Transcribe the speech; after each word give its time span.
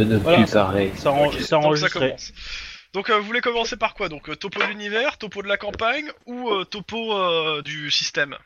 Et 0.00 0.04
de 0.04 0.14
ne 0.14 0.18
Voilà. 0.18 0.44
plus 0.44 0.52
parler. 0.52 0.92
Ça, 0.96 1.10
en- 1.12 1.26
Ok, 1.26 1.34
ça 1.40 1.58
donc 1.58 3.06
ça 3.06 3.12
euh, 3.12 3.18
vous 3.18 3.26
voulez 3.26 3.40
commencer 3.40 3.76
par 3.76 3.94
quoi? 3.94 4.08
Donc 4.08 4.28
euh, 4.28 4.34
topo 4.36 4.60
de 4.60 4.66
l'univers, 4.66 5.18
topo 5.18 5.42
de 5.42 5.48
la 5.48 5.56
campagne 5.56 6.10
ou 6.26 6.50
euh, 6.50 6.64
topo 6.64 7.16
euh, 7.16 7.62
du 7.62 7.90
système? 7.90 8.36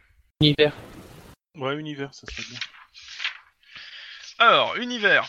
Univers. 0.41 0.73
Ouais, 1.57 1.77
univers, 1.77 2.13
ça 2.13 2.27
serait 2.27 2.43
bien. 2.51 2.59
Alors, 4.39 4.77
univers. 4.77 5.29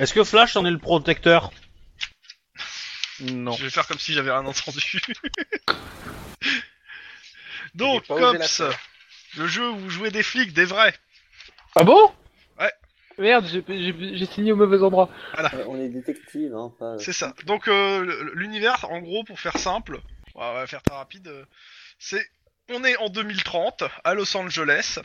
Est-ce 0.00 0.12
que 0.12 0.24
Flash 0.24 0.56
en 0.56 0.66
est 0.66 0.70
le 0.70 0.78
protecteur? 0.78 1.50
Non. 3.20 3.52
Je 3.52 3.64
vais 3.64 3.70
faire 3.70 3.86
comme 3.86 3.98
si 4.00 4.12
j'avais 4.12 4.30
rien 4.32 4.44
entendu. 4.44 5.00
Donc, 7.74 8.06
Cops, 8.08 8.62
le 9.36 9.46
jeu 9.46 9.70
où 9.70 9.78
vous 9.78 9.90
jouez 9.90 10.10
des 10.10 10.22
flics, 10.22 10.52
des 10.52 10.64
vrais. 10.64 10.94
Ah 11.76 11.84
bon? 11.84 12.12
Merde, 13.18 13.46
j'ai- 13.46 14.26
signé 14.26 14.52
au 14.52 14.56
mauvais 14.56 14.82
endroit. 14.82 15.08
Ouais, 15.38 15.64
on 15.66 15.80
est 15.80 15.88
détective, 15.88 16.54
hein, 16.54 16.72
pas. 16.78 16.98
C'est 16.98 17.12
ça. 17.12 17.34
Donc 17.46 17.68
euh, 17.68 18.30
l'univers, 18.34 18.84
en 18.90 19.00
gros, 19.00 19.24
pour 19.24 19.40
faire 19.40 19.56
simple, 19.58 20.00
on 20.34 20.40
va 20.54 20.66
faire 20.66 20.82
très 20.82 20.94
rapide, 20.94 21.28
euh, 21.28 21.44
c'est 21.98 22.26
on 22.68 22.84
est 22.84 22.96
en 22.98 23.08
2030 23.08 23.84
à 24.04 24.14
Los 24.14 24.36
Angeles 24.36 24.98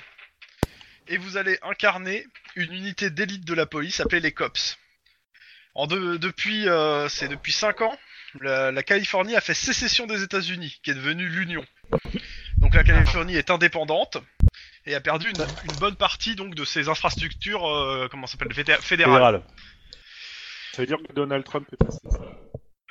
et 1.08 1.18
vous 1.18 1.38
allez 1.38 1.58
incarner 1.62 2.26
une 2.56 2.74
unité 2.74 3.10
d'élite 3.10 3.46
de 3.46 3.54
la 3.54 3.66
police 3.66 4.00
appelée 4.00 4.20
les 4.20 4.32
cops. 4.34 4.78
En 5.74 5.88
de- 5.88 6.18
depuis 6.18 6.68
euh, 6.68 7.08
c'est 7.08 7.30
depuis 7.30 7.54
5 7.54 7.82
ans, 7.82 7.98
la, 8.42 8.72
la 8.72 8.84
Californie 8.84 9.36
a 9.36 9.42
fait 9.42 9.54
sécession 9.54 10.06
des 10.06 10.22
États-Unis, 10.24 10.80
qui 10.84 10.92
est 10.92 10.96
devenue 10.96 11.28
l'Union. 11.30 11.64
Donc 12.58 12.76
la 12.76 12.84
Californie 12.84 13.36
est 13.36 13.50
indépendante 13.50 14.18
et 14.86 14.96
a 14.96 15.02
perdu 15.02 15.30
une, 15.30 15.46
une 15.64 15.78
bonne 15.78 15.96
partie 15.96 16.36
donc 16.36 16.56
de 16.56 16.66
ses 16.66 16.90
infrastructures, 16.90 17.66
euh, 17.68 18.08
comment 18.10 18.28
ça 18.28 18.34
s'appelle, 18.34 18.54
fédé- 18.54 18.82
fédérales. 18.82 19.42
Fédéral. 19.42 19.44
Ça 20.74 20.82
veut 20.82 20.88
dire 20.88 20.98
que 21.08 21.14
Donald 21.14 21.44
Trump 21.44 21.68
est 21.72 21.78
passé. 21.84 22.00
ça. 22.10 22.20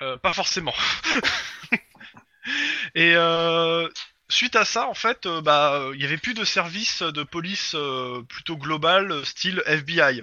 Euh, 0.02 0.16
pas 0.18 0.32
forcément. 0.32 0.74
Et 2.94 3.12
euh, 3.14 3.88
suite 4.28 4.56
à 4.56 4.64
ça, 4.64 4.88
en 4.88 4.94
fait, 4.94 5.26
euh, 5.26 5.40
bah, 5.40 5.90
il 5.94 6.00
y 6.00 6.04
avait 6.04 6.16
plus 6.16 6.34
de 6.34 6.44
service 6.44 7.02
de 7.02 7.22
police 7.22 7.74
euh, 7.74 8.22
plutôt 8.28 8.56
global, 8.56 9.12
euh, 9.12 9.24
style 9.24 9.62
FBI, 9.66 10.22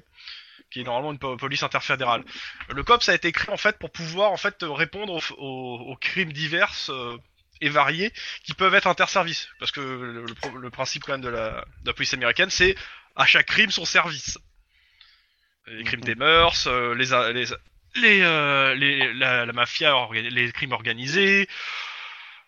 qui 0.71 0.81
est 0.81 0.83
normalement 0.83 1.11
une 1.11 1.19
po- 1.19 1.37
police 1.37 1.63
interfédérale. 1.63 2.23
Le 2.69 2.83
COPS 2.83 3.09
a 3.09 3.13
été 3.15 3.31
créé 3.31 3.53
en 3.53 3.57
fait 3.57 3.77
pour 3.77 3.91
pouvoir 3.91 4.31
en 4.31 4.37
fait 4.37 4.57
répondre 4.61 5.13
aux, 5.13 5.33
aux- 5.37 5.91
aux 5.91 5.95
crimes 5.95 6.33
divers 6.33 6.73
euh, 6.89 7.17
et 7.61 7.69
variés 7.69 8.11
qui 8.43 8.53
peuvent 8.53 8.75
être 8.75 8.87
interservices, 8.87 9.47
parce 9.59 9.71
que 9.71 9.79
le, 9.81 10.25
le 10.25 10.33
pro- 10.33 10.57
le 10.57 10.69
principe 10.69 11.03
quand 11.03 11.13
même 11.13 11.21
de 11.21 11.29
la, 11.29 11.65
de 11.81 11.87
la 11.87 11.93
police 11.93 12.13
américaine, 12.13 12.49
c'est 12.49 12.75
à 13.15 13.25
chaque 13.25 13.47
crime 13.47 13.71
son 13.71 13.85
service. 13.85 14.37
Les 15.67 15.83
crimes 15.83 16.01
des 16.01 16.15
mœurs, 16.15 16.67
euh, 16.67 16.93
les, 16.95 17.13
a- 17.13 17.31
les, 17.33 17.45
les, 17.95 18.21
euh, 18.21 18.73
les 18.75 19.13
la, 19.13 19.45
la 19.45 19.53
mafia, 19.53 19.93
les 20.13 20.51
crimes 20.51 20.71
organisés. 20.71 21.47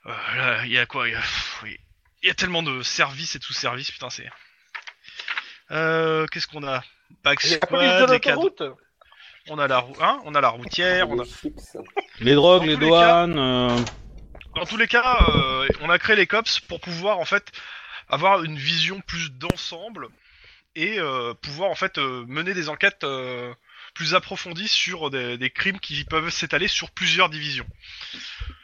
euh, 0.06 0.62
Il 0.66 0.72
y 0.72 0.78
a 0.78 0.86
quoi 0.86 1.08
Il 1.08 1.14
y 1.14 1.16
a, 1.16 2.30
y 2.32 2.36
tellement 2.36 2.64
de 2.64 2.82
services 2.82 3.36
et 3.36 3.40
tout 3.40 3.54
service, 3.54 3.92
putain, 3.92 4.10
c'est. 4.10 4.30
Euh, 5.72 6.26
Qu'est-ce 6.28 6.48
qu'on 6.48 6.66
a? 6.66 6.84
Back 7.24 7.44
La 7.44 7.58
police 7.60 7.90
de 7.90 7.96
Squad, 7.98 8.10
les 8.12 8.20
On 9.50 9.58
a 9.60 9.68
la 9.68 9.86
hein 10.02 10.22
On 10.26 10.36
a 10.36 10.42
la 10.42 10.50
routière. 10.50 11.10
On 11.10 11.20
a... 11.20 11.26
Les 12.20 12.36
drogues, 12.36 12.66
les 12.66 12.78
douanes. 12.78 13.84
Dans 14.56 14.66
tous 14.66 14.78
les 14.78 14.88
cas, 14.88 15.26
euh, 15.30 15.70
on 15.82 15.90
a 15.90 15.98
créé 16.00 16.16
les 16.16 16.28
cops 16.28 16.60
pour 16.62 16.80
pouvoir 16.80 17.20
en 17.20 17.26
fait 17.26 17.52
avoir 18.10 18.44
une 18.44 18.58
vision 18.58 19.00
plus 19.02 19.32
d'ensemble 19.32 20.08
et 20.76 21.00
euh, 21.00 21.34
pouvoir 21.34 21.70
en 21.70 21.76
fait 21.76 21.98
euh, 21.98 22.26
mener 22.28 22.54
des 22.54 22.70
enquêtes 22.70 23.04
euh, 23.04 23.54
plus 23.94 24.16
approfondies 24.16 24.68
sur 24.68 25.10
des, 25.10 25.38
des 25.38 25.50
crimes 25.50 25.80
qui 25.80 26.04
peuvent 26.04 26.30
s'étaler 26.30 26.68
sur 26.68 26.92
plusieurs 26.92 27.30
divisions. 27.30 27.66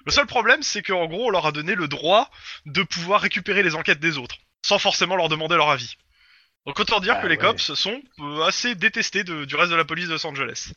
Le 0.05 0.11
seul 0.11 0.25
problème, 0.25 0.63
c'est 0.63 0.81
qu'en 0.83 1.05
gros, 1.07 1.27
on 1.27 1.29
leur 1.29 1.45
a 1.45 1.51
donné 1.51 1.75
le 1.75 1.87
droit 1.87 2.29
de 2.65 2.83
pouvoir 2.83 3.21
récupérer 3.21 3.63
les 3.63 3.75
enquêtes 3.75 3.99
des 3.99 4.17
autres, 4.17 4.37
sans 4.65 4.79
forcément 4.79 5.15
leur 5.15 5.29
demander 5.29 5.55
leur 5.55 5.69
avis. 5.69 5.95
Donc 6.65 6.79
autant 6.79 6.99
dire 6.99 7.15
Ah 7.17 7.21
que 7.21 7.27
les 7.27 7.35
ouais. 7.35 7.41
cops 7.41 7.73
sont 7.73 8.01
euh, 8.19 8.41
assez 8.43 8.73
détestés 8.75 9.23
de- 9.23 9.45
du 9.45 9.55
reste 9.55 9.71
de 9.71 9.75
la 9.75 9.85
police 9.85 10.07
de 10.07 10.13
Los 10.13 10.25
Angeles. 10.25 10.73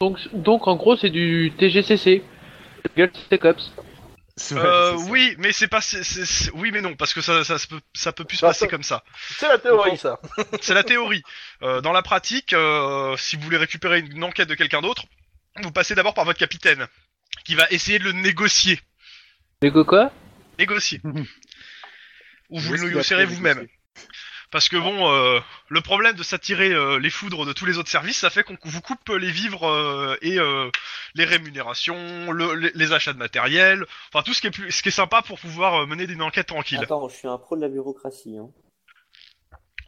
Donc, 0.00 0.18
donc 0.32 0.66
en 0.68 0.76
gros, 0.76 0.96
c'est 0.96 1.10
du 1.10 1.52
TGCC. 1.58 2.22
Gueule, 2.96 3.12
c'est 3.28 3.38
cops. 3.38 3.70
C'est 4.36 4.54
vrai, 4.54 4.66
Euh, 4.66 4.94
oui, 5.08 5.34
mais 5.38 5.52
c'est 5.52 5.68
pas, 5.68 5.80
c'est- 5.82 6.02
c'est- 6.02 6.24
c'est- 6.24 6.50
oui, 6.54 6.70
mais 6.72 6.80
non, 6.80 6.94
parce 6.96 7.12
que 7.12 7.20
ça, 7.20 7.44
ça, 7.44 7.58
se 7.58 7.66
peut, 7.66 7.80
ça 7.94 8.12
peut 8.12 8.24
plus 8.24 8.38
se 8.38 8.42
Bah, 8.42 8.48
passer 8.48 8.60
ça- 8.60 8.68
comme 8.68 8.82
ça. 8.82 9.04
C'est 9.38 9.48
la 9.48 9.58
théorie, 9.58 9.98
ça. 9.98 10.18
C'est 10.62 10.72
la 10.72 10.82
théorie. 10.82 11.22
Euh, 11.62 11.80
dans 11.82 11.92
la 11.92 12.00
pratique, 12.02 12.52
euh, 12.54 13.16
si 13.18 13.36
vous 13.36 13.42
voulez 13.42 13.58
récupérer 13.58 13.98
une 14.00 14.24
enquête 14.24 14.48
de 14.48 14.54
quelqu'un 14.54 14.80
d'autre, 14.80 15.04
vous 15.62 15.72
passez 15.72 15.94
d'abord 15.94 16.14
par 16.14 16.24
votre 16.24 16.38
capitaine, 16.38 16.86
qui 17.44 17.54
va 17.54 17.66
essayer 17.70 17.98
de 17.98 18.04
le 18.04 18.12
négocier. 18.12 18.80
Lego 19.60 19.84
quoi? 19.84 20.10
Négocier. 20.58 21.00
Ou 21.04 22.58
vous 22.58 22.58
Où 22.58 22.58
est-ce 22.58 22.70
le 22.70 22.76
qu'il 22.78 22.84
a 22.84 22.88
négocierez 22.88 23.26
pris 23.26 23.34
vous-même. 23.34 23.58
négocier 23.58 23.76
Parce 24.50 24.68
que 24.68 24.76
bon, 24.76 25.08
euh, 25.12 25.38
le 25.68 25.80
problème 25.80 26.16
de 26.16 26.22
s'attirer 26.24 26.70
euh, 26.72 26.98
les 26.98 27.10
foudres 27.10 27.46
de 27.46 27.52
tous 27.52 27.66
les 27.66 27.78
autres 27.78 27.88
services, 27.88 28.18
ça 28.18 28.30
fait 28.30 28.42
qu'on 28.42 28.56
vous 28.64 28.80
coupe 28.80 29.08
les 29.10 29.30
vivres 29.30 29.68
euh, 29.68 30.16
et 30.22 30.40
euh, 30.40 30.68
les 31.14 31.24
rémunérations, 31.24 32.32
le- 32.32 32.54
les, 32.54 32.72
les 32.74 32.92
achats 32.92 33.12
de 33.12 33.18
matériel, 33.18 33.86
enfin 34.12 34.22
tout 34.24 34.34
ce 34.34 34.40
qui 34.40 34.48
est 34.48 34.50
plus, 34.50 34.72
ce 34.72 34.82
qui 34.82 34.88
est 34.88 34.92
sympa 34.92 35.22
pour 35.22 35.38
pouvoir 35.38 35.82
euh, 35.82 35.86
mener 35.86 36.04
une 36.04 36.22
enquête 36.22 36.48
tranquille. 36.48 36.80
Attends, 36.82 37.08
je 37.08 37.14
suis 37.16 37.28
un 37.28 37.38
pro 37.38 37.54
de 37.54 37.60
la 37.60 37.68
bureaucratie. 37.68 38.38
Hein. 38.38 38.48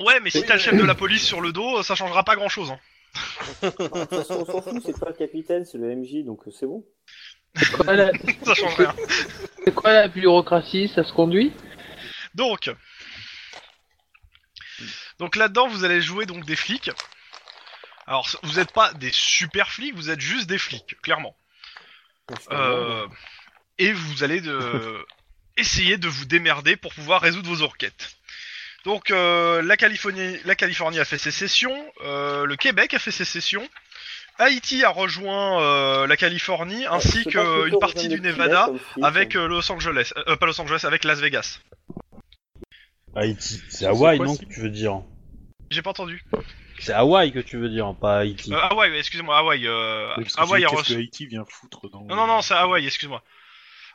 Ouais, 0.00 0.20
mais 0.20 0.30
si 0.30 0.44
t'as 0.44 0.54
le 0.54 0.60
chef 0.60 0.76
de 0.76 0.84
la 0.86 0.94
police 0.94 1.24
sur 1.26 1.40
le 1.40 1.52
dos, 1.52 1.82
ça 1.82 1.94
changera 1.96 2.22
pas 2.22 2.36
grand-chose. 2.36 2.70
Hein. 2.70 2.78
De 3.62 3.68
toute 3.70 4.08
façon, 4.10 4.34
on 4.40 4.44
s'en 4.46 4.62
fout, 4.62 4.82
c'est 4.86 4.98
pas 4.98 5.08
le 5.08 5.14
capitaine, 5.16 5.64
c'est 5.64 5.76
le 5.78 5.94
MJ, 5.94 6.24
donc 6.24 6.46
euh, 6.46 6.50
c'est 6.52 6.66
bon. 6.66 6.84
C'est 7.56 7.70
quoi, 7.72 7.92
la... 7.94 8.10
Ça 8.44 8.54
change 8.54 8.76
rien. 8.76 8.94
c'est 9.64 9.74
quoi 9.74 9.92
la 9.92 10.08
bureaucratie? 10.08 10.88
Ça 10.94 11.02
se 11.04 11.12
conduit? 11.12 11.52
Donc, 12.34 12.70
donc 15.18 15.36
là-dedans, 15.36 15.68
vous 15.68 15.84
allez 15.84 16.00
jouer 16.00 16.26
donc 16.26 16.44
des 16.44 16.56
flics. 16.56 16.90
Alors, 18.06 18.28
vous 18.42 18.54
n'êtes 18.54 18.72
pas 18.72 18.92
des 18.94 19.10
super 19.12 19.70
flics, 19.70 19.94
vous 19.94 20.10
êtes 20.10 20.20
juste 20.20 20.48
des 20.48 20.58
flics, 20.58 21.00
clairement. 21.02 21.36
Euh, 22.50 23.06
et 23.78 23.92
vous 23.92 24.24
allez 24.24 24.40
de... 24.40 25.04
essayer 25.56 25.98
de 25.98 26.08
vous 26.08 26.24
démerder 26.24 26.76
pour 26.76 26.94
pouvoir 26.94 27.20
résoudre 27.20 27.48
vos 27.48 27.62
enquêtes. 27.62 28.16
Donc, 28.84 29.10
euh, 29.10 29.62
la, 29.62 29.76
Californie, 29.76 30.38
la 30.44 30.54
Californie 30.54 30.98
a 30.98 31.04
fait 31.04 31.18
ses 31.18 31.30
sessions, 31.30 31.76
euh, 32.04 32.44
le 32.46 32.56
Québec 32.56 32.94
a 32.94 32.98
fait 32.98 33.12
ses 33.12 33.24
sessions, 33.24 33.68
Haïti 34.38 34.82
a 34.82 34.88
rejoint 34.88 35.62
euh, 35.62 36.06
la 36.06 36.16
Californie 36.16 36.84
ainsi 36.86 37.24
qu'une 37.24 37.78
partie 37.78 38.08
du 38.08 38.20
Nevada 38.20 38.70
avec 39.02 39.36
hein. 39.36 39.46
Los 39.46 39.70
Angeles, 39.70 40.12
pas 40.40 40.46
Los 40.46 40.60
Angeles, 40.60 40.80
avec 40.84 41.04
Las 41.04 41.20
Vegas. 41.20 41.60
Haïti. 43.14 43.60
C'est 43.68 43.86
Hawaï, 43.86 44.16
quoi, 44.18 44.26
non 44.26 44.36
que 44.36 44.44
tu 44.44 44.60
veux 44.60 44.70
dire 44.70 45.02
J'ai 45.70 45.82
pas 45.82 45.90
entendu. 45.90 46.24
C'est 46.78 46.92
Hawaï 46.92 47.32
que 47.32 47.38
tu 47.38 47.58
veux 47.58 47.68
dire, 47.68 47.94
pas 48.00 48.18
Haïti. 48.18 48.52
Euh, 48.52 48.58
Hawaï, 48.58 48.96
excusez-moi, 48.98 49.38
Hawaï. 49.38 49.66
Euh, 49.66 50.14
Oui, 50.16 50.24
Hawaï. 50.36 50.64
Qu'est-ce 50.64 50.94
que 50.94 50.98
Haïti 50.98 51.26
vient 51.26 51.44
foutre 51.48 51.88
dans. 51.90 52.00
Non, 52.02 52.16
non, 52.16 52.26
non, 52.26 52.42
c'est 52.42 52.54
Hawaï, 52.54 52.86
excuse-moi. 52.86 53.22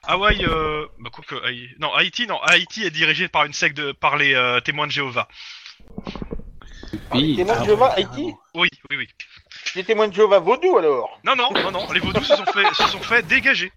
Hawaï, 0.03 0.45
euh... 0.45 0.85
bah 0.99 1.09
quoi 1.11 1.23
que, 1.27 1.35
Haï- 1.45 1.75
non, 1.79 1.93
Haïti, 1.93 2.27
non, 2.27 2.39
Haïti 2.43 2.83
est 2.83 2.91
dirigé 2.91 3.27
par 3.27 3.45
une 3.45 3.53
secte 3.53 3.75
de, 3.75 3.91
par 3.91 4.15
les 4.15 4.33
euh, 4.35 4.59
témoins 4.61 4.87
de 4.87 4.91
Jéhovah. 4.91 5.27
Oui. 7.13 7.35
Témoins 7.35 7.55
de 7.55 7.61
Ah, 7.61 7.65
Jéhovah, 7.65 7.93
Haïti 7.93 8.33
Oui, 8.53 8.69
oui, 8.89 8.97
oui. 8.97 9.07
Les 9.75 9.83
témoins 9.83 10.07
de 10.07 10.13
Jéhovah 10.13 10.39
vaudou 10.39 10.77
alors? 10.77 11.19
Non, 11.25 11.35
non, 11.35 11.51
non, 11.51 11.71
non, 11.71 11.91
les 11.91 11.99
vaudous 11.99 12.23
se 12.23 12.35
sont 12.35 12.45
fait, 12.45 12.73
se 12.73 12.87
sont 12.87 13.01
fait 13.01 13.23
dégager. 13.23 13.71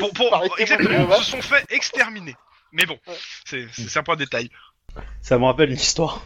Pour, 0.00 0.12
pour, 0.12 0.58
exactement, 0.58 1.12
se 1.12 1.30
sont 1.30 1.42
fait 1.42 1.64
exterminer. 1.70 2.34
Mais 2.72 2.86
bon, 2.86 2.98
Ouais. 3.06 3.16
c'est, 3.44 3.96
un 3.96 4.02
point 4.02 4.16
de 4.16 4.24
détail. 4.24 4.50
Ça 5.20 5.38
me 5.38 5.44
rappelle 5.44 5.70
une 5.70 5.76
histoire. 5.76 6.22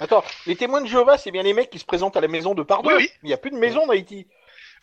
Attends, 0.00 0.24
les 0.46 0.56
témoins 0.56 0.80
de 0.80 0.88
Jéhovah, 0.88 1.18
c'est 1.18 1.30
bien 1.30 1.42
les 1.42 1.54
mecs 1.54 1.70
qui 1.70 1.78
se 1.78 1.84
présentent 1.84 2.16
à 2.16 2.20
la 2.20 2.28
maison 2.28 2.54
de 2.54 2.62
pardon 2.62 2.88
Oui, 2.88 2.94
oui. 2.98 3.08
Il 3.22 3.26
n'y 3.26 3.32
a 3.32 3.36
plus 3.36 3.50
de 3.50 3.56
maison 3.56 3.84
en 3.86 3.90
Haïti. 3.90 4.26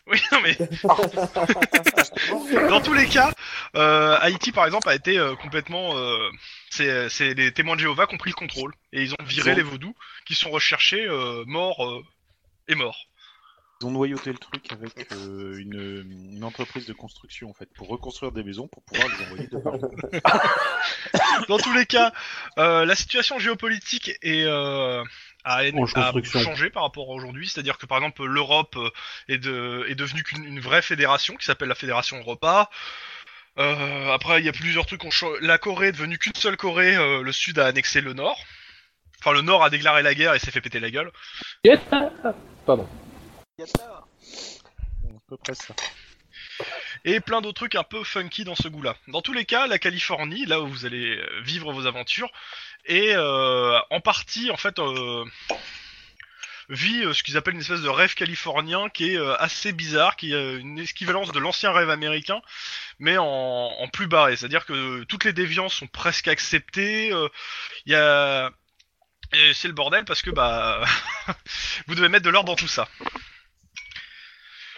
Oui, 0.06 0.18
non, 0.32 0.38
mais 0.42 0.56
dans 2.68 2.80
tous 2.80 2.94
les 2.94 3.06
cas, 3.06 3.30
euh, 3.76 4.16
Haïti, 4.20 4.50
par 4.50 4.64
exemple, 4.64 4.88
a 4.88 4.94
été 4.94 5.18
euh, 5.18 5.36
complètement. 5.36 5.96
euh, 5.96 6.28
c'est, 6.70 7.08
c'est 7.10 7.34
les 7.34 7.52
témoins 7.52 7.76
de 7.76 7.80
Jéhovah 7.80 8.06
qui 8.06 8.14
ont 8.14 8.18
pris 8.18 8.30
le 8.30 8.34
contrôle 8.34 8.72
et 8.92 9.02
ils 9.02 9.12
ont 9.12 9.24
viré 9.24 9.54
les 9.54 9.62
vaudous 9.62 9.94
qui 10.26 10.34
sont 10.34 10.50
recherchés 10.50 11.06
euh, 11.06 11.44
morts 11.46 11.84
euh, 11.86 12.02
et 12.68 12.74
morts. 12.74 13.06
Ils 13.80 13.86
ont 13.86 13.90
noyauté 13.90 14.30
le 14.30 14.38
truc 14.38 14.70
avec 14.72 15.10
euh, 15.12 15.56
une, 15.58 16.04
une 16.34 16.44
entreprise 16.44 16.86
de 16.86 16.92
construction 16.92 17.48
en 17.48 17.54
fait 17.54 17.68
pour 17.74 17.88
reconstruire 17.88 18.30
des 18.30 18.42
maisons 18.42 18.68
pour 18.68 18.82
pouvoir 18.84 19.08
les 19.08 19.24
envoyer 19.24 19.46
de 19.46 19.56
partout. 19.56 19.90
Dans 21.48 21.56
tous 21.58 21.72
les 21.72 21.86
cas, 21.86 22.12
euh, 22.58 22.84
la 22.84 22.94
situation 22.94 23.38
géopolitique 23.38 24.10
est, 24.22 24.44
euh, 24.44 25.02
a, 25.44 25.56
a 25.60 26.12
changé 26.44 26.68
par 26.68 26.82
rapport 26.82 27.10
à 27.10 27.14
aujourd'hui. 27.14 27.48
C'est-à-dire 27.48 27.78
que 27.78 27.86
par 27.86 27.98
exemple, 27.98 28.24
l'Europe 28.24 28.76
est, 29.28 29.38
de, 29.38 29.86
est 29.88 29.94
devenue 29.94 30.22
qu'une 30.24 30.44
une 30.44 30.60
vraie 30.60 30.82
fédération 30.82 31.34
qui 31.36 31.46
s'appelle 31.46 31.68
la 31.68 31.74
Fédération 31.74 32.18
Europa. 32.18 32.68
Euh, 33.58 34.12
après, 34.12 34.40
il 34.40 34.46
y 34.46 34.48
a 34.48 34.52
plusieurs 34.52 34.86
trucs. 34.86 35.02
La 35.40 35.58
Corée 35.58 35.88
est 35.88 35.92
devenue 35.92 36.18
qu'une 36.18 36.34
seule 36.36 36.56
Corée. 36.56 36.96
euh, 36.96 37.22
le 37.22 37.32
Sud 37.32 37.58
a 37.58 37.66
annexé 37.66 38.00
le 38.00 38.12
Nord. 38.12 38.38
Enfin, 39.20 39.32
le 39.32 39.42
Nord 39.42 39.62
a 39.64 39.70
déclaré 39.70 40.02
la 40.02 40.14
guerre 40.14 40.34
et 40.34 40.38
s'est 40.38 40.50
fait 40.50 40.60
péter 40.60 40.80
la 40.80 40.90
gueule. 40.90 41.10
Et 47.04 47.20
plein 47.20 47.40
d'autres 47.40 47.54
trucs 47.54 47.74
un 47.74 47.82
peu 47.82 48.04
funky 48.04 48.44
dans 48.44 48.54
ce 48.54 48.68
goût-là. 48.68 48.96
Dans 49.08 49.22
tous 49.22 49.32
les 49.32 49.44
cas, 49.44 49.66
la 49.66 49.78
Californie, 49.78 50.44
là 50.46 50.60
où 50.60 50.68
vous 50.68 50.86
allez 50.86 51.16
euh, 51.16 51.40
vivre 51.42 51.72
vos 51.72 51.86
aventures, 51.86 52.30
est 52.84 53.14
euh, 53.14 53.78
en 53.90 54.00
partie 54.00 54.50
en 54.50 54.56
fait 54.56 54.78
euh, 54.78 55.24
vit 56.68 57.02
ce 57.14 57.22
qu'ils 57.22 57.36
appellent 57.36 57.54
une 57.54 57.60
espèce 57.60 57.80
de 57.80 57.88
rêve 57.88 58.14
californien 58.14 58.88
qui 58.90 59.14
est 59.14 59.18
assez 59.38 59.72
bizarre, 59.72 60.16
qui 60.16 60.34
est 60.34 60.56
une 60.56 60.78
équivalence 60.78 61.32
de 61.32 61.38
l'ancien 61.38 61.72
rêve 61.72 61.90
américain, 61.90 62.40
mais 62.98 63.16
en, 63.18 63.88
plus 63.92 64.06
barré. 64.06 64.36
C'est-à-dire 64.36 64.66
que 64.66 65.04
toutes 65.04 65.24
les 65.24 65.32
déviances 65.32 65.74
sont 65.74 65.88
presque 65.88 66.28
acceptées. 66.28 67.12
Il 67.86 67.92
y 67.92 67.96
a 67.96 68.50
et 69.32 69.54
c'est 69.54 69.68
le 69.68 69.74
bordel 69.74 70.04
parce 70.04 70.22
que 70.22 70.30
bah 70.30 70.82
vous 71.86 71.94
devez 71.94 72.08
mettre 72.08 72.24
de 72.24 72.30
l'ordre 72.30 72.48
dans 72.48 72.56
tout 72.56 72.68
ça. 72.68 72.88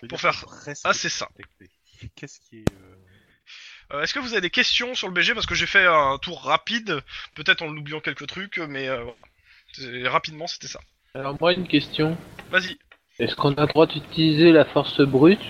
Je 0.03 0.09
Pour 0.09 0.19
dire, 0.19 0.35
faire- 0.35 0.47
presque 0.47 0.83
Ah 0.85 0.93
c'est 0.93 1.09
ça. 1.09 1.29
Qu'est-ce 2.17 2.41
qui 2.41 2.59
est. 2.59 2.65
euh, 2.73 2.97
Euh, 3.93 4.03
Est-ce 4.03 4.15
que 4.15 4.19
vous 4.21 4.33
avez 4.33 4.41
des 4.41 4.51
questions 4.51 4.95
sur 4.95 5.07
le 5.09 5.13
BG 5.15 5.35
parce 5.35 5.47
que 5.47 5.55
j'ai 5.55 5.67
fait 5.67 5.85
un 5.87 6.17
tour 6.19 6.43
rapide, 6.43 7.03
peut-être 7.35 7.63
en 7.63 7.69
oubliant 7.69 8.01
quelques 8.01 8.27
trucs, 8.27 8.59
mais 8.59 8.89
euh, 8.89 9.03
voilà. 9.03 9.17
C'est- 9.75 10.09
rapidement 10.09 10.47
c'était 10.47 10.69
ça. 10.69 10.81
Alors 11.15 11.37
moi 11.41 11.53
une 11.53 11.69
question. 11.69 12.17
Vas-y. 12.51 12.79
Est-ce 13.19 13.35
qu'on 13.37 13.53
a 13.55 13.61
le 13.63 13.67
droit 13.69 13.87
d'utiliser 13.87 14.51
la 14.53 14.65
force 14.65 15.01
brute? 15.03 15.41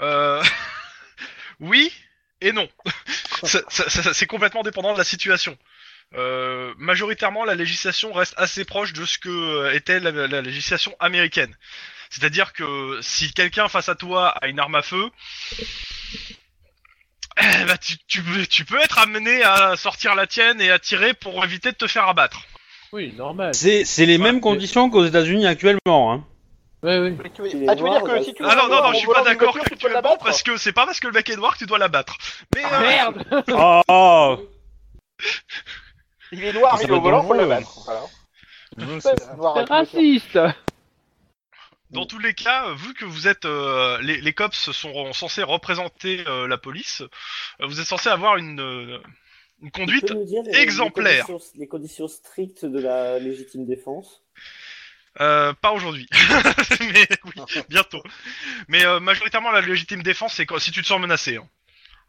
Euh... 0.00 0.42
oui 1.60 1.92
et 2.40 2.52
non. 2.52 2.68
Ça- 3.42 3.60
ça- 3.68 3.90
ça- 3.90 4.14
c'est 4.14 4.26
complètement 4.26 4.62
dépendant 4.62 4.94
de 4.94 4.98
la 4.98 5.04
situation. 5.04 5.58
Euh, 6.14 6.72
majoritairement, 6.78 7.44
la 7.44 7.54
législation 7.54 8.12
reste 8.14 8.32
assez 8.38 8.64
proche 8.64 8.92
de 8.94 9.04
ce 9.04 9.18
que 9.18 9.28
euh, 9.28 9.74
était 9.74 10.00
la, 10.00 10.10
la 10.10 10.40
législation 10.40 10.96
américaine. 11.00 11.54
C'est-à-dire 12.10 12.52
que 12.52 12.98
si 13.02 13.32
quelqu'un 13.32 13.68
face 13.68 13.88
à 13.88 13.94
toi 13.94 14.28
a 14.40 14.46
une 14.48 14.58
arme 14.60 14.74
à 14.76 14.82
feu, 14.82 15.10
eh 17.38 17.64
bah, 17.66 17.76
tu, 17.78 17.96
tu, 18.08 18.22
peux- 18.22 18.46
tu 18.46 18.64
peux 18.64 18.80
être 18.80 18.98
amené 18.98 19.42
à 19.42 19.76
sortir 19.76 20.14
la 20.14 20.26
tienne 20.26 20.60
et 20.60 20.70
à 20.70 20.78
tirer 20.78 21.12
pour 21.14 21.44
éviter 21.44 21.70
de 21.72 21.76
te 21.76 21.86
faire 21.86 22.08
abattre. 22.08 22.42
Oui, 22.92 23.12
normal. 23.16 23.54
C'est 23.54 23.84
les 23.98 24.16
Ouais, 24.16 24.22
mêmes 24.24 24.40
conditions 24.40 24.88
qu'aux 24.90 25.04
États-unis 25.04 25.46
actuellement. 25.46 26.12
Hein. 26.12 26.24
Ouais, 26.82 26.98
oui. 26.98 27.16
Ah, 27.24 27.28
tu 27.34 27.42
veux 27.42 27.48
dire 27.90 28.02
que 28.02 28.06
bah, 28.10 28.22
si 28.22 28.32
tu 28.34 28.42
Ah 28.46 28.54
non, 28.54 28.68
non, 28.68 28.82
non, 28.82 28.92
je 28.92 28.98
suis 28.98 29.06
pas 29.08 29.22
d'accord 29.24 29.56
actuellement 29.56 29.94
l'abattre 29.94 30.24
parce 30.24 30.42
que 30.42 30.56
c'est 30.56 30.72
pas 30.72 30.86
parce 30.86 31.00
que 31.00 31.08
le 31.08 31.12
mec 31.12 31.28
est 31.28 31.36
noir 31.36 31.54
que 31.54 31.58
tu 31.58 31.66
dois 31.66 31.78
l'abattre. 31.78 32.16
Mais 32.54 32.64
euh, 32.64 32.80
Merde 32.80 33.44
Oh, 33.52 33.82
oh. 33.88 34.48
Il 36.32 36.44
est 36.44 36.52
noir, 36.52 36.78
il 36.82 36.88
est 36.88 36.92
au 36.92 37.00
volant, 37.00 37.22
faut 37.24 37.32
le 37.34 37.40
le 37.40 37.44
jeu. 37.44 37.48
battre. 37.48 37.78
Voilà. 37.86 39.00
C'est 39.00 39.68
raciste 39.68 40.38
Dans 41.90 42.04
tous 42.06 42.18
les 42.18 42.34
cas, 42.34 42.74
vu 42.74 42.94
que 42.94 43.04
vous 43.04 43.28
êtes, 43.28 43.44
euh, 43.44 43.98
les, 44.02 44.20
les 44.20 44.32
cops 44.32 44.70
sont 44.72 45.12
censés 45.12 45.42
représenter 45.42 46.24
euh, 46.26 46.46
la 46.48 46.58
police, 46.58 47.02
euh, 47.60 47.66
vous 47.66 47.80
êtes 47.80 47.86
censé 47.86 48.08
avoir 48.08 48.36
une, 48.36 48.60
euh, 48.60 48.98
une 49.62 49.70
conduite 49.70 50.10
les- 50.10 50.58
exemplaire. 50.58 51.26
Les 51.26 51.34
conditions, 51.34 51.38
les 51.54 51.68
conditions 51.68 52.08
strictes 52.08 52.64
de 52.64 52.78
la 52.78 53.18
légitime 53.18 53.64
défense? 53.66 54.22
euh, 55.20 55.52
pas 55.54 55.72
aujourd'hui, 55.72 56.06
mais 56.80 57.08
oui, 57.24 57.32
bientôt. 57.68 58.02
Mais 58.68 58.84
euh, 58.86 59.00
majoritairement, 59.00 59.52
la 59.52 59.62
légitime 59.62 60.02
défense, 60.02 60.34
c'est 60.34 60.46
quand 60.46 60.58
si 60.58 60.72
tu 60.72 60.82
te 60.82 60.86
sens 60.86 61.00
menacé. 61.00 61.36
hein. 61.36 61.48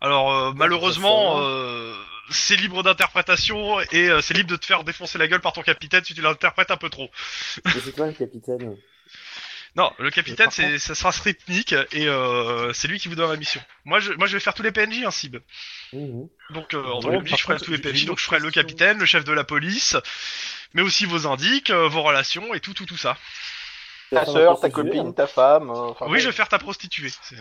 Alors 0.01 0.33
euh, 0.33 0.53
malheureusement, 0.55 1.35
euh, 1.41 1.95
c'est 2.31 2.55
libre 2.57 2.83
d'interprétation 2.83 3.79
et 3.91 4.09
euh, 4.09 4.21
c'est 4.21 4.33
libre 4.35 4.49
de 4.51 4.57
te 4.57 4.65
faire 4.65 4.83
défoncer 4.83 5.17
la 5.19 5.27
gueule 5.27 5.41
par 5.41 5.53
ton 5.53 5.63
capitaine 5.63 6.03
si 6.05 6.13
tu 6.15 6.21
l'interprètes 6.21 6.71
un 6.71 6.77
peu 6.77 6.89
trop. 6.89 7.09
C'est 7.81 7.93
toi 7.93 8.07
le 8.07 8.13
capitaine. 8.13 8.77
Non, 9.77 9.93
le 9.99 10.09
capitaine, 10.09 10.47
par 10.47 10.53
c'est, 10.53 10.79
ça 10.79 10.95
sera 10.95 11.11
Stripnik 11.11 11.71
et 11.91 12.07
euh, 12.07 12.73
c'est 12.73 12.87
lui 12.87 12.99
qui 12.99 13.09
vous 13.09 13.15
donne 13.15 13.29
la 13.29 13.37
mission. 13.37 13.61
Moi, 13.85 13.99
je, 13.99 14.11
moi, 14.13 14.25
je 14.25 14.33
vais 14.33 14.39
faire 14.39 14.55
tous 14.55 14.63
les 14.63 14.71
PNJ, 14.71 15.03
hein, 15.05 15.11
Sib. 15.11 15.37
Mhm. 15.93 16.27
Donc, 16.49 16.73
euh, 16.73 16.83
en 16.83 16.99
tant 16.99 17.21
que 17.21 17.27
je 17.27 17.35
ferai 17.35 17.53
contre, 17.53 17.65
tous 17.65 17.71
les 17.71 17.77
PNJ, 17.77 18.05
donc 18.05 18.17
je 18.17 18.23
ferai 18.25 18.39
le 18.39 18.49
capitaine, 18.49 18.97
le 18.97 19.05
chef 19.05 19.23
de 19.23 19.31
la 19.33 19.43
police, 19.43 19.95
mais 20.73 20.81
aussi 20.81 21.05
vos 21.05 21.27
indices, 21.27 21.69
euh, 21.69 21.87
vos 21.87 22.01
relations 22.01 22.55
et 22.55 22.59
tout, 22.59 22.73
tout, 22.73 22.87
tout 22.87 22.97
ça. 22.97 23.17
Ta 24.09 24.21
un 24.21 24.55
ta 24.55 24.69
copine, 24.69 25.07
hein. 25.07 25.11
ta 25.11 25.27
femme. 25.27 25.69
euh, 25.69 25.73
enfin, 25.73 26.05
oui, 26.05 26.13
ouais. 26.13 26.19
je 26.21 26.27
vais 26.27 26.31
faire 26.33 26.47
ta 26.47 26.57
prostituée. 26.59 27.09
C'est- 27.21 27.35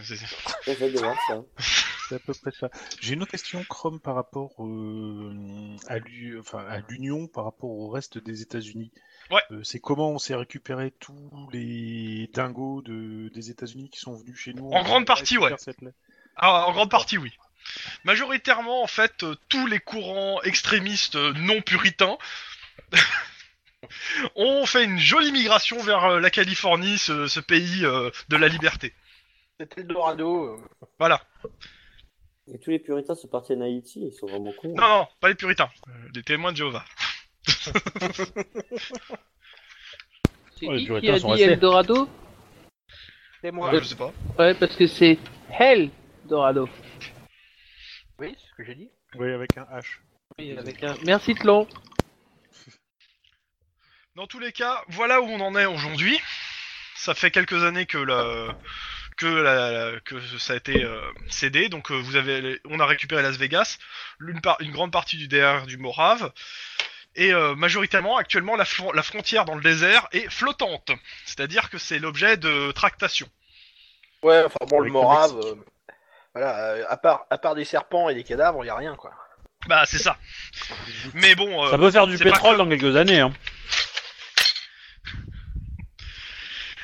à 2.15 2.19
peu 2.19 2.35
près 2.35 2.51
ça. 2.53 2.71
J'ai 3.01 3.15
une 3.15 3.23
autre 3.23 3.31
question, 3.31 3.65
Chrome, 3.65 3.99
par 4.01 4.15
rapport 4.15 4.53
euh, 4.65 5.77
à 5.89 5.99
l'U- 5.99 6.39
enfin, 6.39 6.65
à 6.69 6.81
l'Union, 6.89 7.29
par 7.29 7.45
rapport 7.45 7.71
au 7.71 7.89
reste 7.89 8.19
des 8.19 8.43
États-Unis. 8.43 8.93
Ouais. 9.31 9.43
Euh, 9.51 9.63
c'est 9.65 9.81
comment 9.81 10.11
on 10.11 10.19
s'est 10.19 10.35
récupéré 10.35 10.93
tous 11.01 11.49
les 11.53 12.31
dingos 12.33 12.83
de, 12.83 13.29
des 13.35 13.51
États-Unis 13.51 13.91
qui 13.91 14.01
sont 14.01 14.15
venus 14.15 14.37
chez 14.39 14.53
nous 14.55 14.71
En 14.71 14.83
grande 14.83 15.07
partie, 15.07 15.39
ouais. 15.39 15.53
cette 15.59 15.79
Ah, 16.37 16.67
en 16.67 16.73
grande 16.73 16.91
partie, 16.91 17.19
oui. 17.19 17.33
Majoritairement, 18.05 18.83
en 18.83 18.87
fait, 18.87 19.23
euh, 19.25 19.35
tous 19.49 19.67
les 19.67 19.81
courants 19.81 20.41
extrémistes 20.43 21.17
euh, 21.17 21.33
non 21.35 21.61
puritains 21.63 22.17
ont 24.37 24.67
fait 24.67 24.85
une 24.85 24.99
jolie 24.99 25.33
migration 25.33 25.79
vers 25.83 26.05
euh, 26.05 26.21
la 26.21 26.31
Californie, 26.31 26.99
ce, 26.99 27.27
ce 27.27 27.41
pays 27.41 27.85
euh, 27.85 28.11
de 28.29 28.37
la 28.37 28.49
liberté. 28.49 28.93
C'était 29.59 29.83
le 29.83 29.89
Dorado. 29.89 30.61
Voilà. 30.99 31.23
Et 32.53 32.59
tous 32.59 32.71
les 32.71 32.79
puritains 32.79 33.15
sont 33.15 33.29
partis 33.29 33.55
en 33.55 33.61
Haïti, 33.61 34.07
ils 34.07 34.13
sont 34.13 34.27
vraiment 34.27 34.53
cons. 34.53 34.75
Non, 34.77 34.89
non, 34.89 35.09
pas 35.21 35.29
les 35.29 35.35
puritains, 35.35 35.71
euh, 35.89 35.93
les 36.15 36.23
témoins 36.23 36.53
de 36.53 36.59
Jéhovah. 36.59 36.85
C'est 40.59 40.67
Ouais, 40.69 40.75
les 40.75 40.79
qui 40.79 40.85
qui 40.85 40.87
puritains 40.87 41.15
a 41.15 41.19
sont 41.19 41.27
dit 41.29 41.33
restés. 41.43 41.53
Eldorado 41.53 42.09
C'est 43.43 43.51
moi. 43.53 43.71
Je 43.79 43.85
sais 43.85 43.95
pas. 43.95 44.13
Ouais, 44.39 44.55
parce 44.55 44.75
que 44.77 44.87
c'est 44.87 45.19
Hell 45.59 45.91
Dorado. 46.25 46.69
Oui, 48.19 48.35
c'est 48.39 48.47
ce 48.49 48.55
que 48.57 48.65
j'ai 48.65 48.75
dit. 48.75 48.91
Oui, 49.17 49.31
avec 49.33 49.57
un 49.59 49.65
H. 49.65 49.99
Oui, 50.39 50.57
avec 50.57 50.83
un... 50.83 50.95
Merci 51.05 51.35
Tlon. 51.35 51.69
Dans 54.15 54.27
tous 54.27 54.39
les 54.39 54.53
cas, 54.53 54.83
voilà 54.89 55.21
où 55.21 55.27
on 55.27 55.41
en 55.41 55.55
est 55.57 55.67
aujourd'hui. 55.67 56.19
Ça 56.95 57.15
fait 57.15 57.31
quelques 57.31 57.63
années 57.63 57.85
que 57.85 57.99
la, 57.99 58.57
que 59.19 59.27
la, 59.27 60.01
que 60.01 60.19
ça 60.39 60.55
a 60.55 60.57
été 60.57 60.83
euh, 60.83 61.03
cédé. 61.29 61.69
Donc 61.69 61.91
euh, 61.91 61.97
vous 62.01 62.17
avez, 62.17 62.59
on 62.65 62.81
a 62.81 62.87
récupéré 62.87 63.21
Las 63.23 63.37
Vegas, 63.37 63.77
une, 64.27 64.41
par- 64.41 64.57
une 64.61 64.73
grande 64.73 64.91
partie 64.93 65.19
du 65.19 65.29
DR 65.29 65.67
du 65.67 65.77
Morave. 65.77 66.33
Et 67.19 67.33
euh, 67.33 67.55
majoritairement, 67.55 68.17
actuellement, 68.19 68.57
la, 68.57 68.65
fron- 68.67 68.93
la 68.93 69.03
frontière 69.03 69.45
dans 69.47 69.55
le 69.55 69.63
désert 69.63 70.07
est 70.13 70.29
flottante. 70.31 70.91
C'est-à-dire 71.25 71.71
que 71.71 71.79
c'est 71.79 71.99
l'objet 71.99 72.37
de 72.37 72.73
tractation. 72.73 73.27
Ouais, 74.23 74.43
enfin 74.45 74.59
bon, 74.69 74.81
le 74.81 74.83
Avec 74.85 74.87
le 74.89 74.93
Morave. 74.93 75.41
Euh, 75.43 75.55
Voilà, 76.35 76.59
euh, 76.73 76.85
à 76.89 76.97
part, 76.99 77.25
à 77.31 77.39
part 77.39 77.55
des 77.55 77.65
serpents 77.65 78.11
et 78.11 78.15
des 78.15 78.23
cadavres, 78.25 78.63
il 78.65 78.67
y 78.67 78.71
a 78.71 78.77
rien 78.77 78.95
quoi. 78.97 79.13
Bah 79.67 79.85
c'est 79.87 79.99
ça. 79.99 80.19
Mais 81.15 81.35
bon, 81.35 81.65
euh, 81.65 81.71
Ça 81.71 81.79
peut 81.79 81.91
faire 81.91 82.07
du 82.07 82.19
pétrole 82.19 82.53
que- 82.53 82.59
dans 82.59 82.69
quelques 82.69 82.95
années. 82.97 83.21
Hein. 83.21 83.33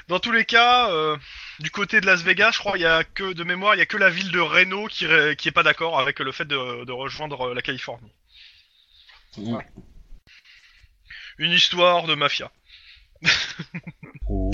Dans 0.09 0.19
tous 0.19 0.33
les 0.33 0.45
cas, 0.45 0.91
euh, 0.91 1.17
du 1.61 1.71
côté 1.71 2.01
de 2.01 2.07
Las 2.07 2.23
Vegas, 2.23 2.53
je 2.53 2.59
crois 2.59 2.77
il 2.77 2.83
y 2.83 2.87
a 2.87 3.05
que 3.05 3.33
de 3.35 3.45
mémoire, 3.45 3.75
il 3.75 3.79
y 3.79 3.83
a 3.83 3.87
que 3.87 3.97
la 3.97 4.11
ville 4.11 4.31
de 4.33 4.41
Reno 4.41 4.87
qui 4.87 5.07
qui 5.37 5.49
est 5.49 5.53
pas 5.53 5.63
d'accord 5.63 5.99
avec 6.01 6.19
le 6.19 6.33
fait 6.33 6.45
de, 6.47 6.85
de 6.85 6.93
rejoindre 6.93 7.55
la 7.55 7.63
Californie. 7.63 8.13
Mm. 9.37 9.59
Une 11.39 11.53
histoire 11.53 12.05
de 12.05 12.15
mafia. 12.15 12.51
Oh. 14.29 14.51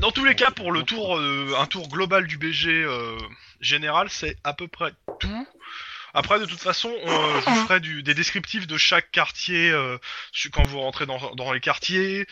Dans 0.00 0.12
tous 0.12 0.24
les 0.24 0.34
cas, 0.34 0.50
pour 0.50 0.72
le 0.72 0.82
tour, 0.82 1.16
euh, 1.16 1.54
un 1.58 1.66
tour 1.66 1.88
global 1.88 2.26
du 2.26 2.38
BG 2.38 2.70
euh, 2.70 3.18
général, 3.60 4.08
c'est 4.10 4.36
à 4.44 4.52
peu 4.52 4.68
près 4.68 4.92
tout. 5.18 5.46
Après, 6.14 6.38
de 6.40 6.46
toute 6.46 6.60
façon, 6.60 6.94
on, 7.04 7.10
euh, 7.10 7.40
je 7.40 7.50
vous 7.50 7.66
ferai 7.66 7.80
du, 7.80 8.02
des 8.02 8.14
descriptifs 8.14 8.66
de 8.66 8.78
chaque 8.78 9.10
quartier 9.10 9.70
euh, 9.70 9.98
quand 10.52 10.66
vous 10.66 10.80
rentrez 10.80 11.06
dans, 11.06 11.34
dans 11.34 11.52
les 11.52 11.60
quartiers. 11.60 12.26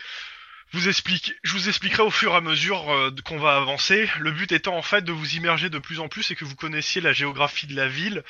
Vous 0.73 0.89
explique, 0.89 1.33
je 1.43 1.53
vous 1.53 1.69
expliquerai 1.69 2.03
au 2.03 2.11
fur 2.11 2.33
et 2.33 2.35
à 2.35 2.41
mesure 2.41 2.89
euh, 2.91 3.15
qu'on 3.23 3.37
va 3.37 3.55
avancer. 3.55 4.09
Le 4.19 4.31
but 4.31 4.51
étant 4.51 4.75
en 4.75 4.81
fait 4.81 5.01
de 5.01 5.13
vous 5.13 5.35
immerger 5.35 5.69
de 5.69 5.79
plus 5.79 5.99
en 6.01 6.09
plus 6.09 6.29
et 6.31 6.35
que 6.35 6.43
vous 6.43 6.55
connaissiez 6.55 6.99
la 6.99 7.13
géographie 7.13 7.67
de 7.67 7.75
la 7.75 7.87
ville 7.87 8.23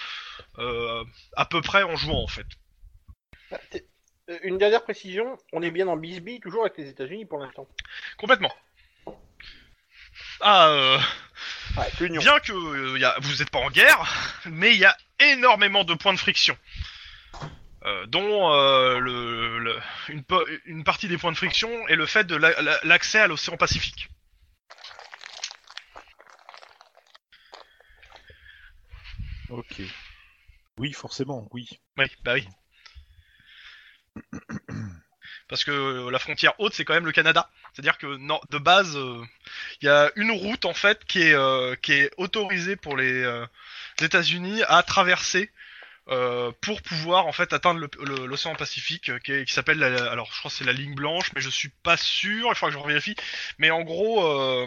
euh, 0.60 1.04
à 1.36 1.46
peu 1.46 1.62
près 1.62 1.82
en 1.82 1.96
jouant 1.96 2.24
en 2.24 2.28
fait. 2.28 2.46
Euh, 4.30 4.38
Une 4.44 4.58
dernière 4.58 4.84
précision, 4.84 5.38
on 5.54 5.62
est 5.62 5.72
bien 5.72 5.86
dans 5.86 5.98
Bisbee, 5.98 6.40
toujours 6.40 6.62
avec 6.64 6.78
les 6.78 6.90
États-Unis 6.90 7.26
pour 7.26 7.40
l'instant. 7.40 7.68
Complètement. 8.18 8.52
Ah, 10.42 10.68
euh, 10.70 11.00
Ouais, 11.78 12.08
bien 12.10 12.40
que 12.40 12.52
euh, 12.54 12.98
y 12.98 13.06
a, 13.06 13.16
vous 13.20 13.36
n'êtes 13.36 13.52
pas 13.52 13.60
en 13.60 13.70
guerre, 13.70 14.42
mais 14.46 14.74
il 14.74 14.80
y 14.80 14.86
a 14.86 14.98
énormément 15.20 15.84
de 15.84 15.94
points 15.94 16.14
de 16.14 16.20
friction. 16.20 16.58
Euh, 17.86 18.06
dont 18.08 18.52
euh, 18.52 19.00
le, 19.00 19.60
le- 19.60 19.80
une, 20.66 20.84
partie 20.84 21.08
des 21.08 21.18
points 21.18 21.32
de 21.32 21.38
friction 21.38 21.88
est 21.88 21.96
le 21.96 22.06
fait 22.06 22.24
de 22.26 22.36
la- 22.36 22.60
la- 22.62 22.80
l'accès 22.84 23.20
à 23.20 23.28
l'océan 23.28 23.56
Pacifique. 23.58 24.10
Ok. 29.50 29.82
Oui, 30.78 30.94
forcément, 30.94 31.48
oui. 31.52 31.68
Oui, 31.98 32.06
bah 32.24 32.34
oui. 32.34 32.48
Parce 35.48 35.64
que 35.64 35.72
euh, 35.72 36.12
la 36.12 36.20
frontière 36.20 36.54
haute, 36.60 36.74
c'est 36.74 36.84
quand 36.84 36.94
même 36.94 37.06
le 37.06 37.12
Canada. 37.12 37.50
C'est-à-dire 37.74 37.98
que 37.98 38.18
de 38.52 38.58
base, 38.58 38.98
euh, 38.98 39.24
il 39.82 39.86
y 39.86 39.90
a 39.90 40.12
une 40.16 40.32
route 40.32 40.66
en 40.66 40.74
fait 40.74 41.06
qui 41.06 41.22
est 41.22 41.34
euh, 41.34 41.76
autorisée 42.18 42.76
pour 42.76 42.98
les, 42.98 43.24
euh, 43.24 43.46
États-Unis 44.02 44.62
à 44.68 44.84
traverser 44.84 45.50
euh, 46.10 46.52
pour 46.62 46.82
pouvoir 46.82 47.28
en 47.28 47.32
fait 47.32 47.52
atteindre 47.54 47.88
l'océan 48.26 48.56
Pacifique, 48.56 49.10
euh, 49.10 49.20
qui, 49.20 49.32
est- 49.34 49.46
qui 49.46 49.54
s'appelle 49.54 49.78
la- 49.80 50.10
alors 50.12 50.30
je 50.34 50.40
crois 50.40 50.50
que 50.50 50.56
c'est 50.58 50.64
la 50.64 50.72
ligne 50.74 50.96
blanche, 50.96 51.32
mais 51.36 51.42
je 51.42 51.50
suis 51.50 51.70
pas 51.84 51.98
sûr. 51.98 52.48
Il 52.50 52.56
faudra 52.56 52.68
que 52.68 52.74
je 52.74 52.78
revérifie. 52.78 53.16
Mais 53.58 53.72
en 53.72 53.82
gros, 53.82 54.26
euh, 54.26 54.66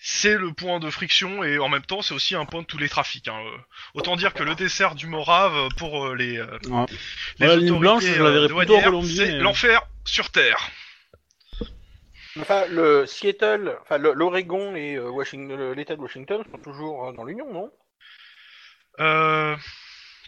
c'est 0.00 0.36
le 0.36 0.52
point 0.52 0.80
de 0.80 0.90
friction 0.90 1.44
et 1.44 1.58
en 1.58 1.68
même 1.68 1.84
temps, 1.86 2.02
c'est 2.02 2.12
aussi 2.14 2.34
un 2.34 2.44
point 2.44 2.62
de 2.62 2.66
tous 2.66 2.78
les 2.78 2.88
trafics. 2.88 3.28
hein. 3.28 3.40
Euh, 3.44 3.56
Autant 3.94 4.16
dire 4.16 4.34
que 4.34 4.42
le 4.42 4.54
dessert 4.54 4.94
du 4.96 5.06
Morave 5.06 5.68
pour 5.76 6.06
euh, 6.08 6.14
les, 6.14 6.38
euh, 6.38 6.46
Ouais. 6.68 6.86
les 7.38 7.46
Ouais, 7.46 7.54
la 7.54 7.56
ligne 7.56 7.78
blanche, 7.78 8.02
je 8.04 8.22
la 8.22 8.30
verrais 8.30 8.46
plutôt 8.48 8.60
en 8.62 8.64
douanières, 8.64 8.84
Colombie, 8.86 9.16
c'est 9.16 9.26
mais- 9.32 9.38
l'enfer 9.38 9.82
sur 10.04 10.30
Terre. 10.30 10.70
Enfin, 12.40 12.64
le 12.66 13.06
Seattle, 13.06 13.76
enfin 13.82 13.96
le- 13.98 14.12
l'Oregon 14.12 14.74
et 14.74 14.96
euh, 14.96 15.08
Washington, 15.08 15.70
l'État 15.72 15.94
de 15.94 16.00
Washington 16.00 16.42
sont 16.50 16.58
toujours 16.58 17.06
euh, 17.08 17.12
dans 17.12 17.22
l'Union, 17.22 17.52
non? 17.52 17.70
Euh... 18.98 19.56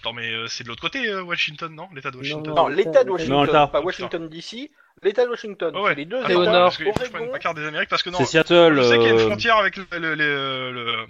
Attends, 0.07 0.13
mais 0.15 0.31
euh, 0.31 0.47
c'est 0.47 0.63
de 0.63 0.69
l'autre 0.69 0.83
côté, 0.83 1.09
euh, 1.09 1.21
Washington, 1.25 1.75
non? 1.75 1.89
L'État 1.93 2.13
de 2.13 2.17
Washington. 2.17 2.55
Non, 2.55 2.69
l'État- 2.69 3.03
de 3.03 3.11
Washington, 3.11 3.47
Non, 3.53 3.67
pas 3.67 3.81
Washington 3.81 4.29
DC, 4.29 4.71
l'État 5.03 5.25
de 5.25 5.31
Washington. 5.31 5.73
Ah 5.75 5.83
ouais. 5.83 5.91
C'est 5.91 5.95
les 5.97 6.05
deux 6.05 6.19
Attends, 6.19 6.29
C'est 6.29 6.35
au 6.37 6.43
États. 6.45 6.53
nord. 6.53 6.63
parce 6.67 6.77
que 6.79 6.85
faut 6.85 6.93
que 6.93 7.05
je 7.07 7.11
prenne 7.11 7.31
ma 7.33 7.39
carte 7.41 7.57
des 7.57 7.67
Amériques, 7.67 7.89
parce 7.89 8.05
que 8.05 8.11
non, 8.11 8.19
C'est 8.19 8.27
Seattle. 8.27 8.77
je 8.77 8.83
sais 8.85 8.99
qu'il 8.99 9.03
y 9.03 9.09
a 9.09 9.15
une 9.15 9.19
euh, 9.19 9.27
frontière 9.27 9.57
avec 9.57 9.77
le... 9.77 9.85
le- 9.99 10.15
le- 10.15 10.71
le- 10.73 11.07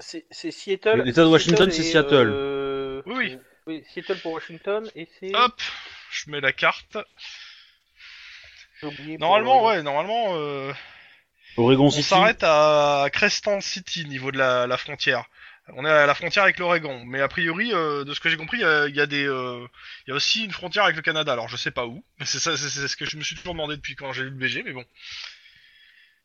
c'est 0.00 0.26
c'est 0.32 0.50
Seattle. 0.50 1.02
L'État 1.04 1.22
de 1.22 1.28
Washington, 1.28 1.70
c'est 1.70 1.84
Seattle. 1.84 2.28
euh, 2.34 3.02
Oui, 3.06 3.14
oui. 3.16 3.38
Oui, 3.68 3.84
Seattle 3.94 4.18
pour 4.20 4.32
Washington 4.32 4.90
et 4.96 5.08
c'est. 5.20 5.32
Hop, 5.36 5.54
je 6.10 6.28
mets 6.30 6.40
la 6.40 6.52
carte. 6.52 6.98
Normalement, 9.20 9.64
ouais, 9.66 9.82
normalement, 9.84 10.34
euh, 10.36 10.72
Oregon 11.56 11.86
on 11.86 11.90
s'arrête 11.90 12.42
à 12.42 13.06
Crescent 13.12 13.60
City, 13.60 14.04
niveau 14.06 14.32
de 14.32 14.38
la, 14.38 14.66
la 14.66 14.76
frontière. 14.76 15.24
On 15.74 15.84
est 15.84 15.90
à 15.90 16.06
la 16.06 16.14
frontière 16.14 16.44
avec 16.44 16.58
l'Oregon, 16.58 17.04
mais 17.06 17.20
a 17.20 17.28
priori, 17.28 17.72
euh, 17.74 18.04
de 18.04 18.14
ce 18.14 18.20
que 18.20 18.28
j'ai 18.28 18.36
compris, 18.36 18.58
il 18.58 18.60
y 18.60 18.64
a, 18.64 18.86
il 18.86 18.94
y 18.94 19.00
a 19.00 19.06
des, 19.06 19.26
euh, 19.26 19.66
il 20.06 20.10
y 20.10 20.12
a 20.12 20.16
aussi 20.16 20.44
une 20.44 20.52
frontière 20.52 20.84
avec 20.84 20.94
le 20.96 21.02
Canada. 21.02 21.32
Alors, 21.32 21.48
je 21.48 21.56
sais 21.56 21.72
pas 21.72 21.86
où, 21.86 22.04
mais 22.20 22.26
c'est 22.26 22.38
ça, 22.38 22.56
c'est 22.56 22.68
c'est 22.68 22.86
ce 22.86 22.96
que 22.96 23.04
je 23.04 23.16
me 23.16 23.22
suis 23.22 23.34
toujours 23.34 23.54
demandé 23.54 23.76
depuis 23.76 23.96
quand 23.96 24.12
j'ai 24.12 24.22
lu 24.22 24.30
le 24.30 24.36
BG, 24.36 24.62
mais 24.62 24.72
bon. 24.72 24.84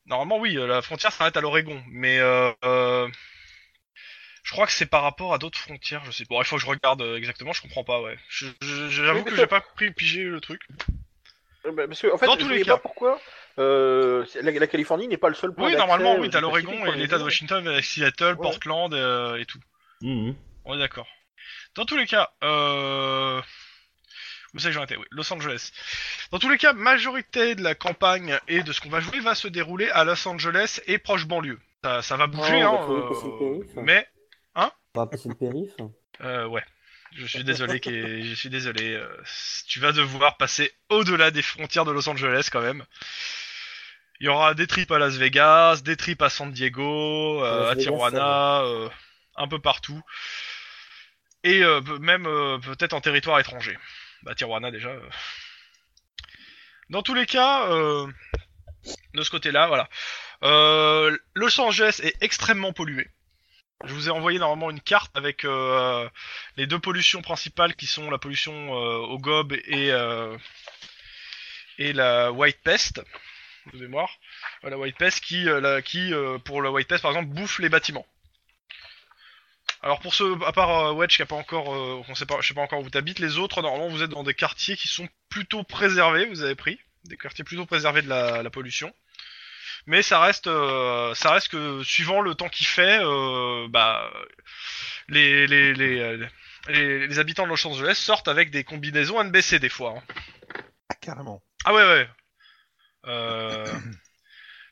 Normalement, 0.06 0.38
oui, 0.40 0.58
euh, 0.58 0.68
la 0.68 0.82
frontière 0.82 1.12
s'arrête 1.12 1.38
à 1.38 1.42
l'Oregon, 1.42 1.84
mais 1.90 2.18
je 4.44 4.52
crois 4.52 4.66
que 4.68 4.74
c'est 4.74 4.86
par 4.86 5.04
rapport 5.04 5.34
à 5.34 5.38
d'autres 5.38 5.60
frontières. 5.60 6.04
Je 6.06 6.12
sais. 6.12 6.26
Bon, 6.30 6.42
il 6.42 6.46
faut 6.46 6.56
que 6.58 6.62
je 6.62 6.68
regarde 6.68 7.02
exactement. 7.18 7.54
Je 7.54 7.62
comprends 7.62 7.84
pas, 7.84 8.02
ouais. 8.02 8.18
Je- 8.30 8.48
je- 8.62 8.90
J'avoue 8.90 9.24
que 9.24 9.36
j'ai 9.36 9.48
pas 9.48 9.62
pris 9.62 9.92
pigé 9.92 10.24
le 10.24 10.42
truc. 10.42 10.62
Euh, 11.66 11.72
bah, 11.72 11.88
Parce 11.88 12.02
que, 12.02 12.14
en 12.14 12.18
fait, 12.18 12.26
Dans 12.26 12.34
je 12.36 12.40
tous 12.40 12.50
les 12.50 12.64
cas. 12.64 12.76
pas 12.76 12.82
pourquoi 12.82 13.20
euh, 13.60 14.26
la, 14.42 14.52
la 14.52 14.68
Californie 14.68 15.08
n'est 15.08 15.18
pas 15.18 15.30
le 15.30 15.36
seul 15.36 15.54
point 15.54 15.68
Oui, 15.70 15.76
normalement, 15.76 16.16
oui, 16.18 16.30
t'as 16.30 16.40
l'Oregon 16.42 16.86
et 16.86 16.96
l'État 16.96 17.18
de. 17.18 17.24
Washington 17.24 17.68
avec 17.68 17.84
Seattle, 17.86 18.30
Ouais. 18.32 18.36
Portland 18.38 18.94
euh, 18.94 19.36
et 19.38 19.46
tout. 19.46 19.60
Mhm. 20.02 20.36
On 20.66 20.76
est 20.76 20.80
d'accord. 20.80 21.08
Dans 21.76 21.86
tous 21.86 21.98
les 21.98 22.06
cas, 22.08 22.30
euh... 22.44 23.42
Où 24.54 24.60
c'est 24.60 24.68
que 24.68 24.74
j'en 24.74 24.84
étais? 24.84 24.98
Oui, 24.98 25.06
Los 25.12 25.32
Angeles. 25.34 25.72
Dans 26.32 26.40
tous 26.40 26.50
les 26.50 26.58
cas, 26.58 26.74
majorité 26.74 27.56
de 27.56 27.64
la 27.64 27.74
campagne 27.76 28.38
et 28.50 28.64
de 28.64 28.74
ce 28.74 28.82
qu'on 28.82 28.90
va 28.90 29.00
jouer 29.00 29.20
va 29.22 29.34
se 29.36 29.48
dérouler 29.48 29.90
à 29.92 30.04
Los 30.04 30.28
Angeles 30.28 30.82
et 30.88 30.98
proche 30.98 31.26
banlieue. 31.26 31.60
Ça, 31.84 32.02
ça 32.02 32.18
va 32.18 32.28
bouger, 32.28 32.64
Oh, 32.66 32.76
hein. 32.76 32.84
faut 32.86 33.02
passer 33.14 33.28
le 33.28 33.34
euh, 33.34 33.60
périph'. 33.60 33.76
Mais, 33.78 34.08
On 34.56 34.70
va 34.96 35.06
passer 35.08 35.30
le 35.30 35.36
périph. 35.36 35.72
euh, 36.22 36.46
ouais. 36.48 36.64
Je 37.14 37.26
suis 37.26 37.44
désolé, 37.44 37.82
je 38.24 38.34
suis 38.34 38.50
désolé. 38.50 38.94
euh, 38.96 39.08
Tu 39.68 39.80
vas 39.80 39.92
devoir 39.92 40.38
passer 40.38 40.74
au-delà 40.90 41.30
des 41.32 41.42
frontières 41.42 41.86
de 41.86 41.92
Los 41.92 42.08
Angeles 42.08 42.50
quand 42.52 42.62
même. 42.62 42.86
Il 44.20 44.26
y 44.26 44.30
aura 44.30 44.54
des 44.54 44.68
trips 44.68 44.92
à 44.92 45.00
Las 45.00 45.16
Vegas, 45.16 45.82
des 45.84 45.98
trips 45.98 46.22
à 46.22 46.30
San 46.30 46.52
Diego, 46.52 47.44
euh, 47.44 47.72
à 47.72 47.74
Vegas, 47.74 47.92
Tijuana, 47.92 48.62
euh, 48.62 48.90
un 49.36 49.48
peu 49.48 49.60
partout. 49.60 50.02
Et 51.44 51.64
même 52.00 52.26
peut-être 52.62 52.94
en 52.94 53.02
territoire 53.02 53.40
étranger. 53.40 53.76
Bah 54.22 54.36
Tijuana 54.36 54.70
déjà. 54.70 54.92
Dans 56.92 57.02
tous 57.02 57.16
les 57.16 57.26
cas, 57.26 57.68
de 59.16 59.24
ce 59.24 59.30
côté-là, 59.32 59.66
voilà. 59.68 59.90
Los 61.34 61.60
Angeles 61.60 62.00
est 62.04 62.16
extrêmement 62.22 62.74
pollué. 62.74 63.10
Je 63.86 63.94
vous 63.94 64.08
ai 64.08 64.12
envoyé 64.12 64.38
normalement 64.40 64.70
une 64.70 64.80
carte 64.82 65.12
avec 65.16 65.44
euh, 65.46 66.08
les 66.58 66.68
deux 66.68 66.80
pollutions 66.80 67.22
principales 67.22 67.76
qui 67.76 67.88
sont 67.88 68.12
la 68.12 68.18
pollution 68.18 68.54
euh, 68.76 68.98
au 68.98 69.18
gobe 69.18 69.54
et 69.54 69.92
euh, 69.92 70.38
et 71.78 71.94
la 71.94 72.32
white 72.32 72.60
pest 72.64 73.02
de 73.74 73.80
mémoire. 73.80 74.20
Voilà, 74.62 74.78
white 74.78 74.98
pest 74.98 75.20
qui 75.24 75.44
la- 75.46 75.82
qui 75.82 76.12
pour 76.46 76.62
la 76.62 76.72
white 76.72 76.88
pest 76.88 77.02
par 77.02 77.12
exemple 77.12 77.34
bouffe 77.34 77.60
les 77.60 77.70
bâtiments. 77.70 78.06
Alors 79.84 80.00
pour 80.00 80.14
ceux 80.14 80.38
à 80.46 80.52
part 80.52 80.96
Wedge 80.96 81.16
qui 81.16 81.22
a 81.24 81.26
pas 81.26 81.36
encore 81.36 81.70
on 81.70 82.14
sait 82.16 82.28
pas 82.28 82.40
je 82.42 82.48
sais 82.50 82.54
pas 82.54 82.62
encore 82.62 82.82
où 82.82 82.90
t'habites, 82.90 83.18
les 83.20 83.38
autres 83.40 83.62
normalement 83.64 83.90
vous 83.90 84.04
êtes 84.04 84.12
dans 84.12 84.24
des 84.24 84.36
quartiers 84.36 84.78
qui 84.78 84.88
sont 84.88 85.10
plutôt 85.30 85.64
préservés, 85.64 86.26
vous 86.26 86.44
avez 86.44 86.54
pris 86.56 86.80
des 87.06 87.18
quartiers 87.18 87.44
plutôt 87.44 87.66
préservés 87.66 88.04
de 88.04 88.10
la, 88.10 88.44
la 88.44 88.50
pollution. 88.52 88.94
Mais 89.88 90.02
ça 90.02 90.20
reste, 90.20 90.48
euh, 90.48 91.14
ça 91.16 91.32
reste 91.32 91.50
que 91.50 91.84
suivant 91.84 92.22
le 92.22 92.36
temps 92.36 92.50
qu'il 92.50 92.68
fait, 92.68 93.00
euh, 93.04 93.68
bah, 93.70 94.12
les, 95.10 95.48
les, 95.48 95.74
les, 95.74 96.00
euh, 96.00 96.28
les, 96.70 97.08
les 97.08 97.20
habitants 97.20 97.44
de 97.44 97.50
Los 97.50 97.66
Angeles 97.68 97.96
sortent 97.96 98.28
avec 98.28 98.52
des 98.52 98.64
combinaisons 98.64 99.22
NBC 99.24 99.60
des 99.60 99.70
fois. 99.70 99.96
hein. 99.98 100.04
Ah, 100.90 100.96
carrément. 101.02 101.42
Ah 101.66 101.74
ouais 101.74 101.84
ouais. 101.84 102.10
Euh, 103.08 103.66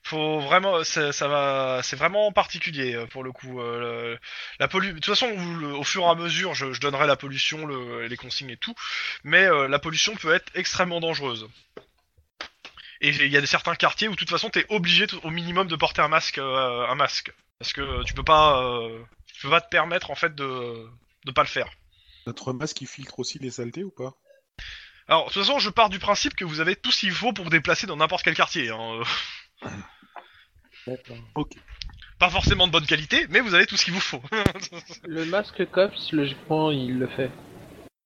faut 0.04 0.39
vraiment, 0.39 0.84
ça, 0.84 1.12
ça 1.12 1.28
va, 1.28 1.82
c'est 1.84 1.96
vraiment 1.96 2.32
particulier 2.32 3.06
pour 3.12 3.24
le 3.24 3.32
coup. 3.32 3.60
euh, 3.62 4.13
le- 4.13 4.20
la 4.60 4.68
pollu... 4.68 4.89
De 4.89 4.94
toute 4.94 5.06
façon, 5.06 5.28
le- 5.60 5.74
au 5.74 5.84
fur 5.84 6.04
et 6.04 6.08
à 6.10 6.16
mesure, 6.16 6.54
je, 6.56 6.74
je 6.74 6.80
donnerai 6.82 7.06
la 7.08 7.16
pollution, 7.16 7.66
le, 7.66 8.08
les 8.08 8.18
consignes 8.18 8.51
et 8.51 8.58
tout, 8.58 8.74
mais 9.24 9.46
euh, 9.46 9.68
la 9.68 9.80
pollution 9.80 10.16
peut 10.16 10.34
être 10.34 10.51
extrêmement 10.56 11.00
dangereuse. 11.00 11.48
Et 13.01 13.10
il 13.10 13.32
y 13.32 13.38
a 13.38 13.41
des 13.41 13.48
certains 13.48 13.75
quartiers 13.75 14.08
où 14.08 14.12
de 14.12 14.18
toute 14.18 14.29
façon 14.29 14.50
t'es 14.50 14.65
obligé 14.70 15.08
au 15.24 15.29
minimum 15.29 15.68
de 15.68 15.75
porter 15.75 16.01
un 16.01 16.10
masque, 16.10 16.38
euh, 16.38 16.86
un 16.88 16.96
masque, 16.96 17.32
parce 17.58 17.72
que 17.72 18.03
tu 18.03 18.13
peux 18.13 18.24
pas, 18.24 18.62
euh, 18.62 19.01
tu 19.25 19.41
peux 19.41 19.50
pas 19.50 19.62
te 19.62 19.70
permettre 19.70 20.12
en 20.12 20.15
fait 20.15 20.36
de 20.36 20.86
de 21.25 21.32
pas 21.32 21.44
le 21.44 21.48
faire. 21.48 21.70
Notre 22.27 22.53
masque, 22.53 22.82
il 22.82 22.88
filtre 22.88 23.20
aussi 23.20 23.39
les 23.39 23.51
saletés 23.51 23.84
ou 23.84 23.91
pas? 23.91 24.13
Alors, 25.08 25.27
de 25.27 25.34
toute 25.34 25.41
façon, 25.41 25.60
je 25.60 25.70
pars 25.70 25.89
du 25.89 25.98
principe 25.98 26.36
que 26.36 26.46
vous 26.46 26.60
avez 26.60 26.75
tout 26.75 26.91
ce 26.91 27.00
qu'il 27.00 27.12
faut 27.12 27.34
pour 27.34 27.46
vous 27.46 27.50
déplacer 27.50 27.88
dans 27.88 27.98
n'importe 27.98 28.24
quel 28.24 28.36
quartier. 28.36 28.70
Hein. 28.70 29.01
D'accord. 30.86 31.18
Pas 32.20 32.29
forcément 32.29 32.68
de 32.68 32.72
bonne 32.72 32.86
qualité, 32.86 33.25
mais 33.29 33.39
vous 33.39 33.53
avez 33.53 33.65
tout 33.65 33.77
ce 33.77 33.86
qu'il 33.86 33.94
vous 33.94 34.00
faut. 34.00 34.22
Le 35.08 35.25
masque 35.25 35.65
COPS, 35.72 36.12
logiquement, 36.12 36.70
il 36.70 37.00
le 37.00 37.08
fait. 37.08 37.32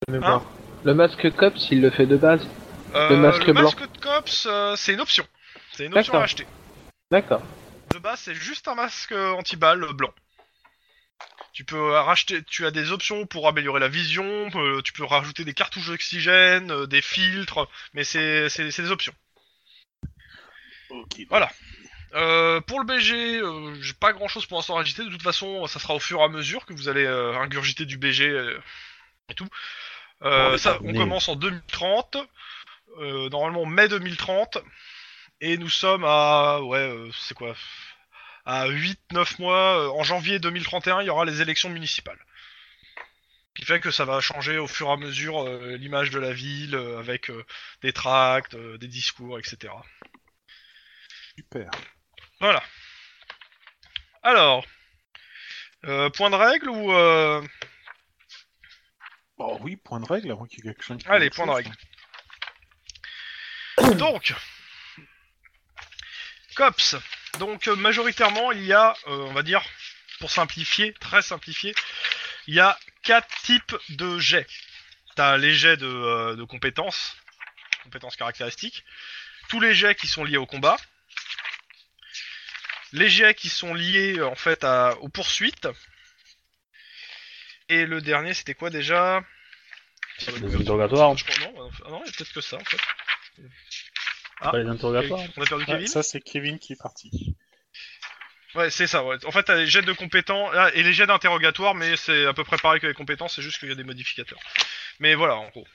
De 0.08 0.14
mémoire. 0.14 0.44
le 0.84 0.94
masque 0.94 1.32
COPS, 1.36 1.68
il 1.72 1.82
le 1.82 1.90
fait 1.90 2.06
de 2.06 2.16
base. 2.18 2.48
Euh, 2.96 3.18
masque 3.18 3.46
le 3.48 3.54
blanc. 3.54 3.64
masque 3.64 3.82
de 3.82 3.98
cops, 4.00 4.48
euh, 4.50 4.76
c'est 4.76 4.94
une 4.94 5.02
option. 5.02 5.28
C'est 5.72 5.86
une 5.86 5.98
option 5.98 6.14
à 6.14 6.16
D'accord. 6.18 6.24
acheter. 6.24 6.48
D'accord. 7.12 7.42
De 7.92 8.00
base, 8.00 8.20
c'est 8.22 8.36
juste 8.36 8.68
un 8.68 8.76
masque 8.76 9.12
euh, 9.12 9.32
anti-balle 9.32 9.86
blanc. 9.94 10.14
Tu 11.54 11.64
peux 11.66 11.94
euh, 11.94 12.02
racheter, 12.02 12.44
tu 12.44 12.66
as 12.66 12.72
des 12.72 12.92
options 12.92 13.26
pour 13.28 13.48
améliorer 13.48 13.80
la 13.80 13.88
vision, 13.88 14.50
euh, 14.56 14.82
tu 14.82 14.94
peux 14.94 15.04
rajouter 15.04 15.44
des 15.44 15.54
cartouches 15.54 15.88
d'oxygène, 15.88 16.72
euh, 16.72 16.88
des 16.88 17.02
filtres, 17.02 17.68
mais 17.94 18.04
c'est 18.04 18.50
c'est 18.50 18.72
c'est 18.72 18.82
des 18.82 18.92
options. 18.92 19.14
Ok. 20.90 21.22
Voilà. 21.30 21.52
Euh, 22.16 22.62
pour 22.62 22.80
le 22.80 22.86
BG, 22.86 23.42
euh, 23.42 23.76
j'ai 23.82 23.94
pas 23.94 24.14
grand 24.14 24.28
chose 24.28 24.46
pour 24.46 24.58
l'instant 24.58 24.78
à 24.78 24.82
agiter. 24.82 25.04
De 25.04 25.10
toute 25.10 25.22
façon, 25.24 25.66
ça 25.68 25.80
sera 25.80 25.96
au 25.96 26.00
fur 26.00 26.20
et 26.20 26.24
à 26.24 26.28
mesure 26.28 26.66
que 26.66 26.74
vous 26.74 26.90
allez 26.90 27.06
euh, 27.06 27.36
ingurgiter 27.38 27.86
du 27.86 27.98
BG 27.98 28.28
euh, 28.30 28.60
et 29.30 29.34
tout. 29.34 29.48
Euh, 30.24 30.52
Oh, 30.54 30.58
ça, 30.58 30.80
on 30.84 30.94
commence 30.94 31.28
en 31.28 31.36
2030. 31.36 32.18
Euh, 33.00 33.30
normalement 33.30 33.66
mai 33.66 33.88
2030. 33.88 34.58
Et 35.42 35.58
nous 35.58 35.70
sommes 35.70 36.04
à. 36.06 36.62
Ouais, 36.62 36.78
euh, 36.80 37.12
c'est 37.14 37.34
quoi 37.34 37.56
À 38.46 38.68
8-9 38.68 39.42
mois. 39.42 39.80
euh, 39.80 39.90
en 39.90 40.04
janvier 40.04 40.40
2031, 40.40 41.02
il 41.02 41.08
y 41.08 41.10
aura 41.10 41.26
les 41.26 41.42
élections 41.42 41.70
municipales. 41.70 42.20
Ce 43.56 43.62
qui 43.62 43.66
fait 43.66 43.80
que 43.80 43.92
ça 43.92 44.06
va 44.06 44.20
changer 44.20 44.58
au 44.58 44.68
fur 44.68 44.88
et 44.88 44.92
à 44.92 44.98
mesure 44.98 45.48
l'image 45.78 46.10
de 46.10 46.18
la 46.18 46.34
ville, 46.34 46.76
avec 46.98 47.30
des 47.84 47.94
tracts, 47.94 48.56
des 48.56 48.88
discours, 48.88 49.38
etc. 49.38 49.72
Super. 51.38 51.70
Voilà. 52.40 52.64
Alors, 54.24 54.66
point 55.84 56.32
de 56.32 56.36
règle 56.36 56.70
ou. 56.70 56.92
Oh 59.38 59.58
oui, 59.62 59.76
point 59.76 60.00
de 60.00 60.06
règle 60.06 60.32
avant 60.32 60.46
qu'il 60.46 60.66
y 60.66 60.70
ait 60.70 60.74
quelqu'un 60.74 60.98
qui. 60.98 61.08
allez 61.08 61.30
point 61.30 61.46
de 61.46 61.52
chose. 61.52 61.58
règle. 61.58 61.72
Donc, 63.96 64.34
cops. 66.56 66.96
Donc 67.40 67.68
euh, 67.68 67.76
majoritairement 67.76 68.52
il 68.52 68.64
y 68.64 68.74
a, 68.74 68.96
euh, 69.08 69.26
on 69.28 69.34
va 69.34 69.44
dire, 69.44 69.64
pour 70.20 70.32
simplifier, 70.32 70.94
très 70.94 71.22
simplifié, 71.22 71.74
il 72.48 72.54
y 72.56 72.60
a 72.60 72.78
quatre 73.04 73.28
types 73.42 73.76
de 73.90 74.20
jets. 74.20 74.48
T'as 75.16 75.38
les 75.38 75.54
jets 75.54 75.78
de, 75.78 75.88
euh, 75.88 76.36
de 76.36 76.44
compétences, 76.44 77.16
compétences 77.84 78.16
caractéristiques, 78.16 78.84
tous 79.50 79.60
les 79.60 79.74
jets 79.74 79.96
qui 79.96 80.08
sont 80.08 80.24
liés 80.24 80.38
au 80.38 80.46
combat, 80.46 80.78
les 82.94 83.10
jets 83.10 83.34
qui 83.34 83.50
sont 83.50 83.74
liés 83.74 84.22
en 84.22 84.36
fait 84.36 84.64
à, 84.64 84.96
aux 85.02 85.10
poursuites, 85.10 85.68
et 87.70 87.86
le 87.86 88.02
dernier 88.02 88.34
c'était 88.34 88.54
quoi 88.56 88.70
déjà? 88.70 89.24
Ça 90.20 90.32
va 90.32 90.38
être 90.38 90.46
Les 90.46 90.56
interrogatoires. 90.56 91.18
Je 91.18 91.26
crois- 91.26 91.52
non, 91.52 91.72
ah 91.86 91.90
non, 91.90 92.02
il 92.04 92.08
y 92.08 92.10
a 92.10 92.14
peut-être 92.14 92.34
que 92.34 92.42
ça 92.42 92.58
en 92.58 92.64
fait. 92.66 92.78
Ah. 94.44 94.52
Pas 94.52 94.60
les 94.60 94.70
interrogatoires. 94.70 95.22
On 95.38 95.42
a 95.42 95.46
perdu 95.46 95.64
Ah, 95.68 95.72
Kevin 95.74 95.88
ça, 95.88 96.04
c'est 96.04 96.22
Kevin 96.22 96.60
qui 96.60 96.74
est 96.74 96.82
parti. 96.82 97.36
Ouais, 98.56 98.70
c'est 98.70 98.86
ça. 98.88 99.04
Ouais. 99.04 99.18
En 99.26 99.32
fait, 99.32 99.44
t'as 99.44 99.56
les 99.56 99.66
jets 99.68 99.82
de 99.82 99.94
compétences 99.94 100.52
ah, 100.56 100.70
et 100.74 100.84
les 100.84 100.94
jets 100.94 101.08
d'interrogatoire, 101.08 101.74
mais 101.76 101.96
c'est 101.98 102.26
à 102.26 102.34
peu 102.34 102.44
près 102.44 102.58
pareil 102.58 102.80
que 102.80 102.88
les 102.88 102.94
compétences, 102.94 103.36
c'est 103.36 103.42
juste 103.42 103.60
qu'il 103.60 103.70
y 103.70 103.72
a 103.72 103.76
des 103.76 103.84
modificateurs. 103.84 104.40
Mais 105.00 105.16
voilà, 105.16 105.36
en 105.38 105.50
gros. 105.50 105.66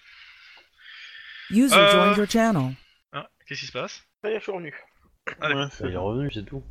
User 1.51 1.75
Euh. 1.75 1.91
joined 1.93 2.17
your 2.19 2.31
channel. 2.31 2.75
Hein 3.13 3.27
Qu'est-ce 3.47 3.61
qui 3.61 3.67
se 3.67 3.73
passe? 3.73 4.05
Ça 4.23 4.31
y 4.31 4.35
est, 4.35 4.39
je 4.39 4.43
suis 4.43 4.53
revenu. 4.53 4.75
Ah, 5.41 5.49
d'accord. 5.49 5.71
Il 5.81 5.93
est 5.93 5.97
revenu, 5.97 6.31
c'est 6.33 6.45
tout. 6.45 6.63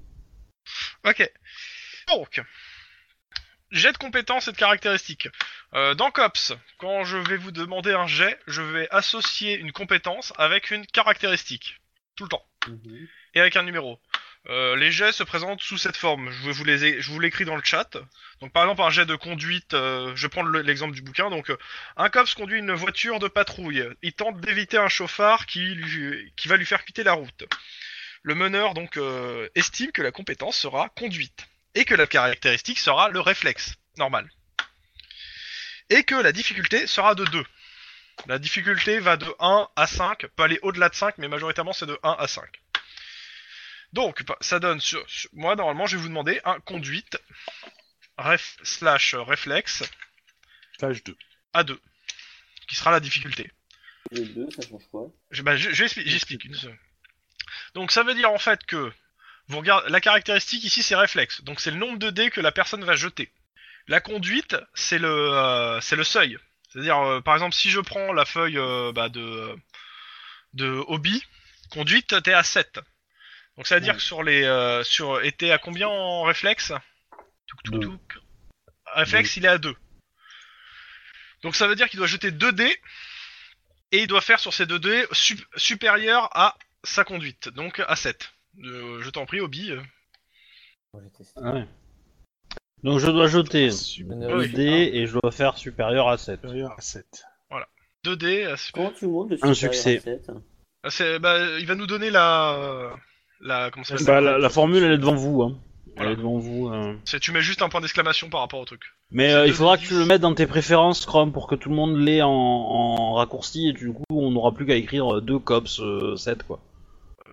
Ok. 1.03 1.29
Donc, 2.07 2.41
jet 3.71 3.91
de 3.91 3.97
compétences 3.97 4.47
et 4.47 4.51
de 4.53 4.57
caractéristiques. 4.57 5.27
Euh, 5.73 5.93
dans 5.93 6.11
COPS, 6.11 6.53
quand 6.77 7.03
je 7.03 7.17
vais 7.17 7.37
vous 7.37 7.51
demander 7.51 7.91
un 7.91 8.07
jet, 8.07 8.39
je 8.47 8.61
vais 8.61 8.87
associer 8.91 9.57
une 9.57 9.71
compétence 9.73 10.31
avec 10.37 10.71
une 10.71 10.85
caractéristique. 10.85 11.81
Tout 12.17 12.23
le 12.25 12.29
temps. 12.29 12.43
Mhm. 12.67 13.07
et 13.35 13.39
avec 13.39 13.55
un 13.55 13.63
numéro. 13.63 13.97
Euh, 14.49 14.75
les 14.75 14.91
jets 14.91 15.11
se 15.13 15.23
présentent 15.23 15.61
sous 15.61 15.77
cette 15.77 15.95
forme. 15.97 16.31
Je 16.31 16.49
vous 16.51 16.63
les, 16.65 17.01
je 17.01 17.11
vous 17.11 17.19
l'écris 17.19 17.45
dans 17.45 17.55
le 17.55 17.63
chat. 17.63 17.97
Donc 18.41 18.51
par 18.51 18.63
exemple 18.63 18.81
un 18.81 18.89
jet 18.89 19.05
de 19.05 19.15
conduite, 19.15 19.73
euh, 19.73 20.13
je 20.15 20.23
vais 20.23 20.29
prendre 20.29 20.49
le- 20.49 20.61
l'exemple 20.61 20.93
du 20.95 21.01
bouquin. 21.01 21.29
Donc 21.29 21.49
euh, 21.49 21.57
un 21.95 22.09
cops 22.09 22.33
conduit 22.33 22.59
une 22.59 22.73
voiture 22.73 23.19
de 23.19 23.27
patrouille. 23.27 23.83
Il 24.01 24.13
tente 24.13 24.39
d'éviter 24.41 24.77
un 24.77 24.87
chauffard 24.89 25.45
qui, 25.45 25.59
lui, 25.75 26.33
qui 26.35 26.47
va 26.47 26.57
lui 26.57 26.65
faire 26.65 26.83
quitter 26.83 27.03
la 27.03 27.13
route. 27.13 27.43
Le 28.23 28.35
meneur 28.35 28.73
donc 28.73 28.97
euh, 28.97 29.47
estime 29.55 29.91
que 29.91 30.01
la 30.01 30.11
compétence 30.11 30.57
sera 30.57 30.89
conduite 30.89 31.47
et 31.75 31.85
que 31.85 31.95
la 31.95 32.07
caractéristique 32.07 32.79
sera 32.79 33.09
le 33.09 33.19
réflexe 33.21 33.75
normal. 33.97 34.29
Et 35.89 36.03
que 36.03 36.15
la 36.15 36.31
difficulté 36.33 36.85
sera 36.87 37.15
de 37.15 37.23
2. 37.25 37.43
La 38.25 38.39
difficulté 38.39 38.99
va 38.99 39.15
de 39.15 39.27
1 39.39 39.69
à 39.75 39.87
5, 39.87 40.27
peut 40.35 40.43
aller 40.43 40.59
au-delà 40.63 40.89
de 40.89 40.95
5, 40.95 41.17
mais 41.17 41.27
majoritairement 41.27 41.73
c'est 41.73 41.85
de 41.85 41.97
1 42.03 42.15
à 42.19 42.27
5. 42.27 42.49
Donc, 43.93 44.23
pa- 44.23 44.37
ça 44.41 44.59
donne 44.59 44.81
sur, 44.81 45.07
sur- 45.09 45.29
moi 45.33 45.55
normalement 45.55 45.85
je 45.85 45.95
vais 45.95 46.01
vous 46.01 46.09
demander 46.09 46.41
un 46.43 46.59
conduite 46.59 47.17
ref, 48.17 48.57
slash 48.63 49.13
euh, 49.13 49.21
réflexe 49.21 49.83
Page 50.79 51.03
2. 51.03 51.15
à 51.53 51.63
2, 51.63 51.79
qui 52.67 52.75
sera 52.75 52.91
la 52.91 52.99
difficulté. 52.99 53.49
Les 54.11 54.25
deux, 54.25 54.47
ça 54.51 54.67
change 54.67 54.83
quoi? 54.91 55.07
Je- 55.31 55.41
bah, 55.41 55.55
je- 55.55 55.69
je 55.71 55.83
expli- 55.85 56.07
j'explique 56.07 56.43
une 56.45 56.53
seconde. 56.55 56.77
Donc 57.75 57.91
ça 57.91 58.03
veut 58.03 58.13
dire 58.13 58.31
en 58.31 58.37
fait 58.39 58.65
que 58.65 58.91
vous 59.47 59.57
regardez 59.59 59.89
la 59.89 60.01
caractéristique 60.01 60.63
ici 60.65 60.83
c'est 60.83 60.95
réflexe, 60.95 61.41
donc 61.43 61.61
c'est 61.61 61.71
le 61.71 61.77
nombre 61.77 61.97
de 61.97 62.09
dés 62.09 62.29
que 62.29 62.41
la 62.41 62.51
personne 62.51 62.83
va 62.83 62.95
jeter. 62.95 63.31
La 63.87 64.01
conduite 64.01 64.55
c'est 64.73 64.99
le 64.99 65.07
euh, 65.09 65.79
c'est 65.81 65.95
le 65.95 66.03
seuil, 66.03 66.37
c'est-à-dire 66.77 66.99
euh, 66.99 67.21
par 67.21 67.33
exemple 67.33 67.55
si 67.55 67.71
je 67.71 67.79
prends 67.79 68.13
la 68.13 68.23
feuille 68.25 68.59
euh, 68.59 68.91
bah, 68.91 69.09
de 69.09 69.55
de 70.53 70.67
hobby, 70.87 71.23
conduite 71.71 72.21
t'es 72.23 72.33
à 72.33 72.43
7. 72.43 72.79
Donc 73.57 73.65
ça 73.65 73.75
veut 73.75 73.81
dire 73.81 73.95
que 73.95 74.01
sur 74.03 74.21
les 74.21 74.43
euh, 74.43 74.83
sur 74.83 75.21
et 75.23 75.31
t'es 75.31 75.49
à 75.51 75.57
combien 75.57 75.87
en 75.87 76.21
réflexe? 76.23 76.71
Réflexe 78.93 79.35
il 79.37 79.45
est 79.45 79.49
à 79.49 79.57
2. 79.57 79.75
Donc 81.43 81.55
ça 81.55 81.67
veut 81.67 81.75
dire 81.75 81.89
qu'il 81.89 81.97
doit 81.97 82.07
jeter 82.07 82.29
2 82.31 82.51
dés 82.51 82.79
et 83.91 83.99
il 84.03 84.07
doit 84.07 84.21
faire 84.21 84.39
sur 84.39 84.53
ces 84.53 84.65
deux 84.67 84.79
dés 84.79 85.05
sup- 85.11 85.45
supérieur 85.55 86.29
à 86.37 86.55
sa 86.83 87.03
conduite, 87.03 87.49
donc 87.49 87.79
à 87.87 87.95
7. 87.95 88.31
Euh, 88.63 89.01
je 89.01 89.09
t'en 89.09 89.25
prie, 89.25 89.39
Obi. 89.39 89.71
euh. 89.71 89.81
Testé. 91.17 91.39
Ouais. 91.41 91.67
Donc 92.83 92.99
je 92.99 93.09
dois 93.09 93.27
jeter 93.27 93.69
Meneur, 94.05 94.29
le 94.31 94.37
Oui. 94.39 94.47
c'est 94.51 94.55
dé 94.57 94.91
et 94.93 95.07
je 95.07 95.17
dois 95.19 95.31
faire 95.31 95.57
supérieur 95.57 96.07
à 96.09 96.17
7. 96.17 96.41
Supérieur 96.41 96.71
à 96.77 96.81
7. 96.81 97.05
2 98.03 98.15
dés. 98.15 98.45
euh, 98.45 98.55
c'est- 98.55 98.71
Comment 98.71 98.91
tu 98.91 99.07
montes 99.07 99.31
Un 99.41 99.53
supérieur 99.53 99.55
succès. 99.55 99.97
à 99.97 100.01
7 100.01 100.31
ah, 100.83 100.89
c'est- 100.89 101.19
bah, 101.19 101.37
il 101.59 101.65
va 101.65 101.75
nous 101.75 101.87
donner 101.87 102.09
la. 102.11 102.91
La. 103.41 103.69
Comment 103.71 103.83
ça 103.83 103.97
s'appelle 103.97 104.23
Bah, 104.23 104.31
la, 104.31 104.37
la 104.37 104.49
formule 104.49 104.83
elle 104.83 104.91
est 104.93 104.97
devant 104.97 105.15
vous. 105.15 105.41
Hein. 105.41 105.57
Voilà. 105.95 106.11
Elle 106.11 106.13
est 106.13 106.17
devant 106.21 106.37
vous. 106.37 106.69
euh. 106.69 106.95
C'est- 107.05 107.19
Tu 107.19 107.31
mets 107.31 107.41
juste 107.41 107.61
un 107.63 107.69
point 107.69 107.81
d'exclamation 107.81 108.29
par 108.29 108.41
rapport 108.41 108.59
au 108.59 108.65
truc. 108.65 108.81
Mais 109.11 109.33
euh, 109.33 109.47
il 109.47 109.53
faudra 109.53 109.77
que 109.77 109.83
tu 109.83 109.95
le 109.97 110.05
mettes 110.05 110.21
dans 110.21 110.33
tes 110.35 110.45
préférences 110.47 111.05
Chrome 111.05 111.31
pour 111.33 111.47
que 111.47 111.55
tout 111.55 111.69
le 111.69 111.75
monde 111.75 111.97
l'ait 111.97 112.21
en, 112.21 112.29
en 112.29 113.13
raccourci 113.15 113.69
et 113.69 113.73
du 113.73 113.91
coup 113.91 114.03
on 114.11 114.31
n'aura 114.31 114.53
plus 114.53 114.65
qu'à 114.65 114.75
écrire 114.75 115.21
deux 115.21 115.39
cops 115.39 115.79
euh, 115.79 116.15
7 116.15 116.43
quoi. 116.43 116.59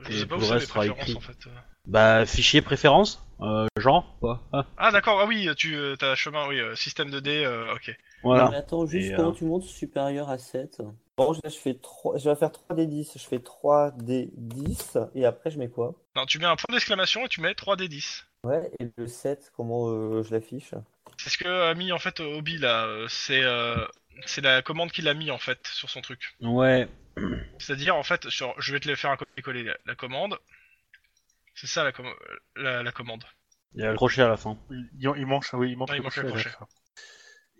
Je 0.08 0.10
Et 0.16 0.18
sais 0.20 0.26
pas 0.26 0.34
tout 0.36 0.40
où 0.40 0.40
le 0.40 0.46
c'est 0.46 0.52
reste 0.54 0.66
sera 0.68 0.80
préférences 0.80 1.02
écrit. 1.08 1.16
en 1.16 1.20
fait. 1.20 1.38
Bah 1.86 2.24
fichier 2.26 2.62
préférences 2.62 3.23
euh, 3.40 3.66
genre 3.76 4.16
quoi. 4.20 4.42
Ah, 4.52 4.66
Ah 4.76 4.90
d'accord, 4.90 5.20
ah 5.20 5.26
oui, 5.26 5.48
tu 5.56 5.74
euh, 5.76 5.96
t'as 5.96 6.14
chemin, 6.14 6.46
oui, 6.48 6.58
euh, 6.60 6.74
système 6.74 7.10
de 7.10 7.20
dés, 7.20 7.44
euh, 7.44 7.74
ok. 7.74 7.96
voilà. 8.22 8.48
Mais 8.50 8.56
attends, 8.56 8.86
juste 8.86 9.10
Et, 9.10 9.14
comment 9.14 9.30
euh, 9.30 9.32
tu 9.32 9.44
montes 9.44 9.64
supérieur 9.64 10.30
à 10.30 10.38
7 10.38 10.82
Bon, 11.16 11.32
là, 11.32 11.38
je 11.44 11.56
fais 11.56 11.74
3... 11.74 12.18
je 12.18 12.28
vais 12.28 12.34
faire 12.36 12.50
3 12.50 12.74
des 12.74 12.86
10. 12.86 13.12
Je 13.16 13.24
fais 13.24 13.38
3 13.38 13.92
des 13.92 14.30
10 14.36 14.98
et 15.14 15.24
après 15.24 15.50
je 15.50 15.58
mets 15.58 15.68
quoi? 15.68 15.94
Non, 16.16 16.26
tu 16.26 16.38
mets 16.38 16.46
un 16.46 16.56
point 16.56 16.72
d'exclamation 16.72 17.24
et 17.24 17.28
tu 17.28 17.40
mets 17.40 17.52
3d10. 17.52 18.24
Ouais, 18.44 18.70
et 18.80 18.88
le 18.96 19.06
7, 19.06 19.52
comment 19.56 19.88
euh, 19.88 20.22
je 20.22 20.32
l'affiche? 20.32 20.74
C'est 21.16 21.30
ce 21.30 21.38
que 21.38 21.70
a 21.70 21.74
mis 21.74 21.92
en 21.92 21.98
fait 21.98 22.20
Obi 22.20 22.58
là, 22.58 22.88
c'est 23.08 23.42
euh, 23.42 23.86
c'est 24.26 24.40
la 24.40 24.62
commande 24.62 24.90
qu'il 24.90 25.08
a 25.08 25.14
mis 25.14 25.30
en 25.30 25.38
fait 25.38 25.66
sur 25.68 25.88
son 25.90 26.00
truc. 26.00 26.34
Ouais. 26.40 26.88
C'est-à-dire, 27.58 27.96
en 27.96 28.02
fait, 28.02 28.28
sur, 28.28 28.60
je 28.60 28.72
vais 28.72 28.80
te 28.80 28.88
le 28.88 28.96
faire 28.96 29.10
un 29.10 29.16
copier-coller 29.16 29.62
la, 29.62 29.76
la 29.86 29.94
commande. 29.94 30.36
C'est 31.54 31.66
ça 31.66 31.84
la, 31.84 31.92
com- 31.92 32.06
la, 32.56 32.82
la 32.82 32.92
commande. 32.92 33.24
Il 33.74 33.80
y 33.82 33.84
a 33.84 33.90
le 33.90 33.96
crochet 33.96 34.22
à 34.22 34.28
la 34.28 34.36
fin. 34.36 34.58
Il, 34.70 34.88
il 34.98 35.26
manque, 35.26 35.46
oui, 35.54 35.70
il 35.72 35.76
manque 35.76 35.88
Ah, 35.90 35.94
il 35.94 35.98
le 35.98 36.02
manque 36.04 36.12
crochet 36.12 36.26
le 36.28 36.32
à 36.32 36.36
la 36.36 36.42
crochet. 36.42 36.56
fin. 36.58 36.66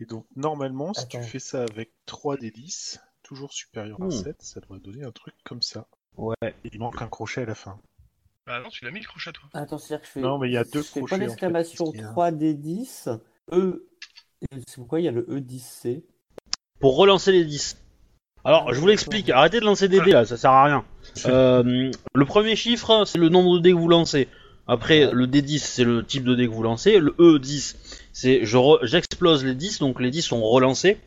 Et 0.01 0.07
donc, 0.07 0.27
normalement, 0.37 0.93
si 0.95 1.03
Attends. 1.03 1.21
tu 1.21 1.25
fais 1.25 1.39
ça 1.39 1.63
avec 1.63 1.93
3 2.07 2.37
des 2.37 2.51
10, 2.51 3.01
toujours 3.23 3.53
supérieur 3.53 4.01
à 4.03 4.07
Hmm. 4.07 4.11
7, 4.11 4.43
ça 4.43 4.61
devrait 4.61 4.81
donner 4.81 5.05
un 5.05 5.13
truc 5.13 5.35
comme 5.45 5.63
ça. 5.63 5.87
Ouais. 6.17 6.35
Et 6.43 6.71
il 6.73 6.79
manque 6.81 7.01
un 7.03 7.09
crochet 7.09 7.43
à 7.43 7.47
la 7.47 7.55
fin. 7.55 7.81
Bah 8.47 8.61
non, 8.61 8.69
tu 8.69 8.85
l'as 8.85 8.91
mis 8.91 9.01
le 9.01 9.07
crochet 9.07 9.33
toi. 9.33 9.49
Attends, 9.55 9.79
c'est-à-dire 9.79 10.03
que 10.03 10.07
je 10.07 10.13
fais. 10.13 10.21
Non, 10.21 10.39
mais 10.39 10.49
il 10.49 10.53
y 10.53 10.57
a 10.59 10.65
deux 10.65 10.83
Je 10.83 10.87
fais 10.89 11.01
crochets, 11.01 11.09
point 11.09 11.17
en 11.17 11.21
fait, 11.21 11.27
d'exclamation 11.27 11.85
parce 11.85 11.91
qu'il 11.93 12.01
y 12.01 12.05
a- 12.05 12.11
3 12.11 12.31
des 12.33 12.55
10. 12.55 13.09
E. 13.53 13.89
C'est 14.67 14.77
pourquoi 14.77 15.01
il 15.01 15.05
y 15.05 15.09
a 15.09 15.13
le 15.13 15.23
E 15.29 15.41
E10C 15.41 16.05
Pour 16.81 16.97
relancer 16.97 17.33
les 17.33 17.45
10. 17.45 17.79
Alors 18.45 18.75
je 18.75 18.81
vous 18.81 18.87
l'explique, 18.87 19.31
arrêtez 19.31 19.61
de 19.61 19.65
lancer 19.65 19.89
des 19.89 20.01
dés 20.01 20.13
là, 20.13 20.25
ça 20.25 20.37
sert 20.37 20.51
à 20.51 20.65
rien. 20.65 20.85
Euh, 21.27 21.91
le 22.15 22.25
premier 22.25 22.57
chiffre 22.57 23.05
c'est 23.07 23.19
le 23.19 23.29
nombre 23.29 23.59
de 23.59 23.63
dés 23.63 23.71
que 23.71 23.77
vous 23.77 23.89
lancez. 23.89 24.29
Après 24.67 25.11
le 25.13 25.27
D10 25.27 25.59
c'est 25.59 25.85
le 25.85 26.05
type 26.05 26.25
de 26.25 26.35
dés 26.35 26.47
que 26.47 26.53
vous 26.53 26.63
lancez. 26.63 26.99
Le 26.99 27.13
E10 27.19 27.77
c'est 28.13 28.45
je 28.45 28.59
j'explose 28.83 29.45
les 29.45 29.55
10 29.55 29.79
donc 29.79 30.01
les 30.01 30.11
10 30.11 30.23
sont 30.23 30.43
relancés. 30.43 30.99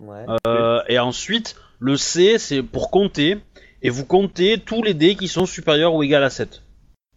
Ouais. 0.00 0.24
Euh, 0.46 0.82
et 0.88 0.98
ensuite, 0.98 1.56
le 1.78 1.96
C, 1.96 2.38
c'est 2.38 2.62
pour 2.62 2.90
compter, 2.90 3.38
et 3.82 3.90
vous 3.90 4.04
comptez 4.04 4.58
tous 4.58 4.82
les 4.82 4.94
dés 4.94 5.16
qui 5.16 5.28
sont 5.28 5.46
supérieurs 5.46 5.94
ou 5.94 6.02
égaux 6.02 6.16
à 6.16 6.30
7. 6.30 6.62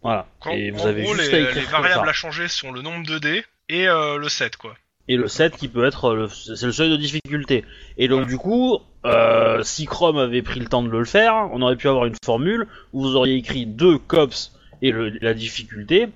Voilà. 0.02 0.26
Quand, 0.40 0.52
et 0.52 0.70
vous 0.70 0.82
en 0.82 0.86
avez 0.86 1.02
gros, 1.02 1.14
juste 1.14 1.32
les, 1.32 1.38
à 1.38 1.40
écrire 1.40 1.62
les 1.62 1.70
variables 1.70 2.04
ça. 2.04 2.10
à 2.10 2.12
changer 2.12 2.48
sont 2.48 2.70
le 2.70 2.82
nombre 2.82 3.06
de 3.06 3.18
dés 3.18 3.44
et 3.68 3.88
euh, 3.88 4.16
le 4.16 4.28
7 4.28 4.56
quoi. 4.56 4.74
Et 5.08 5.16
le 5.16 5.26
7 5.26 5.56
qui 5.56 5.68
peut 5.68 5.86
être, 5.86 6.28
c'est 6.28 6.66
le 6.66 6.72
seuil 6.72 6.90
de 6.90 6.96
difficulté. 6.96 7.64
Et 7.96 8.08
donc 8.08 8.28
du 8.28 8.36
coup, 8.36 8.78
euh, 9.04 9.62
si 9.62 9.86
Chrome 9.86 10.18
avait 10.18 10.42
pris 10.42 10.60
le 10.60 10.66
temps 10.66 10.82
de 10.82 10.88
le 10.88 11.04
faire, 11.04 11.48
on 11.52 11.62
aurait 11.62 11.76
pu 11.76 11.88
avoir 11.88 12.06
une 12.06 12.16
formule 12.24 12.66
où 12.92 13.02
vous 13.02 13.16
auriez 13.16 13.36
écrit 13.36 13.64
deux 13.66 13.98
cops 13.98 14.52
et 14.82 14.90
le- 14.90 15.10
la 15.20 15.34
difficulté, 15.34 16.08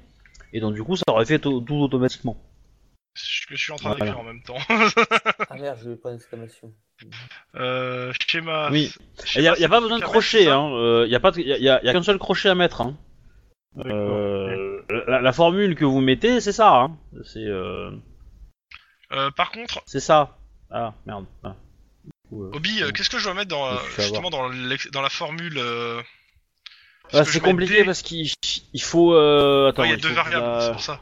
et 0.53 0.61
donc 0.61 0.75
du 0.75 0.83
coup 0.83 0.97
ça 0.97 1.05
aurait 1.09 1.25
fait 1.25 1.39
tout, 1.39 1.65
automatiquement. 1.71 2.37
Ce 3.15 3.47
que 3.47 3.57
je 3.57 3.63
suis 3.63 3.73
en 3.73 3.77
train 3.77 3.91
Voilà. 3.91 4.05
d'écrire 4.07 4.21
en 4.21 4.25
même 4.25 4.43
temps. 4.43 4.57
Ah 5.51 5.55
merde, 5.57 5.79
je 5.85 5.91
vais 5.91 5.97
point 5.97 6.13
d'exclamation. 6.13 6.73
euh, 7.57 8.13
schéma. 8.29 8.69
Oui. 8.71 8.91
Il 9.37 9.43
y 9.43 9.49
a, 9.49 9.53
y 9.53 9.53
a 9.53 9.55
c'est 9.57 9.69
pas 9.69 9.81
besoin 9.81 9.99
de 9.99 10.05
crochet, 10.05 10.49
hein. 10.49 10.71
euh, 10.73 11.07
y 11.09 11.15
a 11.15 11.21
pas, 11.21 11.31
de- 11.31 11.41
y 11.41 11.53
a, 11.53 11.59
y 11.59 11.69
a- 11.69 11.85
y 11.85 11.89
a 11.89 11.93
qu'un 11.93 12.03
seul 12.03 12.19
crochet 12.19 12.49
à 12.49 12.55
mettre. 12.55 12.81
Hein. 12.81 12.97
Euh, 13.87 14.83
la, 15.09 15.21
la 15.21 15.33
formule 15.33 15.75
que 15.75 15.85
vous 15.85 16.01
mettez, 16.01 16.41
c'est 16.41 16.53
ça. 16.53 16.75
Hein. 16.75 16.97
C'est, 17.25 17.45
euh, 17.47 17.91
Euh, 19.13 19.31
par 19.33 19.51
contre, 19.53 19.83
c'est 19.87 20.01
ça. 20.01 20.39
Ah 20.71 20.95
merde. 21.07 21.27
Ah. 21.45 21.55
Coup, 22.33 22.45
euh, 22.45 22.51
Obi, 22.55 22.83
euh, 22.83 22.91
qu'est-ce 22.93 23.11
que 23.11 23.19
je 23.19 23.25
dois 23.25 23.35
mettre 23.35 23.49
dans, 23.49 23.67
euh, 23.67 23.77
justement 23.99 24.31
dans, 24.31 24.49
dans 24.49 25.03
la 25.03 25.11
formule 25.11 25.59
c'est 27.25 27.41
compliqué 27.41 27.79
D- 27.81 27.85
parce 27.85 28.01
qu'il 28.01 28.31
il 28.73 28.83
faut. 28.83 29.15
Euh, 29.15 29.69
attends, 29.69 29.83
Ouais, 29.83 29.89
il 29.89 29.91
y 29.91 29.95
a 29.95 29.97
il 29.97 30.03
deux 30.03 30.09
faut 30.09 30.15
variables, 30.15 30.47
la- 30.47 30.61
c'est 30.63 30.73
pour 30.73 30.81
ça. 30.83 31.01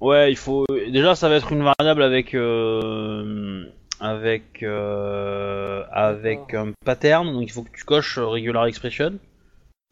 Ouais, 0.00 0.32
il 0.32 0.36
faut. 0.36 0.64
Déjà, 0.88 1.14
ça 1.14 1.28
va 1.28 1.36
être 1.36 1.52
une 1.52 1.62
variable 1.62 2.02
avec 2.02 2.34
euh, 2.34 3.66
avec 4.00 4.62
euh, 4.62 5.84
avec 5.92 6.54
un 6.54 6.72
pattern. 6.86 7.30
Donc, 7.32 7.42
il 7.42 7.50
faut 7.52 7.62
que 7.64 7.76
tu 7.76 7.84
coches 7.84 8.18
regular 8.18 8.64
expression. 8.66 9.18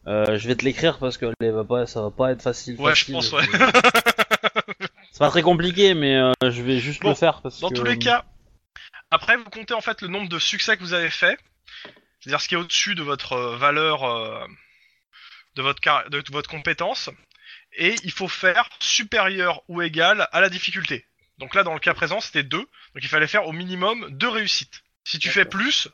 Euh, 0.07 0.39
je 0.39 0.49
vais 0.49 0.55
te 0.57 0.65
l'écrire 0.65 0.99
parce 0.99 1.19
que 1.19 1.27
va 1.43 1.65
pas, 1.65 1.87
ça 1.87 2.01
va 2.01 2.11
pas 2.11 2.33
être 2.33 2.41
facile. 2.43 2.81
Ouais, 2.81 2.95
je 2.95 3.13
pense, 3.13 3.33
ouais. 3.33 3.45
C'est 5.13 5.19
pas 5.19 5.29
très 5.29 5.43
compliqué, 5.43 5.93
mais 5.93 6.17
euh, 6.17 6.33
je 6.43 6.63
vais 6.63 6.79
juste 6.79 7.03
Bon, 7.03 7.11
le 7.11 7.15
faire 7.15 7.43
parce 7.43 7.61
Dans 7.61 7.69
que. 7.69 7.75
tous 7.75 7.85
les 7.85 7.99
cas, 7.99 8.25
après 9.11 9.37
vous 9.37 9.45
comptez 9.45 9.75
en 9.75 9.81
fait 9.81 10.03
le 10.03 10.09
nombre 10.09 10.29
de 10.29 10.39
succès 10.39 10.77
que 10.77 10.83
vous 10.83 10.93
avez 10.95 11.11
fait 11.11 11.39
c'est-à-dire 12.21 12.41
ce 12.41 12.49
qui 12.49 12.55
est 12.55 12.59
au-dessus 12.59 12.95
de 12.95 13.03
votre 13.03 13.33
euh, 13.33 13.57
valeur, 13.57 14.05
euh, 14.05 14.47
de, 15.57 15.63
votre 15.63 15.81
car- 15.81 16.09
de 16.11 16.23
votre 16.31 16.51
compétence, 16.51 17.09
et 17.73 17.95
il 18.05 18.13
faut 18.13 18.29
faire 18.29 18.69
supérieur 18.79 19.63
ou 19.69 19.81
égal 19.81 20.29
à 20.33 20.41
la 20.43 20.51
difficulté. 20.51 21.07
Donc 21.39 21.55
là, 21.55 21.63
dans 21.63 21.73
le 21.73 21.81
cas 21.81 21.95
présent, 21.95 22.21
c'était 22.21 22.43
2, 22.43 22.59
donc 22.59 22.69
il 22.97 23.09
fallait 23.09 23.27
faire 23.27 23.47
au 23.47 23.53
minimum 23.53 24.07
2 24.11 24.29
réussites. 24.29 24.83
Si 25.05 25.19
tu 25.19 25.31
fais 25.31 25.47
plus, 25.47 25.89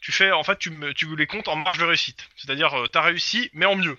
tu 0.00 0.12
fais, 0.12 0.30
en 0.30 0.42
fait, 0.44 0.58
tu, 0.58 0.68
me- 0.70 0.92
tu 0.92 1.16
les 1.16 1.26
comptes 1.26 1.48
en 1.48 1.56
marge 1.56 1.78
de 1.78 1.84
réussite. 1.84 2.28
C'est-à-dire, 2.36 2.74
euh, 2.78 2.86
t'as 2.86 3.00
réussi, 3.00 3.48
mais 3.54 3.64
en 3.64 3.76
mieux. 3.76 3.96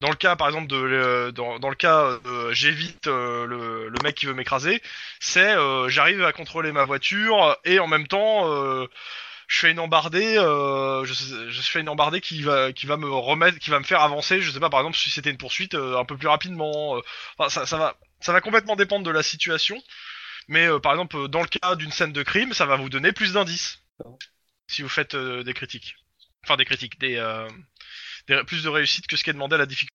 Dans 0.00 0.10
le 0.10 0.16
cas, 0.16 0.36
par 0.36 0.46
exemple, 0.46 0.68
de, 0.68 0.76
euh, 0.76 1.32
dans, 1.32 1.58
dans 1.58 1.70
le 1.70 1.74
cas, 1.74 2.18
euh, 2.26 2.52
j'évite 2.52 3.08
euh, 3.08 3.46
le, 3.46 3.88
le 3.88 4.00
mec 4.00 4.14
qui 4.14 4.26
veut 4.26 4.34
m'écraser, 4.34 4.80
c'est 5.18 5.56
euh, 5.56 5.88
j'arrive 5.88 6.22
à 6.24 6.32
contrôler 6.32 6.70
ma 6.70 6.84
voiture 6.84 7.56
et 7.64 7.80
en 7.80 7.88
même 7.88 8.06
temps 8.06 8.46
je 9.48 9.58
fais 9.58 9.70
une 9.70 9.80
embardée 9.80 10.34
je, 10.34 11.46
je 11.48 11.60
fais 11.62 11.80
une 11.80 11.88
embardée 11.88 12.20
qui 12.20 12.42
va 12.42 12.72
qui 12.72 12.86
va 12.86 12.96
me 12.96 13.08
remettre 13.10 13.58
qui 13.58 13.70
va 13.70 13.78
me 13.78 13.84
faire 13.84 14.02
avancer 14.02 14.42
je 14.42 14.50
sais 14.50 14.60
pas 14.60 14.68
par 14.68 14.80
exemple 14.80 14.96
si 14.96 15.10
c'était 15.10 15.30
une 15.30 15.38
poursuite 15.38 15.74
un 15.74 16.04
peu 16.04 16.16
plus 16.18 16.28
rapidement 16.28 17.00
enfin, 17.38 17.48
ça, 17.48 17.66
ça 17.66 17.78
va 17.78 17.96
ça 18.20 18.32
va 18.32 18.40
complètement 18.42 18.76
dépendre 18.76 19.04
de 19.04 19.10
la 19.10 19.22
situation 19.22 19.82
mais 20.48 20.66
euh, 20.66 20.80
par 20.80 20.92
exemple 20.92 21.28
dans 21.28 21.40
le 21.40 21.48
cas 21.48 21.76
d'une 21.76 21.92
scène 21.92 22.12
de 22.12 22.22
crime 22.22 22.52
ça 22.52 22.66
va 22.66 22.76
vous 22.76 22.90
donner 22.90 23.12
plus 23.12 23.32
d'indices 23.32 23.82
si 24.68 24.82
vous 24.82 24.88
faites 24.88 25.14
euh, 25.14 25.42
des 25.42 25.54
critiques. 25.54 25.96
Enfin 26.44 26.56
des 26.56 26.64
critiques 26.64 26.98
des, 27.00 27.16
euh, 27.16 27.48
des 28.28 28.44
plus 28.44 28.62
de 28.62 28.68
réussite 28.68 29.06
que 29.06 29.16
ce 29.16 29.24
qui 29.24 29.30
est 29.30 29.34
demandé 29.34 29.54
à 29.54 29.58
la 29.58 29.66
difficulté 29.66 29.94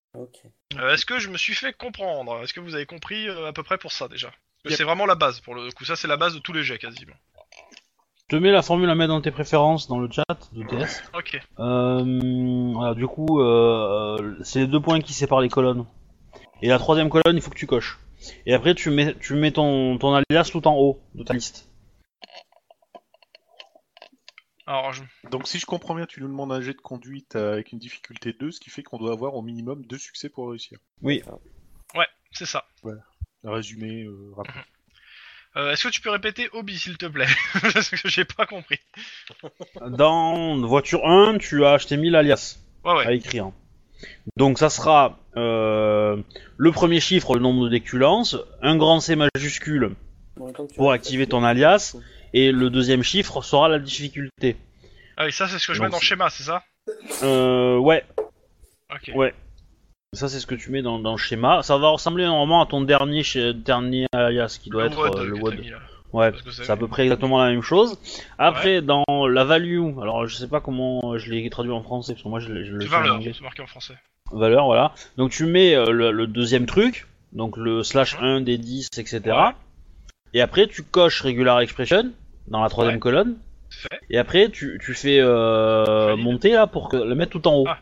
euh, 0.78 0.94
Est-ce 0.94 1.06
que 1.06 1.20
je 1.20 1.30
me 1.30 1.38
suis 1.38 1.56
fait 1.56 1.74
comprendre? 1.74 2.42
Est-ce 2.44 2.54
que 2.54 2.60
vous 2.60 2.76
avez 2.76 2.86
compris 2.86 3.28
euh, 3.28 3.48
à 3.48 3.54
peu 3.54 3.64
près 3.64 3.78
pour 3.78 3.92
ça 3.92 4.08
déjà? 4.08 4.28
Parce 4.28 4.38
que 4.64 4.70
Yep. 4.70 4.78
C'est 4.78 4.84
vraiment 4.86 5.06
la 5.06 5.16
base 5.16 5.42
pour 5.42 5.56
le 5.56 5.70
coup. 5.72 5.84
Ça, 5.84 5.98
c'est 5.98 6.08
la 6.08 6.16
base 6.16 6.34
de 6.34 6.40
tous 6.40 6.54
les 6.54 6.64
jets 6.64 6.78
quasiment. 6.78 7.16
Je 8.30 8.38
te 8.38 8.42
mets 8.42 8.52
la 8.52 8.62
formule 8.62 8.90
à 8.90 8.96
mettre 8.96 9.10
dans 9.10 9.22
tes 9.22 9.32
préférences 9.32 9.90
dans 9.90 10.00
le 10.00 10.10
chat 10.10 10.24
de 10.54 10.64
TS. 10.64 11.04
Ok. 11.14 11.40
Euh, 11.60 12.72
voilà, 12.74 12.94
du 12.94 13.06
coup, 13.06 13.42
euh, 13.42 14.18
euh, 14.20 14.36
c'est 14.44 14.60
les 14.60 14.68
deux 14.68 14.80
points 14.80 15.02
qui 15.02 15.14
séparent 15.14 15.42
les 15.42 15.50
colonnes. 15.50 15.86
Et 16.62 16.70
la 16.70 16.80
troisième 16.80 17.10
colonne, 17.10 17.36
il 17.36 17.42
faut 17.42 17.52
que 17.52 17.58
tu 17.58 17.68
coches. 17.68 18.00
Et 18.46 18.54
après, 18.54 18.74
tu 18.74 18.90
mets, 18.90 19.16
tu 19.20 19.36
mets 19.36 19.52
ton, 19.52 19.98
ton 19.98 20.14
alias 20.14 20.50
tout 20.50 20.66
en 20.66 20.76
haut 20.76 21.02
de 21.14 21.24
ta 21.24 21.34
liste. 21.34 21.70
Alors, 24.66 24.94
je... 24.94 25.04
Donc 25.30 25.48
si 25.48 25.60
je 25.60 25.66
comprends 25.66 25.96
bien, 25.96 26.06
tu 26.06 26.22
nous 26.22 26.28
demandes 26.28 26.52
un 26.54 26.62
jet 26.62 26.74
de 26.74 26.82
conduite 26.82 27.36
avec 27.36 27.72
une 27.72 27.80
difficulté 27.80 28.34
2, 28.34 28.52
ce 28.52 28.60
qui 28.60 28.70
fait 28.70 28.84
qu'on 28.84 28.98
doit 28.98 29.12
avoir 29.12 29.36
au 29.36 29.42
minimum 29.42 29.86
deux 29.86 29.98
succès 29.98 30.30
pour 30.30 30.50
réussir. 30.50 30.80
c'est 32.32 32.46
ça. 32.46 32.66
Résumé 33.44 34.04
euh, 34.06 34.32
rapide. 34.36 34.56
Euh, 35.56 35.72
Est-ce 35.72 35.84
que 35.84 35.90
tu 35.90 36.02
peux 36.02 36.10
répéter 36.10 36.50
Obi 36.54 36.80
s'il 36.80 36.98
te 36.98 37.06
plaît? 37.06 37.28
Parce 37.74 37.90
que 37.90 38.10
j'ai 38.10 38.26
pas 38.26 38.46
compris. 38.46 38.80
Dans 39.88 40.58
voiture 40.66 41.06
1, 41.06 41.38
tu 41.38 41.64
as 41.64 41.74
acheté 41.74 41.98
1000 41.98 42.16
alias 42.16 42.58
Ouais, 42.84 42.94
ouais. 42.96 43.08
à 43.08 43.14
écrire. 43.14 43.52
Donc 44.36 44.58
ça 44.58 44.70
sera 44.70 45.20
euh, 45.38 46.22
le 46.58 46.72
premier 46.72 47.00
chiffre, 47.00 47.36
le 47.36 47.40
nombre 47.42 47.66
de 47.66 47.70
déculances, 47.70 48.36
un 48.62 48.76
grand 48.78 49.00
C 49.00 49.16
majuscule 49.16 49.96
pour 50.76 50.92
activer 50.92 51.28
ton 51.28 51.44
alias, 51.44 51.96
et 52.34 52.52
le 52.52 52.70
deuxième 52.70 53.04
chiffre 53.04 53.42
sera 53.42 53.68
la 53.70 53.80
difficulté. 53.80 54.56
Ah 55.18 55.26
oui, 55.26 55.32
ça, 55.32 55.48
c'est 55.48 55.60
ce 55.60 55.68
que 55.68 55.74
je 55.74 55.82
mets 55.82 55.90
dans 55.90 55.98
le 55.98 56.04
schéma, 56.04 56.30
c'est 56.30 56.44
ça? 56.44 56.64
Euh, 57.24 57.78
ouais, 57.78 58.04
Ok. 58.94 59.12
Ouais. 59.16 59.34
Ça, 60.14 60.30
c'est 60.30 60.40
ce 60.40 60.46
que 60.46 60.54
tu 60.56 60.70
mets 60.70 60.82
dans, 60.84 61.00
dans 61.00 61.14
le 61.14 61.18
schéma. 61.18 61.64
Ça 61.64 61.78
va 61.78 61.90
ressembler 61.90 62.26
normalement 62.26 62.62
à 62.62 62.68
ton 62.68 62.82
dernier, 62.82 63.24
dernier 63.56 64.06
alias 64.14 64.60
qui 64.62 64.70
doit 64.70 64.84
Le 64.84 64.90
être 64.90 64.98
WOD 65.00 65.18
euh, 65.20 65.26
le 65.26 65.34
WOD. 65.36 65.62
Ouais, 66.14 66.32
c'est- 66.52 66.70
à 66.70 66.78
peu 66.78 66.88
près 66.88 67.04
exactement 67.04 67.44
la 67.44 67.50
même 67.50 67.64
chose. 67.64 67.98
Après, 68.38 68.84
dans 68.84 69.04
la 69.28 69.44
value, 69.44 69.98
alors 70.00 70.28
je 70.28 70.36
sais 70.36 70.48
pas 70.48 70.62
comment 70.62 71.18
je 71.18 71.32
l'ai 71.32 71.50
traduit 71.50 71.72
en 71.72 71.82
français, 71.82 72.14
parce 72.14 72.22
que 72.24 72.28
moi 72.30 72.40
je, 72.40 72.48
je 72.64 72.74
le 72.74 72.82
C'est 72.82 72.88
fais 72.88 72.96
en 72.96 73.00
valeur, 73.02 73.20
c'est 73.24 73.42
marqué 73.42 73.64
en 73.64 73.68
français. 73.68 73.96
Valeur, 74.32 74.66
voilà. 74.66 74.94
Donc 75.18 75.32
tu 75.32 75.46
mets 75.48 75.74
euh, 75.76 75.90
le, 75.92 76.12
le 76.12 76.28
deuxième 76.28 76.68
truc, 76.68 77.08
donc 77.32 77.58
le 77.58 77.82
slash 77.82 78.16
Mhm. 78.20 78.24
1 78.26 78.42
des 78.42 78.60
10, 78.60 78.90
etc. 78.98 79.22
Ouais. 79.26 79.34
Et 80.36 80.42
après, 80.42 80.68
tu 80.68 80.84
coches 80.84 81.22
regular 81.22 81.60
expression 81.62 82.12
dans 82.48 82.62
la 82.62 82.70
troisième 82.70 82.96
Ouais. 82.96 83.00
colonne. 83.00 83.38
Fait. 83.70 84.00
Et 84.10 84.18
après, 84.18 84.50
tu, 84.50 84.80
tu 84.84 84.94
fais 84.94 85.20
euh, 85.20 86.16
monter 86.16 86.52
là 86.52 86.68
pour 86.68 86.90
que, 86.90 86.98
le 86.98 87.16
mettre 87.16 87.32
tout 87.32 87.48
en 87.48 87.56
haut 87.56 87.66
Ah. 87.68 87.80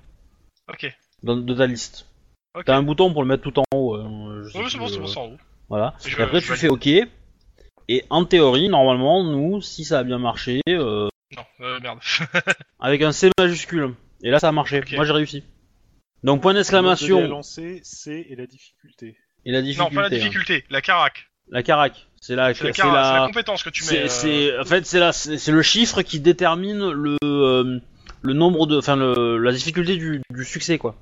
Ok. 0.70 0.92
dans- 1.24 1.36
de 1.38 1.54
ta 1.54 1.68
liste. 1.68 2.08
T'as 2.66 2.76
un 2.76 2.84
bouton 2.84 3.12
pour 3.14 3.22
le 3.24 3.28
mettre 3.28 3.44
tout 3.44 3.60
en 3.60 3.64
haut. 3.76 3.96
euh, 3.96 4.44
je 4.46 4.50
sais 4.52 4.58
Ouais, 4.60 4.64
c'est 4.66 4.70
plus, 4.72 4.80
bon, 4.80 4.88
c'est 4.88 5.00
bon, 5.00 5.08
c'est 5.08 5.18
en 5.20 5.26
haut. 5.28 5.38
Voilà. 5.70 5.94
Je- 6.06 6.18
et 6.18 6.22
après, 6.22 6.40
je 6.42 6.48
tu 6.52 6.58
fais 6.58 6.70
OK. 6.70 6.88
Et 7.88 8.06
en 8.10 8.24
théorie, 8.26 8.70
normalement, 8.70 9.24
nous, 9.24 9.62
si 9.62 9.84
ça 9.84 10.00
a 10.00 10.04
bien 10.04 10.18
marché, 10.20 10.62
euh, 10.70 11.08
Non, 11.36 11.44
euh, 11.62 11.80
merde. 11.82 12.00
avec 12.80 13.02
un 13.02 13.12
C 13.12 13.30
majuscule. 13.38 13.94
Et 14.24 14.30
là, 14.30 14.40
ça 14.40 14.50
a 14.50 14.52
marché. 14.52 14.82
Moi, 14.94 15.04
j'ai 15.06 15.12
réussi. 15.14 15.44
Donc, 16.24 16.42
point 16.42 16.54
Le 16.54 16.60
d'exclamation 16.60 17.28
lancer, 17.28 17.80
c'est 17.84 18.22
et 18.30 18.36
la 18.36 18.46
difficulté. 18.46 19.18
et 19.46 19.52
la 19.52 19.60
non, 19.60 19.66
difficulté. 19.66 19.96
pas 19.96 20.02
la 20.02 20.08
hein. 20.08 20.10
difficulté, 20.10 20.64
la 20.70 20.82
carac. 20.82 21.26
La 21.50 21.64
carac. 21.64 22.08
C'est 22.24 22.36
la, 22.36 22.54
C'est 22.54 22.64
la, 22.66 22.70
c'est 22.74 22.82
carac, 22.82 23.04
c'est 23.06 23.12
la 23.14 23.20
la, 23.22 23.26
compétence 23.28 23.64
que 23.64 23.70
tu 23.72 23.84
mets. 23.84 23.90
c'est, 23.90 24.04
euh, 24.04 24.08
c'est- 24.08 24.60
en 24.60 24.66
fait, 24.66 24.86
c'est 24.86 25.00
la, 25.00 25.12
c'est 25.12 25.38
c'est 25.40 25.52
le 25.52 25.62
chiffre 25.64 26.04
qui 26.04 26.20
détermine 26.20 26.90
le, 26.92 27.18
euh, 27.24 27.80
le 28.22 28.34
nombre 28.34 28.68
de, 28.68 28.78
enfin, 28.78 28.96
la 28.96 29.52
difficulté 29.52 29.98
du, 29.98 30.22
du 30.30 30.46
succès, 30.46 30.78
quoi. 30.78 30.96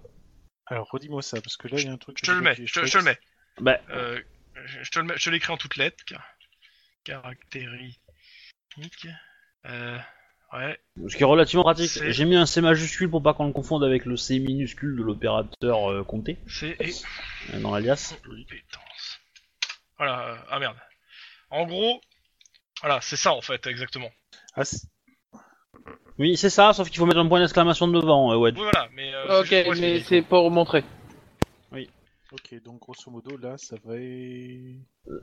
Alors 0.68 0.88
redis-moi 0.90 1.22
ça, 1.22 1.42
parce 1.42 1.58
que 1.58 1.68
là 1.68 1.78
il 1.80 1.86
y 1.86 1.90
a 1.90 1.92
un 1.92 1.98
truc. 1.98 2.18
Je 2.22 2.26
te 2.26 2.32
le 2.32 2.42
mets, 2.42 2.56
je 2.56 2.72
te, 2.72 2.98
le 2.98 3.04
mets. 3.04 3.18
Bah, 3.60 3.80
Euh, 3.90 4.18
je 4.56 4.90
te 4.90 5.00
le 5.00 5.06
mets, 5.06 5.14
je 5.18 5.26
te 5.26 5.30
l'écris 5.30 5.52
en 5.52 5.58
toutes 5.58 5.76
lettres. 5.76 6.04
car- 6.06 6.24
Caractéristique. 7.04 8.00
Euh, 9.66 9.98
ouais. 10.54 10.80
ce 11.10 11.18
qui 11.18 11.24
est 11.24 11.26
relativement 11.26 11.64
pratique. 11.64 11.90
C'est- 11.90 12.12
J'ai 12.14 12.26
mis 12.26 12.36
un 12.36 12.46
C 12.46 12.62
majuscule 12.62 13.10
pour 13.10 13.22
pas 13.24 13.34
qu'on 13.34 13.48
le 13.48 13.52
confonde 13.54 13.84
avec 13.84 14.06
le 14.06 14.16
C 14.16 14.40
minuscule 14.40 14.96
de 14.96 15.02
l'opérateur 15.04 15.92
euh, 15.92 16.04
compté 16.04 16.38
C'est 16.48 16.78
et 16.80 16.94
dans 17.62 17.74
l'alias. 17.74 18.16
compétence. 18.24 19.20
Voilà. 19.98 20.46
ah 20.50 20.60
merde. 20.60 20.78
En 21.52 21.66
gros, 21.66 22.00
voilà, 22.82 23.00
c'est 23.02 23.16
ça 23.16 23.34
en 23.34 23.42
fait, 23.42 23.66
exactement. 23.68 24.10
Ah, 24.56 24.64
Oui, 26.18 26.38
c'est 26.38 26.50
ça, 26.50 26.74
sauf 26.74 26.90
qu'il 26.90 27.00
faut 27.00 27.06
mettre 27.06 27.20
un 27.20 27.28
point 27.28 27.40
d'exclamation 27.40 27.88
devant, 27.88 28.32
euh, 28.32 28.38
ouais. 28.38 28.52
Oui, 28.52 28.62
voilà, 28.62 28.88
mais. 28.94 29.14
euh, 29.14 29.42
Ok, 29.42 29.48
c'est 29.48 29.64
juste 29.64 29.64
pour 29.66 29.82
mais 29.82 30.00
c'est 30.02 30.22
pour 30.22 30.52
montrer. 30.52 30.84
ok, 32.32 32.64
donc 32.64 32.80
grosso 32.82 33.10
modo 33.10 33.36
là 33.38 33.58
ça 33.58 33.76
va 33.84 33.96
être. 33.98 34.78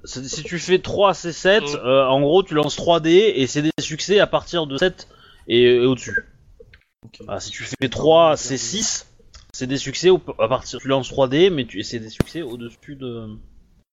C'est- 0.04 0.24
Si 0.28 0.42
tu 0.42 0.58
fais 0.58 0.80
3 0.80 1.12
C7, 1.12 1.62
Oh. 1.64 1.76
euh, 1.76 2.04
en 2.06 2.20
gros, 2.20 2.42
tu 2.42 2.54
lances 2.54 2.74
3 2.74 2.98
D 2.98 3.10
et 3.36 3.46
c'est 3.46 3.62
des 3.62 3.70
succès 3.78 4.18
à 4.18 4.26
partir 4.26 4.66
de 4.66 4.76
7 4.76 5.06
et, 5.46 5.62
et 5.62 5.78
au-dessus. 5.86 6.16
Ah, 7.28 7.38
si 7.38 7.50
tu 7.50 7.62
fais 7.62 7.88
3 7.88 8.34
C6, 8.34 9.06
c'est 9.52 9.68
des 9.68 9.76
succès 9.76 10.10
au- 10.10 10.20
à 10.40 10.48
partir. 10.48 10.80
Tu 10.80 10.88
lances 10.88 11.08
3 11.08 11.28
D, 11.28 11.50
mais 11.50 11.64
tu, 11.66 11.82
c'est 11.84 12.00
des 12.00 12.10
succès 12.10 12.42
au-dessus 12.42 12.96
de. 12.96 13.28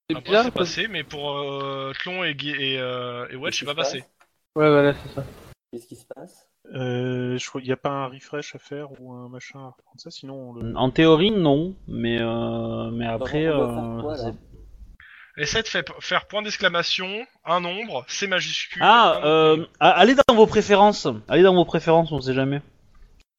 C'est 0.09 0.17
Ah, 0.17 0.21
bizarre 0.21 0.43
c'est 0.45 0.51
parce- 0.51 0.69
passé, 0.69 0.87
mais 0.87 1.03
pour 1.03 1.31
euh, 1.37 1.93
Tlon 2.01 2.23
et, 2.23 2.35
Guy- 2.35 2.49
et, 2.51 2.77
euh, 2.79 3.25
et 3.29 3.35
Wedge, 3.35 3.59
c'est 3.59 3.65
pas 3.65 3.71
se 3.71 3.75
passé. 3.77 3.99
passe 3.99 4.09
Ouais, 4.55 4.69
voilà, 4.69 4.93
c'est 4.93 5.13
ça. 5.15 5.23
Qu'est-ce 5.71 5.87
qui 5.87 5.95
se 5.95 6.05
passe? 6.13 6.47
Euh, 6.73 7.37
je 7.37 7.47
crois 7.49 7.61
qu'il 7.61 7.69
n'y 7.69 7.73
a 7.73 7.77
pas 7.77 7.89
un 7.89 8.07
refresh 8.07 8.53
à 8.55 8.59
faire 8.59 8.89
ou 9.01 9.13
un 9.13 9.27
machin 9.29 9.59
à 9.59 9.67
reprendre 9.67 9.99
ça, 9.99 10.11
sinon 10.11 10.49
on 10.49 10.53
le. 10.53 10.75
En 10.77 10.89
théorie, 10.91 11.31
non, 11.31 11.73
mais 11.87 12.19
euh, 12.21 12.89
mais 12.91 13.05
après, 13.07 13.49
on 13.49 13.57
doit 13.57 13.73
faire 13.73 13.83
euh, 13.83 14.01
quoi, 14.01 14.17
là? 14.17 14.23
c'est- 14.23 15.41
Essaie 15.41 15.63
de 15.63 15.67
fa- 15.67 15.81
faire 15.99 16.27
point 16.27 16.43
d'exclamation, 16.43 17.25
un 17.43 17.59
nombre, 17.59 18.05
C 18.07 18.27
majuscule. 18.27 18.81
ah, 18.85 19.19
un 19.23 19.25
euh, 19.25 19.65
a- 19.79 19.89
allez 19.91 20.15
dans 20.27 20.35
vos 20.35 20.45
préférences, 20.45 21.07
allez 21.27 21.41
dans 21.43 21.55
vos 21.55 21.65
préférences, 21.65 22.11
on 22.11 22.21
sait 22.21 22.35
jamais. 22.35 22.61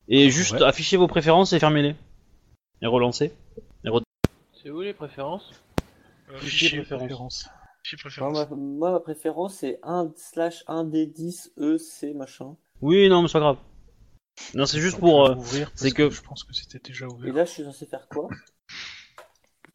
Et 0.09 0.29
juste 0.31 0.55
Ouais. 0.55 0.62
affichez 0.64 0.96
vos 0.96 1.07
préférences 1.09 1.53
et 1.53 1.61
fermez-les 1.61 1.94
et 2.83 2.87
relancez. 2.87 3.33
C'est 4.62 4.70
où 4.70 4.81
les 4.81 4.92
préférences? 4.92 5.53
Fichier 6.40 6.68
fichier, 6.68 6.82
préférence. 6.82 7.48
fichier 7.84 8.22
moi, 8.22 8.32
ma, 8.48 8.56
moi, 8.56 8.90
ma 8.92 9.00
préférence 9.00 9.56
c'est 9.56 9.78
1 9.82 10.12
slash 10.16 10.64
1 10.66 10.84
d 10.84 11.06
10 11.06 11.52
E 11.58 11.78
C 11.78 12.14
machin. 12.14 12.56
Oui, 12.80 13.08
non, 13.08 13.22
mais 13.22 13.28
c'est 13.28 13.34
pas 13.34 13.40
grave. 13.40 13.58
Non, 14.54 14.66
c'est 14.66 14.80
juste 14.80 14.98
pour. 14.98 15.26
euh, 15.26 15.34
vais 15.34 15.40
ouvrir 15.40 15.68
parce 15.70 15.80
c'est 15.82 15.90
que- 15.92 16.10
Je 16.10 16.22
pense 16.22 16.42
que 16.44 16.52
c'était 16.52 16.78
déjà 16.80 17.04
Et 17.06 17.08
ouvert. 17.08 17.34
là 17.34 17.44
je 17.44 17.50
suis 17.50 17.62
censé 17.64 17.87
faire 17.87 18.08
quoi? 18.08 18.28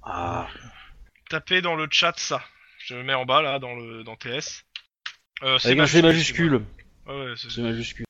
Ah. 0.03 0.47
Tapez 1.29 1.61
dans 1.61 1.75
le 1.75 1.87
chat 1.91 2.13
ça. 2.17 2.41
Je 2.79 2.95
le 2.95 3.03
mets 3.03 3.13
en 3.13 3.25
bas 3.25 3.41
là, 3.41 3.59
dans 3.59 3.75
le 3.75 4.03
dans 4.03 4.15
TS. 4.15 4.63
Euh, 5.43 5.57
Avec 5.63 5.79
un 5.79 5.85
C 5.85 6.01
majuscule. 6.01 6.61
Ouais, 7.07 7.13
ouais, 7.25 7.33
c'est- 7.37 7.61
majuscule. 7.61 8.05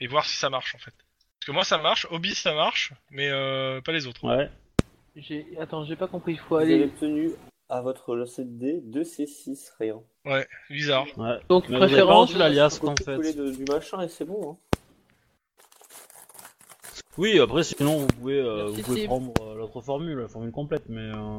Et 0.00 0.06
voir 0.06 0.24
si 0.24 0.36
ça 0.36 0.50
marche 0.50 0.74
en 0.74 0.78
fait. 0.78 0.92
Parce 0.92 1.46
que 1.46 1.52
moi 1.52 1.64
ça 1.64 1.78
marche, 1.78 2.06
Obi 2.10 2.34
ça 2.34 2.54
marche, 2.54 2.92
mais 3.10 3.28
euh, 3.30 3.80
pas 3.80 3.92
les 3.92 4.06
autres. 4.06 4.24
Ouais. 4.24 4.50
J'ai... 5.16 5.46
Attends, 5.58 5.84
j'ai 5.84 5.96
pas 5.96 6.06
compris, 6.06 6.32
il 6.32 6.38
faut 6.38 6.56
Vous 6.56 6.62
avez 6.62 6.74
aller... 6.74 6.84
obtenu 6.84 7.30
à 7.68 7.80
votre 7.82 8.14
lancer 8.16 8.44
de 8.44 8.50
dés 8.58 8.80
2 8.84 9.02
C6 9.02 9.70
rien. 9.78 10.00
Ouais, 10.24 10.46
bizarre. 10.70 11.06
Ouais. 11.16 11.38
Donc, 11.48 11.68
Mais 11.68 11.76
vous 11.76 11.82
avez 11.84 11.92
pas 11.92 11.96
préférence... 11.98 12.28
reçu 12.30 12.38
l'alias 12.38 12.80
en 12.82 12.94
Coller 12.94 13.22
fait. 13.24 13.34
de- 13.38 13.50
du 13.52 13.64
machin 13.70 14.00
et 14.02 14.08
c'est 14.08 14.24
bon. 14.24 14.52
Hein. 14.52 14.56
Oui, 17.18 17.38
après 17.40 17.64
sinon 17.64 17.98
vous 17.98 18.06
pouvez, 18.06 18.38
euh, 18.40 18.64
Merci, 18.64 18.76
vous 18.76 18.82
pouvez 18.82 18.96
Steve. 18.98 19.06
prendre 19.08 19.32
euh, 19.42 19.54
l'autre 19.56 19.80
formule, 19.82 20.18
la 20.20 20.28
formule 20.28 20.52
complète, 20.52 20.84
mais. 20.88 21.00
euh, 21.10 21.38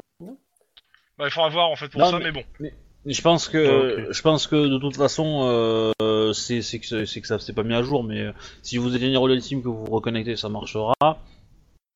Bah, 1.17 1.25
il 1.27 1.31
faudra 1.31 1.49
voir 1.49 1.69
en 1.69 1.75
fait 1.75 1.87
pour 1.89 2.01
Non, 2.01 2.11
ça, 2.11 2.19
mais- 2.19 2.31
mais, 2.31 2.43
bon. 2.59 2.69
Je 3.05 3.21
pense 3.23 3.47
que, 3.49 4.07
je 4.11 4.21
pense 4.21 4.45
que 4.45 4.67
de 4.67 4.77
toute 4.77 4.95
façon, 4.95 5.41
euh, 5.45 6.33
c'est 6.33 6.61
c'est 6.61 6.79
que 6.79 7.05
c'est 7.05 7.21
que 7.21 7.25
ça 7.27 7.39
c'est 7.39 7.53
pas 7.53 7.63
mis 7.63 7.73
à 7.73 7.81
jour, 7.81 8.03
mais 8.03 8.19
euh, 8.21 8.31
si 8.61 8.77
vous 8.77 8.95
éteignez 8.95 9.17
Roll 9.17 9.39
Team 9.39 9.63
que 9.63 9.69
vous 9.69 9.85
vous 9.85 9.91
reconnectez, 9.91 10.35
ça 10.35 10.49
marchera. 10.49 10.93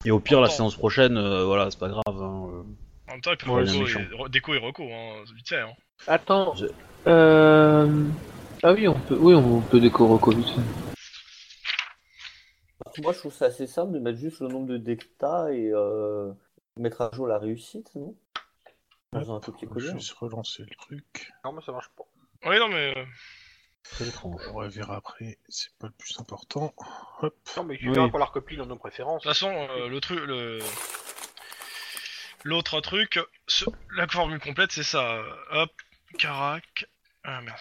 Et 0.06 0.12
au 0.12 0.20
pire, 0.20 0.40
la 0.40 0.50
séance 0.50 0.76
prochaine, 0.76 1.18
euh, 1.18 1.46
voilà, 1.46 1.72
c'est 1.72 1.80
pas 1.80 1.90
grave. 1.90 2.04
hein, 2.08 2.48
euh. 2.52 2.64
En 3.08 3.12
même 3.14 3.22
temps, 3.22 3.32
il 3.32 3.38
peut 3.38 3.50
Ouais, 3.50 3.64
déco, 3.64 3.86
et, 3.88 3.92
re- 4.16 4.30
déco 4.30 4.54
et 4.54 4.58
reco, 4.60 4.84
hein, 4.84 5.24
vite 5.36 5.50
fait. 5.50 5.60
Hein. 5.62 5.74
Attends. 6.08 6.56
Je- 6.56 6.68
Euh... 7.08 8.04
Ah 8.64 8.74
oui, 8.74 8.88
on 8.88 9.00
peut, 9.00 9.18
oui, 9.20 9.36
on 9.36 9.62
peut 9.62 9.80
déco 9.80 10.08
reco 10.08 10.32
vite 10.32 10.50
fait. 10.50 10.62
Moi, 13.02 13.14
je 13.14 13.20
trouve 13.20 13.34
ça 13.34 13.46
assez 13.46 13.68
simple 13.68 13.94
de 13.94 14.00
mettre 14.00 14.18
juste 14.18 14.40
le 14.42 14.48
nombre 14.48 14.68
de 14.68 14.98
t'as 15.18 15.50
et 15.52 15.70
euh, 15.74 16.32
mettre 16.78 17.02
à 17.02 17.12
jour 17.14 17.28
la 17.28 17.38
réussite, 17.38 17.94
non? 17.96 18.16
Un 19.14 19.22
Hop, 19.22 19.46
copier-coller. 19.46 19.88
Je 19.88 19.94
vais 19.94 20.00
se 20.00 20.14
relancer 20.16 20.64
le 20.64 20.76
truc. 20.78 21.32
Non, 21.44 21.52
mais 21.54 21.62
ça 21.62 21.72
marche 21.72 21.90
pas. 21.96 22.04
Oui, 22.50 22.58
non, 22.60 22.70
mais. 22.70 22.94
Euh, 23.86 23.96
Très 23.96 24.08
étrange. 24.08 24.42
On 24.54 24.60
va 24.60 24.68
verra 24.68 24.96
après, 24.98 25.38
c'est 25.50 25.70
pas 25.80 25.88
le 25.88 25.94
plus 25.94 26.20
important. 26.20 26.74
Hop. 27.22 27.36
Non, 27.58 27.64
mais 27.64 27.78
tu 27.78 27.88
Oui. 27.90 27.96
verras 27.96 28.10
qu'on 28.10 28.18
la 28.18 28.26
recopie 28.26 28.58
dans 28.58 28.66
nos 28.66 28.76
préférences. 28.78 29.24
De 29.24 29.30
toute 29.30 29.38
façon, 29.38 29.52
euh, 29.52 29.88
le 29.90 30.00
truc, 30.02 30.20
le 30.20 30.60
l'autre 32.44 32.80
truc, 32.82 33.20
ce- 33.48 33.66
la 33.96 34.08
formule 34.08 34.40
complète, 34.40 34.72
c'est 34.72 34.84
ça. 34.84 35.16
euh, 35.16 35.24
Hop, 35.52 35.72
Carac. 36.18 36.86
Ah 37.24 37.42
merde. 37.42 37.58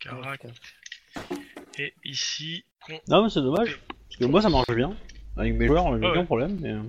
Carac. 0.00 0.46
Et 1.78 1.94
ici, 2.04 2.64
con. 2.84 3.00
Non, 3.08 3.22
mais 3.24 3.30
c'est 3.30 3.40
dommage. 3.40 3.80
Parce 4.08 4.16
que 4.18 4.24
moi, 4.26 4.42
ça 4.42 4.50
marche 4.50 4.70
bien. 4.74 4.94
Avec 5.36 5.54
mes 5.54 5.66
joueurs, 5.66 5.84
j'ai 5.96 6.04
Ouais, 6.04 6.10
aucun 6.10 6.20
ouais. 6.20 6.26
problème. 6.26 6.58
Mais... 6.60 6.70
euh, 6.72 6.82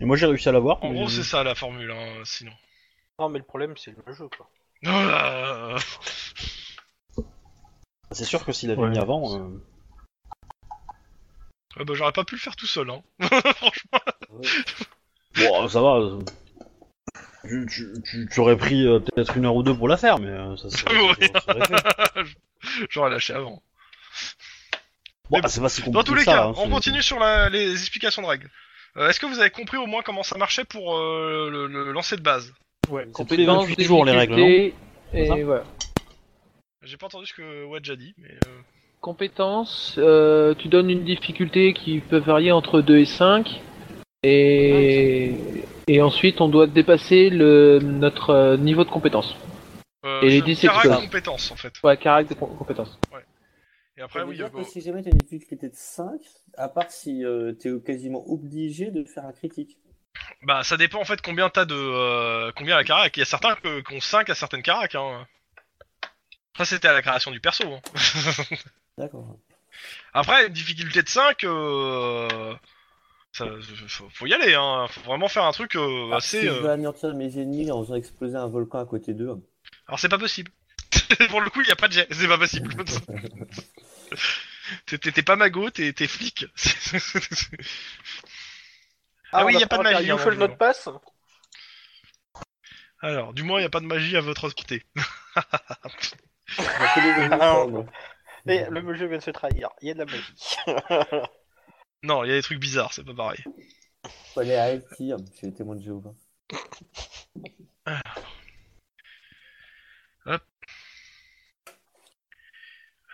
Et 0.00 0.04
moi, 0.04 0.16
j'ai 0.16 0.26
réussi 0.26 0.48
à 0.48 0.52
l'avoir. 0.52 0.82
En 0.82 0.88
mais- 0.90 0.96
gros, 0.98 1.08
c'est 1.08 1.22
ça 1.22 1.44
la 1.44 1.54
formule, 1.54 1.90
hein, 1.92 2.22
sinon. 2.24 2.52
Non, 3.20 3.28
mais 3.28 3.38
le 3.38 3.44
problème, 3.44 3.76
c'est 3.76 3.94
le 4.04 4.12
jeu, 4.12 4.28
quoi. 4.36 4.50
C'est 8.12 8.24
sûr 8.24 8.44
que 8.44 8.52
s'il 8.52 8.70
avait 8.70 8.80
Ouais. 8.82 8.90
mis 8.90 8.98
avant. 8.98 9.36
euh, 9.36 9.48
ah 11.76 11.84
bah, 11.84 11.94
j'aurais 11.94 12.12
pas 12.12 12.24
pu 12.24 12.34
le 12.34 12.40
faire 12.40 12.56
tout 12.56 12.66
seul, 12.66 12.90
hein. 12.90 13.02
Franchement. 13.54 14.00
Bon, 15.36 15.68
ça 15.68 15.80
va. 15.80 15.96
euh, 15.98 16.18
Tu, 17.44 17.66
tu, 17.70 18.02
tu, 18.04 18.28
tu 18.30 18.40
aurais 18.40 18.56
pris 18.56 18.86
euh, 18.86 18.98
peut-être 18.98 19.36
une 19.36 19.46
heure 19.46 19.54
ou 19.54 19.62
deux 19.62 19.74
pour 19.76 19.86
la 19.88 19.96
faire, 19.96 20.18
mais 20.18 20.28
euh, 20.28 20.56
ça 20.56 20.68
serait. 20.70 20.96
Ouais. 21.00 22.24
J'aurais 22.90 23.10
lâché 23.10 23.32
avant. 23.32 23.62
Bon, 25.30 25.40
Mais 25.42 25.48
c'est 25.48 25.60
pas 25.60 25.68
si 25.68 25.80
compliqué 25.80 25.94
Dans 25.96 26.02
tous 26.04 26.14
les 26.14 26.24
ça, 26.24 26.32
cas, 26.32 26.44
hein, 26.48 26.54
on 26.56 26.68
continue 26.68 27.02
sur 27.02 27.18
la- 27.20 27.48
les 27.48 27.70
explications 27.72 28.20
de 28.22 28.26
règles. 28.26 28.50
Euh, 28.96 29.08
Est-ce 29.08 29.20
que 29.20 29.26
vous 29.26 29.38
avez 29.38 29.50
compris 29.50 29.76
au 29.78 29.86
moins 29.86 30.02
comment 30.02 30.24
ça 30.24 30.36
marchait 30.36 30.64
pour 30.64 30.96
euh, 30.98 31.48
le, 31.50 31.66
le 31.68 31.92
lancer 31.92 32.16
de 32.16 32.22
base? 32.22 32.52
Ouais, 32.90 33.06
C'est 33.16 33.24
tous 33.26 33.36
les 33.36 33.46
28 33.46 33.84
jours 33.84 34.04
les 34.04 34.12
règles, 34.12 34.34
non? 34.34 34.46
Et 34.48 34.74
voilà. 35.44 35.64
J'ai 36.82 36.96
pas 36.96 37.06
entendu 37.06 37.26
ce 37.26 37.34
que 37.34 37.64
Wedge 37.64 37.90
a 37.90 37.96
dit, 37.96 38.14
mais... 38.18 38.30
euh, 38.46 38.60
Compétences, 39.00 39.94
euh, 39.98 40.54
tu 40.54 40.68
donnes 40.68 40.90
une 40.90 41.04
difficulté 41.04 41.72
qui 41.72 42.00
peut 42.00 42.18
varier 42.18 42.52
entre 42.52 42.80
2 42.82 42.98
et 42.98 43.04
5. 43.06 43.60
Et, 44.22 45.34
et 45.88 46.02
ensuite, 46.02 46.40
on 46.42 46.48
doit 46.48 46.66
dépasser 46.66 47.30
le, 47.30 47.78
notre 47.82 48.30
euh, 48.30 48.56
niveau 48.58 48.84
de 48.84 48.90
compétence. 48.90 49.34
euh, 50.04 50.20
Et 50.22 50.28
les 50.28 50.38
je- 50.40 50.44
10, 50.44 50.56
c'est 50.56 50.66
Carac 50.66 50.82
tout 50.82 50.88
ça. 50.90 51.00
compétences, 51.00 51.50
en 51.50 51.56
fait. 51.56 51.72
Ouais, 51.82 51.96
caractère 51.96 52.36
de 52.36 52.40
com- 52.40 52.54
compétence. 52.58 52.98
Et 53.96 54.02
après, 54.02 54.22
oui, 54.22 54.36
dire 54.36 54.50
que 54.52 54.62
si 54.64 54.80
jamais 54.82 55.02
t'as 55.02 55.10
une 55.10 55.18
difficulté 55.18 55.68
de 55.68 55.74
5, 55.74 56.20
à 56.56 56.68
part 56.68 56.90
si 56.90 57.24
euh, 57.24 57.52
t'es 57.52 57.70
quasiment 57.84 58.22
obligé 58.30 58.90
de 58.90 59.04
faire 59.04 59.24
un 59.26 59.32
critique. 59.32 59.76
bah 60.42 60.62
ça 60.62 60.76
dépend 60.78 61.00
en 61.00 61.04
fait 61.04 61.20
combien 61.22 61.48
t'as 61.50 61.64
de... 61.66 61.74
euh, 61.74 62.50
combien 62.56 62.76
la 62.76 62.84
carac. 62.84 63.14
Il 63.16 63.20
y 63.20 63.22
a 63.22 63.26
certains 63.26 63.56
qui 63.56 63.94
ont 63.94 64.00
5 64.00 64.28
à 64.30 64.34
certaines 64.34 64.62
carac, 64.62 64.94
hein. 64.94 65.26
Après, 66.54 66.64
c'était 66.64 66.88
à 66.88 66.92
la 66.92 67.02
création 67.02 67.30
du 67.30 67.40
perso, 67.40 67.64
hein. 67.72 67.80
D'accord. 68.98 69.36
Après, 70.12 70.46
une 70.46 70.52
difficulté 70.52 71.02
de 71.02 71.08
5, 71.08 71.44
euh... 71.44 72.54
ça, 73.32 73.46
faut, 73.88 74.08
faut 74.10 74.26
y 74.26 74.34
aller, 74.34 74.54
hein. 74.54 74.86
Faut 74.88 75.00
vraiment 75.02 75.28
faire 75.28 75.44
un 75.44 75.52
truc 75.52 75.76
euh, 75.76 76.06
Alors, 76.06 76.22
si 76.22 76.38
assez... 76.38 76.46
je 76.46 76.52
euh, 76.52 76.60
veux 76.60 76.70
anéantir 76.70 77.14
mes 77.14 77.38
ennemis 77.38 77.70
en 77.70 77.82
faisant 77.82 77.94
exploser 77.94 78.36
un 78.36 78.48
volcan 78.48 78.80
à 78.80 78.86
côté 78.86 79.14
d'eux, 79.14 79.30
Alors 79.86 79.98
c'est 79.98 80.08
pas 80.08 80.18
possible. 80.18 80.50
Pour 81.30 81.40
le 81.40 81.50
coup, 81.50 81.60
il 81.62 81.68
y 81.68 81.72
a 81.72 81.76
pas 81.76 81.88
de 81.88 81.92
jet, 81.92 82.08
c'est 82.10 82.28
pas 82.28 82.38
possible. 82.38 82.74
T'es- 84.86 84.98
T'es 84.98 85.12
t'es 85.12 85.22
pas 85.22 85.36
mago, 85.36 85.70
t'es 85.70 85.92
t'es 85.92 86.06
flic. 86.06 86.46
Ah 89.32 89.44
oui, 89.44 89.54
on 89.56 89.58
y 89.58 89.62
a 89.62 89.66
pas 89.66 89.78
de 89.78 89.82
magie, 89.82 90.06
You 90.06 90.14
hein, 90.16 90.24
dans 90.24 90.30
le 90.30 90.36
note 90.36 90.58
passe 90.58 90.88
Alors, 93.00 93.32
du 93.32 93.42
moins, 93.42 93.60
il 93.60 93.62
y 93.62 93.66
a 93.66 93.70
pas 93.70 93.80
de 93.80 93.86
magie 93.86 94.16
à 94.16 94.20
votre 94.20 94.48
côté. 94.50 94.84
Ah. 96.58 97.64
Et 98.46 98.64
le 98.70 98.94
jeu 98.94 99.06
vient 99.06 99.18
de 99.18 99.22
se 99.22 99.30
trahir. 99.30 99.68
Il 99.82 99.88
y 99.88 99.90
a 99.90 99.94
de 99.94 99.98
la 99.98 100.04
magie. 100.06 101.26
Non, 102.02 102.24
il 102.24 102.28
y 102.28 102.32
a 102.32 102.36
des 102.36 102.42
trucs 102.42 102.58
bizarres, 102.58 102.94
c'est 102.94 103.04
pas 103.04 103.12
pareil. 103.12 103.44
Aller 104.34 104.54
à 104.54 104.70
Elkir, 104.70 105.18
je 105.18 105.36
suis 105.36 105.52
témoin 105.52 105.76
de 105.76 105.82
Jéhovah. 105.82 106.14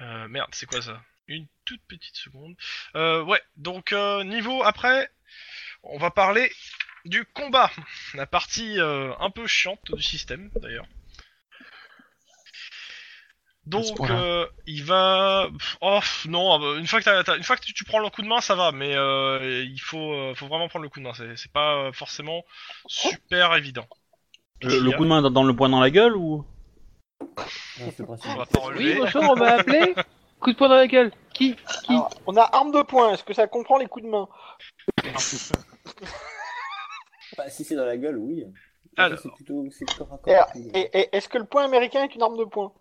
Euh, 0.00 0.28
merde, 0.28 0.50
c'est 0.52 0.66
quoi 0.66 0.82
ça? 0.82 1.02
Une 1.26 1.46
toute 1.64 1.82
petite 1.88 2.16
seconde. 2.16 2.54
Euh, 2.94 3.24
ouais, 3.24 3.40
donc 3.56 3.92
euh, 3.92 4.22
niveau 4.24 4.62
après, 4.62 5.10
on 5.82 5.98
va 5.98 6.10
parler 6.10 6.52
du 7.04 7.24
combat. 7.24 7.70
La 8.14 8.26
partie 8.26 8.78
euh, 8.78 9.12
un 9.18 9.30
peu 9.30 9.46
chiante 9.46 9.92
du 9.92 10.02
système, 10.02 10.50
d'ailleurs. 10.56 10.86
Donc, 13.66 14.00
euh, 14.00 14.46
il 14.66 14.84
va. 14.84 15.48
Oh 15.80 16.00
non, 16.28 16.76
une 16.78 16.86
fois 16.86 17.00
que 17.00 17.04
t'as- 17.04 17.24
t'as- 17.24 17.36
une 17.36 17.42
fois 17.42 17.56
que 17.56 17.62
tu, 17.62 17.74
tu 17.74 17.84
prends 17.84 17.98
le 17.98 18.08
coup 18.10 18.22
de 18.22 18.28
main, 18.28 18.40
ça 18.40 18.54
va, 18.54 18.70
mais 18.70 18.94
euh, 18.94 19.64
il 19.64 19.80
faut, 19.80 20.12
euh, 20.12 20.34
faut 20.34 20.46
vraiment 20.46 20.68
prendre 20.68 20.84
le 20.84 20.88
coup 20.88 21.00
de 21.00 21.04
main. 21.04 21.14
C'est 21.14 21.36
c'est 21.36 21.50
pas 21.50 21.90
forcément 21.92 22.44
super 22.86 23.54
évident. 23.56 23.86
Le, 24.62 24.80
le 24.80 24.92
coup 24.92 25.02
de 25.04 25.08
main 25.08 25.20
dans, 25.20 25.30
dans 25.30 25.42
le 25.42 25.54
poing 25.54 25.68
dans 25.68 25.80
la 25.80 25.90
gueule 25.90 26.16
ou? 26.16 26.44
Non, 27.80 27.90
c'est 27.90 27.98
le 28.00 28.04
principe. 28.06 28.30
On 28.30 28.36
va 28.36 28.46
pas 28.46 28.60
Oui, 28.74 28.94
bonjour, 28.96 29.22
on 29.22 29.36
m'a 29.36 29.48
appelé 29.54 29.94
Coup 30.40 30.52
de 30.52 30.56
poing 30.56 30.68
dans 30.68 30.76
la 30.76 30.86
gueule 30.86 31.10
Qui 31.34 31.56
Qui? 31.56 31.92
Alors, 31.92 32.10
on 32.26 32.36
a 32.36 32.42
arme 32.42 32.72
de 32.72 32.82
poing. 32.82 33.12
Est-ce 33.12 33.24
que 33.24 33.34
ça 33.34 33.46
comprend 33.46 33.78
les 33.78 33.86
coups 33.86 34.04
de 34.04 34.10
main? 34.10 34.28
Bah, 37.36 37.50
si 37.50 37.64
c'est 37.64 37.74
dans 37.76 37.84
la 37.84 37.96
gueule, 37.96 38.18
oui. 38.18 38.44
Alors. 38.96 39.18
C'est 39.18 39.30
plutôt, 39.34 39.66
c'est 39.70 39.84
corps 39.84 40.12
à 40.12 40.30
Et, 40.30 40.34
corps. 40.34 40.50
et- 40.74 41.00
et- 41.00 41.16
Est-ce 41.16 41.28
que 41.28 41.38
le 41.38 41.44
poing 41.44 41.64
américain 41.64 42.04
est 42.04 42.14
une 42.14 42.22
arme 42.22 42.38
de 42.38 42.44
poing? 42.44 42.72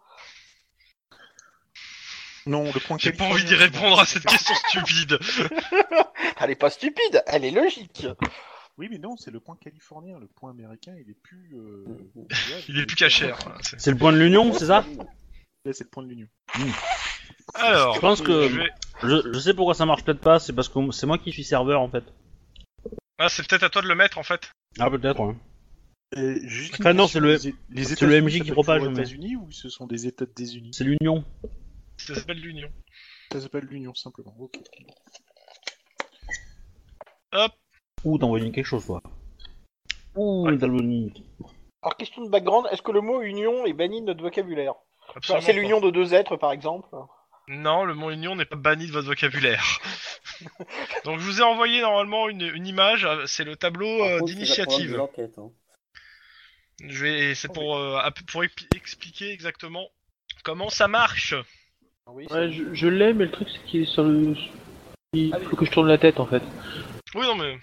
Non, 2.47 2.63
le 2.71 2.79
point 2.79 2.97
J'ai 2.99 3.11
pas 3.11 3.25
envie 3.25 3.43
d'y 3.43 3.49
c'est 3.49 3.55
répondre 3.55 3.99
à 3.99 4.05
cette 4.05 4.25
question 4.25 4.53
stupide. 4.69 5.17
Elle 6.39 6.51
est 6.51 6.55
pas 6.55 6.69
stupide, 6.69 7.23
elle 7.27 7.43
est 7.45 7.51
logique. 7.51 8.05
Oui, 8.77 8.87
mais 8.91 8.97
non, 8.97 9.15
c'est 9.17 9.31
le 9.31 9.39
point 9.39 9.55
californien. 9.55 10.19
Le 10.19 10.27
point 10.27 10.51
américain, 10.51 10.93
il 10.99 11.09
est 11.09 11.17
plus. 11.23 11.55
euh, 11.55 11.85
Il 12.67 12.77
est 12.79 12.85
plus 12.85 12.95
caché. 12.97 13.31
hein, 13.31 13.37
c'est- 13.61 13.89
le 13.91 13.97
point 13.97 14.11
de 14.11 14.17
l'union, 14.17 14.53
c'est 14.53 14.65
ça? 14.67 14.85
C'est 15.63 15.83
le 15.85 15.89
point 15.89 16.03
de 16.03 16.09
l'union. 16.09 16.27
Alors, 17.55 17.95
Je 17.95 17.99
pense 17.99 18.21
que- 18.21 18.49
je 18.49 18.55
vais- 18.59 18.71
je, 19.03 19.33
je 19.33 19.39
sais 19.39 19.53
pourquoi 19.53 19.73
ça 19.73 19.85
marche 19.85 20.03
peut-être 20.03 20.19
pas, 20.19 20.39
c'est 20.39 20.53
parce 20.53 20.67
que 20.69 20.91
c'est 20.91 21.07
moi 21.07 21.17
qui 21.17 21.31
suis 21.31 21.43
serveur 21.43 21.81
en 21.81 21.89
fait. 21.89 22.03
Ah, 23.17 23.29
c'est 23.29 23.47
peut-être 23.47 23.63
à 23.63 23.69
toi 23.69 23.81
de 23.81 23.87
le 23.87 23.95
mettre 23.95 24.17
en 24.17 24.23
fait. 24.23 24.51
Ah 24.77 24.89
peut-être, 24.89 25.19
ouais. 25.21 25.35
Euh, 26.17 26.37
juste 26.43 26.75
Enfin, 26.79 26.93
non, 26.93 27.07
c'est 27.07 27.19
le- 27.19 27.37
les- 27.37 27.55
les 27.69 27.83
le 28.07 28.21
MJ 28.21 28.41
qui 28.41 28.51
propage, 28.51 28.81
mais- 28.83 28.91
États-Unis 28.91 29.35
ou 29.37 29.51
ce 29.51 29.69
sont 29.69 29.87
des 29.87 30.05
États 30.05 30.25
désunis 30.35 30.71
C'est 30.73 30.83
l'union. 30.83 31.23
Ça 31.97 32.15
s'appelle 32.15 32.39
l'Union. 32.39 32.69
Ça 33.31 33.41
s'appelle 33.41 33.65
l'Union 33.65 33.93
simplement. 33.95 34.35
Ok. 34.39 34.59
Ouh, 38.03 38.17
t'as 38.17 38.25
envoyé 38.25 38.51
quelque 38.51 38.65
chose 38.65 38.85
toi. 38.85 39.01
Ouh, 40.15 40.45
Ouais. 40.47 40.57
Alors, 41.81 41.97
question 41.97 42.23
de 42.23 42.29
background, 42.29 42.67
est-ce 42.71 42.81
que 42.81 42.91
le 42.91 43.01
mot 43.01 43.21
union 43.21 43.65
est 43.65 43.73
banni 43.73 44.01
de 44.01 44.07
notre 44.07 44.21
vocabulaire 44.21 44.73
Absolument 45.15 45.45
C'est 45.45 45.53
pas. 45.53 45.59
l'union 45.59 45.81
de 45.81 45.91
deux 45.91 46.13
êtres, 46.13 46.35
par 46.35 46.51
exemple. 46.51 46.87
Non, 47.47 47.83
le 47.85 47.93
mot 47.93 48.09
Union 48.09 48.35
n'est 48.35 48.45
pas 48.45 48.55
banni 48.55 48.87
de 48.87 48.91
votre 48.91 49.05
vocabulaire. 49.07 49.63
Donc 51.05 51.19
je 51.19 51.25
vous 51.25 51.41
ai 51.41 51.43
envoyé 51.43 51.79
normalement 51.81 52.27
une, 52.27 52.41
une 52.41 52.65
image, 52.65 53.05
euh, 53.05 53.27
c'est 53.27 53.43
le 53.43 53.55
tableau 53.55 53.87
euh, 53.87 54.17
contre, 54.19 54.29
c'est 54.29 54.33
d'initiative. 54.33 54.95
l'enquête, 54.95 55.37
hein. 55.37 55.51
Je 56.83 57.03
vais, 57.03 57.35
c'est 57.35 57.47
pour 57.47 57.77
euh, 57.77 58.01
pour 58.27 58.43
expliquer 58.43 59.31
exactement 59.31 59.87
comment 60.43 60.69
ça 60.69 60.87
marche. 60.87 61.35
Oui, 62.07 62.27
Ouais, 62.29 62.51
je, 62.51 62.73
je 62.73 62.87
l'ai, 62.87 63.13
mais 63.13 63.25
le 63.25 63.31
truc 63.31 63.47
c'est 63.51 63.63
qu'il 63.65 63.81
est 63.81 63.85
sur 63.85 64.03
le. 64.03 64.35
Il 65.13 65.33
faut 65.49 65.55
que 65.55 65.65
je 65.65 65.71
tourne 65.71 65.87
la 65.87 65.97
tête 65.97 66.19
en 66.19 66.25
fait. 66.27 66.43
Oui, 67.15 67.21
non 67.25 67.35
mais. 67.35 67.57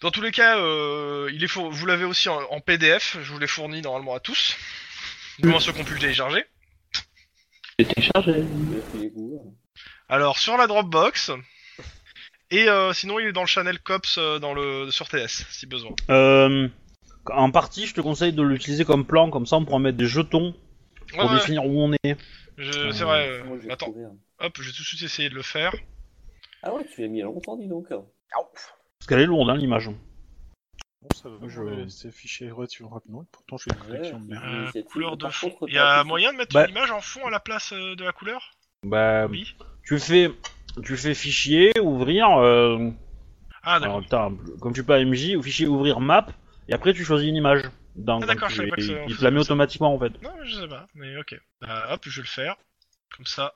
Dans 0.00 0.10
tous 0.10 0.20
les 0.22 0.30
cas, 0.32 0.58
euh, 0.58 1.30
il 1.32 1.42
est 1.44 1.48
four- 1.48 1.70
vous 1.70 1.86
l'avez 1.86 2.04
aussi 2.04 2.28
en, 2.28 2.40
en 2.50 2.60
PDF. 2.60 3.18
Je 3.22 3.32
vous 3.32 3.38
l'ai 3.38 3.46
fourni 3.46 3.82
normalement 3.82 4.14
à 4.14 4.20
tous, 4.20 4.56
du 5.38 5.48
moins 5.48 5.60
ceux 5.60 5.72
qui 5.72 5.80
ont 5.80 5.84
pu 5.84 5.94
le 5.94 6.00
télécharger. 6.00 6.44
J'ai 7.78 7.86
téléchargé. 7.86 8.44
Alors 10.08 10.38
sur 10.38 10.56
la 10.56 10.66
Dropbox. 10.66 11.32
Et 12.50 12.68
euh, 12.68 12.92
sinon, 12.92 13.18
il 13.18 13.28
est 13.28 13.32
dans 13.32 13.40
le 13.40 13.46
channel 13.46 13.78
Cops 13.80 14.18
euh, 14.18 14.38
dans 14.38 14.52
le 14.52 14.90
sur 14.90 15.08
TS 15.08 15.46
si 15.50 15.66
besoin. 15.66 15.92
Euh, 16.10 16.68
En 17.30 17.50
partie, 17.50 17.86
je 17.86 17.94
te 17.94 18.00
conseille 18.02 18.32
de 18.34 18.42
l'utiliser 18.42 18.84
comme 18.84 19.06
plan, 19.06 19.30
comme 19.30 19.46
ça 19.46 19.56
on 19.56 19.64
pourra 19.64 19.78
mettre 19.78 19.96
des 19.96 20.06
jetons 20.06 20.54
pour 21.18 21.30
ouais, 21.30 21.36
définir 21.36 21.64
où 21.66 21.80
on 21.80 21.92
est. 21.92 22.16
je- 22.58 22.90
c'est 22.92 23.04
vrai. 23.04 23.28
euh, 23.28 23.44
Moi, 23.44 23.58
je 23.60 23.66
vais 23.66 23.72
attends, 23.72 23.86
trouver 23.86 24.04
un. 24.04 24.16
hop, 24.40 24.52
je 24.58 24.62
vais 24.62 24.72
tout 24.72 24.82
de 24.82 24.86
suite 24.86 25.02
essayer 25.02 25.28
de 25.30 25.34
le 25.34 25.42
faire. 25.42 25.74
Ah 26.62 26.72
ouais, 26.74 26.84
tu 26.84 27.00
l'as 27.02 27.08
mis 27.08 27.18
il 27.18 27.20
y 27.20 27.22
a 27.22 27.26
longtemps, 27.26 27.56
dis 27.56 27.66
donc. 27.68 27.88
Parce 27.88 29.08
qu'elle 29.08 29.20
est 29.20 29.26
lourde, 29.26 29.50
hein, 29.50 29.56
l'image. 29.56 29.90
Bon, 31.02 31.08
ça 31.12 31.28
va 31.28 31.36
Je- 31.48 31.60
vraiment 31.60 31.88
s'afficher 31.88 32.50
relativement 32.50 32.90
rapidement. 32.90 33.22
et 33.22 33.26
Pourtant, 33.32 33.56
je 33.56 33.64
fais 33.64 33.70
une 33.70 33.84
collection 33.84 34.20
de 34.20 34.26
merde. 34.26 34.44
Euh, 34.46 34.62
Initiative, 34.62 34.84
couleur 34.84 35.16
de 35.16 35.22
par 35.24 35.34
fond. 35.34 35.50
contre, 35.50 35.68
Il 35.68 35.74
y 35.74 35.78
a 35.78 36.04
moyen 36.04 36.32
de 36.32 36.38
mettre 36.38 36.54
Bah- 36.54 36.66
l'image 36.66 36.90
en 36.92 37.00
fond 37.00 37.26
à 37.26 37.30
la 37.30 37.40
place 37.40 37.72
euh, 37.72 37.96
de 37.96 38.04
la 38.04 38.12
couleur? 38.12 38.52
Bah, 38.84 39.26
Oui. 39.26 39.54
tu 39.84 39.98
fais, 39.98 40.30
tu 40.84 40.96
fais 40.96 41.14
fichier, 41.14 41.72
ouvrir, 41.80 42.28
euh, 42.38 42.90
Ah 43.64 43.80
d'accord. 43.80 44.02
alors, 44.12 44.32
comme 44.60 44.72
tu 44.72 44.84
peux 44.84 44.94
AMJ, 44.94 45.36
ou 45.36 45.42
fichier 45.42 45.66
ouvrir 45.66 45.98
map, 45.98 46.28
et 46.68 46.72
après 46.72 46.94
tu 46.94 47.04
choisis 47.04 47.28
une 47.28 47.36
image. 47.36 47.62
Ah, 47.96 48.26
d'accord, 48.26 48.48
je 48.48 48.56
savais 48.56 48.68
pas 48.68 48.76
que 48.76 48.82
ça- 48.82 49.04
il 49.06 49.16
te 49.16 49.22
la 49.24 49.30
met 49.30 49.40
automatiquement 49.40 49.94
en 49.94 49.98
fait. 49.98 50.20
Non, 50.22 50.32
je 50.44 50.60
sais 50.60 50.68
pas, 50.68 50.86
mais 50.94 51.16
ok. 51.18 51.38
Bah, 51.60 51.92
hop, 51.92 52.02
je 52.06 52.16
vais 52.20 52.22
le 52.22 52.28
faire. 52.28 52.56
Comme 53.16 53.26
ça, 53.26 53.54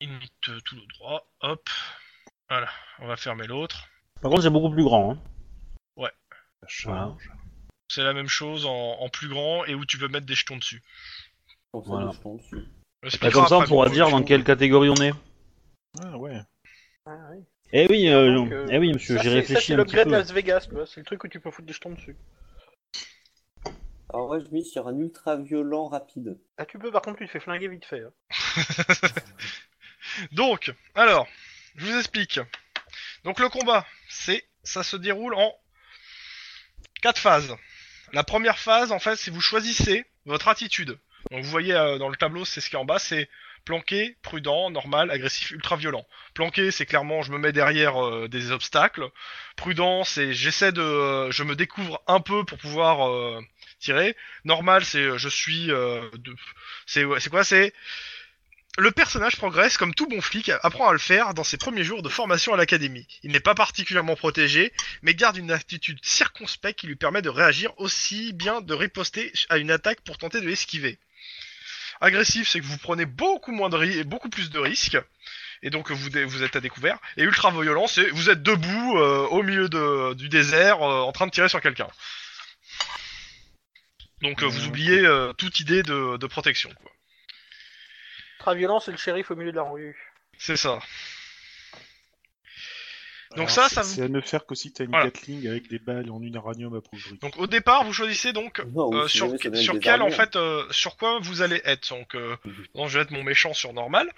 init 0.00 0.30
euh, 0.48 0.60
tout 0.64 0.76
le 0.76 0.82
droit. 0.98 1.26
Hop. 1.40 1.68
Voilà, 2.50 2.68
on 3.00 3.06
va 3.06 3.16
fermer 3.16 3.46
l'autre. 3.46 3.88
Par 4.20 4.30
contre, 4.30 4.42
c'est 4.42 4.50
beaucoup 4.50 4.70
plus 4.70 4.84
grand. 4.84 5.12
Hein. 5.12 5.18
Ça 6.60 6.66
charge. 6.66 7.30
C'est 7.88 8.02
la 8.02 8.12
même 8.12 8.26
chose 8.28 8.66
en, 8.66 8.72
en 9.00 9.08
plus 9.08 9.28
grand 9.28 9.64
et 9.64 9.74
où 9.74 9.84
tu 9.86 9.96
peux 9.96 10.08
mettre 10.08 10.26
des 10.26 10.34
jetons 10.34 10.56
dessus. 10.56 10.82
Voilà. 11.72 12.10
Bah, 13.20 13.30
comme 13.30 13.46
ça, 13.46 13.56
on 13.56 13.60
après, 13.60 13.68
pourra 13.68 13.88
dire 13.88 14.10
dans 14.10 14.22
quelle 14.24 14.42
catégorie 14.44 14.88
on 14.90 14.96
est. 14.96 15.12
Ah 16.02 16.18
ouais. 16.18 16.40
Ah, 17.06 17.16
oui. 17.30 17.44
Eh 17.72 17.86
oui, 17.88 18.08
euh, 18.08 18.34
Donc, 18.34 18.50
euh, 18.50 18.66
eh 18.70 18.78
oui, 18.78 18.92
monsieur, 18.92 19.16
Ça, 19.16 19.22
j'ai 19.22 19.28
c'est- 19.30 19.34
réfléchi 19.36 19.72
Ça, 19.76 19.84
c'est 19.86 20.04
peu. 20.04 20.10
Las 20.10 20.32
Vegas, 20.32 20.66
tu 20.68 20.74
vois. 20.74 20.86
C'est 20.86 21.00
le 21.00 21.06
truc 21.06 21.22
où 21.22 21.28
tu 21.28 21.38
peux 21.38 21.50
foutre 21.50 21.66
des 21.66 21.72
jetons 21.72 21.90
dessus. 21.92 22.16
Alors, 24.10 24.30
ouais, 24.30 24.40
je 24.40 24.50
mise 24.50 24.70
sur 24.70 24.88
un 24.88 24.98
ultra 24.98 25.36
violent 25.36 25.88
rapide. 25.88 26.38
Ah, 26.56 26.64
tu 26.64 26.78
peux, 26.78 26.90
par 26.90 27.02
contre, 27.02 27.18
tu 27.18 27.26
te 27.26 27.30
fais 27.30 27.40
flinguer 27.40 27.68
vite 27.68 27.84
fait. 27.84 28.02
hein. 28.02 28.12
Donc, 30.32 30.72
alors, 30.94 31.26
je 31.76 31.86
vous 31.86 31.98
explique. 31.98 32.40
Donc 33.24 33.40
le 33.40 33.48
combat, 33.48 33.86
c'est, 34.08 34.44
ça 34.62 34.82
se 34.82 34.96
déroule 34.96 35.34
en 35.34 35.52
quatre 37.02 37.18
phases. 37.18 37.54
La 38.12 38.24
première 38.24 38.58
phase, 38.58 38.92
en 38.92 38.98
fait, 38.98 39.16
c'est 39.16 39.30
vous 39.30 39.40
choisissez 39.40 40.06
votre 40.24 40.48
attitude. 40.48 40.98
Donc 41.30 41.44
vous 41.44 41.50
voyez 41.50 41.74
euh, 41.74 41.98
dans 41.98 42.08
le 42.08 42.16
tableau, 42.16 42.44
c'est 42.44 42.60
ce 42.60 42.70
qui 42.70 42.76
est 42.76 42.78
en 42.78 42.84
bas, 42.84 42.98
c'est 42.98 43.28
planqué, 43.68 44.16
prudent, 44.22 44.70
normal, 44.70 45.10
agressif, 45.10 45.50
ultra 45.50 45.76
violent. 45.76 46.06
Planqué, 46.32 46.70
c'est 46.70 46.86
clairement 46.86 47.20
je 47.20 47.30
me 47.30 47.36
mets 47.36 47.52
derrière 47.52 48.02
euh, 48.02 48.26
des 48.26 48.50
obstacles. 48.50 49.10
Prudent, 49.56 50.04
c'est 50.04 50.32
j'essaie 50.32 50.72
de, 50.72 50.80
euh, 50.80 51.30
je 51.30 51.42
me 51.42 51.54
découvre 51.54 52.02
un 52.06 52.20
peu 52.20 52.46
pour 52.46 52.56
pouvoir 52.56 53.06
euh, 53.10 53.38
tirer. 53.78 54.16
Normal, 54.44 54.86
c'est 54.86 55.18
je 55.18 55.28
suis, 55.28 55.70
euh, 55.70 56.00
c'est 56.86 57.04
c'est 57.18 57.28
quoi, 57.28 57.44
c'est 57.44 57.74
le 58.78 58.90
personnage 58.90 59.36
progresse 59.36 59.76
comme 59.76 59.92
tout 59.92 60.06
bon 60.06 60.22
flic, 60.22 60.50
apprend 60.62 60.88
à 60.88 60.92
le 60.92 60.98
faire 60.98 61.34
dans 61.34 61.44
ses 61.44 61.58
premiers 61.58 61.84
jours 61.84 62.00
de 62.00 62.08
formation 62.08 62.54
à 62.54 62.56
l'académie. 62.56 63.06
Il 63.22 63.32
n'est 63.32 63.38
pas 63.38 63.54
particulièrement 63.54 64.16
protégé, 64.16 64.72
mais 65.02 65.14
garde 65.14 65.36
une 65.36 65.50
attitude 65.50 65.98
circonspecte 66.02 66.80
qui 66.80 66.86
lui 66.86 66.96
permet 66.96 67.20
de 67.20 67.28
réagir 67.28 67.72
aussi 67.76 68.32
bien 68.32 68.62
de 68.62 68.72
riposter 68.72 69.30
à 69.50 69.58
une 69.58 69.70
attaque 69.70 70.00
pour 70.00 70.16
tenter 70.16 70.40
de 70.40 70.46
l'esquiver. 70.46 70.98
Agressif, 72.00 72.48
c'est 72.48 72.60
que 72.60 72.64
vous 72.64 72.78
prenez 72.78 73.06
beaucoup 73.06 73.52
moins 73.52 73.68
de 73.68 73.76
ri- 73.76 74.04
beaucoup 74.04 74.28
plus 74.28 74.50
de 74.50 74.58
risques, 74.58 74.98
et 75.62 75.70
donc 75.70 75.90
vous, 75.90 76.10
dé- 76.10 76.24
vous 76.24 76.42
êtes 76.42 76.54
à 76.56 76.60
découvert. 76.60 76.98
Et 77.16 77.22
ultra 77.24 77.50
violent, 77.50 77.86
c'est 77.86 78.08
vous 78.10 78.30
êtes 78.30 78.42
debout 78.42 78.98
euh, 78.98 79.26
au 79.28 79.42
milieu 79.42 79.68
de- 79.68 80.14
du 80.14 80.28
désert 80.28 80.82
euh, 80.82 81.00
en 81.02 81.12
train 81.12 81.26
de 81.26 81.32
tirer 81.32 81.48
sur 81.48 81.60
quelqu'un. 81.60 81.88
Donc 84.22 84.42
euh, 84.42 84.46
vous 84.46 84.66
oubliez 84.66 85.00
euh, 85.00 85.32
toute 85.32 85.60
idée 85.60 85.82
de, 85.82 86.16
de 86.16 86.26
protection. 86.26 86.70
Quoi. 86.80 86.90
Très 88.40 88.54
violent, 88.56 88.80
c'est 88.80 88.90
le 88.92 88.96
shérif 88.96 89.30
au 89.30 89.36
milieu 89.36 89.52
de 89.52 89.56
la 89.56 89.62
rue. 89.62 89.96
C'est 90.38 90.56
ça. 90.56 90.78
Donc 93.36 93.38
Alors, 93.40 93.50
ça, 93.50 93.68
c'est- 93.68 93.74
ça 93.74 93.82
vous- 93.82 93.88
C'est 93.94 94.02
à 94.02 94.08
ne 94.08 94.20
faire 94.20 94.46
qu'aussi 94.46 94.72
t'as 94.72 94.84
une 94.84 94.90
Voilà. 94.90 95.06
Gatling 95.06 95.46
avec 95.48 95.68
des 95.68 95.78
balles 95.78 96.10
en 96.10 96.20
uranium 96.22 96.74
appauvri. 96.74 97.18
Donc 97.20 97.36
au 97.36 97.46
départ, 97.46 97.84
vous 97.84 97.92
choisissez 97.92 98.32
donc 98.32 98.60
Non, 98.74 98.92
euh, 98.94 99.06
si 99.08 99.18
sur, 99.18 99.28
sur 99.54 99.78
quel 99.80 100.00
en 100.02 100.10
fait 100.10 100.34
euh, 100.36 100.64
sur 100.70 100.96
quoi 100.96 101.18
vous 101.20 101.42
allez 101.42 101.60
être. 101.64 101.88
Donc 101.90 102.14
euh, 102.14 102.36
Mhm. 102.44 102.54
donc, 102.74 102.88
je 102.88 102.98
vais 102.98 103.02
être 103.04 103.10
mon 103.10 103.22
méchant 103.22 103.52
sur 103.52 103.72
normal. 103.74 104.10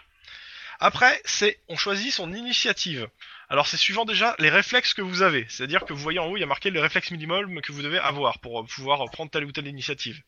Après, 0.79 1.21
c'est 1.25 1.59
on 1.69 1.77
choisit 1.77 2.13
son 2.13 2.33
initiative. 2.33 3.09
Alors 3.49 3.67
c'est 3.67 3.77
suivant 3.77 4.05
déjà 4.05 4.37
les 4.39 4.49
réflexes 4.49 4.95
que 4.95 5.03
vous 5.03 5.23
avez. 5.23 5.45
C'est-à-dire 5.49 5.85
que 5.85 5.93
vous 5.93 5.99
voyez 6.01 6.21
en 6.21 6.27
haut, 6.29 6.37
il 6.37 6.41
y 6.41 6.45
a 6.45 6.47
marqué 6.47 6.71
le 6.71 6.81
réflexe 6.81 7.11
minimum 7.11 7.61
que 7.63 7.73
vous 7.73 7.83
devez 7.83 7.99
avoir 7.99 8.39
pour 8.39 8.61
euh, 8.61 8.65
pouvoir 8.65 9.05
prendre 9.11 9.31
telle 9.31 9.45
ou 9.45 9.51
telle 9.51 9.67
initiative. 9.67 10.23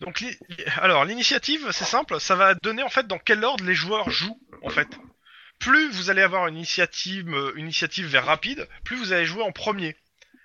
Donc 0.00 0.20
li- 0.20 0.36
alors 0.76 1.04
l'initiative, 1.04 1.68
c'est 1.72 1.84
simple, 1.84 2.20
ça 2.20 2.34
va 2.36 2.54
donner 2.54 2.82
en 2.82 2.88
fait 2.88 3.06
dans 3.06 3.18
quel 3.18 3.44
ordre 3.44 3.64
les 3.64 3.74
joueurs 3.74 4.10
jouent 4.10 4.40
en 4.62 4.70
fait. 4.70 4.88
Plus 5.58 5.90
vous 5.90 6.10
allez 6.10 6.22
avoir 6.22 6.46
une 6.46 6.56
initiative, 6.56 7.28
euh, 7.34 7.52
une 7.56 7.66
initiative 7.66 8.06
vers 8.06 8.24
rapide, 8.24 8.68
plus 8.84 8.96
vous 8.96 9.12
allez 9.12 9.26
jouer 9.26 9.42
en 9.42 9.52
premier. 9.52 9.96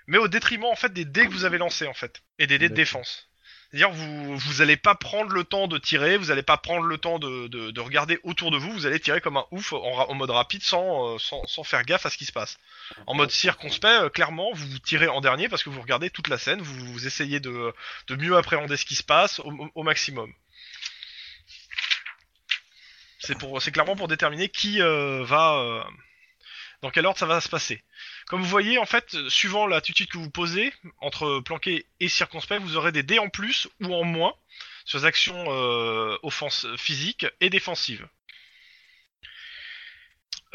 Mais 0.07 0.17
au 0.17 0.27
détriment 0.27 0.65
en 0.65 0.75
fait 0.75 0.91
des 0.91 1.05
dés 1.05 1.25
que 1.25 1.31
vous 1.31 1.45
avez 1.45 1.57
lancés 1.57 1.87
en 1.87 1.93
fait 1.93 2.21
et 2.39 2.47
des 2.47 2.57
dés 2.57 2.69
de 2.69 2.73
défense. 2.73 3.29
C'est-à-dire 3.73 3.91
vous 3.91 4.37
vous 4.37 4.61
allez 4.61 4.77
pas 4.77 4.93
prendre 4.93 5.31
le 5.31 5.43
temps 5.43 5.67
de 5.67 5.79
tirer, 5.79 6.17
vous 6.17 6.29
allez 6.29 6.43
pas 6.43 6.57
prendre 6.57 6.85
le 6.85 6.97
temps 6.97 7.17
de, 7.17 7.47
de, 7.47 7.71
de 7.71 7.81
regarder 7.81 8.19
autour 8.23 8.51
de 8.51 8.57
vous, 8.57 8.71
vous 8.71 8.85
allez 8.85 8.99
tirer 8.99 9.19
comme 9.19 9.37
un 9.37 9.45
ouf 9.49 9.73
en, 9.73 10.13
mode 10.13 10.29
rapide 10.29 10.61
sans, 10.61 11.15
euh, 11.15 11.17
sans 11.17 11.43
sans 11.47 11.63
faire 11.63 11.83
gaffe 11.83 12.05
à 12.05 12.11
ce 12.11 12.17
qui 12.17 12.25
se 12.25 12.31
passe. 12.31 12.59
En 13.07 13.15
mode 13.15 13.31
circonspect, 13.31 14.03
euh, 14.03 14.09
clairement, 14.09 14.51
vous 14.53 14.67
vous 14.67 14.79
tirez 14.79 15.07
en 15.07 15.21
dernier 15.21 15.49
parce 15.49 15.63
que 15.63 15.69
vous 15.69 15.81
regardez 15.81 16.11
toute 16.11 16.27
la 16.27 16.37
scène, 16.37 16.61
vous, 16.61 16.93
vous 16.93 17.07
essayez 17.07 17.39
de, 17.39 17.73
de 18.07 18.15
mieux 18.15 18.37
appréhender 18.37 18.77
ce 18.77 18.85
qui 18.85 18.95
se 18.95 19.03
passe 19.03 19.41
au 19.43 19.83
maximum. 19.83 20.31
C'est 23.25 23.37
pour, 23.37 23.61
c'est 23.61 23.71
clairement 23.71 23.95
pour 23.95 24.07
déterminer 24.09 24.49
qui 24.49 24.81
euh, 24.81 25.23
va, 25.23 25.55
euh, 25.55 25.83
dans 26.81 26.89
quel 26.91 27.05
ordre 27.05 27.17
ça 27.17 27.25
va 27.25 27.39
se 27.39 27.47
passer. 27.47 27.81
Comme 28.27 28.41
vous 28.41 28.47
voyez, 28.49 28.77
en 28.77 28.85
fait, 28.85 29.15
euh, 29.15 29.29
suivant 29.29 29.65
l'attitude 29.65 30.09
que 30.09 30.17
vous 30.17 30.29
posez 30.29 30.73
entre 30.97 31.39
planqué 31.39 31.85
et 32.01 32.09
circonspect, 32.09 32.61
vous 32.61 32.75
aurez 32.75 32.91
des 32.91 33.03
dés 33.03 33.19
en 33.19 33.29
plus 33.29 33.69
ou 33.81 33.93
en 33.93 34.03
moins 34.03 34.33
sur 34.85 34.99
les 34.99 35.05
actions 35.05 35.45
euh, 35.47 36.17
offense 36.23 36.67
physiques 36.75 37.25
et 37.39 37.49
défensives. 37.49 38.05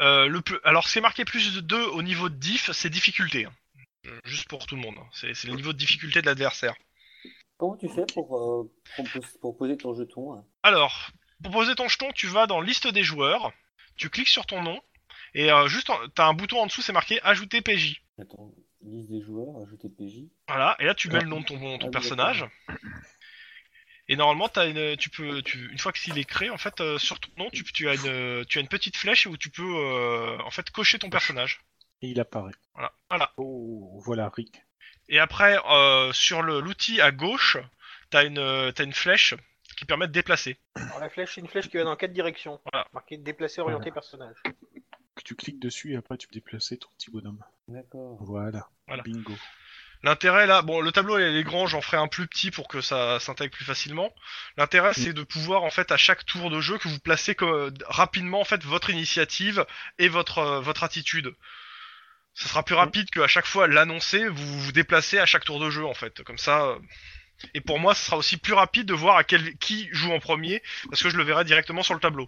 Euh, 0.01 0.27
le 0.27 0.41
plus... 0.41 0.57
Alors, 0.63 0.87
ce 0.87 0.93
qui 0.93 0.99
est 0.99 1.01
marqué 1.01 1.25
plus 1.25 1.55
de 1.55 1.61
2 1.61 1.81
au 1.87 2.03
niveau 2.03 2.29
de 2.29 2.35
diff, 2.35 2.71
c'est 2.71 2.89
difficulté. 2.89 3.45
hein. 3.45 3.53
Juste 4.23 4.47
pour 4.47 4.65
tout 4.67 4.75
le 4.75 4.81
monde. 4.81 4.95
hein. 4.99 5.07
C'est 5.11 5.33
c'est 5.33 5.47
le 5.47 5.55
niveau 5.55 5.73
de 5.73 5.77
difficulté 5.77 6.21
de 6.21 6.27
l'adversaire. 6.27 6.75
Comment 7.57 7.75
tu 7.75 7.89
fais 7.89 8.05
pour 9.41 9.57
poser 9.57 9.75
ton 9.75 9.93
jeton 9.93 10.33
hein? 10.35 10.45
Alors, 10.63 11.09
pour 11.43 11.51
poser 11.51 11.75
ton 11.75 11.87
jeton, 11.87 12.11
tu 12.13 12.27
vas 12.27 12.47
dans 12.47 12.61
liste 12.61 12.87
des 12.87 13.03
joueurs, 13.03 13.51
tu 13.95 14.09
cliques 14.09 14.27
sur 14.29 14.45
ton 14.45 14.61
nom, 14.61 14.81
et 15.33 15.51
euh, 15.51 15.67
juste, 15.67 15.89
en- 15.89 16.07
t'as 16.15 16.27
un 16.27 16.33
bouton 16.33 16.59
en 16.61 16.65
dessous, 16.67 16.81
c'est 16.81 16.93
marqué 16.93 17.21
ajouter 17.23 17.61
PJ. 17.61 18.01
Attends, 18.21 18.51
liste 18.81 19.09
des 19.09 19.21
joueurs, 19.21 19.61
ajouter 19.65 19.89
PJ. 19.89 20.29
Voilà, 20.47 20.75
et 20.79 20.85
là 20.85 20.93
tu 20.95 21.09
mets 21.09 21.19
Ah. 21.19 21.23
le 21.23 21.29
nom 21.29 21.39
de 21.41 21.45
ton, 21.45 21.77
ton 21.77 21.87
Ah, 21.87 21.91
personnage. 21.91 22.45
Et 24.11 24.15
normalement, 24.15 24.47
as 24.55 24.65
une, 24.65 24.97
tu 24.97 25.09
peux, 25.11 25.41
tu, 25.43 25.69
une 25.71 25.77
fois 25.77 25.91
qu'il 25.91 26.17
est 26.17 26.23
créé, 26.25 26.49
en 26.49 26.57
fait, 26.57 26.81
euh, 26.81 26.97
sur 26.97 27.19
ton 27.19 27.29
nom, 27.37 27.49
tu, 27.51 27.63
tu 27.63 27.87
as 27.87 27.93
une, 27.93 28.43
tu 28.45 28.57
as 28.57 28.61
une 28.61 28.67
petite 28.67 28.97
flèche 28.97 29.27
où 29.27 29.37
tu 29.37 29.51
peux, 29.51 29.61
euh, 29.75 30.35
en 30.43 30.49
fait, 30.49 30.69
cocher 30.71 30.97
ton 30.97 31.11
personnage. 31.11 31.59
Et 32.01 32.07
il 32.07 32.19
apparaît. 32.19 32.53
Voilà, 32.73 32.91
voilà. 33.09 33.31
Oh, 33.37 34.01
voilà 34.03 34.29
Rick. 34.29 34.63
Et 35.09 35.19
après, 35.19 35.59
euh, 35.69 36.11
sur 36.11 36.41
le- 36.41 36.59
l'outil 36.59 37.01
à 37.01 37.11
gauche, 37.11 37.57
t'as 38.09 38.25
une, 38.25 38.71
t'as 38.73 38.83
une 38.83 38.93
flèche 38.93 39.35
qui 39.79 39.85
permet 39.85 40.07
de 40.07 40.11
déplacer. 40.11 40.59
Alors, 40.75 40.99
la 40.99 41.09
flèche, 41.09 41.35
c'est 41.35 41.41
une 41.41 41.47
flèche 41.47 41.69
qui 41.69 41.77
va 41.77 41.85
dans 41.85 41.95
quatre 41.95 42.11
directions. 42.11 42.59
Voilà. 42.71 42.85
Marqué 42.93 43.17
déplacer, 43.17 43.61
orienter 43.61 43.91
personnage. 43.91 44.35
Que 44.43 45.23
tu 45.23 45.35
cliques 45.35 45.59
dessus 45.59 45.93
et 45.93 45.95
après 45.97 46.17
tu 46.17 46.27
peux 46.27 46.33
déplacer 46.33 46.77
ton 46.77 46.89
petit 46.97 47.09
bonhomme. 47.09 47.41
D'accord. 47.69 48.17
Voilà. 48.21 48.67
Voilà. 48.87 49.03
Bingo. 49.03 49.33
L'intérêt 50.03 50.47
là, 50.47 50.61
bon, 50.61 50.79
le 50.79 50.91
tableau 50.91 51.17
il 51.17 51.35
est 51.35 51.43
grand, 51.43 51.67
j'en 51.67 51.81
ferai 51.81 51.97
un 51.97 52.07
plus 52.07 52.25
petit 52.27 52.51
pour 52.51 52.69
que 52.69 52.79
ça 52.79 53.19
s'intègre 53.19 53.53
plus 53.53 53.65
facilement. 53.65 54.13
L'intérêt 54.55 54.93
c'est 54.93 55.11
de 55.11 55.23
pouvoir 55.23 55.63
en 55.63 55.69
fait 55.69 55.91
à 55.91 55.97
chaque 55.97 56.25
tour 56.25 56.49
de 56.49 56.61
jeu 56.61 56.77
que 56.77 56.87
vous 56.87 56.99
placez 56.99 57.35
comme, 57.35 57.73
rapidement 57.85 58.39
en 58.39 58.45
fait 58.45 58.63
votre 58.63 58.89
initiative 58.89 59.65
et 59.97 60.07
votre 60.07 60.37
euh, 60.37 60.59
votre 60.61 60.85
attitude. 60.85 61.33
Ce 62.33 62.47
sera 62.47 62.63
plus 62.63 62.75
rapide 62.75 63.09
qu'à 63.09 63.27
chaque 63.27 63.45
fois 63.45 63.67
l'annoncer, 63.67 64.25
vous 64.29 64.59
vous 64.61 64.71
déplacez 64.71 65.19
à 65.19 65.25
chaque 65.25 65.43
tour 65.43 65.59
de 65.59 65.69
jeu 65.69 65.85
en 65.85 65.93
fait. 65.93 66.23
Comme 66.23 66.37
ça. 66.37 66.77
Et 67.53 67.61
pour 67.61 67.79
moi, 67.79 67.93
ce 67.95 68.05
sera 68.05 68.17
aussi 68.17 68.37
plus 68.37 68.53
rapide 68.53 68.85
de 68.87 68.93
voir 68.93 69.15
à 69.17 69.23
quel 69.23 69.57
qui 69.57 69.87
joue 69.91 70.11
en 70.11 70.19
premier 70.19 70.61
parce 70.89 71.01
que 71.03 71.09
je 71.09 71.17
le 71.17 71.23
verrai 71.23 71.43
directement 71.45 71.83
sur 71.83 71.93
le 71.93 71.99
tableau. 71.99 72.27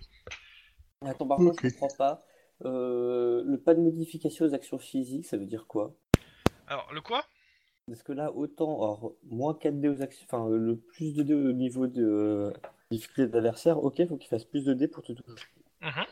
Attends, 1.06 1.28
par 1.28 1.38
contre, 1.38 1.52
Ok. 1.54 1.66
je 1.66 1.70
comprends 1.70 1.96
pas. 1.98 2.26
Euh, 2.64 3.44
le 3.46 3.58
pas 3.60 3.74
de 3.74 3.80
modification 3.82 4.46
aux 4.46 4.54
actions 4.54 4.78
physiques, 4.78 5.26
ça 5.26 5.38
veut 5.38 5.46
dire 5.48 5.66
quoi? 5.68 5.96
Alors 6.68 6.92
le 6.94 7.02
quoi? 7.02 7.26
Parce 7.88 8.04
que 8.04 8.12
là, 8.14 8.32
autant, 8.32 8.76
alors, 8.76 9.14
moins 9.24 9.56
4 9.56 9.80
dés 9.82 9.90
aux 9.90 10.02
actions, 10.02 10.26
enfin, 10.30 10.48
euh, 10.48 10.58
le 10.58 10.78
plus 10.78 11.14
de 11.16 11.24
dés 11.24 11.34
au 11.34 11.52
niveau 11.54 11.88
de 11.88 12.04
euh, 12.04 12.52
difficulté 12.92 13.28
d'adversaire, 13.28 13.84
ok, 13.84 14.08
faut 14.08 14.18
qu'il 14.18 14.30
fasse 14.30 14.46
plus 14.46 14.64
de 14.64 14.74
dés 14.74 14.88
pour 14.88 15.04
te 15.04 15.12
toucher. 15.14 15.46
Mhm. 15.82 16.06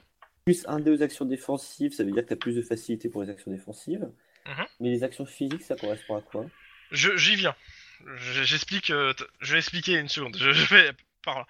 Plus 0.45 0.65
un 0.67 0.79
dé 0.79 0.89
aux 0.89 1.03
actions 1.03 1.25
défensives, 1.25 1.93
ça 1.93 2.03
veut 2.03 2.11
dire 2.11 2.23
que 2.23 2.29
tu 2.29 2.33
as 2.33 2.37
plus 2.37 2.55
de 2.55 2.63
facilité 2.63 3.07
pour 3.09 3.21
les 3.21 3.29
actions 3.29 3.51
défensives. 3.51 4.09
Mhm. 4.47 4.65
Mais 4.79 4.89
les 4.89 5.03
actions 5.03 5.25
physiques, 5.27 5.61
ça 5.61 5.75
correspond 5.75 6.15
à 6.15 6.21
quoi? 6.21 6.45
Je- 6.91 7.15
J'y 7.15 7.35
viens. 7.35 7.55
Je- 8.05 8.43
J'explique. 8.43 8.89
euh, 8.91 9.13
je 9.41 9.53
vais 9.53 9.59
expliquer 9.59 9.93
une 9.93 10.09
seconde. 10.09 10.35
Je, 10.39 10.49
vais 10.73 10.91
par 11.23 11.39
là. 11.39 11.47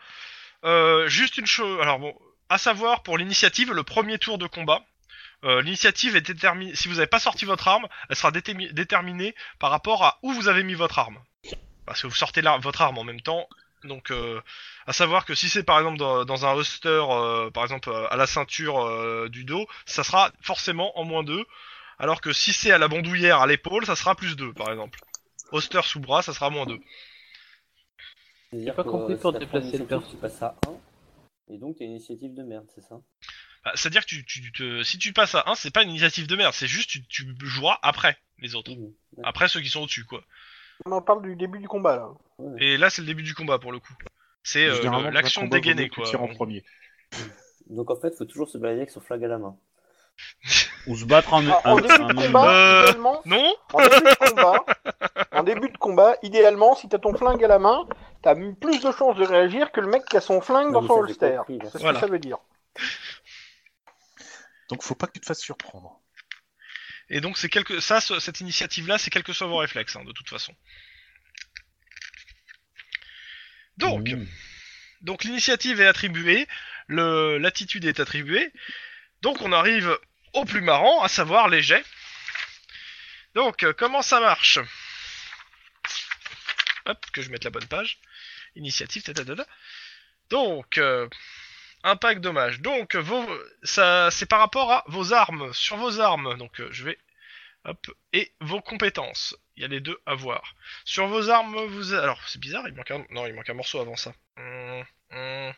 Euh, 0.65 1.07
juste 1.07 1.37
une 1.37 1.45
chose. 1.45 1.79
Alors 1.81 1.99
bon, 1.99 2.17
à 2.49 2.57
savoir 2.57 3.03
pour 3.03 3.17
l'initiative, 3.17 3.71
le 3.73 3.83
premier 3.83 4.17
tour 4.17 4.37
de 4.37 4.47
combat. 4.47 4.81
euh, 5.45 5.61
l'initiative 5.61 6.15
est 6.17 6.21
déterminée. 6.21 6.75
Si 6.75 6.87
vous 6.89 6.95
n'avez 6.95 7.07
pas 7.07 7.19
sorti 7.19 7.45
votre 7.45 7.67
arme, 7.69 7.87
elle 8.09 8.15
sera 8.17 8.29
détermi- 8.31 8.73
déterminée 8.73 9.35
par 9.59 9.69
rapport 9.71 10.03
à 10.03 10.19
où 10.21 10.33
vous 10.33 10.47
avez 10.49 10.63
mis 10.63 10.73
votre 10.73 10.99
arme. 10.99 11.17
Parce 11.85 12.01
que 12.01 12.07
vous 12.07 12.15
sortez 12.15 12.41
votre 12.61 12.81
arme 12.81 12.97
en 12.97 13.03
même 13.05 13.21
temps. 13.21 13.47
Donc, 13.85 14.11
euh, 14.11 14.41
à 14.85 14.91
savoir 14.91 15.23
que 15.23 15.33
si 15.35 15.47
c'est 15.49 15.63
par 15.63 15.77
exemple 15.79 15.97
dans, 15.97 16.45
un 16.45 16.51
holster, 16.51 17.01
par 17.53 17.63
exemple 17.63 17.89
à 18.11 18.17
la 18.17 18.27
ceinture 18.27 19.29
du 19.29 19.45
dos, 19.45 19.65
ça 19.85 20.03
sera 20.03 20.31
forcément 20.41 20.99
en 20.99 21.05
moins 21.05 21.23
2. 21.23 21.45
Alors 21.99 22.19
que 22.19 22.33
si 22.33 22.51
c'est 22.51 22.71
à 22.71 22.77
la 22.77 22.89
bandoulière, 22.89 23.39
à 23.39 23.47
l'épaule, 23.47 23.85
ça 23.85 23.95
sera 23.95 24.15
plus 24.15 24.35
2 24.35 24.51
par 24.51 24.69
exemple. 24.71 24.99
Holster 25.51 25.81
sous 25.83 25.99
bras, 25.99 26.21
ça 26.21 26.33
sera 26.33 26.49
moins 26.49 26.65
2. 26.65 26.79
C'est-à-dire 28.51 28.75
pas 28.75 28.83
compris 28.83 29.13
euh, 29.13 29.17
pour 29.17 29.33
déplacer 29.33 29.77
le 29.77 29.85
perso. 29.85 30.07
Tu 30.09 30.17
passes 30.17 30.41
à 30.41 30.55
1, 30.67 31.53
et 31.53 31.57
donc 31.57 31.77
t'as 31.77 31.85
une 31.85 31.91
initiative 31.91 32.33
de 32.33 32.43
merde, 32.43 32.65
c'est 32.73 32.81
ça? 32.81 32.99
Bah, 33.63 33.71
C'est-à-dire 33.75 34.01
que 34.01 34.07
tu, 34.07 34.25
tu 34.25 34.51
te, 34.51 34.83
si 34.83 34.97
tu 34.97 35.13
passes 35.13 35.35
à 35.35 35.43
1, 35.47 35.55
c'est 35.55 35.71
pas 35.71 35.83
une 35.83 35.89
initiative 35.89 36.27
de 36.27 36.35
merde, 36.35 36.53
c'est 36.53 36.67
juste 36.67 36.89
tu, 36.89 37.05
tu 37.07 37.27
joueras 37.41 37.77
après 37.81 38.17
les 38.39 38.55
autres. 38.55 38.71
Après 39.23 39.47
ceux 39.47 39.61
qui 39.61 39.69
sont 39.69 39.81
au-dessus, 39.81 40.05
quoi. 40.05 40.23
On 40.85 40.91
en 40.91 41.01
parle 41.01 41.21
du 41.21 41.35
début 41.35 41.59
du 41.59 41.67
combat 41.67 41.97
là. 41.97 42.09
Ouais. 42.37 42.63
Et 42.63 42.77
là, 42.77 42.89
c'est 42.89 43.01
le 43.01 43.07
début 43.07 43.23
du 43.23 43.33
combat 43.33 43.59
pour 43.59 43.71
le 43.71 43.79
coup. 43.79 43.93
C'est 44.43 44.65
euh, 44.65 45.11
l'action 45.11 45.47
dégainée, 45.47 45.89
quoi. 45.89 46.05
tires 46.05 46.23
en 46.23 46.27
premier. 46.27 46.63
Donc 47.69 47.91
en 47.91 47.99
fait, 47.99 48.15
faut 48.17 48.25
toujours 48.25 48.49
se 48.49 48.57
balader 48.57 48.81
avec 48.81 48.91
son 48.91 49.01
flag 49.01 49.23
à 49.23 49.27
la 49.27 49.37
main. 49.37 49.57
Ou 50.89 50.97
se 50.97 51.05
battre 51.05 51.33
en, 51.33 51.45
un- 51.47 51.61
en 51.63 51.75
début 51.79 51.93
un- 51.93 52.07
de 52.07 52.13
combat, 52.25 52.49
Euh, 52.51 52.81
idéalement, 52.83 53.21
Non 53.25 53.55
en 53.73 53.83
début 53.87 54.09
de 54.09 54.15
combat, 54.27 54.65
en 55.31 55.43
début 55.43 55.69
de 55.69 55.77
combat, 55.77 56.15
idéalement, 56.23 56.75
si 56.75 56.89
t'as 56.89 56.97
ton 56.99 57.15
flingue 57.15 57.43
à 57.43 57.47
la 57.47 57.59
main, 57.59 57.87
t'as 58.23 58.35
plus 58.35 58.81
de 58.81 58.91
chances 58.91 59.15
de 59.15 59.23
réagir 59.25 59.71
que 59.71 59.79
le 59.81 59.87
mec 59.87 60.03
qui 60.05 60.17
a 60.17 60.21
son 60.21 60.41
flingue 60.41 60.73
dans 60.73 60.85
son 60.85 60.93
holster. 60.99 61.39
C'est 61.47 61.67
ce 61.67 61.73
que 61.73 61.77
Voilà. 61.79 61.99
ça 61.99 62.07
veut 62.07 62.19
dire. 62.19 62.37
Donc 64.69 64.83
faut 64.83 64.95
pas 64.95 65.07
que 65.07 65.13
tu 65.13 65.19
te 65.21 65.25
fasses 65.25 65.39
surprendre. 65.39 65.99
Et 67.11 67.21
donc, 67.21 67.37
c'est 67.39 67.49
quelque... 67.49 67.79
ça, 67.79 68.01
ce- 68.01 68.19
cette 68.19 68.39
initiative-là, 68.41 68.97
c'est 68.99 69.09
quel 69.09 69.23
que 69.23 69.33
soit 69.33 69.47
vos 69.47 69.57
réflexes, 69.57 69.95
hein, 69.95 70.03
de 70.05 70.11
toute 70.11 70.29
façon. 70.29 70.53
Donc, 73.77 74.07
Mmh. 74.09 74.25
Donc 75.01 75.23
l'initiative 75.23 75.79
est 75.79 75.87
attribuée, 75.87 76.45
le 76.87 77.37
l'attitude 77.37 77.85
est 77.85 78.01
attribuée. 78.01 78.51
Donc 79.21 79.41
on 79.41 79.53
arrive 79.53 79.97
au 80.33 80.45
plus 80.45 80.61
marrant, 80.61 81.01
à 81.03 81.07
savoir 81.07 81.47
les 81.49 81.61
jets. 81.61 81.83
Donc 83.35 83.63
euh, 83.63 83.73
comment 83.73 84.01
ça 84.01 84.19
marche? 84.19 84.59
Hop, 86.85 87.05
que 87.13 87.21
je 87.21 87.29
mette 87.29 87.43
la 87.43 87.51
bonne 87.51 87.67
page. 87.67 87.99
Initiative, 88.55 89.03
tatatata. 89.03 89.45
Donc 90.29 90.77
euh, 90.77 91.07
impact 91.83 92.21
dommage. 92.21 92.59
Donc 92.61 92.95
vos 92.95 93.27
ça 93.63 94.09
c'est 94.11 94.25
par 94.25 94.39
rapport 94.39 94.71
à 94.71 94.83
vos 94.87 95.13
armes, 95.13 95.53
sur 95.53 95.77
vos 95.77 95.99
armes. 95.99 96.37
Donc 96.37 96.59
euh, 96.59 96.69
je 96.71 96.83
vais 96.83 96.97
hop 97.65 97.87
et 98.13 98.31
vos 98.41 98.61
compétences. 98.61 99.35
Il 99.55 99.61
y 99.61 99.65
a 99.65 99.67
les 99.67 99.81
deux 99.81 99.99
à 100.05 100.15
voir. 100.15 100.55
Sur 100.85 101.07
vos 101.07 101.29
armes, 101.29 101.65
vous 101.67 101.93
alors 101.93 102.21
c'est 102.27 102.39
bizarre, 102.39 102.67
il 102.67 102.73
manque 102.73 102.91
un 102.91 103.05
non, 103.11 103.27
il 103.27 103.33
manque 103.33 103.49
un 103.49 103.53
morceau 103.55 103.79
avant 103.79 103.95
ça. 103.95 104.13
Hum, 104.37 104.83
hum. 105.11 105.53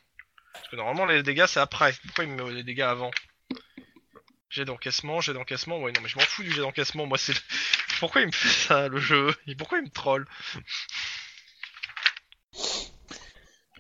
Parce 0.54 0.68
que 0.68 0.76
normalement 0.76 1.06
les 1.06 1.24
dégâts 1.24 1.46
c'est 1.48 1.60
après. 1.60 1.94
Pourquoi 2.06 2.26
il 2.26 2.32
me 2.32 2.44
met 2.44 2.52
les 2.52 2.64
dégâts 2.64 2.82
avant? 2.82 3.12
J'ai 4.52 4.66
d'encaissement, 4.66 5.22
j'ai 5.22 5.34
d'encaissement. 5.34 5.80
Ouais 5.80 5.92
non 5.94 6.02
mais 6.02 6.10
je 6.10 6.18
m'en 6.18 6.24
fous 6.24 6.44
du 6.44 6.52
jet 6.52 6.62
d'encaissement. 6.62 7.06
Moi 7.08 7.18
c'est 7.18 7.34
pourquoi 8.00 8.22
il 8.22 8.28
me 8.28 8.32
fait 8.32 8.50
ça 8.68 8.88
le 8.90 9.00
jeu? 9.00 9.34
Et 9.48 9.56
Pourquoi 9.56 9.80
il 9.80 9.86
me 9.86 9.90
troll? 9.90 10.28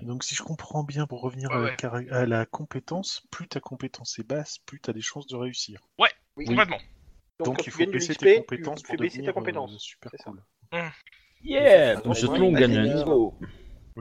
Donc 0.02 0.24
si 0.24 0.34
je 0.34 0.42
comprends 0.42 0.84
bien, 0.84 1.06
pour 1.06 1.22
revenir 1.22 1.50
Ouais, 1.52 1.58
à, 1.58 1.60
la 1.60 1.66
ouais. 1.66 1.76
cara- 1.76 2.02
à 2.12 2.26
la 2.26 2.46
compétence, 2.46 3.22
plus 3.30 3.48
ta 3.48 3.60
compétence 3.60 4.18
est 4.18 4.24
basse, 4.28 4.58
plus 4.66 4.80
tu 4.80 4.90
as 4.90 4.94
des 4.94 5.02
chances 5.02 5.28
de 5.28 5.36
réussir. 5.36 5.80
Oui. 6.00 6.08
Complètement. 6.48 6.80
Donc, 7.44 7.66
il 7.66 7.72
faut 7.72 7.86
baisser 7.86 8.16
tes 8.16 8.36
compétences 8.36 8.82
pour 8.84 8.98
baisser 8.98 9.18
devenir 9.18 9.34
ta 9.34 9.40
compétence. 9.40 9.74
euh, 9.74 9.78
super 9.80 10.12
cool. 10.12 10.42
Yeah 11.44 11.96
Ça 11.96 12.02
Pour 12.02 12.16
ce 12.16 12.28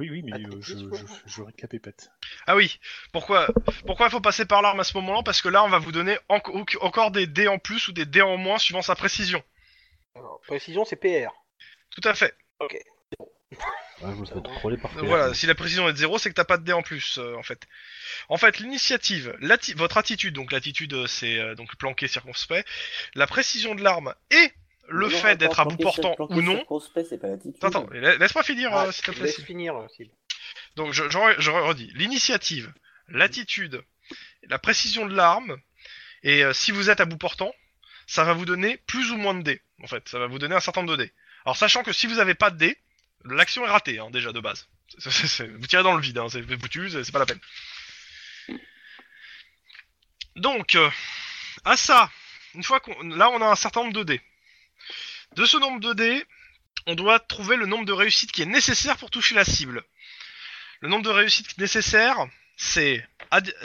Oui, 0.00 0.08
oui, 0.08 0.22
mais 0.22 0.32
Ah, 0.34 0.38
euh, 0.38 0.60
je, 0.62 0.72
je, 0.72 1.04
je 1.26 1.42
récapépète. 1.42 2.10
Ah 2.46 2.56
oui. 2.56 2.80
Pourquoi 3.12 3.48
pourquoi 3.86 4.06
il 4.06 4.10
faut 4.10 4.20
passer 4.22 4.46
par 4.46 4.62
l'arme 4.62 4.80
à 4.80 4.84
ce 4.84 4.96
moment-là? 4.96 5.22
Parce 5.22 5.42
que 5.42 5.48
là 5.50 5.62
on 5.62 5.68
va 5.68 5.78
vous 5.78 5.92
donner 5.92 6.16
enco- 6.30 6.64
encore 6.80 7.10
des 7.10 7.26
dés 7.26 7.48
en 7.48 7.58
plus 7.58 7.86
ou 7.88 7.92
des 7.92 8.06
dés 8.06 8.22
en 8.22 8.38
moins 8.38 8.56
suivant 8.56 8.80
sa 8.80 8.94
précision. 8.94 9.42
Alors, 10.16 10.40
précision, 10.46 10.86
c'est 10.86 10.96
PR. 10.96 11.30
Tout 11.90 12.08
à 12.08 12.14
fait. 12.14 12.34
Ouais, 12.60 12.78
je 14.00 14.06
me 14.06 14.24
fais 14.24 14.40
troller 14.40 14.78
par 14.78 14.90
Donc 14.94 15.04
Voilà, 15.04 15.34
si 15.34 15.44
la 15.46 15.54
précision 15.54 15.86
est 15.86 15.92
de 15.92 15.98
0, 15.98 16.16
c'est 16.16 16.30
que 16.30 16.34
t'as 16.34 16.44
pas 16.44 16.56
de 16.56 16.64
dés 16.64 16.72
en 16.72 16.80
plus, 16.82 17.18
euh, 17.18 17.36
en 17.36 17.42
fait. 17.42 17.66
En 18.30 18.38
fait, 18.38 18.58
l'initiative, 18.58 19.36
l'atti- 19.40 19.74
votre 19.74 19.98
attitude, 19.98 20.34
donc 20.34 20.50
l'attitude 20.52 20.94
euh, 20.94 21.06
c'est 21.06 21.38
euh, 21.38 21.54
donc 21.54 21.76
planqué, 21.76 22.08
circonspect, 22.08 22.66
la 23.14 23.26
précision 23.26 23.74
de 23.74 23.82
l'arme 23.82 24.14
et 24.30 24.52
le 24.88 25.08
Non, 25.08 25.10
fait 25.10 25.36
d'être 25.36 25.60
à 25.60 25.64
bout 25.64 25.76
portant 25.76 26.14
ou 26.18 26.42
non. 26.42 26.64
pas. 26.64 27.66
Attends, 27.66 27.84
attends, 27.84 27.88
la- 27.92 28.16
laisse-moi 28.16 28.42
finir, 28.42 28.70
Ah, 28.72 28.86
euh, 28.86 28.92
s'il 28.92 29.04
te 29.04 29.10
plaît. 29.12 29.24
laisse 29.26 29.40
finir. 29.44 29.74
Donc 30.76 30.92
je, 30.92 31.08
je, 31.08 31.18
re- 31.18 31.36
je 31.38 31.50
redis, 31.50 31.90
l'initiative, 31.94 32.72
l'attitude, 33.08 33.82
la 34.48 34.58
précision 34.58 35.06
de 35.06 35.14
l'arme, 35.14 35.56
et 36.22 36.44
euh, 36.44 36.52
si 36.52 36.70
vous 36.72 36.90
êtes 36.90 37.00
à 37.00 37.04
bout 37.04 37.16
portant, 37.18 37.52
ça 38.06 38.24
va 38.24 38.32
vous 38.32 38.44
donner 38.44 38.76
plus 38.86 39.10
ou 39.12 39.16
moins 39.16 39.34
de 39.34 39.42
dés, 39.42 39.62
en 39.82 39.86
fait, 39.86 40.08
ça 40.08 40.18
va 40.18 40.26
vous 40.26 40.38
donner 40.38 40.54
un 40.54 40.60
certain 40.60 40.80
nombre 40.82 40.96
de 40.96 41.04
dés. 41.04 41.12
Alors 41.44 41.56
sachant 41.56 41.82
que 41.82 41.92
si 41.92 42.06
vous 42.06 42.18
avez 42.18 42.34
pas 42.34 42.50
de 42.50 42.56
dés, 42.58 42.76
l'action 43.24 43.64
est 43.64 43.70
ratée, 43.70 43.98
hein, 44.00 44.10
déjà 44.10 44.32
de 44.32 44.40
base. 44.40 44.68
Vous 45.04 45.66
tirez 45.68 45.84
dans 45.84 45.94
le 45.94 46.00
vide, 46.02 46.18
hein, 46.18 46.26
c'est 46.28 46.42
foutu, 46.58 46.90
c'est 46.90 47.04
c'est 47.04 47.12
pas 47.12 47.20
la 47.20 47.26
peine. 47.26 47.38
Donc, 50.36 50.74
euh, 50.74 50.90
à 51.64 51.76
ça, 51.76 52.10
une 52.54 52.62
fois 52.64 52.80
qu'on... 52.80 53.00
Là, 53.02 53.30
on 53.30 53.40
a 53.40 53.46
un 53.46 53.54
certain 53.56 53.80
nombre 53.82 53.92
de 53.92 54.02
dés. 54.02 54.20
De 55.36 55.44
ce 55.44 55.56
nombre 55.56 55.80
de 55.80 55.92
dés, 55.92 56.24
on 56.86 56.94
doit 56.94 57.20
trouver 57.20 57.56
le 57.56 57.66
nombre 57.66 57.84
de 57.84 57.92
réussites 57.92 58.32
qui 58.32 58.42
est 58.42 58.46
nécessaire 58.46 58.96
pour 58.96 59.10
toucher 59.10 59.34
la 59.34 59.44
cible. 59.44 59.84
Le 60.80 60.88
nombre 60.88 61.04
de 61.04 61.10
réussites 61.10 61.56
nécessaires, 61.58 62.26
c'est... 62.56 63.06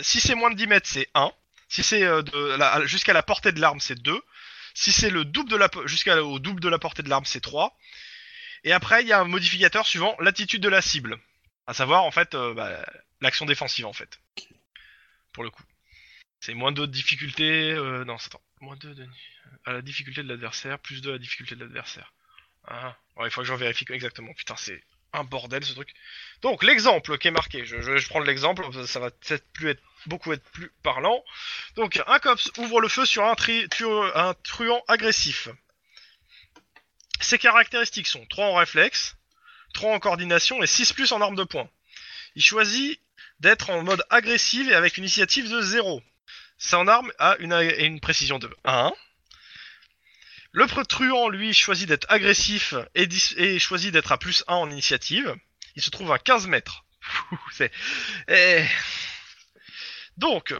Si 0.02 0.20
c'est 0.20 0.36
moins 0.36 0.52
de 0.52 0.56
10 0.56 0.68
mètres, 0.68 0.88
c'est 0.88 1.10
1. 1.16 1.32
Si 1.70 1.82
c'est 1.82 2.04
euh, 2.04 2.22
jusqu'à 2.86 3.14
la 3.14 3.24
portée 3.24 3.52
de 3.52 3.60
l'arme, 3.60 3.80
c'est 3.80 4.00
2. 4.00 4.22
Si 4.74 4.92
c'est 4.92 5.10
le 5.10 5.26
double 5.26 5.50
de 5.50 5.56
la 5.56 5.70
jusqu'au 5.86 6.40
double 6.40 6.62
de 6.62 6.70
la 6.70 6.78
portée 6.78 7.02
de 7.02 7.10
l'arme, 7.10 7.26
c'est 7.26 7.42
3. 7.42 7.76
Et 8.64 8.74
après, 8.74 9.02
il 9.02 9.08
y 9.08 9.14
a 9.14 9.20
un 9.20 9.26
modificateur 9.26 9.86
suivant 9.88 10.16
l'attitude 10.20 10.62
de 10.62 10.70
la 10.70 10.82
cible. 10.82 11.18
À 11.68 11.74
savoir, 11.74 12.04
en 12.04 12.12
fait, 12.12 12.36
euh, 12.36 12.54
bah, 12.54 12.86
l'action 13.22 13.46
défensive, 13.46 13.86
en 13.86 13.94
fait. 13.94 14.20
Pour 15.32 15.44
le 15.44 15.50
coup. 15.50 15.64
C'est 16.40 16.54
moins 16.54 16.72
2 16.72 16.86
de 16.86 16.92
difficulté... 16.92 17.72
Euh, 17.72 18.06
non, 18.06 18.16
attends. 18.16 18.42
Moins 18.66 18.78
2 18.78 18.96
de... 18.96 19.08
À 19.66 19.74
la 19.74 19.82
difficulté 19.84 20.24
de 20.24 20.28
l'adversaire, 20.28 20.80
plus 20.80 21.00
2 21.00 21.10
à 21.10 21.14
la 21.14 21.20
difficulté 21.20 21.54
de 21.56 21.64
l'adversaire. 21.64 22.14
Ah, 22.68 22.98
ouais, 23.16 23.28
il 23.28 23.32
faut 23.32 23.42
que 23.42 23.48
j'en 23.48 23.58
vérifie 23.58 23.86
exactement. 23.90 24.34
Putain, 24.34 24.56
c'est 24.56 24.84
un 25.14 25.24
bordel 25.24 25.64
ce 25.64 25.74
truc. 25.74 25.94
Donc 26.42 26.64
l'exemple 26.64 27.20
qui 27.20 27.28
est 27.28 27.32
marqué, 27.32 27.64
je, 27.64 27.80
je, 27.80 27.98
je 27.98 28.10
prends 28.10 28.22
l'exemple, 28.22 28.66
ça 28.88 29.00
va 29.00 29.12
peut-être 29.12 29.48
plus 29.54 29.70
être 29.70 29.84
beaucoup 30.08 30.34
être 30.34 30.44
plus 30.50 30.72
parlant. 30.82 31.24
Donc 31.76 32.02
un 32.08 32.18
cops 32.18 32.52
ouvre 32.58 32.82
le 32.82 32.88
feu 32.88 33.06
sur 33.06 33.24
un, 33.24 33.36
tri, 33.36 33.68
un 34.16 34.34
truand 34.44 34.84
agressif. 34.88 35.48
Ses 37.22 37.38
caractéristiques 37.38 38.08
sont 38.08 38.26
3 38.26 38.48
en 38.48 38.56
réflexe, 38.56 39.16
3 39.76 39.94
en 39.94 40.00
coordination 40.00 40.64
et 40.64 40.68
6 40.68 40.92
plus 40.94 41.12
en 41.12 41.22
arme 41.22 41.36
de 41.36 41.44
poing. 41.44 41.70
Il 42.34 42.44
choisit 42.44 43.00
d'être 43.40 43.70
en 43.70 43.84
mode 43.84 44.04
agressif 44.10 44.68
et 44.70 44.74
avec 44.74 44.98
une 44.98 45.04
initiative 45.04 45.52
de 45.52 45.62
0. 45.62 46.02
Son 46.58 46.88
arme 46.88 47.12
a 47.20 47.36
une, 47.40 48.00
précision 48.00 48.40
de 48.40 48.50
1. 48.64 48.94
Le 50.52 50.66
truand, 50.86 51.28
lui, 51.30 51.54
choisit 51.54 51.88
d'être 51.88 52.06
agressif 52.10 52.74
et, 52.96 53.08
dis- 53.08 53.34
et 53.38 53.60
choisit 53.60 53.92
d'être 53.92 54.12
à 54.12 54.18
plus 54.18 54.44
1 54.48 54.56
en 54.56 54.70
initiative. 54.70 55.36
Il 55.76 55.82
se 55.82 55.90
trouve 55.90 56.12
à 56.12 56.20
15 56.20 56.48
mètres. 56.48 56.86
Eh. 58.30 58.64
Donc, 60.18 60.54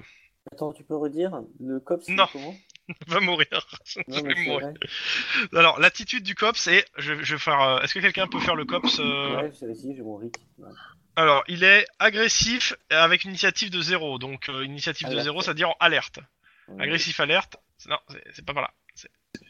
Attends, 0.52 0.74
tu 0.74 0.84
peux 0.84 0.96
redire 0.98 1.42
Le 1.60 1.80
cop, 1.80 2.02
c'est 2.06 2.12
Non. 2.12 2.28
comment? 2.32 2.56
Va 3.08 3.20
mourir. 3.20 3.48
Non, 4.08 4.18
Je 4.20 4.24
vais 4.24 4.36
mourir. 4.36 4.74
Alors, 5.54 5.80
l'attitude 5.80 6.24
du 6.24 6.36
cops, 6.36 6.60
c'est... 6.60 6.86
Je, 6.98 7.24
je 7.24 7.36
vais 7.36 7.40
faire... 7.40 7.60
euh, 7.62 7.80
Est-ce 7.82 7.94
que 7.96 8.00
quelqu'un 8.00 8.28
peut 8.28 8.40
faire 8.40 8.56
le 8.56 8.66
cops 8.66 9.00
euh, 9.00 9.36
Ouais, 9.38 9.52
mon 10.04 10.18
Rick. 10.18 10.36
Ouais. 10.60 10.70
Alors, 11.18 11.44
il 11.48 11.64
est 11.64 11.86
agressif 12.00 12.74
avec 12.90 13.24
une 13.24 13.30
initiative 13.32 13.70
de 13.70 13.82
0. 13.82 14.20
Donc, 14.20 14.50
euh, 14.50 14.62
une 14.62 14.72
initiative 14.72 15.08
de 15.08 15.14
Alerte. 15.14 15.26
0, 15.26 15.42
c'est-à-dire 15.42 15.70
en 15.70 15.76
alerte. 15.80 16.20
Agressif, 16.80 17.20
alerte. 17.20 17.58
c'est- 17.78 17.90
Non, 17.90 18.00
c'est 18.10 18.24
c'est 18.34 18.46
pas 18.46 18.54
par 18.54 18.64
là. 18.64 18.74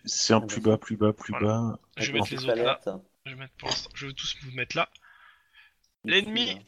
C'est 0.06 0.34
un 0.34 0.42
plus 0.42 0.62
bas, 0.62 0.78
plus 0.78 0.98
bas, 0.98 1.14
plus 1.14 1.32
Voilà. 1.32 1.48
bas. 1.48 1.80
Je 1.98 2.12
vais 2.12 2.20
mettre 2.20 2.32
les 2.32 2.44
autres 2.44 2.56
là. 2.62 2.80
Je 3.26 3.32
vais 3.32 3.38
mettre 3.38 3.54
pour 3.58 3.70
l'instant. 3.70 3.90
Je 3.96 4.08
vais 4.08 4.14
tous 4.14 4.36
vous 4.44 4.52
mettre 4.52 4.76
là. 4.76 4.90
L'ennemi-. 6.04 6.60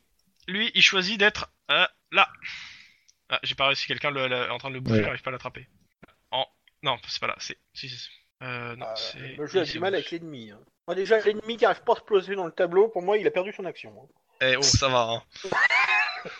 Lui, 0.48 0.72
il 0.76 0.82
choisit 0.82 1.20
d'être 1.20 1.52
euh, 1.72 1.86
là. 2.12 2.30
Ah, 3.30 3.40
j'ai 3.44 3.56
pas 3.56 3.68
réussi. 3.68 3.88
Quelqu'un 3.88 4.12
le- 4.12 4.28
le- 4.28 4.36
est 4.46 4.50
en 4.50 4.58
train 4.58 4.70
de 4.70 4.76
le 4.76 4.80
bouffer, 4.80 5.00
Ouais. 5.00 5.04
j'arrive 5.04 5.22
pas 5.22 5.30
à 5.30 5.34
l'attraper. 5.34 5.68
En... 6.32 6.46
Non, 6.84 6.98
c'est 7.08 7.20
pas 7.20 7.28
là. 7.28 7.36
C'est... 7.40 7.58
Si, 7.74 7.90
si, 7.90 7.98
si. 7.98 8.10
Euh, 8.44 8.76
non, 8.78 8.86
Ah, 8.88 8.96
c'est... 8.96 9.20
le 9.36 9.46
jeu 9.48 9.60
a 9.60 9.62
oui, 9.64 9.68
c'est 9.68 9.74
du 9.74 9.80
mal 9.80 9.94
avec 9.96 10.10
l'ennemi. 10.12 10.52
hein. 10.52 10.60
Moi, 10.88 10.96
déjà, 10.96 11.20
l'ennemi 11.20 11.58
qui 11.58 11.66
arrive 11.66 11.84
pas 11.84 11.94
à 11.94 11.96
se 11.98 12.02
poser 12.02 12.36
dans 12.36 12.46
le 12.46 12.52
tableau, 12.54 12.88
pour 12.88 13.02
moi, 13.02 13.18
il 13.18 13.28
a 13.28 13.32
perdu 13.32 13.52
son 13.52 13.66
action. 13.66 13.92
hein. 14.02 14.08
Eh 14.42 14.56
oh, 14.58 14.62
ça 14.62 14.88
va. 14.88 15.10
Hein. 15.10 15.24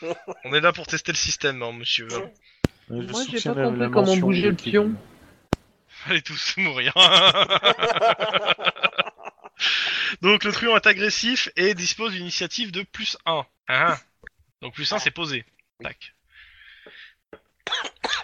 On 0.46 0.54
est 0.54 0.62
là 0.62 0.72
pour 0.74 0.88
tester 0.88 1.12
le 1.12 1.18
système, 1.18 1.62
hein, 1.64 1.72
monsieur. 1.72 2.08
Je 2.10 2.94
Moi, 2.94 3.24
j'ai 3.30 3.42
pas 3.42 3.54
compris 3.54 3.92
comment 3.92 4.18
bouger 4.18 4.50
le 4.50 4.56
pion. 4.56 4.94
Allez 6.06 6.22
tous 6.22 6.56
mourir. 6.58 6.94
Donc 10.22 10.44
le 10.44 10.52
truand 10.52 10.76
est 10.76 10.88
agressif 10.88 11.50
et 11.56 11.74
dispose 11.74 12.12
d'une 12.14 12.22
initiative 12.24 12.72
de 12.72 12.84
plus 12.84 13.18
1. 13.26 13.46
Ah. 13.68 13.98
Donc 14.62 14.74
plus 14.74 14.92
1 14.92 15.00
c'est 15.00 15.12
posé. 15.12 15.46
Tac. 15.84 16.14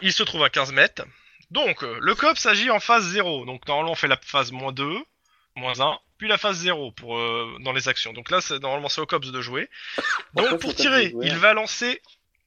Il 0.01 0.13
se 0.13 0.23
trouve 0.23 0.43
à 0.43 0.49
15 0.49 0.71
mètres. 0.71 1.03
Donc 1.51 1.83
euh, 1.83 1.97
le 2.01 2.15
cop 2.15 2.37
s'agit 2.37 2.71
en 2.71 2.79
phase 2.79 3.05
0. 3.05 3.45
Donc 3.45 3.67
normalement 3.67 3.91
on 3.91 3.95
fait 3.95 4.07
la 4.07 4.17
phase 4.17 4.51
moins 4.51 4.71
2, 4.71 4.97
moins 5.55 5.79
1, 5.79 5.99
puis 6.17 6.27
la 6.27 6.37
phase 6.37 6.57
0 6.59 6.91
pour, 6.91 7.17
euh, 7.17 7.57
dans 7.61 7.71
les 7.73 7.87
actions. 7.89 8.13
Donc 8.13 8.29
là 8.31 8.41
c'est- 8.41 8.59
normalement 8.59 8.89
c'est 8.89 9.01
au 9.01 9.05
cops 9.05 9.31
de 9.31 9.41
jouer. 9.41 9.69
Pourquoi 9.95 10.03
Donc 10.51 10.61
pour 10.61 10.75
tirer, 10.75 11.13
il 11.21 11.31
hein 11.31 11.37
va 11.37 11.53
lancer 11.53 12.01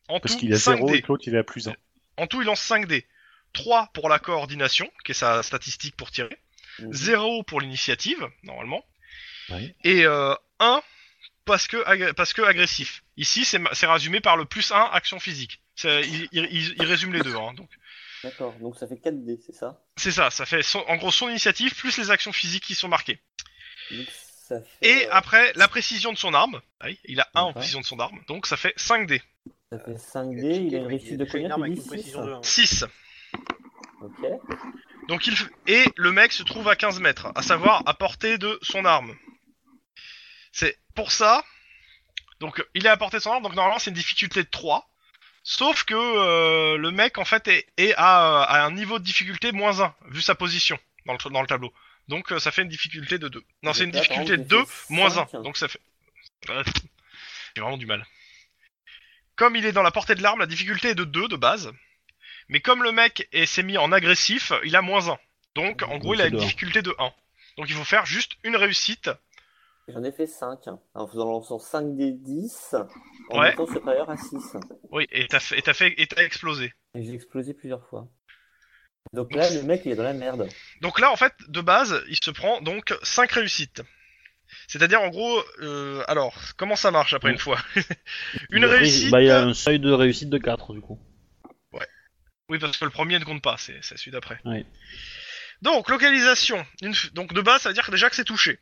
en 0.08 0.20
Parce 0.20 0.34
tout 0.34 0.40
qu'il 0.40 0.52
a 0.54 0.58
5 0.58 0.76
0 0.76 0.90
dés. 0.90 0.96
et 0.98 1.02
que 1.02 1.08
l'autre 1.08 1.24
il 1.26 1.34
est 1.34 1.38
à 1.38 1.44
plus 1.44 1.68
1. 1.68 1.74
En 2.16 2.26
tout 2.26 2.40
il 2.42 2.46
lance 2.46 2.60
5 2.60 2.86
dés. 2.86 3.06
3 3.52 3.88
pour 3.94 4.08
la 4.08 4.18
coordination, 4.18 4.90
qui 5.04 5.12
est 5.12 5.14
sa 5.14 5.42
statistique 5.42 5.96
pour 5.96 6.10
tirer. 6.10 6.36
Mhm. 6.78 6.92
0 6.92 7.42
pour 7.44 7.60
l'initiative, 7.60 8.26
normalement. 8.42 8.84
Ouais. 9.48 9.74
Et 9.84 10.04
euh, 10.04 10.34
1 10.60 10.82
parce 11.46 11.68
que, 11.68 11.76
ag- 11.86 12.12
parce 12.14 12.32
que 12.34 12.42
agressif. 12.42 13.02
Ici, 13.16 13.44
c'est 13.44 13.58
ma- 13.58 13.72
c'est 13.72 13.86
résumé 13.86 14.20
par 14.20 14.36
le 14.36 14.44
plus 14.44 14.72
1 14.72 14.90
action 14.92 15.18
physique. 15.20 15.62
C'est- 15.74 16.02
Il, 16.02 16.28
il- 16.32 16.48
il- 16.50 16.74
il 16.78 16.84
résume 16.84 17.12
les 17.14 17.20
deux. 17.20 17.34
Hein, 17.36 17.54
donc. 17.54 17.70
D'accord, 18.24 18.52
donc 18.60 18.76
ça 18.76 18.86
fait 18.88 18.96
4D, 18.96 19.38
c'est 19.46 19.54
ça? 19.54 19.80
C'est 19.96 20.10
ça, 20.10 20.30
ça 20.30 20.44
fait 20.46 20.62
son- 20.62 20.80
en 20.88 20.96
gros 20.96 21.10
son 21.12 21.28
initiative 21.28 21.74
plus 21.76 21.96
les 21.98 22.10
actions 22.10 22.32
physiques 22.32 22.64
qui 22.64 22.74
sont 22.74 22.88
marquées. 22.88 23.20
Donc 23.90 24.06
ça 24.48 24.60
fait, 24.60 24.88
Et 24.88 25.06
euh, 25.06 25.10
après, 25.12 25.52
la 25.54 25.68
précision 25.68 26.12
de 26.12 26.18
son 26.18 26.34
arme. 26.34 26.60
Oui, 26.84 26.98
il 27.04 27.20
a 27.20 27.28
1 27.34 27.40
en 27.40 27.52
précision 27.52 27.80
de 27.80 27.84
son 27.86 27.98
arme, 28.00 28.20
donc 28.28 28.46
ça 28.46 28.56
fait 28.56 28.76
5D. 28.78 29.20
Ça 29.72 29.78
fait 29.80 29.94
5D, 29.94 30.66
il 30.66 30.74
a 30.74 30.78
une 30.78 30.86
réussite 30.86 31.16
de 31.16 31.24
combien 31.24 31.50
arme 31.50 31.62
tu 31.64 31.66
avec 31.70 31.78
dis 31.78 31.82
une 31.82 31.86
précision 31.88 32.20
6 32.20 32.26
de 32.26 32.32
un. 32.34 32.42
6. 32.42 32.84
Ok. 34.02 34.26
Donc 35.08 35.26
il 35.26 35.34
f- 35.34 35.48
et 35.66 35.84
le 35.96 36.12
mec 36.12 36.32
se 36.32 36.42
trouve 36.42 36.68
à 36.68 36.76
15 36.76 37.00
mètres, 37.00 37.28
à 37.34 37.42
savoir 37.42 37.82
à 37.86 37.94
portée 37.94 38.38
de 38.38 38.58
son 38.62 38.84
arme. 38.84 39.14
C'est 40.52 40.78
pour 40.94 41.12
ça. 41.12 41.44
Donc 42.40 42.64
il 42.74 42.86
est 42.86 42.88
à 42.90 42.96
portée 42.96 43.16
de 43.18 43.22
son 43.22 43.32
arme, 43.32 43.42
donc 43.42 43.54
normalement 43.54 43.78
c'est 43.78 43.90
une 43.90 43.96
difficulté 43.96 44.42
de 44.42 44.48
3. 44.48 44.88
Sauf 45.42 45.84
que 45.84 45.94
euh, 45.94 46.76
le 46.76 46.90
mec 46.90 47.18
en 47.18 47.24
fait 47.24 47.46
est, 47.48 47.66
est 47.76 47.94
à, 47.96 48.42
à 48.42 48.64
un 48.66 48.70
niveau 48.72 48.98
de 48.98 49.04
difficulté 49.04 49.52
moins 49.52 49.80
1, 49.80 49.94
vu 50.10 50.20
sa 50.20 50.34
position 50.34 50.78
dans 51.06 51.12
le, 51.12 51.30
dans 51.30 51.40
le 51.40 51.46
tableau. 51.46 51.72
Donc 52.08 52.30
euh, 52.32 52.38
ça 52.38 52.50
fait 52.52 52.62
une 52.62 52.68
difficulté 52.68 53.18
de 53.18 53.28
2. 53.28 53.42
Non, 53.62 53.72
c'est 53.72 53.84
une 53.84 53.92
là, 53.92 54.00
difficulté 54.00 54.36
de 54.36 54.42
exemple, 54.42 54.48
2 54.48 54.58
j'ai 54.58 54.64
fait 54.66 54.94
moins 54.94 55.06
1. 55.18 55.26
cinq. 55.26 55.42
Donc 55.42 55.56
ça 55.56 55.68
fait. 55.68 55.80
J'ai 57.54 57.60
vraiment 57.62 57.76
du 57.78 57.86
mal. 57.86 58.04
Comme 59.34 59.56
il 59.56 59.66
est 59.66 59.72
dans 59.72 59.82
la 59.82 59.90
portée 59.90 60.14
de 60.14 60.22
l'arme, 60.22 60.38
la 60.40 60.46
difficulté 60.46 60.88
est 60.90 60.94
de 60.94 61.04
2 61.04 61.28
de 61.28 61.36
base. 61.36 61.70
Mais 62.48 62.60
comme 62.60 62.82
le 62.82 62.92
mec 62.92 63.28
est- 63.32 63.46
s'est 63.46 63.62
mis 63.62 63.76
en 63.76 63.90
agressif, 63.92 64.52
il 64.64 64.76
a 64.76 64.82
moins 64.82 65.08
1. 65.10 65.18
Donc 65.54 65.82
en 65.82 65.98
gros 65.98 66.14
il 66.14 66.20
a 66.22 66.26
une 66.28 66.36
difficulté 66.38 66.80
de 66.82 66.94
1. 66.98 67.12
Donc 67.58 67.66
il 67.68 67.74
faut 67.74 67.84
faire 67.84 68.06
juste 68.06 68.32
une 68.44 68.56
réussite. 68.56 69.10
J'en 69.88 70.02
ai 70.02 70.10
fait 70.12 70.26
5, 70.26 70.66
hein, 70.66 70.80
en 70.94 71.06
faisant 71.06 71.30
lançant 71.30 71.58
5D10, 71.58 72.74
en 73.30 73.38
Ouais. 73.40 73.52
étant 73.52 73.66
supérieur 73.66 74.10
à 74.10 74.16
6. 74.16 74.56
Oui, 74.90 75.06
et 75.12 75.26
t'as 75.28 75.38
fait, 75.40 75.58
et 75.58 75.62
t'as 75.62 75.74
fait, 75.74 75.94
et 75.96 76.06
t'as 76.08 76.22
explosé. 76.24 76.72
Et 76.94 77.04
j'ai 77.04 77.14
explosé 77.14 77.54
plusieurs 77.54 77.86
fois. 77.88 78.08
Donc 79.16 79.34
là, 79.34 79.50
le 79.50 79.62
mec, 79.62 79.82
il 79.84 79.92
est 79.92 79.96
dans 79.96 80.02
la 80.04 80.12
merde. 80.12 80.48
Donc 80.82 81.00
là, 81.00 81.10
en 81.10 81.16
fait, 81.16 81.32
de 81.48 81.60
base, 81.60 82.04
il 82.08 82.16
se 82.22 82.30
prend 82.30 82.60
donc 82.60 82.94
5 83.02 83.32
réussites. 83.32 83.82
C'est-à-dire, 84.68 85.00
en 85.00 85.08
gros, 85.08 85.42
euh, 85.60 86.04
alors, 86.06 86.34
comment 86.56 86.76
ça 86.76 86.90
marche 86.92 87.14
après 87.14 87.28
Ouais. 87.28 87.34
une 87.34 87.40
fois 87.40 87.58
Une 88.50 88.64
Après, 88.64 88.78
réussite. 88.78 89.10
Bah, 89.10 89.20
il 89.22 89.26
y 89.26 89.30
a 89.30 89.42
un 89.42 89.54
seuil 89.54 89.80
de 89.80 89.90
réussite 89.90 90.30
de 90.30 90.38
4 90.38 90.72
du 90.74 90.80
coup. 90.80 91.00
Oui, 92.48 92.60
parce 92.60 92.76
que 92.76 92.84
le 92.84 92.92
premier 92.92 93.18
ne 93.18 93.24
compte 93.24 93.42
pas, 93.42 93.56
c'est 93.58 93.76
c'est 93.82 93.98
celui 93.98 94.12
d'après. 94.12 94.38
Ouais. 94.44 94.64
Donc, 95.62 95.88
localisation. 95.90 96.64
Une 96.80 96.92
f- 96.92 97.12
Donc, 97.12 97.32
de 97.34 97.40
base, 97.40 97.62
ça 97.62 97.70
veut 97.70 97.74
dire 97.74 97.84
que 97.84 97.90
déjà 97.90 98.08
que 98.08 98.14
c'est 98.14 98.22
touché. 98.22 98.60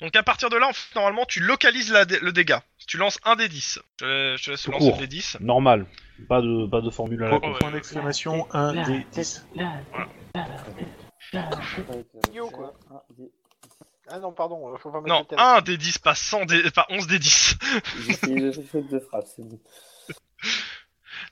Donc, 0.00 0.14
à 0.16 0.22
partir 0.22 0.50
de 0.50 0.56
là, 0.56 0.68
en 0.68 0.72
fait, 0.72 0.94
normalement, 0.94 1.24
tu 1.26 1.40
localises 1.40 1.90
la 1.92 2.04
dé- 2.04 2.18
le 2.20 2.32
dégât. 2.32 2.62
Tu 2.86 2.96
lances 2.96 3.18
un 3.24 3.36
des 3.36 3.48
10. 3.48 3.78
Je 3.78 3.96
te 3.96 4.04
laisse, 4.04 4.40
je 4.40 4.44
te 4.46 4.50
laisse 4.50 4.62
Tout 4.62 4.70
lancer 4.72 4.90
court. 4.90 4.98
des 4.98 5.06
10. 5.06 5.36
Normal. 5.40 5.86
Pas 6.28 6.40
de, 6.40 6.66
pas 6.68 6.80
de 6.80 6.90
formule 6.90 7.22
à 7.24 7.28
la 7.30 7.38
Point, 7.40 7.52
con. 7.52 7.58
point 7.58 7.70
d'exclamation 7.70 8.46
1 8.52 8.84
des 8.86 9.06
10. 9.12 9.46
Yo, 12.32 12.50
quoi. 12.50 12.74
Un, 12.90 13.00
D. 13.16 13.30
Ah 14.08 14.18
non, 14.18 14.32
pardon, 14.32 14.72
euh, 14.72 14.76
faut 14.76 14.90
pas 14.90 15.00
mettre 15.00 15.08
Non, 15.08 15.20
le 15.20 15.26
thème. 15.26 15.38
1 15.38 15.60
des 15.62 15.76
10, 15.78 15.98
pas, 15.98 16.14
100 16.14 16.44
des... 16.44 16.70
pas 16.70 16.86
11 16.90 17.06
des 17.06 17.18
10. 17.18 17.56
J'ai 18.04 18.10
essayé 18.10 18.40
de 18.40 18.52
faire 18.52 18.82
de 18.82 18.98
frappe, 19.00 19.24
c'est 19.34 19.42
bon. 19.42 19.58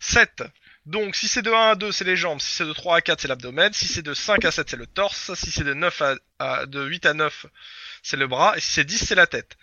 7. 0.01 0.43
Donc, 0.87 1.15
si 1.15 1.29
c'est 1.29 1.43
de 1.43 1.51
1 1.51 1.71
à 1.73 1.75
2, 1.75 1.93
c'est 1.93 2.05
les 2.05 2.17
jambes. 2.17 2.41
Si 2.41 2.55
c'est 2.55 2.65
de 2.65 2.73
3 2.73 2.97
à 2.97 3.01
4, 3.03 3.21
c'est 3.21 3.29
l'abdomen. 3.29 3.73
Si 3.75 3.87
c'est 3.87 4.03
de 4.03 4.15
5 4.15 4.45
à 4.47 4.51
7, 4.51 4.71
c'est 4.71 4.77
le 4.77 4.87
torse. 4.87 5.35
Si 5.35 5.51
c'est 5.51 5.65
de 5.65 5.75
9 5.75 6.01
à, 6.03 6.15
à- 6.39 6.67
de 6.67 6.83
8 6.83 7.05
à 7.07 7.13
9, 7.15 7.47
c'est 8.03 8.17
le 8.17 8.27
bras. 8.27 8.57
Et 8.57 8.61
si 8.61 8.73
c'est 8.73 8.85
10, 8.85 9.07
c'est 9.07 9.15
la 9.15 9.27
tête. 9.27 9.57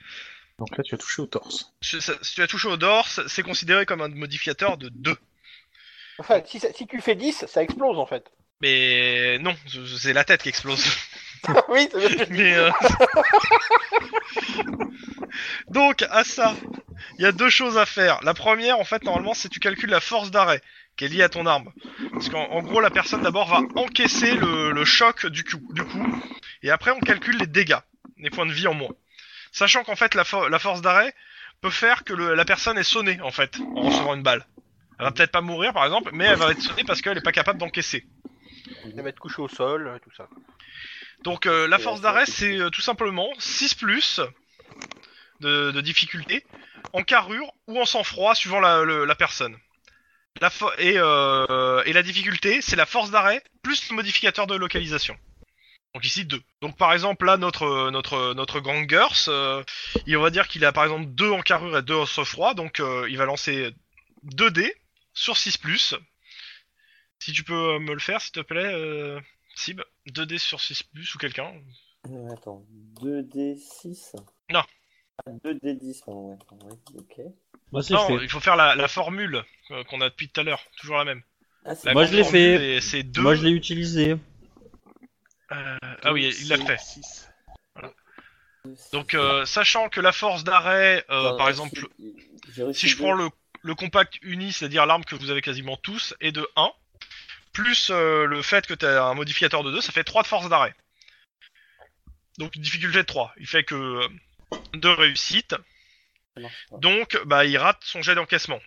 Donc 0.58 0.76
là, 0.78 0.84
tu 0.84 0.96
as 0.96 0.98
touché 0.98 1.22
au 1.22 1.26
torse. 1.28 1.72
Si 1.82 2.02
ça- 2.02 2.18
si 2.22 2.36
tu 2.36 2.42
as 2.42 2.48
touché 2.48 2.68
au 2.68 2.78
dorse, 2.78 3.22
c'est 3.28 3.44
considéré 3.44 3.86
comme 3.86 4.02
un 4.02 4.10
modificateur 4.10 4.78
de 4.78 4.90
2. 4.90 5.16
Enfin, 6.18 6.42
si, 6.46 6.60
si 6.60 6.88
tu 6.88 7.00
fais 7.02 7.16
10, 7.16 7.46
ça 7.48 7.64
explose 7.64 7.98
en 7.98 8.06
fait. 8.06 8.26
Mais 8.62 9.38
non, 9.40 9.56
c'est 9.98 10.12
la 10.12 10.26
tête 10.26 10.42
qui 10.44 10.50
explose. 10.50 10.84
oui, 11.70 11.88
c'est. 11.94 12.30
Mais 12.32 12.54
euh, 12.56 12.70
Donc, 15.70 16.04
à 16.10 16.24
ça, 16.24 16.56
il 17.18 17.24
y 17.24 17.26
a 17.26 17.32
deux 17.32 17.50
choses 17.50 17.78
à 17.78 17.86
faire. 17.86 18.20
La 18.24 18.34
première, 18.34 18.80
en 18.80 18.84
fait, 18.84 19.04
normalement, 19.04 19.34
c'est 19.34 19.50
tu 19.50 19.60
calcules 19.60 19.90
la 19.90 20.00
force 20.02 20.32
d'arrêt 20.32 20.62
qui 20.98 21.06
est 21.06 21.08
liée 21.08 21.24
à 21.24 21.30
ton 21.30 21.46
arme. 21.46 21.72
Parce 22.12 22.28
qu'en 22.30 22.44
en 22.50 22.62
gros, 22.62 22.82
la 22.82 22.90
personne 22.90 23.22
d'abord 23.22 23.48
va 23.48 23.62
encaisser 23.76 24.34
le, 24.34 24.72
le 24.72 24.86
choc 24.86 25.26
du 25.28 25.46
coup, 25.46 25.62
du 25.72 25.84
coup, 25.86 26.22
et 26.62 26.72
après 26.72 26.92
on 26.92 27.00
calcule 27.00 27.38
les 27.38 27.48
dégâts, 27.48 27.78
les 28.18 28.30
points 28.30 28.45
de 28.45 28.51
vie 28.53 28.68
en 28.68 28.74
moins. 28.74 28.91
Sachant 29.51 29.84
qu'en 29.84 29.95
fait, 29.95 30.16
la, 30.16 30.24
fo- 30.24 30.47
la 30.49 30.60
force 30.60 30.82
d'arrêt 30.82 31.14
peut 31.62 31.70
faire 31.70 32.03
que 32.03 32.14
le- 32.14 32.36
la 32.36 32.45
personne 32.45 32.78
est 32.78 32.84
sonnée, 32.84 33.20
en 33.22 33.32
fait, 33.32 33.57
en 33.76 33.82
recevant 33.82 34.16
une 34.16 34.24
balle. 34.24 34.45
Elle 34.99 35.05
va 35.05 35.12
peut-être 35.12 35.32
pas 35.32 35.41
mourir, 35.41 35.74
par 35.74 35.86
exemple, 35.86 36.12
mais 36.14 36.26
elle 36.26 36.38
va 36.38 36.51
être 36.51 36.62
sonnée 36.62 36.84
parce 36.84 37.01
qu'elle 37.01 37.18
est 37.18 37.22
pas 37.22 37.32
capable 37.32 37.60
d'encaisser. 37.60 38.05
Elle 38.84 39.01
va 39.01 39.10
être 39.10 39.20
couchée 39.20 39.41
au 39.41 39.47
sol, 39.47 39.88
euh, 39.88 39.97
tout 39.99 40.12
ça. 40.16 40.28
Donc 41.24 41.45
euh, 41.45 41.68
la 41.68 41.78
Et 41.78 41.82
force 41.82 42.01
d'arrêt 42.01 42.26
c'est 42.26 42.57
euh, 42.60 42.70
tout 42.70 42.82
simplement 42.82 43.28
6 43.39 43.74
plus 43.76 44.22
de, 45.41 45.72
de 45.72 45.82
difficulté 45.82 46.45
en 46.93 47.03
carrure 47.03 47.51
ou 47.68 47.80
en 47.80 47.86
sang-froid 47.86 48.36
suivant 48.36 48.60
la, 48.60 48.84
le- 48.84 49.05
la 49.05 49.16
personne. 49.16 49.57
La 50.41 50.49
et, 50.78 50.93
euh, 50.97 51.84
et 51.86 51.91
la 51.93 52.03
difficulté 52.03 52.62
c'est 52.62 52.76
la 52.78 52.86
force 52.86 53.12
d'arrêt 53.12 53.43
plus 53.64 53.89
le 53.89 53.95
modificateur 53.95 54.47
de 54.47 54.55
localisation. 54.55 55.18
Donc 55.94 56.06
ici 56.06 56.26
2. 56.26 56.40
Donc 56.62 56.78
par 56.78 56.94
exemple 56.94 57.26
là 57.26 57.38
notre 57.38 57.90
notre 57.90 58.34
notre 58.36 58.60
gangers, 58.60 59.28
euh, 59.28 59.64
il 60.06 60.16
on 60.18 60.22
va 60.22 60.30
dire 60.30 60.48
qu'il 60.48 60.64
a 60.66 60.72
par 60.72 60.84
exemple 60.84 61.08
2 61.08 61.32
en 61.32 61.42
carrure 61.42 61.78
et 61.78 61.82
2 61.82 61.96
en 61.96 62.06
sang-froid 62.06 62.54
donc 62.54 62.80
euh, 62.80 63.08
il 63.10 63.18
va 63.18 63.26
lancer 63.26 63.74
2 64.24 64.52
dés 64.52 64.76
sur 65.14 65.38
6 65.38 65.58
plus. 65.58 65.96
Si 67.20 67.34
tu 67.34 67.44
peux 67.44 67.76
euh, 67.76 67.80
me 67.80 67.94
le 67.94 68.00
faire 68.00 68.22
s'il 68.22 68.32
te 68.34 68.40
plaît 68.40 68.72
euh, 68.74 69.20
Sib, 69.56 69.82
2D 70.08 70.38
sur 70.38 70.62
6 70.62 70.84
plus 70.84 71.16
ou 71.16 71.18
quelqu'un. 71.18 71.52
Euh, 72.08 72.32
attends, 72.32 72.66
2D6 73.02 74.16
Non. 74.52 74.64
Ah, 75.26 75.32
2D10, 75.44 76.06
pardon, 76.06 76.30
ouais, 76.30 76.38
attends, 76.42 76.60
ouais, 76.66 77.00
ok. 77.00 77.84
C'est 77.84 77.94
Non, 77.94 78.08
fait. 78.08 78.24
il 78.24 78.30
faut 78.30 78.40
faire 78.40 78.56
la, 78.56 78.76
la 78.76 78.88
formule 78.88 79.44
euh, 79.72 79.84
qu'on 79.84 80.00
a 80.00 80.10
depuis 80.10 80.30
tout 80.30 80.40
à 80.40 80.44
l'heure, 80.46 80.64
toujours 80.78 80.98
la 80.98 81.04
même. 81.04 81.22
Ah, 81.66 81.76
c'est 81.76 81.88
La 81.88 81.94
Moi, 81.94 82.06
je 82.06 82.16
l'ai 82.16 82.24
fait. 82.24 82.80
C'est 82.80 83.04
2. 83.04 83.22
Moi, 83.22 83.36
je 83.36 83.44
l'ai 83.44 83.52
utilisé. 83.52 84.16
Ah 85.52 86.14
oui, 86.14 86.34
il 86.41 86.47
l'a 86.50 86.58
fait. 86.66 86.78
6. 86.80 87.30
Donc, 88.91 89.14
euh, 89.14 89.45
sachant 89.45 89.89
que 89.89 90.00
la 90.02 90.12
force 90.12 90.43
d'arrêt, 90.43 91.06
euh, 91.10 91.38
par 91.38 91.50
exemple, 91.50 91.80
si- 92.74 92.88
je 92.89 92.97
prends 92.97 93.14
le, 93.14 93.30
le 93.62 93.76
compact 93.76 94.18
uni, 94.22 94.52
c'est-à-dire 94.52 94.86
l'arme 94.86 95.04
que 95.06 95.16
vous 95.16 95.30
avez 95.32 95.41
quasiment 95.41 95.78
tous, 95.78 96.14
est 96.20 96.32
de 96.32 96.47
1, 96.56 96.72
plus 97.54 97.89
euh, 97.89 98.26
le 98.26 98.41
fait 98.41 98.68
que 98.68 98.74
tu 98.74 98.86
as 98.86 99.04
un 99.04 99.14
modificateur 99.16 99.64
de 99.64 99.72
2, 99.72 99.82
ça 99.82 99.91
fait 99.91 100.04
3 100.04 100.22
de 100.24 100.28
force 100.28 100.50
d'arrêt. 100.50 100.76
Donc 102.38 102.56
une 102.56 102.62
difficulté 102.62 102.97
de 103.00 103.04
3. 103.04 103.34
Il 103.38 103.47
fait 103.47 103.64
que 103.64 104.02
2 104.74 104.91
réussites. 104.91 105.56
Ça 106.36 106.41
marche 106.41 106.68
pas. 106.70 106.78
Donc, 106.78 107.18
bah, 107.26 107.45
il 107.45 107.58
rate 107.58 107.80
son 107.82 108.02
jet 108.02 108.16
d'encaissement. 108.16 108.60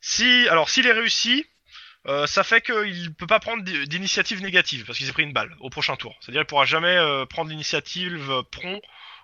Si, 0.00 0.46
alors, 0.48 0.68
s'il 0.68 0.86
est 0.86 0.92
réussi, 0.92 1.46
euh, 2.06 2.26
ça 2.26 2.44
fait 2.44 2.60
qu'il 2.60 3.14
peut 3.14 3.26
pas 3.26 3.40
prendre 3.40 3.62
d'i- 3.62 3.86
d'initiative 3.88 4.42
négative 4.42 4.84
parce 4.84 4.98
qu'il 4.98 5.06
s'est 5.06 5.12
pris 5.12 5.22
une 5.22 5.32
balle 5.32 5.54
au 5.60 5.70
prochain 5.70 5.96
tour. 5.96 6.16
C'est-à-dire 6.20 6.42
qu'il 6.42 6.48
pourra 6.48 6.64
jamais 6.66 6.96
euh, 6.96 7.24
prendre 7.26 7.50
l'initiative 7.50 8.30
euh, 8.30 8.42
prompt 8.42 8.80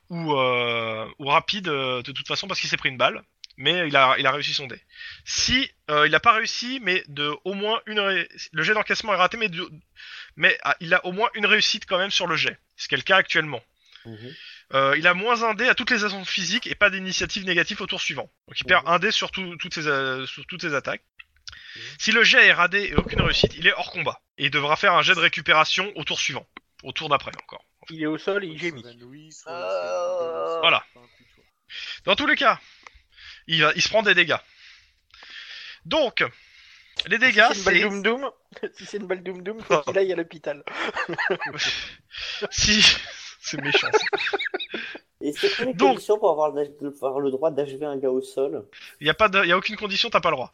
ou, 0.08 0.34
euh, 0.34 1.06
ou 1.18 1.26
rapide 1.28 1.64
de 1.66 2.12
toute 2.12 2.26
façon 2.26 2.48
parce 2.48 2.58
qu'il 2.60 2.68
s'est 2.70 2.76
pris 2.76 2.88
une 2.88 2.96
balle. 2.96 3.22
mais 3.56 3.86
il 3.88 3.94
a, 3.96 4.16
il 4.18 4.26
a 4.26 4.32
réussi 4.32 4.54
son 4.54 4.66
dé. 4.66 4.80
Si 5.24 5.70
euh, 5.90 6.06
il 6.06 6.14
a 6.14 6.20
pas 6.20 6.32
réussi, 6.32 6.80
mais 6.82 7.04
de 7.08 7.30
au 7.44 7.52
moins 7.54 7.80
une 7.86 8.00
ré- 8.00 8.28
le 8.52 8.62
jet 8.62 8.72
d'encaissement 8.74 9.12
est 9.12 9.16
raté, 9.16 9.36
mais 9.36 9.48
de- 9.50 9.70
mais 10.36 10.56
ah, 10.62 10.76
il 10.80 10.94
a 10.94 11.04
au 11.04 11.12
moins 11.12 11.28
une 11.34 11.44
réussite 11.46 11.84
quand 11.86 11.98
même 11.98 12.10
sur 12.10 12.26
le 12.26 12.36
jet, 12.36 12.58
ce 12.76 12.88
qui 12.88 12.94
est 12.94 12.96
le 12.98 13.02
cas 13.02 13.16
actuellement. 13.18 13.62
Mhm. 14.06 14.34
Il 14.96 15.06
a 15.06 15.14
moins 15.14 15.42
un 15.42 15.52
dé 15.54 15.68
à 15.68 15.74
toutes 15.74 15.90
les 15.90 16.04
actions 16.04 16.24
physiques 16.24 16.66
et 16.66 16.74
pas 16.74 16.88
d'initiative 16.90 17.44
négative 17.44 17.82
au 17.82 17.86
tour 17.86 18.00
suivant. 18.00 18.30
Donc 18.48 18.58
il 18.58 18.64
perd 18.64 18.88
un 18.88 18.98
dé 18.98 19.10
sur, 19.10 19.30
tout- 19.30 19.56
toutes 19.56 19.74
ses, 19.74 19.86
euh, 19.88 20.24
sur 20.26 20.46
toutes 20.46 20.62
ses 20.62 20.74
attaques. 20.74 21.02
Si 21.98 22.12
le 22.12 22.24
jet 22.24 22.46
est 22.46 22.52
radé 22.52 22.88
et 22.90 22.94
aucune 22.94 23.20
réussite, 23.20 23.54
il 23.56 23.66
est 23.66 23.72
hors 23.74 23.90
combat. 23.92 24.20
Et 24.38 24.46
il 24.46 24.50
devra 24.50 24.76
faire 24.76 24.94
un 24.94 25.02
jet 25.02 25.14
de 25.14 25.20
récupération 25.20 25.92
au 25.96 26.04
tour 26.04 26.18
suivant. 26.18 26.46
Au 26.82 26.92
tour 26.92 27.08
d'après 27.08 27.30
encore. 27.42 27.64
Il 27.90 28.02
est 28.02 28.06
au 28.06 28.18
sol 28.18 28.44
et 28.44 28.48
il 28.48 28.58
gémit. 28.58 28.82
c'est- 29.32 29.44
Voilà. 29.50 30.84
Dans 32.04 32.16
tous 32.16 32.26
les 32.26 32.36
cas, 32.36 32.58
il, 33.46 33.62
va- 33.62 33.72
il 33.76 33.82
se 33.82 33.88
prend 33.88 34.02
des 34.02 34.14
dégâts. 34.14 34.36
Donc, 35.84 36.24
les 37.06 37.18
dégâts, 37.18 37.46
si 37.52 37.60
c'est 37.60 37.60
une 37.60 37.64
balle 37.64 37.74
c'est... 37.76 37.82
doom 37.82 38.02
doom, 38.02 38.30
si 38.76 38.86
c'est 38.86 38.96
une 38.98 39.06
balle 39.06 39.22
doom 39.22 39.42
doom, 39.42 39.60
faut 39.60 39.80
qu'il 39.86 39.98
aille 39.98 40.12
à 40.12 40.16
l'hôpital. 40.16 40.64
Si... 42.50 42.82
c'est 43.40 43.60
méchant. 43.60 43.88
ça. 43.92 44.78
Et 45.20 45.32
c'est 45.32 45.54
quoi 45.56 45.64
les 45.66 45.74
Donc- 45.74 45.92
conditions 45.94 46.18
pour 46.18 46.30
avoir, 46.30 46.52
pour 46.98 47.20
le 47.20 47.30
droit 47.30 47.50
d'achever 47.50 47.86
un 47.86 47.96
gars 47.98 48.10
au 48.10 48.22
sol 48.22 48.66
Il 49.00 49.06
y 49.06 49.10
a, 49.10 49.14
pas 49.14 49.28
de... 49.28 49.42
il 49.44 49.48
y 49.48 49.52
a 49.52 49.56
aucune 49.56 49.76
condition, 49.76 50.10
t'as 50.10 50.20
pas 50.20 50.30
le 50.30 50.36
droit. 50.36 50.52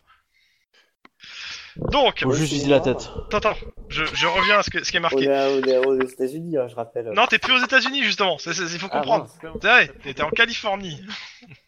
Donc, 1.92 2.20
Faut 2.22 2.32
juste 2.32 2.52
viser 2.52 2.68
la 2.68 2.80
tête. 2.80 3.08
attends, 3.26 3.36
attends, 3.38 3.56
je, 3.88 4.04
je 4.04 4.26
reviens 4.26 4.58
à 4.58 4.62
ce, 4.62 4.70
que- 4.70 4.82
ce 4.82 4.90
qui 4.90 4.96
est 4.96 5.00
On 5.00 5.02
marqué. 5.02 5.24
est, 5.24 5.46
on 5.46 5.62
est 5.64 5.78
aux 5.78 6.00
États-Unis, 6.00 6.56
hein, 6.56 6.68
je 6.68 6.74
rappelle. 6.74 7.10
Non, 7.12 7.26
t'es 7.26 7.38
plus 7.38 7.52
aux 7.52 7.62
États-Unis 7.64 8.02
justement. 8.04 8.38
C'est- 8.38 8.54
c'est- 8.54 8.64
Il 8.72 8.78
faut 8.78 8.88
Ah, 8.90 8.98
comprendre. 8.98 9.28
mince. 9.42 9.62
Ouais, 9.64 10.12
t'es 10.14 10.22
en 10.22 10.30
Californie. 10.30 11.00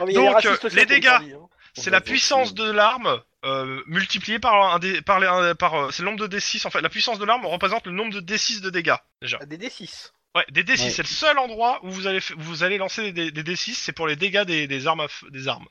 Non, 0.00 0.06
mais 0.06 0.12
il 0.12 0.14
y 0.14 0.18
a 0.18 0.20
des 0.20 0.26
Donc, 0.26 0.34
racistes 0.36 0.64
euh, 0.64 0.68
les 0.70 0.86
dégâts. 0.86 1.02
Californie, 1.04 1.34
hein. 1.34 1.48
C'est 1.74 1.90
la 1.90 2.00
puissance 2.00 2.54
de 2.54 2.70
l'arme 2.70 3.20
euh, 3.44 3.80
multipliée 3.86 4.38
par 4.38 4.74
un 4.74 4.78
dé, 4.78 5.00
par, 5.02 5.20
les, 5.20 5.26
un- 5.26 5.54
par 5.54 5.74
euh, 5.74 5.90
c'est 5.90 6.02
le 6.02 6.10
nombre 6.10 6.26
de 6.26 6.36
D6 6.38 6.66
en 6.66 6.70
fait. 6.70 6.80
La 6.80 6.88
puissance 6.88 7.18
de 7.18 7.24
l'arme 7.24 7.44
représente 7.46 7.86
le 7.86 7.92
nombre 7.92 8.12
de 8.12 8.20
D6 8.20 8.60
de 8.60 8.70
dégâts 8.70 8.94
déjà. 9.20 9.38
Ah, 9.40 9.46
Des 9.46 9.58
D6. 9.58 10.12
Ouais, 10.34 10.44
des 10.50 10.64
D6, 10.64 10.84
Ouais. 10.84 10.90
c'est 10.90 11.02
le 11.02 11.08
seul 11.08 11.38
endroit 11.38 11.78
où 11.82 11.90
vous 11.90 12.06
allez 12.06 12.20
f- 12.20 12.34
vous 12.38 12.62
allez 12.62 12.78
lancer 12.78 13.12
des, 13.12 13.30
des 13.30 13.42
D6, 13.42 13.74
c'est 13.74 13.92
pour 13.92 14.06
les 14.06 14.16
dégâts 14.16 14.44
des, 14.44 14.66
des 14.66 14.86
armes 14.86 15.00
à 15.00 15.06
f- 15.06 15.30
des 15.30 15.48
armes. 15.48 15.66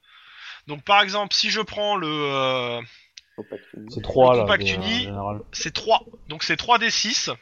Donc 0.68 0.84
par 0.84 1.02
exemple, 1.02 1.34
si 1.36 1.50
je 1.50 1.62
prends 1.62 1.96
le 1.96 2.08
euh, 2.08 2.82
C'est 3.90 4.02
3 4.04 4.32
Le 4.34 4.38
là. 4.38 4.44
compact 4.44 4.64
uni. 4.70 5.08
c'est 5.52 5.74
3. 5.74 6.04
Donc 6.28 6.44
c'est 6.44 6.58
3 6.58 6.78
D6 6.80 7.34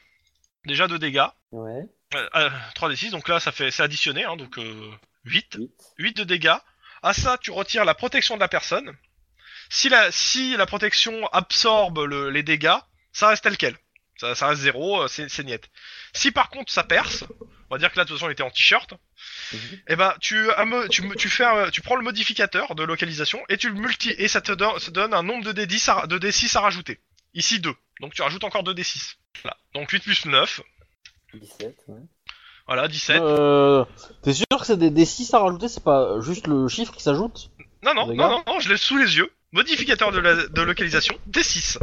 déjà 0.66 0.88
de 0.88 0.98
dégâts. 0.98 1.28
Ouais, 1.52 1.86
Euh, 2.16 2.30
euh, 2.36 2.50
3 2.76 2.90
D6 2.90 3.12
donc 3.12 3.28
là 3.28 3.40
ça 3.40 3.52
fait 3.52 3.72
c'est 3.72 3.84
additionné 3.84 4.24
hein, 4.26 4.36
donc 4.38 4.58
euh, 4.58 4.92
8. 5.26 5.56
8. 5.58 5.72
8 5.98 6.18
de 6.18 6.24
dégâts. 6.24 6.56
À 7.02 7.14
ça, 7.14 7.38
tu 7.40 7.52
retires 7.52 7.86
la 7.86 7.94
protection 7.96 8.36
de 8.36 8.40
la 8.42 8.48
personne. 8.50 8.94
Si 9.70 9.88
la, 9.90 10.12
si 10.12 10.58
la 10.58 10.66
protection 10.66 11.28
absorbe 11.28 12.00
le- 12.00 12.30
les 12.30 12.44
dégâts, 12.44 12.76
ça 13.14 13.30
reste 13.30 13.44
tel 13.44 13.56
quel. 13.58 13.78
Ça, 14.18 14.36
ça 14.36 14.48
reste 14.48 14.62
0, 14.62 15.08
c'est 15.08 15.30
c'est 15.30 15.44
niet. 15.46 15.62
Si 16.14 16.32
par 16.32 16.50
contre 16.50 16.72
ça 16.72 16.84
perce, 16.84 17.24
on 17.70 17.76
va 17.76 17.80
dire 17.80 17.91
que 17.91 17.97
là 17.97 18.03
de 18.03 18.09
toute 18.09 18.17
façon 18.17 18.30
il 18.30 18.34
était 18.34 18.43
en 18.43 18.49
t-shirt, 18.49 18.93
Mhm. 19.53 19.59
et 19.88 19.95
ben 19.95 20.13
tu, 20.22 20.51
as 20.51 20.65
me- 20.65 20.88
tu, 20.88 21.01
me- 21.03 21.15
tu, 21.15 21.30
fais 21.30 21.45
un- 21.45 21.70
tu 21.70 21.82
prends 21.82 21.95
le 21.95 22.03
modificateur 22.03 22.76
de 22.76 22.84
localisation 22.84 23.39
et 23.49 23.57
tu 23.57 23.70
le 23.70 23.76
multi 23.76 24.09
et 24.17 24.28
ça 24.28 24.41
te 24.41 24.51
donne, 24.51 24.78
ça 24.80 24.91
donne 24.91 25.13
un 25.13 25.24
nombre 25.24 25.43
de 25.45 25.51
D10 25.53 25.89
à, 25.89 26.07
de 26.07 26.17
D6 26.20 26.55
à 26.57 26.61
rajouter. 26.61 26.99
Ici 27.34 27.59
2. 27.59 27.74
Donc 28.01 28.13
tu 28.13 28.22
rajoutes 28.22 28.43
encore 28.43 28.63
2 28.63 28.74
D6. 28.74 29.15
Voilà. 29.43 29.57
Donc 29.74 29.89
8 29.91 29.99
plus 30.03 30.26
9, 30.26 30.61
17, 31.34 31.76
ouais. 31.88 31.95
voilà 32.67 32.88
17. 32.88 33.22
Euh, 33.22 33.86
T'es 34.24 34.34
sûr 34.34 34.45
que 34.59 34.65
c'est 34.65 34.78
des 34.78 34.89
D6 34.89 35.36
à 35.36 35.39
rajouter? 35.39 35.67
C'est 35.67 35.84
pas 35.84 36.20
juste 36.22 36.47
le 36.47 36.67
chiffre 36.67 36.93
qui 36.95 37.03
s'ajoute? 37.03 37.49
Non, 37.84 37.93
non, 37.93 38.07
non, 38.07 38.30
non, 38.30 38.43
non, 38.45 38.59
je 38.59 38.70
l'ai 38.70 38.78
sous 38.78 38.97
les 38.97 39.17
yeux. 39.17 39.32
Modificateur 39.51 40.11
de, 40.11 40.20
la, 40.20 40.47
de 40.47 40.61
localisation, 40.61 41.17
D6. 41.30 41.78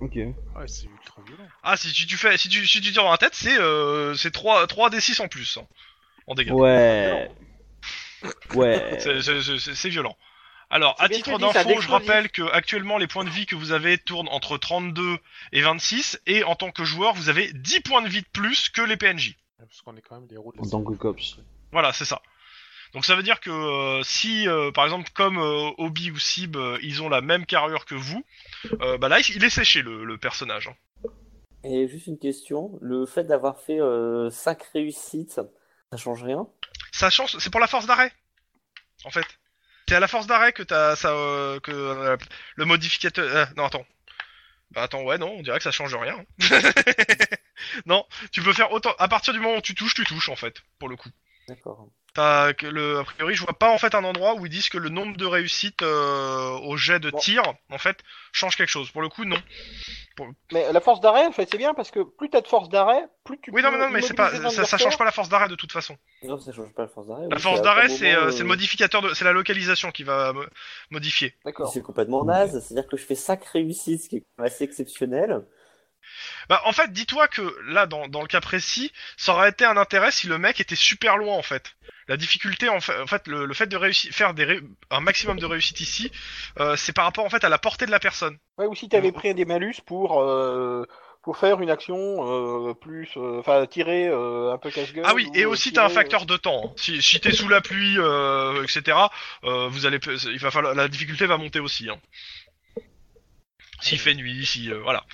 Ok. 0.00 0.14
Ouais, 0.16 0.34
c'est 0.66 0.86
ultra 0.86 1.22
violent. 1.26 1.48
Ah, 1.62 1.76
si 1.76 1.92
tu, 1.92 2.06
tu 2.06 2.16
fais, 2.16 2.36
si 2.36 2.48
tu, 2.48 2.66
si 2.66 2.80
tu 2.80 2.92
tires 2.92 3.02
dans 3.04 3.10
la 3.10 3.18
tête, 3.18 3.34
c'est 3.34 3.58
euh, 3.58 4.14
c'est 4.14 4.30
3, 4.30 4.66
3 4.66 4.90
D6 4.90 5.22
en 5.22 5.28
plus, 5.28 5.56
hein, 5.58 5.66
en 6.26 6.34
dégâts. 6.34 6.52
Ouais. 6.52 7.30
Ouais. 8.54 8.98
C'est- 9.00 9.22
c'est- 9.22 9.58
C'est 9.58 9.74
c'est 9.74 9.88
violent. 9.88 10.16
Alors, 10.68 10.96
C'est 10.98 11.04
à 11.04 11.08
bien 11.08 11.16
titre 11.18 11.38
dit, 11.38 11.44
ça 11.52 11.62
d'info, 11.64 11.80
je 11.80 11.88
rappelle 11.88 12.28
que 12.30 12.42
actuellement 12.52 12.98
les 12.98 13.06
points 13.06 13.22
de 13.24 13.30
vie 13.30 13.46
que 13.46 13.54
vous 13.54 13.70
avez 13.70 13.98
tournent 13.98 14.28
entre 14.30 14.58
32 14.58 15.18
et 15.52 15.60
26, 15.62 16.20
et 16.26 16.42
en 16.42 16.56
tant 16.56 16.72
que 16.72 16.84
joueur, 16.84 17.14
vous 17.14 17.28
avez 17.28 17.52
10 17.52 17.80
points 17.80 18.02
de 18.02 18.08
vie 18.08 18.22
de 18.22 18.26
plus 18.32 18.68
que 18.68 18.82
les 18.82 18.96
PNJ. 18.96 19.36
Parce 19.58 19.80
qu'on 19.82 19.96
est 19.96 20.00
quand 20.02 20.16
même 20.16 20.26
les 20.28 20.34
héros 20.34 20.52
de 20.52 20.58
la 20.58 20.64
En 20.64 20.68
tant 20.68 20.82
que 20.82 20.94
cops. 20.94 21.36
Voilà, 21.70 21.92
c'est 21.92 22.04
ça. 22.04 22.20
Donc 22.96 23.04
ça 23.04 23.14
veut 23.14 23.22
dire 23.22 23.40
que 23.40 23.50
euh, 23.50 24.02
si, 24.02 24.48
euh, 24.48 24.72
par 24.72 24.84
exemple, 24.84 25.10
comme 25.12 25.36
euh, 25.36 25.70
Obi 25.76 26.10
ou 26.10 26.18
Sib, 26.18 26.56
ils 26.80 27.02
ont 27.02 27.10
la 27.10 27.20
même 27.20 27.44
carrure 27.44 27.84
que 27.84 27.94
vous, 27.94 28.24
bah 28.98 29.10
là, 29.10 29.18
il 29.20 29.44
est 29.44 29.50
séché 29.50 29.82
le, 29.82 30.02
le 30.04 30.16
personnage. 30.16 30.68
hein. 30.68 31.08
Et 31.62 31.88
juste 31.88 32.06
une 32.06 32.18
question, 32.18 32.78
le 32.80 33.04
fait 33.04 33.24
d'avoir 33.24 33.60
fait 33.60 33.78
5 34.30 34.62
réussites, 34.72 35.32
ça 35.32 35.96
change 35.98 36.24
rien? 36.24 36.46
Ça 36.90 37.10
change, 37.10 37.36
c'est 37.38 37.50
pour 37.50 37.60
la 37.60 37.66
force 37.66 37.86
d'arrêt, 37.86 38.10
en 39.04 39.10
fait. 39.10 39.26
C'est 39.86 39.94
à 39.96 40.00
la 40.00 40.08
force 40.08 40.26
d'arrêt 40.26 40.54
que 40.54 40.62
t'as 40.62 40.96
ça, 40.96 41.10
euh, 41.10 41.60
que 41.60 42.16
le 42.54 42.64
modificateur. 42.64 43.24
euh, 43.26 43.44
non, 43.58 43.66
attends. 43.66 43.84
Bah 44.70 44.84
attends, 44.84 45.02
ouais, 45.02 45.18
non, 45.18 45.34
on 45.36 45.42
dirait 45.42 45.58
que 45.58 45.64
ça 45.64 45.70
change 45.70 45.94
rien. 45.94 46.16
hein. 46.40 46.60
non, 47.84 48.06
tu 48.32 48.40
peux 48.42 48.54
faire 48.54 48.72
autant. 48.72 48.94
À 48.98 49.08
partir 49.08 49.34
du 49.34 49.38
moment 49.40 49.58
où 49.58 49.60
tu 49.60 49.74
touches, 49.74 49.94
tu 49.94 50.04
touches 50.04 50.30
en 50.30 50.36
fait, 50.36 50.62
pour 50.78 50.88
le 50.88 50.96
coup. 50.96 51.10
D'accord. 51.48 51.88
T'as 52.14 52.54
que 52.54 52.66
le, 52.66 53.00
a 53.00 53.04
priori, 53.04 53.34
je 53.34 53.42
vois 53.44 53.52
pas 53.58 53.70
en 53.70 53.76
fait 53.76 53.94
un 53.94 54.02
endroit 54.02 54.36
où 54.36 54.46
ils 54.46 54.50
disent 54.50 54.70
que 54.70 54.78
le 54.78 54.88
nombre 54.88 55.18
de 55.18 55.26
réussites 55.26 55.82
euh, 55.82 56.58
au 56.62 56.76
jet 56.78 56.98
de 56.98 57.10
Bon. 57.10 57.18
tir, 57.18 57.42
en 57.70 57.76
fait, 57.76 57.98
change 58.32 58.56
quelque 58.56 58.70
chose. 58.70 58.90
Pour 58.90 59.02
le 59.02 59.10
coup, 59.10 59.26
non. 59.26 59.36
Mais 60.50 60.72
la 60.72 60.80
force 60.80 61.00
d'arrêt, 61.00 61.26
en 61.26 61.32
fait, 61.32 61.46
c'est 61.50 61.58
bien 61.58 61.74
parce 61.74 61.90
que 61.90 62.00
plus 62.00 62.30
t'as 62.30 62.40
de 62.40 62.46
force 62.46 62.70
d'arrêt, 62.70 63.04
plus 63.24 63.38
tu 63.38 63.50
Oui, 63.50 63.62
non, 63.62 63.70
mais 63.70 63.78
non, 63.78 63.90
mais 63.90 64.00
c'est 64.00 64.14
pas, 64.14 64.30
ça, 64.50 64.64
ça 64.64 64.78
change 64.78 64.96
pas 64.96 65.04
la 65.04 65.12
force 65.12 65.28
d'arrêt 65.28 65.48
de 65.48 65.56
toute 65.56 65.72
façon. 65.72 65.98
Non, 66.22 66.38
ça 66.38 66.52
change 66.52 66.72
pas 66.72 66.82
la 66.82 66.88
force 66.88 67.06
d'arrêt. 67.06 67.26
La 67.28 67.36
oui, 67.36 67.42
force 67.42 67.60
à 67.60 67.64
d'arrêt, 67.64 67.88
c'est 67.90 68.14
moment, 68.14 68.28
euh, 68.28 68.30
c'est 68.30 68.38
le 68.38 68.44
euh, 68.44 68.48
modificateur 68.48 69.02
de, 69.02 69.12
c'est 69.12 69.24
la 69.26 69.32
localisation 69.32 69.90
qui 69.90 70.04
va 70.04 70.32
mo- 70.32 70.44
modifier. 70.90 71.34
D'accord. 71.44 71.70
C'est 71.70 71.82
complètement 71.82 72.24
naze, 72.24 72.58
c'est-à-dire 72.60 72.88
que 72.88 72.96
je 72.96 73.04
fais 73.04 73.14
5 73.14 73.44
réussites, 73.44 74.04
ce 74.04 74.08
qui 74.08 74.16
est 74.16 74.20
quand 74.20 74.42
même 74.42 74.46
assez 74.46 74.64
exceptionnel. 74.64 75.44
Bah, 76.48 76.62
en 76.64 76.72
fait, 76.72 76.92
dis-toi 76.92 77.28
que 77.28 77.56
là, 77.66 77.86
dans, 77.86 78.08
dans 78.08 78.20
le 78.22 78.28
cas 78.28 78.40
précis, 78.40 78.92
ça 79.16 79.32
aurait 79.32 79.50
été 79.50 79.64
un 79.64 79.76
intérêt 79.76 80.10
si 80.10 80.26
le 80.26 80.38
mec 80.38 80.60
était 80.60 80.76
super 80.76 81.16
loin, 81.16 81.36
en 81.36 81.42
fait. 81.42 81.72
La 82.08 82.16
difficulté, 82.16 82.68
en 82.68 82.80
fait, 82.80 83.00
en 83.00 83.06
fait 83.06 83.26
le, 83.26 83.46
le 83.46 83.54
fait 83.54 83.66
de 83.66 83.76
réussir, 83.76 84.12
faire 84.14 84.32
des 84.32 84.44
ré- 84.44 84.60
un 84.90 85.00
maximum 85.00 85.38
de 85.38 85.46
réussite 85.46 85.80
ici, 85.80 86.12
euh, 86.60 86.76
c'est 86.76 86.92
par 86.92 87.04
rapport, 87.04 87.24
en 87.24 87.30
fait, 87.30 87.42
à 87.44 87.48
la 87.48 87.58
portée 87.58 87.86
de 87.86 87.90
la 87.90 87.98
personne. 87.98 88.38
Ouais, 88.58 88.66
ou 88.66 88.74
si 88.74 88.88
t'avais 88.88 89.12
pris 89.12 89.34
des 89.34 89.44
malus 89.44 89.74
pour 89.84 90.20
euh, 90.22 90.84
pour 91.24 91.36
faire 91.38 91.60
une 91.60 91.70
action 91.70 91.96
euh, 92.68 92.74
plus, 92.74 93.08
euh, 93.16 93.40
enfin 93.40 93.66
tirer 93.66 94.06
euh, 94.06 94.52
un 94.52 94.58
peu 94.58 94.70
cache-gueule. 94.70 95.02
Ah 95.04 95.12
oui, 95.14 95.26
ou, 95.26 95.36
et 95.36 95.44
aussi, 95.44 95.72
t'as 95.72 95.82
un 95.84 95.88
tirer, 95.88 95.94
facteur 96.02 96.24
de 96.26 96.36
temps. 96.36 96.66
hein. 96.68 96.72
Si, 96.76 97.02
si 97.02 97.18
t'es 97.20 97.32
sous 97.32 97.48
la 97.48 97.60
pluie, 97.60 97.96
euh, 97.98 98.62
etc., 98.62 98.96
euh, 99.42 99.66
vous 99.66 99.86
allez, 99.86 99.98
il 100.26 100.38
va 100.38 100.52
falloir, 100.52 100.74
la 100.76 100.86
difficulté 100.86 101.26
va 101.26 101.36
monter 101.36 101.58
aussi. 101.58 101.90
Hein. 101.90 101.98
S'il 103.80 103.98
fait 103.98 104.14
nuit, 104.14 104.46
si, 104.46 104.70
euh, 104.70 104.78
voilà. 104.82 105.04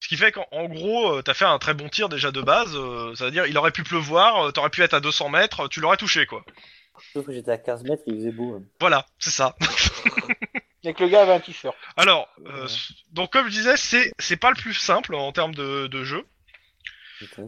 Ce 0.00 0.08
qui 0.08 0.16
fait 0.16 0.30
qu'en 0.32 0.46
en 0.52 0.66
gros, 0.66 1.14
euh, 1.16 1.22
t'as 1.22 1.34
fait 1.34 1.44
un 1.46 1.58
très 1.58 1.74
bon 1.74 1.88
tir 1.88 2.08
déjà 2.08 2.30
de 2.30 2.40
base. 2.40 2.74
euh, 2.76 3.14
ça 3.14 3.24
veut 3.26 3.30
dire, 3.30 3.46
il 3.46 3.56
aurait 3.58 3.70
pu 3.72 3.82
pleuvoir, 3.82 4.46
euh, 4.46 4.50
t'aurais 4.52 4.70
pu 4.70 4.82
être 4.82 4.94
à 4.94 5.00
200 5.00 5.30
mètres, 5.30 5.68
tu 5.68 5.80
l'aurais 5.80 5.96
touché, 5.96 6.26
quoi. 6.26 6.44
Sauf 7.12 7.26
que 7.26 7.32
j'étais 7.32 7.50
à 7.50 7.58
15 7.58 7.82
mètres, 7.84 8.02
il 8.06 8.14
faisait 8.16 8.32
beau. 8.32 8.54
hein. 8.56 8.62
Voilà, 8.80 9.04
c'est 9.18 9.30
ça. 9.30 9.56
Et 10.84 10.94
que 10.94 11.02
le 11.02 11.08
gars 11.08 11.22
avait 11.22 11.32
un 11.32 11.40
t-shirt. 11.40 11.74
Alors, 11.96 12.28
euh, 12.46 12.68
donc 13.10 13.32
comme 13.32 13.46
je 13.46 13.50
disais, 13.52 13.76
c'est 13.76 14.12
c'est 14.20 14.36
pas 14.36 14.50
le 14.50 14.56
plus 14.56 14.74
simple 14.74 15.16
en 15.16 15.32
termes 15.32 15.54
de, 15.54 15.88
de 15.88 16.04
jeu. 16.04 16.24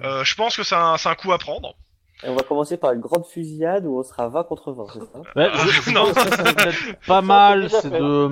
Euh, 0.03 0.25
je 0.25 0.35
pense 0.35 0.57
que 0.57 0.65
c'est 0.65 0.75
un, 0.75 0.97
c'est 0.97 1.09
un 1.09 1.15
coup 1.15 1.31
à 1.33 1.39
prendre. 1.39 1.77
Et 2.25 2.29
on 2.29 2.35
va 2.35 2.43
commencer 2.43 2.77
par 2.77 2.93
une 2.93 3.01
grande 3.01 3.25
fusillade 3.27 3.85
où 3.87 4.01
on 4.01 4.03
sera 4.03 4.29
20 4.29 4.43
contre 4.45 4.73
20, 4.73 4.87
c'est 4.93 4.99
ça? 4.99 5.21
Ouais, 5.37 5.51
je, 5.55 5.83
je 5.83 5.91
Non. 5.93 6.13
pense 6.13 6.15
que 6.25 6.31
ça 6.31 6.37
serait 6.37 6.55
peut-être 6.55 6.99
pas 7.07 7.21
mal, 7.23 7.71
c'est 7.71 7.91
de, 7.91 8.29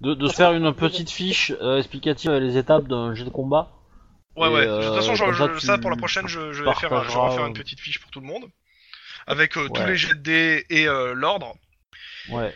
de, 0.00 0.14
de 0.14 0.28
se 0.28 0.34
faire 0.34 0.52
une 0.52 0.72
petite 0.74 1.10
fiche 1.10 1.52
euh, 1.60 1.78
explicative 1.78 2.30
avec 2.30 2.42
les 2.42 2.56
étapes 2.56 2.86
d'un 2.88 3.14
jeu 3.14 3.24
de 3.24 3.30
combat. 3.30 3.70
Ouais, 4.36 4.48
Et, 4.48 4.52
ouais. 4.52 4.66
euh, 4.66 4.78
de 4.80 4.86
toute 4.86 4.94
façon, 4.96 5.14
je- 5.14 5.24
ça, 5.34 5.48
je- 5.54 5.58
ça, 5.58 5.78
pour 5.78 5.90
la 5.90 5.96
prochaine, 5.96 6.26
je, 6.28 6.52
je 6.52 6.62
vais 6.62 6.74
faire, 6.74 6.92
un- 6.92 7.02
je 7.02 7.08
vais 7.08 7.14
partageras, 7.14 7.48
une 7.48 7.54
petite 7.54 7.80
fiche 7.80 7.98
pour 8.00 8.10
tout 8.10 8.20
le 8.20 8.26
monde. 8.26 8.44
Avec 9.26 9.56
euh, 9.56 9.68
tous 9.68 9.84
les 9.84 9.96
jets 9.96 10.14
de 10.14 10.20
dés 10.20 10.66
et 10.70 10.88
euh, 10.88 11.12
l'ordre. 11.14 11.54
Ouais. 12.30 12.54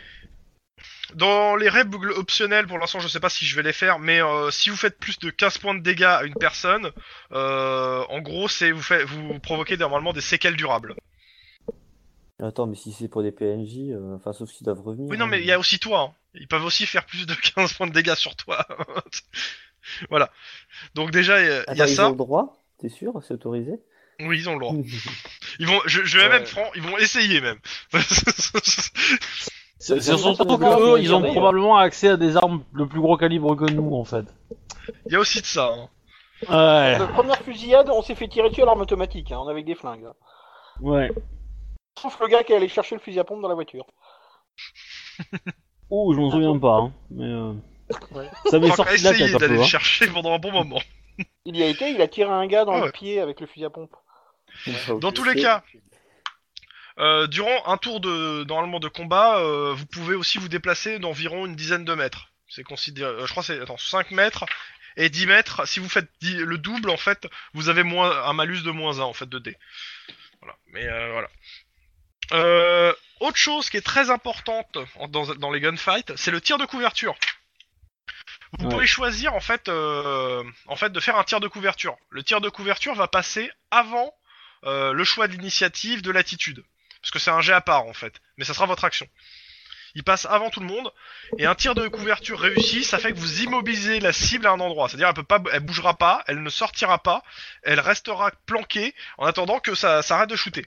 Dans 1.13 1.55
les 1.55 1.69
règles 1.69 2.11
optionnelles, 2.13 2.65
pour 2.65 2.79
l'instant, 2.79 2.99
je 2.99 3.07
sais 3.07 3.19
pas 3.19 3.29
si 3.29 3.45
je 3.45 3.55
vais 3.55 3.61
les 3.61 3.71
faire, 3.73 3.99
mais 3.99 4.21
euh, 4.21 4.49
si 4.49 4.69
vous 4.71 4.75
faites 4.75 4.97
plus 4.97 5.19
de 5.19 5.29
15 5.29 5.59
points 5.59 5.75
de 5.75 5.79
dégâts 5.81 6.03
à 6.03 6.23
une 6.23 6.33
personne, 6.33 6.91
euh, 7.31 8.03
en 8.09 8.19
gros, 8.21 8.47
c'est 8.47 8.71
vous, 8.71 8.81
faites, 8.81 9.03
vous 9.05 9.39
provoquez 9.39 9.77
normalement 9.77 10.13
des 10.13 10.21
séquelles 10.21 10.55
durables. 10.55 10.95
Attends, 12.41 12.67
mais 12.67 12.75
si 12.75 12.91
c'est 12.91 13.07
pour 13.07 13.23
des 13.23 13.31
PNJ, 13.31 13.91
euh, 13.91 14.15
enfin, 14.17 14.33
sauf 14.33 14.49
s'ils 14.51 14.65
doivent 14.65 14.81
revenir. 14.81 15.09
Oui, 15.09 15.17
non, 15.17 15.25
hein. 15.25 15.27
mais 15.29 15.39
il 15.39 15.45
y 15.45 15.51
a 15.53 15.59
aussi 15.59 15.79
toi. 15.79 15.99
hein. 16.01 16.13
Ils 16.33 16.47
peuvent 16.47 16.65
aussi 16.65 16.85
faire 16.85 17.05
plus 17.05 17.25
de 17.25 17.33
15 17.55 17.73
points 17.73 17.87
de 17.87 17.93
dégâts 17.93 18.15
sur 18.15 18.35
toi. 18.35 18.65
voilà. 20.09 20.29
Donc 20.95 21.11
déjà, 21.11 21.39
il 21.41 21.47
y 21.47 21.49
a- 21.49 21.63
il 21.71 21.77
y 21.77 21.81
Attends, 21.81 21.83
a 21.83 21.87
ils 21.87 21.95
ça. 21.95 22.07
ont 22.07 22.11
le 22.11 22.17
droit 22.17 22.57
T'es 22.79 22.89
sûr 22.89 23.13
C'est 23.25 23.35
autorisé? 23.35 23.79
Oui, 24.19 24.37
ils 24.39 24.49
ont 24.49 24.53
le 24.53 24.59
droit. 24.59 24.73
Ils 25.59 25.67
vont, 25.67 25.79
je, 25.85 26.03
je 26.03 26.17
vais 26.17 26.23
Ouais. 26.25 26.29
même 26.29 26.45
franc, 26.45 26.65
ils 26.75 26.81
vont 26.81 26.97
essayer 26.97 27.39
même. 27.39 27.57
C'est 27.93 28.01
c'est 30.01 30.11
Ils 30.11 30.13
ont 30.13 30.17
surtout 30.35 30.57
que 30.57 30.95
eux, 30.95 30.99
ils 31.01 31.13
ont 31.13 31.19
d'ailleurs. 31.21 31.35
probablement 31.35 31.77
accès 31.77 32.09
à 32.09 32.17
des 32.17 32.35
armes 32.35 32.63
de 32.73 32.83
plus 32.85 32.99
gros 32.99 33.15
calibre 33.17 33.55
que 33.55 33.69
nous, 33.71 33.93
en 33.95 34.03
fait. 34.03 34.25
Il 35.05 35.13
y 35.13 35.15
a 35.15 35.19
aussi 35.19 35.39
de 35.41 35.45
ça. 35.45 35.71
hein. 35.73 35.89
Ouais. 36.49 36.97
La 36.99 37.07
première 37.07 37.37
fusillade, 37.41 37.89
on 37.89 38.01
s'est 38.01 38.15
fait 38.15 38.27
tirer 38.27 38.49
dessus 38.49 38.63
à 38.63 38.65
l'arme 38.65 38.81
automatique, 38.81 39.31
hein, 39.31 39.37
on 39.39 39.47
avait 39.47 39.63
des 39.63 39.75
flingues. 39.75 40.05
hein. 40.05 40.13
Ouais. 40.81 41.11
Sauf 42.01 42.19
le 42.19 42.27
gars 42.27 42.43
qui 42.43 42.53
allait 42.53 42.67
chercher 42.67 42.95
le 42.95 43.01
fusil 43.01 43.19
à 43.19 43.23
pompe 43.23 43.41
dans 43.41 43.47
la 43.49 43.55
voiture. 43.55 43.85
Ouh, 45.89 46.13
je 46.13 46.19
m'en 46.19 46.31
souviens 46.31 46.57
pas, 46.59 46.77
hein. 46.77 46.93
Mais 47.11 47.25
euh, 47.25 47.53
Ouais. 48.11 48.29
ça 48.49 48.59
m'est 48.59 48.71
sorti 48.71 48.97
de 48.99 49.03
la 49.03 49.11
essayé 49.11 49.25
tête 49.27 49.35
un 49.35 49.39
d'aller 49.39 49.53
peu. 49.53 49.59
le 49.59 49.61
hein. 49.61 49.65
chercher 49.67 50.07
pendant 50.07 50.33
un 50.33 50.39
bon 50.39 50.51
moment. 50.51 50.81
Il 51.45 51.55
y 51.55 51.63
a 51.63 51.67
été, 51.67 51.89
il 51.91 52.01
a 52.01 52.07
tiré 52.07 52.29
un 52.31 52.45
gars 52.47 52.65
dans 52.65 52.73
Ah 52.73 52.79
ouais. 52.79 52.85
le 52.87 52.91
pied 52.91 53.19
avec 53.21 53.39
le 53.39 53.47
fusil 53.47 53.65
à 53.65 53.69
pompe. 53.69 53.95
Dans 54.99 55.11
tous 55.11 55.23
les 55.23 55.35
cas, 55.41 55.63
Euh, 56.97 57.27
durant 57.27 57.65
un 57.67 57.75
tour 57.77 57.99
de 57.99 58.45
normalement 58.45 58.79
de 58.79 58.87
combat, 58.87 59.39
euh, 59.39 59.73
vous 59.73 59.85
pouvez 59.85 60.15
aussi 60.15 60.37
vous 60.37 60.47
déplacer 60.47 60.97
d'environ 60.97 61.45
une 61.45 61.55
dizaine 61.55 61.83
de 61.83 61.93
mètres. 61.93 62.31
C'est 62.47 62.63
considéré, 62.63 63.09
euh, 63.11 63.25
je 63.25 63.31
crois 63.31 63.43
que 63.43 63.47
c'est 63.47 63.59
attends 63.59 63.77
5 63.77 64.11
mètres 64.11 64.45
et 64.95 65.09
10 65.09 65.27
mètres. 65.27 65.67
Si 65.67 65.81
vous 65.81 65.89
faites 65.89 66.07
dix- 66.21 66.37
le 66.37 66.57
double 66.57 66.89
en 66.89 66.95
fait, 66.95 67.27
vous 67.53 67.67
avez 67.67 67.83
moins 67.83 68.23
un 68.23 68.31
malus 68.31 68.61
de 68.63 68.71
moins 68.71 68.99
1 68.99 69.03
en 69.03 69.11
fait 69.13 69.27
de 69.27 69.39
dés. 69.39 69.57
Voilà. 70.39 70.55
Mais 70.67 70.85
euh, 70.87 71.11
voilà. 71.11 71.27
Euh, 72.33 72.93
autre 73.19 73.37
chose 73.37 73.69
qui 73.69 73.77
est 73.77 73.85
très 73.85 74.09
importante 74.09 74.77
en- 74.95 75.07
dans, 75.07 75.33
dans 75.35 75.51
les 75.51 75.59
gunfights, 75.61 76.13
c'est 76.15 76.31
le 76.31 76.41
tir 76.41 76.57
de 76.57 76.65
couverture. 76.65 77.15
Vous 78.59 78.65
Ouais. 78.65 78.71
pouvez 78.71 78.87
choisir 78.87 79.33
en 79.33 79.39
fait, 79.39 79.67
euh, 79.69 80.43
en 80.67 80.75
fait 80.75 80.91
de 80.91 80.99
faire 80.99 81.17
un 81.17 81.23
tir 81.23 81.39
de 81.39 81.47
couverture. 81.47 81.97
Le 82.09 82.23
tir 82.23 82.41
de 82.41 82.49
couverture 82.49 82.95
va 82.95 83.07
passer 83.07 83.51
avant 83.71 84.13
euh, 84.63 84.93
le 84.93 85.03
choix 85.03 85.27
de 85.27 85.33
l'initiative 85.33 86.01
de 86.01 86.11
l'attitude. 86.11 86.63
Parce 87.01 87.11
que 87.11 87.19
c'est 87.19 87.31
un 87.31 87.41
jet 87.41 87.53
à 87.53 87.61
part 87.61 87.85
en 87.85 87.93
fait. 87.93 88.13
Mais 88.37 88.45
ça 88.45 88.53
sera 88.53 88.65
votre 88.65 88.83
action. 88.85 89.07
Il 89.93 90.03
passe 90.03 90.25
avant 90.25 90.49
tout 90.49 90.59
le 90.59 90.65
monde. 90.65 90.91
Et 91.37 91.45
un 91.45 91.55
tir 91.55 91.75
de 91.75 91.87
couverture 91.87 92.39
réussi, 92.39 92.83
ça 92.83 92.97
fait 92.97 93.11
que 93.13 93.17
vous 93.17 93.41
immobilisez 93.43 93.99
la 93.99 94.11
cible 94.11 94.47
à 94.47 94.51
un 94.51 94.59
endroit. 94.59 94.89
C'est-à-dire 94.89 95.07
elle 95.09 95.13
peut 95.13 95.23
pas, 95.23 95.39
elle 95.53 95.59
bougera 95.61 95.97
pas, 95.97 96.23
elle 96.27 96.41
ne 96.41 96.49
sortira 96.49 96.97
pas, 97.01 97.23
elle 97.63 97.79
restera 97.79 98.31
planquée 98.45 98.93
en 99.17 99.25
attendant 99.25 99.59
que 99.59 99.75
ça, 99.75 100.01
ça 100.01 100.15
arrête 100.15 100.29
de 100.29 100.35
shooter. 100.35 100.65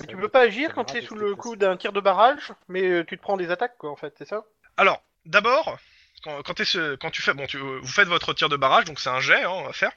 Mais 0.00 0.06
tu 0.06 0.16
peux 0.16 0.28
pas 0.28 0.40
agir 0.40 0.74
quand 0.74 0.84
t'es 0.84 0.94
rester 0.94 1.06
sous 1.08 1.14
le 1.14 1.34
coup 1.34 1.56
d'un 1.56 1.76
tir 1.76 1.92
de 1.92 2.00
barrage, 2.00 2.52
mais 2.68 2.82
euh, 2.82 3.04
tu 3.04 3.16
te 3.16 3.22
prends 3.22 3.36
des 3.36 3.50
attaques, 3.50 3.76
quoi, 3.78 3.90
en 3.90 3.96
fait, 3.96 4.14
c'est 4.18 4.28
ça? 4.28 4.44
Alors, 4.76 5.02
d'abord, 5.26 5.78
quand, 6.24 6.42
quand, 6.42 6.64
ce- 6.64 6.94
quand 6.96 7.10
tu 7.10 7.22
fais, 7.22 7.34
bon, 7.34 7.46
tu, 7.46 7.58
euh, 7.58 7.78
vous 7.82 7.88
faites 7.92 8.08
votre 8.08 8.32
tir 8.34 8.48
de 8.48 8.56
barrage, 8.56 8.84
donc 8.84 9.00
c'est 9.00 9.10
un 9.10 9.20
jet 9.20 9.42
hein, 9.44 9.64
à 9.68 9.72
faire. 9.72 9.92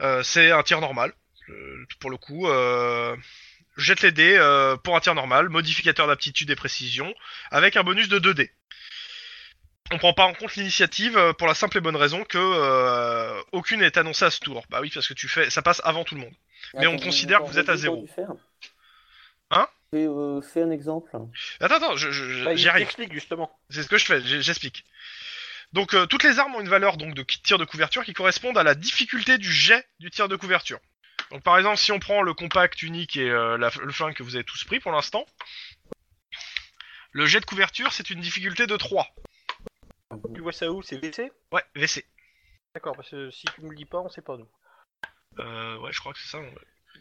Euh, 0.00 0.22
c'est 0.22 0.50
un 0.50 0.62
tir 0.62 0.80
normal, 0.80 1.12
euh, 1.48 1.86
pour 2.00 2.10
le 2.10 2.16
coup. 2.16 2.48
Euh, 2.48 3.16
jette 3.76 4.02
les 4.02 4.12
dés 4.12 4.36
pour 4.84 4.96
un 4.96 5.00
tir 5.00 5.14
normal, 5.14 5.48
modificateur 5.48 6.06
d'aptitude 6.06 6.50
et 6.50 6.56
précision, 6.56 7.12
avec 7.50 7.76
un 7.76 7.82
bonus 7.82 8.08
de 8.08 8.18
2 8.18 8.34
dés. 8.34 8.50
On 9.92 9.98
prend 9.98 10.12
pas 10.12 10.24
en 10.24 10.34
compte 10.34 10.54
l'initiative 10.54 11.34
pour 11.38 11.48
la 11.48 11.54
simple 11.54 11.78
et 11.78 11.80
bonne 11.80 11.96
raison 11.96 12.24
que 12.24 13.42
aucune 13.52 13.80
n'est 13.80 13.98
annoncée 13.98 14.24
à 14.26 14.30
ce 14.30 14.40
tour. 14.40 14.64
Bah 14.70 14.80
oui, 14.80 14.90
parce 14.92 15.08
que 15.08 15.14
tu 15.14 15.28
fais, 15.28 15.50
ça 15.50 15.62
passe 15.62 15.80
avant 15.84 16.04
tout 16.04 16.14
le 16.14 16.20
monde. 16.20 16.34
Mais 16.74 16.86
on 16.86 16.98
considère 16.98 17.40
que 17.42 17.48
vous 17.48 17.58
êtes 17.58 17.68
à 17.68 17.76
zéro. 17.76 18.06
Hein 19.50 19.68
fais, 19.90 20.06
euh, 20.06 20.40
fais 20.40 20.62
un 20.62 20.70
exemple. 20.70 21.10
Attends, 21.60 21.74
attends, 21.76 21.96
je, 21.96 22.10
je, 22.12 22.24
je- 22.30 22.44
Bah, 22.44 22.54
j'y 22.54 22.68
arrive. 22.68 22.86
t'explique, 22.86 23.12
justement. 23.12 23.50
C'est 23.70 23.82
ce 23.82 23.88
que 23.88 23.98
je 23.98 24.04
fais, 24.04 24.20
j'explique. 24.22 24.84
Donc 25.72 25.94
euh, 25.94 26.06
toutes 26.06 26.22
les 26.24 26.38
armes 26.38 26.54
ont 26.56 26.60
une 26.60 26.68
valeur 26.68 26.96
donc 26.96 27.14
de 27.14 27.22
tir 27.22 27.56
de 27.58 27.64
couverture 27.64 28.04
qui 28.04 28.12
correspondent 28.12 28.58
à 28.58 28.62
la 28.64 28.74
difficulté 28.74 29.38
du 29.38 29.52
jet 29.52 29.86
du 30.00 30.10
tir 30.10 30.28
de 30.28 30.34
couverture. 30.36 30.78
Donc 31.30 31.42
par 31.44 31.56
exemple 31.58 31.76
si 31.76 31.92
on 31.92 32.00
prend 32.00 32.22
le 32.22 32.34
compact 32.34 32.82
unique 32.82 33.16
et 33.16 33.30
euh, 33.30 33.56
la- 33.56 33.70
le 33.80 33.92
flingue 33.92 34.14
que 34.14 34.24
vous 34.24 34.34
avez 34.34 34.42
tous 34.44 34.64
pris 34.64 34.80
pour 34.80 34.90
l'instant, 34.90 35.24
le 37.12 37.26
jet 37.26 37.38
de 37.40 37.44
couverture 37.44 37.92
c'est 37.92 38.10
une 38.10 38.20
difficulté 38.20 38.66
de 38.66 38.76
3. 38.76 39.06
Tu 40.34 40.40
vois 40.40 40.52
ça 40.52 40.70
où? 40.72 40.82
C'est 40.82 40.96
VC 40.98 41.30
Ouais, 41.52 41.62
VC. 41.76 42.04
D'accord, 42.74 42.96
parce 42.96 43.10
que 43.10 43.30
si 43.30 43.44
tu 43.54 43.62
me 43.62 43.70
le 43.70 43.76
dis 43.76 43.84
pas, 43.84 43.98
on 43.98 44.08
sait 44.08 44.22
pas, 44.22 44.36
nous. 44.36 44.48
Euh, 45.38 45.78
ouais, 45.78 45.92
je 45.92 46.00
crois 46.00 46.12
que 46.12 46.18
c'est 46.18 46.28
ça. 46.28 46.38
ouais. 46.38 46.48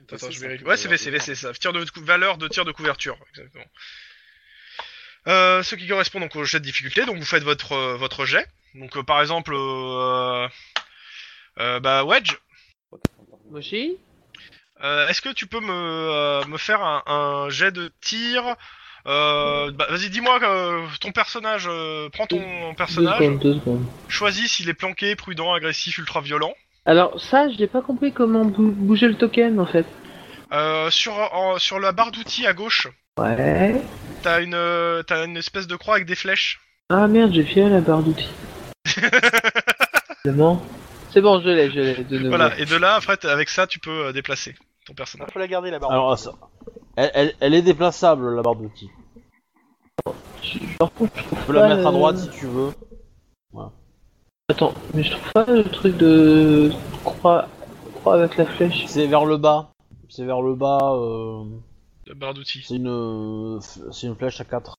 VC, 0.09 0.13
Attends, 0.15 0.31
je 0.31 0.39
peut 0.39 0.65
Ouais, 0.65 0.77
c'est 0.77 0.87
VC, 0.87 1.09
VC, 1.11 1.35
ça. 1.35 1.53
Tir 1.53 1.73
de 1.73 1.83
cou- 1.89 2.01
valeur 2.03 2.37
de 2.37 2.47
tir 2.47 2.63
de 2.65 2.71
couverture, 2.71 3.17
exactement. 3.31 3.65
Euh, 5.27 5.61
ce 5.63 5.75
qui 5.75 5.87
correspond 5.87 6.19
donc 6.21 6.35
au 6.35 6.43
jet 6.45 6.59
de 6.59 6.63
difficulté, 6.63 7.05
donc 7.05 7.17
vous 7.17 7.25
faites 7.25 7.43
votre 7.43 7.73
euh, 7.73 7.97
votre 7.97 8.25
jet. 8.25 8.47
Donc 8.75 8.95
euh, 8.95 9.03
par 9.03 9.19
exemple, 9.19 9.53
euh, 9.53 10.47
euh, 11.59 11.79
bah 11.81 12.05
Wedge, 12.05 12.35
Moshi 13.51 13.97
euh, 14.81 15.07
est-ce 15.09 15.21
que 15.21 15.29
tu 15.33 15.45
peux 15.45 15.59
me 15.59 15.73
euh, 15.73 16.45
me 16.45 16.57
faire 16.57 16.81
un, 16.81 17.03
un 17.05 17.49
jet 17.49 17.71
de 17.71 17.91
tir 17.99 18.55
euh, 19.07 19.71
bah, 19.71 19.87
Vas-y, 19.89 20.09
dis-moi 20.09 20.39
euh, 20.43 20.87
ton 21.01 21.11
personnage. 21.11 21.65
euh, 21.67 22.07
prends 22.09 22.27
ton 22.27 22.69
Deux 22.69 22.75
personnage. 22.77 23.17
secondes, 23.17 23.39
deux 23.39 23.53
secondes. 23.55 23.85
Choisis 24.07 24.49
s'il 24.53 24.69
est 24.69 24.73
planqué, 24.73 25.15
prudent, 25.17 25.53
agressif, 25.53 25.97
ultra 25.97 26.21
violent. 26.21 26.55
Alors 26.85 27.19
ça, 27.21 27.49
j'ai 27.49 27.67
pas 27.67 27.81
compris 27.81 28.11
comment 28.13 28.45
bou- 28.45 28.71
bouger 28.71 29.07
le 29.07 29.15
token 29.15 29.59
en 29.59 29.65
fait. 29.65 29.85
Euh, 30.51 30.89
sur 30.89 31.13
en- 31.13 31.59
sur 31.59 31.79
la 31.79 31.91
barre 31.91 32.11
d'outils 32.11 32.47
à 32.47 32.53
gauche, 32.53 32.87
Ouais. 33.19 33.81
t'as 34.23 34.41
une 34.41 34.53
euh, 34.55 35.03
t'as 35.03 35.25
une 35.25 35.37
espèce 35.37 35.67
de 35.67 35.75
croix 35.75 35.95
avec 35.95 36.07
des 36.07 36.15
flèches. 36.15 36.59
Ah 36.89 37.07
merde, 37.07 37.31
j'ai 37.33 37.43
filé 37.43 37.69
la 37.69 37.81
barre 37.81 38.01
d'outils. 38.01 38.29
C'est 40.25 40.35
bon 40.35 40.59
C'est 41.11 41.21
bon, 41.21 41.39
je 41.41 41.49
l'ai, 41.49 41.69
je 41.71 41.79
l'ai 41.79 42.03
de 42.03 42.17
nouveau. 42.17 42.29
Voilà, 42.29 42.57
et 42.59 42.65
de 42.65 42.75
là, 42.75 42.95
après, 42.95 43.17
t- 43.17 43.27
avec 43.27 43.49
ça, 43.49 43.67
tu 43.67 43.79
peux 43.79 44.07
euh, 44.07 44.11
déplacer 44.11 44.53
ton 44.85 44.93
Il 44.93 44.95
personnage. 44.95 45.29
faut 45.31 45.39
la 45.39 45.47
garder, 45.47 45.69
la 45.71 45.79
barre. 45.79 45.91
Alors, 45.91 46.17
ça- 46.17 46.33
elle, 46.95 47.11
elle, 47.13 47.33
elle 47.39 47.53
est 47.53 47.61
déplaçable, 47.61 48.35
la 48.35 48.41
barre 48.41 48.55
d'outils. 48.55 48.89
Je- 50.41 50.77
Par 50.77 50.91
contre, 50.91 51.11
je 51.15 51.23
trouve 51.23 51.39
Tu 51.39 51.45
peux 51.45 51.53
la 51.53 51.61
pas 51.61 51.75
mettre 51.75 51.87
à 51.87 51.91
droite 51.91 52.17
si 52.17 52.29
tu 52.29 52.45
veux. 52.47 52.71
Attends, 54.49 54.73
mais 54.93 55.03
je 55.03 55.11
trouve 55.11 55.31
pas 55.33 55.45
le 55.45 55.63
truc 55.63 55.95
de 55.97 56.71
croix, 57.03 57.47
croix 57.95 58.15
avec 58.15 58.35
la 58.37 58.45
flèche. 58.45 58.85
C'est 58.87 59.05
vers 59.07 59.25
le 59.25 59.37
bas. 59.37 59.71
C'est 60.09 60.25
vers 60.25 60.41
le 60.41 60.55
bas. 60.55 60.79
euh, 60.95 61.43
La 62.07 62.15
barre 62.15 62.33
d'outils. 62.33 62.63
C'est 62.67 62.75
une, 62.75 62.87
euh, 62.87 63.59
c'est 63.91 64.07
une 64.07 64.15
flèche 64.15 64.41
à 64.41 64.45
4. 64.45 64.75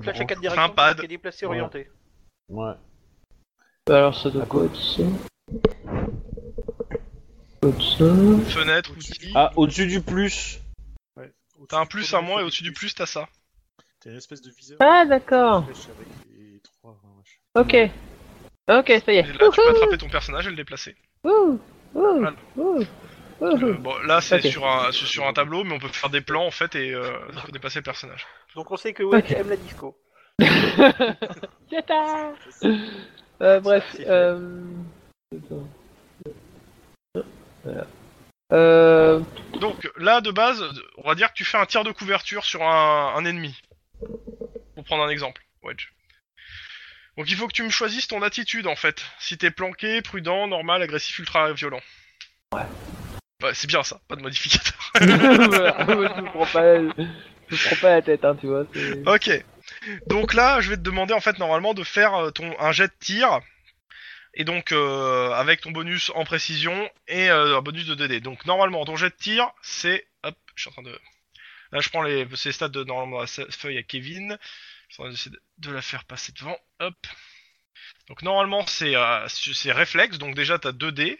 Flèche 0.00 0.20
à 0.20 0.24
4 0.24 0.38
un 0.38 0.40
directions, 0.40 0.74
pad. 0.74 0.98
qui 1.00 1.04
est 1.04 1.08
déplacé, 1.08 1.44
Ouais. 1.46 1.50
orienté. 1.56 1.90
Ouais. 2.48 2.72
Bah 3.86 3.96
alors 3.98 4.14
ça 4.18 4.30
doit 4.30 4.46
quoi 4.46 4.64
être 4.64 4.76
ça? 4.76 5.02
Fenêtre, 7.62 8.92
outils. 8.92 9.32
Ah, 9.34 9.50
au-dessus 9.56 9.86
du 9.86 10.00
plus. 10.00 10.60
Ouais. 11.16 11.32
Au-dessus 11.56 11.66
T'as 11.68 11.80
un 11.80 11.86
plus, 11.86 12.14
un 12.14 12.20
moins, 12.20 12.40
et 12.40 12.44
au-dessus 12.44 12.62
du 12.62 12.72
plus, 12.72 12.94
t'as 12.94 13.06
ça. 13.06 13.28
T'as 14.00 14.10
une 14.10 14.16
espèce 14.16 14.42
de 14.42 14.50
viseur. 14.50 14.78
Ah 14.80 15.04
d'accord. 15.06 15.64
avec 15.64 15.76
les 16.36 16.60
trois, 16.60 16.92
ouais, 16.92 17.16
machin. 17.16 17.38
Ok. 17.54 17.76
Ok, 18.68 18.92
ça 19.04 19.12
y 19.12 19.16
Et 19.16 19.18
est. 19.18 19.22
là, 19.26 19.48
tu 19.52 19.60
peux 19.60 19.70
attraper 19.70 19.98
ton 19.98 20.08
personnage 20.08 20.46
et 20.46 20.50
le 20.50 20.56
déplacer. 20.56 20.96
Ouh, 21.24 21.30
ouh, 21.30 21.60
Voilà. 21.94 22.32
ouh, 22.56 22.78
ouh. 22.80 22.84
Euh, 23.42 23.72
bon, 23.74 23.94
là, 24.06 24.20
c'est 24.20 24.40
sur, 24.40 24.66
un, 24.66 24.90
sur 24.92 25.26
un 25.26 25.32
tableau, 25.32 25.64
mais 25.64 25.74
on 25.74 25.78
peut 25.78 25.88
faire 25.88 26.08
des 26.08 26.20
plans, 26.20 26.46
en 26.46 26.50
fait, 26.50 26.74
et 26.76 26.92
euh, 26.94 27.10
ça 27.34 27.42
peut 27.42 27.52
dépasser 27.52 27.80
le 27.80 27.82
personnage. 27.82 28.26
Donc 28.54 28.70
on 28.70 28.76
sait 28.76 28.92
que 28.92 29.02
Wedge 29.02 29.32
aime 29.32 29.50
la 29.50 29.56
disco. 29.56 29.96
Euh, 33.42 33.58
bref, 33.58 33.84
euh... 34.06 34.62
Euh... 38.52 39.20
Donc, 39.60 39.90
là, 39.96 40.20
de 40.20 40.30
base, 40.30 40.62
on 40.98 41.08
va 41.08 41.16
dire 41.16 41.28
que 41.30 41.34
tu 41.34 41.44
fais 41.44 41.58
un 41.58 41.66
tir 41.66 41.82
de 41.82 41.90
couverture 41.90 42.44
sur 42.44 42.62
un, 42.62 43.12
un 43.16 43.24
ennemi. 43.24 43.60
Pour 44.76 44.84
prendre 44.84 45.02
un 45.02 45.08
exemple, 45.08 45.42
Wedge. 45.64 45.88
Donc, 47.16 47.30
il 47.30 47.36
faut 47.36 47.46
que 47.46 47.52
tu 47.52 47.62
me 47.62 47.70
choisisses 47.70 48.08
ton 48.08 48.22
attitude, 48.22 48.66
en 48.66 48.76
fait. 48.76 49.04
Si 49.18 49.38
t'es 49.38 49.50
planqué, 49.50 50.02
prudent, 50.02 50.46
normal, 50.46 50.82
agressif, 50.82 51.18
ultra 51.18 51.52
violent. 51.52 51.80
Ouais. 52.52 52.62
Ouais, 53.42 53.52
c'est 53.54 53.66
bien 53.66 53.82
ça, 53.82 54.00
pas 54.08 54.16
de 54.16 54.22
modificateur. 54.22 54.78
je 55.00 55.06
me 55.06 56.24
prends 56.26 56.46
pas, 56.46 56.76
je 56.78 57.54
me 57.54 57.66
prends 57.66 57.76
pas 57.80 57.90
la 57.90 58.02
tête, 58.02 58.24
hein, 58.24 58.36
tu 58.40 58.46
vois. 58.46 58.64
Ok. 59.06 59.44
Donc 60.06 60.34
là, 60.34 60.60
je 60.60 60.70
vais 60.70 60.76
te 60.76 60.82
demander 60.82 61.14
en 61.14 61.20
fait 61.20 61.38
normalement 61.38 61.74
de 61.74 61.84
faire 61.84 62.14
euh, 62.14 62.30
ton 62.30 62.58
un 62.60 62.72
jet 62.72 62.88
de 62.88 62.94
tir 63.00 63.40
et 64.34 64.44
donc 64.44 64.72
euh, 64.72 65.30
avec 65.32 65.60
ton 65.60 65.70
bonus 65.70 66.10
en 66.14 66.24
précision 66.24 66.88
et 67.06 67.30
euh, 67.30 67.58
un 67.58 67.62
bonus 67.62 67.86
de 67.86 67.94
2D. 67.94 68.20
Donc 68.20 68.46
normalement 68.46 68.84
ton 68.84 68.96
jet 68.96 69.10
de 69.10 69.14
tir 69.14 69.50
c'est 69.62 70.06
hop, 70.22 70.36
je 70.54 70.62
suis 70.62 70.70
en 70.70 70.72
train 70.72 70.82
de 70.82 70.98
là 71.72 71.80
je 71.80 71.88
prends 71.88 72.02
les 72.02 72.26
ces 72.34 72.52
stats 72.52 72.68
de 72.68 72.84
normalement 72.84 73.20
la 73.20 73.26
feuille 73.26 73.78
à 73.78 73.82
Kevin. 73.82 74.38
En 74.92 75.04
train 75.04 75.10
d'essayer 75.10 75.36
de, 75.58 75.70
la 75.70 75.82
faire 75.82 76.04
passer 76.04 76.32
devant. 76.32 76.56
Hop. 76.80 76.94
Donc 78.08 78.22
normalement 78.22 78.66
c'est 78.66 78.96
euh, 78.96 79.26
c'est 79.28 79.72
réflexe 79.72 80.18
donc 80.18 80.34
déjà 80.34 80.58
t'as 80.58 80.72
2D. 80.72 81.18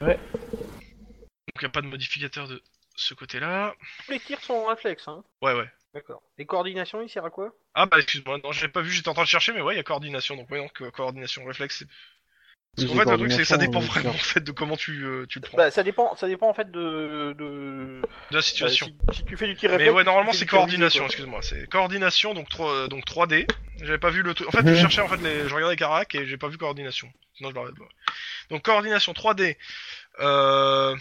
Ouais. 0.00 0.18
Donc 0.52 1.62
y 1.62 1.64
a 1.64 1.68
pas 1.68 1.82
de 1.82 1.86
modificateur 1.86 2.48
de 2.48 2.62
ce 2.94 3.14
côté-là. 3.14 3.74
Tous 4.06 4.12
les 4.12 4.20
tirs 4.20 4.40
sont 4.42 4.54
en 4.54 4.66
réflexe, 4.66 5.08
hein. 5.08 5.24
Ouais 5.42 5.54
ouais. 5.54 5.68
D'accord. 5.92 6.22
Et 6.38 6.46
coordination, 6.46 7.02
il 7.02 7.08
sert 7.08 7.24
à 7.24 7.30
quoi? 7.30 7.52
Ah 7.74 7.86
bah 7.86 7.98
excuse-moi, 7.98 8.38
non, 8.44 8.52
j'ai 8.52 8.68
pas 8.68 8.80
vu, 8.80 8.92
j'étais 8.92 9.08
en 9.08 9.14
train 9.14 9.24
de 9.24 9.28
chercher, 9.28 9.52
mais 9.52 9.60
ouais, 9.60 9.74
il 9.74 9.76
y 9.76 9.80
a 9.80 9.84
coordination, 9.84 10.36
donc 10.36 10.48
ouais, 10.50 10.58
donc 10.58 10.80
euh, 10.82 10.90
coordination 10.92 11.44
réflexe, 11.44 11.78
c'est 11.80 11.88
Oui, 12.78 12.86
fait, 12.86 13.10
le 13.10 13.16
truc, 13.18 13.32
c'est 13.32 13.38
que 13.38 13.44
ça 13.44 13.56
dépend 13.56 13.80
coordination, 13.80 14.00
vraiment 14.00 14.14
en 14.14 14.18
fait 14.18 14.40
de 14.40 14.52
comment 14.52 14.76
tu, 14.76 15.04
euh, 15.04 15.26
tu 15.28 15.40
le 15.40 15.46
prends, 15.46 15.56
Bah, 15.56 15.70
ça 15.70 15.82
dépend, 15.82 16.14
ça 16.16 16.28
dépend 16.28 16.48
en 16.48 16.54
fait 16.54 16.70
de. 16.70 17.34
de... 17.36 17.44
de 17.44 18.02
la 18.30 18.38
euh, 18.38 18.40
situation. 18.40 18.86
si, 18.86 19.18
si 19.18 19.24
tu 19.24 19.36
fais 19.36 19.46
du 19.46 19.56
tir 19.56 19.70
Mais 19.76 19.90
ouais, 19.90 20.04
normalement 20.04 20.32
c'est 20.32 20.46
coordination, 20.46 21.04
excuse-moi. 21.04 21.40
C'est 21.42 21.68
coordination, 21.68 22.32
donc, 22.32 22.48
3, 22.48 22.88
donc 22.88 23.04
3D. 23.04 23.46
J'avais 23.82 23.98
pas 23.98 24.10
vu 24.10 24.22
le 24.22 24.34
truc. 24.34 24.48
En 24.48 24.52
fait, 24.52 24.66
je 24.66 24.74
cherchais 24.74 25.00
en 25.00 25.08
fait 25.08 25.20
les. 25.20 25.48
Je 25.48 25.54
regardais 25.54 25.76
Karak 25.76 26.14
et 26.14 26.26
j'ai 26.26 26.36
pas 26.36 26.48
vu 26.48 26.58
coordination. 26.58 27.08
Sinon, 27.34 27.50
je 27.50 27.54
l'aurais 27.54 27.72
pas. 27.72 27.84
Donc, 28.50 28.62
coordination 28.62 29.12
3D. 29.12 29.56
Euh. 30.20 30.96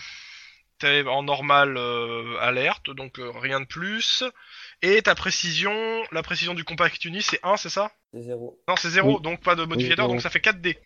T'es 0.79 1.03
en 1.05 1.23
normal 1.23 1.75
euh, 1.75 2.37
alerte, 2.39 2.89
donc 2.89 3.19
euh, 3.19 3.31
rien 3.35 3.59
de 3.59 3.65
plus. 3.65 4.23
Et 4.81 5.01
ta 5.01 5.13
précision, 5.13 5.73
la 6.13 6.23
précision 6.23 6.53
du 6.53 6.63
compact 6.63 7.03
uni, 7.03 7.21
c'est 7.21 7.39
1, 7.43 7.57
c'est 7.57 7.67
ça? 7.69 7.91
C'est 8.13 8.21
zéro. 8.21 8.57
Non, 8.65 8.77
c'est 8.77 8.89
0, 8.89 9.17
Oui. 9.17 9.21
donc 9.21 9.43
pas 9.43 9.55
de 9.55 9.65
modificateur, 9.65 10.07
donc 10.07 10.21
ça 10.21 10.29
fait 10.29 10.39
4D. 10.39 10.77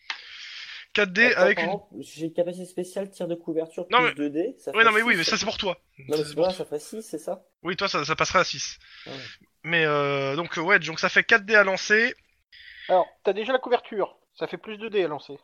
4D 0.94 1.32
Attends, 1.32 1.42
avec 1.42 1.58
par 1.58 1.66
une. 1.66 1.72
exemple, 1.72 1.96
J'ai 2.00 2.26
une 2.26 2.34
capacité 2.34 2.66
spéciale 2.66 3.10
tir 3.10 3.28
de 3.28 3.36
couverture 3.36 3.88
Non, 3.90 4.00
plus 4.14 4.30
2D. 4.30 4.56
Ça 4.60 4.72
Ouais, 4.72 4.80
fait 4.80 4.86
non, 4.86 4.92
mais 4.92 5.02
oui, 5.02 5.16
mais 5.16 5.24
ça 5.24 5.38
c'est 5.38 5.46
pour 5.46 5.58
toi. 5.58 5.78
Non, 6.08 6.18
Ça, 6.18 6.24
mais 6.24 6.30
c'est 6.30 6.36
pour 6.36 6.46
vrai, 6.46 6.54
ça 6.54 6.66
fait 6.66 6.80
6, 6.80 7.02
c'est 7.02 7.18
ça? 7.18 7.44
Oui, 7.64 7.76
toi 7.76 7.88
ça, 7.88 8.04
ça 8.06 8.16
passerait 8.16 8.40
à 8.40 8.44
6. 8.44 8.80
Ah 9.06 9.10
ouais. 9.12 9.18
Mais 9.64 9.86
euh, 9.86 10.36
donc, 10.36 10.58
euh, 10.58 10.62
ouais, 10.62 10.80
donc 10.80 11.00
ça 11.00 11.10
fait 11.10 11.24
4D 11.24 11.56
à 11.56 11.64
lancer. 11.64 12.16
Alors, 12.88 13.08
t'as 13.24 13.34
déjà 13.34 13.52
la 13.54 13.60
couverture. 13.60 14.18
Ça 14.36 14.48
fait 14.48 14.58
plus 14.58 14.78
de 14.78 14.88
dés 14.90 15.04
à 15.04 15.08
lancer. 15.08 15.38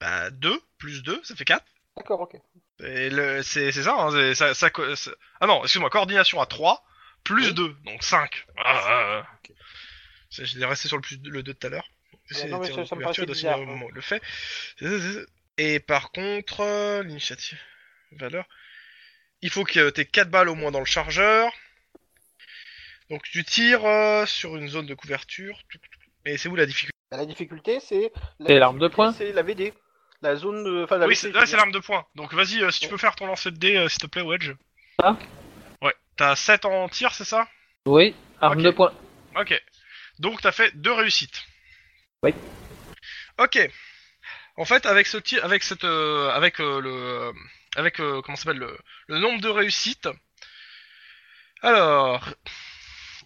Bah, 0.00 0.30
2 0.30 0.60
plus 0.78 1.02
2, 1.02 1.20
ça 1.24 1.34
fait 1.34 1.44
4. 1.44 1.66
D'accord, 1.96 2.20
ok. 2.20 2.36
Et 2.80 3.10
le, 3.10 3.42
c'est, 3.42 3.72
c'est 3.72 3.82
ça, 3.82 3.94
hein, 3.98 4.10
c'est- 4.12 4.34
ça, 4.34 4.54
ça 4.54 4.70
co- 4.70 4.94
c'est- 4.94 5.10
Ah 5.40 5.46
non, 5.46 5.62
excuse-moi, 5.64 5.90
coordination 5.90 6.40
à 6.40 6.46
3, 6.46 6.84
plus 7.24 7.48
Oui. 7.48 7.54
2, 7.54 7.74
donc 7.84 8.02
5. 8.04 8.46
Ah, 8.56 8.62
ah, 8.86 9.22
ah. 9.24 9.48
J'étais 10.30 10.64
resté 10.64 10.88
sur 10.88 10.96
le, 10.96 11.02
plus, 11.02 11.18
le 11.24 11.42
2 11.42 11.54
tout 11.54 11.66
à 11.66 11.70
l'heure. 11.70 11.88
C'est- 12.30 12.48
non, 12.48 12.58
mais 12.58 12.66
ça- 12.66 12.86
ça 12.86 12.96
me 12.96 13.26
bizarre, 13.26 13.58
moment 13.58 13.86
il 13.88 13.94
le 13.94 14.00
fait. 14.00 14.22
Et 15.56 15.80
par 15.80 16.12
contre, 16.12 16.60
euh, 16.60 17.02
l'initiative, 17.02 17.58
valeur, 18.12 18.46
il 19.42 19.50
faut 19.50 19.64
que 19.64 19.90
tu 19.90 20.00
aies 20.00 20.04
4 20.04 20.30
balles 20.30 20.48
au 20.48 20.54
moins 20.54 20.70
dans 20.70 20.78
le 20.78 20.84
chargeur. 20.84 21.52
Donc 23.10 23.22
tu 23.22 23.44
tires 23.44 23.84
euh, 23.84 24.26
sur 24.26 24.56
une 24.56 24.68
zone 24.68 24.86
de 24.86 24.94
couverture. 24.94 25.62
Et 26.24 26.36
c'est 26.36 26.48
où 26.48 26.56
la 26.56 26.66
difficulté? 26.66 26.92
Bah, 27.10 27.16
la 27.16 27.26
difficulté, 27.26 27.80
c'est. 27.80 28.12
C'est 28.46 28.58
l'arme 28.58 28.78
de 28.78 28.88
poing. 28.88 29.12
C'est 29.12 29.32
la 29.32 29.42
VD. 29.42 29.72
La 30.20 30.36
zone 30.36 30.62
de. 30.64 30.84
Enfin, 30.84 30.98
la 30.98 31.06
Oui, 31.06 31.16
c'est, 31.16 31.32
là 31.32 31.46
c'est 31.46 31.56
l'arme 31.56 31.72
de 31.72 31.78
poing. 31.78 32.04
Donc 32.14 32.34
vas-y, 32.34 32.62
euh, 32.62 32.70
si 32.70 32.80
tu 32.80 32.88
peux 32.88 32.98
faire 32.98 33.16
ton 33.16 33.26
lancer 33.26 33.50
de 33.50 33.56
dés, 33.56 33.76
euh, 33.76 33.88
s'il 33.88 34.00
te 34.00 34.06
plaît, 34.06 34.22
Wedge. 34.22 34.52
Ah. 35.02 35.16
Ouais, 35.80 35.94
t'as 36.16 36.36
7 36.36 36.64
en 36.64 36.88
tir, 36.88 37.14
c'est 37.14 37.24
ça? 37.24 37.48
Oui, 37.86 38.14
arme 38.40 38.62
de 38.62 38.70
poing. 38.70 38.92
Ok. 39.36 39.60
Donc 40.18 40.40
t'as 40.42 40.52
fait 40.52 40.76
deux 40.76 40.92
réussites. 40.92 41.42
Oui. 42.22 42.34
Ok. 43.38 43.58
En 44.56 44.64
fait, 44.64 44.86
avec 44.86 45.06
ce 45.06 45.18
tir, 45.18 45.44
avec 45.44 45.62
cette, 45.62 45.84
euh, 45.84 46.30
avec 46.30 46.60
euh, 46.60 46.80
le, 46.80 46.90
euh, 46.90 47.32
avec 47.76 48.00
euh, 48.00 48.20
comment 48.22 48.36
s'appelle 48.36 48.58
le, 48.58 48.76
le 49.06 49.18
nombre 49.18 49.40
de 49.40 49.48
réussites. 49.48 50.08
Alors, 51.62 52.28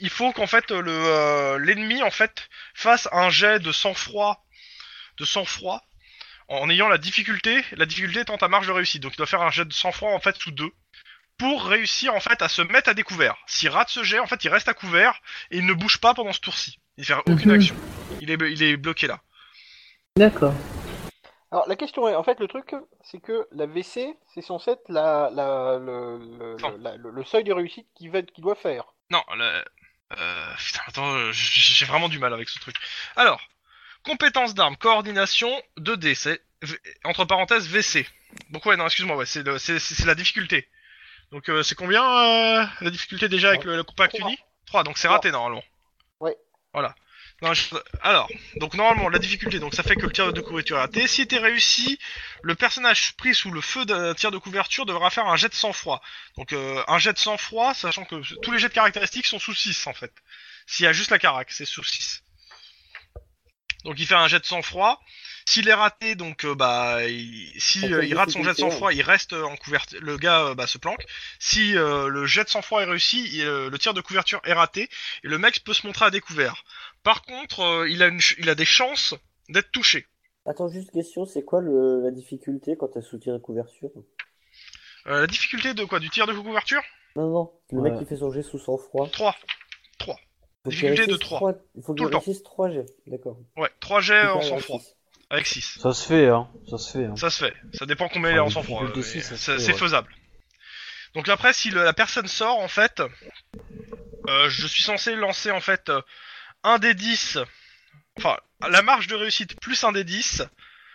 il 0.01 0.11
faut 0.11 0.33
qu'en 0.33 0.47
fait 0.47 0.71
le 0.71 0.91
euh, 0.91 1.59
l'ennemi 1.59 2.03
en 2.03 2.11
fait 2.11 2.49
fasse 2.75 3.09
un 3.13 3.31
jet 3.31 3.61
de 3.61 3.73
sang-froid, 3.73 4.45
de 5.19 5.25
sang-froid, 5.25 5.83
en 6.49 6.69
ayant 6.69 6.89
la 6.89 6.99
difficulté, 6.99 7.65
la 7.73 7.87
difficulté 7.87 8.21
étant 8.21 8.37
ta 8.37 8.49
marge 8.49 8.67
de 8.67 8.73
réussite. 8.73 9.03
Donc 9.03 9.15
il 9.15 9.17
doit 9.17 9.27
faire 9.27 9.43
un 9.43 9.51
jet 9.51 9.65
de 9.65 9.73
sang-froid 9.73 10.13
en 10.13 10.21
fait 10.21 10.37
sous 10.37 10.51
deux 10.51 10.73
pour 11.39 11.65
réussir 11.65 12.15
en 12.15 12.21
fait 12.21 12.43
à 12.43 12.49
se 12.49 12.63
mettre 12.63 12.91
à 12.91 12.95
découvert. 12.95 13.37
S'il 13.47 13.71
rate 13.71 13.89
ce 13.89 14.05
jet, 14.05 14.19
en 14.19 14.27
fait, 14.27 14.45
il 14.45 14.49
reste 14.49 14.69
à 14.69 14.75
couvert 14.75 15.21
et 15.51 15.59
il 15.59 15.67
ne 15.67 15.73
bouge 15.73 15.99
pas 15.99 16.15
pendant 16.15 16.33
ce 16.33 16.41
tour-ci. 16.41 16.79
Il 16.97 17.01
ne 17.03 17.05
fait 17.07 17.15
aucune 17.15 17.51
Mhm. 17.51 17.57
action. 17.57 17.75
Il 18.21 18.31
est, 18.31 18.39
il 18.53 18.63
est 18.63 18.77
bloqué 18.77 19.07
là. 19.07 19.21
D'accord. 20.17 20.55
Alors, 21.51 21.69
la 21.69 21.77
question 21.77 22.09
est, 22.09 22.15
en 22.15 22.23
fait, 22.23 22.41
le 22.41 22.49
truc, 22.49 22.75
c'est 23.05 23.21
que 23.21 23.47
la 23.53 23.67
VC, 23.67 24.15
c'est 24.35 24.43
censé 24.43 24.71
être 24.73 24.85
la, 24.89 25.31
la, 25.33 25.79
le, 25.79 26.19
le, 26.39 26.57
la- 26.79 26.97
le- 26.97 27.11
le 27.11 27.25
seuil 27.25 27.45
de 27.45 27.53
réussite 27.53 27.87
qu'il 27.95 28.11
doit 28.39 28.55
faire. 28.55 28.85
Non, 29.11 29.23
le... 29.35 29.63
euh, 30.19 30.55
putain, 30.59 30.81
attends, 30.87 31.33
j- 31.33 31.61
j'ai 31.75 31.85
vraiment 31.87 32.09
du 32.09 32.19
mal 32.19 32.33
avec 32.33 32.49
ce 32.49 32.59
truc. 32.59 32.77
Alors, 33.17 33.41
compétence 34.03 34.55
d'arme, 34.55 34.77
coordination, 34.77 35.51
2D, 35.79 36.15
c'est 36.15 36.41
entre 37.05 37.25
parenthèses 37.27 37.67
VC. 37.69 38.07
Donc 38.51 38.65
ouais, 38.65 38.77
non, 38.77 38.87
excuse-moi, 38.87 39.17
ouais, 39.17 39.27
c'est 39.27 39.43
la 40.07 40.15
difficulté. 40.15 40.69
Donc 41.33 41.49
euh, 41.49 41.63
c'est 41.63 41.75
combien 41.75 42.03
euh, 42.03 42.65
la 42.81 42.91
difficulté 42.91 43.29
déjà 43.29 43.49
avec 43.49 43.65
le, 43.65 43.77
le 43.77 43.83
compact 43.83 44.15
Trois. 44.17 44.29
uni 44.31 44.39
3, 44.67 44.85
donc 44.85 44.97
c'est 44.97 45.09
raté 45.09 45.31
normalement. 45.31 45.63
Ouais. 46.21 46.37
Voilà. 46.73 46.95
Alors, 48.03 48.29
donc 48.57 48.75
normalement 48.75 49.09
la 49.09 49.19
difficulté, 49.19 49.59
donc 49.59 49.75
ça 49.75 49.83
fait 49.83 49.97
que 49.97 50.07
le 50.07 50.13
tir 50.13 50.33
de 50.33 50.41
couverture 50.41 50.77
est 50.77 50.81
raté. 50.81 51.09
Si 51.09 51.27
t'es 51.27 51.39
réussi, 51.39 51.99
le 52.43 52.55
personnage 52.55 53.17
pris 53.17 53.35
sous 53.35 53.51
le 53.51 53.61
feu 53.61 53.85
d'un 53.85 54.15
tir 54.15 54.31
de 54.31 54.39
couverture 54.39 54.87
devra 54.87 55.11
faire 55.11 55.27
un 55.27 55.35
jet 55.37 55.49
de 55.49 55.55
sang-froid. 55.55 56.01
Donc 56.37 56.53
euh, 56.53 56.85
un 56.87 56.99
jet 56.99 57.13
de 57.13 57.19
sang-froid, 57.19 57.75
sachant 57.75 58.05
que 58.05 58.15
tous 58.43 58.53
les 58.53 58.61
jets 58.61 58.69
de 58.69 58.75
caractéristiques 58.75 59.27
sont 59.27 59.41
sous 59.41 59.55
6 59.55 59.89
en 59.89 59.93
fait. 59.93 60.13
S'il 60.67 60.85
y 60.85 60.87
a 60.87 60.93
juste 60.93 61.11
la 61.11 61.19
carac, 61.19 61.51
c'est 61.51 61.65
sous 61.65 61.83
6. 61.83 62.23
Donc 63.85 63.99
il 63.99 64.07
fait 64.07 64.15
un 64.15 64.29
jet 64.29 64.39
de 64.39 64.47
sang-froid. 64.47 65.01
S'il 65.53 65.69
est 65.69 65.75
raté, 65.75 66.15
donc 66.15 66.47
euh, 66.47 66.55
bah 66.55 67.05
il, 67.07 67.53
si 67.61 67.93
euh, 67.93 68.03
il 68.07 68.15
rate 68.17 68.31
son 68.31 68.43
jet 68.43 68.53
de 68.55 68.57
sang-froid, 68.57 68.91
il 68.95 69.03
reste 69.03 69.35
euh, 69.35 69.45
en 69.45 69.55
couverture. 69.57 70.01
Le 70.01 70.17
gars 70.17 70.47
euh, 70.47 70.55
bah, 70.55 70.67
se 70.67 70.79
planque. 70.79 71.05
Si 71.39 71.77
euh, 71.77 72.09
le 72.09 72.25
jet 72.25 72.45
de 72.45 72.49
sang-froid 72.49 72.81
est 72.81 72.87
réussi, 72.87 73.29
il- 73.35 73.43
euh, 73.43 73.69
le 73.69 73.79
tir 73.79 73.93
de 73.93 74.01
couverture 74.01 74.41
est 74.45 74.55
raté 74.55 74.85
et 75.25 75.29
le 75.29 75.37
mec 75.37 75.63
peut 75.63 75.75
se 75.75 75.87
montrer 75.87 76.07
à 76.07 76.11
découvert. 76.11 76.65
Par 77.03 77.21
contre, 77.21 77.61
euh, 77.61 77.89
il 77.91 78.03
a 78.03 78.07
une 78.07 78.21
ch- 78.21 78.37
il 78.39 78.49
a 78.49 78.55
des 78.55 78.65
chances 78.65 79.15
d'être 79.51 79.71
touché. 79.73 80.07
Attends, 80.47 80.69
juste 80.69 80.91
question, 80.91 81.27
c'est 81.27 81.43
quoi 81.45 81.61
le, 81.61 82.01
la 82.03 82.11
difficulté 82.11 82.77
quand 82.79 82.89
t'as 82.89 83.03
sous 83.03 83.19
tir 83.19 83.35
et 83.35 83.41
couverture? 83.41 83.91
Euh, 85.07 85.21
la 85.21 85.27
difficulté 85.27 85.75
de 85.75 85.85
quoi? 85.85 85.99
Du 86.01 86.09
tir 86.09 86.27
de 86.27 86.33
couverture? 86.33 86.83
Non, 87.17 87.29
non, 87.29 87.53
le 87.73 87.79
Ouais. 87.79 87.91
mec 87.91 87.99
qui 87.99 88.07
fait 88.07 88.17
son 88.17 88.33
jet 88.33 88.43
sous 88.43 88.59
sang-froid. 88.59 89.07
3. 89.11 89.37
Faut 90.65 90.71
qu'il 90.71 90.79
Difficulté 90.79 91.03
de 91.07 91.11
réussisse 91.13 91.19
trois. 91.27 91.39
trois- 91.39 91.55
Il 91.75 91.83
faut 91.83 91.93
le 91.93 92.09
temps. 92.11 92.19
réussisse 92.21 92.43
3 92.43 92.71
jets, 92.71 92.87
d'accord. 93.07 93.37
Ouais, 93.57 93.71
3 93.81 94.01
jets 94.01 94.27
en 94.29 94.41
sang-froid. 94.41 94.81
Avec 95.33 95.47
6. 95.47 95.79
Ça 95.81 95.93
se 95.93 96.07
fait, 96.07 96.29
hein. 96.29 96.49
Ça 96.69 96.79
se 96.79 96.93
fait. 96.93 97.07
Hein. 97.07 97.17
Ça 97.17 97.31
se 97.31 97.45
fait. 97.45 97.55
Ça 97.73 97.87
dépend 97.87 98.09
combien 98.09 98.31
il 98.31 98.37
est 98.37 98.41
en 98.41 98.51
sang-froid. 98.51 98.87
C'est 98.95 99.21
fait, 99.21 99.37
c'est 99.37 99.57
ouais. 99.73 99.73
faisable. 99.79 100.15
Donc 101.15 101.29
après, 101.29 101.53
si 101.53 101.71
le- 101.71 101.83
la 101.83 101.93
personne 101.95 102.29
sort, 102.29 102.59
en 102.61 102.69
fait, 102.69 103.03
euh, 104.29 104.49
je 104.51 104.67
suis 104.67 104.83
censé 104.83 105.15
lancer 105.15 105.51
en 105.51 105.61
fait 105.61 105.89
euh, 105.89 106.01
un 106.63 106.79
des 106.79 106.95
10. 106.95 107.39
Enfin, 108.19 108.37
la 108.69 108.83
marge 108.83 109.07
de 109.07 109.15
réussite 109.15 109.59
plus 109.61 109.83
un 109.85 109.93
des 109.93 110.05
10. 110.05 110.43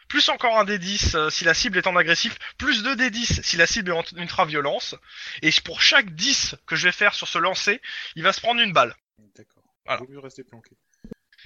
Plus 0.07 0.29
encore 0.29 0.57
un 0.57 0.63
des 0.63 0.79
10 0.79 1.15
euh, 1.15 1.29
si 1.29 1.43
la 1.43 1.53
cible 1.53 1.77
est 1.77 1.85
en 1.87 1.95
agressif, 1.97 2.37
plus 2.57 2.81
2 2.81 2.95
des 2.95 3.09
10 3.09 3.41
si 3.43 3.57
la 3.57 3.67
cible 3.67 3.89
est 3.91 3.93
en 3.93 4.03
ultra-violence. 4.15 4.95
Et 5.41 5.49
pour 5.65 5.81
chaque 5.81 6.11
10 6.15 6.55
que 6.65 6.75
je 6.77 6.85
vais 6.85 6.93
faire 6.93 7.13
sur 7.13 7.27
ce 7.27 7.37
lancer, 7.39 7.81
il 8.15 8.23
va 8.23 8.31
se 8.31 8.39
prendre 8.39 8.61
une 8.61 8.71
balle. 8.71 8.95
D'accord. 9.35 9.63
Voilà. 9.85 9.99
Vaut 10.01 10.07
mieux 10.09 10.19
rester 10.19 10.43
planqué. 10.43 10.77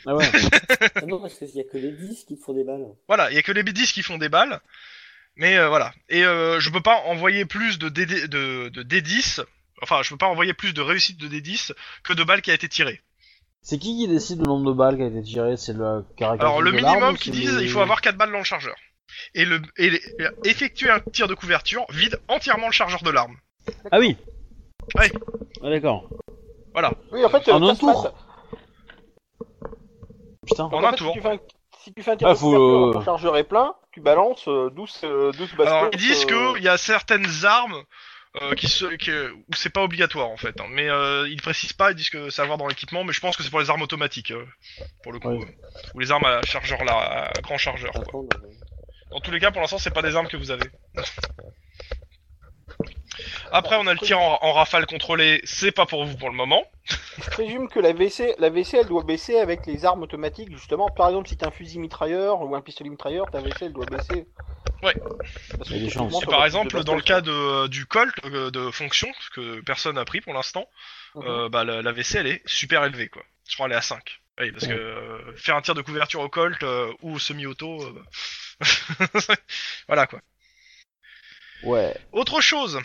Ah 0.05 0.15
ouais. 0.15 0.25
Ah 0.95 1.05
non, 1.05 1.19
parce 1.19 1.35
qu'il 1.35 1.49
y 1.49 1.59
a 1.59 1.63
que 1.63 1.77
les 1.77 1.91
10 1.91 2.25
qui 2.25 2.37
font 2.37 2.53
des 2.53 2.63
balles. 2.63 2.85
Voilà, 3.07 3.31
il 3.31 3.35
y 3.35 3.39
a 3.39 3.43
que 3.43 3.51
les 3.51 3.63
B10 3.63 3.93
qui 3.93 4.01
font 4.03 4.17
des 4.17 4.29
balles. 4.29 4.59
Mais 5.35 5.57
euh, 5.57 5.69
voilà. 5.69 5.93
Et 6.09 6.25
euh, 6.25 6.59
je 6.59 6.69
peux 6.69 6.81
pas 6.81 6.97
envoyer 7.05 7.45
plus 7.45 7.79
de, 7.79 7.89
DD 7.89 8.27
de, 8.27 8.69
de 8.69 8.83
D10. 8.83 9.43
Enfin, 9.81 10.01
je 10.03 10.09
peux 10.09 10.17
pas 10.17 10.27
envoyer 10.27 10.53
plus 10.53 10.73
de 10.73 10.81
réussite 10.81 11.17
de 11.19 11.27
D10 11.27 11.71
que 12.03 12.13
de 12.13 12.23
balles 12.23 12.41
qui 12.41 12.51
a 12.51 12.53
été 12.53 12.67
tirées. 12.67 13.01
C'est 13.61 13.77
qui 13.77 13.95
qui 13.97 14.07
décide 14.07 14.39
le 14.39 14.45
nombre 14.45 14.71
de 14.71 14.75
balles 14.75 14.97
qui 14.97 15.03
a 15.03 15.07
été 15.07 15.21
tiré 15.23 15.55
C'est 15.55 15.73
le 15.73 16.03
caractère 16.17 16.47
Alors, 16.47 16.61
le 16.61 16.71
minimum 16.71 17.15
c'est 17.17 17.31
disent, 17.31 17.59
il 17.61 17.69
faut 17.69 17.79
avoir 17.79 18.01
4 18.01 18.17
balles 18.17 18.31
dans 18.31 18.39
le 18.39 18.43
chargeur. 18.43 18.75
Et, 19.35 19.45
le, 19.45 19.61
et 19.77 19.89
les- 19.89 20.01
effectuer 20.45 20.89
un 20.89 20.99
tir 20.99 21.27
de 21.27 21.33
couverture 21.35 21.85
vide 21.91 22.19
entièrement 22.27 22.67
le 22.67 22.73
chargeur 22.73 23.03
de 23.03 23.11
l'arme. 23.11 23.37
Ah 23.91 23.99
oui. 23.99 24.17
Ouais. 24.95 25.11
Ah 25.63 25.69
d'accord. 25.69 26.09
Oui, 27.11 27.23
en 27.23 27.29
fait, 27.29 27.49
En 27.49 27.61
euh, 27.61 27.65
un 27.65 27.69
passe 27.69 27.79
tour. 27.79 28.13
Putain. 30.47 30.63
En 30.65 30.69
Donc, 30.69 30.83
un 30.85 30.91
fait, 30.91 30.97
tour. 30.97 31.13
Si 31.13 31.19
tu 31.19 31.21
fais 31.21 31.29
un, 31.29 31.39
si 31.83 31.93
tu 31.93 32.03
fais 32.03 32.11
un 32.11 32.17
tir 32.17 32.27
Ah, 32.27 32.33
de 32.33 32.37
faut, 32.37 32.45
couverture, 32.51 32.87
euh, 32.87 32.93
ton 32.93 33.01
chargeur 33.03 33.37
est 33.37 33.43
plein, 33.43 33.75
tu 33.91 34.01
balances 34.01 34.47
euh, 34.47 34.69
12, 34.71 35.01
euh, 35.03 35.31
12 35.33 35.55
bastons. 35.55 35.71
Alors, 35.75 35.89
ils 35.93 35.99
disent 35.99 36.25
euh, 36.31 36.53
qu'il 36.53 36.63
y 36.63 36.67
a 36.67 36.77
certaines 36.77 37.27
armes 37.45 37.83
euh, 38.41 38.55
qui 38.55 38.67
se, 38.67 38.85
où 38.85 39.53
c'est 39.55 39.69
pas 39.73 39.83
obligatoire 39.83 40.29
en 40.29 40.37
fait. 40.37 40.59
hein. 40.61 40.65
Mais 40.69 40.89
euh, 40.89 41.27
ils 41.29 41.41
précisent 41.41 41.73
pas, 41.73 41.91
ils 41.91 41.95
disent 41.95 42.09
que 42.09 42.29
c'est 42.29 42.41
à 42.41 42.45
voir 42.45 42.57
dans 42.57 42.67
l'équipement, 42.67 43.03
mais 43.03 43.13
je 43.13 43.19
pense 43.19 43.35
que 43.37 43.43
c'est 43.43 43.49
pour 43.49 43.59
les 43.59 43.69
armes 43.69 43.81
automatiques, 43.81 44.31
euh, 44.31 44.45
pour 45.03 45.11
le 45.11 45.19
coup. 45.19 45.29
Ouais. 45.29 45.45
euh, 45.45 45.89
ou 45.93 45.99
les 45.99 46.11
armes 46.11 46.25
à 46.25 46.41
chargeur 46.43 46.83
là, 46.85 47.29
à 47.35 47.41
grand 47.41 47.57
chargeur. 47.57 47.91
Quoi. 47.91 48.21
Euh, 48.21 48.47
Dans 49.11 49.19
tous 49.19 49.31
les 49.31 49.39
cas, 49.39 49.51
pour 49.51 49.61
l'instant, 49.61 49.77
c'est 49.77 49.91
pas 49.93 50.01
des 50.01 50.15
armes 50.15 50.27
que 50.27 50.37
vous 50.37 50.49
avez. 50.51 50.69
Après, 53.51 53.75
on 53.77 53.87
a 53.87 53.93
le 53.93 53.99
tir 53.99 54.19
en, 54.19 54.39
en 54.41 54.53
rafale 54.53 54.85
contrôlé, 54.85 55.41
c'est 55.43 55.71
pas 55.71 55.85
pour 55.85 56.05
vous 56.05 56.15
pour 56.17 56.29
le 56.29 56.35
moment. 56.35 56.65
Je 57.17 57.29
présume 57.29 57.67
que 57.69 57.79
la 57.79 57.93
WC, 57.93 58.35
la 58.39 58.49
WC, 58.49 58.77
elle 58.77 58.87
doit 58.87 59.03
baisser 59.03 59.37
avec 59.37 59.65
les 59.65 59.85
armes 59.85 60.03
automatiques, 60.03 60.51
justement. 60.51 60.89
Par 60.89 61.09
exemple, 61.09 61.27
si 61.29 61.37
t'as 61.37 61.47
un 61.47 61.51
fusil 61.51 61.79
mitrailleur 61.79 62.41
ou 62.41 62.55
un 62.55 62.61
pistolet 62.61 62.89
mitrailleur, 62.89 63.29
ta 63.29 63.39
WC, 63.41 63.65
elle 63.65 63.73
doit 63.73 63.85
baisser. 63.85 64.27
Ouais. 64.83 64.95
Parce. 65.57 65.71
Et 65.71 65.89
ça 65.89 66.25
par 66.27 66.45
exemple, 66.45 66.83
dans 66.83 66.95
le 66.95 67.01
cas 67.01 67.21
de, 67.21 67.67
du 67.67 67.85
Colt 67.85 68.13
euh, 68.25 68.49
de 68.49 68.71
fonction, 68.71 69.07
que 69.33 69.61
personne 69.61 69.95
n'a 69.95 70.05
pris 70.05 70.21
pour 70.21 70.33
l'instant, 70.33 70.67
Mhm. 71.15 71.23
euh, 71.27 71.49
bah, 71.49 71.63
la, 71.63 71.81
la 71.81 71.91
VC 71.91 72.17
elle 72.19 72.27
est 72.27 72.41
super 72.47 72.83
élevée 72.85 73.09
quoi. 73.09 73.23
Je 73.47 73.55
crois 73.55 73.67
elle 73.67 73.73
est 73.73 73.75
à 73.75 73.81
5. 73.81 74.21
Oui, 74.39 74.51
parce 74.51 74.65
que 74.65 74.73
euh, 74.73 75.35
faire 75.35 75.55
un 75.55 75.61
tir 75.61 75.75
de 75.75 75.81
couverture 75.81 76.21
au 76.21 76.29
Colt 76.29 76.63
euh, 76.63 76.91
ou 77.01 77.15
au 77.15 77.19
semi-auto, 77.19 77.83
euh, 77.83 77.91
bah, 78.59 79.35
voilà 79.87 80.07
quoi. 80.07 80.21
Ouais. 81.63 81.95
Autre 82.11 82.41
chose. 82.41 82.79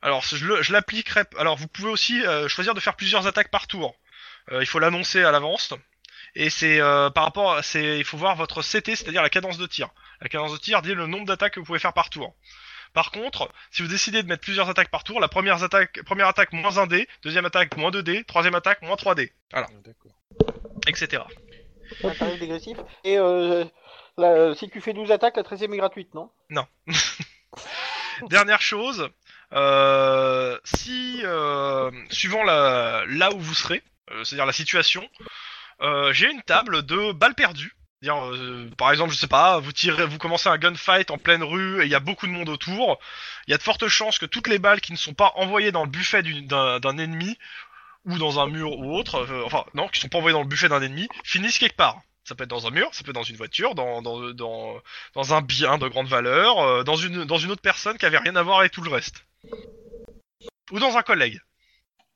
Alors 0.00 0.22
je, 0.22 0.72
l'appliquerai. 0.72 1.22
Alors 1.38 1.56
vous 1.56 1.68
pouvez 1.68 1.88
aussi 1.90 2.24
euh, 2.26 2.48
choisir 2.48 2.74
de 2.74 2.80
faire 2.80 2.96
plusieurs 2.96 3.26
attaques 3.26 3.50
par 3.50 3.66
tour. 3.66 3.94
Euh, 4.50 4.60
il 4.62 4.66
faut 4.66 4.78
l'annoncer 4.78 5.22
à 5.22 5.30
l'avance. 5.30 5.72
Et 6.34 6.50
c'est 6.50 6.80
euh, 6.80 7.10
par 7.10 7.24
rapport, 7.24 7.52
à- 7.54 7.62
c'est 7.62 7.98
il 7.98 8.04
faut 8.04 8.16
voir 8.16 8.34
votre 8.36 8.62
CT, 8.62 8.96
c'est-à-dire 8.96 9.22
la 9.22 9.28
cadence 9.30 9.58
de 9.58 9.66
tir. 9.66 9.90
La 10.20 10.28
cadence 10.28 10.52
de 10.52 10.56
tir 10.58 10.82
dit 10.82 10.94
le 10.94 11.06
nombre 11.06 11.26
d'attaques 11.26 11.54
que 11.54 11.60
vous 11.60 11.66
pouvez 11.66 11.78
faire 11.78 11.92
par 11.92 12.10
tour. 12.10 12.34
Par 12.94 13.10
contre, 13.10 13.50
si 13.70 13.82
vous 13.82 13.88
décidez 13.88 14.22
de 14.22 14.28
mettre 14.28 14.42
plusieurs 14.42 14.68
attaques 14.68 14.90
par 14.90 15.04
tour, 15.04 15.18
la 15.20 15.28
première 15.28 15.62
attaque, 15.62 16.02
première 16.04 16.28
attaque 16.28 16.52
moins 16.52 16.76
1 16.78 16.86
dé, 16.86 17.08
deuxième 17.22 17.44
attaque 17.46 17.76
moins 17.76 17.90
2 17.90 18.02
dés, 18.02 18.24
troisième 18.24 18.54
attaque 18.54 18.82
moins 18.82 18.96
3 18.96 19.14
dés, 19.14 19.32
voilà, 19.50 19.66
Ah, 19.70 19.74
D'accord. 19.84 20.12
etc. 20.86 21.22
Dégressif. 22.38 22.76
Et 23.04 23.18
euh, 23.18 23.64
la- 24.18 24.54
si 24.54 24.68
tu 24.68 24.80
fais 24.80 24.92
12 24.92 25.10
attaques, 25.10 25.36
la 25.36 25.42
13 25.42 25.62
e 25.62 25.64
est 25.72 25.76
gratuite, 25.76 26.12
non 26.14 26.30
Dernière 28.30 28.60
chose, 28.62 29.08
euh, 29.52 30.58
si 30.64 31.20
euh, 31.24 31.90
suivant 32.10 32.42
là 32.44 33.30
où 33.34 33.38
vous 33.40 33.54
serez, 33.54 33.82
euh, 34.10 34.24
c'est-à-dire 34.24 34.46
la 34.46 34.52
situation, 34.52 35.08
j'ai 36.12 36.30
une 36.30 36.42
table 36.42 36.84
de 36.86 37.12
balles 37.12 37.34
perdues. 37.34 37.74
Par 38.78 38.90
exemple, 38.90 39.12
je 39.12 39.18
sais 39.18 39.26
pas, 39.28 39.58
vous 39.58 39.72
tirez, 39.72 40.06
vous 40.06 40.18
commencez 40.18 40.48
un 40.48 40.58
gunfight 40.58 41.10
en 41.10 41.18
pleine 41.18 41.42
rue 41.42 41.82
et 41.82 41.86
il 41.86 41.90
y 41.90 41.94
a 41.94 42.00
beaucoup 42.00 42.26
de 42.26 42.32
monde 42.32 42.48
autour. 42.48 42.98
Il 43.46 43.50
y 43.50 43.54
a 43.54 43.58
de 43.58 43.62
fortes 43.62 43.88
chances 43.88 44.18
que 44.18 44.26
toutes 44.26 44.48
les 44.48 44.58
balles 44.58 44.80
qui 44.80 44.92
ne 44.92 44.96
sont 44.96 45.14
pas 45.14 45.32
envoyées 45.36 45.72
dans 45.72 45.84
le 45.84 45.90
buffet 45.90 46.22
du- 46.22 46.42
d'un 46.42 46.98
ennemi 46.98 47.36
ou 48.04 48.18
dans 48.18 48.40
un 48.40 48.46
mur 48.48 48.76
ou 48.78 48.96
autre, 48.96 49.26
enfin 49.44 49.64
non, 49.74 49.88
qui 49.88 50.00
sont 50.00 50.08
pas 50.08 50.18
envoyées 50.18 50.34
dans 50.34 50.42
le 50.42 50.48
buffet 50.48 50.68
d'un 50.68 50.82
ennemi, 50.82 51.08
finissent 51.24 51.58
quelque 51.58 51.76
part. 51.76 52.00
Ça 52.24 52.34
peut 52.34 52.44
être 52.44 52.50
dans 52.50 52.66
un 52.66 52.70
mur, 52.70 52.88
ça 52.94 53.02
peut 53.02 53.10
être 53.10 53.16
dans 53.16 53.22
une 53.22 53.36
voiture, 53.36 53.74
dans, 53.74 54.00
dans, 54.00 54.30
dans, 54.32 54.80
dans 55.14 55.34
un 55.34 55.42
bien 55.42 55.78
de 55.78 55.88
grande 55.88 56.06
valeur, 56.06 56.58
euh, 56.60 56.84
dans, 56.84 56.96
une, 56.96 57.24
dans 57.24 57.38
une 57.38 57.50
autre 57.50 57.62
personne 57.62 57.98
qui 57.98 58.06
avait 58.06 58.18
rien 58.18 58.36
à 58.36 58.42
voir 58.42 58.60
avec 58.60 58.72
tout 58.72 58.82
le 58.82 58.90
reste. 58.90 59.24
Ou 60.70 60.78
dans 60.78 60.96
un 60.96 61.02
collègue. 61.02 61.40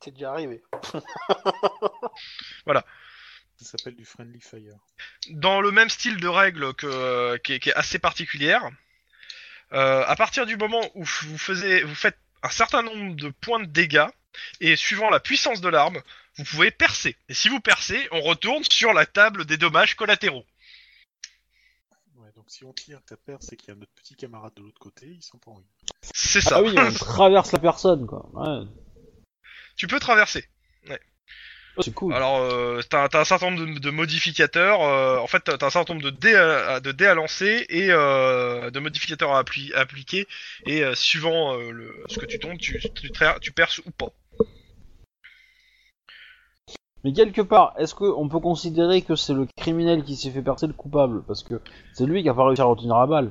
C'est 0.00 0.12
déjà 0.12 0.30
arrivé. 0.30 0.62
Ça 3.59 3.64
s'appelle 3.64 3.96
du 3.96 4.04
friendly 4.04 4.40
fire. 4.40 4.76
Dans 5.30 5.61
le 5.61 5.70
même 5.72 5.88
style 5.88 6.18
de 6.18 6.28
règle 6.28 6.74
que, 6.74 7.36
qui, 7.38 7.54
est, 7.54 7.59
qui 7.59 7.70
est 7.70 7.74
assez 7.74 7.98
particulière, 7.98 8.68
euh, 9.72 10.04
à 10.07 10.14
partir 10.14 10.46
du 10.46 10.57
moment 10.57 10.88
où 10.94 11.04
vous, 11.04 11.38
faisiez, 11.38 11.82
vous 11.82 11.94
faites 11.94 12.18
un 12.42 12.50
certain 12.50 12.82
nombre 12.82 13.16
de 13.16 13.30
points 13.30 13.61
de 13.61 13.66
dégâts, 13.66 14.07
et 14.61 14.76
suivant 14.76 15.11
la 15.11 15.20
puissance 15.20 15.61
de 15.61 15.68
l'arme, 15.68 16.00
vous 16.39 16.45
pouvez 16.45 16.70
percer. 16.70 17.16
Et 17.28 17.34
si 17.34 17.49
vous 17.49 17.61
percez, 17.61 18.09
on 18.12 18.20
retourne 18.20 18.62
sur 18.64 18.93
la 18.93 19.07
table 19.07 19.45
des 19.45 19.57
dommages 19.57 19.95
collatéraux. 19.95 20.45
Ouais, 22.16 22.30
donc 22.34 22.45
si 22.49 22.64
on 22.64 22.72
tire, 22.72 23.01
ta 23.07 23.16
perte, 23.16 23.43
c'est 23.43 23.57
qu'il 23.57 23.68
y 23.68 23.72
a 23.72 23.74
notre 23.74 23.93
petit 23.93 24.14
camarade 24.16 24.53
de 24.57 24.62
l'autre 24.62 24.78
côté, 24.78 25.07
ils 25.07 25.22
sont 25.22 25.39
pas 25.39 25.51
en. 25.51 25.62
C'est 26.14 26.41
ça. 26.41 26.57
Ah 26.57 26.62
oui, 26.62 26.74
on 26.76 26.93
traverse 26.93 27.53
la 27.53 27.59
personne, 27.59 28.07
quoi. 28.07 28.28
Ouais. 28.32 28.66
Tu 29.76 29.87
peux 29.87 30.01
traverser. 30.01 30.49
Oh, 31.78 31.82
c'est 31.82 31.93
cool. 31.93 32.14
Alors, 32.14 32.39
euh, 32.41 32.80
t'as 32.89 33.07
t'as 33.11 33.20
un 33.20 33.24
certain 33.26 33.51
nombre 33.51 33.74
de, 33.74 33.78
de 33.78 33.91
modificateurs. 33.91 34.80
euh, 34.80 35.18
en 35.18 35.26
fait, 35.26 35.41
t'as 35.41 35.59
t'as 35.59 35.66
un 35.66 35.70
certain 35.70 35.93
nombre 35.93 36.07
de 36.07 36.11
dés 36.16 36.34
à, 36.34 36.80
de 36.80 36.91
dés 36.91 37.05
à 37.05 37.12
lancer 37.12 37.66
et 37.68 37.89
euh, 37.91 38.70
de 38.70 38.80
modificateurs 38.80 39.32
à, 39.34 39.43
appli- 39.43 39.74
à 39.74 39.80
appliquer. 39.80 40.26
Et 40.64 40.82
euh, 40.82 40.95
suivant 40.95 41.53
euh, 41.61 41.70
le, 41.72 42.03
ce 42.09 42.18
que 42.18 42.24
tu 42.24 42.39
tombes, 42.39 42.57
tu, 42.57 42.80
tu, 42.95 43.09
tra- 43.11 43.39
tu 43.41 43.53
perces 43.53 43.76
ou 43.84 43.91
pas. 43.91 44.09
Mais 47.05 47.12
quelque 47.12 47.42
part, 47.42 47.74
est-ce 47.78 47.94
qu'on 47.94 48.28
peut 48.28 48.40
considérer 48.40 49.03
que 49.03 49.14
c'est 49.16 49.34
le 49.34 49.47
criminel 49.57 50.03
qui 50.05 50.16
s'est 50.16 50.30
fait 50.30 50.42
percer 50.42 50.66
le 50.66 50.72
coupable? 50.72 51.22
Parce 51.26 51.42
que 51.44 51.61
c'est 51.92 52.07
lui 52.07 52.22
qui 52.22 52.28
a 52.28 52.34
pas 52.34 52.47
réussi 52.47 52.61
à 52.62 52.64
retenir 52.64 52.97
la 52.99 53.07
balle. 53.07 53.30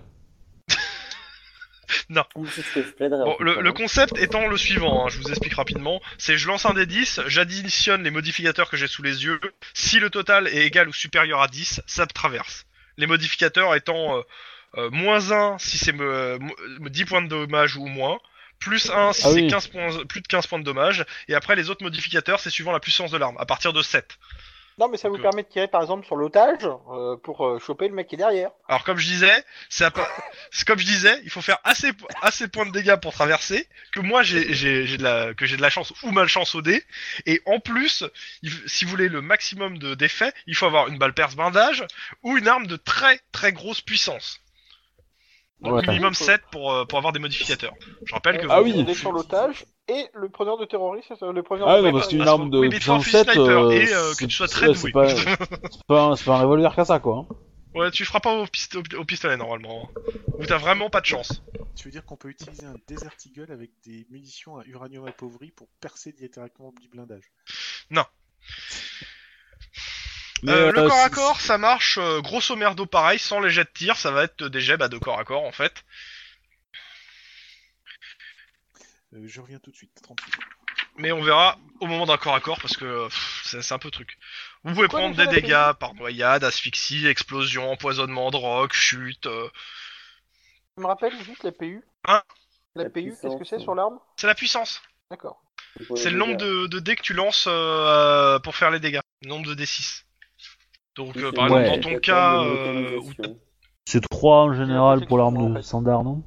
Bon, 3.26 3.34
tout 3.38 3.44
le, 3.44 3.72
concept 3.74 4.18
étant 4.18 4.48
le 4.48 4.58
suivant, 4.58 5.06
hein, 5.06 5.10
je 5.10 5.18
vous 5.20 5.30
explique 5.30 5.56
rapidement. 5.56 6.00
C'est 6.18 6.38
je 6.38 6.48
lance 6.48 6.66
un 6.66 6.74
des 6.74 6.86
10, 6.86 7.22
j'additionne 7.28 8.04
les 8.04 8.12
modificateurs 8.12 8.70
que 8.70 8.78
j'ai 8.78 8.88
sous 8.88 9.02
les 9.02 9.24
yeux. 9.24 9.40
Si 9.74 10.00
le 10.00 10.10
total 10.12 10.48
est 10.48 10.66
égal 10.68 10.88
ou 10.88 10.94
supérieur 10.94 11.42
à 11.42 11.48
10, 11.48 11.82
ça 11.88 12.06
traverse. 12.06 12.66
Les 12.98 13.08
modificateurs 13.08 13.74
étant 13.76 14.18
euh, 14.18 14.22
euh, 14.78 14.90
moins 14.92 15.32
1 15.32 15.58
si 15.58 15.78
c'est 15.78 16.00
euh, 16.00 16.38
mo- 16.40 16.90
10 16.90 17.06
points 17.06 17.22
de 17.24 17.28
dommage 17.28 17.76
ou 17.76 17.88
moins, 17.88 18.18
plus 18.60 18.90
1 18.90 19.14
si 19.14 19.22
Ah 19.26 19.30
c'est 19.30 19.34
oui. 19.42 19.48
15 19.48 19.68
points, 19.68 20.06
plus 20.06 20.22
de 20.22 20.28
15 20.28 20.48
points 20.48 20.60
de 20.60 20.64
dommage, 20.64 21.06
et 21.28 21.36
après 21.36 21.56
les 21.56 21.70
autres 21.70 21.84
modificateurs 21.84 22.40
c'est 22.40 22.50
suivant 22.50 22.72
la 22.72 22.80
puissance 22.80 23.12
de 23.12 23.18
l'arme, 23.18 23.36
à 23.40 23.46
partir 23.46 23.74
de 23.74 23.82
7. 23.82 24.18
Non, 24.78 24.90
mais 24.90 24.98
ça 24.98 25.08
vous 25.08 25.16
Donc, 25.16 25.24
permet 25.24 25.44
de 25.44 25.48
tirer 25.48 25.70
par 25.70 25.82
exemple 25.82 26.06
sur 26.06 26.18
l'otage 26.18 26.66
euh, 26.92 27.16
pour 27.16 27.48
euh, 27.48 27.60
choper 27.60 27.88
le 27.88 27.94
mec 27.94 28.08
qui 28.10 28.16
est 28.16 28.18
derrière. 28.18 28.50
Alors 28.68 28.84
comme 28.84 28.98
je 28.98 29.08
disais, 29.08 29.32
c'est 29.70 29.86
à 29.86 29.92
pa- 29.92 30.06
c'est 30.52 30.68
comme 30.68 30.80
je 30.80 30.84
disais, 30.84 31.18
il 31.24 31.30
faut 31.30 31.40
faire 31.42 31.60
assez 31.64 31.92
assez 32.22 32.50
points 32.50 32.66
de 32.66 32.72
dégâts 32.72 32.98
pour 32.98 33.14
traverser. 33.14 33.70
Que 33.94 34.02
moi 34.02 34.22
j'ai 34.22 34.54
j'ai 34.54 34.86
j'ai 34.86 34.98
de 34.98 35.04
la 35.04 35.34
que 35.34 35.46
j'ai 35.46 35.56
de 35.56 35.62
la 35.62 35.70
chance 35.70 35.94
ou 36.04 36.12
malchance 36.12 36.56
au 36.56 36.62
dé. 36.62 36.84
Et 37.26 37.42
en 37.46 37.62
plus, 37.62 38.04
il 38.42 38.52
si 38.68 38.84
vous 38.84 38.92
voulez 38.92 39.08
le 39.08 39.22
maximum 39.22 39.78
de 39.78 39.96
d'effets, 39.96 40.34
il 40.46 40.56
faut 40.56 40.66
avoir 40.66 40.90
une 40.90 40.98
balle 40.98 41.14
perce 41.14 41.38
blindage 41.38 41.86
ou 42.24 42.36
une 42.38 42.50
arme 42.50 42.68
de 42.68 42.76
très 42.76 43.22
très 43.32 43.54
grosse 43.54 43.80
puissance. 43.80 44.42
Donc 45.66 45.74
Ouais. 45.76 45.88
minimum 45.88 46.14
7 46.14 46.42
pour 46.52 46.72
euh, 46.72 46.86
pour 46.86 46.98
avoir 46.98 47.12
des 47.14 47.20
modificateurs. 47.20 47.74
Je 48.06 48.14
rappelle 48.14 48.38
que 48.38 48.46
Euh, 48.46 48.50
Ah 48.52 48.62
vous- 48.62 48.72
oui. 48.72 48.86
est 48.88 48.94
sur 48.94 49.12
l'otage 49.12 49.66
et 49.88 50.08
le 50.14 50.30
preneur 50.30 50.58
de 50.58 50.66
terroriste, 50.66 51.08
c'est 51.10 51.20
ça, 51.20 51.32
le 51.32 51.44
preneur 51.44 51.68
Ah 51.68 51.78
de 51.78 51.82
non, 51.82 51.92
parce 51.92 52.08
terroriste. 52.08 52.10
qu'une 52.10 52.20
parce 52.20 52.30
arme 52.30 52.50
de 52.50 52.58
oui, 52.60 52.70
mais 52.70 52.76
il 52.76 52.80
te 52.80 52.86
faut 52.86 52.92
un 52.94 53.00
puissance 53.00 53.24
fusil 53.24 53.34
7, 53.34 53.36
sniper 53.44 53.66
euh, 53.66 53.72
et, 53.72 53.94
euh, 53.94 54.10
que 54.12 54.16
c'est- 54.16 54.28
tu 54.28 54.36
sois 54.36 54.48
très 54.48 54.68
doué. 54.74 54.92
C'est 55.72 55.84
pas, 55.88 56.02
un- 56.04 56.16
pas 56.16 56.38
un 56.38 56.42
revolver 56.42 56.76
qu'à 56.76 56.86
ça, 56.86 57.00
quoi. 57.00 57.28
hein. 57.30 57.36
Ouais, 57.74 57.92
tu 57.92 58.06
feras 58.06 58.22
pas 58.22 58.34
au, 58.34 58.46
pist- 58.46 58.76
au- 58.78 59.00
au 59.00 59.04
pistolet 59.06 59.36
normalement. 59.38 59.90
Ou 60.38 60.46
t'as 60.46 60.58
vraiment 60.58 60.90
pas 60.90 61.02
de 61.02 61.06
chance. 61.06 61.44
Tu 61.76 61.88
veux 61.88 61.92
dire 61.92 62.06
qu'on 62.06 62.16
peut 62.16 62.30
utiliser 62.30 62.66
un 62.66 62.76
Desert 62.88 63.12
Eagle 63.26 63.52
avec 63.52 63.72
des 63.84 64.08
munitions 64.10 64.58
à 64.58 64.64
uranium 64.66 65.06
appauvri 65.08 65.52
pour 65.52 65.68
percer 65.82 66.14
directement 66.14 66.72
du 66.80 66.88
blindage? 66.88 67.32
Mais, 70.44 70.52
Euh, 70.52 70.72
le 70.72 70.80
euh, 70.82 70.88
corps 70.90 71.00
à 71.04 71.10
corps, 71.10 71.42
ça 71.42 71.58
marche 71.58 71.98
euh, 71.98 72.22
grosso 72.22 72.56
merdo 72.56 72.86
pareil, 72.86 73.20
sans 73.20 73.40
les 73.40 73.50
jets 73.50 73.64
de 73.64 73.70
tir, 73.74 73.96
ça 73.98 74.12
va 74.12 74.24
être 74.24 74.44
des 74.44 74.62
jets 74.62 74.78
bah, 74.78 74.88
de 74.90 74.98
corps 74.98 75.20
à 75.20 75.24
corps 75.24 75.44
en 75.44 75.52
fait. 75.52 75.84
Euh, 79.14 79.24
Je 79.28 79.42
reviens 79.42 79.60
tout 79.60 79.72
de 79.72 79.76
suite, 79.76 79.92
30 80.04 80.20
secondes. 80.22 80.46
Mais 80.98 81.12
on 81.12 81.22
verra 81.22 81.58
au 81.82 81.88
moment 81.88 82.06
d'un 82.06 82.18
corps 82.18 82.36
à 82.36 82.40
corps 82.40 82.60
parce 82.62 82.78
que 82.78 83.06
pff, 83.08 83.42
c'est 83.46 83.62
c'est 83.62 83.74
un 83.74 83.80
peu 83.80 83.92
truc. 83.92 84.18
Vous 84.64 84.74
pouvez 84.74 84.88
Quoi, 84.88 85.00
prendre 85.00 85.16
des 85.16 85.28
dégâts 85.28 85.74
par 85.80 85.94
noyade, 85.96 86.44
asphyxie, 86.44 87.06
explosion, 87.08 87.70
empoisonnement, 87.72 88.32
drogue, 88.32 88.72
chute. 88.72 89.26
euh. 89.26 89.50
Tu 90.78 90.82
me 90.84 90.88
rappelles 90.88 91.22
juste 91.24 91.44
la 91.44 91.52
PU 91.52 91.84
Hein 92.08 92.24
La 92.76 92.84
La 92.84 92.90
PU, 92.90 93.14
qu'est-ce 93.22 93.36
que 93.38 93.44
c'est 93.44 93.58
ouais. 93.58 93.62
sur 93.62 93.76
l'arme 93.76 94.00
C'est 94.16 94.28
la 94.28 94.36
puissance. 94.36 94.82
D'accord. 95.12 95.42
C'est 95.98 96.10
le 96.12 96.18
nombre 96.18 96.38
de, 96.38 96.68
de 96.68 96.80
dés 96.80 96.96
que 96.96 97.02
tu 97.02 97.14
lances 97.14 97.46
euh, 97.50 98.40
pour 98.40 98.56
faire 98.56 98.72
les 98.72 98.80
dégâts. 98.80 99.02
Le 99.22 99.28
nombre 99.28 99.54
de 99.54 99.56
D6. 99.62 100.05
Donc 100.96 101.16
euh, 101.18 101.30
c'est 101.30 101.36
par 101.36 101.52
Ouais. 101.52 101.62
exemple 101.66 101.82
dans 101.84 101.90
ton 101.94 102.00
cas, 102.00 102.44
euh, 102.44 103.00
où. 103.00 103.12
C'est 103.86 104.02
3 104.02 104.38
en 104.44 104.54
général 104.54 105.06
pour 105.06 105.18
l'arme 105.18 105.38
en 105.38 105.50
de 105.50 105.56
fait. 105.58 105.62
standard, 105.64 106.04
non? 106.04 106.24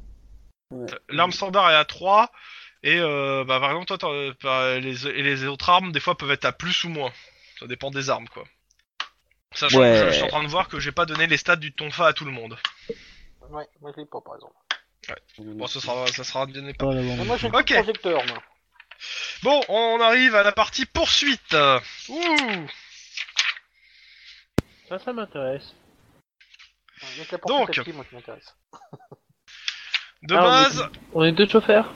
Ouais. 0.71 0.87
L'arme 1.09 1.33
standard 1.33 1.71
est 1.71 1.75
à 1.75 1.85
3 1.85 2.31
et 2.85 2.99
euh, 3.01 3.45
bah, 3.45 3.59
par 3.59 3.71
exemple 3.71 3.87
toi 3.87 3.99
t'en- 3.99 4.31
bah, 4.43 4.79
les, 4.79 5.07
et 5.09 5.23
les 5.23 5.45
autres 5.47 5.69
armes 5.71 5.91
des 5.91 5.99
fois 6.01 6.17
peuvent 6.17 6.31
être 6.31 6.45
à 6.45 6.53
plus 6.53 6.85
ou 6.85 6.89
moins. 6.91 7.11
Ça 7.59 7.67
dépend 7.67 7.91
des 7.91 8.11
armes 8.11 8.29
quoi. 8.29 8.45
Sachant 9.55 9.81
Ouais. 9.81 9.93
que 9.93 9.99
je, 9.99 10.07
je 10.11 10.13
suis 10.13 10.23
en 10.25 10.29
train 10.29 10.43
de 10.45 10.49
voir 10.49 10.69
que 10.69 10.79
j'ai 10.79 10.93
pas 10.93 11.07
donné 11.07 11.27
les 11.27 11.39
stats 11.39 11.57
du 11.57 11.73
tonfa 11.73 12.07
à 12.07 12.13
tout 12.13 12.27
le 12.27 12.31
monde. 12.31 12.57
Ouais, 13.51 13.67
moi 13.81 13.91
je 13.97 14.01
l'ai 14.01 14.07
pas 14.07 14.21
par 14.21 14.35
exemple. 14.37 14.55
Bon 15.59 15.67
ça 15.67 15.81
sera 15.81 16.07
ça 16.09 16.23
sera 16.23 16.47
donné 16.47 16.75
pas. 16.75 16.93
Mais 16.93 17.25
moi 17.25 17.37
j'ai 17.39 17.49
le 17.49 17.57
Ok. 17.57 17.73
projecteur, 17.73 18.25
moi. 18.27 18.43
Bon 19.43 19.61
on 19.69 20.01
arrive 20.01 20.35
à 20.37 20.43
la 20.43 20.53
partie 20.53 20.85
poursuite. 20.87 21.57
Ouh 22.11 22.67
Ça, 24.89 24.99
ça 24.99 25.13
m'intéresse. 25.13 25.75
Donc. 27.47 27.67
porte 27.67 27.75
tapis, 27.75 27.93
moi 27.93 28.05
qui 28.05 28.15
m'intéresse. 28.15 28.55
De 30.23 30.35
Ah, 30.35 30.41
on 30.41 30.45
base, 30.45 30.91
On 31.15 31.25
est 31.25 31.33
deux 31.33 31.47
chauffeurs 31.49 31.93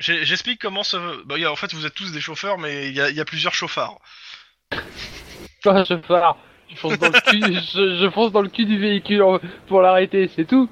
j'ai- 0.00 0.24
j'explique 0.24 0.60
comment 0.60 0.82
ça. 0.82 0.98
Bah, 1.26 1.38
y 1.38 1.44
a- 1.44 1.52
en 1.52 1.54
fait 1.56 1.72
vous 1.74 1.84
êtes 1.86 1.94
tous 1.94 2.10
des 2.12 2.20
chauffeurs 2.20 2.58
mais 2.58 2.88
il 2.88 2.94
y 2.94 3.00
a, 3.00 3.10
il 3.10 3.14
y 3.16 3.20
a 3.20 3.24
plusieurs 3.24 3.54
chauffards. 3.54 3.98
Pas 5.62 5.84
chauffeur. 5.84 6.38
Je 6.70 6.76
fonce 6.76 6.98
dans 6.98 7.08
le 7.10 7.20
cul, 7.20 7.40
je, 7.74 7.98
je 8.00 8.10
fonce 8.10 8.32
dans 8.32 8.40
le 8.40 8.48
cul 8.48 8.64
du 8.64 8.78
véhicule 8.78 9.22
en- 9.22 9.38
pour 9.68 9.82
l'arrêter, 9.82 10.28
c'est 10.34 10.46
tout. 10.46 10.70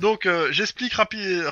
Donc 0.00 0.24
euh, 0.24 0.50
j'explique 0.52 0.94
rapidement 0.94 1.50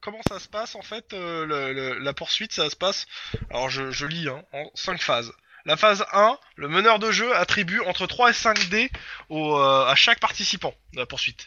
comment 0.00 0.20
ça 0.28 0.38
se 0.38 0.48
passe 0.48 0.74
en 0.76 0.82
fait 0.82 1.12
euh, 1.12 1.44
le- 1.44 1.72
le- 1.72 1.98
la 1.98 2.14
poursuite 2.14 2.52
ça 2.52 2.70
se 2.70 2.76
passe 2.76 3.06
alors 3.50 3.68
je, 3.68 3.90
je 3.90 4.06
lis 4.06 4.28
hein, 4.28 4.42
en 4.52 4.70
5 4.74 5.02
phases. 5.02 5.32
La 5.64 5.76
phase 5.76 6.04
1, 6.12 6.38
le 6.56 6.68
meneur 6.68 6.98
de 6.98 7.10
jeu 7.10 7.34
attribue 7.36 7.80
entre 7.80 8.06
3 8.06 8.30
et 8.30 8.32
5 8.32 8.68
dés 8.68 8.90
au, 9.28 9.58
euh, 9.58 9.86
à 9.86 9.94
chaque 9.94 10.20
participant 10.20 10.74
de 10.92 10.98
la 10.98 11.06
poursuite. 11.06 11.44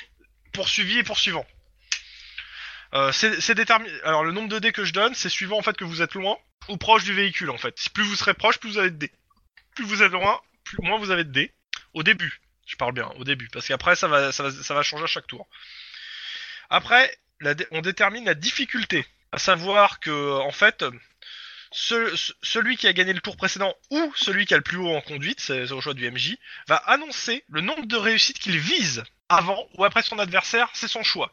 Poursuivi 0.54 1.00
et 1.00 1.04
poursuivant. 1.04 1.46
Euh, 2.94 3.12
c'est 3.12 3.56
déterminé. 3.56 3.92
Alors 4.04 4.24
le 4.24 4.32
nombre 4.32 4.50
de 4.50 4.60
dés 4.60 4.72
que 4.72 4.86
je 4.86 4.94
donne, 4.94 5.16
c'est 5.16 5.30
suivant 5.30 5.58
en 5.58 5.64
fait 5.64 5.76
que 5.76 5.84
vous 5.84 6.04
êtes 6.04 6.14
loin 6.14 6.38
ou 6.70 6.78
proche 6.78 7.04
du 7.04 7.14
véhicule 7.14 7.50
en 7.50 7.58
fait. 7.58 7.76
Plus 7.94 8.04
vous 8.04 8.16
serez 8.16 8.36
proche, 8.36 8.60
plus 8.60 8.70
vous 8.70 8.78
avez 8.78 8.92
de 8.92 8.98
dés. 8.98 9.12
Plus 9.76 9.84
vous 9.84 10.04
êtes 10.04 10.12
loin, 10.12 10.40
plus 10.64 10.78
moins 10.82 11.00
vous 11.00 11.10
avez 11.10 11.24
de 11.24 11.32
dés 11.32 11.52
au 11.94 12.04
début. 12.04 12.40
Je 12.68 12.76
parle 12.76 12.94
bien, 12.94 13.08
au 13.18 13.24
début, 13.24 13.50
parce 13.50 13.68
qu'après 13.68 13.96
ça 13.96 14.08
va, 14.08 14.32
ça, 14.32 14.44
va, 14.44 14.52
ça 14.52 14.74
va 14.74 14.84
changer 14.84 15.04
à 15.04 15.08
chaque 15.08 15.28
tour. 15.28 15.48
Après, 16.70 17.18
on 17.72 17.82
détermine 17.82 18.26
la 18.26 18.36
difficulté, 18.36 19.06
à 19.32 19.40
savoir 19.40 20.00
que 20.00 20.40
en 20.40 20.52
fait, 20.52 20.86
ce- 21.74 22.16
ce- 22.16 22.34
celui 22.42 22.78
qui 22.78 22.88
a 22.88 22.94
gagné 22.94 23.14
le 23.14 23.22
tour 23.22 23.36
précédent 23.38 23.74
ou 23.92 24.14
celui 24.16 24.46
qui 24.46 24.54
a 24.54 24.58
le 24.58 24.64
plus 24.64 24.78
haut 24.78 24.96
en 24.96 25.02
conduite, 25.02 25.40
c'est 25.40 25.72
au 25.72 25.82
choix 25.82 25.94
du 25.94 26.06
MJ, 26.10 26.38
va 26.68 26.76
annoncer 26.78 27.44
le 27.50 27.62
nombre 27.62 27.86
de 27.86 27.96
réussites 27.98 28.40
qu'il 28.40 28.58
vise 28.60 29.04
avant 29.30 29.68
ou 29.76 29.84
après 29.86 30.04
son 30.04 30.20
adversaire, 30.20 30.70
c'est 30.74 30.88
son 30.88 31.04
choix. 31.04 31.32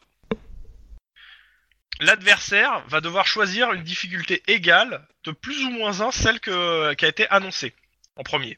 L'adversaire 1.99 2.83
va 2.87 2.99
devoir 3.01 3.27
choisir 3.27 3.73
une 3.73 3.83
difficulté 3.83 4.41
égale 4.47 5.07
de 5.23 5.31
plus 5.31 5.63
ou 5.65 5.69
moins 5.69 6.01
1 6.01 6.11
celle 6.11 6.39
qui 6.39 6.49
a 6.49 7.07
été 7.07 7.27
annoncée 7.29 7.75
en 8.15 8.23
premier. 8.23 8.57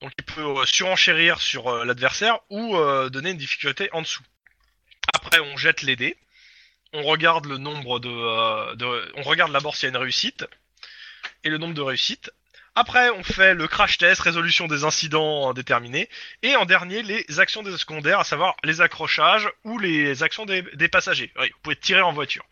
Donc 0.00 0.12
il 0.18 0.24
peut 0.24 0.42
euh, 0.60 0.64
surenchérir 0.66 1.40
sur 1.40 1.68
euh, 1.68 1.84
l'adversaire 1.84 2.38
ou 2.50 2.76
euh, 2.76 3.08
donner 3.08 3.30
une 3.30 3.36
difficulté 3.38 3.88
en 3.92 4.02
dessous. 4.02 4.22
Après 5.14 5.40
on 5.40 5.56
jette 5.56 5.82
les 5.82 5.96
dés, 5.96 6.16
on 6.92 7.02
regarde 7.02 7.46
le 7.46 7.56
nombre 7.58 7.98
de, 8.00 8.74
de- 8.76 9.12
on 9.16 9.22
regarde 9.22 9.52
d'abord 9.52 9.74
s'il 9.74 9.84
y 9.88 9.92
a 9.92 9.96
une 9.96 10.02
réussite 10.02 10.44
et 11.44 11.50
le 11.50 11.58
nombre 11.58 11.74
de 11.74 11.80
réussites. 11.82 12.30
Après 12.74 13.08
on 13.10 13.22
fait 13.22 13.54
le 13.54 13.68
crash 13.68 13.98
test, 13.98 14.20
résolution 14.20 14.66
des 14.66 14.82
incidents 14.82 15.52
déterminés 15.54 16.08
et 16.42 16.56
en 16.56 16.64
dernier 16.64 17.02
les 17.02 17.24
actions 17.38 17.62
des 17.62 17.76
secondaires, 17.76 18.18
à 18.18 18.24
savoir 18.24 18.56
les 18.64 18.80
accrochages 18.80 19.48
ou 19.62 19.78
les 19.78 20.22
actions 20.24 20.44
des, 20.44 20.62
des 20.74 20.88
passagers. 20.88 21.32
Oui, 21.38 21.48
vous 21.50 21.58
pouvez 21.62 21.76
tirer 21.76 22.00
en 22.00 22.12
voiture. 22.12 22.44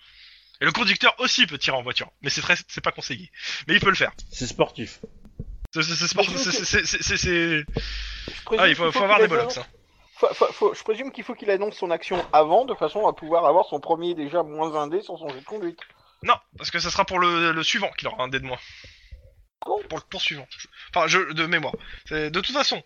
Et 0.61 0.65
le 0.65 0.71
conducteur 0.71 1.17
aussi 1.19 1.45
peut 1.49 1.59
tirer 1.59 1.77
en 1.77 1.83
voiture, 1.83 2.09
mais 2.23 2.31
c'est 2.31 2.41
très, 2.41 2.55
c'est 2.69 2.81
pas 2.85 2.93
conseillé. 2.93 3.33
Mais 3.67 3.75
il 3.75 3.81
peut 3.81 3.89
le 3.89 3.97
faire. 3.97 4.13
C'est 4.31 4.47
sportif. 4.47 5.01
C'est, 5.75 6.87
c'est, 6.87 7.17
c'est 7.17 7.65
Ah, 8.59 8.69
il 8.69 8.77
faut, 8.77 8.93
faut 8.93 9.03
avoir 9.03 9.19
des 9.19 9.27
bollocks. 9.27 9.57
hein. 9.57 9.67
faut- 10.19 10.33
faut- 10.35 10.53
faut- 10.53 10.75
Je 10.75 10.83
présume 10.85 11.11
qu'il 11.11 11.25
faut 11.25 11.35
qu'il 11.35 11.51
annonce 11.51 11.75
son 11.77 11.91
action 11.91 12.25
avant, 12.33 12.65
de 12.65 12.75
façon 12.75 13.09
à 13.09 13.13
pouvoir 13.13 13.45
avoir 13.47 13.65
son 13.67 13.81
premier 13.81 14.15
déjà 14.15 14.45
moins 14.45 14.75
un 14.77 14.87
dé 14.87 15.01
sur 15.03 15.19
son 15.19 15.29
jet 15.31 15.41
de 15.41 15.45
conduite. 15.45 15.81
Non, 16.23 16.39
parce 16.57 16.71
que 16.71 16.79
ça 16.79 16.91
sera 16.91 17.05
pour 17.05 17.19
le, 17.19 17.53
le 17.53 17.63
suivant 17.63 17.91
qu'il 17.93 18.09
aura 18.09 18.23
un 18.25 18.29
dé 18.29 18.39
de 18.41 18.45
moins. 18.45 18.59
Pour 19.89 19.99
le 19.99 20.05
poursuivant. 20.11 20.47
Enfin, 20.95 21.07
je, 21.07 21.19
de 21.33 21.47
mémoire. 21.47 21.75
C'est- 22.07 22.31
De 22.31 22.41
toute 22.41 22.55
façon, 22.55 22.83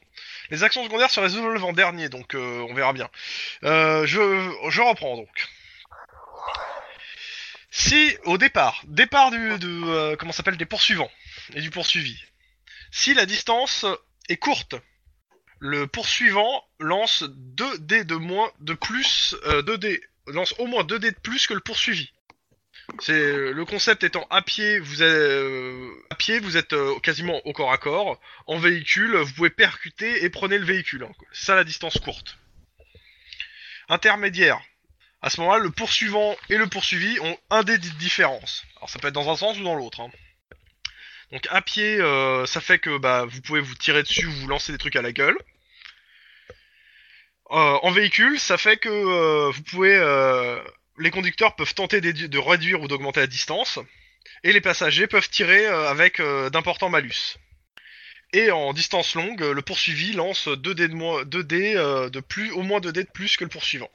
les 0.51 0.63
actions 0.63 0.85
secondaires 0.85 1.11
se 1.11 1.21
résolvent 1.21 1.65
en 1.65 1.73
dernier, 1.73 2.09
donc 2.09 2.35
euh, 2.35 2.67
on 2.69 2.75
verra 2.75 2.93
bien. 2.93 3.09
Euh, 3.65 4.07
je, 4.07 4.51
je 4.69 4.81
reprends 4.83 5.17
donc. 5.17 5.49
Si 7.71 8.17
au 8.25 8.39
départ, 8.39 8.83
départ 8.87 9.31
du, 9.31 9.59
de 9.59 9.83
euh, 9.85 10.17
comment 10.17 10.33
ça 10.33 10.39
s'appelle 10.39 10.57
des 10.57 10.67
poursuivants 10.67 11.11
et 11.55 11.61
du 11.61 11.71
poursuivi, 11.71 12.19
si 12.91 13.13
la 13.15 13.27
distance 13.27 13.85
est 14.29 14.37
courte, 14.39 14.75
le 15.59 15.87
poursuivant 15.87 16.65
lance 16.79 17.25
2 17.27 17.79
dés 17.79 18.05
de 18.05 18.15
moins 18.15 18.51
de 18.61 18.75
plus, 18.75 19.35
euh, 19.47 19.63
2 19.63 19.79
dés 19.79 20.03
lance 20.27 20.55
au 20.59 20.67
moins 20.67 20.85
2 20.85 20.99
dés 20.99 21.11
de 21.11 21.19
plus 21.19 21.47
que 21.47 21.55
le 21.55 21.61
poursuivi. 21.61 22.11
C'est 23.01 23.13
euh, 23.13 23.53
le 23.53 23.65
concept 23.65 24.05
étant 24.05 24.27
à 24.31 24.43
pied, 24.43 24.79
vous 24.79 25.03
êtes 25.03 25.11
euh, 25.11 25.91
à 26.11 26.15
pied, 26.15 26.39
vous 26.39 26.57
êtes 26.57 26.73
euh, 26.73 26.99
quasiment 27.01 27.41
au 27.47 27.53
corps 27.53 27.73
à 27.73 27.79
corps. 27.79 28.19
En 28.47 28.59
véhicule, 28.59 29.17
vous 29.17 29.33
pouvez 29.35 29.51
percuter 29.51 30.25
et 30.25 30.31
prenez 30.31 30.59
le 30.59 30.65
véhicule. 30.65 31.05
hein. 31.05 31.13
Ça 31.33 31.55
la 31.55 31.65
distance 31.65 31.99
courte. 31.99 32.39
Intermédiaire. 33.89 34.61
À 35.21 35.31
ce 35.31 35.41
moment-là, 35.41 35.59
le 35.63 35.71
poursuivant 35.71 36.37
et 36.49 36.57
le 36.57 36.67
poursuivi 36.69 37.19
ont 37.21 37.39
un 37.51 37.65
dé 37.65 37.77
de 37.79 37.89
différence. 37.99 38.65
Alors 38.77 38.89
ça 38.91 38.99
peut 38.99 39.09
être 39.09 39.15
dans 39.15 39.31
un 39.31 39.37
sens 39.37 39.59
ou 39.59 39.65
dans 39.65 39.75
l'autre. 39.75 40.01
hein. 40.01 40.11
Donc 41.33 41.47
à 41.51 41.61
pied, 41.63 41.99
ça 42.47 42.61
fait 42.61 42.79
que 42.79 42.99
bah, 42.99 43.25
vous 43.27 43.41
pouvez 43.43 43.61
vous 43.61 43.75
tirer 43.75 44.03
dessus, 44.05 44.27
vous 44.27 44.47
lancer 44.47 44.71
des 44.71 44.79
trucs 44.79 44.95
à 44.97 45.03
la 45.03 45.13
gueule. 45.13 45.37
En 47.51 47.91
véhicule, 47.91 48.39
ça 48.39 48.59
fait 48.59 48.77
que 48.77 49.51
vous 49.51 49.63
pouvez 49.65 49.97
les 50.99 51.11
conducteurs 51.11 51.57
peuvent 51.57 51.75
tenter 51.75 52.01
de 52.01 52.39
réduire 52.39 52.83
ou 52.83 52.89
d'augmenter 52.89 53.21
la 53.21 53.27
distance, 53.27 53.79
et 54.43 54.53
les 54.53 54.61
passagers 54.61 55.07
peuvent 55.07 55.29
tirer 55.29 55.67
euh, 55.67 55.89
avec 55.89 56.21
euh, 56.21 56.51
d'importants 56.51 56.89
malus. 56.89 57.39
Et 58.33 58.51
en 58.51 58.73
distance 58.73 59.15
longue, 59.15 59.41
le 59.41 59.63
poursuivi 59.63 60.13
lance 60.13 60.49
2 60.49 60.75
dés, 60.75 61.75
euh, 61.77 62.11
de 62.11 62.21
plus, 62.21 62.51
au 62.53 62.63
moins 62.63 62.81
2 62.81 62.93
dés 62.93 63.05
de 63.05 63.11
plus 63.11 63.37
que 63.37 63.45
le 63.45 63.51
poursuivant. 63.51 63.91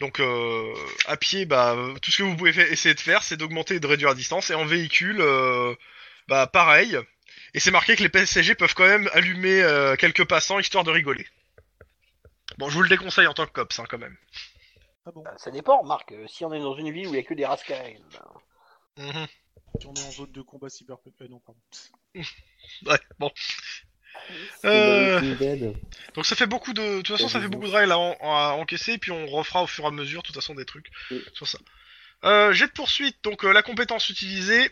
Donc 0.00 0.22
à 1.06 1.16
pied, 1.16 1.44
bah, 1.44 1.76
tout 2.00 2.12
ce 2.12 2.18
que 2.18 2.22
vous 2.22 2.36
pouvez 2.36 2.50
essayer 2.70 2.94
de 2.94 3.00
faire, 3.00 3.24
c'est 3.24 3.36
d'augmenter 3.36 3.76
et 3.76 3.80
de 3.80 3.86
réduire 3.86 4.10
la 4.10 4.14
distance, 4.14 4.48
et 4.50 4.54
en 4.54 4.64
véhicule, 4.64 5.20
bah 6.28 6.46
pareil. 6.46 6.96
Et 7.52 7.58
c'est 7.58 7.72
marqué 7.72 7.96
que 7.96 8.04
les 8.04 8.08
passagers 8.08 8.54
peuvent 8.54 8.74
quand 8.74 8.86
même 8.86 9.10
allumer 9.12 9.60
quelques 9.98 10.24
passants 10.24 10.60
histoire 10.60 10.84
de 10.84 10.92
rigoler. 10.92 11.26
Bon, 12.58 12.68
je 12.68 12.74
vous 12.74 12.82
le 12.82 12.88
déconseille 12.88 13.26
en 13.26 13.34
tant 13.34 13.46
que 13.46 13.50
cops, 13.50 13.76
hein, 13.80 13.86
quand 13.88 13.98
même. 13.98 14.16
Ah 15.08 15.12
bon 15.12 15.22
Bah, 15.22 15.34
ça 15.38 15.50
dépend, 15.50 15.82
Marc. 15.84 16.12
Euh, 16.12 16.26
Si 16.28 16.44
on 16.44 16.52
est 16.52 16.60
dans 16.60 16.74
une 16.76 16.90
ville 16.92 17.06
où 17.08 17.14
il 17.14 17.16
y 17.16 17.20
a 17.20 17.22
que 17.22 17.34
des 17.34 17.46
rascals, 17.46 17.96
ben, 18.12 19.04
Mhm. 19.06 19.26
Si 19.80 19.86
on 19.86 19.94
est 19.94 20.02
en 20.06 20.10
zone 20.10 20.32
de 20.32 20.42
combat 20.42 20.68
cyberpunk. 20.68 21.14
Euh, 21.22 21.28
non, 21.28 21.40
pardon. 21.40 21.60
Ouais, 22.86 22.98
bon. 23.18 23.30
Euh. 24.64 25.72
Donc 26.14 26.26
ça 26.26 26.36
fait 26.36 26.46
beaucoup 26.46 26.72
de... 26.74 26.82
De 26.98 27.02
toute 27.02 27.16
façon, 27.16 27.28
ça 27.28 27.40
fait 27.40 27.48
beaucoup 27.48 27.66
de 27.66 27.72
règles 27.72 27.92
à, 27.92 27.98
en- 27.98 28.16
à 28.20 28.52
encaisser, 28.58 28.92
et 28.94 28.98
puis 28.98 29.10
on 29.12 29.26
refera 29.26 29.62
au 29.62 29.66
fur 29.66 29.84
et 29.84 29.86
à 29.86 29.90
mesure, 29.90 30.20
de 30.22 30.26
toute 30.26 30.34
façon, 30.34 30.54
des 30.54 30.64
trucs 30.66 30.88
Oui. 31.10 31.24
sur 31.32 31.46
ça. 31.46 31.58
Euh, 32.24 32.52
jet 32.52 32.66
de 32.66 32.72
poursuite, 32.72 33.16
donc 33.22 33.44
euh, 33.44 33.52
la 33.52 33.62
compétence 33.62 34.10
utilisée, 34.10 34.70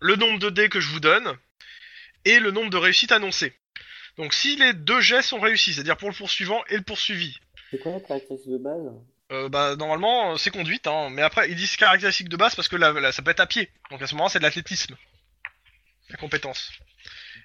le 0.00 0.16
nombre 0.16 0.38
de 0.38 0.48
dés 0.48 0.68
que 0.70 0.80
je 0.80 0.88
vous 0.88 1.00
donne, 1.00 1.36
et 2.24 2.38
le 2.38 2.50
nombre 2.50 2.70
de 2.70 2.76
réussites 2.78 3.12
annoncées. 3.12 3.52
Donc 4.16 4.32
si 4.32 4.56
les 4.56 4.72
deux 4.72 5.00
jets 5.00 5.22
sont 5.22 5.40
réussis, 5.40 5.74
c'est-à-dire 5.74 5.96
pour 5.96 6.08
le 6.08 6.14
poursuivant 6.14 6.62
et 6.68 6.76
le 6.76 6.82
poursuivi, 6.82 7.36
C'est 7.70 7.78
quoi 7.78 7.92
la 7.92 8.00
caractéristique 8.00 8.52
de 8.52 8.58
base? 8.58 8.92
Euh, 9.32 9.48
bah 9.48 9.74
normalement 9.76 10.32
euh, 10.32 10.36
c'est 10.36 10.50
conduite, 10.50 10.86
hein, 10.86 11.08
mais 11.10 11.22
après 11.22 11.48
ils 11.50 11.56
disent 11.56 11.76
caractéristique 11.76 12.28
de 12.28 12.36
base 12.36 12.54
parce 12.54 12.68
que 12.68 12.76
la- 12.76 13.12
ça 13.12 13.22
peut 13.22 13.30
être 13.30 13.40
à 13.40 13.46
pied, 13.46 13.70
donc 13.90 14.00
à 14.02 14.06
ce 14.06 14.14
moment 14.14 14.28
c'est 14.28 14.38
de 14.38 14.44
l'athlétisme, 14.44 14.94
la 16.10 16.16
compétence. 16.16 16.70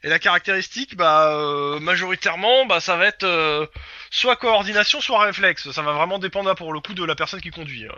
Et 0.03 0.09
la 0.09 0.19
caractéristique, 0.19 0.95
bah 0.95 1.31
euh, 1.33 1.79
majoritairement, 1.79 2.65
bah 2.67 2.79
ça 2.79 2.97
va 2.97 3.07
être 3.07 3.23
euh, 3.23 3.65
soit 4.11 4.35
coordination, 4.35 5.01
soit 5.01 5.19
réflexe. 5.23 5.71
Ça 5.71 5.81
va 5.81 5.93
vraiment 5.93 6.19
dépendre 6.19 6.49
là, 6.49 6.55
pour 6.55 6.71
le 6.71 6.79
coup 6.81 6.93
de 6.93 7.03
la 7.03 7.15
personne 7.15 7.41
qui 7.41 7.49
conduit. 7.49 7.87
hein. 7.87 7.97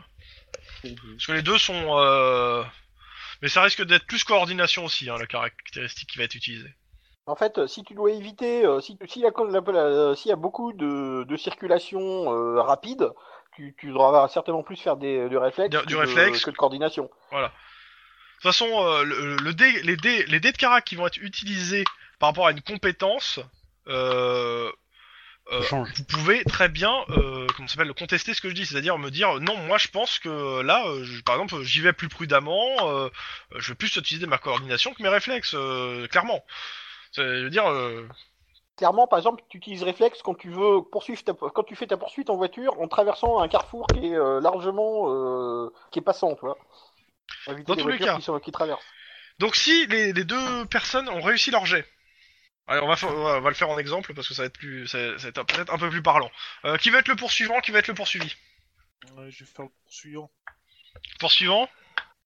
Mhm. 0.86 0.96
Parce 1.18 1.26
que 1.26 1.32
les 1.34 1.42
deux 1.42 1.58
sont, 1.58 1.98
euh... 2.00 2.64
mais 3.42 3.50
ça 3.50 3.62
risque 3.64 3.84
d'être 3.84 4.06
plus 4.08 4.24
coordination 4.24 4.86
aussi, 4.86 5.10
hein, 5.10 5.18
la 5.20 5.26
caractéristique 5.26 6.10
qui 6.10 6.18
va 6.20 6.24
être 6.24 6.36
utilisée. 6.36 6.74
En 7.26 7.36
fait, 7.36 7.58
euh, 7.58 7.68
si 7.68 7.84
tu 7.84 7.96
dois 7.96 8.12
éviter, 8.12 8.66
euh, 8.66 8.80
si 8.80 8.98
si 9.08 9.20
la, 9.22 9.30
la- 9.50 9.60
la- 9.72 10.16
s'il 10.16 10.30
y 10.30 10.32
a 10.32 10.38
beaucoup 10.38 10.72
de, 10.72 11.26
de 11.28 11.38
circulation 11.38 12.00
euh, 12.34 12.62
rapide, 12.62 13.10
tu, 13.60 13.76
tu 13.78 13.88
devras 13.88 14.28
certainement 14.30 14.64
plus 14.64 14.78
faire 14.78 14.96
des, 14.96 15.28
Du- 15.70 15.78
que 15.82 15.86
du 15.86 15.94
de- 15.94 16.00
réflexe. 16.00 16.46
que 16.46 16.52
de 16.52 16.56
coordination. 16.56 17.10
De 17.32 17.40
toute 17.42 17.52
façon, 18.44 18.68
euh, 18.86 19.04
le, 19.04 19.36
le 19.36 19.54
dé, 19.54 19.82
les, 19.84 19.98
dés, 19.98 20.24
les 20.28 20.40
dés 20.40 20.54
de 20.54 20.58
carac 20.58 20.86
qui 20.86 20.96
vont 20.96 21.06
être 21.08 21.18
utilisés 21.18 21.84
par 22.20 22.30
rapport 22.30 22.48
à 22.48 22.52
une 22.52 22.62
compétence, 22.62 23.40
euh, 23.90 24.72
euh, 25.52 25.60
vous 25.98 26.04
pouvez 26.06 26.44
très 26.46 26.70
bien, 26.70 26.94
euh, 27.10 27.48
comment 27.56 27.68
s'appelle, 27.68 27.92
contester 27.94 28.34
ce 28.34 28.40
que 28.40 28.48
je 28.50 28.54
dis, 28.54 28.66
c'est-à-dire 28.66 28.98
me 28.98 29.10
dire 29.12 29.40
non, 29.42 29.58
moi 29.58 29.78
je 29.78 29.90
pense 29.90 30.20
que 30.20 30.62
là, 30.62 30.86
je- 31.04 31.22
par 31.22 31.36
exemple, 31.36 31.62
j'y 31.64 31.82
vais 31.82 31.92
plus 31.92 32.08
prudemment, 32.08 32.76
euh, 32.84 33.10
je 33.58 33.70
vais 33.70 33.76
plus 33.76 33.94
utiliser 33.98 34.26
ma 34.28 34.38
coordination 34.38 34.94
que 34.94 35.04
mes 35.04 35.10
réflexes, 35.10 35.54
euh, 35.56 36.08
clairement. 36.08 36.46
Je 37.18 37.44
veux 37.44 37.50
dire, 37.50 37.68
euh, 37.70 38.08
Clairement, 38.80 39.08
par 39.08 39.20
exemple, 39.20 39.44
tu 39.50 39.58
utilises 39.58 39.84
réflexe 39.84 40.22
quand 40.22 40.36
tu 40.36 40.50
veux 40.50 40.82
poursuivre 40.90 41.22
ta, 41.22 41.34
quand 41.34 41.64
tu 41.64 41.76
fais 41.76 41.86
ta 41.86 41.98
poursuite 41.98 42.30
en 42.30 42.38
voiture 42.38 42.80
en 42.80 42.88
traversant 42.88 43.42
un 43.42 43.50
carrefour 43.50 43.86
qui 43.88 44.08
est 44.08 44.16
euh, 44.16 44.40
largement 44.40 45.10
euh, 45.10 45.70
qui 45.92 46.00
est 46.00 46.02
passant, 46.02 46.34
tu 46.36 46.46
vois. 46.46 46.58
Dans 47.68 47.76
tous 47.76 47.90
les 47.90 48.00
cas. 48.00 48.16
qui, 48.16 48.22
sont, 48.22 48.40
qui 48.40 48.54
traversent. 48.54 48.86
Donc 49.38 49.58
si 49.58 49.86
les, 49.88 50.14
les 50.14 50.24
deux 50.24 50.66
personnes 50.68 51.10
ont 51.10 51.20
réussi 51.20 51.52
leur 51.52 51.66
jet, 51.66 51.86
allez, 52.68 52.80
on 52.82 52.88
va, 52.88 52.96
on 53.04 53.22
va- 53.22 53.38
on 53.40 53.42
va 53.42 53.50
le 53.50 53.56
faire 53.56 53.70
en 53.70 53.78
exemple 53.78 54.14
parce 54.14 54.30
que 54.30 54.34
ça 54.34 54.44
va 54.44 54.46
être 54.46 54.58
plus, 54.58 54.88
ça, 54.88 54.98
ça 55.18 55.24
va 55.24 55.28
être 55.28 55.44
peut-être 55.44 55.74
un 55.74 55.78
peu 55.78 55.90
plus 55.90 56.02
parlant. 56.02 56.32
Euh, 56.64 56.78
qui 56.78 56.90
va 56.90 57.00
être 57.00 57.10
le 57.10 57.18
poursuivant, 57.18 57.60
qui 57.60 57.72
va 57.72 57.80
être 57.80 57.90
le 57.90 57.96
poursuivi? 57.96 58.34
Ouais, 59.18 59.30
je 59.30 59.44
vais 59.44 59.52
faire 59.52 59.66
le 59.66 59.72
poursuivant. 59.84 60.32
Poursuivant, 61.20 61.68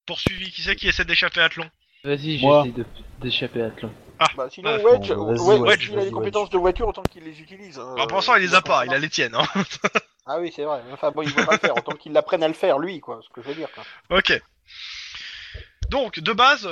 poursuivi, 0.06 0.52
qui 0.52 0.62
c'est 0.62 0.76
qui 0.76 0.86
essaie 0.86 1.04
d'échapper 1.04 1.40
à 1.40 1.48
Tlon 1.48 1.68
Vas-y, 2.04 2.40
Moi. 2.40 2.64
j'essaie 2.64 2.76
de- 2.78 2.86
d'échapper 3.20 3.62
à 3.62 3.70
Tlon. 3.70 3.92
Bah, 4.36 4.46
sinon, 4.50 4.70
Ah, 4.70 4.78
Wedge, 4.78 5.12
bon, 5.12 5.26
vas-y, 5.26 5.38
Wedge, 5.48 5.60
Wedge, 5.62 5.88
s'il 5.88 5.98
a 5.98 6.04
les 6.04 6.10
compétences 6.10 6.44
Wedge. 6.44 6.52
de 6.52 6.58
voiture, 6.58 6.88
autant 6.88 7.02
qu'il 7.02 7.24
les 7.24 7.40
utilise. 7.40 7.78
hein. 7.78 7.92
Alors 7.94 8.06
pour 8.06 8.18
l'instant, 8.18 8.36
il 8.36 8.42
les 8.42 8.54
a 8.54 8.62
pas, 8.62 8.84
il 8.86 8.92
a 8.94 8.98
les 8.98 9.08
tiennes. 9.08 9.34
Hein. 9.34 9.46
Ah 10.26 10.38
oui, 10.40 10.50
c'est 10.56 10.64
vrai. 10.64 10.80
Enfin 10.90 11.10
bon, 11.10 11.20
il 11.20 11.28
va 11.34 11.44
pas 11.44 11.52
le 11.52 11.58
faire, 11.58 11.76
autant 11.76 11.92
qu'il 11.96 12.12
l'apprenne 12.12 12.42
à 12.42 12.48
le 12.48 12.54
faire, 12.54 12.78
lui, 12.78 12.98
quoi. 12.98 13.20
Ce 13.22 13.28
que 13.28 13.42
je 13.42 13.48
veux 13.48 13.54
dire. 13.54 13.68
Quoi. 13.74 13.84
ok. 14.18 14.40
Donc 15.90 16.18
de 16.18 16.32
base, 16.32 16.66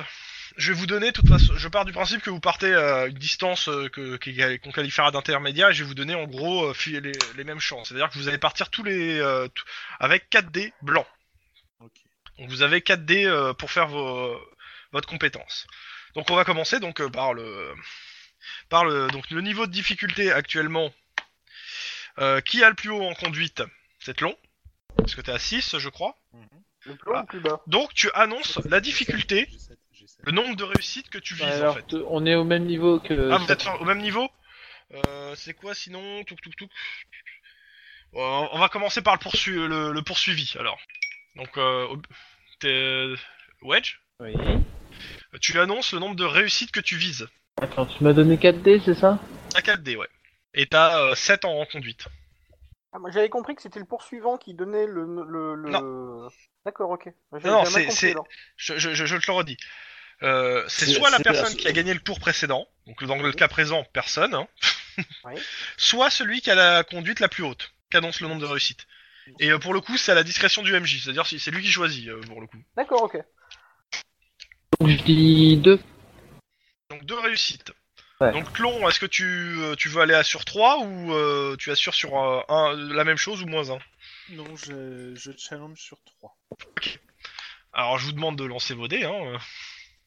je 0.56 0.72
vais 0.72 0.78
vous 0.78 0.86
donner, 0.86 1.08
de 1.08 1.12
toute 1.12 1.28
façon, 1.28 1.52
je 1.54 1.68
pars 1.68 1.84
du 1.84 1.92
principe 1.92 2.22
que 2.22 2.30
vous 2.30 2.40
partez 2.40 2.72
à 2.74 3.06
une 3.08 3.18
distance 3.18 3.68
euh, 3.68 3.90
que- 3.90 4.16
qui- 4.16 4.58
qu'on 4.60 4.70
qualifiera 4.72 5.10
d'intermédiaire, 5.10 5.68
et 5.68 5.74
je 5.74 5.82
vais 5.82 5.88
vous 5.88 5.94
donner 5.94 6.14
en 6.14 6.24
gros 6.24 6.64
euh, 6.70 6.72
fi- 6.72 6.98
les, 7.00 7.12
les 7.36 7.44
mêmes 7.44 7.60
chances. 7.60 7.88
C'est-à-dire 7.88 8.08
que 8.08 8.14
vous 8.18 8.28
allez 8.28 8.38
partir 8.38 8.70
tous 8.70 8.84
les 8.84 9.18
euh, 9.20 9.48
tout- 9.48 9.64
avec 10.00 10.30
4 10.30 10.50
dés 10.50 10.72
blancs. 10.80 11.06
Ok. 11.80 11.90
Donc 12.38 12.48
vous 12.48 12.62
avez 12.62 12.80
4 12.80 13.04
dés 13.04 13.26
euh, 13.26 13.52
pour 13.52 13.70
faire 13.70 13.88
vos, 13.88 14.34
votre 14.92 15.08
compétence. 15.08 15.66
Donc 16.14 16.30
on 16.30 16.36
va 16.36 16.44
commencer 16.44 16.78
donc 16.80 17.00
euh, 17.00 17.08
par 17.08 17.34
le 17.34 17.74
par 18.68 18.84
le 18.84 19.08
donc 19.08 19.30
le 19.30 19.40
niveau 19.40 19.66
de 19.66 19.72
difficulté 19.72 20.30
actuellement. 20.32 20.92
Euh, 22.18 22.40
qui 22.42 22.62
a 22.62 22.68
le 22.68 22.74
plus 22.74 22.90
haut 22.90 23.02
en 23.02 23.14
conduite? 23.14 23.62
C'est 24.00 24.20
long. 24.20 24.36
Parce 24.98 25.14
que 25.14 25.22
t'es 25.22 25.32
à 25.32 25.38
6, 25.38 25.78
je 25.78 25.88
crois. 25.88 26.14
Le 26.84 26.94
plus 26.94 27.10
haut 27.10 27.14
ou 27.16 27.20
le 27.20 27.26
plus 27.26 27.40
bas 27.40 27.62
Donc 27.66 27.94
tu 27.94 28.10
annonces 28.12 28.58
la 28.66 28.80
difficulté, 28.80 29.48
le 30.24 30.32
nombre 30.32 30.54
de 30.56 30.64
réussites 30.64 31.08
que 31.08 31.16
tu 31.18 31.32
vises 31.34 31.44
en 31.46 31.52
Alors, 31.52 31.76
fait. 31.76 31.94
on 32.08 32.26
est 32.26 32.34
au 32.34 32.44
même 32.44 32.66
niveau 32.66 33.00
que. 33.00 33.30
Ah, 33.30 33.38
vous 33.38 33.50
êtes 33.50 33.66
au 33.80 33.84
même 33.84 34.00
niveau? 34.02 34.28
Euh, 34.92 35.34
C'est 35.36 35.54
quoi 35.54 35.74
sinon 35.74 36.22
Touk 36.24 36.40
touk 36.42 36.54
touk. 36.56 36.70
Euh, 38.14 38.18
on 38.52 38.58
va 38.58 38.68
commencer 38.68 39.00
par 39.00 39.14
le, 39.14 39.18
poursu 39.20 39.66
le, 39.66 39.92
le 39.92 40.02
poursuivi 40.02 40.52
alors. 40.58 40.78
Donc, 41.36 41.56
euh, 41.56 41.86
t'es- 42.60 43.14
Wedge, 43.62 44.00
Oui. 44.20 44.34
Tu 45.40 45.58
annonces 45.58 45.92
le 45.92 45.98
nombre 45.98 46.16
de 46.16 46.24
réussites 46.24 46.70
que 46.72 46.80
tu 46.80 46.96
vises. 46.96 47.28
Attends, 47.60 47.86
tu 47.86 48.02
m'as 48.02 48.12
donné 48.12 48.36
4D, 48.36 48.82
c'est 48.84 48.94
ça? 48.94 49.18
À 49.54 49.60
4D, 49.60 49.96
ouais. 49.96 50.08
Et 50.54 50.66
t'as 50.66 50.98
euh, 51.00 51.14
7 51.14 51.44
en 51.44 51.64
conduite. 51.66 52.06
Ah, 52.92 52.98
moi, 52.98 53.10
J'avais 53.10 53.30
compris 53.30 53.54
que 53.54 53.62
c'était 53.62 53.78
le 53.78 53.86
poursuivant 53.86 54.36
qui 54.36 54.54
donnait 54.54 54.86
le. 54.86 55.04
le, 55.26 55.54
le... 55.54 56.28
D'accord, 56.66 56.90
ok. 56.90 57.08
J'ai- 57.38 57.48
Non, 57.48 57.64
c'est- 57.64 57.90
c'est-. 57.90 58.14
Je, 58.56 58.76
je, 58.78 58.92
je, 58.94 59.16
te 59.16 59.26
le 59.26 59.32
redis. 59.32 59.56
Euh, 60.22 60.64
c'est 60.68 60.86
soit 60.86 61.10
la 61.10 61.18
personne 61.18 61.56
qui 61.56 61.66
a 61.66 61.72
gagné 61.72 61.94
le 61.94 62.00
tour 62.00 62.20
précédent, 62.20 62.68
donc 62.86 63.02
dans 63.04 63.16
le 63.16 63.32
cas 63.32 63.48
présent, 63.48 63.84
personne, 63.92 64.34
hein, 64.34 64.46
Oui. 65.24 65.34
soit 65.76 66.10
celui 66.10 66.40
qui 66.40 66.50
a 66.50 66.54
la 66.54 66.84
conduite 66.84 67.18
la 67.18 67.28
plus 67.28 67.42
haute, 67.42 67.72
qui 67.90 67.96
annonce 67.96 68.20
le 68.20 68.28
nombre 68.28 68.40
de 68.40 68.46
réussites. 68.46 68.86
Et 69.40 69.50
euh, 69.50 69.58
pour 69.58 69.72
le 69.74 69.80
coup, 69.80 69.96
c'est 69.96 70.12
à 70.12 70.14
la 70.14 70.22
discrétion 70.22 70.62
du 70.62 70.72
MJ, 70.78 71.02
c'est-à-dire 71.02 71.26
si- 71.26 71.38
c'est 71.40 71.50
lui 71.50 71.62
qui 71.62 71.70
choisit 71.72 72.08
euh, 72.08 72.20
pour 72.20 72.40
le 72.40 72.46
coup. 72.46 72.58
D'accord, 72.76 73.02
ok. 73.04 73.18
Donc 74.80 74.88
je 74.88 75.02
dis 75.04 75.56
2. 75.58 75.80
Donc 76.90 77.04
deux 77.04 77.18
réussites. 77.18 77.72
Ouais. 78.20 78.32
Donc 78.32 78.52
Clon, 78.52 78.88
est-ce 78.88 79.00
que 79.00 79.06
tu, 79.06 79.24
euh, 79.60 79.74
tu 79.74 79.88
veux 79.88 80.00
aller 80.00 80.14
à 80.14 80.22
sur 80.22 80.44
3 80.44 80.78
ou 80.84 81.12
euh, 81.12 81.56
tu 81.58 81.70
assures 81.70 81.94
sur 81.94 82.16
euh, 82.18 82.40
un, 82.48 82.74
la 82.76 83.04
même 83.04 83.16
chose 83.16 83.42
ou 83.42 83.46
moins 83.46 83.70
1 83.70 83.78
Non, 84.30 84.56
je, 84.56 85.14
je 85.14 85.32
challenge 85.36 85.80
sur 85.80 85.98
3. 86.04 86.36
Alors 87.72 87.98
je 87.98 88.06
vous 88.06 88.12
demande 88.12 88.36
de 88.36 88.44
lancer 88.44 88.74
vos 88.74 88.86
dés. 88.88 89.04
Hein. 89.04 89.38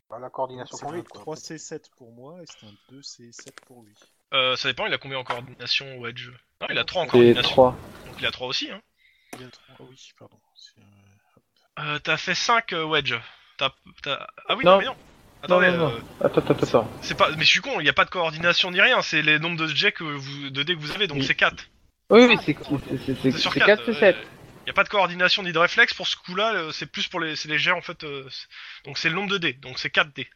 Bah, 0.10 0.20
la 0.20 0.30
coordination 0.30 0.78
C'est 0.78 0.86
un 0.86 0.90
conduite. 0.90 1.08
quoi. 1.10 1.36
3C7 1.36 1.90
pour 1.98 2.12
moi 2.14 2.38
et 2.42 2.46
c'est 2.48 2.66
un 2.68 2.96
2C7 2.96 3.52
pour 3.66 3.84
lui. 3.84 3.94
Euh, 4.34 4.56
ça 4.56 4.70
dépend, 4.70 4.86
il 4.86 4.94
a 4.94 4.98
combien 4.98 5.18
en 5.18 5.24
coordination 5.24 5.98
Wedge? 5.98 6.30
Non, 6.62 6.68
il 6.70 6.78
a 6.78 6.84
3 6.86 7.04
en 7.04 7.08
coordination. 7.08 7.50
3. 7.50 7.78
Donc 8.06 8.16
il 8.20 8.26
a 8.26 8.32
3 8.32 8.48
aussi. 8.48 8.70
Hein. 8.72 8.82
Il 9.34 9.42
y 9.42 9.44
a 9.44 9.50
trois- 9.50 9.76
ah 9.80 9.84
oui, 9.90 10.12
pardon. 10.18 10.40
C'est, 10.56 12.04
t'as 12.04 12.18
fait 12.18 12.36
5 12.36 12.72
Wedge. 12.72 13.16
T'as, 13.58 13.72
t'as- 14.04 14.28
Ah 14.48 14.56
oui, 14.56 14.66
Non. 14.66 14.72
non, 14.74 14.80
mais 14.80 14.86
non. 14.86 14.96
Attendez, 15.44 15.72
non, 15.72 15.78
non. 15.78 15.92
euh, 15.94 16.26
Attends, 16.26 16.42
attends, 16.42 16.54
attends. 16.64 16.92
c'est 17.02 17.16
pas. 17.16 17.30
Mais 17.38 17.44
je 17.44 17.50
suis 17.50 17.62
con, 17.62 17.80
il 17.80 17.84
n'y 17.84 17.90
a 17.90 17.94
pas 17.94 18.06
de 18.06 18.10
coordination 18.10 18.72
ni 18.72 18.82
rien, 18.82 19.02
c'est 19.02 19.22
les 19.22 19.38
nombres 19.40 19.58
de 19.58 19.68
jets 19.68 19.92
que 19.92 20.04
vous, 20.04 20.50
de 20.50 20.64
dés 20.64 20.76
que 20.76 20.80
vous 20.80 20.92
avez, 20.92 21.08
donc 21.08 21.20
Oui. 21.20 21.24
c'est 21.26 21.36
4. 21.36 21.64
Oui, 22.10 22.26
oui, 22.26 22.38
c'est 22.44 22.58
c'est- 22.58 22.98
c'est- 22.98 23.16
c'est- 23.16 23.32
C'est 23.32 23.38
sur 23.38 23.54
c'est 23.54 23.60
4. 23.60 23.68
4, 23.78 23.86
c'est 23.86 23.94
7. 23.94 24.18
Il 24.62 24.70
n'y 24.70 24.72
a 24.72 24.74
pas 24.74 24.84
de 24.84 24.90
coordination 24.90 25.44
ni 25.44 25.52
de 25.52 25.60
réflexe 25.60 25.94
pour 25.94 26.08
ce 26.08 26.16
coup-là, 26.18 26.54
euh, 26.56 26.72
c'est 26.72 26.88
plus 26.88 27.08
pour 27.08 27.20
les, 27.20 27.36
c'est 27.36 27.48
les 27.50 27.60
jets 27.60 27.72
en 27.72 27.82
fait. 27.82 28.04
euh, 28.04 28.26
c'est- 28.30 28.48
donc 28.86 28.98
c'est 28.98 29.10
le 29.10 29.16
nombre 29.16 29.30
de 29.30 29.38
dés, 29.38 29.54
donc 29.54 29.78
c'est 29.78 29.92
4 29.92 30.12
dés. 30.16 30.28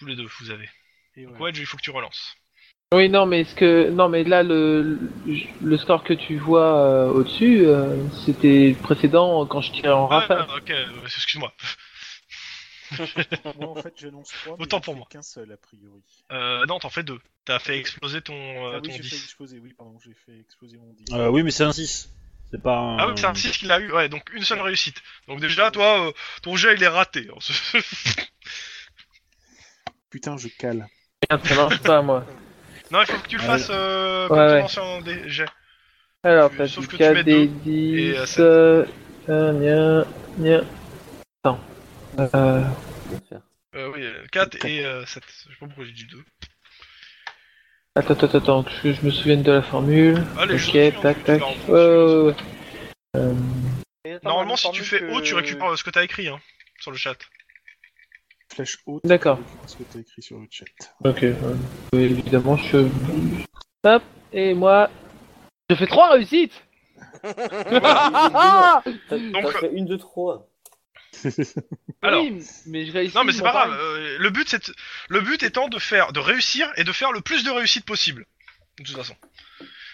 Tous 0.00 0.06
les 0.06 0.16
deux, 0.16 0.26
vous 0.40 0.50
avez. 0.50 0.68
et 1.16 1.26
Donc 1.26 1.38
ouais. 1.38 1.50
Il 1.54 1.66
faut 1.66 1.76
que 1.76 1.82
tu 1.82 1.90
relances. 1.90 2.34
Oui, 2.94 3.08
non, 3.08 3.24
mais 3.26 3.42
est-ce 3.42 3.54
que 3.54 3.90
non, 3.90 4.08
mais 4.08 4.24
là 4.24 4.42
le 4.42 4.98
le 5.62 5.76
score 5.78 6.02
que 6.04 6.12
tu 6.14 6.36
vois 6.38 6.76
euh, 6.78 7.06
au-dessus, 7.08 7.66
euh, 7.66 7.96
c'était 8.24 8.70
le 8.70 8.82
précédent 8.82 9.44
quand 9.46 9.60
je 9.60 9.72
tirais 9.72 9.88
en 9.92 10.08
Ah, 10.08 10.20
rafale. 10.20 10.46
ah, 10.48 10.56
ok, 10.56 10.70
euh, 10.70 10.86
excuse-moi. 11.04 11.52
Moi, 13.58 13.68
en 13.70 13.74
fait, 13.76 13.94
j'annonce 13.96 14.28
3. 14.44 14.56
Autant 14.60 14.80
pour 14.80 14.94
moi. 14.96 15.06
qu'un 15.10 15.22
seul, 15.22 15.50
a 15.52 15.56
priori. 15.56 16.02
Euh, 16.30 16.64
non, 16.66 16.78
t'en 16.78 16.90
fais 16.90 17.02
deux. 17.02 17.18
T'as 17.44 17.58
fait 17.58 17.78
exploser 17.78 18.20
ton, 18.22 18.34
euh, 18.34 18.72
ah 18.76 18.80
oui, 18.82 18.88
ton 18.88 18.94
j'ai 18.96 19.02
fait 19.02 19.16
10. 19.16 19.24
exploser. 19.24 19.58
Oui, 19.58 19.72
pardon, 19.76 19.98
j'ai 20.04 20.14
fait 20.14 20.38
exploser 20.40 20.76
mon 20.78 20.92
10. 20.92 21.06
Euh, 21.14 21.28
oui, 21.28 21.42
mais 21.42 21.50
c'est 21.50 21.64
un 21.64 21.72
6. 21.72 22.08
C'est 22.50 22.62
pas 22.62 22.76
un... 22.76 22.98
Ah 22.98 23.06
oui, 23.08 23.14
c'est 23.16 23.26
un 23.26 23.34
6 23.34 23.50
qu'il 23.58 23.70
a 23.72 23.80
eu, 23.80 23.90
ouais, 23.92 24.08
donc 24.10 24.30
une 24.34 24.44
seule 24.44 24.60
réussite. 24.60 25.00
Donc 25.26 25.40
déjà, 25.40 25.70
toi, 25.70 26.08
euh, 26.08 26.12
ton 26.42 26.54
jet 26.56 26.74
il 26.74 26.82
est 26.82 26.88
raté. 26.88 27.28
Putain, 30.10 30.36
je 30.36 30.48
cale. 30.48 30.86
Merde, 31.30 31.46
ça 31.46 31.54
marche 31.54 31.80
pas 31.80 32.02
moi. 32.02 32.26
non, 32.90 33.00
il 33.00 33.06
faut 33.06 33.18
que 33.18 33.28
tu 33.28 33.36
le 33.36 33.42
fasses 33.42 33.68
euh, 33.70 34.28
Ouais, 34.28 34.38
ouais. 34.38 34.58
ton 34.58 34.64
ancien 34.66 35.00
dé- 35.00 35.28
jet. 35.30 35.48
Alors, 36.22 36.50
Tu- 36.50 36.56
t'as 36.58 36.68
sauf 36.68 36.86
que 36.86 36.96
tu 36.96 37.02
mets 37.02 37.14
4 37.14 37.24
des 37.24 37.42
et, 37.42 37.46
10. 37.46 38.38
euh, 38.38 38.84
Euh, 39.28 39.52
euh, 39.52 39.52
nia, 39.52 40.06
nia. 40.36 40.64
Attends. 41.42 41.60
Euh. 42.18 42.64
Euh, 43.74 43.90
oui, 43.94 44.04
4 44.32 44.64
et 44.66 44.84
euh, 44.84 45.06
7. 45.06 45.22
Je 45.26 45.32
sais 45.52 45.56
pas 45.60 45.66
pourquoi 45.66 45.84
j'ai 45.84 45.92
dit 45.92 46.06
2. 46.06 46.22
attends, 47.94 48.14
attends, 48.14 48.38
attends, 48.38 48.64
que 48.64 48.92
je 48.92 49.02
me 49.02 49.10
souvienne 49.10 49.42
de 49.42 49.52
la 49.52 49.62
formule. 49.62 50.22
Allez, 50.38 50.58
je 50.58 50.66
ok, 50.66 50.70
suis, 50.92 51.00
tac, 51.00 51.24
tac. 51.24 51.40
Ouais, 51.68 51.72
ouais. 51.72 52.34
Euh, 53.16 53.34
Et 54.04 54.18
Normalement, 54.24 54.56
si 54.56 54.70
tu 54.72 54.82
fais 54.84 54.98
que- 55.00 55.10
haut, 55.10 55.20
tu 55.22 55.34
récupères 55.34 55.72
euh, 55.72 55.76
ce 55.76 55.84
que 55.84 55.90
t'as 55.90 56.04
écrit 56.04 56.28
hein, 56.28 56.38
sur 56.80 56.90
le 56.90 56.96
chat. 56.98 57.16
Flèche 58.52 58.78
haute. 58.86 59.02
D'accord. 59.04 59.38
Ce 59.66 59.76
que 59.76 59.82
t'as 59.84 60.00
écrit 60.00 60.20
sur 60.22 60.38
le 60.38 60.46
chat. 60.50 60.66
Ok, 61.04 61.22
euh, 61.22 61.56
évidemment, 61.94 62.56
je. 62.58 62.86
Hop, 63.84 64.02
et 64.32 64.52
moi. 64.52 64.90
Je 65.70 65.76
fais 65.76 65.86
3 65.86 66.10
réussites 66.12 66.62
Donc, 67.22 67.34
une 69.72 69.86
de 69.86 69.96
trop. 69.96 70.44
Alors. 72.02 72.22
Oui, 72.22 72.42
mais 72.66 72.86
je 72.86 72.92
réussis. 72.92 73.16
Non, 73.16 73.24
mais 73.24 73.32
c'est 73.32 73.42
pas 73.42 73.50
grave. 73.52 73.72
euh, 73.78 74.18
le 74.18 74.30
but, 74.30 74.48
c'est 74.48 74.70
le 75.08 75.20
but 75.20 75.42
étant 75.42 75.68
de 75.68 75.78
faire, 75.78 76.12
de 76.12 76.20
réussir 76.20 76.70
et 76.76 76.84
de 76.84 76.92
faire 76.92 77.12
le 77.12 77.20
plus 77.20 77.44
de 77.44 77.50
réussites 77.50 77.84
possible. 77.84 78.26
De 78.78 78.84
toute 78.84 78.96
façon. 78.96 79.14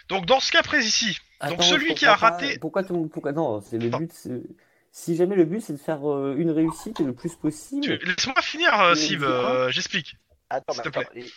Donc, 0.09 0.24
dans 0.26 0.40
ce 0.40 0.50
cas 0.52 0.62
précis, 0.62 1.20
Donc, 1.46 1.62
celui 1.62 1.90
je 1.90 1.94
qui 1.94 2.06
a 2.06 2.12
comprends 2.12 2.30
pas. 2.30 2.36
raté- 2.38 2.59
Pourquoi 2.59 2.82
tout 2.84 2.92
le 2.94 3.00
monde. 3.00 3.10
Pourquoi... 3.10 3.32
Non, 3.32 3.60
c'est 3.60 3.76
le 3.78 3.88
Attends. 3.88 3.98
but. 3.98 4.10
c'est- 4.12 4.42
Si 4.90 5.16
jamais 5.16 5.36
le 5.36 5.44
but 5.44 5.60
c'est 5.60 5.74
de 5.74 5.78
faire 5.78 6.10
euh, 6.10 6.34
une 6.38 6.50
réussite 6.50 6.98
le 7.00 7.12
plus 7.14 7.34
possible. 7.34 7.82
tu- 7.82 8.06
laisse-moi 8.06 8.40
finir, 8.42 8.72
euh, 8.80 8.94
Mais 8.94 9.00
Sib. 9.00 9.22
euh, 9.22 9.70
J'explique. 9.70 10.16
Attends, 10.48 10.72
S'il 10.72 10.82
mais 10.86 10.90
te 10.90 10.98
attends, 10.98 11.10
et- 11.14 11.32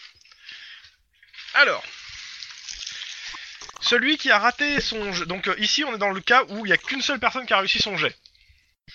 Alors, 1.55 1.83
celui 3.81 4.17
qui 4.17 4.31
a 4.31 4.39
raté 4.39 4.79
son 4.79 5.11
jet. 5.11 5.25
Donc 5.25 5.47
euh, 5.47 5.55
ici, 5.59 5.83
on 5.83 5.93
est 5.93 5.97
dans 5.97 6.11
le 6.11 6.21
cas 6.21 6.43
où 6.49 6.65
il 6.65 6.69
y 6.69 6.73
a 6.73 6.77
qu'une 6.77 7.01
seule 7.01 7.19
personne 7.19 7.45
qui 7.45 7.53
a 7.53 7.59
réussi 7.59 7.79
son 7.79 7.97
jet. 7.97 8.15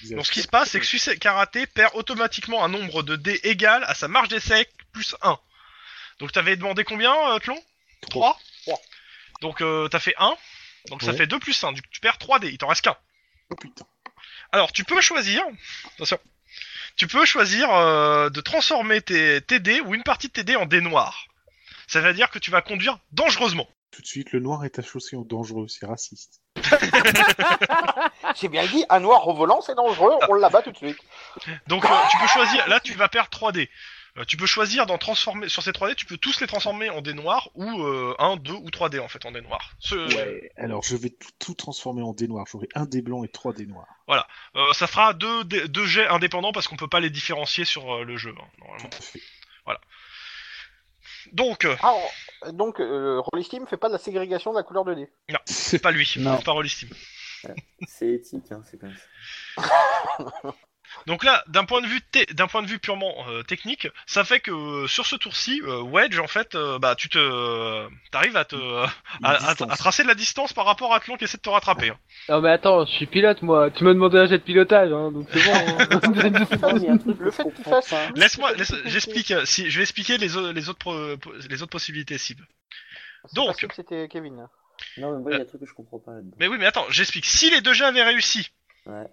Donc 0.05 0.27
ce 0.27 0.31
qui 0.31 0.43
se 0.43 0.48
passe, 0.48 0.70
c'est 0.70 0.81
que 0.81 0.86
celui 0.86 1.18
qui 1.18 1.28
a 1.28 1.32
raté 1.32 1.66
perd 1.66 1.94
automatiquement 1.94 2.64
un 2.64 2.68
nombre 2.68 3.02
de 3.02 3.16
dés 3.16 3.40
égal 3.44 3.85
à 3.85 3.94
sa 3.94 4.09
marge 4.09 4.28
d'essai 4.28 4.68
plus 4.93 5.16
1. 5.23 5.39
Donc 6.18 6.32
t'avais 6.32 6.56
demandé 6.56 6.85
combien, 6.85 7.14
euh, 7.31 7.39
Tlon? 7.39 7.59
3 8.02 8.39
Trois. 8.62 8.81
Donc 9.40 9.60
euh, 9.60 9.89
t'as 9.89 10.01
fait 10.01 10.14
1. 10.18 10.36
Donc 10.89 11.02
ça 11.02 11.12
fait 11.12 11.27
2 11.27 11.39
plus 11.39 11.62
1. 11.62 11.73
Du 11.73 11.82
coup, 11.82 11.89
tu 11.90 12.01
perds 12.01 12.18
3 12.18 12.39
dés. 12.39 12.48
Il 12.48 12.59
t'en 12.59 12.68
reste 12.68 12.82
qu'un. 12.82 12.97
Oh 13.51 13.56
putain. 13.56 13.86
Alors 14.52 14.73
tu 14.73 14.85
peux 14.85 15.01
choisir. 15.01 15.43
Attention. 15.94 16.18
Tu 16.97 17.06
peux 17.06 17.24
choisir 17.27 17.70
euh, 17.74 18.31
de 18.31 18.40
transformer 18.40 19.02
tes, 19.02 19.43
tes 19.43 19.60
dés 19.60 19.81
ou 19.81 19.94
une 19.94 20.02
partie 20.02 20.28
de 20.28 20.32
tes 20.32 20.44
dés 20.44 20.56
en 20.56 20.66
dés 20.66 20.81
noirs. 20.81 21.27
Ça 21.86 22.01
veut 22.01 22.14
dire 22.14 22.31
que 22.31 22.39
tu 22.39 22.51
vas 22.51 22.62
conduire 22.62 22.98
dangereusement. 23.12 23.68
Tout 23.90 24.02
de 24.02 24.06
suite, 24.06 24.32
le 24.32 24.40
noir 24.40 24.64
est 24.64 24.78
associé 24.78 25.16
au 25.16 25.24
dangereux, 25.24 25.68
c'est 25.68 25.86
raciste. 25.86 26.40
J'ai 28.40 28.48
bien 28.48 28.66
dit, 28.66 28.84
un 28.88 29.01
noir 29.01 29.26
au 29.28 29.34
volant, 29.34 29.60
c'est 29.60 29.74
dangereux, 29.74 30.12
on 30.28 30.34
l'abat 30.34 30.62
tout 30.62 30.72
de 30.72 30.76
suite. 30.76 30.98
Donc 31.66 31.84
euh, 31.84 31.88
tu 32.10 32.18
peux 32.18 32.26
choisir, 32.26 32.68
là 32.68 32.80
tu 32.80 32.94
vas 32.94 33.09
perdre 33.09 33.30
3 33.30 33.52
dés. 33.52 33.70
Euh, 34.18 34.24
tu 34.24 34.38
peux 34.38 34.47
choisir 34.47 34.86
d'en 34.86 34.97
transformer, 34.97 35.48
sur 35.51 35.62
ces 35.62 35.72
3 35.72 35.88
dés, 35.88 35.94
tu 35.94 36.06
peux 36.06 36.16
tous 36.16 36.40
les 36.40 36.47
transformer 36.47 36.88
en 36.90 37.02
dés 37.02 37.12
noirs 37.12 37.51
ou 37.55 37.82
euh, 37.82 38.14
1, 38.18 38.36
2 38.36 38.52
ou 38.52 38.70
3 38.70 38.88
dés 38.88 38.98
en 38.98 39.09
fait 39.09 39.24
en 39.26 39.32
dés 39.32 39.43
noirs. 39.43 39.72
Ce- 39.78 39.94
Ouais. 39.94 40.51
Alors, 40.56 40.82
je 40.82 40.97
vais 40.97 41.10
tout, 41.10 41.28
tout 41.38 41.55
transformer 41.55 42.02
en 42.02 42.12
dés 42.14 42.26
noirs. 42.28 42.47
J'aurai 42.51 42.68
un 42.74 42.86
dé 42.86 43.02
blanc 43.02 43.24
et 43.24 43.28
trois 43.28 43.52
dés 43.52 43.66
noirs. 43.66 43.86
Euh, 44.09 44.72
ça 44.72 44.86
fera 44.86 45.12
deux, 45.12 45.44
jets 45.86 46.06
indépendants 46.09 46.52
parce 46.52 46.66
qu'on 46.68 46.76
peut 46.76 46.88
pas 46.88 47.01
les 47.01 47.10
différencier 47.10 47.64
sur 47.66 47.94
euh, 47.97 48.05
le 48.05 48.16
jeu, 48.16 48.34
hein, 48.40 48.44
normalement. 48.59 48.88
Tout 48.88 48.97
à 48.98 49.02
fait. 49.02 49.20
Donc, 51.32 51.65
euh, 51.65 51.77
Ah, 51.82 51.94
on- 52.44 52.53
donc, 52.53 52.81
euh, 52.81 53.20
Rollistim 53.20 53.66
fait 53.66 53.77
pas 53.77 53.89
de 53.89 53.94
la 53.94 53.98
ségrégation 53.98 54.53
de 54.53 54.57
la 54.57 54.62
couleur 54.62 54.85
de 54.85 54.94
dés. 54.94 55.12
c'est 55.44 55.81
pas 55.81 55.90
lui, 55.90 56.09
Non. 56.19 56.36
c'est 56.39 56.44
pas 56.44 56.53
Rollistim. 56.53 56.89
C'est 57.86 58.09
éthique, 58.09 58.51
hein, 58.51 58.62
c'est 58.69 58.78
comme 58.81 58.94
ça. 58.94 59.57
Donc 61.06 61.23
là, 61.24 61.44
d'un 61.47 61.64
point 61.64 61.81
de 61.82 61.86
vue 61.86 62.01
d'un 62.32 62.47
point 62.48 62.62
de 62.62 62.66
vue 62.66 62.78
purement 62.78 63.14
euh, 63.28 63.43
technique, 63.43 63.89
ça 64.06 64.24
fait 64.24 64.40
que 64.40 64.51
euh, 64.51 64.86
sur 64.89 65.06
ce 65.06 65.14
tour-ci, 65.16 65.60
euh, 65.64 65.81
Wedge 65.82 66.18
en 66.18 66.27
fait, 66.27 66.55
euh, 66.55 66.78
bah 66.78 66.94
tu 66.97 67.09
te, 67.09 67.89
t'arrives 68.10 68.36
à 68.36 68.44
te, 68.44 68.56
à, 68.86 68.89
à- 69.23 69.39
distance. 69.39 69.70
à 69.73 69.77
tracer 69.77 70.02
de 70.02 70.09
la 70.09 70.14
distance 70.14 70.52
par 70.52 70.64
rapport 70.66 70.93
à 70.94 71.01
Tlon 71.01 71.16
qui 71.16 71.24
essaie 71.24 71.36
de 71.36 71.43
te 71.43 71.48
rattraper. 71.51 71.90
hein. 71.90 71.98
Non, 72.28 72.40
mais 72.40 72.51
attends, 72.51 72.85
je 72.86 72.93
suis 72.93 73.06
pilote 73.06 73.43
moi. 73.43 73.70
Tu 73.70 73.85
m'as 73.85 73.93
demandé 73.94 74.18
un 74.18 74.27
jet 74.27 74.39
de 74.39 74.43
pilotage, 74.43 74.90
hein, 74.93 75.12
donc 75.12 75.28
c'est 75.32 75.44
bon. 75.44 75.55
hein. 75.55 76.98
Le 77.18 77.31
fait 77.31 77.52
qu'il 77.55 77.64
fasse-. 77.64 77.94
Laisse-moi, 78.14 78.52
laisse- 78.55 78.74
j'explique. 78.86 79.31
euh, 79.31 79.44
Si, 79.44 79.70
je 79.70 79.77
vais 79.78 79.82
expliquer 79.82 80.18
les, 80.18 80.36
o- 80.36 80.52
les 80.52 80.68
autres, 80.68 81.18
les 81.48 81.62
autres 81.62 81.70
possibilités 81.70 82.18
Sib. 82.18 82.40
C'est 83.27 83.35
Donc. 83.35 83.66
c'était 83.74 84.09
Kevin. 84.09 84.47
Non, 84.98 85.12
mais 85.12 85.18
moi, 85.23 85.31
il 85.32 85.35
y 85.35 85.39
a 85.39 85.43
un 85.43 85.47
truc 85.47 85.60
que 85.60 85.66
je 85.66 85.73
comprends 85.74 85.98
pas 85.98 86.12
là-dedans. 86.12 86.36
Mais 86.39 86.48
oui, 86.48 86.56
mais 86.59 86.66
attends, 86.66 86.85
j'explique. 86.90 87.24
Si 87.24 87.51
les 87.51 87.60
deux 87.60 87.73
jets 87.73 87.85
avaient 87.85 88.02
réussi, 88.02 88.51
Ouais. 88.86 89.06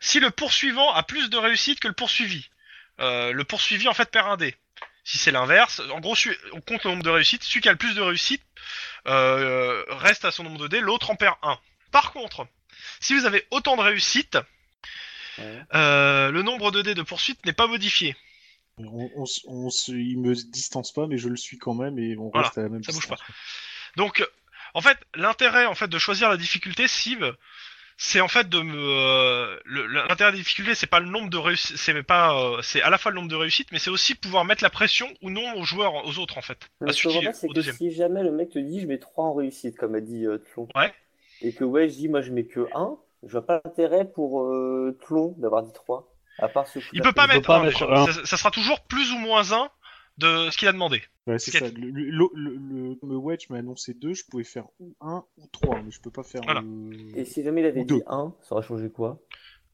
Si 0.00 0.18
le 0.20 0.30
poursuivant 0.30 0.92
a 0.92 1.02
plus 1.02 1.30
de 1.30 1.36
réussite 1.36 1.78
que 1.80 1.88
le 1.88 1.94
poursuivi, 1.94 2.48
euh, 3.00 3.32
le 3.32 3.44
poursuivi 3.44 3.86
en 3.88 3.94
fait 3.94 4.10
perd 4.10 4.28
un 4.28 4.36
dé. 4.36 4.56
Si 5.04 5.18
c'est 5.18 5.30
l'inverse, 5.30 5.80
en 5.92 6.00
gros, 6.00 6.14
on 6.52 6.60
compte 6.60 6.84
le 6.84 6.90
nombre 6.90 7.02
de 7.02 7.10
réussites. 7.10 7.42
Celui 7.42 7.60
qui 7.60 7.68
a 7.68 7.72
le 7.72 7.78
plus 7.78 7.94
de 7.94 8.00
réussite 8.02 8.42
euh, 9.06 9.82
reste 9.88 10.24
à 10.24 10.30
son 10.30 10.44
nombre 10.44 10.58
de 10.58 10.68
dés, 10.68 10.80
l'autre 10.80 11.10
en 11.10 11.16
perd 11.16 11.36
un. 11.42 11.58
Par 11.90 12.12
contre, 12.12 12.46
si 13.00 13.14
vous 13.14 13.24
avez 13.24 13.46
autant 13.50 13.76
de 13.76 13.82
réussites, 13.82 14.38
Ouais. 15.38 15.62
euh, 15.74 16.30
le 16.30 16.42
nombre 16.42 16.70
de 16.70 16.82
dés 16.82 16.94
de 16.94 17.02
poursuite 17.02 17.44
n'est 17.46 17.54
pas 17.54 17.66
modifié. 17.66 18.14
On, 18.76 19.10
on 19.46 19.70
se, 19.70 19.92
il 19.92 20.18
me 20.18 20.34
distance 20.34 20.92
pas, 20.92 21.06
mais 21.06 21.18
je 21.18 21.28
le 21.28 21.36
suis 21.36 21.56
quand 21.56 21.74
même 21.74 21.98
et 21.98 22.16
on 22.18 22.30
Voilà, 22.30 22.48
reste 22.48 22.58
à 22.58 22.62
la 22.62 22.68
même 22.68 22.82
ça 22.84 22.92
bouge 22.92 23.00
distance. 23.02 23.20
Donc, 23.96 24.26
en 24.74 24.80
fait, 24.82 24.98
l'intérêt 25.14 25.66
en 25.66 25.74
fait 25.74 25.88
de 25.88 25.98
choisir 25.98 26.28
la 26.28 26.36
difficulté 26.36 26.88
cible, 26.88 27.36
c'est 28.02 28.20
en 28.22 28.28
fait 28.28 28.48
de 28.48 28.60
me 28.62 28.74
euh, 28.78 29.60
le- 29.66 29.86
l'intérêt 29.86 30.30
de 30.32 30.36
la 30.36 30.42
difficulté, 30.42 30.74
c'est 30.74 30.86
pas 30.86 31.00
le 31.00 31.06
nombre 31.06 31.28
de 31.28 31.36
réussites, 31.36 31.76
c'est 31.76 32.02
pas 32.02 32.34
euh, 32.34 32.62
c'est 32.62 32.80
à 32.80 32.88
la 32.88 32.96
fois 32.96 33.10
le 33.10 33.16
nombre 33.16 33.28
de 33.28 33.36
réussites, 33.36 33.68
mais 33.72 33.78
c'est 33.78 33.90
aussi 33.90 34.14
pouvoir 34.14 34.46
mettre 34.46 34.62
la 34.64 34.70
pression 34.70 35.06
ou 35.20 35.28
non 35.28 35.54
aux 35.56 35.64
joueurs, 35.64 36.06
aux 36.06 36.18
autres 36.18 36.38
en 36.38 36.42
fait. 36.42 36.70
Est 36.86 36.92
c'est 36.92 37.48
que 37.48 37.52
deuxième. 37.52 37.74
si 37.76 37.92
jamais 37.92 38.22
le 38.22 38.32
mec 38.32 38.50
te 38.50 38.58
dit 38.58 38.80
je 38.80 38.86
mets 38.86 38.98
3 38.98 39.24
en 39.26 39.34
réussite, 39.34 39.76
comme 39.76 39.94
a 39.94 40.00
dit 40.00 40.26
euh, 40.26 40.38
Tlon, 40.54 40.66
Ouais. 40.74 40.92
et 41.42 41.52
que 41.52 41.64
ouais, 41.64 41.88
je 41.90 41.94
dis 41.94 42.08
moi 42.08 42.22
je 42.22 42.30
mets 42.32 42.44
que 42.46 42.66
1, 42.74 42.96
je 43.24 43.32
vois 43.32 43.44
pas 43.46 43.60
l'intérêt 43.64 44.10
pour 44.10 44.42
euh, 44.44 44.96
Tlon 45.06 45.34
d'avoir 45.38 45.62
dit 45.62 45.72
3. 45.74 46.06
À 46.38 46.48
part 46.48 46.66
ce 46.68 46.78
Il 46.94 47.02
peut 47.02 47.12
pas 47.12 47.24
Il 47.24 47.28
peut 47.28 47.34
mettre 47.34 47.46
pas 47.48 47.58
un, 47.58 47.64
mettre 47.64 47.86
déjà. 47.86 48.00
un. 48.02 48.06
Ça, 48.12 48.24
ça 48.24 48.36
sera 48.38 48.50
toujours 48.50 48.80
plus 48.84 49.12
ou 49.12 49.18
moins 49.18 49.52
un 49.52 49.68
de 50.18 50.50
ce 50.50 50.56
qu'il 50.56 50.68
a 50.68 50.72
demandé. 50.72 51.02
Ouais, 51.26 51.38
c'est 51.38 51.50
ça. 51.50 51.68
Le, 51.68 51.90
le, 51.90 52.10
le, 52.10 52.28
le, 52.34 52.88
le- 52.88 52.94
comme 52.96 53.12
Wedge 53.16 53.48
m'a 53.50 53.58
annoncé 53.58 53.94
deux, 53.94 54.14
je 54.14 54.24
pouvais 54.24 54.44
faire 54.44 54.64
ou 54.80 54.94
un 55.00 55.24
ou 55.38 55.46
trois, 55.52 55.80
mais 55.82 55.90
je 55.90 56.00
peux 56.00 56.10
pas 56.10 56.22
faire. 56.22 56.42
Voilà. 56.44 56.60
euh, 56.60 56.92
Et 57.14 57.24
si 57.24 57.42
jamais 57.42 57.60
il 57.60 57.66
avait 57.66 57.80
Ou 57.80 57.84
deux. 57.84 57.96
dit 57.96 58.02
1, 58.06 58.34
ça 58.42 58.54
aurait 58.54 58.66
changé 58.66 58.90
quoi? 58.90 59.18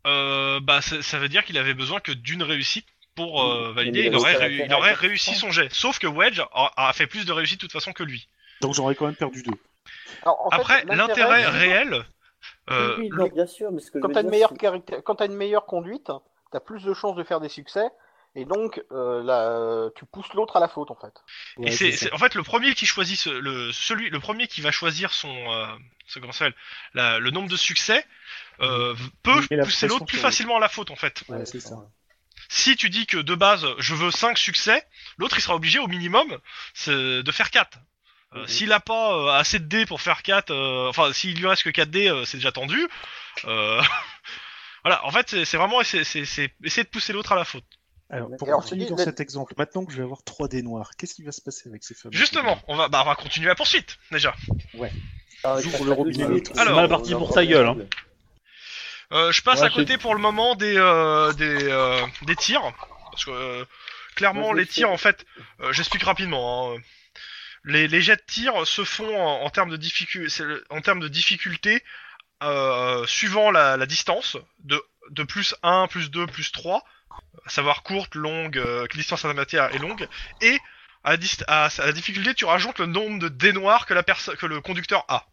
Euh, 0.06 0.60
bah, 0.60 0.80
ça, 0.82 1.02
ça 1.02 1.18
veut 1.18 1.28
dire 1.28 1.44
qu'il 1.44 1.58
avait 1.58 1.74
besoin 1.74 2.00
que 2.00 2.12
d'une 2.12 2.42
réussite 2.42 2.86
pour 3.16 3.42
euh, 3.42 3.72
valider. 3.72 4.00
Il 4.00 4.06
il 4.06 4.16
aurait, 4.16 4.34
il 4.62 4.72
réussi 4.94 5.34
son 5.34 5.50
jet. 5.50 5.72
Sauf 5.72 5.98
que 5.98 6.06
Wedge 6.06 6.40
a, 6.52 6.88
a 6.88 6.92
fait 6.92 7.06
plus 7.06 7.24
de 7.26 7.32
réussite 7.32 7.60
de 7.60 7.66
toute 7.66 7.72
façon 7.72 7.92
que 7.92 8.02
lui. 8.04 8.28
Donc 8.60 8.74
j'aurais 8.74 8.94
quand 8.94 9.06
même 9.06 9.16
perdu 9.16 9.42
deux. 9.42 9.52
Alors, 10.22 10.46
en 10.46 10.50
fait, 10.50 10.56
Après, 10.56 10.84
l'intérêt 10.84 11.46
réel. 11.46 12.04
euh, 12.70 12.96
Oui, 12.98 13.04
oui, 13.10 13.16
non, 13.18 13.26
bien 13.28 13.46
sûr, 13.46 13.72
mais 13.72 13.80
ce 13.80 13.90
que 13.90 13.98
Quand 13.98 14.08
t'as 14.10 14.22
une 14.22 14.28
meilleure 14.30 14.52
quand 15.04 15.14
t'as 15.16 15.26
une 15.26 15.34
meilleure 15.34 15.66
conduite, 15.66 16.10
t'as 16.52 16.60
plus 16.60 16.84
de 16.84 16.94
chances 16.94 17.16
de 17.16 17.24
faire 17.24 17.40
des 17.40 17.48
succès, 17.48 17.86
et 18.36 18.44
donc 18.44 18.80
euh, 18.92 19.22
là, 19.24 19.90
tu 19.96 20.04
pousses 20.06 20.32
l'autre 20.34 20.56
à 20.56 20.60
la 20.60 20.68
faute 20.68 20.90
en 20.90 20.96
fait. 20.96 21.12
Ouais, 21.56 21.68
Et 21.68 21.72
c'est, 21.72 21.90
c'est 21.92 22.12
en 22.12 22.18
fait 22.18 22.34
le 22.34 22.42
premier 22.44 22.74
qui 22.74 22.86
choisit 22.86 23.18
ce- 23.18 23.30
le 23.30 23.72
celui 23.72 24.10
le 24.10 24.20
premier 24.20 24.46
qui 24.46 24.60
va 24.60 24.70
choisir 24.70 25.12
son 25.12 25.34
euh, 25.52 25.66
ce 26.06 26.18
comment 26.20 26.32
ça 26.32 26.40
s'appelle 26.40 26.54
la- 26.94 27.18
le 27.18 27.30
nombre 27.30 27.48
de 27.48 27.56
succès 27.56 28.04
euh, 28.60 28.94
peut 29.22 29.32
Il 29.34 29.46
met 29.50 29.56
la 29.56 29.64
pousser 29.64 29.86
pression 29.86 29.88
l'autre 29.88 30.04
plus 30.06 30.16
sur 30.18 30.24
l'autre. 30.24 30.28
facilement 30.34 30.56
à 30.58 30.60
la 30.60 30.68
faute 30.68 30.90
en 30.90 30.96
fait. 30.96 31.24
Ouais, 31.28 31.44
c'est 31.46 31.60
ça. 31.60 31.76
Si 32.48 32.76
tu 32.76 32.90
dis 32.90 33.06
que 33.06 33.16
de 33.18 33.34
base 33.34 33.66
je 33.78 33.94
veux 33.94 34.10
5 34.12 34.38
succès, 34.38 34.86
l'autre 35.18 35.36
il 35.38 35.40
sera 35.42 35.54
obligé 35.56 35.78
au 35.78 35.88
minimum 35.88 36.38
c'est 36.74 37.22
de 37.22 37.32
faire 37.32 37.50
4. 37.50 37.78
Euh, 38.34 38.40
Mhm. 38.42 38.48
S'il 38.48 38.72
a 38.72 38.80
pas 38.80 39.14
euh, 39.14 39.28
assez 39.30 39.58
de 39.60 39.64
dés 39.66 39.86
pour 39.86 40.00
faire 40.00 40.22
4, 40.22 40.50
euh, 40.50 40.88
enfin 40.88 41.12
s'il 41.12 41.36
lui 41.38 41.46
reste 41.46 41.62
que 41.62 41.70
4 41.70 41.90
dés, 41.90 42.08
euh, 42.08 42.24
c'est 42.24 42.36
déjà 42.38 42.52
tendu. 42.52 42.86
Euh, 43.46 43.80
voilà, 44.84 45.04
en 45.06 45.10
fait 45.10 45.30
c'est, 45.30 45.44
c'est 45.44 45.56
vraiment 45.56 45.82
c'est, 45.82 46.04
c'est, 46.04 46.24
c'est 46.24 46.52
essayer 46.62 46.84
de 46.84 46.88
pousser 46.88 47.12
l'autre 47.12 47.32
à 47.32 47.36
la 47.36 47.44
faute. 47.44 47.64
Alors, 48.08 48.28
pour 48.38 48.46
Et 48.46 48.50
alors, 48.50 48.62
continuer 48.62 48.84
je 48.84 48.90
dans 48.90 48.96
cet 48.98 49.20
exemple, 49.20 49.54
maintenant 49.58 49.84
que 49.84 49.92
je 49.92 49.96
vais 49.96 50.04
avoir 50.04 50.22
3 50.22 50.46
dés 50.48 50.62
noirs, 50.62 50.90
qu'est-ce 50.96 51.14
qui 51.14 51.24
va 51.24 51.32
se 51.32 51.40
passer 51.40 51.68
avec 51.68 51.82
ces 51.82 51.94
fameux 51.94 52.16
Justement, 52.16 52.60
on 52.68 52.76
va 52.76 52.88
bah, 52.88 53.02
on 53.02 53.06
va 53.06 53.16
continuer 53.16 53.48
la 53.48 53.54
poursuite 53.56 53.98
déjà. 54.12 54.34
Ah, 55.42 55.60
J'ouvre 55.60 55.78
ça 55.78 55.84
le 55.84 55.90
fait 55.90 55.96
robinet, 55.96 56.26
deux, 56.26 56.36
et 56.36 56.42
tout. 56.42 56.52
deux, 56.52 56.58
C'est 56.64 56.72
mal 56.72 56.88
parti 56.88 57.12
pour 57.14 57.32
ta 57.34 57.44
gueule, 57.44 57.74
deux. 57.74 57.88
Euh, 59.12 59.32
je 59.32 59.42
passe 59.42 59.60
Ouais, 59.60 59.66
à 59.66 59.70
côté 59.70 59.98
pour 59.98 60.14
le 60.14 60.20
moment 60.20 60.54
des 60.54 60.76
euh, 60.76 61.32
des 61.32 61.64
euh, 61.64 62.04
des 62.22 62.34
tirs 62.36 62.72
parce 63.10 63.24
que 63.24 63.30
euh, 63.30 63.64
clairement 64.16 64.52
les 64.52 64.62
le 64.62 64.68
tirs 64.68 64.90
en 64.90 64.96
fait, 64.96 65.24
euh, 65.60 65.72
j'explique 65.72 66.02
rapidement. 66.02 66.72
hein, 66.74 66.78
les, 67.64 67.88
les 67.88 68.00
jets 68.00 68.16
de 68.16 68.22
tir 68.26 68.66
se 68.66 68.84
font 68.84 69.16
en, 69.20 69.42
en 69.44 69.50
termes 69.50 69.70
de 69.70 69.76
difficulté, 69.76 70.42
en 70.70 70.80
termes 70.80 71.00
de 71.00 71.08
difficulté 71.08 71.82
euh, 72.42 73.04
suivant 73.06 73.50
la, 73.50 73.76
la 73.76 73.86
distance 73.86 74.36
de 74.60 74.80
de 75.10 75.22
plus 75.24 75.54
1, 75.62 75.86
plus 75.88 76.10
2, 76.10 76.26
plus 76.26 76.50
3, 76.52 76.84
à 77.44 77.48
savoir 77.51 77.82
courte, 77.82 78.14
longue, 78.14 78.59
euh, 78.59 78.86
distance 78.94 79.24
intermédiaire 79.24 79.74
et 79.74 79.78
longue, 79.78 80.09
et 80.40 80.59
à 81.05 81.10
la, 81.12 81.16
dist- 81.16 81.44
à, 81.47 81.66
à 81.66 81.86
la 81.86 81.93
difficulté 81.93 82.34
tu 82.34 82.44
rajoutes 82.44 82.78
le 82.78 82.86
nombre 82.86 83.18
de 83.20 83.28
dés 83.28 83.52
noirs 83.52 83.86
que 83.86 83.94
la 83.94 84.02
que 84.02 84.47
le 84.47 84.60
conducteur 84.60 85.05
a. 85.09 85.24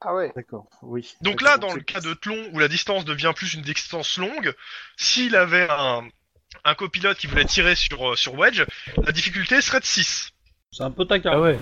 Ah 0.00 0.14
ouais. 0.14 0.32
D'accord, 0.34 0.66
oui. 0.82 1.14
Donc 1.20 1.42
là, 1.42 1.58
dans 1.58 1.72
le 1.72 1.80
cas 1.80 2.00
de 2.00 2.12
Tlon, 2.14 2.48
où 2.52 2.58
la 2.58 2.66
distance 2.68 3.04
devient 3.04 3.32
plus 3.36 3.54
une 3.54 3.62
distance 3.62 4.18
longue, 4.18 4.52
s'il 4.96 5.36
avait 5.36 5.68
un, 5.70 6.08
un 6.64 6.74
copilote 6.74 7.18
qui 7.18 7.28
voulait 7.28 7.44
tirer 7.44 7.76
sur, 7.76 8.10
euh, 8.12 8.16
sur 8.16 8.34
Wedge, 8.34 8.64
la 9.04 9.12
difficulté 9.12 9.60
serait 9.60 9.78
de 9.78 9.84
6. 9.84 10.30
C'est 10.72 10.82
un 10.82 10.90
peu 10.90 11.04
taquin. 11.04 11.30
Ah 11.34 11.40
ouais. 11.40 11.58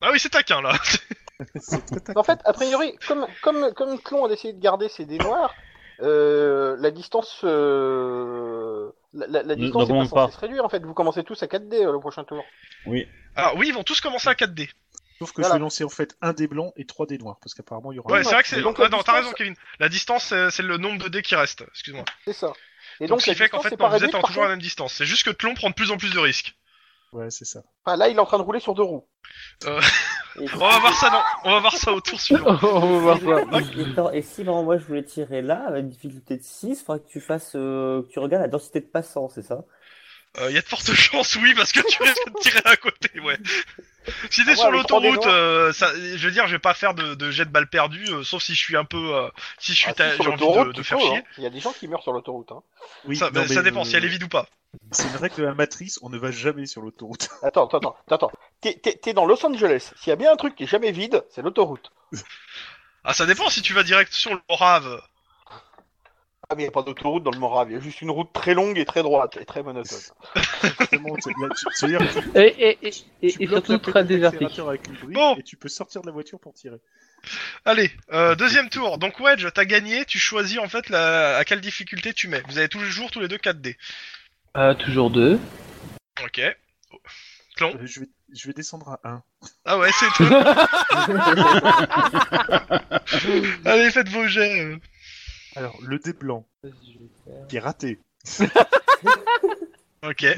Ah 0.00 0.10
oui, 0.12 0.18
c'est 0.18 0.30
taquin 0.30 0.60
là. 0.60 0.72
c'est 1.60 1.84
très 1.86 2.00
taquin. 2.00 2.18
En 2.18 2.24
fait, 2.24 2.40
a 2.44 2.52
priori, 2.52 2.96
comme 3.06 3.26
comme 3.42 3.72
comme 3.74 4.00
Clon 4.00 4.24
a 4.24 4.28
décidé 4.28 4.54
de 4.54 4.60
garder 4.60 4.88
ses 4.88 5.04
dés 5.04 5.18
noirs, 5.18 5.54
euh, 6.00 6.76
la 6.78 6.90
distance, 6.90 7.40
euh, 7.44 8.90
la, 9.14 9.26
la, 9.26 9.42
la 9.42 9.56
Ne- 9.56 9.62
distance 9.62 9.88
est 9.90 10.10
pas 10.14 10.30
se 10.30 10.38
réduire. 10.38 10.64
En 10.64 10.68
fait, 10.68 10.84
vous 10.84 10.94
commencez 10.94 11.24
tous 11.24 11.42
à 11.42 11.46
4 11.48 11.68
dés 11.68 11.84
euh, 11.84 11.92
le 11.92 12.00
prochain 12.00 12.24
tour. 12.24 12.44
Oui. 12.86 13.06
Alors 13.36 13.56
oui, 13.56 13.68
ils 13.68 13.74
vont 13.74 13.82
tous 13.84 14.00
commencer 14.00 14.28
à 14.28 14.34
4D. 14.34 14.68
Sauf 15.18 15.32
que 15.32 15.40
Voilà. 15.40 15.54
je 15.54 15.58
vais 15.58 15.60
lancer 15.62 15.82
en 15.84 15.88
fait 15.88 16.16
un 16.22 16.32
dé 16.32 16.46
blanc 16.46 16.72
et 16.76 16.84
trois 16.84 17.04
dés 17.06 17.18
noirs, 17.18 17.38
parce 17.42 17.52
qu'apparemment 17.54 17.90
il 17.90 17.96
y 17.96 17.98
aura 17.98 18.12
Ouais, 18.12 18.20
un- 18.20 18.22
c'est 18.22 18.34
vrai 18.34 18.42
que 18.42 18.48
c'est... 18.48 18.60
donc 18.62 18.76
Ah 18.78 18.82
la 18.84 18.88
non, 18.88 18.98
t'as 18.98 19.12
distance- 19.12 19.16
raison 19.16 19.32
Kevin. 19.32 19.54
La 19.80 19.88
distance, 19.88 20.34
c'est 20.50 20.62
le 20.62 20.76
nombre 20.76 21.02
de 21.02 21.08
dés 21.08 21.22
qui 21.22 21.34
reste. 21.34 21.64
Excuse-moi. 21.72 22.04
C'est 22.24 22.32
ça. 22.32 22.52
Et 23.00 23.04
Donc, 23.06 23.10
donc, 23.18 23.20
ce 23.22 23.30
qui 23.30 23.36
fait 23.36 23.48
qu'en 23.48 23.58
distance 23.58 23.70
fait, 23.70 23.70
non, 23.82 23.88
pas 23.90 23.96
vous 23.98 24.04
êtes 24.04 24.10
toujours 24.22 24.42
à 24.44 24.46
la 24.46 24.52
même 24.52 24.62
distance. 24.62 24.92
C'est 24.94 25.04
juste 25.06 25.24
que 25.24 25.30
Tlon 25.30 25.54
prend 25.54 25.70
de 25.70 25.74
plus 25.74 25.90
en 25.90 25.96
plus 25.96 26.12
de 26.12 26.18
risques. 26.18 26.54
Ouais, 27.12 27.30
c'est 27.30 27.44
ça. 27.44 27.60
Enfin, 27.84 27.96
là, 27.96 28.08
il 28.08 28.16
est 28.16 28.20
en 28.20 28.26
train 28.26 28.38
de 28.38 28.42
rouler 28.42 28.60
sur 28.60 28.74
deux 28.74 28.82
roues. 28.82 29.06
Et 29.64 29.68
On 30.54 30.58
va 30.58 30.78
voir 30.78 30.94
ça, 30.94 31.10
non 31.10 31.22
On 31.44 31.50
va 31.52 31.60
voir 31.60 31.76
ça 31.76 31.92
au 31.92 32.00
tour 32.00 32.20
suivant. 32.20 32.58
On 32.62 33.00
va 33.00 33.14
voir 33.14 33.40
ça. 33.50 33.60
Et, 33.76 33.82
attends, 33.82 34.10
et 34.12 34.22
si 34.22 34.44
vraiment 34.44 34.62
moi 34.62 34.78
je 34.78 34.84
voulais 34.84 35.02
tirer 35.04 35.42
là, 35.42 35.64
avec 35.66 35.82
une 35.84 35.88
difficulté 35.88 36.36
de 36.36 36.42
6, 36.42 36.68
il 36.80 36.84
faudrait 36.84 37.00
que 37.00 37.08
tu 37.08 37.20
fasses, 37.20 37.52
euh, 37.56 38.02
que 38.02 38.08
tu 38.08 38.18
regardes 38.18 38.42
la 38.42 38.48
densité 38.48 38.80
de 38.80 38.86
passants, 38.86 39.28
c'est 39.28 39.42
ça? 39.42 39.64
Il 40.36 40.42
Euh, 40.44 40.50
y 40.52 40.58
a 40.58 40.60
de 40.60 40.66
fortes 40.66 40.92
chances, 40.92 41.36
oui, 41.36 41.54
parce 41.56 41.72
que 41.72 41.80
tu 41.88 42.02
risques 42.02 42.26
de 42.26 42.40
tirer 42.40 42.60
à 42.66 42.76
côté, 42.76 43.18
ouais. 43.20 43.38
Si 44.30 44.44
t'es 44.44 44.48
Ah 44.48 44.50
ouais, 44.50 44.56
sur 44.56 44.70
l'autoroute, 44.70 45.26
euh, 45.26 45.72
ça, 45.72 45.90
je 45.94 46.24
veux 46.24 46.30
dire, 46.30 46.46
je 46.46 46.52
vais 46.52 46.58
pas 46.58 46.74
faire 46.74 46.94
de, 46.94 47.14
de 47.14 47.30
jet 47.30 47.46
de 47.46 47.50
balle 47.50 47.68
perdue, 47.68 48.04
euh, 48.10 48.22
sauf 48.22 48.42
si 48.42 48.54
je 48.54 48.58
suis 48.60 48.76
un 48.76 48.84
peu, 48.84 49.16
euh, 49.16 49.28
si 49.58 49.72
je 49.72 49.78
suis, 49.78 49.90
Ah, 49.90 49.94
ta- 49.94 50.10
si, 50.10 50.16
sur 50.22 50.36
j'ai 50.38 50.44
envie 50.44 50.68
de, 50.68 50.72
de 50.72 50.82
faire 50.82 51.00
chier. 51.00 51.16
hein. 51.16 51.22
Il 51.38 51.44
y 51.44 51.46
a 51.46 51.50
des 51.50 51.60
gens 51.60 51.72
qui 51.72 51.88
meurent 51.88 52.02
sur 52.02 52.12
l'autoroute. 52.12 52.52
Hein. 52.52 52.62
Oui, 53.06 53.16
ça, 53.16 53.26
non, 53.26 53.32
bah, 53.32 53.40
mais, 53.48 53.54
ça 53.54 53.62
dépend 53.62 53.84
si 53.84 53.96
elle 53.96 54.04
est 54.04 54.08
euh, 54.08 54.10
vide 54.10 54.22
ou 54.24 54.28
pas. 54.28 54.46
C'est 54.92 55.08
une 55.08 55.16
règle 55.16 55.36
de 55.36 55.42
la 55.44 55.54
matrice, 55.54 55.98
on 56.02 56.10
ne 56.10 56.18
va 56.18 56.30
jamais 56.30 56.66
sur 56.66 56.82
l'autoroute. 56.82 57.28
Attends, 57.42 57.66
attends, 57.66 57.78
attends, 57.78 57.96
attends. 58.10 58.32
T'es- 58.60 58.78
T'es 58.82 58.94
t'es 58.96 59.12
dans 59.14 59.24
Los 59.24 59.44
Angeles. 59.44 59.92
S'il 59.96 60.10
y 60.10 60.12
a 60.12 60.16
bien 60.16 60.32
un 60.32 60.36
truc 60.36 60.54
qui 60.54 60.64
est 60.64 60.68
jamais 60.68 60.92
vide, 60.92 61.24
c'est 61.30 61.42
l'autoroute. 61.42 61.90
Ah, 63.04 63.14
ça 63.14 63.26
dépend 63.26 63.48
si 63.48 63.62
tu 63.62 63.72
vas 63.72 63.82
direct 63.82 64.12
sur 64.12 64.34
le 64.34 64.40
Morave. 64.50 65.00
Ah, 66.50 66.54
mais 66.56 66.62
il 66.62 66.64
n'y 66.64 66.68
a 66.68 66.72
pas 66.72 66.82
d'autoroute 66.82 67.22
dans 67.22 67.30
le 67.30 67.38
Morave. 67.38 67.70
Il 67.70 67.74
y 67.74 67.76
a 67.76 67.80
juste 67.80 68.00
une 68.00 68.10
route 68.10 68.32
très 68.32 68.54
longue 68.54 68.78
et 68.78 68.84
très 68.86 69.02
droite 69.02 69.36
et 69.38 69.44
très 69.44 69.62
monotone. 69.62 69.98
Et, 73.22 73.30
surtout 73.30 73.78
très 73.78 74.04
désertique. 74.04 74.60
Bon. 75.12 75.36
et 75.36 75.42
tu 75.42 75.56
peux 75.56 75.68
sortir 75.68 76.00
de 76.00 76.06
la 76.06 76.12
voiture 76.12 76.40
pour 76.40 76.54
tirer. 76.54 76.78
Allez, 77.64 77.90
euh, 78.12 78.34
deuxième 78.34 78.70
tour. 78.70 78.96
Donc 78.98 79.20
Wedge, 79.20 79.46
t'as 79.54 79.64
gagné, 79.66 80.04
tu 80.06 80.18
choisis 80.18 80.58
en 80.58 80.68
fait 80.68 80.88
la, 80.88 81.36
à 81.36 81.44
quelle 81.44 81.60
difficulté 81.60 82.14
tu 82.14 82.28
mets. 82.28 82.42
Vous 82.48 82.58
avez 82.58 82.68
tous 82.68 82.80
les 82.80 82.90
jours 82.90 83.10
tous 83.10 83.20
les 83.20 83.28
deux 83.28 83.36
4D. 83.36 83.76
Euh, 84.56 84.74
toujours 84.74 85.10
deux. 85.10 85.38
Ok. 86.24 86.40
Clon. 87.56 87.74
Euh, 87.74 87.86
je, 87.86 88.00
vais, 88.00 88.08
je 88.32 88.46
vais 88.46 88.52
descendre 88.54 88.88
à 88.88 89.00
1. 89.08 89.22
Ah 89.64 89.78
ouais, 89.78 89.90
c'est 89.92 90.06
tout. 90.16 90.24
Allez, 93.64 93.90
faites 93.90 94.08
vos 94.08 94.26
jets. 94.26 94.60
euh. 94.64 94.76
Alors, 95.56 95.76
le 95.82 95.98
dé 95.98 96.12
blanc, 96.12 96.46
qui 97.48 97.56
est 97.56 97.60
raté. 97.60 97.98
Ok. 100.20 100.36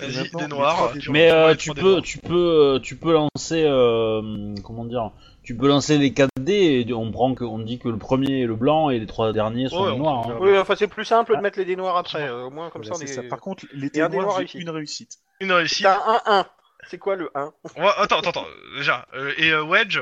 Vas-y, 0.00 0.30
des 0.30 0.46
noirs. 0.48 0.92
tu 1.00 1.10
Mais 1.10 1.30
euh, 1.30 1.54
tu 1.54 1.72
peux, 1.72 2.00
tu 2.02 2.18
peux, 2.18 2.80
tu 2.82 2.96
peux 2.96 3.12
lancer, 3.12 3.62
euh, 3.64 4.54
comment 4.64 4.84
dire, 4.84 5.12
tu 5.42 5.56
peux 5.56 5.68
lancer 5.68 5.98
les 5.98 6.10
4D 6.10 6.50
et 6.88 6.92
on 6.92 7.10
prend 7.12 7.34
que, 7.34 7.44
on 7.44 7.58
dit 7.58 7.78
que 7.78 7.88
le 7.88 7.96
premier 7.98 8.42
est 8.42 8.46
le 8.46 8.56
blanc 8.56 8.90
et 8.90 8.98
les 8.98 9.06
trois 9.06 9.32
derniers 9.32 9.68
sont 9.68 9.84
Ouais, 9.84 9.92
les 9.92 9.98
noirs. 9.98 10.28
hein. 10.28 10.38
Oui, 10.40 10.56
enfin, 10.58 10.74
c'est 10.76 10.88
plus 10.88 11.04
simple 11.04 11.36
de 11.36 11.40
mettre 11.42 11.58
les 11.58 11.64
dés 11.64 11.76
noirs 11.76 11.96
après. 11.96 12.22
euh, 12.28 12.44
au 12.46 12.50
moins, 12.50 12.70
comme 12.70 12.82
ça, 12.84 12.92
on 12.96 13.00
est... 13.00 13.06
ça. 13.06 13.22
Par 13.22 13.40
contre, 13.40 13.66
les 13.72 13.90
dés 13.90 14.00
noirs, 14.00 14.10
noir 14.26 14.40
j'ai 14.46 14.58
une 14.58 14.70
réussite. 14.70 15.18
Une 15.40 15.52
réussite. 15.52 15.84
T'as 15.84 16.00
un 16.26 16.40
1-1. 16.42 16.46
C'est 16.90 16.98
quoi 16.98 17.14
le 17.16 17.30
1 17.34 17.52
On 17.76 17.82
va- 17.82 17.94
Attends, 17.98 18.18
attends, 18.18 18.30
attends. 18.30 18.46
Déjà. 18.76 19.06
euh, 19.14 19.32
et 19.38 19.50
euh, 19.50 19.62
Wedge, 19.64 20.00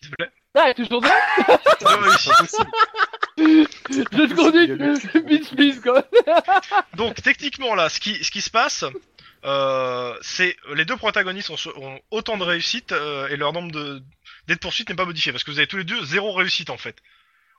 s'il 0.00 0.10
te 0.10 0.14
plaît. 0.16 0.30
Ah, 0.54 0.74
toujours 0.74 1.00
deux 1.00 1.08
Deux 1.80 1.86
réussites. 1.86 2.56
Je 3.38 4.02
te 4.04 4.34
conduis 5.46 5.80
quoi 5.80 6.04
Donc 6.96 7.22
techniquement 7.22 7.74
là, 7.74 7.88
ce 7.88 8.00
qui, 8.00 8.22
ce 8.22 8.30
qui 8.30 8.40
se 8.42 8.50
passe, 8.50 8.84
euh, 9.44 10.14
c'est 10.20 10.56
les 10.74 10.84
deux 10.84 10.96
protagonistes 10.96 11.50
ont, 11.50 11.56
ont 11.76 12.00
autant 12.10 12.36
de 12.36 12.44
réussite 12.44 12.92
euh, 12.92 13.28
et 13.28 13.36
leur 13.36 13.52
nombre 13.52 13.72
de 13.72 14.02
de 14.48 14.54
poursuite 14.56 14.88
n'est 14.88 14.94
pas 14.96 15.04
modifié 15.04 15.32
parce 15.32 15.44
que 15.44 15.50
vous 15.50 15.58
avez 15.58 15.66
tous 15.68 15.76
les 15.78 15.84
deux 15.84 16.04
zéro 16.04 16.32
réussite 16.32 16.70
en 16.70 16.76
fait. 16.76 16.96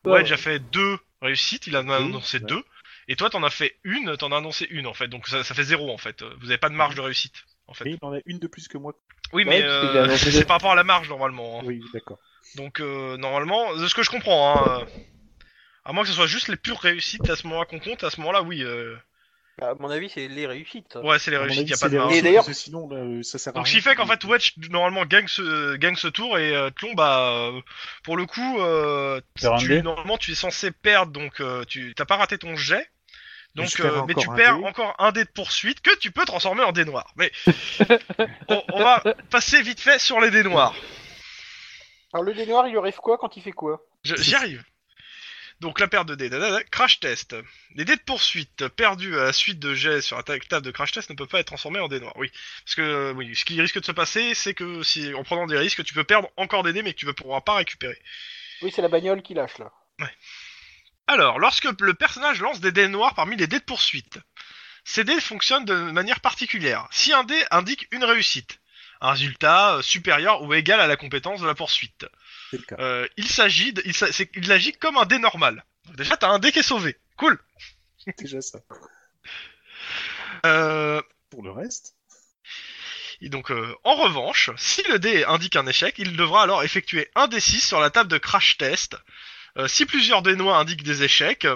Ouais. 0.05 0.13
Wedge 0.19 0.31
a 0.33 0.37
fait 0.37 0.59
deux 0.59 0.97
réussites, 1.21 1.67
il 1.67 1.77
en 1.77 1.87
a 1.89 1.95
annoncé 1.97 2.37
ouais. 2.37 2.45
deux, 2.45 2.61
et 3.07 3.15
toi 3.15 3.29
t'en 3.29 3.41
as 3.43 3.49
fait 3.49 3.77
une, 3.83 4.17
t'en 4.17 4.31
as 4.33 4.37
annoncé 4.37 4.67
une 4.69 4.85
en 4.85 4.93
fait, 4.93 5.07
donc 5.07 5.27
ça, 5.27 5.43
ça 5.43 5.55
fait 5.55 5.63
zéro 5.63 5.91
en 5.91 5.97
fait. 5.97 6.23
Vous 6.41 6.47
avez 6.49 6.57
pas 6.57 6.69
de 6.69 6.75
marge 6.75 6.95
de 6.95 7.01
réussite 7.01 7.45
en 7.67 7.73
fait. 7.73 7.85
Mais 7.85 7.91
il 7.91 7.99
en 8.01 8.13
a 8.13 8.19
une 8.25 8.39
de 8.39 8.47
plus 8.47 8.67
que 8.67 8.77
moi. 8.77 8.93
Oui, 9.31 9.43
Ouais, 9.45 9.49
mais 9.49 9.63
euh, 9.63 10.09
j'ai 10.17 10.31
c'est 10.31 10.45
par 10.45 10.57
rapport 10.57 10.73
à 10.73 10.75
la 10.75 10.83
marge 10.83 11.07
normalement. 11.09 11.59
hein. 11.59 11.63
Oui, 11.65 11.81
d'accord. 11.93 12.19
Donc 12.55 12.79
euh, 12.79 13.17
normalement, 13.17 13.75
de 13.75 13.87
ce 13.87 13.95
que 13.95 14.03
je 14.03 14.09
comprends, 14.09 14.57
hein, 14.57 14.81
euh, 14.81 14.85
à 15.85 15.93
moins 15.93 16.03
que 16.03 16.09
ce 16.09 16.15
soit 16.15 16.27
juste 16.27 16.47
les 16.47 16.55
pures 16.55 16.79
réussites 16.79 17.29
à 17.29 17.35
ce 17.35 17.47
moment-là 17.47 17.65
qu'on 17.65 17.79
compte, 17.79 18.03
à 18.03 18.09
ce 18.09 18.19
moment-là, 18.21 18.41
oui. 18.41 18.63
euh, 18.63 18.95
Bah, 19.59 19.69
à 19.71 19.75
mon 19.75 19.89
avis, 19.89 20.09
c'est 20.09 20.27
les 20.27 20.47
réussites. 20.47 20.97
Ouais, 21.03 21.19
c'est 21.19 21.31
les 21.31 21.37
réussites, 21.37 21.69
y 21.69 21.73
a 21.73 21.77
pas 21.77 21.89
de 21.89 21.97
marge. 21.97 22.11
Et 22.11 22.13
réussites, 22.13 22.23
d'ailleurs- 22.23 22.45
parce 22.45 22.57
que 22.57 22.63
sinon, 22.63 22.89
là, 22.89 22.97
euh, 22.97 23.23
ça 23.23 23.37
sert 23.37 23.53
à 23.53 23.55
Donc 23.55 23.67
ce 23.67 23.73
qui 23.73 23.81
fait 23.81 23.95
qu'en 23.95 24.05
fait 24.07 24.23
Wedge 24.23 24.53
normalement 24.69 25.05
gagne 25.05 25.27
ce, 25.27 25.75
gagne 25.75 25.95
ce 25.95 26.07
tour 26.07 26.37
et 26.37 26.55
euh, 26.55 26.69
Tlon 26.71 26.93
bah 26.93 27.29
euh, 27.31 27.61
pour 28.03 28.17
le 28.17 28.25
coup 28.25 28.59
euh, 28.59 29.19
tu, 29.59 29.67
dé. 29.67 29.81
normalement 29.81 30.17
tu 30.17 30.31
es 30.31 30.35
censé 30.35 30.71
perdre 30.71 31.11
donc 31.11 31.39
euh, 31.39 31.63
tu 31.65 31.93
t'as 31.95 32.05
pas 32.05 32.17
raté 32.17 32.37
ton 32.37 32.55
jet 32.55 32.89
donc 33.55 33.79
euh, 33.79 34.01
mais 34.07 34.15
tu 34.15 34.27
perds 34.35 34.57
dé. 34.57 34.65
encore 34.65 34.95
un 34.97 35.11
dé 35.11 35.23
de 35.25 35.29
poursuite 35.29 35.81
que 35.81 35.95
tu 35.99 36.09
peux 36.11 36.25
transformer 36.25 36.63
en 36.63 36.71
dé 36.71 36.85
noir. 36.85 37.13
Mais 37.17 37.31
on, 38.47 38.63
on 38.73 38.83
va 38.83 39.03
passer 39.29 39.61
vite 39.61 39.79
fait 39.79 39.99
sur 39.99 40.19
les 40.19 40.31
dés 40.31 40.43
noirs. 40.43 40.73
Alors, 42.13 42.23
le 42.23 42.33
dé 42.33 42.45
noir, 42.45 42.67
il 42.67 42.71
lui 42.71 42.77
arrive 42.77 42.95
quoi 42.97 43.17
quand 43.17 43.35
il 43.37 43.43
fait 43.43 43.51
quoi 43.51 43.83
Je- 44.03 44.15
J'y 44.15 44.35
arrive. 44.35 44.63
Donc 45.59 45.79
la 45.79 45.87
paire 45.87 46.03
de 46.03 46.15
dés, 46.15 46.29
dadada, 46.29 46.63
crash 46.65 46.99
test. 46.99 47.35
Les 47.75 47.85
dés 47.85 47.95
de 47.95 48.01
poursuite 48.01 48.67
perdus 48.69 49.17
à 49.17 49.23
la 49.25 49.33
suite 49.33 49.59
de 49.59 49.73
jets 49.73 50.01
sur 50.01 50.17
la 50.17 50.23
ta- 50.23 50.37
table 50.39 50.65
de 50.65 50.71
crash 50.71 50.91
test 50.91 51.09
ne 51.09 51.15
peuvent 51.15 51.27
pas 51.27 51.39
être 51.39 51.47
transformés 51.47 51.79
en 51.79 51.87
dés 51.87 51.99
noirs. 51.99 52.15
Oui, 52.17 52.29
parce 52.65 52.75
que 52.75 52.81
euh, 52.81 53.13
oui, 53.13 53.33
ce 53.35 53.45
qui 53.45 53.59
risque 53.61 53.79
de 53.79 53.85
se 53.85 53.91
passer, 53.93 54.33
c'est 54.33 54.53
que 54.53 54.83
si 54.83 55.13
en 55.13 55.23
prenant 55.23 55.47
des 55.47 55.57
risques, 55.57 55.83
tu 55.85 55.93
peux 55.93 56.03
perdre 56.03 56.29
encore 56.37 56.63
des 56.63 56.73
dés, 56.73 56.81
mais 56.83 56.93
que 56.93 56.99
tu 56.99 57.05
ne 57.05 57.11
pourras 57.11 57.41
pas 57.41 57.55
récupérer. 57.55 57.97
Oui, 58.61 58.71
c'est 58.75 58.81
la 58.81 58.89
bagnole 58.89 59.21
qui 59.21 59.33
lâche, 59.35 59.57
là. 59.57 59.71
Alors, 61.07 61.39
lorsque 61.39 61.67
le 61.81 61.93
personnage 61.93 62.41
lance 62.41 62.59
des 62.59 62.71
dés 62.71 62.87
noirs 62.87 63.13
parmi 63.13 63.35
les 63.35 63.47
dés 63.47 63.59
de 63.59 63.63
poursuite, 63.63 64.19
ces 64.83 65.03
dés 65.03 65.19
fonctionnent 65.21 65.65
de 65.65 65.75
manière 65.75 66.19
particulière. 66.19 66.87
Si 66.91 67.13
un 67.13 67.23
dé 67.23 67.41
indique 67.51 67.87
une 67.91 68.03
réussite, 68.03 68.59
un 69.03 69.11
résultat 69.11 69.75
euh, 69.75 69.81
supérieur 69.83 70.41
ou 70.41 70.53
égal 70.55 70.79
à 70.79 70.87
la 70.87 70.95
compétence 70.95 71.41
de 71.41 71.45
la 71.45 71.53
poursuite, 71.53 72.05
le 72.51 72.57
cas. 72.59 72.75
euh, 72.79 73.07
il 73.17 73.27
s'agit, 73.27 73.73
il, 74.33 74.51
agit 74.51 74.73
comme 74.73 74.97
un 74.97 75.05
dé 75.05 75.19
normal. 75.19 75.63
Déjà, 75.95 76.17
t'as 76.17 76.29
un 76.29 76.39
dé 76.39 76.51
qui 76.51 76.59
est 76.59 76.63
sauvé. 76.63 76.97
Cool. 77.17 77.37
Déjà 78.17 78.41
ça. 78.41 78.59
Euh, 80.45 81.01
Pour 81.29 81.43
le 81.43 81.51
reste, 81.51 81.95
et 83.21 83.29
donc, 83.29 83.51
euh, 83.51 83.73
en 83.85 83.95
revanche, 83.95 84.49
si 84.57 84.83
le 84.89 84.99
dé 84.99 85.23
indique 85.23 85.55
un 85.55 85.65
échec, 85.67 85.95
il 85.97 86.17
devra 86.17 86.43
alors 86.43 86.63
effectuer 86.63 87.09
un 87.15 87.27
dé 87.27 87.39
6 87.39 87.61
sur 87.65 87.79
la 87.79 87.89
table 87.89 88.09
de 88.09 88.17
crash 88.17 88.57
test. 88.57 88.97
Euh, 89.57 89.67
si 89.67 89.85
plusieurs 89.85 90.23
dés 90.23 90.35
noirs 90.35 90.59
indiquent 90.59 90.83
des 90.83 91.03
échecs, 91.03 91.45
euh, 91.45 91.55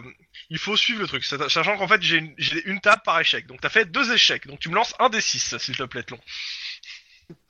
il 0.50 0.60
faut 0.60 0.78
suivre 0.78 1.02
le 1.02 1.08
truc. 1.08 1.26
Sach- 1.26 1.50
Sachant 1.50 1.78
qu'en 1.78 1.88
fait, 1.88 2.02
j'ai 2.02 2.18
une, 2.18 2.34
une 2.66 2.80
table 2.80 3.02
par 3.04 3.20
échec. 3.20 3.48
Donc, 3.48 3.60
t'as 3.60 3.70
fait 3.70 3.86
deux 3.86 4.14
échecs. 4.14 4.48
Donc, 4.48 4.60
tu 4.60 4.70
me 4.70 4.76
lances 4.76 4.94
un 5.00 5.10
dé 5.10 5.20
6, 5.20 5.58
s'il 5.58 5.76
te 5.76 5.84
plaît, 5.84 6.04
Tlon. 6.04 6.20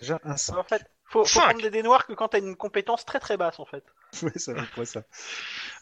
déjà 0.00 0.18
un 0.24 0.36
5. 0.36 0.56
En 0.56 0.64
fait, 0.64 0.82
faut, 1.04 1.24
faut 1.24 1.40
Cinq. 1.40 1.42
prendre 1.48 1.62
des 1.62 1.70
dés 1.70 1.82
noirs 1.82 2.06
que 2.06 2.12
quand 2.12 2.28
t'as 2.28 2.38
une 2.38 2.56
compétence 2.56 3.04
très 3.04 3.20
très 3.20 3.36
basse, 3.36 3.58
en 3.58 3.64
fait. 3.66 3.84
Ouais, 4.22 4.32
ça 4.36 4.52
va 4.54 4.62
quoi 4.74 4.86
ça. 4.86 5.02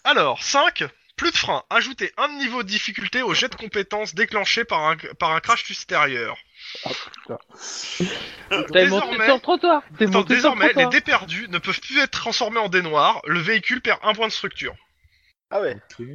Alors, 0.03 0.43
5, 0.43 0.85
plus 1.17 1.31
de 1.31 1.37
frein. 1.37 1.63
Ajoutez 1.71 2.13
un 2.17 2.29
niveau 2.37 2.63
de 2.65 2.69
difficulté 2.69 3.23
au 3.23 3.33
jet 3.35 3.49
de 3.49 3.55
compétences 3.55 4.15
déclenché 4.15 4.65
par 4.65 4.81
un, 4.89 4.97
par 5.19 5.31
un 5.33 5.41
crash 5.41 5.71
extérieur. 5.71 6.37
Ah 6.85 6.91
putain. 7.13 7.39
T'es 8.49 8.57
monté 8.57 8.73
Désormais- 8.73 9.25
sur 9.27 9.35
le 9.35 9.41
trottoir. 9.41 9.83
T'es 9.99 10.05
Attends, 10.07 10.19
monté 10.19 10.27
sur 10.41 10.55
le 10.55 10.57
désormais, 10.59 10.67
les 10.67 10.73
trottoir. 10.73 10.91
dés 10.91 11.01
perdus 11.01 11.49
ne 11.49 11.59
peuvent 11.59 11.81
plus 11.81 12.01
être 12.01 12.11
transformés 12.11 12.59
en 12.59 12.69
dés 12.69 12.83
noirs. 12.83 13.21
Le 13.27 13.39
véhicule 13.41 13.81
perd 13.81 14.01
un 14.03 14.15
point 14.15 14.27
de 14.27 14.33
structure. 14.33 14.75
Ah 15.51 15.61
ouais, 15.61 15.77
Ok. 16.01 16.07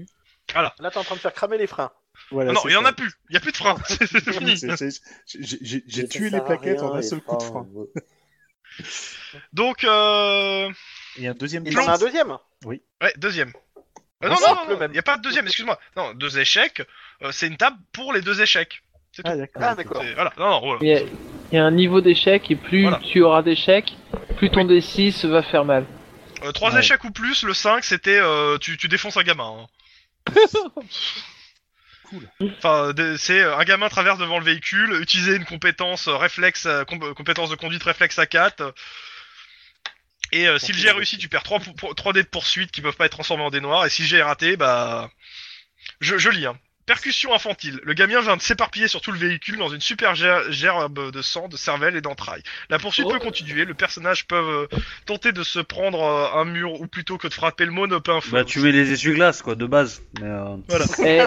là 0.56 0.74
t'es 0.92 0.98
en 0.98 1.04
train 1.04 1.16
de 1.16 1.22
faire 1.22 1.34
cramer 1.34 1.58
les 1.58 1.68
freins. 1.68 1.92
Voilà, 2.32 2.52
Ah 2.52 2.54
non, 2.54 2.60
c'est 2.64 2.70
il 2.70 2.74
y 2.74 2.78
en 2.78 2.86
a 2.86 2.94
plus. 2.94 3.12
Il 3.30 3.34
y 3.34 3.38
a 3.38 3.40
plus 3.40 3.52
de 3.52 3.58
frein. 3.58 3.76
C'est 3.88 4.06
c'est 4.08 4.34
fini. 4.34 4.58
C'est- 4.58 4.76
c'est- 4.78 5.02
J'ai 5.26 6.08
tué 6.08 6.30
les 6.30 6.42
plaquettes 6.42 6.82
en 6.82 6.94
un 6.96 7.02
seul 7.02 7.22
coup 7.22 7.38
de 7.38 7.44
frein. 7.44 7.68
Donc, 9.54 9.84
euh... 9.84 10.70
Et 11.18 11.28
un 11.28 11.34
deuxième 11.34 11.66
Il 11.66 11.78
en 11.80 11.88
a 11.88 11.94
un 11.94 11.98
deuxième 11.98 12.38
Ouais, 12.66 12.82
deuxième. 13.18 13.50
Euh, 14.24 14.28
On 14.28 14.28
non, 14.30 14.36
non, 14.70 14.78
non, 14.80 14.88
il 14.92 14.96
y 14.96 15.00
a 15.00 15.04
pas 15.04 15.18
de 15.18 15.22
deuxième, 15.22 15.46
excuse-moi. 15.46 15.80
Non, 15.96 16.14
deux 16.14 16.38
échecs, 16.40 16.82
euh, 17.24 17.32
c'est 17.32 17.48
une 17.48 17.56
table 17.58 17.78
pour 17.94 18.12
les 18.14 18.22
deux 18.22 18.42
échecs. 18.42 18.84
Ah 19.24 19.36
d'accord. 19.36 19.62
Ah 19.66 19.76
d'accord. 19.76 20.02
C'est- 20.02 20.14
Voilà, 20.14 20.34
non, 20.38 20.50
non, 20.50 20.60
voilà. 20.60 20.80
Il 20.82 20.88
y, 20.90 20.94
a, 20.94 21.00
il 21.02 21.56
y 21.56 21.58
a 21.58 21.64
un 21.66 21.72
niveau 21.72 22.00
d'échec 22.02 22.50
et 22.52 22.56
plus 22.56 22.84
Voilà. 22.84 23.00
tu 23.04 23.22
auras 23.22 23.42
d'échecs, 23.44 23.94
plus 24.38 24.50
ton 24.52 24.66
D6 24.66 25.26
va 25.28 25.42
faire 25.42 25.66
mal. 25.66 25.86
Euh, 26.44 26.52
trois 26.52 26.72
Ouais. 26.74 26.80
échecs 26.80 27.04
ou 27.06 27.12
plus, 27.12 27.44
le 27.44 27.54
5 27.54 27.84
c'était 27.84 28.20
euh, 28.20 28.58
tu, 28.60 28.78
tu 28.78 28.88
défonces 28.88 29.18
un 29.18 29.24
gamin. 29.24 29.68
hein. 30.28 30.34
Enfin, 32.58 32.94
c'est 33.18 33.42
euh, 33.42 33.58
un 33.58 33.64
gamin 33.64 33.90
traverse 33.90 34.18
devant 34.20 34.40
le 34.40 34.46
véhicule, 34.46 35.00
utiliser 35.02 35.36
une 35.36 35.46
compétence 35.46 36.08
euh, 36.08 36.16
réflexe, 36.18 36.66
euh, 36.66 36.84
com- 36.86 37.14
compétence 37.14 37.50
de 37.50 37.56
conduite 37.56 37.84
réflexe 37.84 38.18
à 38.20 38.26
4. 38.26 38.74
Et 40.32 40.48
si 40.60 40.72
le 40.74 40.78
est 40.88 40.92
réussi, 40.92 41.18
tu 41.18 41.28
perds 41.30 41.44
3, 41.44 41.60
3 41.96 42.14
dés 42.14 42.22
de 42.24 42.28
poursuite 42.28 42.72
qui 42.72 42.82
peuvent 42.82 42.96
pas 42.96 43.06
être 43.08 43.14
transformés 43.14 43.44
en 43.44 43.50
dés 43.50 43.62
noirs. 43.62 43.86
Et 43.86 43.90
si 43.90 44.06
est 44.20 44.22
raté, 44.24 44.58
bah. 44.58 45.10
Je, 46.02 46.18
je 46.18 46.30
lis, 46.30 46.46
hein. 46.46 46.58
Percussion 46.90 47.36
infantile. 47.36 47.80
Le 47.84 47.94
gamin 47.94 48.20
vient 48.20 48.36
de 48.36 48.42
s'éparpiller 48.42 48.88
sur 48.88 49.00
tout 49.00 49.12
le 49.12 49.20
véhicule 49.20 49.58
dans 49.58 49.70
une 49.70 49.80
super 49.80 50.16
ger- 50.16 50.50
gerbe 50.50 51.12
de 51.12 51.22
sang, 51.22 51.48
de 51.48 51.56
cervelle 51.56 51.96
et 51.96 52.02
d'entrailles. 52.02 52.42
La 52.72 52.80
poursuite 52.80 53.06
Oh. 53.08 53.12
peut 53.12 53.20
continuer. 53.20 53.64
Le 53.64 53.76
personnage 53.76 54.26
peut 54.26 54.68
euh, 54.74 54.78
tenter 55.06 55.32
de 55.32 55.44
se 55.44 55.60
prendre 55.60 56.02
euh, 56.02 56.42
un 56.42 56.46
mur 56.46 56.82
ou 56.82 56.88
plutôt 56.88 57.20
que 57.20 57.28
de 57.28 57.34
frapper 57.36 57.66
le 57.66 57.72
feu. 58.22 58.32
Bah 58.32 58.44
tu 58.44 58.60
mets 58.60 58.72
les 58.72 58.92
essuie-glaces 58.92 59.44
quoi 59.44 59.54
de 59.54 59.68
base. 59.68 60.02
Mais, 60.20 60.26
euh, 60.26 60.58
Voilà. 60.68 60.86
Et 60.98 61.22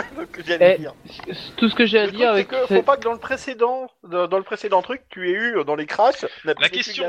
Eh, 0.49 0.79
dire. 0.79 0.95
tout 1.57 1.69
ce 1.69 1.77
que 1.77 1.87
j'ai 1.87 2.01
à 2.01 2.07
Le 2.07 2.11
dire 2.11 2.21
c'est 2.23 2.27
avec 2.27 2.49
que 2.49 2.67
faut 2.67 2.83
pas 2.83 2.97
que 2.97 3.03
dans 3.05 3.13
le 3.13 3.21
précédent, 3.21 3.89
dans 4.03 4.27
dans 4.27 4.39
le 4.39 4.43
précédent 4.45 4.83
truc, 4.83 5.03
tu 5.11 5.29
aies 5.31 5.33
eu 5.35 5.65
dans 5.65 5.77
les 5.77 5.87
crashs. 5.87 6.25
La 6.43 6.55
question. 6.69 7.07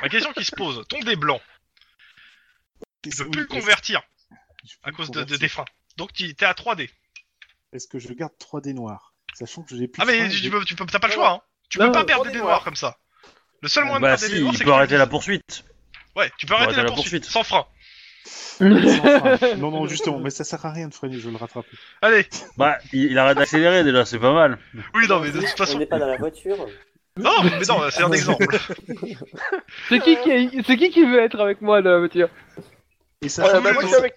La 0.00 0.08
question 0.08 0.32
qui 0.32 0.44
se 0.44 0.54
pose, 0.54 0.84
ton 0.88 1.00
dé 1.00 1.16
blanc, 1.16 1.40
tu 3.02 3.10
peux 3.16 3.30
plus 3.30 3.46
convertir 3.48 4.00
à 4.84 4.92
cause 4.92 5.10
de, 5.10 5.24
de 5.24 5.24
convertir. 5.24 5.38
tes 5.40 5.48
freins. 5.48 5.64
Donc 5.96 6.12
tu 6.12 6.32
t'es 6.36 6.46
à 6.46 6.52
3D. 6.52 6.88
Est-ce 7.74 7.88
que 7.88 7.98
je 7.98 8.12
garde 8.12 8.32
3 8.38 8.60
dés 8.60 8.72
noirs? 8.72 9.12
Sachant 9.34 9.62
que 9.62 9.76
j'ai 9.76 9.88
plus 9.88 10.00
Ah 10.00 10.06
mais 10.06 10.28
tu, 10.30 10.48
peux, 10.48 10.64
tu 10.64 10.74
peux, 10.76 10.86
t'as 10.86 11.00
pas 11.00 11.08
le 11.08 11.12
choix. 11.12 11.30
Hein. 11.30 11.40
Tu 11.68 11.78
non, 11.78 11.86
peux 11.86 11.92
pas 11.92 12.04
perdre 12.04 12.24
des 12.24 12.30
dés 12.30 12.38
noirs. 12.38 12.48
noirs 12.50 12.64
comme 12.64 12.76
ça. 12.76 12.96
Le 13.62 13.68
seul 13.68 13.84
moyen 13.84 13.98
de 13.98 14.02
bah 14.02 14.08
perdre 14.16 14.22
des 14.22 14.26
si, 14.28 14.34
dés 14.34 14.40
noirs, 14.40 14.52
il 14.54 14.56
c'est 14.58 14.64
que 14.64 14.68
tu 14.70 14.74
arrêter 14.74 14.92
le 14.94 14.98
la 14.98 15.06
poursuite. 15.08 15.64
Ouais, 16.14 16.30
tu 16.38 16.46
peux 16.46 16.54
arrêter 16.54 16.66
arrêter 16.74 16.82
la 16.82 16.88
la 16.88 16.94
poursuite, 16.94 17.24
poursuite. 17.24 17.32
sans 17.32 17.42
frein. 17.42 17.66
Sans 18.24 18.58
frein. 19.38 19.56
Non, 19.56 19.70
non, 19.72 19.86
justement, 19.86 20.18
mais 20.20 20.30
ça 20.30 20.44
sert 20.44 20.64
à 20.64 20.70
rien 20.70 20.86
de 20.88 20.94
freiner, 20.94 21.18
je 21.18 21.26
vais 21.26 21.32
le 21.32 21.36
rattraper. 21.36 21.76
Allez. 22.00 22.26
Bah 22.56 22.78
il, 22.92 23.10
il 23.10 23.18
arrête 23.18 23.36
d'accélérer 23.38 23.82
déjà, 23.82 24.04
c'est 24.04 24.20
pas 24.20 24.32
mal. 24.32 24.58
Oui, 24.94 25.08
non, 25.08 25.20
mais 25.20 25.32
de 25.32 25.40
toute 25.40 25.50
On 25.54 25.56
façon. 25.56 25.78
n'est 25.78 25.86
pas 25.86 25.98
dans 25.98 26.06
la 26.06 26.16
voiture. 26.16 26.66
Non, 27.16 27.42
mais 27.44 27.50
non, 27.66 27.80
c'est 27.90 28.02
un 28.02 28.10
exemple. 28.12 28.46
C'est 29.88 30.00
qui 30.00 30.16
qui, 30.22 30.30
est- 30.30 30.62
qui 30.64 30.90
qui 30.90 31.04
veut 31.04 31.20
être 31.20 31.38
avec 31.40 31.60
moi 31.60 31.80
dans 31.82 31.90
la 31.90 31.98
voiture 31.98 32.28
Et 33.22 33.28
ça 33.28 33.44
change 33.44 33.62
bah, 33.62 33.72
moi, 33.72 33.82
je 33.82 33.86
suis 33.86 33.96
avec... 33.96 34.16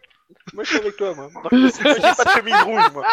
moi 0.54 0.64
je 0.64 0.70
suis 0.70 0.80
avec 0.80 0.98
toi, 0.98 1.14
moi. 1.16 1.30
J'ai 1.52 2.02
pas 2.02 2.24
de 2.26 2.30
chemise 2.30 2.62
rouge, 2.64 2.92
moi. 2.94 3.08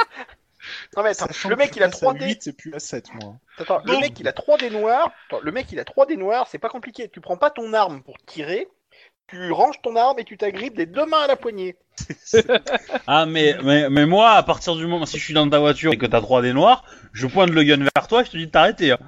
Non 0.97 1.03
mais 1.03 1.11
attends, 1.11 1.27
Sachant 1.27 1.51
le 1.51 1.57
mec 1.57 1.77
il 1.77 1.83
a 1.83 1.89
passe 1.89 2.01
3 2.01 2.13
à 2.13 2.19
dés. 2.19 2.27
8 2.27 2.47
et 2.47 2.53
plus 2.53 2.75
à 2.75 2.79
7, 2.79 3.13
moi. 3.15 3.37
Attends, 3.59 3.83
le 3.85 3.99
mec 3.99 4.19
il 4.19 4.29
a 4.29 4.33
3 4.33 4.59
dés 4.59 4.71
noirs. 4.71 5.13
Attends, 5.29 5.41
le 5.43 5.53
mec 5.53 5.71
il 5.73 5.79
a 5.79 5.85
3 5.85 6.07
dés 6.07 6.17
noirs, 6.17 6.49
c'est 6.51 6.59
pas 6.59 6.71
compliqué. 6.71 7.09
Tu 7.09 7.21
prends 7.21 7.37
pas 7.37 7.51
ton 7.51 7.73
arme 7.75 8.03
pour 8.03 8.17
tirer. 8.25 8.69
Tu 9.29 9.51
ranges 9.53 9.81
ton 9.83 9.97
arme 9.97 10.19
et 10.19 10.25
tu 10.25 10.37
t'agrippes 10.37 10.77
des 10.77 10.87
deux 10.87 11.07
mains 11.07 11.23
à 11.23 11.27
la 11.27 11.37
poignée. 11.37 11.77
Ah 13.07 13.25
mais, 13.27 13.57
mais 13.63 13.89
mais 13.89 14.05
moi 14.07 14.31
à 14.33 14.43
partir 14.43 14.75
du 14.75 14.87
moment 14.87 15.07
si 15.07 15.19
je 15.19 15.25
suis 15.25 15.35
dans 15.35 15.49
ta 15.49 15.61
voiture 15.61 15.93
et 15.93 15.97
que 15.99 16.07
t'as 16.07 16.21
3 16.21 16.43
dés 16.43 16.53
noirs, 16.53 16.85
je 17.13 17.27
pointe 17.29 17.51
le 17.51 17.63
gun 17.63 17.85
vers 17.95 18.09
toi 18.09 18.23
et 18.23 18.25
je 18.25 18.31
te 18.33 18.37
dis 18.37 18.47
de 18.47 18.51
t'arrêter. 18.51 18.91
Hein. 18.93 18.99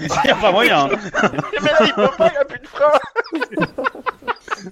y 0.24 0.28
a 0.30 0.34
pas 0.34 0.50
moyen. 0.50 0.86
hein. 0.86 0.88
Mais 1.62 1.70
là 1.70 1.78
il 1.86 1.94
peut 1.94 2.08
pas, 2.18 2.30
il 2.32 2.36
a 2.36 2.44
plus 2.44 2.58
de 2.58 2.66
frein. 2.66 2.90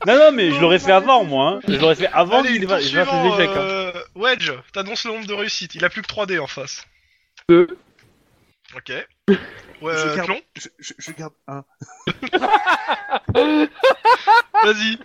Non 0.06 0.16
non 0.18 0.32
mais 0.32 0.50
je 0.50 0.60
l'aurais 0.60 0.78
fait 0.80 0.92
avant 0.92 1.22
moi. 1.24 1.48
Hein. 1.48 1.60
Je 1.68 1.76
l'aurais 1.78 1.94
fait 1.94 2.08
avant 2.12 2.42
qu'il 2.42 2.66
fasse 2.66 2.82
les 2.82 2.88
échecs. 2.98 3.50
hein. 3.54 3.58
euh, 3.60 3.92
Wedge, 4.16 4.50
t'annonces 4.72 5.04
le 5.04 5.12
nombre 5.12 5.26
de 5.26 5.34
réussites. 5.34 5.74
Il 5.76 5.84
a 5.84 5.88
plus 5.90 6.02
que 6.02 6.08
3D 6.12 6.40
en 6.40 6.46
face. 6.48 6.84
Deux. 7.48 7.68
Ok. 8.76 8.92
Ouais, 9.28 9.36
Je 9.96 10.08
euh, 10.08 10.16
garde- 10.16 10.42
Je, 10.56 10.68
je- 10.78 10.94
je 10.98 11.12
garde 11.12 11.34
un. 11.46 11.64
vas-y. 14.64 14.98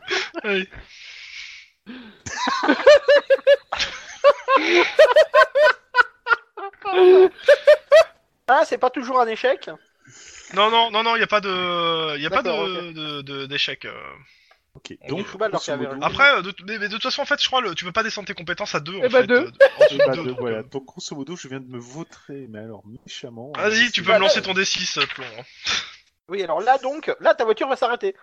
Allez. 0.43 0.69
Ah, 8.47 8.63
c'est 8.65 8.77
pas 8.77 8.89
toujours 8.89 9.19
un 9.19 9.27
échec? 9.27 9.69
Non, 10.53 10.69
non, 10.71 10.89
non, 10.91 11.03
non, 11.03 11.15
y 11.17 11.21
a 11.23 11.27
pas 11.27 11.41
de, 11.41 12.17
y 12.17 12.25
a 12.25 12.29
pas 12.29 12.41
de- 12.41 13.21
de- 13.21 13.45
d'échec. 13.45 13.83
euh. 13.85 13.91
Ok, 14.77 14.95
On 15.01 15.07
donc, 15.07 15.25
Après, 16.03 16.37
euh, 16.37 16.41
de, 16.43 16.53
mais, 16.67 16.77
mais 16.77 16.87
de 16.87 16.93
toute 16.93 17.01
façon, 17.03 17.23
en 17.23 17.25
fait, 17.25 17.41
je 17.41 17.47
crois, 17.47 17.61
le, 17.61 17.73
tu 17.73 17.83
peux 17.83 17.91
pas 17.91 18.03
descendre 18.03 18.27
tes 18.27 18.35
compétences 18.35 18.75
à 18.75 18.79
deux. 18.79 18.95
en 18.97 19.01
Eh 19.03 19.09
bah, 19.09 19.21
fait, 19.21 19.27
deux. 19.27 19.35
euh, 19.47 19.51
de 19.91 19.97
Bah, 20.05 20.13
deux, 20.15 20.23
de- 20.23 20.29
donc, 20.29 20.39
voilà. 20.39 20.57
euh, 20.57 20.63
Donc, 20.63 20.85
grosso 20.85 21.15
modo, 21.15 21.35
je 21.35 21.47
viens 21.47 21.59
de 21.59 21.67
me 21.67 21.79
vautrer, 21.79 22.45
mais 22.49 22.59
alors 22.59 22.83
méchamment. 22.85 23.51
Vas-y, 23.55 23.87
Euh, 23.87 23.89
tu 23.91 24.03
peux 24.03 24.13
me 24.13 24.19
lancer 24.19 24.41
ton 24.43 24.53
D6, 24.53 24.99
Tlon. 25.15 25.25
hein. 25.39 25.43
Oui, 26.29 26.43
alors 26.43 26.59
là 26.61 26.77
donc, 26.77 27.11
là 27.21 27.33
ta 27.33 27.45
voiture 27.45 27.67
va 27.69 27.75
s'arrêter. 27.77 28.13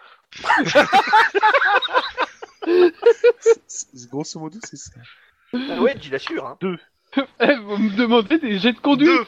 Grosso 4.11 4.39
modo, 4.39 4.59
c'est 4.63 4.77
ça. 4.77 4.91
Ah 5.71 5.81
ouais, 5.81 5.97
il 6.05 6.15
assure. 6.15 6.47
Hein. 6.47 6.59
Eh, 7.41 7.55
Vous 7.57 7.77
me 7.79 7.97
demandez 7.97 8.39
des 8.39 8.59
jets 8.59 8.73
de 8.73 8.81
conduite 8.81 9.09
Deux. 9.09 9.27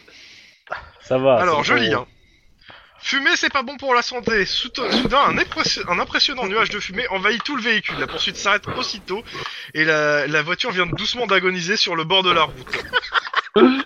Ça 1.03 1.19
va. 1.19 1.36
Alors, 1.40 1.65
c'est 1.65 1.69
je 1.73 1.74
lis. 1.74 1.90
bon. 1.90 2.01
Hein. 2.03 2.07
Fumer, 3.09 3.37
c'est 3.37 3.53
pas 3.53 3.62
bon 3.62 3.77
pour 3.77 3.95
la 3.95 4.03
santé. 4.03 4.45
Soudain, 4.47 4.83
un, 5.28 5.37
impressi- 5.37 5.81
un 5.89 6.01
impressionnant 6.01 6.47
nuage 6.49 6.70
de 6.70 6.81
fumée 6.81 7.07
envahit 7.09 7.41
tout 7.45 7.55
le 7.55 7.62
véhicule. 7.62 7.97
La 8.01 8.09
poursuite 8.09 8.37
s'arrête 8.37 8.66
aussitôt 8.77 9.23
et 9.74 9.85
la, 9.85 10.27
la 10.27 10.43
voiture 10.43 10.73
vient 10.73 10.87
doucement 10.87 11.28
d'agoniser 11.28 11.77
sur 11.77 11.95
le 11.95 12.03
bord 12.03 12.24
de 12.24 12.33
la 12.33 12.43
route. 12.43 12.85
Non, 13.57 13.78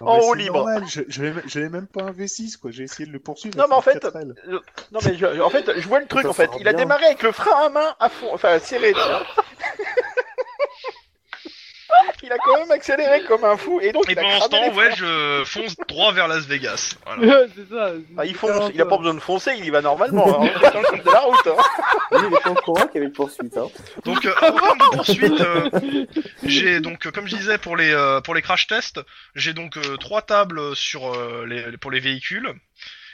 En 0.00 0.18
haut 0.20 0.34
libre. 0.34 0.54
normal, 0.58 0.84
je- 0.88 1.00
j'avais 1.08 1.34
j'avais 1.46 1.68
même 1.68 1.88
pas 1.88 2.04
un 2.04 2.12
V6, 2.12 2.58
quoi. 2.58 2.70
J'ai 2.70 2.84
essayé 2.84 3.06
de 3.06 3.12
le 3.12 3.18
poursuivre. 3.18 3.56
Non, 3.58 3.64
mais 3.68 3.74
en 3.74 3.82
fait, 3.82 3.96
4L. 4.02 4.34
Euh, 4.48 4.60
Non 4.92 5.00
mais 5.04 5.16
je, 5.18 5.40
en 5.40 5.50
fait, 5.50 5.68
je 5.80 5.88
vois 5.88 5.98
le 5.98 6.06
truc 6.06 6.24
en 6.26 6.32
fait. 6.32 6.48
Il 6.60 6.68
a 6.68 6.72
démarré 6.72 7.06
avec 7.06 7.22
le 7.24 7.32
frein 7.32 7.66
à 7.66 7.68
main 7.70 7.94
à 7.98 8.08
fond, 8.08 8.28
enfin 8.32 8.58
serré. 8.60 8.94
Il 12.22 12.32
a 12.32 12.36
quand 12.38 12.58
même 12.58 12.70
accéléré 12.70 13.22
comme 13.24 13.44
un 13.44 13.56
fou 13.56 13.80
et 13.80 13.92
donc 13.92 14.08
Et 14.08 14.12
il 14.12 14.18
a 14.18 14.22
pendant 14.22 14.40
ce 14.40 14.48
temps, 14.48 14.62
les 14.62 14.70
ouais, 14.76 14.94
je 14.96 15.42
fonce 15.44 15.76
droit 15.88 16.12
vers 16.12 16.28
Las 16.28 16.44
Vegas. 16.46 16.96
Voilà. 17.06 17.46
c'est 17.54 17.68
ça. 17.74 17.92
Ah, 18.18 18.24
il 18.26 18.34
fonce, 18.34 18.70
il 18.74 18.80
a 18.80 18.86
pas 18.86 18.98
besoin 18.98 19.14
de 19.14 19.20
foncer, 19.20 19.54
il 19.58 19.64
y 19.64 19.70
va 19.70 19.80
normalement. 19.82 20.42
Hein. 20.42 20.50
Dans 20.72 20.80
le 20.80 21.02
de 21.02 21.10
la 21.10 21.20
route. 21.20 21.46
Hein. 21.46 21.62
Il 22.12 22.24
est 22.34 22.40
pas 22.42 22.50
au 22.50 22.54
courant 22.54 22.86
qu'il 22.86 22.94
y 22.94 22.98
avait 22.98 23.06
une 23.06 23.12
poursuite. 23.12 23.56
Hein. 23.56 23.68
Donc, 24.04 24.24
euh, 24.24 24.34
en 24.42 24.52
termes 24.52 24.78
de 24.78 24.96
poursuite, 24.96 25.40
euh, 25.40 26.06
j'ai 26.44 26.80
donc, 26.80 27.06
euh, 27.06 27.10
comme 27.10 27.26
je 27.28 27.36
disais 27.36 27.58
pour 27.58 27.76
les 27.76 27.92
euh, 27.92 28.20
pour 28.20 28.34
les 28.34 28.42
crash 28.42 28.66
tests, 28.66 29.00
j'ai 29.34 29.52
donc 29.52 29.76
euh, 29.76 29.96
trois 29.96 30.22
tables 30.22 30.74
sur 30.76 31.14
euh, 31.14 31.46
les 31.46 31.76
pour 31.78 31.90
les 31.90 32.00
véhicules 32.00 32.52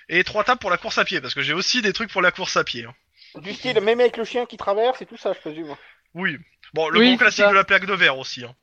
et 0.08 0.24
trois 0.24 0.44
tables 0.44 0.60
pour 0.60 0.70
la 0.70 0.76
course 0.76 0.98
à 0.98 1.04
pied 1.04 1.20
parce 1.20 1.34
que 1.34 1.42
j'ai 1.42 1.52
aussi 1.54 1.82
des 1.82 1.92
trucs 1.92 2.10
pour 2.10 2.22
la 2.22 2.30
course 2.30 2.56
à 2.56 2.64
pied. 2.64 2.84
hein. 2.84 2.94
Du 3.42 3.52
style, 3.52 3.78
même 3.82 4.00
avec 4.00 4.16
le 4.16 4.24
chien 4.24 4.46
qui 4.46 4.56
traverse 4.56 5.02
et 5.02 5.06
tout 5.06 5.18
ça, 5.18 5.32
je 5.34 5.40
présume. 5.40 5.74
Oui. 6.16 6.36
Bon, 6.74 6.88
le 6.88 6.98
Oui, 6.98 7.06
bon 7.12 7.12
c'est 7.12 7.18
classique 7.18 7.44
ça. 7.44 7.50
de 7.50 7.54
la 7.54 7.64
plaque 7.64 7.86
de 7.86 7.92
verre 7.94 8.18
aussi. 8.18 8.44
Hein. 8.44 8.54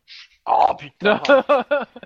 Oh 0.45 0.75
putain. 0.77 1.21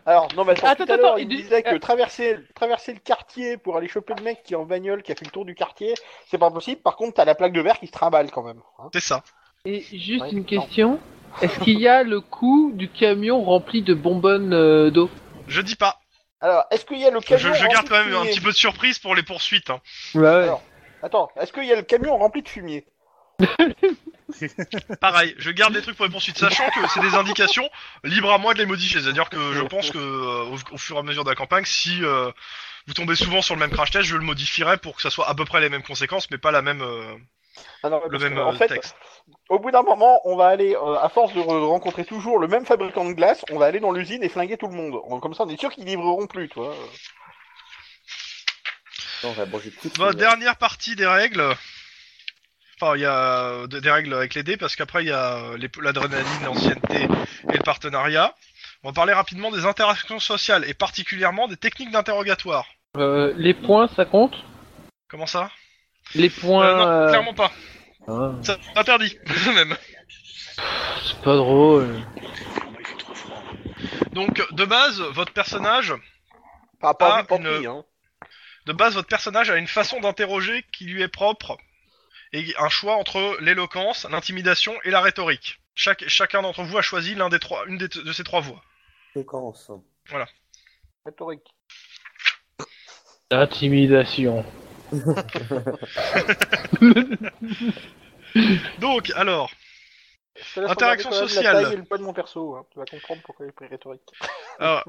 Alors 0.05 0.27
non 0.35 0.45
mais 0.45 0.51
attends, 0.51 0.67
Attends, 0.67 0.85
tout 0.85 0.91
à 0.91 0.93
attends, 0.95 1.01
l'heure, 1.03 1.19
il 1.19 1.23
il 1.23 1.27
dit- 1.29 1.37
disait 1.41 1.63
que 1.63 1.75
traverser 1.77 2.37
traverser 2.53 2.93
le 2.93 2.99
quartier 2.99 3.57
pour 3.57 3.77
aller 3.77 3.87
choper 3.87 4.13
le 4.15 4.23
mec 4.23 4.43
qui 4.43 4.53
est 4.53 4.57
en 4.57 4.65
bagnole 4.65 5.01
qui 5.01 5.11
a 5.11 5.15
fait 5.15 5.25
le 5.25 5.31
tour 5.31 5.43
du 5.45 5.55
quartier, 5.55 5.95
c'est 6.29 6.37
pas 6.37 6.51
possible. 6.51 6.81
Par 6.81 6.95
contre, 6.95 7.15
t'as 7.15 7.25
la 7.25 7.33
plaque 7.33 7.53
de 7.53 7.61
verre 7.61 7.79
qui 7.79 7.87
se 7.87 7.91
trimballe 7.91 8.29
quand 8.29 8.43
même. 8.43 8.61
hein. 8.77 8.89
C'est 8.93 8.99
ça. 9.01 9.23
Et 9.65 9.81
juste 9.81 10.21
Ouais, 10.21 10.31
une 10.31 10.37
non. 10.39 10.43
question. 10.43 10.99
Est-ce 11.41 11.59
qu'il 11.59 11.79
y 11.79 11.87
a 11.87 12.03
le 12.03 12.21
coup 12.21 12.71
du 12.75 12.89
camion 12.89 13.43
rempli 13.43 13.81
de 13.81 13.93
bonbonnes 13.95 14.53
euh, 14.53 14.91
d'eau? 14.91 15.09
Je 15.47 15.61
dis 15.61 15.75
pas. 15.75 15.99
Alors, 16.39 16.65
est-ce 16.69 16.85
qu'il 16.85 16.99
y 16.99 17.05
a 17.05 17.09
le 17.09 17.19
Je, 17.19 17.25
camion 17.25 17.53
je 17.53 17.61
garde 17.63 17.75
rempli 17.75 17.89
quand 17.89 18.03
même 18.05 18.13
un 18.13 18.19
fumier? 18.19 18.29
petit 18.31 18.41
peu 18.41 18.51
de 18.51 18.55
surprise 18.55 18.99
pour 18.99 19.15
les 19.15 19.23
poursuites. 19.23 19.69
Hein. 19.71 19.81
Ouais, 20.13 20.27
Alors, 20.27 20.61
Attends, 21.01 21.29
est-ce 21.39 21.51
qu'il 21.51 21.65
y 21.65 21.71
a 21.73 21.75
le 21.75 21.81
camion 21.81 22.15
rempli 22.17 22.43
de 22.43 22.49
fumier? 22.49 22.85
Pareil, 25.01 25.33
je 25.37 25.49
garde 25.51 25.73
des 25.73 25.81
trucs 25.81 25.95
pour 25.95 26.05
les 26.05 26.11
poursuites, 26.11 26.37
sachant 26.37 26.69
que 26.69 26.79
c'est 26.93 26.99
des 26.99 27.15
indications 27.15 27.67
libre 28.03 28.31
à 28.33 28.37
moi 28.37 28.53
de 28.53 28.59
les 28.59 28.65
modifier. 28.65 29.01
C'est-à-dire 29.01 29.29
que 29.29 29.53
je 29.53 29.61
pense 29.63 29.89
que 29.91 29.97
euh, 29.97 30.43
au, 30.45 30.57
au 30.73 30.77
fur 30.77 30.95
et 30.97 30.99
à 30.99 31.03
mesure 31.03 31.23
de 31.23 31.29
la 31.29 31.35
campagne, 31.35 31.65
si 31.65 32.03
euh, 32.03 32.29
vous 32.87 32.93
tombez 32.93 33.15
souvent 33.15 33.41
sur 33.41 33.55
le 33.55 33.59
même 33.59 33.71
crash 33.71 33.91
test, 33.91 34.05
je 34.05 34.15
le 34.15 34.23
modifierai 34.23 34.77
pour 34.77 34.95
que 34.95 35.01
ça 35.01 35.09
soit 35.09 35.29
à 35.29 35.35
peu 35.35 35.45
près 35.45 35.61
les 35.61 35.69
mêmes 35.69 35.83
conséquences, 35.83 36.29
mais 36.29 36.37
pas 36.37 36.51
la 36.51 36.61
même 36.61 36.81
euh, 36.81 37.15
Ah 37.83 37.89
non, 37.89 38.01
le 38.09 38.19
même 38.19 38.35
que, 38.35 38.39
en 38.41 38.53
fait, 38.53 38.67
texte. 38.67 38.95
au 39.49 39.59
bout 39.59 39.71
d'un 39.71 39.83
moment, 39.83 40.19
on 40.25 40.35
va 40.35 40.47
aller, 40.47 40.75
euh, 40.75 40.95
à 40.99 41.07
force 41.09 41.33
de 41.33 41.39
re- 41.39 41.65
rencontrer 41.65 42.03
toujours 42.05 42.37
le 42.39 42.47
même 42.47 42.65
fabricant 42.65 43.05
de 43.05 43.13
glace, 43.13 43.45
on 43.51 43.57
va 43.57 43.65
aller 43.67 43.79
dans 43.79 43.91
l'usine 43.91 44.23
et 44.23 44.29
flinguer 44.29 44.57
tout 44.57 44.67
le 44.67 44.75
monde. 44.75 44.99
On- 45.05 45.19
Comme 45.21 45.33
ça, 45.33 45.43
on 45.43 45.49
est 45.49 45.59
sûr 45.59 45.71
qu'ils 45.71 45.85
livreront 45.85 46.27
plus, 46.27 46.49
toi. 46.49 46.75
Non. 49.23 49.33
Bah, 49.97 50.13
dernière 50.13 50.57
partie 50.57 50.95
des 50.95 51.07
règles. 51.07 51.43
Enfin, 52.79 52.95
il 52.95 53.01
y 53.01 53.05
a 53.05 53.39
euh, 53.63 53.67
des 53.67 53.89
règles 53.89 54.13
avec 54.13 54.35
les 54.35 54.43
dés, 54.43 54.55
parce 54.57 54.75
qu'après, 54.75 55.03
il 55.03 55.07
y 55.07 55.11
a 55.11 55.37
euh, 55.37 55.57
l'adrénaline, 55.81 56.43
l'ancienneté 56.45 57.07
et 57.51 57.57
le 57.57 57.63
partenariat. 57.63 58.35
On 58.83 58.89
va 58.89 58.93
parler 58.93 59.13
rapidement 59.13 59.49
des 59.51 59.65
interactions 59.65 60.19
sociales, 60.19 60.63
et 60.67 60.75
particulièrement 60.75 61.47
des 61.47 61.57
techniques 61.57 61.91
d'interrogatoire. 61.91 62.65
Euh, 62.97 63.33
les 63.35 63.55
points, 63.55 63.87
ça 63.95 64.05
compte? 64.05 64.35
Comment 65.09 65.25
ça? 65.25 65.49
Les 66.13 66.29
points. 66.29 66.65
Euh, 66.67 66.77
Non, 66.77 66.87
euh, 66.87 67.07
clairement 67.09 67.33
pas. 67.33 67.51
ah, 68.07 68.31
C'est 68.43 68.59
interdit, 68.75 69.17
même. 69.55 69.75
c'est 71.03 71.21
pas 71.21 71.35
drôle. 71.35 71.99
Donc, 74.11 74.41
de 74.53 74.65
base, 74.65 74.99
votre 75.01 75.33
personnage, 75.33 75.93
pas 76.79 76.93
pas 76.93 77.21
une- 77.31 77.43
pris, 77.43 77.65
hein. 77.65 77.83
de 78.67 78.73
base, 78.73 78.93
votre 78.93 79.07
personnage 79.07 79.49
a 79.49 79.57
une 79.57 79.67
façon 79.67 79.99
d'interroger 79.99 80.63
qui 80.71 80.85
lui 80.85 81.01
est 81.01 81.07
propre, 81.07 81.57
et 82.37 82.55
un 82.59 82.69
choix 82.69 82.95
entre 82.95 83.37
l'éloquence, 83.41 84.05
l'intimidation 84.09 84.73
et 84.83 84.91
la 84.91 85.01
rhétorique. 85.01 85.59
Chaque, 85.73 86.07
chacun 86.07 86.41
d'entre 86.41 86.63
vous 86.63 86.77
a 86.77 86.81
choisi 86.81 87.15
l'un 87.15 87.29
des 87.29 87.39
trois, 87.39 87.65
une 87.67 87.77
des- 87.77 87.87
de 87.87 88.11
ces 88.11 88.23
trois 88.23 88.41
voies. 88.41 88.61
Séquence. 89.13 89.71
Rhétorique. 91.05 91.55
Intimidation. 93.31 94.45
Donc, 98.79 99.11
alors, 99.15 99.51
Je 100.35 100.53
te 100.53 100.59
laisse 100.61 100.69
Interaction 100.69 101.11
sociale. 101.11 101.73
Et 101.73 101.75
le 101.75 101.83
poids 101.83 101.97
de 101.97 102.03
mon 102.03 102.13
perso, 102.13 102.55
hein. 102.55 102.65
tu 102.71 102.79
vas 102.79 102.85
comprendre 102.85 103.21
pourquoi 103.23 103.45
il 103.45 103.49
est 103.49 103.53
pris 103.53 103.67
rhétorique. 103.67 104.01
alors, 104.59 104.83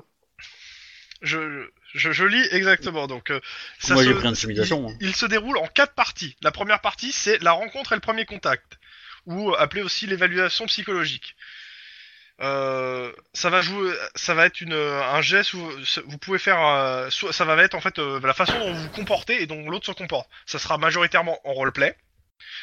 je, 1.23 1.69
je, 1.95 2.13
je 2.13 2.25
lis 2.25 2.47
exactement. 2.53 3.07
Donc, 3.07 3.31
euh, 3.31 3.41
ça 3.79 3.95
Moi, 3.95 4.03
se- 4.05 4.09
j'ai 4.09 4.15
pris 4.15 4.29
intimidation, 4.29 4.87
Il, 4.89 4.93
hein. 4.93 4.97
il 5.01 5.15
se 5.17 5.27
déroule 5.27 5.59
en 5.59 5.67
quatre 5.67 5.95
parties. 5.95 6.37
La 6.43 6.51
première 6.51 6.81
partie, 6.81 7.13
c'est 7.13 7.43
la 7.43 7.53
rencontre 7.53 7.93
et 7.93 7.97
le 7.97 8.01
premier 8.01 8.25
contact, 8.25 8.79
ou 9.27 9.55
appelé 9.55 9.83
aussi 9.83 10.07
l'évaluation 10.07 10.67
psychologique. 10.67 11.35
Euh, 12.41 13.13
ça 13.33 13.51
va 13.51 13.63
jouer, 13.63 13.93
ça 14.15 14.33
va 14.33 14.47
être 14.47 14.61
une, 14.61 14.73
un 14.75 15.21
geste 15.23 15.55
où 15.55 15.71
vous 16.07 16.19
pouvez 16.19 16.39
faire, 16.39 16.65
euh, 16.65 17.11
ça 17.11 17.45
va 17.45 17.61
être 17.65 17.75
en 17.75 17.81
fait 17.81 17.99
euh, 17.99 18.21
la 18.23 18.33
façon 18.33 18.57
dont 18.61 18.73
vous 18.73 18.83
vous 18.83 18.89
comportez 18.91 19.43
et 19.43 19.47
dont 19.47 19.69
l'autre 19.69 19.87
se 19.87 19.91
comporte. 19.93 20.31
Ça 20.47 20.61
sera 20.61 20.79
majoritairement 20.79 21.41
en 21.43 21.53
roleplay, 21.53 21.97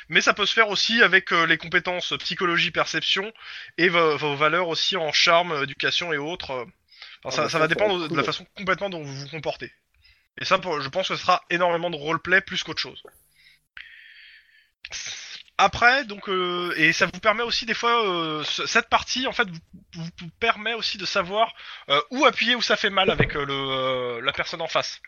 mais 0.08 0.22
ça 0.22 0.34
peut 0.34 0.46
se 0.46 0.54
faire 0.54 0.70
aussi 0.70 1.04
avec 1.04 1.34
euh, 1.34 1.46
les 1.46 1.58
compétences 1.58 2.14
psychologie, 2.20 2.72
perception 2.72 3.34
et 3.78 3.90
vos, 3.90 4.16
vos 4.16 4.38
valeurs 4.38 4.70
aussi 4.70 4.96
en 4.96 5.12
charme, 5.12 5.62
éducation 5.64 6.14
et 6.14 6.18
autres. 6.18 6.66
Enfin, 7.26 7.44
Ah 7.46 7.50
ça, 7.50 7.60
va 7.60 7.68
dépendre 7.68 8.08
de 8.08 8.16
la 8.16 8.24
façon 8.24 8.46
complètement 8.56 8.90
dont 8.90 9.04
vous 9.04 9.14
vous 9.14 9.28
comportez. 9.30 9.72
Et 10.40 10.46
ça, 10.46 10.58
pour- 10.60 10.80
je 10.82 10.90
pense 10.90 11.08
que 11.08 11.16
ce 11.16 11.22
sera 11.22 11.44
énormément 11.50 11.90
de 11.90 11.96
roleplay 11.96 12.42
plus 12.42 12.64
qu'autre 12.64 12.82
chose. 12.82 13.02
Après, 15.58 16.04
donc, 16.04 16.28
euh, 16.28 16.74
et 16.76 16.92
ça 16.92 17.06
vous 17.06 17.20
permet 17.20 17.44
aussi 17.44 17.66
des 17.66 17.74
fois, 17.74 18.06
euh, 18.06 18.44
ce- 18.44 18.66
cette 18.66 18.90
partie, 18.90 19.26
en 19.26 19.32
fait, 19.32 19.48
vous, 19.94 20.30
permet 20.40 20.74
aussi 20.74 20.98
de 20.98 21.06
savoir 21.06 21.54
euh, 21.90 22.02
où 22.12 22.26
appuyer 22.26 22.56
où 22.56 22.62
ça 22.62 22.76
fait 22.76 22.90
mal 22.90 23.10
avec 23.10 23.36
euh, 23.38 23.46
le, 23.46 23.54
euh, 23.54 24.22
la 24.22 24.34
personne 24.34 24.62
en 24.62 24.68
face. 24.68 25.00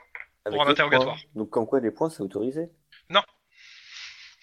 Avec 0.46 0.58
Pour 0.58 0.66
un 0.66 0.72
interrogatoire. 0.72 1.16
points. 1.16 1.30
Donc, 1.36 1.50
comme 1.50 1.68
quoi, 1.68 1.82
les 1.82 1.92
points, 1.92 2.10
c'est 2.10 2.24
autorisé? 2.24 2.70
Non. 3.10 3.22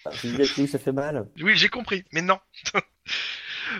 Ah, 0.05 0.11
ça 0.11 0.77
fait 0.79 0.91
mal. 0.91 1.27
Oui, 1.41 1.57
j'ai 1.57 1.69
compris, 1.69 2.05
mais 2.11 2.21
non. 2.21 2.39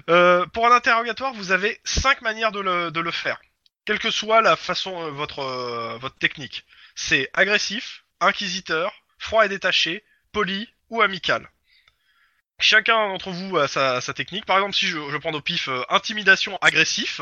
Euh, 0.09 0.47
pour 0.47 0.65
un 0.65 0.75
interrogatoire, 0.75 1.31
vous 1.35 1.51
avez 1.51 1.79
cinq 1.83 2.21
manières 2.23 2.51
de 2.51 2.59
le, 2.59 2.89
de 2.89 2.99
le 2.99 3.11
faire, 3.11 3.39
quelle 3.85 3.99
que 3.99 4.11
soit 4.11 4.41
la 4.41 4.55
façon, 4.55 4.99
euh, 5.03 5.11
votre, 5.11 5.39
euh, 5.39 5.97
votre 5.99 6.17
technique. 6.17 6.65
C'est 6.95 7.29
agressif, 7.33 8.03
inquisiteur, 8.19 8.91
froid 9.17 9.45
et 9.45 9.49
détaché, 9.49 10.03
poli 10.31 10.69
ou 10.89 11.01
amical. 11.01 11.49
Chacun 12.59 13.09
d'entre 13.09 13.31
vous 13.31 13.57
a 13.57 13.67
sa, 13.67 14.01
technique. 14.13 14.45
Par 14.45 14.57
exemple, 14.57 14.75
si 14.75 14.87
je, 14.87 14.97
je 15.11 15.17
prends 15.17 15.33
au 15.33 15.41
pif 15.41 15.67
euh, 15.67 15.83
intimidation 15.89 16.57
agressif, 16.61 17.21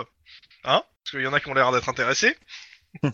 hein, 0.63 0.83
parce 1.03 1.11
qu'il 1.11 1.21
y 1.21 1.27
en 1.27 1.33
a 1.33 1.39
qui 1.39 1.49
ont 1.49 1.53
l'air 1.53 1.71
d'être 1.71 1.89
intéressés. 1.89 2.37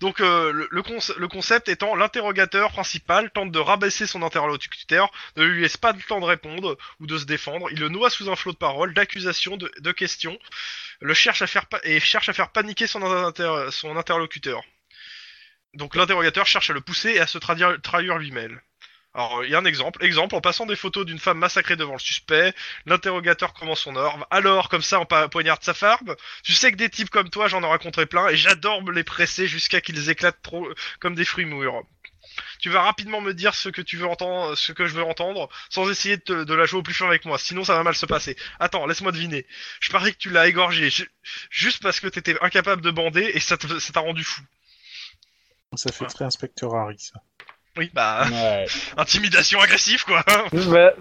Donc 0.00 0.20
euh, 0.20 0.52
le, 0.52 0.68
le, 0.70 0.82
le 1.18 1.28
concept 1.28 1.68
étant 1.68 1.96
l'interrogateur 1.96 2.70
principal 2.70 3.30
tente 3.30 3.50
de 3.50 3.58
rabaisser 3.58 4.06
son 4.06 4.22
interlocuteur, 4.22 5.10
ne 5.36 5.44
lui 5.44 5.62
laisse 5.62 5.76
pas 5.76 5.92
le 5.92 6.00
temps 6.02 6.20
de 6.20 6.24
répondre 6.24 6.76
ou 7.00 7.06
de 7.06 7.18
se 7.18 7.24
défendre, 7.24 7.68
il 7.72 7.80
le 7.80 7.88
noie 7.88 8.10
sous 8.10 8.30
un 8.30 8.36
flot 8.36 8.52
de 8.52 8.56
paroles, 8.58 8.94
d'accusations, 8.94 9.56
de, 9.56 9.92
questions, 9.92 10.38
le 11.00 11.14
cherche 11.14 11.42
à 11.42 11.46
faire 11.46 11.66
et 11.82 11.98
cherche 12.00 12.28
à 12.28 12.32
faire 12.32 12.50
paniquer 12.52 12.86
son, 12.86 13.02
inter- 13.02 13.68
son 13.70 13.96
interlocuteur. 13.96 14.62
Donc 15.74 15.96
l'interrogateur 15.96 16.46
cherche 16.46 16.70
à 16.70 16.72
le 16.74 16.80
pousser 16.80 17.10
et 17.10 17.20
à 17.20 17.26
se 17.26 17.38
traduire, 17.38 17.80
trahir 17.82 18.18
lui-même. 18.18 18.60
Alors, 19.18 19.44
il 19.44 19.50
y 19.50 19.56
a 19.56 19.58
un 19.58 19.64
exemple. 19.64 20.04
Exemple, 20.04 20.36
en 20.36 20.40
passant 20.40 20.64
des 20.64 20.76
photos 20.76 21.04
d'une 21.04 21.18
femme 21.18 21.38
massacrée 21.38 21.74
devant 21.74 21.94
le 21.94 21.98
suspect, 21.98 22.54
l'interrogateur 22.86 23.52
commence 23.52 23.80
son 23.80 23.96
ordre. 23.96 24.24
Alors, 24.30 24.68
comme 24.68 24.80
ça, 24.80 25.00
on 25.00 25.28
poignarde 25.28 25.60
sa 25.64 25.74
femme. 25.74 26.14
Tu 26.44 26.52
sais 26.52 26.70
que 26.70 26.76
des 26.76 26.88
types 26.88 27.10
comme 27.10 27.28
toi, 27.28 27.48
j'en 27.48 27.60
ai 27.64 27.66
rencontré 27.66 28.06
plein, 28.06 28.28
et 28.28 28.36
j'adore 28.36 28.80
me 28.80 28.92
les 28.92 29.02
presser 29.02 29.48
jusqu'à 29.48 29.80
qu'ils 29.80 30.08
éclatent 30.08 30.40
trop 30.40 30.68
comme 31.00 31.16
des 31.16 31.24
fruits 31.24 31.46
mûrs. 31.46 31.82
Tu 32.60 32.70
vas 32.70 32.82
rapidement 32.82 33.20
me 33.20 33.34
dire 33.34 33.56
ce 33.56 33.68
que 33.70 33.82
tu 33.82 33.96
veux 33.96 34.06
entendre, 34.06 34.54
ce 34.54 34.70
que 34.70 34.86
je 34.86 34.94
veux 34.94 35.02
entendre, 35.02 35.48
sans 35.68 35.90
essayer 35.90 36.18
de, 36.18 36.54
la 36.54 36.66
jouer 36.66 36.78
au 36.78 36.84
plus 36.84 36.94
fin 36.94 37.08
avec 37.08 37.24
moi. 37.24 37.38
Sinon, 37.38 37.64
ça 37.64 37.74
va 37.74 37.82
mal 37.82 37.96
se 37.96 38.06
passer. 38.06 38.36
Attends, 38.60 38.86
laisse-moi 38.86 39.10
deviner. 39.10 39.46
Je 39.80 39.90
parie 39.90 40.12
que 40.12 40.18
tu 40.18 40.30
l'as 40.30 40.46
égorgé 40.46 40.90
ju- 40.90 41.10
juste 41.50 41.82
parce 41.82 41.98
que 41.98 42.06
t'étais 42.06 42.40
incapable 42.40 42.82
de 42.82 42.92
bander 42.92 43.32
et 43.34 43.40
ça 43.40 43.56
t'a 43.56 44.00
rendu 44.00 44.22
fou. 44.22 44.42
Ça 45.74 45.90
fait 45.90 46.06
très 46.06 46.24
inspecteur 46.24 46.72
Harry, 46.76 47.00
ça. 47.00 47.20
Oui, 47.78 47.90
bah, 47.94 48.26
Ouais. 48.30 48.66
intimidation 48.98 49.60
agressive, 49.60 50.04
quoi. 50.04 50.22
Bah, 50.52 50.92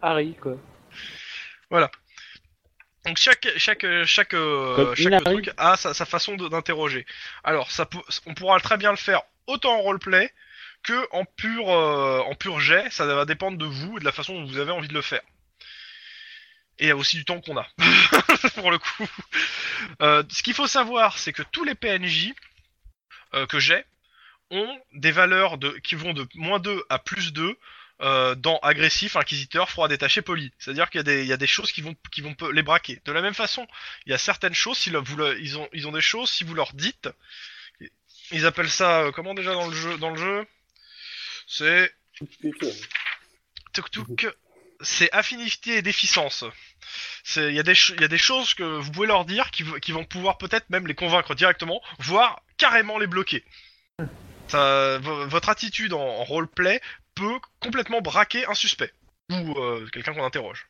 Harry, 0.00 0.34
quoi. 0.40 0.56
Donc 3.04 3.16
chaque 3.16 3.48
chaque 3.56 3.84
chaque 4.04 4.34
euh, 4.34 4.76
chaque 4.94 5.24
truc 5.24 5.50
a 5.56 5.76
sa, 5.76 5.92
sa 5.92 6.04
façon 6.06 6.36
de- 6.36 6.48
d'interroger. 6.48 7.04
Alors 7.42 7.72
ça 7.72 7.84
peut, 7.84 7.98
on 8.26 8.34
pourra 8.34 8.60
très 8.60 8.76
bien 8.76 8.92
le 8.92 8.96
faire 8.96 9.22
autant 9.48 9.74
en 9.74 9.80
roleplay 9.80 10.32
que 10.84 11.08
en 11.10 11.24
pur 11.24 11.68
euh, 11.68 12.20
en 12.20 12.36
pur 12.36 12.60
jet. 12.60 12.88
Ça 12.90 13.04
va 13.06 13.24
dépendre 13.24 13.58
de 13.58 13.64
vous 13.66 13.96
et 13.96 14.00
de 14.00 14.04
la 14.04 14.12
façon 14.12 14.34
dont 14.34 14.44
vous 14.46 14.58
avez 14.58 14.70
envie 14.70 14.86
de 14.86 14.94
le 14.94 15.02
faire. 15.02 15.22
Et 16.78 16.92
aussi 16.92 17.16
du 17.16 17.24
temps 17.24 17.40
qu'on 17.40 17.56
a 17.56 17.66
pour 18.54 18.70
le 18.70 18.78
coup. 18.78 19.08
Euh, 20.00 20.22
ce 20.28 20.44
qu'il 20.44 20.54
faut 20.54 20.68
savoir, 20.68 21.18
c'est 21.18 21.32
que 21.32 21.42
tous 21.42 21.64
les 21.64 21.74
PNJ 21.74 22.32
euh, 23.34 23.46
que 23.46 23.58
j'ai 23.58 23.84
ont 24.52 24.80
des 24.92 25.10
valeurs 25.10 25.58
de 25.58 25.70
qui 25.78 25.96
vont 25.96 26.12
de 26.12 26.26
moins 26.34 26.60
2 26.60 26.84
à 26.88 26.98
plus 27.00 27.32
2 27.32 27.56
euh, 28.00 28.34
dans 28.34 28.58
agressif, 28.60 29.16
inquisiteur, 29.16 29.70
froid, 29.70 29.88
détaché, 29.88 30.22
poli. 30.22 30.52
C'est-à-dire 30.58 30.88
qu'il 30.90 30.98
y 30.98 31.00
a 31.00 31.04
des, 31.04 31.22
il 31.22 31.28
y 31.28 31.32
a 31.32 31.36
des 31.36 31.46
choses 31.46 31.72
qui 31.72 31.82
vont, 31.82 31.94
qui 32.10 32.20
vont 32.20 32.34
les 32.52 32.62
braquer. 32.62 33.00
De 33.04 33.12
la 33.12 33.22
même 33.22 33.34
façon, 33.34 33.66
il 34.06 34.10
y 34.10 34.14
a 34.14 34.18
certaines 34.18 34.54
choses, 34.54 34.78
si 34.78 34.90
le- 34.90 34.98
vous 35.00 35.16
le- 35.16 35.40
ils, 35.40 35.58
ont, 35.58 35.68
ils 35.72 35.86
ont 35.88 35.92
des 35.92 36.00
choses, 36.00 36.30
si 36.30 36.44
vous 36.44 36.54
leur 36.54 36.72
dites, 36.74 37.08
ils 38.30 38.46
appellent 38.46 38.70
ça, 38.70 39.00
euh, 39.02 39.12
comment 39.12 39.34
déjà 39.34 39.52
dans 39.54 39.68
le 39.68 39.74
jeu, 39.74 39.98
dans 39.98 40.10
le 40.10 40.16
jeu? 40.16 40.46
C'est 41.46 41.92
c'est 44.80 45.12
affinité 45.12 45.76
et 45.76 45.82
déficience. 45.82 46.44
C'est, 47.24 47.48
il 47.48 47.52
y 47.54 47.56
y 47.56 48.04
a 48.04 48.08
des 48.08 48.18
choses 48.18 48.54
que 48.54 48.64
vous 48.64 48.90
pouvez 48.90 49.06
leur 49.06 49.24
dire 49.24 49.50
qui, 49.50 49.64
qui 49.80 49.92
vont 49.92 50.04
pouvoir 50.04 50.38
peut-être 50.38 50.68
même 50.70 50.86
les 50.88 50.94
convaincre 50.94 51.34
directement, 51.36 51.80
voire 52.00 52.42
carrément 52.58 52.98
les 52.98 53.06
bloquer. 53.06 53.44
Votre 54.54 55.48
attitude 55.48 55.92
en, 55.92 56.00
en 56.00 56.24
roleplay 56.24 56.80
peut 57.14 57.38
complètement 57.60 58.00
braquer 58.00 58.46
un 58.46 58.54
suspect 58.54 58.92
ou 59.30 59.58
euh, 59.58 59.86
quelqu'un 59.92 60.14
qu'on 60.14 60.24
interroge. 60.24 60.66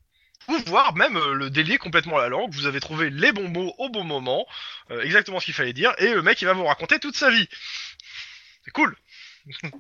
Ou 0.49 0.59
voire 0.67 0.95
même 0.95 1.17
euh, 1.17 1.35
le 1.35 1.51
délier 1.51 1.79
complètement 1.79 2.19
la 2.19 2.29
langue. 2.29 2.53
Vous 2.53 2.67
avez 2.67 2.81
trouvé 2.81 3.11
les 3.11 3.33
bons 3.33 3.49
mots 3.49 3.75
au 3.79 3.89
bon 3.89 4.05
moment, 4.05 4.47
euh, 4.91 5.03
exactement 5.03 5.41
ce 5.41 5.47
qu'il 5.47 5.55
fallait 5.55 5.73
dire, 5.73 5.95
et 5.99 6.13
le 6.13 6.23
mec 6.23 6.41
il 6.43 6.47
va 6.47 6.53
vous 6.53 6.65
raconter 6.65 6.99
toute 6.99 7.17
sa 7.17 7.31
vie. 7.31 7.49
C'est 8.65 8.73
cool. 8.73 8.97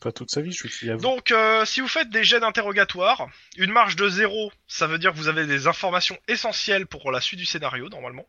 Pas 0.00 0.12
toute 0.12 0.30
sa 0.30 0.40
vie, 0.40 0.52
je 0.52 0.66
suis 0.66 0.90
à 0.90 0.96
vous. 0.96 1.02
Donc, 1.02 1.30
euh, 1.30 1.64
si 1.66 1.80
vous 1.82 1.88
faites 1.88 2.08
des 2.08 2.24
jets 2.24 2.40
d'interrogatoire, 2.40 3.28
une 3.56 3.70
marge 3.70 3.96
de 3.96 4.08
0, 4.08 4.50
ça 4.66 4.86
veut 4.86 4.98
dire 4.98 5.12
que 5.12 5.16
vous 5.18 5.28
avez 5.28 5.46
des 5.46 5.66
informations 5.66 6.18
essentielles 6.26 6.86
pour 6.86 7.10
la 7.12 7.20
suite 7.20 7.38
du 7.38 7.44
scénario, 7.44 7.88
normalement. 7.90 8.26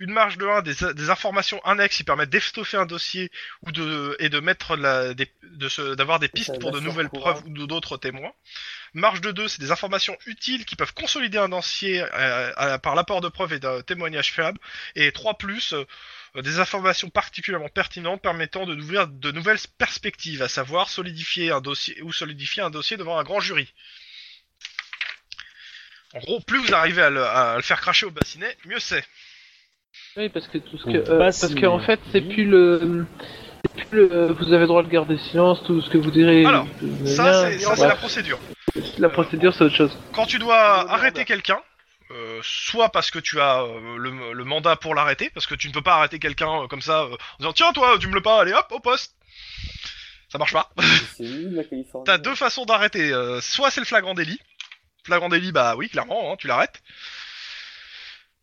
Une 0.00 0.10
marge 0.10 0.38
de 0.38 0.44
1, 0.46 0.62
des, 0.62 0.74
des 0.94 1.10
informations 1.10 1.64
annexes 1.64 1.98
qui 1.98 2.02
permettent 2.02 2.30
d'estoffer 2.30 2.76
un 2.78 2.84
dossier 2.86 3.30
ou 3.62 3.70
de, 3.70 4.16
et 4.18 4.28
de 4.28 4.40
mettre 4.40 4.74
la, 4.76 5.14
des, 5.14 5.30
de 5.44 5.68
se- 5.68 5.94
d'avoir 5.94 6.18
des 6.18 6.26
pistes 6.28 6.58
pour 6.58 6.72
de 6.72 6.80
nouvelles 6.80 7.08
courant. 7.08 7.32
preuves 7.34 7.44
ou 7.46 7.50
de- 7.50 7.66
d'autres 7.66 7.96
témoins. 7.96 8.32
Marge 8.92 9.20
de 9.20 9.30
2, 9.30 9.46
c'est 9.46 9.60
des 9.60 9.70
informations 9.70 10.16
utiles 10.26 10.64
qui 10.64 10.74
peuvent 10.74 10.94
consolider 10.94 11.38
un 11.38 11.48
dossier 11.48 12.00
euh, 12.02 12.52
à- 12.56 12.78
par 12.80 12.96
l'apport 12.96 13.20
de 13.20 13.28
preuves 13.28 13.52
et 13.52 13.60
d'un 13.60 13.82
témoignage 13.82 14.32
fiable. 14.32 14.58
Et 14.96 15.12
3 15.12 15.34
plus, 15.38 15.74
euh, 15.74 15.84
des 16.42 16.58
informations 16.58 17.10
particulièrement 17.10 17.68
pertinentes 17.68 18.20
permettant 18.20 18.66
de 18.66 18.74
d'ouvrir 18.74 19.06
de 19.06 19.30
nouvelles 19.30 19.58
perspectives, 19.78 20.42
à 20.42 20.48
savoir 20.48 20.88
solidifier 20.88 21.52
un 21.52 21.60
dossier 21.60 22.00
ou 22.02 22.12
solidifier 22.12 22.62
un 22.62 22.70
dossier 22.70 22.96
devant 22.96 23.18
un 23.18 23.22
grand 23.22 23.40
jury. 23.40 23.72
En 26.14 26.18
gros, 26.20 26.40
plus 26.40 26.58
vous 26.58 26.74
arrivez 26.74 27.02
à 27.02 27.10
le, 27.10 27.24
à 27.24 27.56
le 27.56 27.62
faire 27.62 27.80
cracher 27.80 28.06
au 28.06 28.10
bassinet, 28.10 28.56
mieux 28.66 28.78
c'est. 28.78 29.04
Oui, 30.16 30.28
parce 30.28 30.46
que 30.46 30.58
tout 30.58 30.78
ce 30.78 30.84
que, 30.84 31.10
euh, 31.10 31.18
parce 31.18 31.54
que 31.54 31.66
en 31.66 31.80
fait, 31.80 32.00
c'est 32.12 32.20
plus 32.20 32.44
le, 32.44 33.04
c'est 33.62 33.86
plus 33.86 34.08
le, 34.08 34.32
vous 34.32 34.52
avez 34.52 34.60
le 34.60 34.66
droit 34.68 34.82
de 34.84 34.88
garder 34.88 35.18
silence, 35.18 35.62
tout 35.66 35.80
ce 35.82 35.90
que 35.90 35.98
vous 35.98 36.12
direz. 36.12 36.44
Alors, 36.44 36.68
euh, 36.82 37.06
Ça, 37.06 37.50
c'est 37.50 37.58
ça, 37.58 37.70
c'est 37.74 37.80
bref. 37.82 37.88
la 37.88 37.96
procédure. 37.96 38.38
la 38.98 39.08
procédure, 39.08 39.54
c'est 39.54 39.64
autre 39.64 39.74
chose. 39.74 39.98
Quand 40.12 40.26
tu 40.26 40.38
dois 40.38 40.88
arrêter 40.90 41.24
quelqu'un, 41.24 41.60
euh, 42.14 42.40
soit 42.42 42.90
parce 42.90 43.10
que 43.10 43.18
tu 43.18 43.40
as 43.40 43.62
euh, 43.62 43.96
le, 43.96 44.32
le 44.32 44.44
mandat 44.44 44.76
pour 44.76 44.94
l'arrêter, 44.94 45.30
parce 45.30 45.46
que 45.46 45.54
tu 45.54 45.68
ne 45.68 45.72
peux 45.72 45.82
pas 45.82 45.96
arrêter 45.96 46.18
quelqu'un 46.18 46.62
euh, 46.62 46.66
comme 46.68 46.82
ça 46.82 47.06
en 47.06 47.36
disant 47.38 47.52
tiens 47.52 47.72
toi 47.72 47.98
tu 47.98 48.08
me 48.08 48.14
le 48.14 48.22
pas, 48.22 48.40
allez 48.40 48.52
hop 48.52 48.66
au 48.70 48.80
poste. 48.80 49.16
Ça 50.28 50.38
marche 50.38 50.52
pas. 50.52 50.72
T'as 52.04 52.18
deux 52.18 52.34
façons 52.34 52.64
d'arrêter. 52.64 53.12
soit 53.40 53.70
c'est 53.70 53.80
le 53.80 53.86
flagrant 53.86 54.14
délit. 54.14 54.40
Flagrant 55.04 55.28
délit, 55.28 55.52
bah 55.52 55.76
oui, 55.76 55.88
clairement, 55.90 56.32
hein, 56.32 56.36
tu 56.36 56.46
l'arrêtes. 56.46 56.82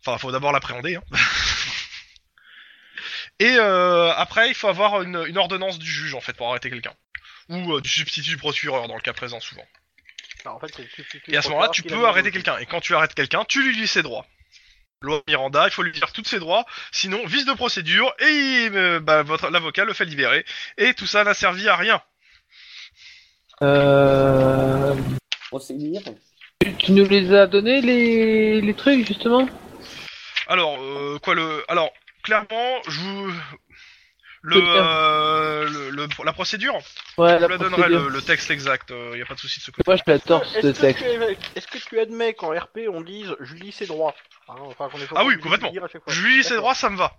Enfin, 0.05 0.17
faut 0.17 0.31
d'abord 0.31 0.51
l'appréhender. 0.51 0.95
Hein. 0.95 1.03
Et 3.41 3.55
euh, 3.57 4.13
après, 4.13 4.49
il 4.49 4.53
faut 4.53 4.67
avoir 4.67 5.01
une, 5.01 5.25
une 5.27 5.37
ordonnance 5.37 5.79
du 5.79 5.89
juge 5.89 6.13
en 6.13 6.21
fait 6.21 6.33
pour 6.33 6.49
arrêter 6.49 6.69
quelqu'un. 6.69 6.93
Ou 7.49 7.73
euh, 7.73 7.81
du 7.81 7.89
substitut 7.89 8.29
du 8.29 8.37
procureur 8.37 8.87
dans 8.87 8.93
le 8.95 9.01
cas 9.01 9.13
présent 9.13 9.39
souvent. 9.39 9.65
En 10.45 10.59
fait, 10.59 10.73
c'est 10.75 11.31
Et 11.31 11.37
à 11.37 11.41
ce 11.41 11.49
moment-là, 11.49 11.69
tu 11.69 11.83
peux 11.83 12.05
arrêter 12.05 12.31
quelqu'un. 12.31 12.57
Et 12.57 12.65
quand 12.65 12.81
tu 12.81 12.95
arrêtes 12.95 13.13
quelqu'un, 13.13 13.43
tu 13.47 13.63
lui 13.63 13.75
dis 13.75 13.87
ses 13.87 14.01
droits. 14.01 14.25
Loi 15.01 15.23
Miranda, 15.27 15.65
il 15.65 15.71
faut 15.71 15.81
lui 15.81 15.91
dire 15.91 16.11
tous 16.11 16.23
ses 16.25 16.37
droits, 16.37 16.63
sinon 16.91 17.25
vice 17.25 17.45
de 17.45 17.53
procédure 17.53 18.13
et 18.19 18.69
euh, 18.71 18.99
bah, 18.99 19.23
votre 19.23 19.49
l'avocat 19.49 19.83
le 19.83 19.93
fait 19.93 20.05
libérer. 20.05 20.45
Et 20.77 20.93
tout 20.93 21.07
ça 21.07 21.23
n'a 21.23 21.33
servi 21.33 21.67
à 21.67 21.75
rien. 21.75 22.01
Euh, 23.63 24.93
tu, 26.59 26.75
tu 26.75 26.91
nous 26.91 27.05
les 27.07 27.33
as 27.33 27.47
donnés 27.47 27.81
les, 27.81 28.61
les 28.61 28.73
trucs 28.75 29.07
justement? 29.07 29.49
Alors, 30.47 30.77
euh, 30.79 31.17
quoi 31.19 31.33
le 31.33 31.63
Alors, 31.67 31.91
clairement, 32.21 32.81
je 32.87 32.99
vous 32.99 33.33
le, 34.43 34.57
euh, 34.57 35.69
le, 35.69 35.89
le- 35.91 36.07
la 36.25 36.33
procédure. 36.33 36.73
Ouais, 37.17 37.29
je 37.29 37.35
la 37.35 37.39
vous 37.45 37.47
la 37.49 37.57
donnerai 37.57 37.89
le, 37.89 38.07
le 38.09 38.21
texte 38.21 38.49
exact. 38.51 38.91
Il 39.13 39.19
y 39.19 39.21
a 39.21 39.25
pas 39.25 39.35
de 39.35 39.39
souci 39.39 39.59
de 39.59 39.63
ce 39.65 39.71
côté. 39.71 39.83
Moi, 39.85 39.95
je 39.97 40.03
l'adore 40.07 40.41
Est-ce 40.43 40.53
ce 40.73 40.77
que, 40.77 40.81
texte. 40.81 41.03
tu 41.03 41.09
admets- 41.09 41.37
est-ce 41.55 41.67
que 41.67 41.77
tu 41.77 41.99
admets 41.99 42.33
qu'en 42.33 42.49
RP 42.57 42.79
on 42.91 43.01
dise 43.01 43.35
je 43.39 43.53
lis 43.55 43.71
ses 43.71 43.85
droits 43.85 44.15
Hein, 44.49 44.55
enfin, 44.59 44.89
qu'on 44.89 44.97
est 44.99 45.07
pas 45.07 45.15
Ah 45.17 45.23
oui, 45.23 45.33
obligé 45.33 45.37
de 45.37 45.41
complètement. 45.43 45.67
le 45.67 45.73
dire 45.73 45.83
à 45.83 45.87
chaque 45.87 46.03
fois. 46.03 46.11
Je 46.13 46.21
lui 46.23 46.37
lis 46.37 46.43
ses 46.43 46.49
D'accord. 46.49 46.61
droits, 46.63 46.75
ça 46.75 46.89
me 46.89 46.97
va. 46.97 47.13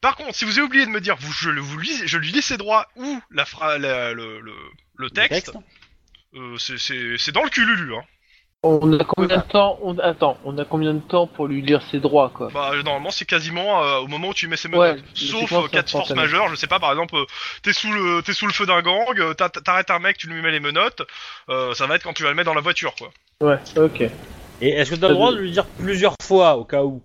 Par 0.00 0.16
contre, 0.16 0.34
si 0.34 0.44
vous 0.44 0.52
avez 0.58 0.66
oublié 0.66 0.84
de 0.86 0.90
me 0.90 1.00
dire, 1.00 1.16
vous, 1.16 1.32
je, 1.32 1.50
le- 1.50 1.60
vous 1.60 1.78
lis, 1.78 2.02
je 2.06 2.18
lui 2.18 2.32
lis 2.32 2.42
ses 2.42 2.56
droits 2.56 2.88
ou 2.96 3.20
la, 3.30 3.44
fra- 3.44 3.78
la- 3.78 4.12
le, 4.14 4.40
le, 4.40 4.54
le 4.96 5.10
texte, 5.10 5.52
euh, 6.34 6.56
c'est- 6.58 6.78
c'est 6.78 7.16
c'est 7.18 7.32
dans 7.32 7.44
le 7.44 7.50
cululu. 7.50 7.94
Hein. 7.94 8.02
On 8.66 8.98
a 8.98 9.04
combien 9.04 9.36
de 9.36 9.42
temps 9.42 9.78
on... 9.82 9.98
Attends, 9.98 10.38
on 10.44 10.56
a 10.56 10.64
combien 10.64 10.94
de 10.94 11.00
temps 11.00 11.26
pour 11.26 11.46
lui 11.46 11.60
lire 11.60 11.82
ses 11.90 12.00
droits 12.00 12.30
quoi? 12.30 12.48
Bah, 12.52 12.70
euh, 12.72 12.82
normalement, 12.82 13.10
c'est 13.10 13.26
quasiment 13.26 13.84
euh, 13.84 13.98
au 13.98 14.06
moment 14.06 14.28
où 14.28 14.34
tu 14.34 14.48
mets 14.48 14.56
ses 14.56 14.68
Ouais, 14.68 14.92
menottes. 14.94 15.04
Sauf 15.14 15.52
euh, 15.52 15.68
cas 15.68 15.82
de 15.82 15.90
force 15.90 16.10
instantanée. 16.10 16.20
majeure, 16.22 16.48
je 16.48 16.54
sais 16.54 16.66
pas, 16.66 16.80
par 16.80 16.90
exemple, 16.90 17.14
euh, 17.14 17.26
t'es 17.62 17.74
sous 17.74 17.92
le 17.92 18.22
t'es 18.22 18.32
sous 18.32 18.46
le 18.46 18.54
feu 18.54 18.64
d'un 18.64 18.80
gang, 18.80 19.18
euh, 19.20 19.34
t'a- 19.34 19.50
t'arrêtes 19.50 19.90
un 19.90 19.98
mec, 19.98 20.16
tu 20.16 20.28
lui 20.28 20.40
mets 20.40 20.50
les 20.50 20.60
menottes, 20.60 21.02
euh, 21.50 21.74
ça 21.74 21.86
va 21.86 21.96
être 21.96 22.04
quand 22.04 22.14
tu 22.14 22.22
vas 22.22 22.30
le 22.30 22.34
mettre 22.36 22.46
dans 22.46 22.54
la 22.54 22.62
voiture, 22.62 22.94
quoi. 22.94 23.10
Ouais, 23.42 23.58
ok. 23.76 24.00
Et 24.62 24.68
est-ce 24.70 24.92
que 24.92 24.96
t'as 24.96 25.08
le 25.08 25.14
droit 25.14 25.32
de 25.32 25.36
lui 25.38 25.50
dire 25.50 25.66
plusieurs 25.66 26.14
fois 26.22 26.56
au 26.56 26.64
cas 26.64 26.82
où? 26.84 27.02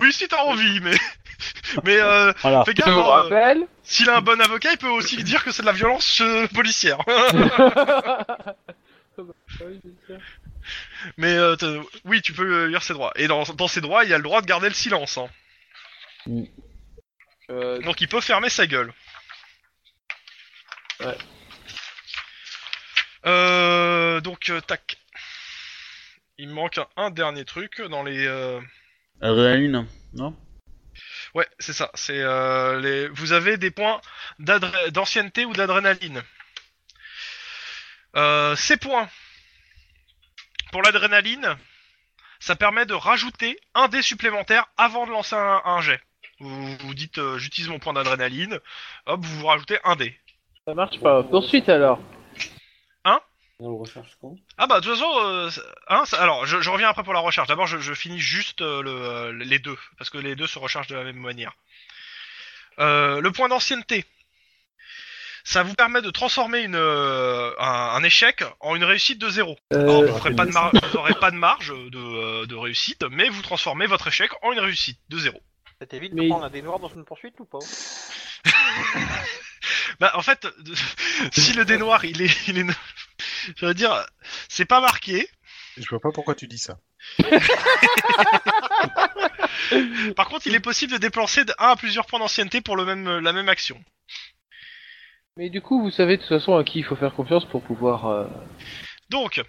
Oui, 0.00 0.12
si 0.12 0.28
t'as 0.28 0.42
envie, 0.44 0.80
mais 0.80 0.92
mais 1.84 1.96
euh, 1.98 2.32
Voilà. 2.42 2.64
fais 2.66 2.74
gaffe. 2.74 2.88
hein. 2.88 3.54
S'il 3.82 4.10
a 4.10 4.18
un 4.18 4.20
bon 4.20 4.38
avocat, 4.42 4.72
il 4.72 4.78
peut 4.78 4.88
aussi 4.90 5.22
dire 5.22 5.42
que 5.42 5.52
c'est 5.52 5.62
de 5.62 5.66
la 5.66 5.72
violence 5.72 6.20
euh, 6.20 6.46
policière. 6.48 6.98
Oui, 9.60 9.80
c'est 9.82 10.12
ça. 10.14 10.20
Mais 11.16 11.34
euh, 11.34 11.56
oui, 12.04 12.22
tu 12.22 12.32
peux 12.32 12.64
euh, 12.64 12.66
lire 12.68 12.82
ses 12.82 12.92
droits. 12.92 13.12
Et 13.16 13.26
dans, 13.28 13.42
dans 13.44 13.68
ses 13.68 13.80
droits, 13.80 14.04
il 14.04 14.10
y 14.10 14.14
a 14.14 14.18
le 14.18 14.22
droit 14.22 14.40
de 14.42 14.46
garder 14.46 14.68
le 14.68 14.74
silence. 14.74 15.18
Hein. 15.18 15.28
Euh, 17.50 17.80
Donc 17.80 18.00
il 18.00 18.08
peut 18.08 18.20
fermer 18.20 18.50
sa 18.50 18.66
gueule. 18.66 18.92
Ouais. 21.00 21.16
Euh, 23.26 24.20
donc 24.20 24.48
euh, 24.50 24.60
tac. 24.60 24.98
Il 26.38 26.48
me 26.48 26.54
manque 26.54 26.78
un, 26.78 26.86
un 26.96 27.10
dernier 27.10 27.44
truc 27.44 27.80
dans 27.82 28.02
les. 28.02 28.26
euh, 28.26 28.60
Adrénaline, 29.20 29.86
non? 30.14 30.36
Ouais, 31.34 31.48
c'est 31.58 31.72
ça. 31.72 31.90
C'est 31.94 32.20
euh, 32.20 32.80
les. 32.80 33.08
Vous 33.08 33.32
avez 33.32 33.56
des 33.56 33.70
points 33.70 34.00
d'adré- 34.38 34.90
d'ancienneté 34.90 35.44
ou 35.44 35.52
d'adrénaline. 35.52 36.22
Euh, 38.16 38.56
ces 38.56 38.76
points 38.76 39.08
pour 40.72 40.82
l'adrénaline, 40.82 41.56
ça 42.40 42.56
permet 42.56 42.86
de 42.86 42.94
rajouter 42.94 43.58
un 43.74 43.88
dé 43.88 44.02
supplémentaire 44.02 44.66
avant 44.76 45.06
de 45.06 45.10
lancer 45.12 45.36
un, 45.36 45.62
un 45.64 45.80
jet. 45.80 46.00
Vous 46.40 46.76
vous 46.78 46.94
dites, 46.94 47.18
euh, 47.18 47.38
j'utilise 47.38 47.68
mon 47.68 47.78
point 47.78 47.92
d'adrénaline. 47.92 48.60
Hop, 49.06 49.20
vous 49.20 49.40
vous 49.40 49.46
rajoutez 49.46 49.78
un 49.84 49.96
dé. 49.96 50.16
Ça 50.66 50.74
marche 50.74 51.00
pas. 51.00 51.22
Poursuite 51.24 51.68
alors. 51.68 52.00
On 53.60 53.70
le 53.70 53.74
recherche 53.76 54.16
quand? 54.20 54.36
Ah 54.56 54.68
bah 54.68 54.78
de 54.78 54.84
toute 54.86 54.94
façon, 54.94 55.10
euh, 55.24 55.50
hein, 55.88 56.04
ça- 56.04 56.22
alors 56.22 56.46
je, 56.46 56.60
je 56.60 56.70
reviens 56.70 56.90
après 56.90 57.02
pour 57.02 57.12
la 57.12 57.18
recherche. 57.18 57.48
D'abord, 57.48 57.66
je, 57.66 57.78
je 57.78 57.92
finis 57.92 58.20
juste 58.20 58.60
euh, 58.60 58.82
le, 58.82 58.90
euh, 58.92 59.32
les 59.32 59.58
deux 59.58 59.76
parce 59.98 60.10
que 60.10 60.18
les 60.18 60.36
deux 60.36 60.46
se 60.46 60.60
rechargent 60.60 60.86
de 60.86 60.94
la 60.94 61.02
même 61.02 61.16
manière. 61.16 61.52
Euh, 62.78 63.20
le 63.20 63.32
point 63.32 63.48
d'ancienneté, 63.48 64.04
ça 65.50 65.62
vous 65.62 65.72
permet 65.74 66.02
de 66.02 66.10
transformer 66.10 66.60
une, 66.60 66.74
euh, 66.74 67.50
un, 67.58 67.94
un 67.96 68.02
échec 68.02 68.44
en 68.60 68.76
une 68.76 68.84
réussite 68.84 69.18
de 69.18 69.30
zéro. 69.30 69.56
Alors, 69.70 70.02
Euh, 70.02 70.06
vous 70.06 70.12
n'aurez 70.18 70.34
pas 70.34 70.44
de 70.44 70.52
mar- 70.52 70.72
vous 70.72 70.96
aurez 70.98 71.14
pas 71.14 71.30
de 71.30 71.36
marge 71.36 71.68
de, 71.70 71.98
euh, 71.98 72.44
de 72.46 72.54
réussite, 72.54 73.02
mais 73.10 73.30
vous 73.30 73.40
transformez 73.40 73.86
votre 73.86 74.08
échec 74.08 74.30
en 74.42 74.52
une 74.52 74.60
réussite 74.60 75.00
de 75.08 75.18
zéro. 75.18 75.40
ça 75.80 75.86
t'évite 75.86 76.12
Mais- 76.12 76.24
de 76.24 76.28
prendre 76.28 76.44
un 76.44 76.50
dé 76.50 76.60
noir 76.60 76.78
dans 76.80 76.88
une 76.90 77.04
poursuite 77.06 77.40
ou 77.40 77.46
pas? 77.46 77.58
Bah 80.00 80.12
en 80.14 80.22
fait, 80.22 80.46
si 81.32 81.54
le 81.54 81.64
dé 81.64 81.78
noir 81.78 82.04
il 82.04 82.20
est, 82.22 82.48
il 82.48 82.58
est, 82.58 82.66
je 83.56 83.64
veux 83.66 83.74
dire, 83.74 84.06
c'est 84.48 84.64
pas 84.66 84.80
marqué. 84.80 85.28
Je 85.78 85.88
vois 85.88 85.98
pas 86.00 86.12
pourquoi 86.12 86.34
tu 86.34 86.46
dis 86.46 86.58
ça. 86.58 86.78
Par 90.16 90.28
contre, 90.28 90.46
il 90.46 90.54
est 90.54 90.60
possible 90.60 90.92
de 90.92 90.98
déplacer 90.98 91.44
de 91.44 91.52
1 91.58 91.68
à 91.68 91.76
plusieurs 91.76 92.06
points 92.06 92.18
d'ancienneté 92.20 92.60
pour 92.60 92.76
le 92.76 92.84
même, 92.84 93.18
la 93.18 93.32
même 93.32 93.48
action. 93.48 93.82
Mais 95.38 95.50
du 95.50 95.62
coup, 95.62 95.80
vous 95.80 95.92
savez 95.92 96.16
de 96.16 96.20
toute 96.20 96.28
façon 96.28 96.56
à 96.56 96.64
qui 96.64 96.80
il 96.80 96.84
faut 96.84 96.96
faire 96.96 97.14
confiance 97.14 97.44
pour 97.44 97.62
pouvoir 97.62 98.08
euh, 98.08 98.24
Donc, 99.08 99.40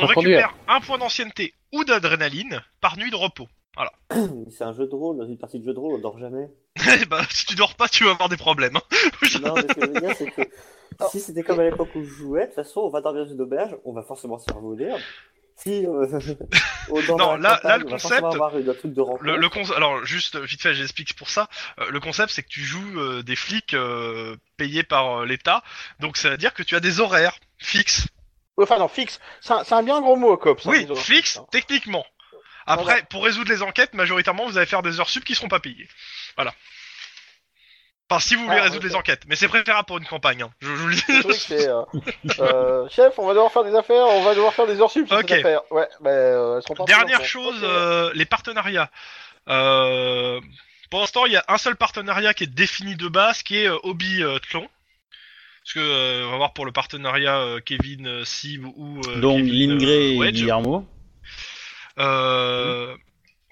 on 0.00 0.06
récupère 0.06 0.54
un 0.66 0.80
point 0.80 0.96
d'ancienneté 0.96 1.52
ou 1.74 1.84
d'adrénaline 1.84 2.62
par 2.80 2.96
nuit 2.96 3.10
de 3.10 3.16
repos. 3.16 3.46
C'est 4.50 4.64
un 4.64 4.72
jeu 4.72 4.86
de 4.86 4.94
rôle, 4.94 5.18
dans 5.18 5.26
une 5.26 5.36
partie 5.36 5.58
de 5.60 5.64
jeu 5.66 5.74
de 5.74 5.78
rôle, 5.78 5.96
on 5.96 5.98
dort 5.98 6.18
jamais. 6.18 6.48
Eh 7.02 7.04
bah, 7.04 7.20
si 7.28 7.44
tu 7.44 7.54
dors 7.54 7.74
pas, 7.74 7.86
tu 7.86 8.04
vas 8.04 8.12
avoir 8.12 8.30
des 8.30 8.38
problèmes. 8.38 8.76
hein. 8.76 8.80
Non, 9.42 9.54
mais 9.56 9.62
ce 9.68 9.74
que 9.74 9.80
je 9.82 9.86
veux 9.90 10.00
dire, 10.00 10.16
c'est 10.16 10.30
que 10.30 10.42
si 11.10 11.20
c'était 11.20 11.42
comme 11.42 11.60
à 11.60 11.64
l'époque 11.64 11.90
où 11.94 12.02
je 12.02 12.08
jouais, 12.08 12.42
de 12.42 12.46
toute 12.46 12.54
façon, 12.54 12.80
on 12.80 12.88
va 12.88 13.02
dormir 13.02 13.26
dans 13.26 13.30
une 13.30 13.42
auberge, 13.42 13.76
on 13.84 13.92
va 13.92 14.02
forcément 14.02 14.38
se 14.38 14.50
faire 14.50 14.58
voler. 14.58 14.90
Si 15.62 15.84
euh, 15.86 16.06
Non, 17.18 17.36
là- 17.36 17.60
là, 17.64 17.78
le 17.78 17.84
concept-. 17.84 18.22
Le, 19.20 19.74
alors 19.76 20.04
juste 20.04 20.36
vite 20.36 20.62
fait, 20.62 20.74
j'explique 20.74 21.14
pour 21.16 21.28
ça. 21.30 21.48
Euh, 21.80 21.90
le 21.90 22.00
concept, 22.00 22.32
c'est 22.32 22.42
que 22.42 22.48
tu 22.48 22.62
joues 22.62 22.98
euh, 23.00 23.22
des 23.22 23.36
flics 23.36 23.76
payés 24.56 24.84
par 24.84 25.24
l'État, 25.24 25.62
donc 26.00 26.16
ça 26.16 26.30
veut 26.30 26.36
dire 26.36 26.54
que 26.54 26.62
tu 26.62 26.76
as 26.76 26.80
des 26.80 27.00
horaires 27.00 27.38
fixes. 27.58 28.06
Enfin, 28.56 28.78
non, 28.78 28.88
fixe. 28.88 29.20
C'est 29.40 29.72
un, 29.72 29.82
bien 29.82 30.00
gros 30.00 30.16
mot, 30.16 30.36
cop. 30.36 30.60
ça, 30.60 30.70
oui, 30.70 30.86
hein. 30.90 31.46
techniquement. 31.50 32.04
Après, 32.66 32.84
Voilà. 32.84 33.02
pour 33.04 33.24
résoudre 33.24 33.50
les 33.50 33.62
enquêtes, 33.62 33.94
majoritairement, 33.94 34.46
vous 34.46 34.58
allez 34.58 34.66
faire 34.66 34.82
des 34.82 35.00
heures 35.00 35.08
sup 35.08 35.24
qui 35.24 35.34
seront 35.34 35.48
pas 35.48 35.60
payées. 35.60 35.88
Voilà. 36.36 36.52
Enfin, 38.10 38.20
si 38.20 38.36
vous 38.36 38.44
voulez 38.44 38.56
Ah, 38.58 38.62
résoudre 38.62 38.86
les 38.86 38.94
enquêtes, 38.94 39.22
mais 39.28 39.36
c'est 39.36 39.48
préférable 39.48 39.86
pour 39.86 39.98
une 39.98 40.06
campagne. 40.06 40.40
hein. 40.42 40.50
Je, 40.60 40.68
je 40.68 40.72
vous 40.74 40.88
le 40.88 40.94
dis. 40.94 41.02
Le 41.08 41.22
truc, 41.22 41.34
c'est. 41.36 41.68
euh, 41.68 41.82
euh, 42.38 42.88
chef, 42.88 43.18
on 43.18 43.26
va 43.26 43.34
devoir 43.34 43.52
faire 43.52 43.64
des 43.64 43.74
affaires, 43.74 44.06
on 44.06 44.22
va 44.22 44.34
devoir 44.34 44.54
faire 44.54 44.66
des 44.66 44.80
heures 44.80 44.90
sup. 44.90 45.10
Ouais, 45.10 45.86
bah, 46.00 46.10
euh, 46.10 46.60
Dernière 46.86 47.24
chose, 47.24 47.60
euh, 47.62 48.10
les 48.14 48.24
partenariats. 48.24 48.90
Euh, 49.50 50.40
pour 50.90 51.00
l'instant, 51.00 51.26
il 51.26 51.32
y 51.32 51.36
a 51.36 51.44
un 51.48 51.58
seul 51.58 51.76
partenariat 51.76 52.32
qui 52.32 52.44
est 52.44 52.54
défini 52.54 52.96
de 52.96 53.08
base, 53.08 53.42
qui 53.42 53.58
est 53.58 53.68
euh, 53.68 53.76
Obi 53.82 54.22
euh, 54.22 54.38
Tlon. 54.38 54.66
Parce 55.64 55.74
que 55.74 55.80
euh, 55.80 56.26
on 56.26 56.30
va 56.30 56.36
voir 56.38 56.52
pour 56.54 56.64
le 56.64 56.72
partenariat 56.72 57.40
euh, 57.40 57.60
Kevin 57.60 58.06
euh, 58.06 58.24
Sib 58.24 58.64
ou 58.64 59.02
euh, 59.06 59.20
Donc 59.20 59.36
Kevin, 59.44 59.72
Lingré 59.72 60.16
euh, 60.18 60.24
et 60.24 60.32
Guillermo. 60.32 60.86
euh, 61.98 62.96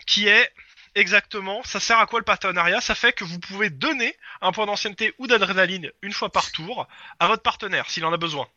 qui 0.07 0.27
est 0.29 0.51
exactement, 0.97 1.63
ça 1.63 1.79
sert 1.79 1.99
à 2.01 2.07
quoi 2.07 2.19
le 2.19 2.25
partenariat? 2.25 2.81
Ça 2.81 2.97
fait 2.97 3.13
que 3.13 3.23
vous 3.23 3.39
pouvez 3.39 3.71
donner 3.71 4.17
un 4.41 4.51
point 4.51 4.67
d'ancienneté 4.67 5.15
ou 5.19 5.29
d'adrénaline 5.29 5.93
une 6.03 6.13
fois 6.13 6.31
par 6.31 6.51
tour 6.51 6.89
à 7.21 7.29
votre 7.29 7.43
partenaire 7.43 7.89
s'il 7.89 8.05
en 8.05 8.13
a 8.13 8.17
besoin. 8.17 8.49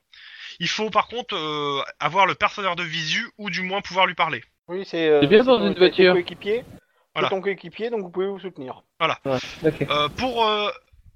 Il 0.59 0.67
faut 0.67 0.89
par 0.89 1.07
contre 1.07 1.35
euh, 1.35 1.83
avoir 1.99 2.25
le 2.25 2.33
partenaire 2.33 2.75
de 2.75 2.83
visu 2.83 3.29
ou 3.37 3.49
du 3.51 3.61
moins 3.61 3.81
pouvoir 3.81 4.07
lui 4.07 4.15
parler. 4.15 4.43
Oui, 4.67 4.83
c'est. 4.85 5.07
euh, 5.07 5.25
bien 5.27 5.43
dans 5.43 5.65
une 5.65 5.75
voiture. 5.75 6.13
coéquipier. 6.13 6.65
Voilà. 7.13 7.29
C'est 7.29 7.35
ton 7.35 7.41
coéquipier, 7.41 7.89
donc 7.89 8.01
vous 8.01 8.09
pouvez 8.09 8.27
vous 8.27 8.39
soutenir. 8.39 8.81
Ok. 8.99 9.87
Euh, 9.89 10.09
pour 10.09 10.45
euh, 10.45 10.69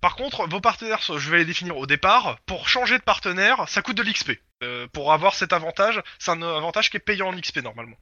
par 0.04 0.18
contre, 0.18 0.50
vos 0.50 0.60
partenaires, 0.60 1.00
je 1.02 1.32
vais 1.32 1.38
les 1.38 1.45
définir 1.45 1.78
au 1.78 1.86
départ. 1.86 2.38
Pour 2.45 2.68
changer 2.68 2.98
de 2.98 3.04
partenaire, 3.04 3.70
ça 3.70 3.82
coûte 3.82 3.95
de 3.95 4.04
l'XP. 4.04 4.32
Euh, 4.62 4.86
pour 4.91 5.14
avoir 5.14 5.34
cet 5.34 5.54
avantage, 5.54 6.02
c'est 6.20 6.32
un 6.32 6.41
avantage 6.41 6.90
qui 6.90 6.98
est 6.98 7.00
payant 7.00 7.30
en 7.30 7.34
XP 7.40 7.60
normalement. 7.64 7.95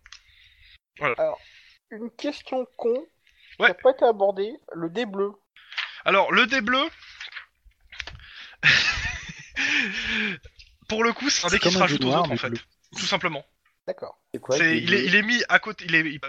Une 1.91 2.09
question 2.11 2.65
con 2.77 2.93
qui 2.95 3.61
Ouais. 3.61 3.67
n'a 3.69 3.73
pas 3.73 3.91
été 3.91 4.05
abordée, 4.05 4.53
le 4.73 4.89
dé 4.89 5.05
bleu. 5.05 5.31
Alors, 6.05 6.31
le 6.31 6.47
dé 6.47 6.61
bleu, 6.61 6.81
pour 10.89 11.03
le 11.03 11.13
coup, 11.13 11.29
c'est 11.29 11.45
un 11.45 11.49
dé 11.49 11.59
qui 11.59 11.71
se 11.71 11.77
rajoute 11.77 12.03
aux 12.03 12.15
autres 12.15 12.31
en 12.31 12.37
fait, 12.37 12.49
bleu. 12.49 12.59
tout 12.97 13.05
simplement. 13.05 13.45
D'accord. 13.87 14.19
C'est 14.33 14.39
quoi 14.39 14.57
C'est- 14.57 14.63
le 14.75 14.77
il, 14.77 14.93
est, 14.93 15.05
il 15.05 15.15
est 15.15 15.21
mis 15.23 15.43
à 15.49 15.59
côté. 15.59 15.85
Il 15.85 15.95
est, 15.95 16.01
il- 16.01 16.19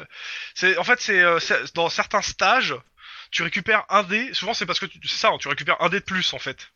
c'est, 0.55 0.77
en 0.79 0.85
fait, 0.85 1.01
c'est, 1.01 1.21
euh, 1.21 1.39
c'est- 1.39 1.75
dans 1.75 1.89
certains 1.89 2.23
stages, 2.23 2.75
tu 3.31 3.43
récupères 3.43 3.85
un 3.89 4.03
dé. 4.03 4.33
Souvent, 4.35 4.55
c'est 4.55 4.67
parce 4.67 4.81
que 4.81 4.87
tu, 4.87 4.99
c'est 5.07 5.19
ça, 5.19 5.29
hein, 5.29 5.39
tu 5.39 5.49
récupères 5.49 5.81
un 5.81 5.89
dé 5.89 6.01
de 6.01 6.05
plus 6.05 6.33
en 6.35 6.39
fait. 6.39 6.71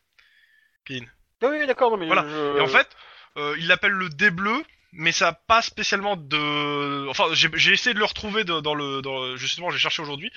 Ah 1.43 1.49
oui, 1.49 1.67
d'accord, 1.67 1.97
mais. 1.99 2.07
Voilà. 2.07 2.23
je- 2.29 2.59
Et 2.59 2.61
en 2.61 2.69
fait, 2.69 2.89
euh, 3.37 3.57
il 3.59 3.67
l'appelle 3.67 3.93
le 3.93 4.09
dé 4.09 4.31
bleu, 4.31 4.65
mais 4.97 5.13
ça 5.13 5.29
a 5.29 5.33
pas 5.33 5.63
spécialement 5.63 6.17
de. 6.17 7.09
Enfin, 7.09 7.25
j'ai, 7.33 7.73
essayé 7.73 7.95
de 7.95 7.99
le 7.99 8.05
retrouver 8.05 8.45
de- 8.45 8.61
dans 8.61 8.75
le, 8.75 9.03
dans 9.03 9.25
le- 9.25 9.37
justement, 9.37 9.71
j'ai 9.71 9.79
cherché 9.79 10.03
aujourd'hui, 10.03 10.33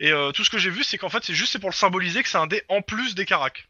et 0.00 0.12
euh, 0.12 0.30
tout 0.32 0.44
ce 0.44 0.50
que 0.50 0.58
j'ai 0.58 0.70
vu, 0.70 0.84
c'est 0.84 0.98
qu'en 0.98 1.08
fait, 1.08 1.24
c'est 1.24 1.34
juste 1.34 1.52
c'est 1.52 1.58
pour 1.58 1.70
le 1.70 1.74
symboliser 1.74 2.22
que 2.22 2.28
c'est 2.28 2.38
un 2.38 2.46
dé 2.46 2.62
en 2.68 2.80
plus 2.82 3.14
des 3.14 3.24
caracs. 3.26 3.68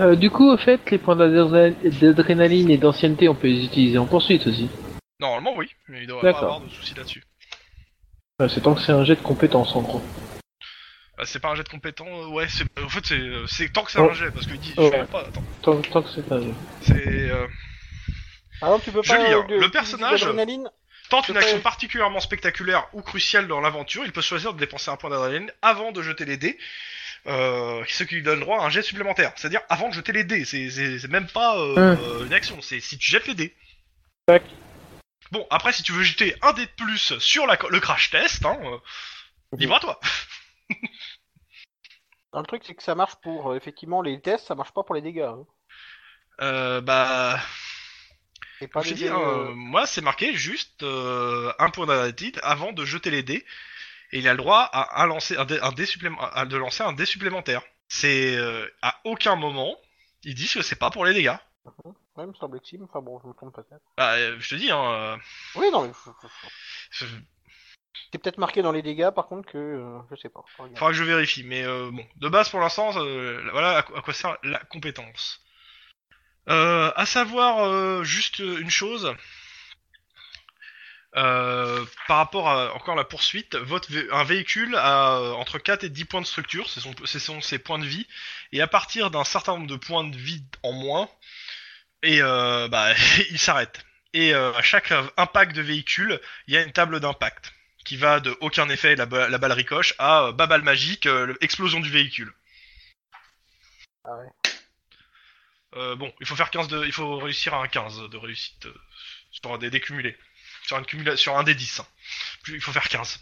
Euh, 0.00 0.16
du 0.16 0.30
coup, 0.30 0.50
au 0.50 0.56
fait, 0.58 0.80
les 0.90 0.98
points 0.98 1.16
d'adré- 1.16 1.74
d'adrénaline 2.00 2.70
et 2.70 2.76
d'ancienneté, 2.76 3.28
on 3.28 3.34
peut 3.34 3.46
les 3.46 3.64
utiliser 3.64 3.96
en 3.98 4.06
poursuite 4.06 4.46
aussi. 4.46 4.68
Normalement, 5.20 5.54
oui, 5.56 5.70
mais 5.88 6.02
il 6.02 6.06
devrait 6.06 6.32
pas 6.32 6.38
avoir 6.40 6.60
de 6.60 6.68
soucis 6.68 6.94
là-dessus. 6.94 7.22
Ouais, 8.40 8.48
c'est 8.48 8.60
tant 8.60 8.74
que 8.74 8.80
c'est 8.80 8.92
un 8.92 9.04
jet 9.04 9.14
de 9.14 9.22
compétence 9.22 9.74
en 9.76 9.82
gros. 9.82 10.02
Euh, 11.20 11.22
c'est 11.24 11.38
pas 11.38 11.50
un 11.50 11.54
jet 11.54 11.62
de 11.62 11.68
compétent, 11.68 12.06
euh, 12.08 12.26
ouais, 12.26 12.48
c'est, 12.48 12.64
en 12.82 12.88
fait, 12.88 13.06
c'est, 13.06 13.14
euh, 13.14 13.46
c'est 13.46 13.72
tant 13.72 13.84
que 13.84 13.92
c'est 13.92 14.00
Oh. 14.00 14.10
un 14.10 14.12
jet, 14.14 14.32
parce 14.32 14.46
qu'il 14.46 14.58
dit, 14.58 14.74
Oh. 14.76 14.90
je 14.92 15.04
pas, 15.04 15.20
attends, 15.20 15.44
Tant, 15.62 15.80
tant 15.82 16.02
que 16.02 16.08
c'est 16.10 16.32
un 16.32 16.40
jet. 16.40 16.54
c'est. 16.82 17.30
euh, 17.30 17.46
Par 18.60 18.68
exemple, 18.70 18.84
tu 18.84 18.92
peux 18.92 19.02
Je 19.02 19.08
pas. 19.08 19.18
lis, 19.18 19.32
hein. 19.32 19.46
euh, 19.50 19.60
Le 19.60 19.70
personnage- 19.70 20.24
Tente 21.10 21.28
une 21.28 21.36
action 21.36 21.60
particulièrement 21.60 22.18
spectaculaire 22.20 22.88
ou 22.94 23.02
cruciale 23.02 23.46
dans 23.46 23.60
l'aventure, 23.60 24.04
il 24.06 24.12
peut 24.12 24.22
choisir 24.22 24.54
de 24.54 24.58
dépenser 24.58 24.90
un 24.90 24.96
point 24.96 25.10
d'adrénaline 25.10 25.52
avant 25.60 25.92
de 25.92 26.00
jeter 26.00 26.24
les 26.24 26.38
dés, 26.38 26.58
euh, 27.26 27.84
ce 27.88 28.04
qui 28.04 28.14
lui 28.14 28.22
donne 28.22 28.40
droit 28.40 28.60
à 28.62 28.64
un 28.64 28.70
jet 28.70 28.80
supplémentaire. 28.80 29.32
C'est-à-dire 29.36 29.60
avant 29.68 29.90
de 29.90 29.94
jeter 29.94 30.12
les 30.12 30.24
dés, 30.24 30.46
c'est- 30.46 31.06
même 31.08 31.26
pas 31.28 31.58
euh, 31.58 32.24
une 32.24 32.32
action, 32.32 32.60
c'est 32.62 32.80
si 32.80 32.96
tu 32.96 33.10
jettes 33.10 33.26
les 33.26 33.34
dés. 33.34 33.54
Tac. 34.26 34.42
Bon, 35.30 35.46
après 35.50 35.72
si 35.74 35.82
tu 35.82 35.92
veux 35.92 36.02
jeter 36.02 36.34
un 36.40 36.54
dé 36.54 36.64
de 36.64 36.70
plus 36.70 37.18
sur 37.18 37.46
la, 37.46 37.58
le 37.68 37.80
crash 37.80 38.08
test, 38.10 38.44
hein, 38.46 38.58
euh, 38.64 38.78
libre 39.58 39.74
à 39.76 39.80
toi. 39.80 40.00
Le 42.32 42.42
truc, 42.44 42.62
c'est 42.66 42.74
que 42.74 42.82
ça 42.82 42.94
marche 42.94 43.14
pour 43.22 43.52
euh, 43.52 43.56
effectivement 43.56 44.02
les 44.02 44.20
tests, 44.20 44.46
ça 44.46 44.54
marche 44.54 44.72
pas 44.72 44.82
pour 44.82 44.94
les 44.94 45.02
dégâts. 45.02 45.20
hein. 45.20 45.44
Euh, 46.40 46.80
bah, 46.80 47.38
Pas 48.68 48.82
je 48.82 48.94
hein, 49.06 49.18
euh, 49.18 49.48
euh, 49.48 49.54
moi 49.54 49.86
c'est 49.86 50.00
marqué 50.00 50.34
juste 50.34 50.82
euh, 50.82 51.52
un 51.58 51.70
point 51.70 51.86
d'adrénaline 51.86 52.38
avant 52.42 52.72
de 52.72 52.84
jeter 52.84 53.10
les 53.10 53.22
dés, 53.22 53.44
et 54.12 54.18
il 54.18 54.28
a 54.28 54.32
le 54.32 54.38
droit 54.38 54.60
à, 54.60 55.06
lancer 55.06 55.36
un 55.36 55.44
dé, 55.44 55.58
un 55.60 55.72
dé 55.72 55.86
supplément- 55.86 56.20
à- 56.20 56.46
de 56.46 56.56
lancer 56.56 56.82
un 56.82 56.92
dé 56.92 57.04
supplémentaire. 57.04 57.62
C'est 57.88 58.36
euh, 58.36 58.66
à 58.82 59.00
aucun 59.04 59.36
moment 59.36 59.76
ils 60.24 60.34
disent 60.34 60.54
que 60.54 60.62
c'est 60.62 60.78
pas 60.78 60.90
pour 60.90 61.04
les 61.04 61.12
dégâts. 61.14 61.36
Ouais, 62.16 62.26
me 62.26 62.34
semble-t-il. 62.34 62.82
Enfin 62.82 63.00
bon, 63.00 63.20
je 63.22 63.28
me 63.28 63.34
trompe 63.34 63.54
peut-être. 63.54 63.82
Bah, 63.96 64.16
je 64.38 64.48
te 64.48 64.54
dis, 64.54 64.70
hein, 64.70 65.18
Oui, 65.56 65.70
non, 65.72 65.86
mais. 65.86 65.92
je- 66.90 67.06
C'est 68.12 68.18
peut-être 68.18 68.38
marqué 68.38 68.62
dans 68.62 68.72
les 68.72 68.82
dégâts, 68.82 69.10
par 69.10 69.26
contre, 69.26 69.50
que. 69.50 69.58
euh, 69.58 69.98
je 70.10 70.16
sais 70.16 70.28
pas. 70.28 70.44
Faudra 70.56 70.88
que 70.88 70.92
je 70.92 71.04
vérifie, 71.04 71.42
mais 71.42 71.64
euh, 71.64 71.90
bon, 71.90 72.06
de 72.16 72.28
base 72.28 72.48
pour 72.48 72.60
l'instant, 72.60 72.92
euh, 72.96 73.40
voilà 73.50 73.78
à 73.78 73.82
quoi 73.82 74.14
sert 74.14 74.36
la 74.42 74.58
compétence. 74.60 75.40
Euh, 76.48 76.92
à 76.94 77.06
savoir 77.06 77.64
euh, 77.64 78.04
juste 78.04 78.38
une 78.38 78.70
chose. 78.70 79.14
Euh, 81.16 81.84
par 82.08 82.16
rapport 82.16 82.48
à 82.48 82.74
encore 82.74 82.96
la 82.96 83.04
poursuite, 83.04 83.56
un 84.10 84.24
véhicule 84.24 84.74
a 84.74 85.16
euh, 85.18 85.32
entre 85.34 85.58
4 85.58 85.84
et 85.84 85.88
10 85.88 86.04
points 86.06 86.20
de 86.20 86.26
structure, 86.26 86.68
ce 86.68 86.80
sont, 87.20 87.40
ses 87.40 87.58
points 87.60 87.78
de 87.78 87.86
vie, 87.86 88.06
et 88.50 88.60
à 88.60 88.66
partir 88.66 89.10
d'un 89.12 89.22
certain 89.22 89.52
nombre 89.52 89.68
de 89.68 89.76
points 89.76 90.02
de 90.02 90.16
vie 90.16 90.42
en 90.64 90.72
moins, 90.72 91.08
et 92.02 92.20
euh, 92.20 92.66
bah, 92.70 92.92
il 93.30 93.38
s'arrête. 93.38 93.84
Et 94.12 94.34
euh, 94.34 94.52
à 94.54 94.62
chaque 94.62 94.92
impact 95.16 95.54
de 95.54 95.62
véhicule, 95.62 96.20
il 96.48 96.54
y 96.54 96.56
a 96.56 96.62
une 96.62 96.72
table 96.72 96.98
d'impact 97.00 97.52
qui 97.84 97.96
va 97.96 98.18
de 98.20 98.36
aucun 98.40 98.68
effet, 98.68 98.96
la, 98.96 99.06
la 99.06 99.38
balle 99.38 99.52
ricoche, 99.52 99.94
à 99.98 100.32
babal 100.32 100.62
magique, 100.62 101.06
euh, 101.06 101.26
le- 101.26 101.44
explosion 101.44 101.80
du 101.80 101.90
véhicule. 101.90 102.32
Ah 104.04 104.16
ouais. 104.16 104.43
Euh, 105.76 105.96
bon, 105.96 106.12
il 106.20 106.26
faut 106.26 106.36
faire 106.36 106.50
15 106.50 106.68
de, 106.68 106.84
il 106.84 106.92
faut 106.92 107.16
réussir 107.18 107.54
à 107.54 107.62
un 107.62 107.68
15 107.68 108.08
de 108.10 108.16
réussite 108.16 108.66
euh, 108.66 108.74
sur 109.32 109.58
des 109.58 109.70
décumulés. 109.70 110.16
Sur, 110.66 110.78
une 110.78 110.84
cumula- 110.84 111.16
sur 111.16 111.36
un 111.36 111.42
des 111.42 111.54
10. 111.54 111.80
hein. 111.80 111.86
Plus- 112.42 112.54
Il 112.54 112.60
faut 112.60 112.72
faire 112.72 112.88
15. 112.88 113.20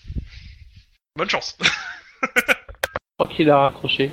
Bonne 1.17 1.31
chance. 1.31 1.57
Je 2.23 3.25
crois 3.25 3.35
qu'il 3.35 3.51
a 3.51 3.59
raccroché. 3.59 4.11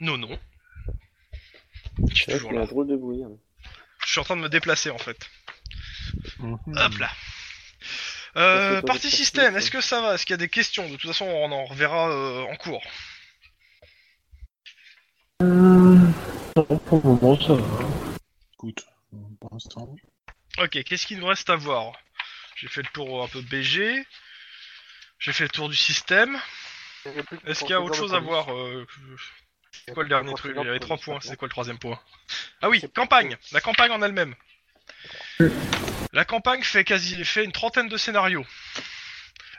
non, 0.00 0.16
non. 0.18 0.38
Je 2.10 2.14
suis 2.14 2.26
toujours 2.32 2.52
là. 2.52 2.62
un 2.62 2.64
drôle 2.64 2.86
de 2.88 2.96
bruit. 2.96 3.22
hein. 3.24 3.30
Je 4.04 4.10
suis 4.12 4.20
en 4.20 4.24
train 4.24 4.36
de 4.36 4.40
me 4.42 4.48
déplacer 4.48 4.90
en 4.90 4.98
fait. 4.98 5.18
Mhm. 6.38 6.58
Hop 6.76 6.98
là. 6.98 7.10
Euh, 8.36 8.80
partie 8.82 9.10
système, 9.10 9.56
est-ce 9.56 9.70
que 9.70 9.80
ça 9.80 10.00
va? 10.00 10.14
Est-ce 10.14 10.24
qu'il 10.24 10.34
y 10.34 10.34
a 10.34 10.38
des 10.38 10.48
questions? 10.48 10.88
De 10.88 10.96
toute 10.96 11.10
façon, 11.10 11.26
on 11.26 11.50
en 11.52 11.64
reverra 11.64 12.10
euh, 12.10 12.42
en 12.42 12.56
cours. 12.56 12.82
Non, 15.40 16.12
pour 16.86 17.00
le 17.02 17.02
moment, 17.02 17.40
ça 17.40 17.54
va. 17.54 17.86
Écoute, 18.54 18.84
pour 19.40 19.50
l'instant. 19.52 19.96
Ok, 20.58 20.82
qu'est-ce 20.82 21.06
qu'il 21.06 21.18
nous 21.18 21.26
reste 21.26 21.48
à 21.48 21.56
voir 21.56 21.92
J'ai 22.56 22.68
fait 22.68 22.82
le 22.82 22.88
tour 22.92 23.22
un 23.22 23.28
peu 23.28 23.40
BG. 23.40 24.06
J'ai 25.18 25.32
fait 25.32 25.44
le 25.44 25.50
tour 25.50 25.70
du 25.70 25.76
système. 25.76 26.38
Est-ce 27.46 27.60
qu'il 27.60 27.70
y 27.70 27.72
a 27.72 27.80
autre 27.80 27.94
chose 27.94 28.14
à 28.14 28.18
voir 28.18 28.54
euh. 28.54 28.86
C'est 29.86 29.94
quoi 29.94 30.02
le 30.02 30.10
dernier 30.10 30.34
truc 30.34 30.54
Il 30.58 30.66
y 30.66 30.68
avait 30.68 30.78
trois 30.78 30.98
points, 30.98 31.20
c'est 31.22 31.36
quoi 31.36 31.46
le 31.46 31.52
troisième 31.52 31.78
point 31.78 31.98
Ah 32.60 32.68
oui, 32.68 32.82
campagne 32.94 33.38
La 33.52 33.62
campagne 33.62 33.92
en 33.92 34.02
elle-même 34.02 34.34
La 36.12 36.26
campagne 36.26 36.62
fait 36.62 36.84
quasi 36.84 37.24
fait 37.24 37.44
une 37.44 37.52
trentaine 37.52 37.88
de 37.88 37.96
scénarios. 37.96 38.44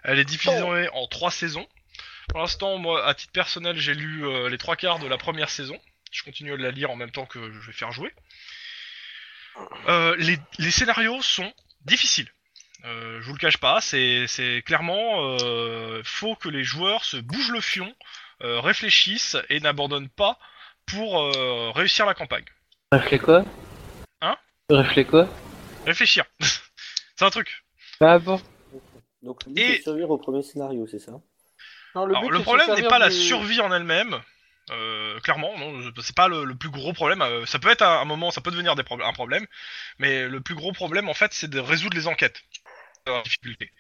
Elle 0.03 0.19
est 0.19 0.25
divisée 0.25 0.89
en 0.93 1.07
trois 1.07 1.31
saisons. 1.31 1.67
Pour 2.29 2.39
l'instant, 2.39 2.77
moi, 2.77 3.05
à 3.05 3.13
titre 3.13 3.33
personnel, 3.33 3.77
j'ai 3.77 3.93
lu 3.93 4.25
euh, 4.25 4.49
les 4.49 4.57
trois 4.57 4.75
quarts 4.75 4.99
de 4.99 5.07
la 5.07 5.17
première 5.17 5.49
saison. 5.49 5.77
Je 6.11 6.23
continue 6.23 6.51
de 6.51 6.55
la 6.63 6.71
lire 6.71 6.91
en 6.91 6.95
même 6.95 7.11
temps 7.11 7.25
que 7.25 7.51
je 7.51 7.59
vais 7.59 7.73
faire 7.73 7.91
jouer. 7.91 8.13
Euh, 9.87 10.15
les, 10.17 10.37
les 10.59 10.71
scénarios 10.71 11.21
sont 11.21 11.51
difficiles. 11.85 12.29
Euh, 12.85 13.21
je 13.21 13.27
vous 13.27 13.33
le 13.33 13.39
cache 13.39 13.57
pas, 13.57 13.79
c'est 13.81 14.63
clairement 14.65 15.37
euh, 15.39 16.01
faut 16.03 16.35
que 16.35 16.49
les 16.49 16.63
joueurs 16.63 17.05
se 17.05 17.17
bougent 17.17 17.51
le 17.51 17.61
fion, 17.61 17.93
euh, 18.41 18.59
réfléchissent 18.59 19.37
et 19.49 19.59
n'abandonnent 19.59 20.09
pas 20.09 20.39
pour 20.87 21.21
euh, 21.21 21.71
réussir 21.71 22.05
la 22.05 22.15
campagne. 22.15 22.45
Réfléchis 22.91 23.23
quoi? 23.23 23.45
Hein? 24.21 24.35
Réfléchis 24.69 25.05
quoi? 25.05 25.27
Réfléchir, 25.85 26.25
c'est 26.39 27.25
un 27.25 27.29
truc. 27.29 27.63
Ah 27.99 28.17
bon? 28.17 28.41
Donc, 29.21 29.41
Et- 29.55 29.81
survivre 29.81 30.09
au 30.09 30.17
premier 30.17 30.41
scénario, 30.41 30.87
c'est 30.87 30.99
ça? 30.99 31.21
Non, 31.95 32.05
Alors, 32.05 32.21
but, 32.21 32.29
le 32.29 32.41
problème 32.41 32.73
n'est 32.75 32.87
pas 32.87 32.99
la 32.99 33.11
survie 33.11 33.59
en 33.61 33.71
elle-même. 33.73 34.21
Euh, 34.69 35.19
clairement, 35.19 35.57
non, 35.57 35.91
c'est 36.01 36.15
pas 36.15 36.27
le, 36.27 36.45
le 36.45 36.55
plus 36.55 36.69
gros 36.69 36.93
problème. 36.93 37.21
euh, 37.21 37.45
ça 37.45 37.59
peut 37.59 37.69
être 37.69 37.81
à 37.81 37.99
un 37.99 38.05
moment, 38.05 38.31
ça 38.31 38.41
peut 38.41 38.51
devenir 38.51 38.75
des 38.75 38.83
un 38.89 39.13
problème, 39.13 39.45
mais 39.97 40.27
le 40.27 40.39
plus 40.39 40.55
gros 40.55 40.71
problème 40.71 41.09
en 41.09 41.13
fait, 41.13 41.33
c'est 41.33 41.49
de 41.49 41.59
résoudre 41.59 41.97
les 41.97 42.07
enquêtes. 42.07 42.41
Euh, 43.09 43.21
difficulté. 43.23 43.71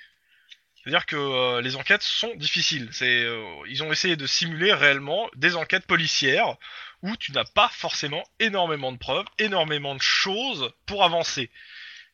C'est-à-dire 0.83 1.05
que 1.05 1.59
les 1.59 1.75
enquêtes 1.75 2.01
sont 2.01 2.33
difficiles. 2.35 2.89
C'est, 2.91 3.23
euh, 3.23 3.45
ils 3.67 3.83
ont 3.83 3.91
essayé 3.91 4.15
de 4.15 4.25
simuler 4.25 4.73
réellement 4.73 5.29
des 5.35 5.55
enquêtes 5.55 5.85
policières 5.85 6.55
où 7.03 7.15
tu 7.17 7.31
n'as 7.31 7.45
pas 7.45 7.69
forcément 7.69 8.23
énormément 8.39 8.91
de 8.91 8.97
preuves, 8.97 9.25
énormément 9.37 9.93
de 9.95 10.01
choses 10.01 10.71
pour 10.87 11.03
avancer. 11.03 11.51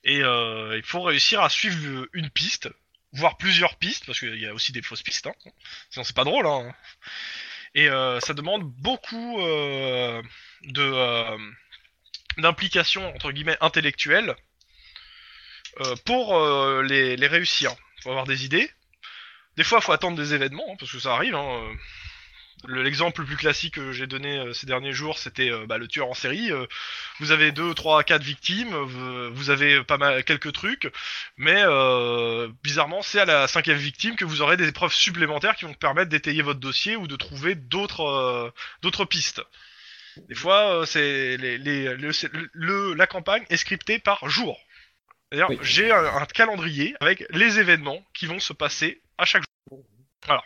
Et 0.04 0.22
euh, 0.22 0.76
il 0.78 0.84
faut 0.84 1.02
réussir 1.02 1.42
à 1.42 1.50
suivre 1.50 2.08
une 2.14 2.30
piste, 2.30 2.70
voire 3.14 3.38
plusieurs 3.38 3.78
pistes, 3.78 4.06
parce 4.06 4.20
qu'il 4.20 4.38
y 4.38 4.46
a 4.46 4.54
aussi 4.54 4.72
des 4.72 4.82
fausses 4.82 5.04
pistes. 5.04 5.28
Hein. 5.28 5.52
Sinon 5.90 6.04
c'est 6.04 6.16
pas 6.16 6.24
drôle. 6.24 6.46
Hein. 6.46 6.74
Et 7.76 7.90
euh, 7.90 8.20
ça 8.20 8.34
demande 8.34 8.64
beaucoup 8.64 9.40
euh, 9.40 10.22
de 10.64 10.82
euh, 10.82 11.38
entre 12.38 13.32
guillemets 13.32 13.58
intellectuelle 13.62 14.36
euh, 15.80 15.96
pour 16.06 16.38
euh, 16.38 16.84
les, 16.84 17.18
les 17.18 17.28
réussir. 17.28 17.76
Faut 18.04 18.10
avoir 18.10 18.26
des 18.26 18.46
idées. 18.46 18.70
Des 19.58 19.64
fois, 19.64 19.82
faut 19.82 19.92
attendre 19.92 20.18
des 20.18 20.34
événements 20.34 20.66
hein, 20.72 20.76
parce 20.80 20.92
que 20.92 21.00
ça 21.00 21.16
arrive. 21.16 21.36
Hein. 21.36 21.76
Euh, 22.66 22.68
le- 22.68 22.84
L'exemple 22.84 23.22
le 23.22 23.28
plus 23.28 23.38
classique 23.38 23.76
que 23.76 23.92
j'ai 23.92 24.08
donné 24.08 24.40
euh, 24.40 24.54
ces 24.54 24.66
derniers 24.66 24.92
jours, 24.94 25.18
c'était 25.18 25.52
euh, 25.52 25.66
bah, 25.68 25.78
le 25.78 25.88
tueur 25.88 26.08
en 26.10 26.14
série. 26.14 26.52
Euh, 26.52 26.66
vous 27.20 27.32
avez 27.32 27.52
deux, 27.52 27.74
trois, 27.74 28.04
quatre 28.04 28.24
victimes, 28.24 28.74
vous, 28.76 29.34
vous 29.34 29.50
avez 29.50 29.84
pas 29.84 29.98
mal 29.98 30.24
quelques 30.24 30.54
trucs, 30.54 30.92
mais 31.38 31.62
euh, 31.66 32.50
bizarrement, 32.64 33.02
c'est 33.02 33.20
à 33.20 33.26
la 33.26 33.48
cinquième 33.48 33.78
victime 33.78 34.16
que 34.16 34.26
vous 34.26 34.42
aurez 34.42 34.58
des 34.58 34.72
preuves 34.72 34.94
supplémentaires 34.94 35.56
qui 35.56 35.66
vont 35.66 35.74
permettre 35.74 36.10
d'étayer 36.10 36.42
votre 36.42 36.60
dossier 36.60 36.96
ou 36.96 37.08
de 37.08 37.16
trouver 37.16 37.56
d'autres 37.56 38.02
euh, 38.06 38.50
d'autres 38.82 39.06
pistes. 39.06 39.42
Des 40.30 40.36
fois, 40.36 40.72
euh, 40.82 40.86
c'est 40.86 41.38
les, 41.38 41.58
les, 41.60 41.96
le, 41.96 42.12
le- 42.54 42.94
la 42.96 43.06
campagne 43.08 43.46
est 43.50 43.58
scriptée 43.58 44.00
par 44.00 44.28
jour. 44.30 44.60
C'est-à-dire, 45.32 45.50
Oui. 45.52 45.60
j'ai 45.62 45.92
un, 45.92 46.04
un 46.06 46.26
calendrier 46.26 46.96
avec 47.02 47.24
les 47.32 47.60
événements 47.60 48.04
qui 48.16 48.26
vont 48.26 48.40
se 48.40 48.54
passer 48.54 49.02
à 49.20 49.26
chaque 49.26 49.44
jour. 49.70 49.84
Voilà. 50.26 50.44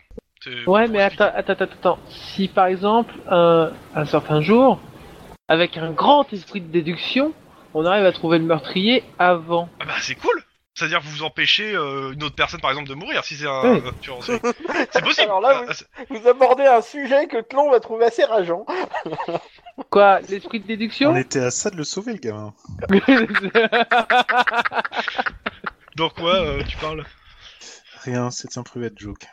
Ouais, 0.68 0.88
mais 0.88 1.02
attends, 1.02 1.32
attends, 1.36 1.54
attends, 1.54 1.64
attends. 1.66 2.00
Si 2.10 2.48
par 2.48 2.66
exemple, 2.68 3.14
un, 3.30 3.72
un 3.96 4.06
certain 4.06 4.42
jour, 4.42 4.80
avec 5.48 5.78
un 5.78 5.92
grand 5.92 6.32
esprit 6.34 6.62
de 6.62 6.72
déduction, 6.72 7.34
on 7.74 7.86
arrive 7.86 8.06
à 8.06 8.12
trouver 8.12 8.38
le 8.40 8.46
meurtrier 8.46 9.04
avant. 9.20 9.70
Ah 9.80 9.86
bah 9.86 9.94
c'est 10.02 10.16
cool 10.16 10.44
C'est-à-dire 10.74 11.00
que 11.00 11.06
vous 11.06 11.24
empêchez 11.24 11.74
euh, 11.76 12.12
une 12.14 12.24
autre 12.24 12.36
personne 12.36 12.60
par 12.60 12.72
exemple 12.72 12.90
de 12.90 12.96
mourir 12.96 13.24
si 13.24 13.36
c'est 13.36 13.48
un 13.48 13.74
Oui. 13.76 13.82
série. 14.02 14.42
C'est 14.92 15.04
possible 15.04 15.28
Alors 15.28 15.42
là, 15.42 15.64
Ah, 15.70 15.74
Vous 16.10 16.28
abordez 16.28 16.66
un 16.66 16.82
sujet 16.82 17.28
que 17.28 17.42
Tlon 17.42 17.70
va 17.70 17.80
trouver 17.80 18.06
assez 18.06 18.24
rageant. 18.24 18.66
Quoi 19.90 20.20
L'esprit 20.30 20.60
de 20.60 20.68
déduction 20.68 21.12
On 21.12 21.16
était 21.16 21.40
à 21.42 21.52
ça 21.52 21.70
de 21.70 21.76
le 21.78 21.84
sauver, 21.84 22.14
le 22.14 22.20
gamin. 22.20 22.54
Dans 25.96 26.10
quoi 26.10 26.36
euh, 26.36 26.64
tu 26.68 26.78
parles 26.78 27.06
Rien, 28.04 28.32
c'est 28.32 28.58
un 28.58 28.64
private 28.64 28.98
joke. 28.98 29.28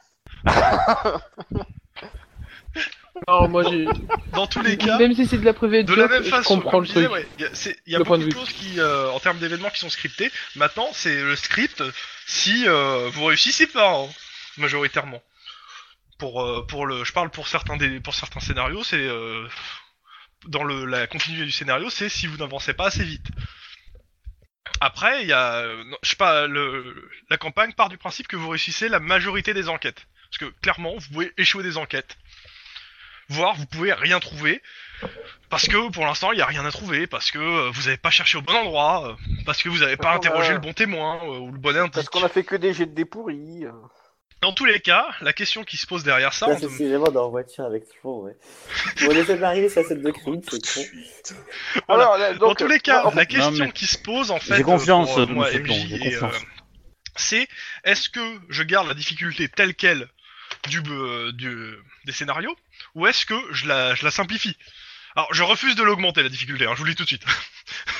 Non, 3.26 3.48
moi 3.48 3.64
j'ai. 3.68 3.86
Dans 4.32 4.46
tous 4.46 4.62
les 4.62 4.76
cas, 4.76 4.96
Même 4.98 5.12
si 5.14 5.26
c'est 5.26 5.38
de 5.38 5.44
la 5.44 5.52
privée 5.52 5.82
de 5.82 5.92
la 5.94 6.06
même 6.06 6.22
façon, 6.22 6.56
je 6.56 6.60
comprends 6.62 6.78
le 6.80 6.86
truc. 6.86 7.10
ouais, 7.10 7.26
il 7.38 7.42
y 7.42 7.46
a, 7.46 7.54
c'est- 7.54 7.76
il 7.86 7.92
y 7.92 7.96
a 7.96 7.98
Le 7.98 8.04
point 8.04 8.16
de 8.18 8.24
beaucoup 8.24 8.38
de 8.38 8.40
vue. 8.44 8.46
choses 8.46 8.54
qui, 8.56 8.78
euh, 8.78 9.10
en 9.10 9.18
termes 9.18 9.38
d'événements 9.38 9.70
qui 9.70 9.80
sont 9.80 9.90
scriptés. 9.90 10.30
Maintenant, 10.54 10.88
c'est 10.92 11.20
le 11.22 11.34
script 11.34 11.82
si 12.26 12.64
euh, 12.68 13.08
vous 13.12 13.24
réussissez 13.24 13.66
pas, 13.66 13.92
hein, 13.92 14.08
majoritairement. 14.56 15.20
Pour, 16.18 16.42
euh, 16.42 16.64
pour 16.66 16.86
le, 16.86 17.02
je 17.04 17.12
parle 17.12 17.30
pour 17.30 17.48
certains 17.48 17.76
des, 17.76 17.98
pour 18.00 18.14
certains 18.14 18.40
scénarios, 18.40 18.84
c'est 18.84 18.96
euh, 18.96 19.46
dans 20.46 20.62
le, 20.62 20.84
la 20.84 21.06
continuité 21.08 21.44
du 21.44 21.50
scénario, 21.52 21.90
c'est 21.90 22.08
si 22.08 22.28
vous 22.28 22.36
n'avancez 22.36 22.72
pas 22.72 22.86
assez 22.86 23.04
vite. 23.04 23.26
Après, 24.80 25.22
il 25.22 25.28
y 25.28 25.32
a, 25.32 25.64
non, 25.86 25.96
je 26.02 26.10
sais 26.10 26.16
pas, 26.16 26.46
le, 26.46 27.08
la 27.30 27.36
campagne 27.36 27.72
part 27.72 27.88
du 27.88 27.98
principe 27.98 28.28
que 28.28 28.36
vous 28.36 28.48
réussissez 28.48 28.88
la 28.88 29.00
majorité 29.00 29.54
des 29.54 29.68
enquêtes, 29.68 30.06
parce 30.30 30.38
que 30.50 30.58
clairement, 30.60 30.94
vous 30.96 31.08
pouvez 31.12 31.32
échouer 31.38 31.62
des 31.62 31.76
enquêtes, 31.76 32.16
voire 33.28 33.54
vous 33.56 33.66
pouvez 33.66 33.92
rien 33.92 34.20
trouver, 34.20 34.62
parce 35.50 35.66
que 35.68 35.90
pour 35.90 36.04
l'instant, 36.06 36.32
il 36.32 36.36
n'y 36.36 36.42
a 36.42 36.46
rien 36.46 36.64
à 36.64 36.70
trouver, 36.70 37.06
parce 37.06 37.30
que 37.30 37.38
euh, 37.38 37.70
vous 37.72 37.82
n'avez 37.84 37.96
pas 37.96 38.10
cherché 38.10 38.38
au 38.38 38.42
bon 38.42 38.54
endroit, 38.54 39.08
euh, 39.10 39.14
parce 39.46 39.62
que 39.62 39.68
vous 39.68 39.78
n'avez 39.78 39.96
pas 39.96 40.04
Parce 40.04 40.18
qu'on 40.18 40.24
a- 40.24 40.28
interrogé 40.30 40.52
le 40.54 40.58
bon 40.60 40.72
témoin 40.72 41.20
euh, 41.24 41.38
ou 41.38 41.52
le 41.52 41.58
bon 41.58 41.76
indice. 41.76 41.92
Parce 41.94 42.08
qu'on 42.08 42.22
a 42.24 42.28
fait 42.28 42.44
que 42.44 42.56
des 42.56 42.72
jets 42.74 42.86
de 42.86 42.94
dés 42.94 43.04
pourris. 43.04 43.64
euh. 43.64 43.72
Dans 44.40 44.52
tous 44.52 44.66
les 44.66 44.78
cas, 44.78 45.04
la 45.20 45.32
question 45.32 45.64
qui 45.64 45.76
se 45.76 45.84
pose 45.84 46.04
derrière 46.04 46.32
ça, 46.32 46.46
on 46.48 46.56
c'est 46.56 46.68
si 46.68 46.86
vraiment 46.88 47.10
dans 47.10 47.24
la 47.24 47.28
voiture 47.28 47.64
avec 47.64 47.86
Tlon, 47.88 48.20
ouais. 48.22 48.36
Bon, 49.04 49.12
les 49.12 49.24
scènes 49.24 49.40
d'arrivée 49.40 49.68
sur 49.68 49.82
la 49.82 49.88
scène 49.88 50.00
de 50.02 50.10
crime, 50.12 50.40
c'est 50.48 50.62
con. 50.74 51.34
Voilà. 51.88 52.04
Alors, 52.04 52.18
là, 52.18 52.34
dans 52.34 52.54
tous 52.54 52.68
les 52.68 52.78
cas, 52.78 53.04
en 53.04 53.10
fait, 53.10 53.16
la 53.16 53.26
question 53.26 53.64
mais- 53.64 53.72
qui 53.72 53.86
se 53.88 53.98
pose 53.98 54.30
en 54.30 54.38
fait, 54.38 54.54
J'ai 54.54 54.60
euh, 54.62 54.64
confiance, 54.64 55.08
pour, 55.08 55.18
euh, 55.18 55.22
euh, 55.22 55.26
moi, 55.26 55.46
monsieur 55.46 55.60
MJ, 55.60 55.64
Plon, 55.66 55.74
j'ai 55.88 55.96
et, 55.96 55.98
confiance. 56.20 56.42
c'est 57.16 57.48
est-ce 57.82 58.08
que 58.10 58.20
je 58.48 58.62
garde 58.62 58.86
la 58.86 58.94
difficulté 58.94 59.48
telle 59.48 59.74
quelle 59.74 60.08
du, 60.68 60.80
euh, 60.88 61.32
du 61.32 61.74
des 62.04 62.12
scénarios, 62.12 62.56
ou 62.94 63.06
est-ce 63.06 63.26
que 63.26 63.34
je 63.52 63.66
la, 63.66 63.94
je 63.94 64.04
la 64.04 64.10
simplifie? 64.10 64.56
Alors, 65.16 65.32
je 65.32 65.42
refuse 65.42 65.74
de 65.74 65.82
l'augmenter 65.82 66.22
la 66.22 66.28
difficulté. 66.28 66.66
Hein, 66.66 66.72
je 66.74 66.78
vous 66.78 66.84
le 66.84 66.90
dis 66.90 66.96
tout 66.96 67.02
de 67.04 67.08
suite. 67.08 67.24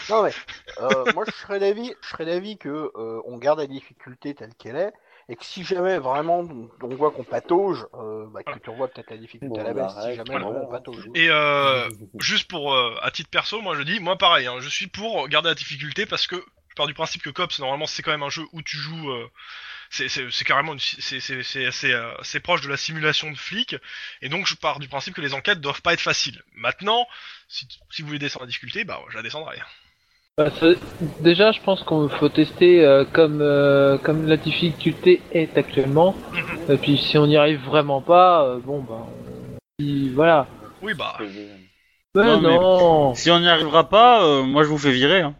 Non 0.08 0.22
mais 0.22 0.32
euh, 0.80 1.04
moi 1.14 1.24
je 1.26 1.32
serais 1.32 1.58
d'avis, 1.60 1.92
je 2.00 2.08
serais 2.08 2.24
d'avis 2.24 2.56
que 2.56 2.70
euh, 2.70 3.20
on 3.26 3.36
garde 3.36 3.58
la 3.58 3.66
difficulté 3.66 4.34
telle 4.34 4.54
qu'elle 4.54 4.76
est 4.76 4.92
et 5.28 5.36
que 5.36 5.44
si 5.44 5.62
jamais 5.62 5.98
vraiment 5.98 6.40
on 6.82 6.88
voit 6.94 7.10
qu'on 7.10 7.24
patauge, 7.24 7.86
euh, 7.94 8.26
bah, 8.32 8.42
que 8.42 8.58
tu 8.58 8.70
revois 8.70 8.88
peut-être 8.88 9.10
la 9.10 9.18
difficulté 9.18 9.54
Bon, 9.54 9.60
à 9.60 9.64
la 9.64 9.74
bah, 9.74 9.82
baisse 9.82 9.92
si 9.92 9.98
arrête, 9.98 10.16
jamais 10.16 10.30
voilà. 10.30 10.46
vraiment 10.46 10.64
on 10.66 10.70
patauge. 10.70 11.04
Et 11.14 11.28
euh, 11.28 11.88
juste 12.20 12.48
pour 12.48 12.72
euh, 12.72 12.96
à 13.02 13.10
titre 13.10 13.28
perso, 13.28 13.60
moi 13.60 13.76
je 13.76 13.82
dis, 13.82 14.00
moi 14.00 14.16
pareil, 14.16 14.46
hein, 14.46 14.56
je 14.60 14.68
suis 14.70 14.86
pour 14.86 15.28
garder 15.28 15.50
la 15.50 15.54
difficulté 15.54 16.06
parce 16.06 16.26
que 16.26 16.36
je 16.36 16.74
pars 16.74 16.86
du 16.86 16.94
principe 16.94 17.22
que 17.22 17.30
Cops 17.30 17.58
normalement 17.58 17.86
c'est 17.86 18.02
quand 18.02 18.12
même 18.12 18.22
un 18.22 18.30
jeu 18.30 18.44
où 18.52 18.62
tu 18.62 18.78
joues, 18.78 19.10
euh, 19.10 19.28
c'est 19.90 20.08
c'est 20.08 20.30
c'est 20.30 20.44
carrément 20.44 20.72
une, 20.74 20.78
c'est 20.80 21.20
c'est 21.20 21.42
c'est 21.42 21.66
assez 21.66 21.92
euh, 21.92 22.14
assez 22.20 22.40
proche 22.40 22.60
de 22.60 22.68
la 22.68 22.76
simulation 22.76 23.30
de 23.30 23.36
flic 23.36 23.76
et 24.22 24.28
donc 24.28 24.46
je 24.46 24.54
pars 24.54 24.78
du 24.78 24.88
principe 24.88 25.14
que 25.14 25.20
les 25.20 25.34
enquêtes 25.34 25.60
doivent 25.60 25.82
pas 25.82 25.92
être 25.94 26.00
faciles. 26.00 26.42
Maintenant, 26.54 27.06
si, 27.48 27.66
si 27.90 28.02
vous 28.02 28.08
voulez 28.08 28.18
descendre 28.18 28.44
la 28.44 28.48
difficulté, 28.48 28.84
bah 28.84 29.00
je 29.10 29.16
la 29.16 29.22
descendrai. 29.22 29.58
Bah, 30.36 30.50
déjà, 31.20 31.50
je 31.50 31.60
pense 31.62 31.82
qu'il 31.82 32.18
faut 32.18 32.28
tester 32.28 32.84
euh, 32.84 33.04
comme, 33.04 33.40
euh, 33.42 33.98
comme 33.98 34.24
la 34.26 34.36
difficulté 34.36 35.20
est 35.32 35.56
actuellement. 35.58 36.16
Mhm. 36.32 36.70
Et 36.70 36.78
puis 36.78 36.96
si 36.96 37.18
on 37.18 37.26
n'y 37.26 37.36
arrive 37.36 37.60
vraiment 37.64 38.00
pas, 38.00 38.44
euh, 38.44 38.58
bon 38.60 38.80
bah. 38.80 39.04
on- 39.80 40.14
voilà. 40.14 40.46
Oui 40.80 40.94
bah 40.94 41.16
Mais 41.18 41.26
Non, 42.14 42.40
non, 42.40 43.10
mais- 43.10 43.16
Si 43.16 43.30
on 43.32 43.40
n'y 43.40 43.48
arrivera 43.48 43.88
pas, 43.88 44.24
euh, 44.24 44.42
moi 44.44 44.62
je 44.62 44.68
vous 44.68 44.78
fais 44.78 44.92
virer. 44.92 45.22
Hein. 45.22 45.34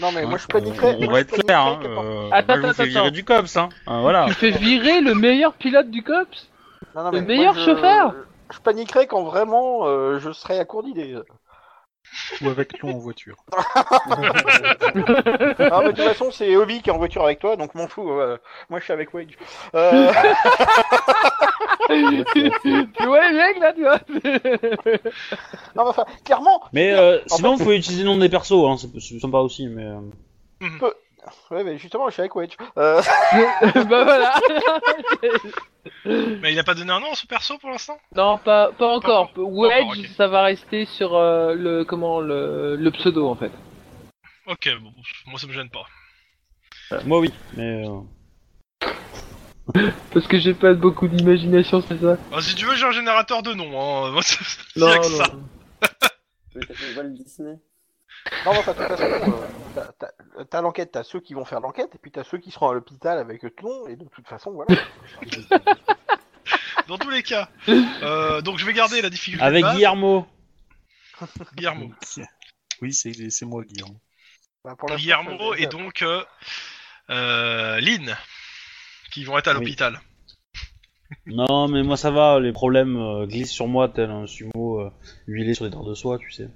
Non 0.00 0.10
mais 0.12 0.26
moi 0.26 0.38
je 0.38 0.46
paniquerais. 0.46 0.96
on, 1.00 1.10
va 1.10 1.20
être 1.20 1.34
clair. 1.40 1.60
Hein. 1.60 1.80
euh, 1.84 2.28
Attends, 2.32 2.46
moi, 2.46 2.56
je 2.56 2.60
vous 2.62 2.66
attends, 2.66 2.74
fais 2.74 2.86
virer 2.86 3.00
attends. 3.06 3.10
du 3.14 3.24
cops. 3.24 3.56
Hein. 3.56 3.68
Ah, 3.86 4.00
voilà. 4.00 4.24
Tu 4.26 4.34
fais 4.34 4.50
virer 4.50 5.00
le 5.00 5.14
meilleur 5.14 5.52
pilote 5.54 5.90
du 5.90 6.02
COPS 6.02 6.50
Non, 6.96 7.04
non, 7.04 7.10
le 7.12 7.20
meilleur 7.20 7.54
moi, 7.54 7.62
je- 7.62 7.70
chauffeur 7.70 8.14
Je 8.52 8.58
paniquerais 8.58 9.06
quand 9.06 9.22
vraiment 9.22 9.86
euh, 9.86 10.18
je 10.18 10.32
serais 10.32 10.58
à 10.58 10.64
court 10.64 10.82
d'idées. 10.82 11.16
Ou 12.42 12.48
avec 12.48 12.72
Tlon 12.74 12.94
en 12.94 12.98
voiture. 12.98 13.36
Ah, 15.58 15.80
mais 15.82 15.92
de 15.92 15.96
toute 15.96 16.04
façon, 16.04 16.30
c'est 16.30 16.54
Obi 16.56 16.80
qui 16.82 16.90
est 16.90 16.92
en 16.92 16.98
voiture 16.98 17.24
avec 17.24 17.38
toi, 17.40 17.56
donc 17.56 17.74
m'en 17.74 17.88
fous. 17.88 18.10
euh, 18.10 18.36
moi, 18.70 18.78
je 18.78 18.84
suis 18.84 18.92
avec 18.92 19.12
Wage. 19.14 19.36
Euh... 19.74 20.12
Tu 21.88 23.06
vois 23.06 23.30
les 23.30 23.36
mecs 23.36 23.58
là, 23.60 23.72
tu 23.74 23.82
vois 23.82 23.98
non, 25.76 25.84
mais 25.84 25.90
enfin, 25.90 26.04
clairement. 26.24 26.62
Mais 26.72 26.92
euh, 26.94 27.18
En 27.30 27.36
sinon, 27.36 27.56
fait- 27.58 27.64
faut 27.64 27.72
utiliser 27.72 28.02
le 28.04 28.08
nom 28.08 28.16
des 28.16 28.28
persos. 28.30 28.52
Hein. 28.52 28.76
C'est 28.78 28.88
c'est 29.00 29.18
sympa 29.20 29.38
aussi. 29.38 29.66
Mais 29.68 29.84
euh, 29.84 30.00
Ouais, 31.50 31.62
mais 31.64 31.76
justement, 31.78 32.06
je 32.08 32.12
suis 32.14 32.20
avec 32.22 32.34
Wage. 32.36 32.56
Euh... 32.78 33.02
Bah 33.88 34.04
voilà 34.04 34.34
mais 36.04 36.52
il 36.52 36.58
a 36.58 36.64
pas 36.64 36.74
donné 36.74 36.92
un 36.92 37.00
nom 37.00 37.12
à 37.12 37.14
son 37.14 37.26
perso 37.26 37.58
pour 37.58 37.70
l'instant? 37.70 37.98
Non, 38.14 38.38
pas, 38.38 38.72
pas 38.72 38.88
encore. 38.88 39.32
Pas 39.32 39.40
encore, 39.42 39.52
Wedge, 39.52 40.08
ça 40.16 40.28
va 40.28 40.42
rester 40.42 40.84
sur 40.86 41.14
euh, 41.14 41.54
le 41.54 41.84
comment 41.84 42.20
le, 42.20 42.76
le 42.76 42.90
pseudo 42.90 43.28
en 43.28 43.34
fait. 43.34 43.52
Ok, 44.46 44.68
bon, 44.82 44.92
moi 45.26 45.38
ça 45.38 45.46
me 45.46 45.52
gêne 45.52 45.70
pas. 45.70 45.86
Moi 47.04 47.18
oui, 47.20 47.32
mais 47.56 47.86
euh, 47.86 48.00
Parce 50.12 50.26
que 50.26 50.38
j'ai 50.38 50.54
pas 50.54 50.74
beaucoup 50.74 51.08
d'imagination, 51.08 51.80
c'est 51.80 51.98
ça? 52.00 52.18
Ah, 52.32 52.40
si 52.40 52.54
tu 52.54 52.66
veux, 52.66 52.74
j'ai 52.76 52.84
un 52.84 52.92
générateur 52.92 53.42
de 53.42 53.54
noms. 53.54 53.72
Hein. 53.80 54.20
Non, 54.76 54.86
non. 54.94 55.02
ça. 55.02 55.24
Tu 56.52 56.58
veux 56.60 56.66
taper 56.66 56.94
Walt 56.96 57.08
Disney? 57.08 57.58
Non, 58.46 58.52
toute 58.74 58.86
façon, 58.88 59.02
euh, 59.04 59.46
t'as- 59.74 59.92
t'as- 59.98 60.44
t'as 60.44 60.60
l'enquête, 60.60 60.92
t'as 60.92 61.02
ceux 61.04 61.20
qui 61.20 61.34
vont 61.34 61.44
faire 61.44 61.60
l'enquête, 61.60 61.94
et 61.94 61.98
puis 61.98 62.10
t'as 62.10 62.24
ceux 62.24 62.38
qui 62.38 62.50
seront 62.50 62.70
à 62.70 62.74
l'hôpital 62.74 63.18
avec 63.18 63.42
Tlon, 63.56 63.86
et 63.88 63.96
de 63.96 64.04
toute 64.08 64.26
façon, 64.26 64.52
voilà. 64.52 64.80
Dans 66.88 66.98
tous 66.98 67.10
les 67.10 67.22
cas. 67.22 67.48
Euh, 67.68 68.40
donc, 68.42 68.58
je 68.58 68.66
vais 68.66 68.72
garder 68.74 69.00
la 69.00 69.10
difficulté. 69.10 69.42
de 69.42 69.46
avec 69.48 69.62
base. 69.62 69.74
Guillermo. 69.74 70.26
Guillermo. 71.54 71.90
Oui, 72.82 72.92
c'est 72.92 73.30
c'est 73.30 73.46
moi, 73.46 73.62
Guillaume. 73.64 73.96
Bah, 74.64 74.74
pour 74.76 74.94
Guillermo 74.96 75.54
et 75.54 75.66
donc 75.66 76.02
euh, 76.02 76.24
euh, 77.10 77.78
Lynn 77.80 78.16
qui 79.12 79.24
vont 79.24 79.38
être 79.38 79.48
à 79.48 79.52
Oui. 79.52 79.60
l'hôpital. 79.60 80.00
Non, 81.26 81.68
mais 81.68 81.82
moi 81.82 81.96
ça 81.96 82.10
va, 82.10 82.40
les 82.40 82.52
problèmes 82.52 82.96
euh, 82.96 83.26
glissent 83.26 83.52
sur 83.52 83.68
moi 83.68 83.88
tel 83.88 84.10
un 84.10 84.26
sumo 84.26 84.80
euh, 84.80 84.90
huilé 85.26 85.54
sur 85.54 85.64
des 85.66 85.70
dards 85.70 85.84
de 85.84 85.94
soie, 85.94 86.18
tu 86.18 86.32
sais. 86.32 86.48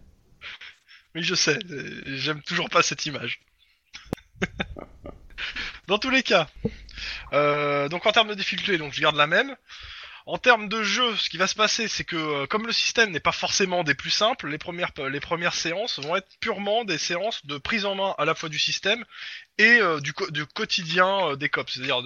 Oui, 1.15 1.23
je 1.23 1.35
sais. 1.35 1.59
euh, 1.71 2.03
J'aime 2.07 2.43
toujours 2.43 2.71
pas 2.71 2.83
cette 2.83 3.07
image. 3.07 3.41
Dans 5.87 5.99
tous 5.99 6.11
les 6.11 6.23
cas. 6.23 6.49
Euh, 7.33 7.89
donc 7.89 8.07
en 8.07 8.13
termes 8.13 8.29
de 8.29 8.35
difficulté, 8.35 8.79
donc 8.79 8.93
je 8.93 9.01
garde 9.01 9.17
la 9.17 9.27
même. 9.27 9.57
En 10.27 10.37
termes 10.37 10.69
de 10.69 10.83
jeu, 10.83 11.17
ce 11.17 11.31
qui 11.31 11.39
va 11.39 11.47
se 11.47 11.55
passer, 11.55 11.89
c'est 11.89 12.05
que 12.05 12.17
euh, 12.17 12.47
comme 12.47 12.67
le 12.67 12.73
système 12.73 13.11
n'est 13.13 13.21
pas 13.21 13.33
forcément 13.33 13.83
des 13.85 13.95
plus 13.95 14.11
simples, 14.11 14.49
les 14.49 14.59
premières 14.59 14.93
les 15.11 15.21
premières 15.21 15.55
séances 15.55 15.99
vont 16.01 16.17
être 16.17 16.29
purement 16.41 16.85
des 16.85 16.99
séances 16.99 17.47
de 17.47 17.57
prise 17.57 17.87
en 17.87 17.95
main 17.95 18.15
à 18.19 18.27
la 18.27 18.35
fois 18.35 18.51
du 18.51 18.59
système 18.59 19.05
et 19.57 19.81
euh, 19.81 20.01
du, 20.01 20.13
co- 20.13 20.31
du 20.31 20.45
quotidien 20.47 21.35
des 21.37 21.49
cops. 21.49 21.73
C'est-à-dire 21.73 22.03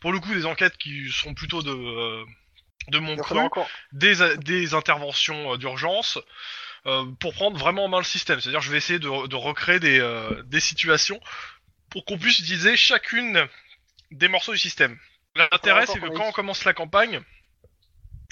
pour 0.00 0.12
le 0.12 0.20
coup 0.20 0.32
des 0.34 0.46
enquêtes 0.46 0.76
qui 0.78 1.10
sont 1.10 1.34
plutôt 1.34 1.62
de 1.62 2.24
de 2.88 2.98
mon 2.98 3.16
encore. 3.46 3.68
des, 3.92 4.36
des 4.36 4.74
interventions 4.74 5.56
d'urgence 5.56 6.18
euh, 6.86 7.04
pour 7.20 7.34
prendre 7.34 7.58
vraiment 7.58 7.84
en 7.84 7.88
main 7.88 7.98
le 7.98 8.04
système. 8.04 8.40
C'est-à-dire 8.40 8.60
je 8.60 8.70
vais 8.70 8.78
essayer 8.78 8.98
de, 8.98 9.26
de 9.26 9.36
recréer 9.36 9.80
des, 9.80 10.00
euh, 10.00 10.42
des 10.44 10.60
situations 10.60 11.20
pour 11.90 12.04
qu'on 12.04 12.18
puisse 12.18 12.38
utiliser 12.38 12.76
chacune 12.76 13.46
des 14.10 14.28
morceaux 14.28 14.52
du 14.52 14.58
système. 14.58 14.98
L'intérêt 15.36 15.86
c'est 15.86 15.98
que 15.98 16.08
quand 16.08 16.28
on 16.28 16.32
commence 16.32 16.64
la 16.64 16.74
campagne, 16.74 17.20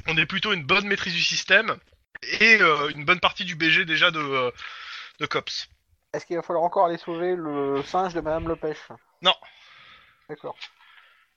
on 0.07 0.17
ait 0.17 0.27
plutôt 0.27 0.53
une 0.53 0.65
bonne 0.65 0.87
maîtrise 0.87 1.15
du 1.15 1.23
système 1.23 1.77
et 2.23 2.61
euh, 2.61 2.91
une 2.91 3.05
bonne 3.05 3.21
partie 3.21 3.45
du 3.45 3.57
BG 3.57 3.85
déjà 3.85 4.11
de, 4.11 4.53
de 5.19 5.27
COPS. 5.27 5.69
Est-ce 6.13 6.27
qu'il 6.27 6.37
va 6.37 6.43
falloir 6.43 6.65
encore 6.65 6.87
aller 6.87 6.99
sauver 6.99 7.35
le 7.35 7.83
singe 7.85 8.13
de 8.15 8.21
Madame 8.21 8.47
Lepêche? 8.49 8.77
Non. 9.23 9.35
D'accord. 10.29 10.59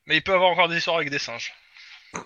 Mais 0.06 0.18
il 0.18 0.22
peut 0.22 0.34
avoir 0.34 0.52
encore 0.52 0.68
des 0.68 0.78
histoires 0.78 0.98
avec 0.98 1.10
des 1.10 1.20
singes. 1.20 1.54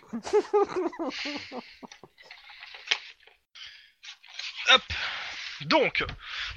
Donc, 5.62 6.06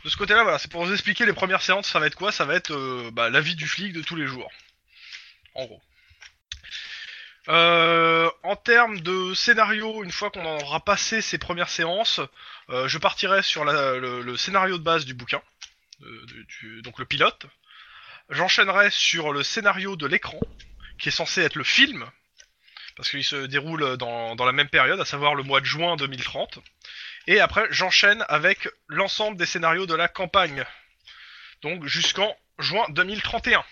de 0.04 0.08
ce 0.08 0.16
côté-là, 0.16 0.42
voilà, 0.42 0.58
c'est 0.58 0.70
pour 0.70 0.84
vous 0.84 0.92
expliquer 0.92 1.26
les 1.26 1.32
premières 1.32 1.62
séances, 1.62 1.88
ça 1.88 1.98
va 1.98 2.06
être 2.06 2.14
quoi? 2.14 2.30
Ça 2.30 2.44
va 2.44 2.54
être 2.54 2.72
euh, 2.72 3.10
bah, 3.12 3.30
la 3.30 3.40
vie 3.40 3.56
du 3.56 3.66
flic 3.66 3.92
de 3.92 4.02
tous 4.02 4.16
les 4.16 4.26
jours. 4.26 4.50
En 5.54 5.64
gros. 5.64 5.82
Euh, 7.48 8.30
en 8.44 8.54
termes 8.54 9.00
de 9.00 9.34
scénario, 9.34 10.04
une 10.04 10.12
fois 10.12 10.30
qu'on 10.30 10.44
aura 10.44 10.80
passé 10.80 11.20
ces 11.20 11.38
premières 11.38 11.68
séances, 11.68 12.20
euh, 12.70 12.86
je 12.86 12.98
partirai 12.98 13.42
sur 13.42 13.64
le, 13.64 14.36
scénario 14.36 14.78
de 14.78 14.82
base 14.82 15.04
du 15.04 15.14
bouquin, 15.14 15.42
euh, 16.02 16.82
donc 16.82 16.98
le 16.98 17.04
pilote. 17.04 17.46
J'enchaînerai 18.30 18.90
sur 18.90 19.32
le 19.32 19.42
scénario 19.42 19.96
de 19.96 20.06
l'écran, 20.06 20.38
qui 20.98 21.08
est 21.08 21.12
censé 21.12 21.42
être 21.42 21.56
le 21.56 21.64
film, 21.64 22.08
parce 22.96 23.10
qu'il 23.10 23.24
se 23.24 23.46
déroule 23.46 23.96
dans 23.96 24.36
la 24.44 24.52
même 24.52 24.68
période, 24.68 25.00
à 25.00 25.04
savoir 25.04 25.34
le 25.34 25.42
mois 25.42 25.60
de 25.60 25.66
juin 25.66 25.96
2030. 25.96 26.60
Et 27.26 27.40
après, 27.40 27.66
j'enchaîne 27.70 28.24
avec 28.28 28.68
l'ensemble 28.88 29.36
des 29.36 29.46
scénarios 29.46 29.86
de 29.86 29.94
la 29.94 30.08
campagne, 30.08 30.64
donc 31.62 31.84
jusqu'en 31.86 32.34
juin 32.58 32.84
2031. 32.90 33.64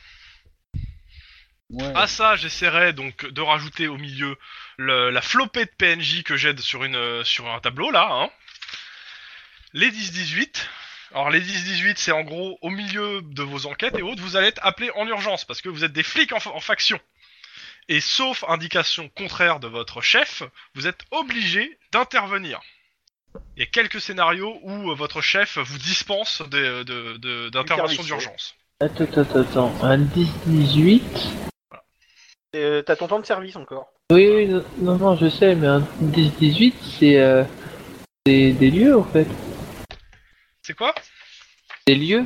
Ouais. 1.71 1.93
À 1.95 2.07
ça, 2.09 2.35
j'essaierai 2.37 2.93
donc 2.93 3.27
de 3.27 3.41
rajouter 3.41 3.87
au 3.87 3.97
milieu 3.97 4.37
le- 4.77 5.11
la 5.11 5.23
flopée 5.23 5.65
de 5.67 5.71
PNJ 5.79 6.23
que 6.25 6.37
j'aide 6.37 6.61
sur, 6.61 6.83
une, 6.85 7.25
sur 7.25 7.49
un 7.49 7.61
tableau 7.61 7.91
là. 7.93 8.09
Hein. 8.11 8.31
Les 9.73 9.91
10-18. 9.91 10.67
Alors 11.13 11.31
les 11.31 11.41
10-18, 11.41 11.95
c'est 11.97 12.13
en 12.13 12.23
gros 12.23 12.59
au 12.63 12.71
milieu 12.71 13.21
de 13.23 13.43
vos 13.43 13.67
enquêtes 13.67 13.97
et 13.99 14.03
autres, 14.03 14.23
vous 14.23 14.37
allez 14.37 14.49
être 14.49 14.61
appelés 14.65 14.91
en 14.97 15.07
urgence 15.07 15.45
parce 15.45 15.61
que 15.61 15.69
vous 15.69 15.85
êtes 15.85 15.93
des 15.93 16.03
flics 16.05 16.33
en, 16.33 16.39
en 16.45 16.61
faction. 16.61 17.01
Et 17.89 18.01
sauf 18.01 18.45
indication 18.49 19.09
contraire 19.09 19.59
de 19.61 19.67
votre 19.69 20.01
chef, 20.03 20.43
vous 20.75 20.87
êtes 20.87 21.03
obligé 21.11 21.79
d'intervenir. 21.93 22.61
Il 23.57 23.61
y 23.61 23.63
a 23.63 23.67
quelques 23.67 24.01
scénarios 24.01 24.59
où 24.63 24.91
euh, 24.91 24.95
votre 24.95 25.21
chef 25.21 25.59
vous 25.59 25.79
dispense 25.79 26.43
de- 26.51 26.83
de- 26.83 27.49
d'intervention 27.51 28.03
service, 28.03 28.07
d'urgence. 28.25 28.55
Attends, 28.81 29.05
attends, 29.05 29.41
attends. 29.41 29.75
Un 29.85 29.99
10-18 29.99 31.03
Euh, 32.57 32.83
T'as 32.83 32.97
ton 32.97 33.07
temps 33.07 33.21
de 33.21 33.27
service 33.27 33.55
encore. 33.57 33.93
Oui, 34.11 34.29
oui, 34.29 34.47
non, 34.49 34.65
non, 34.79 34.97
non, 34.97 35.17
je 35.17 35.29
sais, 35.29 35.55
mais 35.55 35.69
un 35.69 35.81
10-18, 36.03 36.75
c'est 36.99 37.19
euh, 37.21 37.45
c'est 38.27 38.53
des 38.53 38.71
lieux, 38.71 38.97
en 38.97 39.05
fait. 39.05 39.27
C'est 40.63 40.75
quoi? 40.75 40.93
Des 41.87 41.95
lieux 41.95 42.25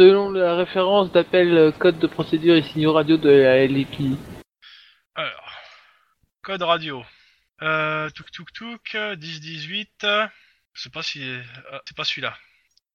Selon 0.00 0.30
la 0.32 0.56
référence 0.56 1.12
d'appel 1.12 1.56
euh, 1.56 1.70
code 1.70 1.98
de 2.00 2.06
procédure 2.08 2.56
et 2.56 2.62
signaux 2.62 2.92
radio 2.92 3.16
de 3.16 3.28
la 3.30 3.64
LEPI. 3.66 4.16
Alors, 5.14 5.52
code 6.42 6.62
radio. 6.62 7.02
Euh, 7.62 8.10
touk 8.10 8.30
touk 8.32 8.52
touk, 8.52 8.96
10-18. 9.16 10.04
euh, 10.04 10.26
Je 10.74 10.82
sais 10.82 10.90
pas 10.90 11.02
si. 11.02 11.22
ah, 11.70 11.80
c'est 11.86 11.96
pas 11.96 12.04
celui-là. 12.04 12.34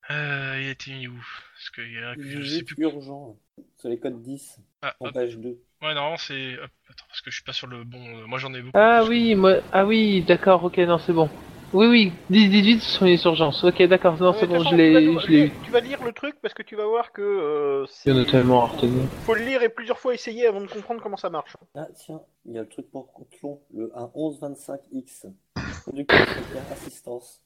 Euh, 0.10 0.60
il 0.62 0.70
était 0.70 0.92
mis 0.92 1.08
où? 1.08 1.16
Parce 1.56 1.70
que 1.72 1.82
il 1.82 1.94
y 1.94 1.98
a- 2.00 2.16
je 2.18 2.44
sais 2.44 2.64
plus. 2.64 2.84
urgent. 2.84 3.38
Sur 3.78 3.90
les 3.90 4.00
codes 4.00 4.22
10, 4.22 4.60
Ah, 4.82 4.96
en 5.00 5.06
hop. 5.08 5.14
page 5.14 5.38
2. 5.38 5.58
Ouais, 5.82 5.94
non, 5.94 6.18
c'est. 6.18 6.54
attends, 6.90 7.06
parce 7.08 7.22
que 7.22 7.30
je 7.32 7.36
suis 7.36 7.44
pas 7.44 7.54
sur 7.54 7.68
le 7.68 7.84
bon. 7.84 8.04
euh, 8.20 8.26
Moi 8.26 8.40
j'en 8.40 8.54
ai 8.54 8.62
beaucoup. 8.62 8.78
Ah 8.78 9.04
oui, 9.08 9.36
moi... 9.36 9.58
ah 9.72 9.86
oui, 9.86 10.22
d'accord, 10.24 10.64
ok, 10.64 10.78
non, 10.80 10.98
c'est 10.98 11.14
bon. 11.14 11.30
Oui, 11.74 11.88
oui, 11.88 12.14
10-18 12.32 12.80
ce 12.80 12.98
sont 12.98 13.06
les 13.06 13.22
urgences. 13.26 13.64
Ok, 13.64 13.82
d'accord, 13.84 14.18
non, 14.20 14.32
Ouais, 14.32 14.38
c'est 14.40 14.48
de 14.48 14.54
toute 14.54 14.58
bon, 14.58 14.64
façon, 14.64 14.70
je 14.72 14.76
tu 14.76 14.78
l'ai 14.82 15.00
lire- 15.02 15.20
je 15.20 15.28
l'ai 15.28 15.46
eu. 15.48 15.52
Tu 15.66 15.72
vas 15.72 15.80
lire 15.82 16.02
le 16.04 16.14
truc 16.14 16.36
parce 16.42 16.54
que 16.54 16.64
tu 16.64 16.76
vas 16.78 16.86
voir 16.86 17.12
que 17.12 17.22
euh, 17.22 17.86
c'est- 17.88 18.10
Il 18.10 18.16
y 18.16 18.20
en 18.20 18.22
a 18.22 18.26
tellement 18.26 18.64
à 18.64 18.68
retenir. 18.68 19.04
faut 19.26 19.34
le 19.36 19.42
lire 19.44 19.62
et 19.64 19.70
plusieurs 19.70 20.00
fois 20.00 20.14
essayer 20.14 20.48
avant 20.48 20.62
de 20.62 20.68
comprendre 20.68 21.02
comment 21.04 21.18
ça 21.18 21.30
marche. 21.30 21.56
Ah 21.76 21.88
tiens, 21.94 22.22
il 22.46 22.54
y 22.54 22.58
a 22.58 22.62
le 22.62 22.70
truc 22.70 22.90
pour 22.90 23.12
Contlon, 23.12 23.60
le 23.74 23.92
1.11.25X. 23.96 25.28
Conducteur 25.84 26.20
secrétaire 26.20 26.64
assistance. 26.72 27.42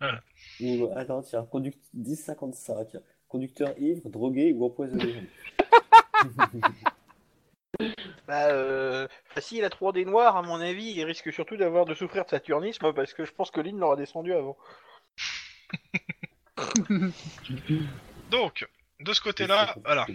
Voilà. 0.00 0.20
Ou, 0.60 0.88
attends, 0.96 1.20
tiens, 1.22 1.46
conduct 1.50 1.78
10.55. 1.94 2.96
Conducteur 3.28 3.74
ivre, 3.78 4.08
drogué 4.08 4.52
ou 4.54 4.64
empoisonné. 4.64 5.14
Bah, 8.26 8.46
euh, 8.48 9.06
s'il 9.38 9.64
a 9.64 9.70
trop 9.70 9.92
des 9.92 10.04
noirs, 10.04 10.36
à 10.36 10.42
mon 10.42 10.60
avis, 10.60 10.92
il 10.92 11.04
risque 11.04 11.32
surtout 11.32 11.56
d'avoir 11.56 11.84
de 11.84 11.94
souffrir 11.94 12.24
de 12.24 12.30
saturnisme 12.30 12.92
parce 12.92 13.12
que 13.14 13.24
je 13.24 13.32
pense 13.32 13.50
que 13.50 13.60
Lynn 13.60 13.78
l'aura 13.78 13.96
descendu 13.96 14.32
avant. 14.34 14.56
Donc, 18.30 18.66
de 19.00 19.12
ce 19.12 19.20
côté-là, 19.20 19.74
voilà. 19.84 20.06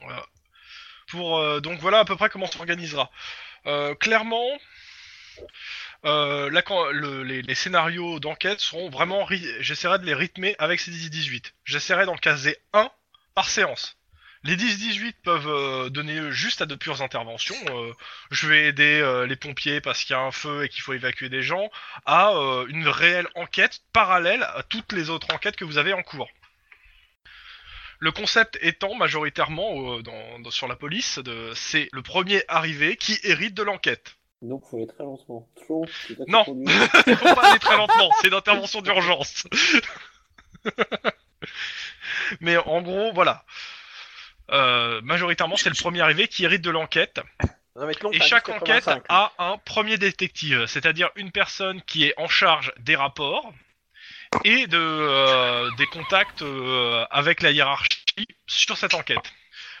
Voilà. 0.00 0.26
Pour 1.08 1.38
euh, 1.38 1.60
donc 1.60 1.78
voilà 1.78 2.00
à 2.00 2.04
peu 2.04 2.16
près 2.16 2.28
comment 2.28 2.46
on 2.46 2.50
s'organisera. 2.50 3.10
Euh, 3.66 3.94
clairement, 3.94 4.44
euh, 6.04 6.50
la 6.50 6.62
can- 6.62 6.90
le- 6.90 7.22
les, 7.22 7.42
les 7.42 7.54
scénarios 7.54 8.18
d'enquête 8.18 8.58
seront 8.58 8.88
vraiment. 8.90 9.26
J'essaierai 9.60 9.98
de 10.00 10.04
les 10.04 10.14
rythmer 10.14 10.56
avec 10.58 10.80
ces 10.80 10.90
10-18. 10.90 11.52
J'essaierai 11.64 12.06
d'en 12.06 12.16
caser 12.16 12.58
un 12.72 12.90
par 13.34 13.48
séance. 13.48 13.96
Les 14.44 14.56
10-18 14.56 15.14
peuvent 15.24 15.48
euh, 15.48 15.88
donner 15.90 16.14
lieu 16.14 16.30
juste 16.30 16.62
à 16.62 16.66
de 16.66 16.74
pures 16.74 17.02
interventions. 17.02 17.56
Euh, 17.70 17.92
je 18.30 18.46
vais 18.46 18.66
aider 18.68 19.00
euh, 19.00 19.26
les 19.26 19.34
pompiers 19.36 19.80
parce 19.80 20.04
qu'il 20.04 20.14
y 20.14 20.18
a 20.18 20.20
un 20.22 20.30
feu 20.30 20.64
et 20.64 20.68
qu'il 20.68 20.82
faut 20.82 20.92
évacuer 20.92 21.28
des 21.28 21.42
gens, 21.42 21.68
à 22.04 22.30
euh, 22.34 22.66
une 22.68 22.86
réelle 22.86 23.26
enquête 23.34 23.80
parallèle 23.92 24.42
à 24.44 24.62
toutes 24.62 24.92
les 24.92 25.10
autres 25.10 25.32
enquêtes 25.34 25.56
que 25.56 25.64
vous 25.64 25.78
avez 25.78 25.92
en 25.92 26.02
cours. 26.02 26.28
Le 27.98 28.12
concept 28.12 28.58
étant 28.60 28.94
majoritairement 28.94 29.96
euh, 29.96 30.02
dans, 30.02 30.38
dans- 30.40 30.50
sur 30.50 30.68
la 30.68 30.76
police, 30.76 31.18
de, 31.18 31.52
c'est 31.54 31.88
le 31.92 32.02
premier 32.02 32.42
arrivé 32.46 32.96
qui 32.96 33.18
hérite 33.24 33.54
de 33.54 33.62
l'enquête. 33.62 34.16
Donc 34.42 34.64
faut 34.70 34.76
aller 34.76 34.86
très 34.86 35.02
lentement. 35.02 35.48
C'est 35.56 36.14
toi 36.14 36.26
qui 36.26 36.30
Non. 36.30 36.44
conduis. 36.44 36.66
Faut 37.16 37.34
pas 37.34 37.50
aller 37.50 37.58
très 37.58 37.76
lentement, 37.76 38.10
c'est 38.20 38.28
une 38.28 38.34
intervention 38.34 38.82
d'urgence. 38.82 39.44
Mais 42.40 42.56
en 42.58 42.82
gros, 42.82 43.12
voilà. 43.14 43.44
Euh, 44.50 45.00
majoritairement, 45.02 45.56
c'est 45.56 45.68
le 45.68 45.74
premier 45.74 46.00
arrivé 46.00 46.28
qui 46.28 46.44
hérite 46.44 46.62
de 46.62 46.70
l'enquête. 46.70 47.20
Et 48.12 48.20
chaque 48.20 48.48
10,85, 48.48 48.56
enquête 48.56 48.88
a 49.08 49.32
un 49.38 49.58
premier 49.58 49.98
détective, 49.98 50.64
c'est-à-dire 50.66 51.10
une 51.14 51.30
personne 51.30 51.82
qui 51.82 52.04
est 52.04 52.14
en 52.16 52.28
charge 52.28 52.72
des 52.78 52.96
rapports 52.96 53.52
et 54.44 54.66
de 54.66 54.78
euh, 54.78 55.70
des 55.76 55.86
contacts 55.86 56.42
euh, 56.42 57.04
avec 57.10 57.42
la 57.42 57.50
hiérarchie 57.50 58.26
sur 58.46 58.76
cette 58.76 58.94
enquête. 58.94 59.32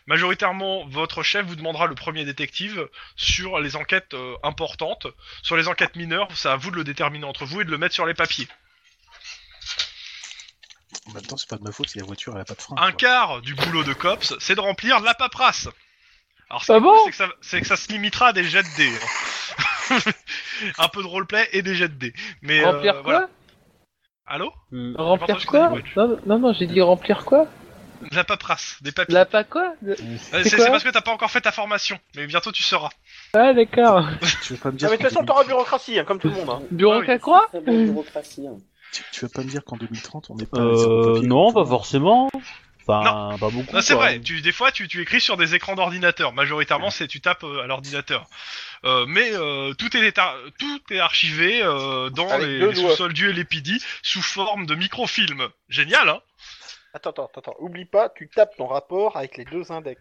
Majoritairement, 0.06 0.86
votre 0.86 1.22
chef 1.22 1.44
vous 1.46 1.56
demandera 1.56 1.86
le 1.86 1.94
premier 1.96 2.24
détective 2.24 2.88
sur 3.16 3.58
les 3.58 3.74
enquêtes 3.74 4.14
euh, 4.14 4.36
importantes. 4.44 5.08
Sur 5.42 5.56
les 5.56 5.66
enquêtes 5.66 5.96
mineures, 5.96 6.28
c'est 6.34 6.48
à 6.48 6.56
vous 6.56 6.70
de 6.70 6.76
le 6.76 6.84
déterminer 6.84 7.24
entre 7.24 7.44
vous 7.44 7.62
et 7.62 7.64
de 7.64 7.70
le 7.70 7.78
mettre 7.78 7.94
sur 7.94 8.06
les 8.06 8.14
papiers. 8.14 8.46
En 11.08 11.12
même 11.12 11.22
temps, 11.22 11.36
c'est 11.36 11.48
pas 11.48 11.56
de 11.56 11.62
ma 11.62 11.72
faute 11.72 11.88
si 11.88 11.98
la 11.98 12.04
voiture 12.04 12.32
elle 12.34 12.40
a 12.40 12.44
pas 12.44 12.54
de 12.54 12.60
frein. 12.62 12.74
Un 12.78 12.90
quoi. 12.90 12.92
quart 12.92 13.40
du 13.40 13.54
boulot 13.54 13.84
de 13.84 13.92
cops, 13.92 14.34
c'est 14.40 14.54
de 14.54 14.60
remplir 14.60 15.00
la 15.00 15.14
paperasse. 15.14 15.68
Alors, 16.48 16.62
Ah 16.62 16.64
qui 16.64 16.72
est 16.72 16.74
cool, 16.76 16.82
bon 16.84 16.94
c'est 17.04 17.10
que, 17.10 17.16
ça, 17.16 17.28
c'est 17.40 17.60
que 17.60 17.66
ça 17.66 17.76
se 17.76 17.88
limitera 17.92 18.28
à 18.28 18.32
des 18.32 18.44
jets 18.44 18.62
de 18.62 18.76
dés. 18.76 18.92
hein. 19.90 19.98
Un 20.78 20.88
peu 20.88 21.02
de 21.02 21.06
roleplay 21.06 21.48
et 21.52 21.62
des 21.62 21.74
jets 21.74 21.88
de 21.88 21.94
dés. 21.94 22.14
Mais 22.42 22.60
euh, 22.64 22.70
Remplir 22.72 22.92
quoi? 22.94 23.02
Voilà. 23.02 23.28
Allô? 24.26 24.52
J'ai 24.72 24.92
pas 24.94 25.02
Remplir 25.02 25.36
entendu 25.36 25.46
quoi? 25.46 25.68
ce 25.70 25.82
que 25.82 25.94
t'as 25.94 26.06
non, 26.06 26.18
non, 26.26 26.38
non, 26.38 26.52
j'ai 26.52 26.66
dit 26.66 26.80
remplir 26.80 27.24
quoi? 27.24 27.46
La 28.12 28.24
paperasse, 28.24 28.76
des 28.82 28.92
papiers. 28.92 29.14
La 29.14 29.24
pas 29.24 29.44
quoi? 29.44 29.74
Euh, 29.86 29.94
c'est 29.96 30.44
C'est 30.44 30.56
quoi 30.56 30.64
c'est 30.66 30.70
parce 30.70 30.84
que 30.84 30.90
t'as 30.90 31.00
pas 31.00 31.12
encore 31.12 31.30
fait 31.30 31.40
ta 31.40 31.50
formation, 31.52 31.98
mais 32.14 32.26
bientôt 32.26 32.52
tu 32.52 32.62
sauras. 32.62 32.90
Ah 33.32 33.54
d'accord. 33.54 34.06
Tu 34.42 34.52
veux 34.52 34.58
pas 34.58 34.70
me 34.70 34.74
Ah, 34.74 34.78
dire 34.78 34.90
mais 34.90 34.96
de 34.98 35.02
toute 35.02 35.08
façon, 35.10 35.20
2000 35.20 35.26
t'auras 35.26 35.44
bureaucratie, 35.44 35.98
hein, 35.98 36.04
comme 36.04 36.18
tout 36.18 36.28
le 36.28 36.34
monde. 36.34 36.50
Hein. 36.50 36.62
Bureau 36.70 36.92
Ah 36.94 36.98
oui. 36.98 37.06
qu'à 37.06 37.18
quoi? 37.18 37.48
Bureaucratie. 37.54 38.46
hein. 38.48 38.58
Tu, 38.96 39.04
tu 39.12 39.20
veux 39.24 39.28
pas 39.28 39.42
me 39.42 39.48
dire 39.48 39.64
qu'en 39.64 39.76
2030 39.76 40.30
on 40.30 40.38
est 40.38 40.46
pas 40.46 40.58
zéro 40.58 40.92
Euh, 40.92 41.14
papier 41.14 41.28
non, 41.28 41.52
pas 41.52 41.64
forcément. 41.64 42.30
Enfin, 42.88 43.36
pas 43.38 43.50
beaucoup. 43.50 43.74
Non, 43.74 43.80
c'est 43.80 43.94
vrai, 43.94 44.20
tu, 44.20 44.40
des 44.40 44.52
fois 44.52 44.70
tu, 44.70 44.86
tu 44.86 45.02
écris 45.02 45.20
sur 45.20 45.36
des 45.36 45.54
écrans 45.54 45.74
d'ordinateur. 45.74 46.32
Majoritairement, 46.32 46.90
c'est 46.90 47.08
tu 47.08 47.20
tapes 47.20 47.42
euh, 47.42 47.64
à 47.64 47.66
l'ordinateur. 47.66 48.26
Euh, 48.84 49.06
mais 49.08 49.32
euh, 49.32 49.74
tout, 49.74 49.96
est, 49.96 50.12
tout 50.58 50.80
est 50.90 51.00
archivé 51.00 51.62
euh, 51.62 52.10
dans 52.10 52.28
Avec 52.28 52.46
les, 52.46 52.74
sous-sols 52.74 53.12
du 53.12 53.32
LAPD 53.32 53.80
sous 54.02 54.22
forme 54.22 54.66
de 54.66 54.74
microfilm. 54.76 55.48
Génial, 55.68 56.08
hein 56.08 56.20
Attends, 56.94 57.10
attends, 57.10 57.30
attends. 57.36 57.56
Oublie 57.58 57.84
pas, 57.84 58.08
tu 58.08 58.28
tapes 58.28 58.56
ton 58.56 58.68
rapport 58.68 59.16
avec 59.16 59.36
les 59.36 59.44
deux 59.44 59.72
index. 59.72 60.00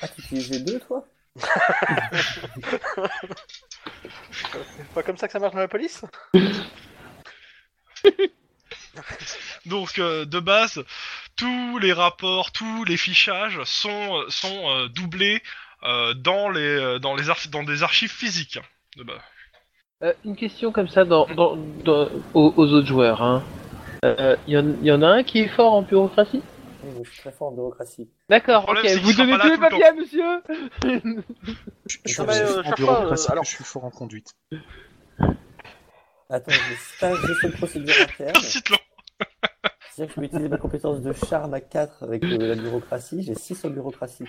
Ah, 0.00 0.08
tu 0.08 0.22
utilises 0.22 0.50
les 0.50 0.60
deux, 0.60 0.80
toi? 0.80 1.04
C'est 4.32 4.88
pas 4.94 5.02
comme 5.02 5.16
ça 5.16 5.26
que 5.26 5.32
ça 5.32 5.38
marche 5.38 5.54
dans 5.54 5.60
la 5.60 5.68
police? 5.68 6.02
Donc 9.66 9.98
euh, 9.98 10.24
de 10.24 10.40
base, 10.40 10.82
tous 11.36 11.78
les 11.78 11.92
rapports, 11.92 12.52
tous 12.52 12.84
les 12.84 12.96
fichages 12.96 13.60
sont 13.64 14.24
sont 14.28 14.70
euh, 14.70 14.88
doublés 14.88 15.42
euh, 15.84 16.14
dans 16.14 16.48
les 16.50 16.98
dans 17.00 17.14
les 17.14 17.24
dans 17.50 17.62
des 17.62 17.82
archives 17.82 18.10
physiques. 18.12 18.58
De 18.96 19.04
base. 19.04 19.20
Euh, 20.02 20.12
Une 20.24 20.36
question 20.36 20.70
comme 20.72 20.88
ça 20.88 21.04
dans, 21.04 21.26
dans, 21.26 21.56
dans- 21.84 22.08
aux, 22.34 22.54
aux 22.56 22.66
autres 22.72 22.86
joueurs. 22.86 23.20
Hein. 23.22 23.42
Euh, 24.04 24.36
y, 24.46 24.56
en, 24.56 24.80
y 24.82 24.92
en 24.92 25.02
a 25.02 25.08
un 25.08 25.22
qui 25.24 25.40
est 25.40 25.48
fort 25.48 25.72
en 25.74 25.82
bureaucratie? 25.82 26.40
Oui, 26.84 27.02
Je 27.04 27.10
suis 27.10 27.20
très 27.20 27.32
fort 27.32 27.48
en 27.48 27.52
bureaucratie. 27.52 28.08
D'accord, 28.28 28.68
ok. 28.68 28.86
Vous 29.02 29.12
donnez 29.12 29.36
tous 29.38 29.48
les 29.50 29.58
papiers 29.58 29.84
à 29.84 29.92
monsieur 29.92 30.40
suis 31.96 32.20
en 32.20 32.24
bureaucratie 32.76 33.30
alors- 33.30 33.44
je 33.44 33.50
suis 33.50 33.64
fort 33.64 33.84
en 33.84 33.90
conduite. 33.90 34.30
Attends, 36.30 36.50
j'ai 36.52 36.76
stage 36.76 37.18
de 37.20 37.48
procédure 37.56 37.94
interne. 38.02 38.36
C'est-à-dire 38.42 38.78
que 39.96 40.08
je 40.08 40.14
peux 40.14 40.22
utiliser 40.24 40.48
ma 40.48 40.58
compétence 40.58 41.00
de 41.00 41.12
charme 41.12 41.54
à 41.54 41.60
4 41.60 42.04
avec 42.04 42.22
euh, 42.22 42.36
la 42.38 42.54
bureaucratie. 42.54 43.22
J'ai 43.22 43.34
6 43.34 43.64
en 43.64 43.70
bureaucratie. 43.70 44.24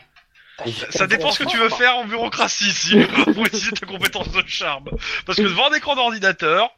Ça 0.90 1.08
dépend 1.08 1.32
ce 1.32 1.44
que 1.44 1.50
tu 1.50 1.58
veux 1.58 1.70
faire 1.70 1.98
en 1.98 2.06
bureaucratie 2.06 2.68
ici 2.70 3.00
pour 3.24 3.46
utiliser 3.46 3.72
ta 3.72 3.86
compétence 3.86 4.32
de 4.32 4.44
charme. 4.48 4.90
Parce 5.26 5.38
que 5.38 5.44
devant 5.44 5.70
un 5.72 5.76
écran 5.76 5.96
d'ordinateur, 5.96 6.70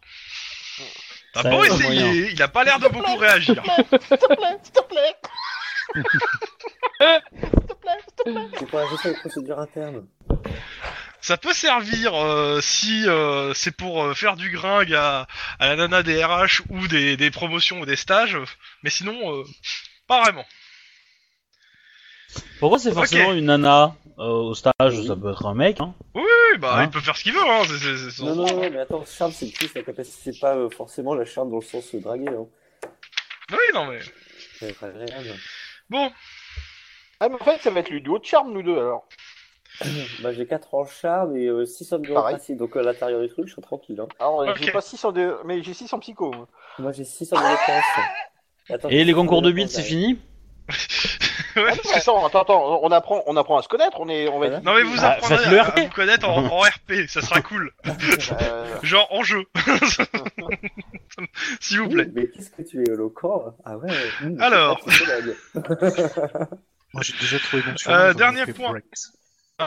t'as 1.34 1.44
Ça 1.44 1.50
beau 1.50 1.64
a 1.64 1.68
moyen. 1.78 2.12
il 2.14 2.42
a 2.42 2.48
pas 2.48 2.64
l'air 2.64 2.80
de 2.80 2.88
beaucoup 2.90 3.16
réagir. 3.16 3.64
S'il 3.64 4.18
te 4.18 4.26
plaît, 4.28 4.58
s'il 4.64 4.74
te 4.74 4.82
plaît 4.82 5.16
C'est 8.60 8.68
pour 8.68 8.80
la 8.80 8.88
gestion 8.88 9.12
de 9.12 9.16
procédure 9.20 9.60
interne. 9.60 10.06
Ça 11.22 11.38
peut 11.38 11.54
servir 11.54 12.16
euh, 12.16 12.60
si 12.62 13.08
euh, 13.08 13.54
c'est 13.54 13.76
pour 13.76 14.04
euh, 14.04 14.14
faire 14.14 14.36
du 14.36 14.50
gringue 14.50 14.94
à, 14.94 15.28
à 15.60 15.68
la 15.68 15.76
nana 15.76 16.02
des 16.04 16.24
RH 16.24 16.62
ou 16.70 16.88
des, 16.88 17.16
des 17.18 17.30
promotions 17.32 17.80
ou 17.82 17.86
des 17.86 17.96
stages, 17.96 18.38
mais 18.84 18.90
sinon, 18.90 19.36
euh, 19.40 19.44
pas 20.08 20.22
vraiment. 20.24 20.46
Pourquoi 22.60 22.80
c'est 22.80 22.94
forcément 22.94 23.34
une 23.34 23.46
nana 23.46 23.96
euh, 24.18 24.24
au 24.24 24.54
stage 24.56 24.74
Ça 24.80 25.16
peut 25.16 25.32
être 25.32 25.46
un 25.46 25.54
mec. 25.54 25.80
Hein. 25.80 25.94
Oui, 26.16 26.24
bah 26.60 26.76
Hein 26.78 26.84
il 26.86 26.90
peut 26.90 27.02
faire 27.02 27.18
ce 27.18 27.24
qu'il 27.24 27.34
veut, 27.34 27.40
hein. 27.40 27.64
Non, 28.20 28.36
non, 28.36 28.46
non, 28.48 28.70
mais 28.70 28.80
attends, 28.80 29.04
charme, 29.06 29.32
c'est 29.32 29.52
plus 29.52 29.74
la 29.76 29.84
capacité, 29.84 30.32
c'est 30.32 30.40
pas 30.40 30.56
euh, 30.56 30.70
forcément 30.70 31.14
la 31.14 31.26
charme 31.26 31.50
dans 31.52 31.58
le 31.58 31.62
sens 31.66 31.94
euh, 31.94 32.00
draguer. 32.00 32.30
Hein. 32.30 32.48
Oui, 33.52 33.58
non 33.74 33.86
mais. 33.88 34.00
Agréable. 34.82 35.36
Bon, 35.90 36.12
Ah, 37.20 37.30
mais 37.30 37.36
en 37.36 37.44
fait, 37.44 37.60
ça 37.62 37.70
va 37.70 37.82
être 37.82 37.90
le 37.90 38.00
duo 38.00 38.18
de 38.20 38.26
charme, 38.26 38.54
nous 38.54 38.64
deux, 38.64 38.78
alors. 38.78 39.08
Bah, 40.22 40.34
j'ai 40.34 40.46
4 40.46 40.74
en 40.76 40.86
charme 40.86 41.36
et 41.36 41.66
6 41.66 41.94
en 41.94 42.00
bureaucratie, 42.00 42.56
donc 42.56 42.76
à 42.76 42.82
l'intérieur 42.84 43.22
du 43.22 43.30
truc, 43.30 43.48
je 43.48 43.54
suis 43.54 43.62
tranquille. 43.62 44.00
Hein. 44.00 44.08
Alors, 44.20 44.40
Ok. 44.48 44.58
j'ai 44.62 44.72
pas 44.72 44.82
6 44.82 45.04
en 45.06 45.14
mais 45.46 45.64
j'ai 45.64 45.74
6 45.74 45.92
en 45.94 46.00
psycho. 46.00 46.32
moi. 46.32 46.48
Moi, 46.80 46.92
j'ai 46.92 47.04
6 47.06 47.34
en. 47.34 47.38
Attends, 48.70 48.90
Et 48.90 49.04
les 49.04 49.14
concours 49.14 49.42
de 49.42 49.52
bite, 49.52 49.70
c'est 49.70 49.82
fini 49.82 50.20
ouais, 51.58 51.64
Ah, 51.68 52.00
non, 52.08 52.26
attends, 52.26 52.26
attends, 52.28 52.42
attends, 52.42 52.80
on 52.84 52.92
apprend, 52.92 53.24
on 53.26 53.36
apprend 53.36 53.58
à 53.58 53.62
se 53.62 53.68
connaître, 53.68 54.00
on 54.00 54.08
est, 54.08 54.30
on 54.30 54.40
va 54.40 54.48
être... 54.48 54.64
Non 54.64 54.74
mais 54.76 54.84
vous 54.84 54.96
Ah, 55.00 55.18
à, 55.22 55.66
à 55.78 55.82
vous 55.82 55.90
connaître 55.90 56.30
en, 56.30 56.46
en 56.46 56.60
RP, 56.60 57.08
ça 57.10 57.22
sera 57.22 57.42
cool. 57.50 57.72
Euh, 57.88 58.66
Genre 58.84 59.08
en 59.12 59.24
jeu. 59.24 59.44
S'il 61.60 61.82
vous 61.82 61.90
plaît. 61.90 62.08
Mais 62.14 62.30
qu'est-ce 62.30 62.52
que 62.52 62.62
tu 62.62 62.80
es 62.80 62.84
éloquent 62.94 63.54
Ah 63.66 63.78
ouais. 63.78 63.90
mmh, 64.22 64.42
Alors. 64.42 64.80
Moi 66.94 67.04
j'ai 67.04 67.14
déjà 67.20 67.40
trouvé 67.40 67.64
mon. 67.66 67.94
Euh, 67.94 68.14
dernier 68.14 68.46
point. 68.46 68.70
Breaks. 68.72 68.86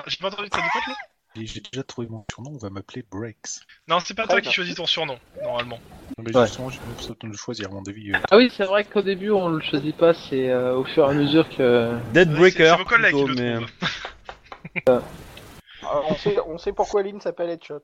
J'ai 0.07 0.17
pas 0.17 0.29
entendu, 0.29 0.49
t'as 0.51 0.61
dit 0.63 0.69
quoi 0.73 0.81
Flo 0.83 0.95
J'ai 1.37 1.61
déjà 1.61 1.83
trouvé 1.83 2.07
mon 2.09 2.25
surnom, 2.33 2.53
on 2.55 2.59
va 2.59 2.71
m'appeler 2.71 3.05
Breaks. 3.11 3.61
Non, 3.89 3.99
c'est 4.01 4.15
pas 4.15 4.27
toi 4.27 4.41
qui 4.41 4.53
choisis 4.53 4.75
ton 4.75 4.87
surnom, 4.87 5.19
normalement. 5.43 5.79
Non, 6.19 6.25
mais 6.25 6.37
Ouais. 6.37 6.47
justement, 6.47 6.71
j'ai 6.71 6.79
besoin 6.81 7.17
de 7.21 7.27
le 7.29 7.37
choisir, 7.37 7.69
à 7.69 7.73
mon 7.73 7.83
avis. 7.85 8.13
euh, 8.13 8.19
Ah 8.31 8.37
oui, 8.37 8.53
c'est 8.57 8.65
vrai 8.65 8.85
qu'au 8.85 9.03
début 9.03 9.31
on 9.31 9.49
le 9.49 9.61
choisit 9.63 9.97
pas, 9.97 10.13
c'est 10.15 10.49
euh, 10.51 10.75
au 10.77 10.85
fur 10.85 11.07
et 11.07 11.11
à 11.11 11.13
mesure 11.15 11.49
que. 11.57 11.99
Dead 12.13 12.29
C'est- 12.31 12.37
Breaker. 12.39 12.69
C'est 12.71 12.77
vos 12.77 12.85
collègues 12.85 13.15
plutôt, 13.15 13.33
qui 13.35 13.41
le 13.41 13.61
mais- 13.61 13.67
trouvent. 14.87 15.03
alors, 15.83 16.07
on, 16.11 16.15
sait, 16.17 16.37
on 16.47 16.59
sait 16.59 16.73
pourquoi 16.73 17.03
Lynn 17.03 17.21
s'appelle 17.21 17.51
Headshot. 17.51 17.83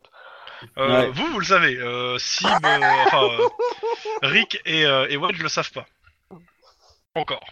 Euh, 0.76 0.88
Ouais. 0.88 1.10
Vous, 1.12 1.26
vous 1.28 1.38
le 1.40 1.44
savez. 1.46 1.76
Euh, 1.76 2.18
Sib, 2.18 2.46
euh, 2.46 2.78
enfin, 3.06 3.24
euh, 3.24 3.48
Rick 4.22 4.60
et, 4.66 4.84
euh, 4.84 5.06
et 5.08 5.16
Wedge 5.16 5.40
le 5.42 5.48
savent 5.48 5.72
pas. 5.72 5.86
Encore. 7.14 7.44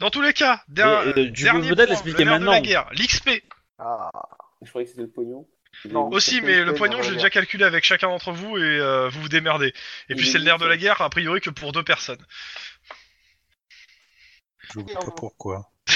Dans 0.00 0.10
tous 0.10 0.22
les 0.22 0.32
cas, 0.32 0.62
der- 0.68 1.02
Et, 1.04 1.08
euh, 1.08 1.12
tu 1.12 1.32
peux 1.32 1.42
dernier 1.44 1.68
peut-être 1.68 1.76
point, 1.76 1.86
l'expliquer 1.86 2.24
le 2.24 2.30
nerf 2.30 2.40
de 2.40 2.46
la 2.46 2.60
guerre, 2.60 2.88
l'XP 2.92 3.42
Ah, 3.78 4.10
Je 4.62 4.68
croyais 4.68 4.84
que 4.86 4.90
c'était 4.90 5.02
le 5.02 5.10
pognon. 5.10 5.48
Non. 5.86 6.08
aussi, 6.10 6.42
mais 6.42 6.62
le 6.64 6.74
poignon, 6.74 7.00
l'ai 7.00 7.16
déjà 7.16 7.30
calculé 7.30 7.64
avec 7.64 7.82
chacun 7.82 8.08
d'entre 8.08 8.30
vous 8.32 8.58
et 8.58 8.60
euh, 8.60 9.08
vous 9.08 9.22
vous 9.22 9.28
démerdez. 9.30 9.72
Et 10.10 10.14
puis 10.14 10.26
c'est 10.26 10.36
est 10.36 10.40
le 10.40 10.44
nerf 10.44 10.58
de 10.58 10.66
la 10.66 10.76
guerre, 10.76 11.00
a 11.00 11.08
priori 11.08 11.40
que 11.40 11.48
pour 11.50 11.72
deux 11.72 11.82
personnes. 11.82 12.24
Je 14.74 14.80
vois 14.80 15.00
pas 15.00 15.10
pourquoi. 15.16 15.70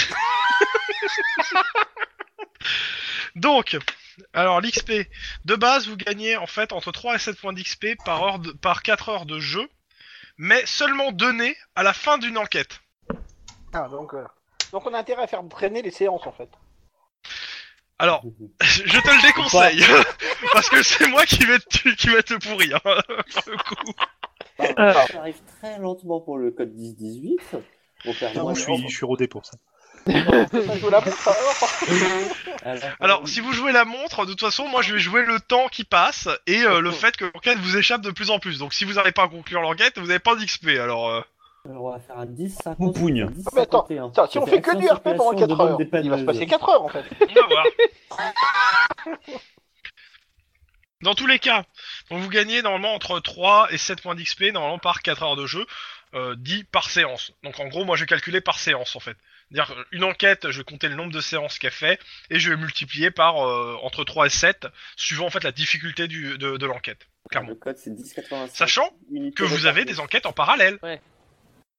Donc, 3.35 3.77
alors 4.32 4.61
l'XP, 4.62 4.93
de 5.44 5.55
base, 5.55 5.89
vous 5.89 5.97
gagnez 5.97 6.36
en 6.36 6.47
fait 6.47 6.73
entre 6.73 6.90
3 6.90 7.16
et 7.16 7.19
7 7.19 7.39
points 7.39 7.53
d'XP 7.53 7.97
par, 8.05 8.23
heure 8.23 8.39
de- 8.39 8.53
par 8.53 8.82
4 8.82 9.11
heures 9.11 9.27
de 9.27 9.39
jeu, 9.39 9.69
mais 10.39 10.65
seulement 10.65 11.12
donnés 11.12 11.55
à 11.74 11.82
la 11.82 11.93
fin 11.93 12.16
d'une 12.19 12.39
enquête. 12.39 12.81
ah, 13.74 13.89
donc, 13.89 14.15
euh, 14.15 14.24
donc 14.73 14.86
on 14.86 14.94
a 14.94 14.98
intérêt 14.98 15.23
à 15.23 15.27
faire 15.27 15.43
traîner 15.51 15.82
les 15.82 15.90
séances, 15.90 16.27
en 16.27 16.32
fait. 16.32 16.48
Alors, 17.98 18.23
je 18.60 19.01
te 19.01 19.09
le 19.09 19.23
déconseille, 19.23 19.82
parce 20.52 20.68
que 20.68 20.82
c'est 20.82 21.09
moi 21.09 21.24
qui 21.24 21.44
vais 21.44 21.59
te, 21.59 21.89
qui 21.94 22.09
vais 22.09 22.23
te 22.23 22.35
pourrir, 22.35 22.78
hein, 22.85 23.01
pour 23.35 23.52
le 23.52 23.56
coup. 23.56 23.93
Bah, 24.59 25.06
ça 25.06 25.18
arrive 25.18 25.40
très 25.60 25.78
lentement 25.78 26.20
pour 26.20 26.39
le 26.39 26.51
code 26.51 26.74
10-18. 26.74 27.36
Mon 28.05 28.14
père, 28.14 28.35
Non, 28.35 28.43
moi, 28.43 28.55
je 28.55 28.60
suis, 28.60 28.89
je 28.89 28.94
suis 28.94 29.06
rodé 29.06 29.28
pour 29.28 29.47
ça. 29.47 29.56
Alors, 33.01 33.27
si 33.27 33.40
vous 33.40 33.52
jouez 33.52 33.73
la 33.73 33.85
montre, 33.85 34.24
de 34.24 34.31
toute 34.31 34.40
façon, 34.40 34.68
moi 34.68 34.82
je 34.82 34.93
vais 34.94 35.01
jouer 35.01 35.24
le 35.24 35.40
temps 35.40 35.66
qui 35.68 35.85
passe 35.85 36.28
et 36.47 36.62
euh, 36.62 36.81
le 36.81 36.93
fait 36.93 37.16
que 37.16 37.24
l'enquête 37.24 37.59
vous 37.59 37.77
échappe 37.77 38.02
de 38.02 38.10
plus 38.10 38.31
en 38.31 38.39
plus. 38.39 38.59
Donc, 38.59 38.73
si 38.73 38.85
vous 38.85 38.94
n'arrivez 38.94 39.12
pas 39.12 39.24
à 39.24 39.28
conclure 39.28 39.62
l'enquête, 39.62 39.98
vous 39.98 40.06
n'avez 40.06 40.20
pas 40.20 40.36
d'XP. 40.36 40.68
Alors, 40.81 41.09
euh, 41.09 41.20
Alors, 41.68 41.84
on 41.84 41.90
va 41.93 41.98
faire 42.01 42.18
un 42.18 42.26
10-50. 42.26 42.76
Poupougne. 42.76 43.22
un 43.22 43.30
10, 43.30 43.44
Mais 43.55 43.62
attends, 43.62 43.86
51. 43.86 44.06
Attends, 44.09 44.26
si 44.30 44.38
on 44.38 44.47
fait 44.47 44.60
que 44.60 44.76
du 44.76 44.86
RP 44.86 45.02
pendant 45.02 45.30
circulation, 45.36 45.38
4 45.38 45.48
demande 45.48 45.70
heures, 45.70 45.78
il 45.80 46.10
va 46.10 46.18
se 46.18 46.22
paneuses. 46.22 46.26
passer 46.26 46.47
4 46.47 46.68
heures, 46.68 46.82
en 46.84 46.88
fait. 46.88 47.05
on 47.20 47.34
va 47.34 47.47
voir. 47.47 47.66
Dans 51.02 51.14
tous 51.14 51.26
les 51.26 51.38
cas, 51.38 51.64
donc 52.10 52.20
vous 52.20 52.30
gagnez 52.30 52.62
normalement 52.62 52.94
entre 52.94 53.20
3 53.20 53.68
et 53.70 53.76
7 53.76 54.01
points 54.01 54.14
d'XP, 54.14 54.44
normalement 54.52 54.78
par 54.78 55.02
4 55.02 55.22
heures 55.22 55.36
de 55.36 55.47
jeu. 55.47 55.64
euh, 56.14 56.34
dit 56.38 56.64
par 56.64 56.88
séance. 56.88 57.32
Donc 57.43 57.60
en 57.60 57.66
gros, 57.68 57.84
moi 57.84 57.97
j'ai 57.97 58.06
calculé 58.06 58.40
par 58.40 58.59
séance 58.59 58.97
en 58.97 59.01
fait. 59.01 59.16
C'est-à-dire 59.51 59.76
euh, 59.76 59.84
une 59.93 60.05
enquête, 60.05 60.51
je 60.51 60.59
vais 60.59 60.64
compter 60.64 60.88
le 60.88 60.94
nombre 60.94 61.12
de 61.12 61.20
séances 61.20 61.59
qu'elle 61.59 61.72
fait 61.72 61.98
et 62.30 62.38
je 62.38 62.48
vais 62.51 62.56
multiplier 62.56 63.10
par 63.10 63.44
euh, 63.47 63.76
entre 63.82 64.05
3 64.05 64.26
et 64.26 64.30
7 64.30 64.66
suivant 64.97 65.26
en 65.26 65.30
fait 65.30 65.44
la 65.44 65.52
difficulté 65.52 66.09
du, 66.09 66.38
de, 66.38 66.56
de 66.56 66.66
l'enquête. 66.66 67.06
Clairement. 67.28 67.51
Le 67.51 67.55
code, 67.56 67.76
c'est 67.76 67.90
10,85. 67.90 68.55
Sachant 68.55 68.88
Que 69.34 69.43
vous 69.44 69.66
avez 69.66 69.84
des 69.84 70.01
enquêtes 70.01 70.24
en 70.26 70.32
parallèle. 70.32 70.78
Ouais. 70.82 71.01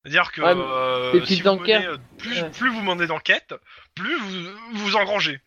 C'est-à-dire 0.04 0.32
que 0.32 0.40
Ouais, 0.40 0.54
euh, 0.56 1.24
si 1.26 1.42
vous 1.42 1.54
menez, 1.56 1.86
euh, 1.86 1.96
plus, 2.18 2.40
Ouais. 2.42 2.50
plus 2.50 2.70
vous 2.70 2.80
menez 2.82 3.06
d'enquêtes, 3.06 3.54
plus 3.94 4.16
vous 4.18 4.50
vous 4.72 4.96
engrangez. 4.96 5.40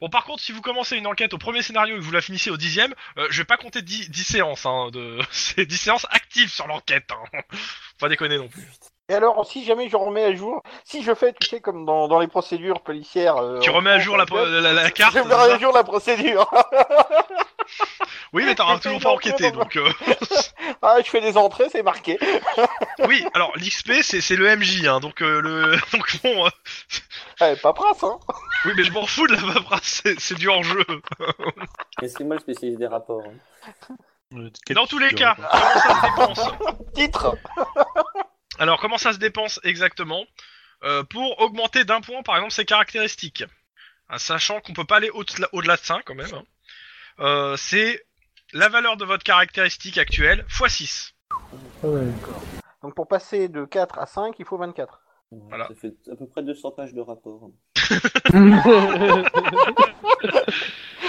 Bon, 0.00 0.08
par 0.08 0.24
contre, 0.24 0.42
si 0.42 0.52
vous 0.52 0.62
commencez 0.62 0.96
une 0.96 1.06
enquête 1.06 1.34
au 1.34 1.38
premier 1.38 1.60
scénario 1.62 1.94
et 1.94 1.98
que 1.98 2.02
vous 2.04 2.10
la 2.10 2.22
finissez 2.22 2.50
au 2.50 2.56
dixième, 2.56 2.94
euh, 3.18 3.26
je 3.30 3.38
vais 3.42 3.44
pas 3.44 3.58
compter 3.58 3.82
10, 3.82 4.10
10 4.10 4.24
séances. 4.24 4.64
Hein, 4.66 4.88
de... 4.92 5.18
C'est 5.30 5.66
10 5.66 5.76
séances 5.76 6.06
actives 6.10 6.50
sur 6.50 6.66
l'enquête. 6.66 7.10
Hein. 7.12 7.40
Faut 7.52 7.98
pas 8.00 8.08
déconner 8.08 8.38
non 8.38 8.48
plus. 8.48 8.66
Et 9.10 9.14
alors, 9.14 9.44
si 9.44 9.64
jamais 9.64 9.88
je 9.88 9.96
remets 9.96 10.24
à 10.24 10.34
jour, 10.34 10.62
si 10.84 11.02
je 11.02 11.14
fais, 11.14 11.32
tu 11.38 11.46
sais, 11.48 11.60
comme 11.60 11.84
dans, 11.84 12.06
dans 12.08 12.20
les 12.20 12.28
procédures 12.28 12.80
policières. 12.82 13.36
euh, 13.36 13.58
tu 13.58 13.68
remets 13.70 13.90
à 13.90 13.98
jour 13.98 14.16
la, 14.16 14.22
exemple, 14.22 14.48
la, 14.48 14.72
la 14.72 14.90
carte. 14.90 15.14
Je 15.16 15.20
remets 15.20 15.34
à 15.34 15.58
jour 15.58 15.72
la 15.74 15.84
procédure. 15.84 16.48
Oui, 18.32 18.44
mais 18.44 18.54
t'auras 18.54 18.78
toujours 18.78 19.00
pas 19.00 19.10
enquêté. 19.10 19.50
dans- 19.50 19.58
Donc, 19.60 19.74
euh, 19.76 19.92
ah, 20.82 20.96
je 21.04 21.10
fais 21.10 21.20
des 21.20 21.36
entrées, 21.36 21.68
c'est 21.70 21.82
marqué. 21.82 22.16
oui, 23.08 23.24
alors 23.34 23.52
l'XP 23.56 24.02
c'est 24.02 24.20
c'est 24.20 24.36
le 24.36 24.56
MJ. 24.56 24.86
Hein, 24.86 25.00
donc, 25.00 25.20
euh, 25.20 25.40
le... 25.40 25.76
donc 25.92 26.20
bon. 26.22 26.46
euh, 26.46 26.50
Eh, 27.40 27.56
hein. 27.66 28.18
Oui, 28.66 28.72
mais 28.76 28.84
je 28.84 28.92
m'en 28.92 29.04
fous 29.06 29.26
de 29.26 29.34
la 29.34 29.52
paperasse. 29.54 30.00
C'est 30.04 30.20
c'est 30.20 30.36
du 30.36 30.48
hors-jeu. 30.48 30.84
Laissez-moi 32.00 32.36
le 32.36 32.40
spécialiste 32.40 32.78
des 32.78 32.86
rapports. 32.86 33.22
hein. 33.26 33.96
Euh, 34.34 34.48
Dans 34.74 34.86
tous 34.86 34.98
les 34.98 35.12
cas, 35.12 35.34
comment 35.36 35.74
ça 35.74 36.00
se 36.00 36.06
dépense 36.06 36.40
Titre. 36.94 37.36
Alors, 38.58 38.78
comment 38.80 38.98
ça 38.98 39.12
se 39.12 39.18
dépense 39.18 39.58
exactement? 39.64 40.24
Euh, 40.84 41.02
Pour 41.02 41.40
augmenter 41.40 41.84
d'un 41.84 42.00
point, 42.00 42.22
par 42.22 42.36
exemple, 42.36 42.52
ses 42.52 42.64
caractéristiques, 42.64 43.44
Hein, 44.12 44.18
sachant 44.18 44.60
qu'on 44.60 44.72
peut 44.72 44.84
pas 44.84 44.96
aller 44.96 45.10
au-delà 45.10 45.48
au-delà 45.52 45.76
de 45.76 45.82
5 45.82 46.02
quand 46.04 46.16
même, 46.16 46.34
hein. 46.34 46.42
Euh, 47.20 47.56
c'est 47.56 48.04
la 48.52 48.68
valeur 48.68 48.96
de 48.96 49.04
votre 49.04 49.24
caractéristique 49.24 49.98
actuelle 49.98 50.44
x 50.48 50.72
6. 50.72 51.14
Donc 52.82 52.94
pour 52.94 53.08
passer 53.08 53.48
de 53.48 53.64
4 53.64 53.98
à 53.98 54.06
5, 54.06 54.34
il 54.38 54.44
faut 54.44 54.56
24. 54.58 55.00
Voilà. 55.32 55.68
Ça 55.68 55.74
fait 55.74 55.92
à 56.10 56.16
peu 56.16 56.26
près 56.26 56.42
200 56.42 56.72
pages 56.72 56.92
de 56.94 57.00
rapport. 57.00 57.50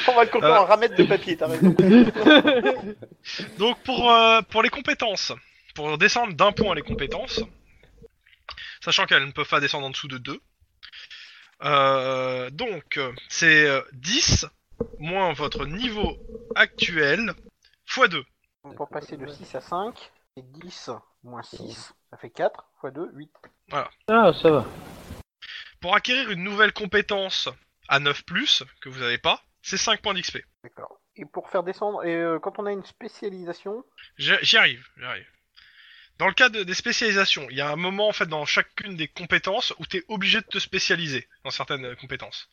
On 0.08 0.16
va 0.16 0.24
le 0.24 0.30
compter 0.30 0.46
Euh. 0.46 0.58
en 0.58 0.66
ramette 0.66 0.98
de 0.98 1.04
papier, 1.04 1.38
t'as 1.38 1.48
raison. 1.48 1.70
Donc, 3.58 3.82
pour, 3.84 4.12
euh, 4.12 4.42
pour 4.42 4.62
les 4.64 4.70
compétences, 4.70 5.32
pour 5.76 5.98
descendre 5.98 6.34
d'un 6.34 6.52
point 6.52 6.76
les 6.76 6.82
compétences, 6.82 7.42
sachant 8.84 9.06
qu'elles 9.06 9.26
ne 9.26 9.32
peuvent 9.32 9.48
pas 9.50 9.60
descendre 9.60 9.86
en 9.88 9.90
dessous 9.90 10.08
de 10.08 10.18
2, 10.18 10.40
euh, 11.64 12.50
donc 12.50 12.98
euh, 12.98 13.12
c'est 13.30 13.68
euh, 13.68 13.82
10 13.94 14.48
moins 14.99 15.34
votre 15.34 15.66
niveau 15.66 16.18
actuel 16.56 17.34
x 17.88 18.10
2. 18.10 18.24
Donc 18.64 18.76
pour 18.76 18.90
passer 18.90 19.18
de 19.18 19.28
6 19.28 19.56
à 19.56 19.62
5, 19.62 19.95
c'est 20.36 20.52
10 20.52 20.90
moins 21.24 21.44
6, 21.44 21.94
ça 22.10 22.18
fait 22.18 22.30
4, 22.30 22.64
x 22.84 22.94
2, 22.94 23.10
8. 23.14 23.32
ah, 23.72 24.34
ça 24.34 24.49
va. 24.52 24.66
Pour 25.80 25.95
acquérir 25.95 26.30
une 26.30 26.44
nouvelle 26.44 26.74
compétence 26.74 27.49
à 27.88 27.99
9 27.99 28.24
que 28.82 28.90
vous 28.90 28.99
n'avez 28.99 29.18
pas, 29.18 29.44
c'est 29.62 29.78
5 29.78 30.02
points 30.02 30.14
d'XP. 30.14 30.40
D'accord. 30.64 30.99
Et 31.16 31.26
pour 31.26 31.49
faire 31.49 31.64
descendre, 31.64 32.06
et 32.06 32.16
euh, 32.16 32.40
quand 32.40 32.58
on 32.60 32.66
a 32.66 32.72
une 32.72 32.86
spécialisation, 32.86 33.84
J'y 34.18 34.32
arrive, 34.58 34.86
j'y 34.98 35.03
arrive. 35.03 35.28
Dans 36.20 36.28
le 36.28 36.34
cas 36.34 36.49
de- 36.49 36.64
des 36.64 36.74
spécialisations, 36.76 37.48
il 37.49 37.58
y 37.58 37.62
a 37.62 37.70
un 37.72 37.76
moment 37.76 38.08
en 38.08 38.14
fait 38.14 38.28
dans 38.28 38.45
chacune 38.45 38.95
des 38.95 39.08
compétences 39.08 39.74
où 39.80 39.86
tu 39.88 39.98
es 39.98 40.03
obligé 40.08 40.40
de 40.40 40.45
te 40.45 40.60
spécialiser 40.60 41.28
dans 41.44 41.49
certaines 41.52 41.95
compétences. 41.95 42.48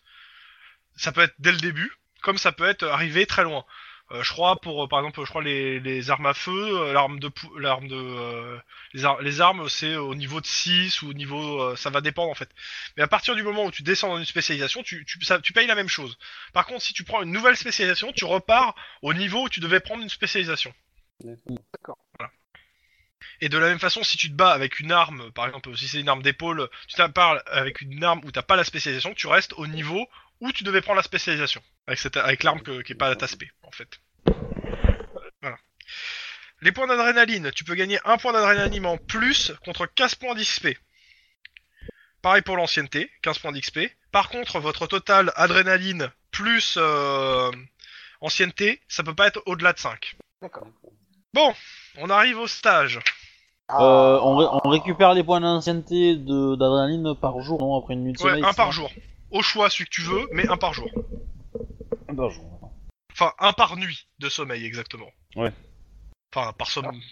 Ça 0.97 1.13
peut 1.13 1.21
être 1.21 1.35
dès 1.39 1.53
le 1.53 1.59
début, 1.59 1.93
comme 2.23 2.39
ça 2.39 2.53
peut 2.53 2.69
être 2.69 2.85
arrivé 2.87 3.27
très 3.27 3.45
loin. 3.45 3.65
Euh, 4.11 4.23
je 4.23 4.31
crois 4.33 4.59
pour 4.63 4.83
euh, 4.85 4.89
par 4.89 5.01
exemple, 5.01 5.21
je 5.23 5.29
crois 5.29 5.43
les, 5.43 5.81
les 5.81 6.11
armes 6.11 6.25
à 6.25 6.33
feu, 6.33 6.51
euh, 6.81 6.93
l'arme 6.95 7.21
de 7.21 7.29
pou- 7.29 7.59
l'arme 7.59 7.89
de 7.89 7.95
euh, 7.95 8.59
les, 8.95 9.05
ar- 9.05 9.21
les 9.21 9.43
armes 9.43 9.69
c'est 9.69 9.97
au 9.97 10.15
niveau 10.15 10.41
de 10.41 10.47
6 10.47 11.03
ou 11.03 11.11
au 11.11 11.13
niveau 11.13 11.61
euh, 11.61 11.77
ça 11.77 11.91
va 11.91 12.01
dépendre 12.01 12.31
en 12.31 12.35
fait. 12.35 12.49
Mais 12.97 13.03
à 13.03 13.07
partir 13.07 13.35
du 13.35 13.43
moment 13.43 13.67
où 13.67 13.71
tu 13.71 13.83
descends 13.83 14.09
dans 14.09 14.19
une 14.19 14.25
spécialisation, 14.25 14.83
tu 14.83 15.05
tu, 15.05 15.23
ça- 15.27 15.41
tu 15.41 15.53
payes 15.53 15.67
la 15.67 15.75
même 15.75 15.91
chose. 15.91 16.17
Par 16.55 16.65
contre, 16.67 16.81
si 16.83 16.95
tu 16.95 17.05
prends 17.05 17.21
une 17.23 17.33
nouvelle 17.33 17.57
spécialisation, 17.57 18.11
tu 18.13 18.25
repars 18.25 18.75
au 19.03 19.13
niveau 19.13 19.43
où 19.45 19.49
tu 19.51 19.61
devais 19.61 19.81
prendre 19.81 20.03
une 20.03 20.09
spécialisation. 20.09 20.73
D'accord. 21.75 21.99
Et 23.41 23.49
de 23.49 23.59
la 23.59 23.69
même 23.69 23.79
façon, 23.79 24.03
si 24.03 24.17
tu 24.17 24.29
te 24.31 24.35
bats 24.35 24.53
avec 24.53 24.81
une 24.81 24.91
arme, 24.91 25.31
par 25.33 25.47
exemple, 25.47 25.77
si 25.77 25.87
c'est 25.87 26.01
une 26.01 26.09
arme 26.09 26.23
d'épaule, 26.23 26.69
tu 26.89 26.97
te 26.97 27.07
parles 27.09 27.43
avec 27.47 27.81
une 27.83 28.03
arme 28.03 28.21
où 28.25 28.33
t'as 28.33 28.43
pas 28.43 28.57
la 28.57 28.65
spécialisation, 28.65 29.15
tu 29.15 29.27
restes 29.27 29.53
au 29.55 29.67
niveau 29.67 30.09
où 30.41 30.53
tu 30.53 30.65
devais 30.65 30.81
prendre 30.81 30.97
la 30.99 31.03
spécialisation. 31.03 31.63
Avec, 31.87 31.99
cette, 31.99 32.17
avec 32.17 32.43
l'arme 32.43 32.61
que- 32.61 32.83
qui 32.83 32.93
est 32.93 32.97
pas 32.97 33.09
à 33.09 33.17
ta 33.17 33.27
spé, 33.27 33.51
en 33.63 33.71
fait. 33.71 33.89
Voilà. 35.43 35.57
Les 36.61 36.73
points 36.73 36.87
d'adrénaline, 36.87 37.51
tu 37.53 37.65
peux 37.65 37.75
gagner 37.75 37.99
un 38.05 38.17
point 38.19 38.33
d'adrénaline 38.33 38.87
en 38.87 38.97
plus 38.99 39.53
contre 39.65 39.87
15 39.87 40.15
points 40.17 40.35
d'XP. 40.35 40.77
Pareil 42.23 42.43
pour 42.43 42.57
l'ancienneté, 42.57 43.11
15 43.23 43.39
points 43.39 43.53
d'XP. 43.53 43.79
Par 44.11 44.29
contre, 44.29 44.59
votre 44.59 44.87
total 44.87 45.33
adrénaline 45.37 46.11
plus 46.33 46.75
euh, 46.77 47.51
ancienneté, 48.21 48.81
ça 48.89 49.03
peut 49.05 49.15
pas 49.15 49.29
être 49.29 49.41
au-delà 49.47 49.73
de 49.73 49.79
5. 49.79 50.17
d'accord. 50.43 50.67
On 51.99 52.11
arrive 52.11 52.39
au 52.39 52.49
stage. 52.49 52.99
Ah, 53.69 53.77
Euh, 53.81 54.19
on, 54.23 54.37
ré- 54.37 54.47
on 54.65 54.69
récupère 54.69 55.15
les 55.15 55.23
points 55.23 55.41
d'ancienneté 55.41 56.17
de- 56.17 56.57
d'adrénaline 56.57 57.15
par 57.21 57.41
jour, 57.41 57.61
non 57.61 57.79
Après 57.79 57.95
une 57.95 58.03
nuit 58.05 58.13
de 58.15 58.19
Ouais, 58.19 58.31
sommeil 58.31 58.45
un 58.45 58.53
par 58.55 58.73
jour. 58.73 58.91
Au 59.31 59.43
choix, 59.43 59.69
celui 59.71 59.85
que 59.87 59.91
tu 59.91 60.03
veux, 60.03 60.27
mais 60.33 60.47
un 60.49 60.57
par 60.57 60.73
jour. 60.75 60.91
Un 62.09 62.15
par 62.15 62.31
jour. 62.31 62.73
Enfin, 63.13 63.33
un 63.39 63.53
par 63.53 63.77
nuit 63.77 64.09
de 64.19 64.29
sommeil, 64.29 64.65
exactement. 64.65 65.11
Ouais. 65.37 65.53
Enfin, 66.35 66.53
par 66.53 66.71
sommeil. 66.71 67.03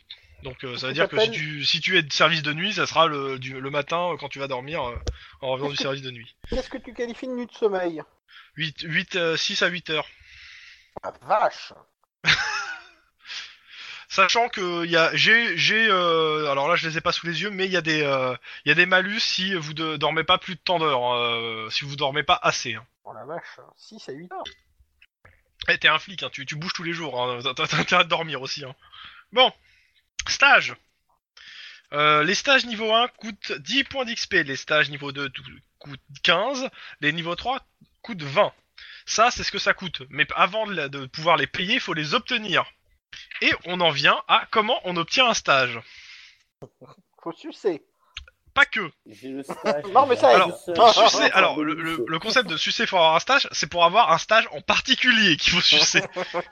Donc, 0.42 0.62
euh, 0.64 0.76
ça 0.76 0.88
veut 0.88 0.92
dire 0.92 1.08
que 1.08 1.18
si 1.18 1.30
tu, 1.30 1.64
si 1.64 1.80
tu 1.80 1.96
es 1.98 2.02
de 2.02 2.12
service 2.12 2.42
de 2.42 2.52
nuit, 2.52 2.72
ça 2.74 2.86
sera 2.86 3.06
le, 3.06 3.38
du- 3.38 3.60
le 3.60 3.70
matin 3.70 4.12
euh, 4.12 4.16
quand 4.16 4.28
tu 4.28 4.38
vas 4.38 4.48
dormir 4.48 4.82
euh, 4.84 4.96
en 5.40 5.48
revenant 5.48 5.70
du 5.70 5.76
service 5.76 6.02
de 6.02 6.10
nuit. 6.10 6.36
Qu'est-ce 6.50 6.68
que 6.70 6.78
tu 6.78 6.92
qualifies 6.94 7.26
de 7.26 7.32
nuit 7.32 7.46
de 7.46 7.52
sommeil? 7.52 8.02
8, 8.56 8.82
8, 8.82 9.16
euh, 9.16 9.36
6 9.36 9.62
à 9.62 9.66
8 9.68 9.90
heures. 9.90 10.06
Ah, 11.02 11.12
vache 11.22 11.72
Sachant 14.08 14.48
que 14.48 14.84
il 14.84 14.90
y 14.90 14.96
a, 14.96 15.14
j'ai, 15.14 15.56
j'ai, 15.58 15.88
euh, 15.90 16.50
alors 16.50 16.68
là 16.68 16.76
je 16.76 16.88
les 16.88 16.96
ai 16.96 17.00
pas 17.00 17.12
sous 17.12 17.26
les 17.26 17.42
yeux, 17.42 17.50
mais 17.50 17.66
il 17.66 17.72
y 17.72 17.76
a 17.76 17.80
des, 17.82 18.02
euh, 18.02 18.34
il 18.64 18.68
y 18.68 18.72
a 18.72 18.74
des 18.74 18.86
malus 18.86 19.20
si 19.20 19.54
vous 19.54 19.74
de- 19.74 19.96
dormez 19.96 20.22
pas 20.24 20.38
plus 20.38 20.54
de 20.54 20.60
tant 20.60 20.78
d'heures, 20.78 21.14
euh, 21.14 21.68
si 21.70 21.84
vous 21.84 21.96
dormez 21.96 22.22
pas 22.22 22.38
assez. 22.42 22.74
Hein. 22.74 22.86
Oh 23.04 23.12
la 23.12 23.24
vache, 23.24 23.42
6 23.76 24.08
à 24.08 24.12
8 24.12 24.32
heures. 24.32 24.44
Eh, 25.68 25.78
t'es 25.78 25.88
un 25.88 25.98
flic, 25.98 26.22
hein, 26.22 26.30
tu, 26.32 26.46
tu 26.46 26.54
bouges 26.56 26.72
tous 26.72 26.84
les 26.84 26.92
jours, 26.92 27.20
hein, 27.20 27.40
t'as 27.56 27.76
intérêt 27.78 28.04
de 28.04 28.08
dormir 28.08 28.40
aussi. 28.42 28.64
Hein. 28.64 28.74
Bon, 29.32 29.52
stage. 30.28 30.74
Euh, 31.92 32.22
les 32.24 32.34
stages 32.34 32.66
niveau 32.66 32.92
1 32.94 33.08
coûtent 33.08 33.52
10 33.52 33.84
points 33.84 34.04
d'XP, 34.04 34.34
les 34.44 34.56
stages 34.56 34.90
niveau 34.90 35.12
2 35.12 35.28
tout- 35.30 35.42
coûtent 35.78 36.00
15, 36.22 36.68
les 37.00 37.12
niveaux 37.12 37.34
3 37.36 37.60
coûtent 38.02 38.22
20. 38.22 38.52
Ça, 39.06 39.30
c'est 39.30 39.44
ce 39.44 39.52
que 39.52 39.58
ça 39.58 39.72
coûte. 39.72 40.02
Mais 40.10 40.26
avant 40.34 40.66
de, 40.66 40.88
de 40.88 41.06
pouvoir 41.06 41.36
les 41.36 41.46
payer, 41.46 41.74
il 41.74 41.80
faut 41.80 41.94
les 41.94 42.14
obtenir. 42.14 42.64
Et 43.42 43.52
on 43.64 43.80
en 43.80 43.90
vient 43.90 44.22
à 44.28 44.46
comment 44.50 44.80
on 44.84 44.96
obtient 44.96 45.26
un 45.26 45.34
stage. 45.34 45.78
Faut 47.22 47.32
sucer. 47.32 47.82
Pas 48.54 48.64
que. 48.64 48.90
J'ai 49.06 49.28
le 49.28 49.42
stage. 49.42 49.84
Non, 49.92 50.06
mais 50.06 50.16
ça. 50.16 50.30
Alors. 50.30 50.56
Sucer, 50.58 51.30
alors 51.32 51.60
le, 51.62 51.74
le- 51.74 52.04
le 52.06 52.18
concept 52.18 52.48
de 52.48 52.56
sucer 52.56 52.86
pour 52.86 52.98
avoir 52.98 53.14
un 53.16 53.20
stage, 53.20 53.48
c'est 53.52 53.66
pour 53.68 53.84
avoir 53.84 54.12
un 54.12 54.18
stage 54.18 54.48
en 54.52 54.60
particulier 54.62 55.36
qu'il 55.36 55.52
faut 55.52 55.60
sucer. 55.60 56.02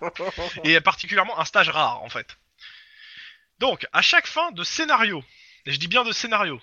et 0.64 0.78
particulièrement 0.80 1.38
un 1.38 1.44
stage 1.46 1.70
rare 1.70 2.02
en 2.02 2.08
fait. 2.10 2.36
Donc, 3.58 3.86
à 3.92 4.02
chaque 4.02 4.26
fin 4.26 4.50
de 4.52 4.64
scénario, 4.64 5.24
et 5.64 5.72
je 5.72 5.78
dis 5.78 5.88
bien 5.88 6.04
de 6.04 6.12
scénario, 6.12 6.60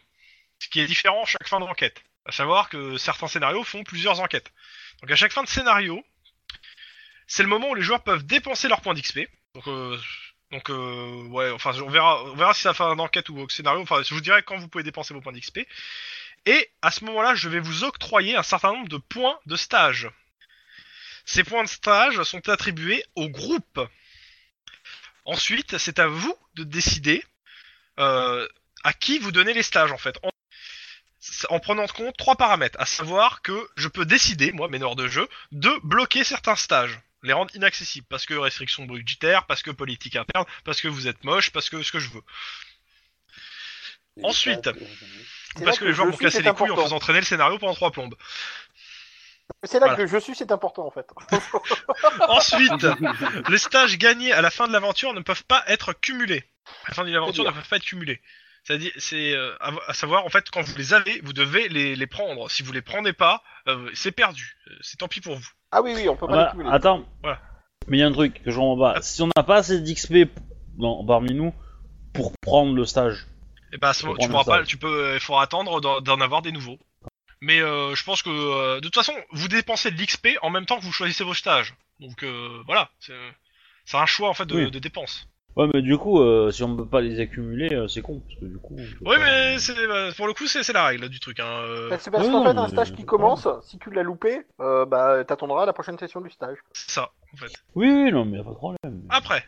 ce 0.59 0.67
qui 0.67 0.79
est 0.79 0.85
différent 0.85 1.23
à 1.23 1.25
chaque 1.25 1.47
fin 1.47 1.59
d'enquête, 1.59 2.03
à 2.25 2.31
savoir 2.31 2.69
que 2.69 2.97
certains 2.97 3.27
scénarios 3.27 3.63
font 3.63 3.83
plusieurs 3.83 4.19
enquêtes. 4.19 4.51
Donc 5.01 5.09
à 5.09 5.15
chaque 5.15 5.31
fin 5.33 5.41
de 5.41 5.47
scénario, 5.47 6.03
c'est 7.25 7.41
le 7.41 7.49
moment 7.49 7.69
où 7.69 7.75
les 7.75 7.81
joueurs 7.81 8.03
peuvent 8.03 8.23
dépenser 8.25 8.67
leurs 8.67 8.81
points 8.81 8.93
d'XP. 8.93 9.21
Donc, 9.55 9.67
euh, 9.67 9.97
euh, 10.69 11.23
ouais, 11.27 11.51
enfin 11.51 11.73
on 11.81 11.89
verra, 11.89 12.23
on 12.23 12.35
verra 12.35 12.53
si 12.53 12.61
ça 12.61 12.73
fait 12.73 12.83
une 12.83 12.99
enquête 12.99 13.29
ou 13.29 13.37
au 13.37 13.49
scénario. 13.49 13.81
Enfin, 13.81 14.01
je 14.03 14.13
vous 14.13 14.21
dirai 14.21 14.43
quand 14.43 14.57
vous 14.57 14.67
pouvez 14.67 14.83
dépenser 14.83 15.13
vos 15.13 15.21
points 15.21 15.33
d'XP. 15.33 15.59
Et 16.45 16.69
à 16.81 16.91
ce 16.91 17.03
moment-là, 17.05 17.35
je 17.35 17.49
vais 17.49 17.59
vous 17.59 17.83
octroyer 17.83 18.35
un 18.35 18.43
certain 18.43 18.73
nombre 18.73 18.89
de 18.89 18.97
points 18.97 19.37
de 19.45 19.55
stage. 19.55 20.09
Ces 21.25 21.43
points 21.43 21.63
de 21.63 21.69
stage 21.69 22.23
sont 22.23 22.49
attribués 22.49 23.03
au 23.15 23.29
groupe. 23.29 23.79
Ensuite, 25.25 25.77
c'est 25.77 25.99
à 25.99 26.07
vous 26.07 26.35
de 26.55 26.63
décider 26.63 27.23
euh, 27.99 28.47
à 28.83 28.93
qui 28.93 29.19
vous 29.19 29.31
donnez 29.31 29.53
les 29.53 29.63
stages 29.63 29.91
en 29.91 29.97
fait. 29.97 30.17
En, 30.23 30.29
en 31.49 31.59
prenant 31.59 31.83
en 31.83 31.87
compte 31.87 32.17
trois 32.17 32.35
paramètres, 32.35 32.79
à 32.79 32.85
savoir 32.85 33.41
que 33.41 33.69
je 33.75 33.87
peux 33.87 34.05
décider, 34.05 34.51
moi, 34.53 34.69
meneur 34.69 34.95
de 34.95 35.07
jeu, 35.07 35.27
de 35.51 35.71
bloquer 35.83 36.23
certains 36.23 36.55
stages, 36.55 36.99
les 37.23 37.33
rendre 37.33 37.55
inaccessibles, 37.55 38.07
parce 38.09 38.25
que 38.25 38.33
restrictions 38.33 38.85
budgétaires, 38.85 39.45
parce 39.45 39.61
que 39.63 39.71
politique 39.71 40.15
interne, 40.15 40.45
parce 40.63 40.81
que 40.81 40.87
vous 40.87 41.07
êtes 41.07 41.23
moche, 41.23 41.51
parce 41.51 41.69
que 41.69 41.81
ce 41.83 41.91
que 41.91 41.99
je 41.99 42.09
veux. 42.09 42.23
Ensuite, 44.23 44.69
parce 45.63 45.79
que 45.79 45.85
les 45.85 45.93
joueurs 45.93 46.17
cassé 46.17 46.37
c'est 46.37 46.43
les 46.43 46.53
couilles 46.53 46.71
en 46.71 46.83
faisant 46.83 46.99
traîner 46.99 47.19
le 47.19 47.25
scénario 47.25 47.57
pendant 47.59 47.73
trois 47.75 47.91
plombes. 47.91 48.15
C'est 49.63 49.79
là 49.79 49.87
Voilà. 49.87 49.95
que 50.03 50.07
je 50.07 50.17
suis, 50.17 50.35
c'est 50.35 50.51
important 50.51 50.85
en 50.85 50.91
fait. 50.91 51.07
Ensuite, 52.29 52.85
les 53.49 53.57
stages 53.57 53.97
gagnés 53.97 54.31
à 54.33 54.41
la 54.41 54.49
fin 54.49 54.67
de 54.67 54.73
l'aventure 54.73 55.13
ne 55.13 55.21
peuvent 55.21 55.43
pas 55.43 55.63
être 55.67 55.93
cumulés. 55.93 56.43
À 56.85 56.89
la 56.89 56.93
fin 56.95 57.03
de 57.05 57.11
l'aventure 57.11 57.43
ne 57.45 57.51
peuvent 57.51 57.67
pas 57.67 57.77
être 57.77 57.83
cumulés. 57.85 58.21
C'est-à-dire, 58.63 58.91
c'est 58.97 59.33
euh, 59.33 59.55
à, 59.59 59.71
à 59.87 59.93
savoir 59.93 60.25
en 60.25 60.29
fait 60.29 60.49
quand 60.51 60.61
vous 60.61 60.75
les 60.77 60.93
avez, 60.93 61.19
vous 61.21 61.33
devez 61.33 61.67
les, 61.69 61.95
les 61.95 62.07
prendre. 62.07 62.49
Si 62.49 62.63
vous 62.63 62.71
les 62.71 62.81
prenez 62.81 63.11
pas, 63.13 63.43
euh, 63.67 63.89
c'est 63.93 64.11
perdu. 64.11 64.55
Euh, 64.67 64.77
C'est 64.81 64.97
tant 64.97 65.07
pis 65.07 65.19
pour 65.21 65.35
vous. 65.35 65.49
Ah 65.71 65.81
oui, 65.81 65.93
oui, 65.95 66.09
on 66.09 66.15
peut 66.15 66.27
pas 66.27 66.33
Ah 66.33 66.35
bah, 66.35 66.45
les 66.45 66.51
cumuler. 66.51 66.69
attends. 66.75 67.05
Voilà. 67.21 67.39
Mais 67.87 67.97
il 67.97 67.99
y 68.01 68.03
a 68.03 68.07
un 68.07 68.11
truc 68.11 68.41
que 68.43 68.51
je 68.51 68.55
comprends 68.57 68.93
pas. 68.93 69.01
Si 69.01 69.21
on 69.21 69.29
n'a 69.35 69.43
pas 69.43 69.57
assez 69.57 69.79
d'XP 69.81 70.29
dans- 70.77 71.03
parmi 71.05 71.33
nous 71.33 71.53
pour 72.13 72.33
prendre 72.41 72.73
le 72.75 72.85
stage, 72.85 73.25
Et 73.73 73.77
bah, 73.77 73.89
à 73.89 73.93
ce 73.93 74.01
Faut 74.01 74.07
moment, 74.07 74.17
tu 74.19 74.27
prendre 74.29 74.43
pourras 74.43 74.57
pas, 74.59 74.65
tu 74.65 74.77
peux, 74.77 75.13
il 75.15 75.19
faudra 75.21 75.43
attendre 75.43 75.79
d'en 75.81 76.01
d'en 76.01 76.19
avoir 76.21 76.41
des 76.41 76.51
nouveaux. 76.51 76.77
Mais 77.41 77.59
euh, 77.59 77.95
je 77.95 78.03
pense 78.03 78.21
que 78.21 78.29
euh, 78.29 78.75
de 78.75 78.81
toute 78.81 78.93
façon, 78.95 79.13
vous 79.31 79.47
dépensez 79.47 79.89
de 79.91 79.99
l'XP 80.01 80.27
en 80.43 80.49
même 80.51 80.65
temps 80.65 80.77
que 80.77 80.83
vous 80.83 80.91
choisissez 80.91 81.23
vos 81.23 81.33
stages. 81.33 81.73
Donc 81.99 82.21
euh, 82.23 82.61
voilà, 82.65 82.89
c'est 82.99 83.13
c'est 83.85 83.97
un 83.97 84.05
choix 84.05 84.29
en 84.29 84.33
fait 84.33 84.45
de, 84.45 84.55
Oui. 84.55 84.71
de 84.71 84.77
dépenses. 84.79 85.27
Ouais, 85.57 85.67
mais 85.73 85.81
du 85.81 85.97
coup, 85.97 86.21
euh, 86.21 86.49
si 86.51 86.63
on 86.63 86.75
peut 86.77 86.85
pas 86.87 87.01
les 87.01 87.19
accumuler, 87.19 87.73
euh, 87.73 87.87
c'est 87.87 88.01
con. 88.01 88.21
Parce 88.21 88.39
que 88.39 88.45
du 88.45 88.57
coup. 88.57 88.75
Oui, 88.77 89.17
pas- 89.17 89.17
mais 89.19 89.59
c'est 89.59 89.77
euh, 89.77 90.11
pour 90.13 90.27
le 90.27 90.33
coup, 90.33 90.47
c'est 90.47 90.63
c'est 90.63 90.71
la 90.73 90.85
règle 90.85 91.09
du 91.09 91.19
truc. 91.19 91.39
Hein. 91.41 91.45
euh, 91.45 91.89
Bah, 91.89 91.97
c'est 91.99 92.09
parce 92.09 92.25
Ouais, 92.25 92.31
qu'en 92.31 92.43
non, 92.43 92.53
fait, 92.53 92.57
un 92.59 92.67
stage 92.69 92.93
qui 92.93 93.05
commence, 93.05 93.47
si 93.63 93.77
tu 93.77 93.91
l'as 93.91 94.03
loupé, 94.03 94.41
euh, 94.61 94.85
bah 94.85 95.23
t'attendras 95.25 95.65
la 95.65 95.73
prochaine 95.73 95.97
session 95.99 96.21
du 96.21 96.29
stage. 96.29 96.57
c'est 96.73 96.91
ça, 96.91 97.11
en 97.33 97.37
fait. 97.37 97.51
Oui, 97.75 97.89
oui, 97.89 98.11
non, 98.11 98.23
mais 98.25 98.37
y 98.37 98.39
a 98.39 98.43
pas 98.43 98.51
de 98.51 98.55
problème. 98.55 99.01
Après, 99.09 99.43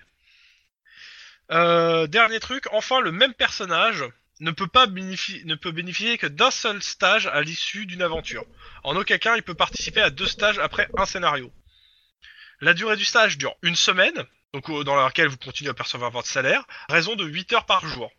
euh, 1.52 2.08
dernier 2.08 2.40
truc, 2.40 2.66
enfin, 2.72 3.00
le 3.02 3.12
même 3.12 3.34
personnage 3.34 4.04
ne 4.40 4.52
peut 4.52 4.68
pas 4.68 4.88
bénéficier, 4.88 5.44
ne 5.46 5.56
peut 5.56 5.72
bénéficier 5.72 6.18
que 6.18 6.28
d'un 6.28 6.52
seul 6.52 6.82
stage 6.82 7.28
à 7.28 7.42
l'issue 7.42 7.86
d'une 7.86 8.02
aventure. 8.02 8.46
En 8.84 8.96
aucun 8.96 9.18
cas, 9.18 9.36
il 9.38 9.44
peut 9.44 9.54
participer 9.54 10.02
à 10.02 10.10
deux 10.10 10.26
stages 10.28 10.60
après 10.60 10.90
un 10.98 11.06
scénario. 11.06 11.52
La 12.62 12.74
durée 12.74 12.98
du 12.98 13.06
stage 13.06 13.38
dure 13.38 13.56
une 13.62 13.76
semaine, 13.76 14.24
donc 14.54 14.70
euh, 14.70 14.84
dans 14.84 14.96
laquelle 14.96 15.28
vous 15.28 15.38
continuez 15.38 15.70
à 15.72 15.74
percevoir 15.74 16.12
votre 16.12 16.28
salaire, 16.28 16.64
raison 16.90 17.16
de 17.16 17.26
8 17.26 17.54
heures 17.54 17.66
par 17.66 17.86
jour. 17.86 18.12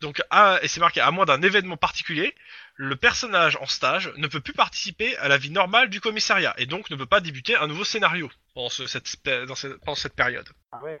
Donc, 0.00 0.22
à- 0.30 0.60
et 0.62 0.68
c'est 0.68 0.80
marqué 0.80 1.00
à 1.00 1.10
moins 1.10 1.24
d'un 1.24 1.42
événement 1.42 1.76
particulier, 1.76 2.34
le 2.76 2.94
personnage 2.94 3.56
en 3.56 3.66
stage 3.66 4.12
ne 4.16 4.28
peut 4.28 4.40
plus 4.40 4.52
participer 4.52 5.16
à 5.18 5.26
la 5.28 5.38
vie 5.38 5.50
normale 5.50 5.90
du 5.90 6.00
commissariat 6.00 6.54
et 6.56 6.66
donc 6.66 6.88
ne 6.90 6.96
peut 6.96 7.06
pas 7.06 7.20
débuter 7.20 7.56
un 7.56 7.66
nouveau 7.66 7.84
scénario 7.84 8.30
pendant, 8.54 8.68
ce- 8.68 8.86
cette, 8.86 9.08
dans 9.46 9.56
ce- 9.56 9.66
pendant 9.66 9.96
cette 9.96 10.14
période. 10.14 10.48
Ah 10.72 10.78
ouais. 10.82 11.00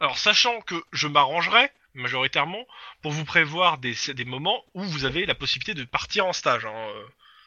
Alors, 0.00 0.18
sachant 0.18 0.60
que 0.60 0.74
je 0.92 1.08
m'arrangerai 1.08 1.70
majoritairement 1.94 2.66
pour 3.02 3.12
vous 3.12 3.24
prévoir 3.24 3.78
des, 3.78 3.94
des 4.14 4.24
moments 4.24 4.62
où 4.74 4.82
vous 4.82 5.04
avez 5.06 5.24
la 5.26 5.34
possibilité 5.34 5.72
de 5.74 5.84
partir 5.84 6.26
en 6.26 6.32
stage, 6.32 6.66
hein, 6.66 6.74
euh, 6.74 7.04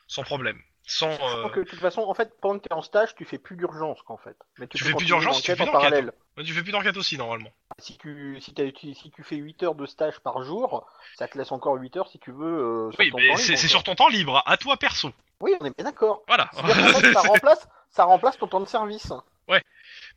sans 0.07 0.23
problème. 0.23 0.59
Sans, 0.89 1.09
Donc, 1.41 1.57
euh, 1.57 1.63
de 1.65 1.69
toute 1.69 1.79
façon, 1.79 2.01
en 2.01 2.13
fait, 2.13 2.33
pendant 2.39 2.59
que 2.59 2.67
t'es 2.67 2.73
en 2.73 2.81
stage, 2.81 3.13
tu 3.13 3.25
fais 3.25 3.37
plus 3.37 3.57
d'urgence 3.57 4.01
qu'en 4.03 4.15
fait. 4.15 4.37
Mais 4.57 4.67
tu, 4.67 4.77
Tu 4.77 4.85
fais 4.85 4.93
plus 4.93 5.05
d'urgence, 5.05 5.41
tu 5.41 5.53
fais 5.53 5.61
en 5.61 5.67
parallèle. 5.71 6.13
Tu 6.37 6.53
fais 6.53 6.63
plus 6.63 6.71
d'enquête 6.71 6.95
aussi, 6.95 7.17
normalement. 7.17 7.51
Si 7.79 7.97
tu, 7.97 8.37
si, 8.39 8.53
uti- 8.53 8.95
si 8.95 9.11
tu 9.11 9.21
fais 9.23 9.35
8 9.35 9.63
heures 9.63 9.75
de 9.75 9.85
stage 9.85 10.19
par 10.21 10.43
jour, 10.43 10.87
ça 11.17 11.27
te 11.27 11.37
laisse 11.37 11.51
encore 11.51 11.75
8 11.75 11.97
heures 11.97 12.07
si 12.07 12.19
tu 12.19 12.31
veux. 12.31 12.89
Euh, 12.89 12.91
Oui, 12.97 13.11
mais 13.15 13.35
c'est 13.37 13.57
sur 13.57 13.83
ton 13.83 13.95
temps 13.95 14.07
libre, 14.07 14.41
à 14.45 14.55
toi 14.55 14.77
perso. 14.77 15.11
Oui, 15.41 15.53
on 15.59 15.65
est 15.65 15.75
bien 15.75 15.83
d'accord. 15.85 16.23
Voilà. 16.27 16.49
Fait, 16.53 17.13
ça 17.13 17.21
remplace, 17.27 17.67
ça 17.91 18.05
remplace 18.05 18.37
ton 18.37 18.47
temps 18.47 18.61
de 18.61 18.65
service. 18.65 19.11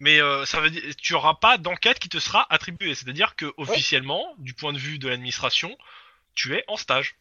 Mais 0.01 0.21
euh, 0.21 0.47
ça 0.47 0.61
veut 0.61 0.71
dire 0.71 0.83
tu 0.97 1.15
auras 1.15 1.35
pas 1.35 1.59
d'enquête 1.59 1.99
qui 1.99 2.09
te 2.09 2.19
sera 2.19 2.47
attribuée. 2.51 2.95
C'est-à-dire 2.95 3.37
que 3.37 3.53
officiellement, 3.59 4.35
du 4.39 4.55
point 4.55 4.73
de 4.73 4.79
vue 4.79 4.99
de 4.99 5.09
l'administration, 5.09 5.77
tu 6.35 6.55
es 6.57 6.65
en 6.69 6.77
stage. 6.77 7.17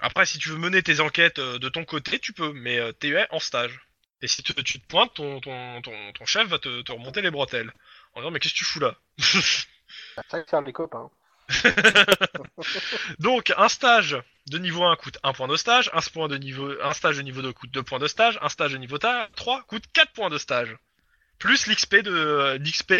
Après, 0.00 0.26
si 0.26 0.38
tu 0.38 0.50
veux 0.50 0.58
mener 0.58 0.82
tes 0.82 1.00
enquêtes 1.00 1.38
euh, 1.38 1.58
de 1.58 1.68
ton 1.68 1.84
côté, 1.84 2.18
tu 2.18 2.32
peux, 2.32 2.52
mais 2.52 2.78
euh, 2.78 2.92
tu 2.98 3.16
es 3.16 3.26
en 3.30 3.40
stage. 3.40 3.80
Et 4.22 4.28
si 4.28 4.42
tu, 4.42 4.54
tu 4.54 4.80
te 4.80 4.86
pointes, 4.86 5.14
ton, 5.14 5.40
ton, 5.40 5.80
ton, 5.82 6.12
ton 6.12 6.26
chef 6.26 6.48
va 6.48 6.58
te, 6.58 6.82
te 6.82 6.92
remonter 6.92 7.22
les 7.22 7.30
bretelles. 7.30 7.72
En 8.14 8.20
disant, 8.20 8.30
mais 8.30 8.40
qu'est-ce 8.40 8.54
que 8.54 8.58
tu 8.58 8.64
fous 8.64 8.80
là? 8.80 8.94
C'est 9.18 10.24
ça 10.30 10.44
servent 10.46 10.64
les 10.64 10.72
copains. 10.72 11.10
Donc, 13.18 13.52
un 13.56 13.68
stage 13.68 14.16
de 14.48 14.58
niveau 14.58 14.84
1 14.84 14.96
coûte 14.96 15.18
1 15.22 15.32
point 15.32 15.48
de 15.48 15.56
stage, 15.56 15.90
un, 15.94 16.00
point 16.00 16.28
de 16.28 16.36
niveau, 16.36 16.74
un 16.82 16.92
stage 16.92 17.16
de 17.16 17.22
niveau 17.22 17.42
2 17.42 17.52
coûte 17.52 17.70
2 17.70 17.82
points 17.82 17.98
de 17.98 18.08
stage, 18.08 18.38
un 18.42 18.48
stage 18.48 18.72
de 18.72 18.78
niveau 18.78 18.98
3 18.98 19.62
coûte 19.62 19.84
4 19.92 20.12
points 20.12 20.30
de 20.30 20.38
stage. 20.38 20.76
Plus 21.38 21.66
l'XP 21.66 21.96
de 21.96 22.58
l'XP 22.60 22.94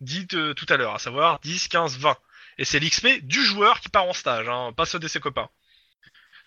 dit 0.00 0.26
euh, 0.34 0.54
tout 0.54 0.66
à 0.68 0.76
l'heure, 0.76 0.94
à 0.94 0.98
savoir 0.98 1.40
10, 1.40 1.68
15, 1.68 1.98
20. 1.98 2.16
Et 2.58 2.64
c'est 2.64 2.80
l'XP 2.80 3.22
du 3.22 3.42
joueur 3.44 3.80
qui 3.80 3.88
part 3.88 4.04
en 4.04 4.12
stage, 4.12 4.48
hein, 4.48 4.72
pas 4.76 4.86
ceux 4.86 4.98
de 4.98 5.08
ses 5.08 5.20
copains. 5.20 5.48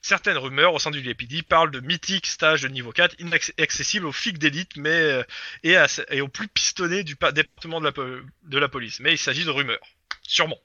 Certaines 0.01 0.37
rumeurs 0.37 0.73
au 0.73 0.79
sein 0.79 0.91
du 0.91 1.01
LAPD 1.01 1.43
parlent 1.43 1.71
de 1.71 1.79
mythiques 1.81 2.27
stages 2.27 2.61
de 2.61 2.67
niveau 2.69 2.91
4 2.91 3.15
inaccessibles 3.19 4.05
aux 4.05 4.11
flics 4.11 4.39
d'élite 4.39 4.77
mais 4.77 4.89
euh, 4.89 5.23
et, 5.63 5.75
à- 5.75 5.87
et 6.09 6.21
aux 6.21 6.27
plus 6.29 6.47
pistonnés 6.47 7.03
du 7.03 7.15
pa- 7.15 7.31
département 7.31 7.79
de 7.79 7.85
la, 7.85 7.91
po- 7.91 8.21
de 8.43 8.57
la 8.57 8.69
police. 8.69 8.99
Mais 9.01 9.13
il 9.13 9.17
s'agit 9.17 9.45
de 9.45 9.49
rumeurs. 9.51 9.79
Sûrement. 10.23 10.57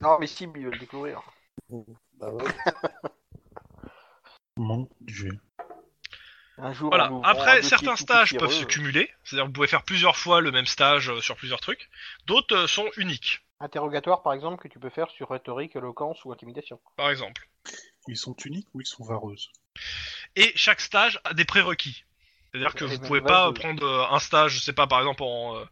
Non, 0.00 0.18
mais 0.20 0.26
si, 0.26 0.44
ils 0.44 0.64
veulent 0.64 0.78
découvrir. 0.78 1.20
Bah 1.70 2.30
ouais. 2.30 2.44
Mon 4.56 4.88
dieu. 5.00 5.30
Un 6.58 6.72
jour, 6.72 6.90
Voilà. 6.90 7.10
Après, 7.24 7.62
certains 7.62 7.96
stages 7.96 8.36
peuvent 8.36 8.52
se 8.52 8.64
cumuler, 8.64 9.10
c'est-à-dire 9.24 9.44
que 9.44 9.48
vous 9.48 9.52
pouvez 9.52 9.68
faire 9.68 9.84
plusieurs 9.84 10.16
fois 10.16 10.40
le 10.40 10.50
même 10.50 10.66
stage 10.66 11.10
euh, 11.10 11.20
sur 11.20 11.36
plusieurs 11.36 11.60
trucs. 11.60 11.88
D'autres 12.26 12.56
euh, 12.56 12.66
sont 12.66 12.88
uniques, 12.96 13.40
Interrogatoire, 13.60 14.22
par 14.22 14.32
exemple, 14.32 14.62
que 14.62 14.68
tu 14.68 14.78
peux 14.78 14.90
faire 14.90 15.10
sur 15.10 15.30
rhétorique, 15.30 15.74
éloquence 15.74 16.24
ou 16.24 16.32
intimidation. 16.32 16.80
par 16.96 17.10
exemple. 17.10 17.48
Ils 18.06 18.16
sont 18.16 18.34
uniques 18.44 18.68
ou 18.74 18.80
ils 18.80 18.86
sont 18.86 19.04
vareuses? 19.04 19.50
Et 20.36 20.52
chaque 20.54 20.80
stage 20.80 21.20
a 21.24 21.34
des 21.34 21.44
prérequis. 21.44 22.04
C'est-à-dire 22.50 22.74
que 22.74 22.84
Et 22.84 22.86
vous 22.86 22.94
même 22.94 23.06
pouvez 23.06 23.20
pas 23.20 23.52
prendre 23.52 23.84
euh, 23.84 24.06
un 24.10 24.18
stage, 24.18 24.52
je 24.52 24.60
sais 24.60 24.72
pas, 24.72 24.86
par 24.86 25.00
exemple 25.00 25.22
en 25.22 25.56
euh, 25.56 25.64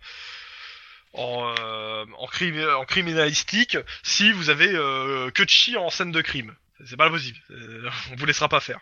en, 1.15 1.55
euh, 1.59 2.05
en, 2.19 2.27
crime, 2.27 2.63
en 2.77 2.85
criminalistique 2.85 3.79
si 4.03 4.33
vous 4.33 4.51
avez 4.51 4.69
euh, 4.69 5.31
que 5.31 5.43
de 5.43 5.49
chi 5.49 5.77
en 5.77 5.91
scène 5.91 6.13
de 6.13 6.21
crime. 6.21 6.55
C'est 6.85 6.97
pas 6.97 7.09
possible. 7.09 7.39
On 8.13 8.17
vous 8.17 8.27
laissera 8.27 8.49
pas 8.49 8.61
faire. 8.61 8.81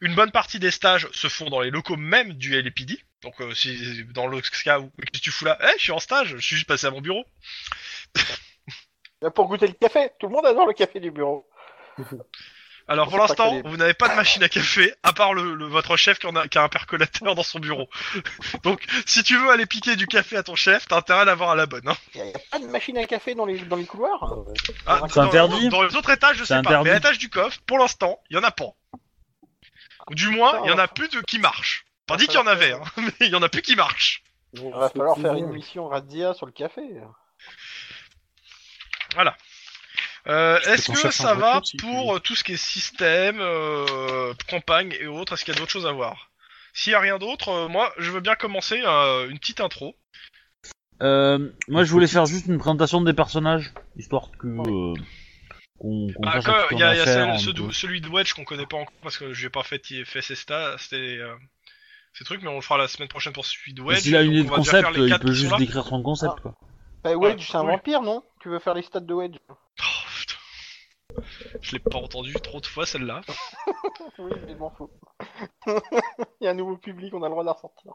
Une 0.00 0.14
bonne 0.14 0.30
partie 0.30 0.58
des 0.58 0.70
stages 0.70 1.08
se 1.12 1.28
font 1.28 1.50
dans 1.50 1.60
les 1.60 1.70
locaux 1.70 1.96
même 1.96 2.32
du 2.34 2.60
LAPD. 2.60 2.98
Donc 3.22 3.38
euh, 3.40 3.54
si 3.54 4.04
dans 4.14 4.26
le 4.26 4.40
cas 4.40 4.78
où 4.80 4.90
qu'est-ce 4.98 5.10
que 5.20 5.24
tu 5.24 5.30
fous 5.30 5.44
là, 5.44 5.58
eh, 5.62 5.72
je 5.76 5.82
suis 5.82 5.92
en 5.92 5.98
stage, 5.98 6.28
je 6.36 6.40
suis 6.40 6.56
juste 6.56 6.68
passé 6.68 6.86
à 6.86 6.90
mon 6.90 7.00
bureau. 7.02 7.24
Pour 9.34 9.48
goûter 9.48 9.66
le 9.66 9.74
café, 9.74 10.10
tout 10.18 10.26
le 10.28 10.32
monde 10.32 10.46
adore 10.46 10.66
le 10.66 10.72
café 10.72 10.98
du 11.00 11.10
bureau. 11.10 11.46
Alors 12.88 13.06
On 13.06 13.10
pour 13.10 13.18
l'instant, 13.20 13.60
vous 13.66 13.76
n'avez 13.76 13.94
pas 13.94 14.08
de 14.08 14.14
machine 14.14 14.42
à 14.42 14.48
café, 14.48 14.92
à 15.04 15.12
part 15.12 15.32
le, 15.32 15.54
le- 15.54 15.66
votre 15.66 15.96
chef 15.96 16.18
qui, 16.18 16.26
en 16.26 16.34
a, 16.34 16.48
qui 16.48 16.58
a 16.58 16.62
un 16.64 16.68
percolateur 16.68 17.36
dans 17.36 17.42
son 17.44 17.60
bureau. 17.60 17.88
Donc 18.64 18.82
si 19.06 19.22
tu 19.22 19.36
veux 19.36 19.50
aller 19.50 19.66
piquer 19.66 19.94
du 19.94 20.06
café 20.08 20.36
à 20.36 20.42
ton 20.42 20.56
chef, 20.56 20.88
t'as 20.88 20.96
intérêt 20.96 21.20
à 21.20 21.24
l'avoir 21.24 21.50
à 21.50 21.54
la 21.54 21.66
bonne. 21.66 21.86
Hein. 21.86 21.96
Il 22.16 22.22
n'y 22.22 22.30
a, 22.34 22.38
pas 22.50 22.58
de 22.58 22.66
machine 22.66 22.96
à 22.98 23.04
café 23.04 23.34
dans 23.36 23.44
les, 23.46 23.58
dans 23.60 23.76
les 23.76 23.84
couloirs? 23.84 24.34
Ah 24.86 25.02
C'est 25.08 25.14
dans- 25.16 25.26
interdit 25.26 25.68
Dans 25.68 25.82
les 25.82 25.94
autres 25.94 26.10
étages, 26.10 26.38
je 26.38 26.44
sais 26.44 26.54
pas. 26.54 26.58
interdit. 26.60 26.84
Mais 26.84 26.90
à 26.90 26.94
l'étage 26.94 27.18
du 27.18 27.28
coffre, 27.28 27.60
pour 27.66 27.78
l'instant, 27.78 28.18
il 28.30 28.36
y 28.36 28.40
en 28.40 28.42
a 28.42 28.50
pas. 28.50 28.70
Ou 30.10 30.14
du 30.14 30.28
moins, 30.28 30.60
il 30.64 30.70
y 30.70 30.72
en 30.72 30.78
a 30.78 30.88
plus 30.88 31.08
de 31.08 31.20
qui 31.20 31.38
marchent. 31.38 31.86
Pas 32.06 32.16
dit 32.16 32.26
qu'il 32.26 32.34
y 32.34 32.42
en 32.42 32.46
avait, 32.46 32.72
hein, 32.72 32.82
mais 32.96 33.12
il 33.20 33.28
y 33.28 33.36
en 33.36 33.42
a 33.42 33.48
plus 33.48 33.62
qui 33.62 33.76
marchent. 33.76 34.22
Il 34.54 34.70
va 34.70 34.90
falloir 34.90 35.16
faire 35.16 35.34
une 35.34 35.52
mission 35.52 35.86
razzia 35.88 36.34
sur 36.34 36.46
le 36.46 36.52
café. 36.52 36.82
Euh, 40.26 40.54
Parce 40.54 40.64
que 40.64 40.70
Est-ce 40.70 41.02
que 41.02 41.10
ça 41.10 41.34
va 41.34 41.60
si 41.64 41.76
pour 41.76 42.16
euh, 42.16 42.18
tout 42.18 42.34
ce 42.34 42.42
qui 42.42 42.52
est 42.52 42.56
système, 42.56 43.38
euh, 43.40 44.34
campagne 44.48 44.96
et 45.00 45.06
autres? 45.06 45.34
Est-ce 45.34 45.44
qu'il 45.44 45.54
y 45.54 45.56
a 45.56 45.60
d'autres 45.60 45.72
choses 45.72 45.86
à 45.86 45.92
voir? 45.92 46.30
S'il 46.72 46.92
y 46.92 46.96
a 46.96 47.00
rien 47.00 47.18
d'autre, 47.18 47.48
euh, 47.48 47.68
moi, 47.68 47.92
je 47.98 48.10
veux 48.10 48.20
bien 48.20 48.34
commencer 48.34 48.82
euh, 48.84 49.28
une 49.28 49.38
petite 49.38 49.60
intro. 49.60 49.94
Euh, 51.02 51.50
moi, 51.68 51.84
je 51.84 51.90
voulais 51.90 52.06
faire 52.06 52.26
juste 52.26 52.46
une 52.46 52.58
présentation 52.58 53.00
des 53.00 53.14
personnages, 53.14 53.72
histoire 53.96 54.30
que 54.38 54.48
euh, 54.48 54.94
qu'on 55.80 56.12
qu'on 56.12 56.22
Ah, 56.24 56.38
il 56.70 56.78
y 56.78 56.82
a, 56.82 56.94
y 56.94 57.04
celle- 57.04 57.54
de- 57.54 57.70
celui 57.72 58.00
de 58.00 58.08
Wedge 58.08 58.32
qu'on 58.34 58.44
connaît 58.44 58.66
pas 58.66 58.76
encore 58.76 58.94
parce 59.02 59.18
que 59.18 59.32
j'ai 59.32 59.50
pas 59.50 59.62
fait, 59.64 59.82
fait 60.04 60.22
ses 60.22 60.34
stats, 60.36 60.76
c'était 60.78 60.96
euh, 61.18 61.34
ces 62.12 62.24
trucs, 62.24 62.42
mais 62.42 62.48
on 62.48 62.56
le 62.56 62.60
fera 62.60 62.78
la 62.78 62.86
semaine 62.88 63.08
prochaine 63.08 63.32
pour 63.32 63.44
celui 63.44 63.72
de 63.74 63.80
Et 63.82 63.84
Wedge. 63.84 64.00
S'il 64.02 64.16
a 64.16 64.22
une 64.22 64.32
idée 64.32 64.42
de 64.44 64.48
on 64.48 64.50
va 64.52 64.58
déjà 64.58 64.82
concept, 64.82 64.94
faire 64.94 65.02
les 65.04 65.10
il 65.10 65.18
peut 65.18 65.32
juste 65.32 65.56
décrire 65.58 65.84
son 65.86 66.02
concept, 66.02 66.34
Ah. 66.36 66.40
quoi. 66.42 66.54
Bah, 67.02 67.16
Wedge, 67.16 67.48
c'est 67.50 67.56
un 67.56 67.62
oui. 67.62 67.68
vampire, 67.72 68.02
non? 68.02 68.22
Tu 68.40 68.48
veux 68.50 68.58
faire 68.58 68.74
les 68.74 68.82
stats 68.82 69.00
de 69.00 69.14
Wedge? 69.14 69.36
Oh, 69.48 69.54
putain. 70.18 71.22
Je 71.62 71.72
l'ai 71.72 71.78
pas 71.78 71.96
entendu 71.98 72.32
trop 72.34 72.60
de 72.60 72.66
fois 72.66 72.84
celle-là. 72.86 73.22
Oui, 74.18 74.32
mais 74.46 74.52
je 74.52 74.58
m'en 74.58 74.70
fous. 74.70 74.90
Il 75.66 76.44
y 76.44 76.46
a 76.46 76.50
un 76.50 76.54
nouveau 76.54 76.76
public, 76.76 77.14
on 77.14 77.22
a 77.22 77.26
le 77.26 77.30
droit 77.30 77.42
de 77.42 77.46
la 77.46 77.52
ressortir. 77.54 77.92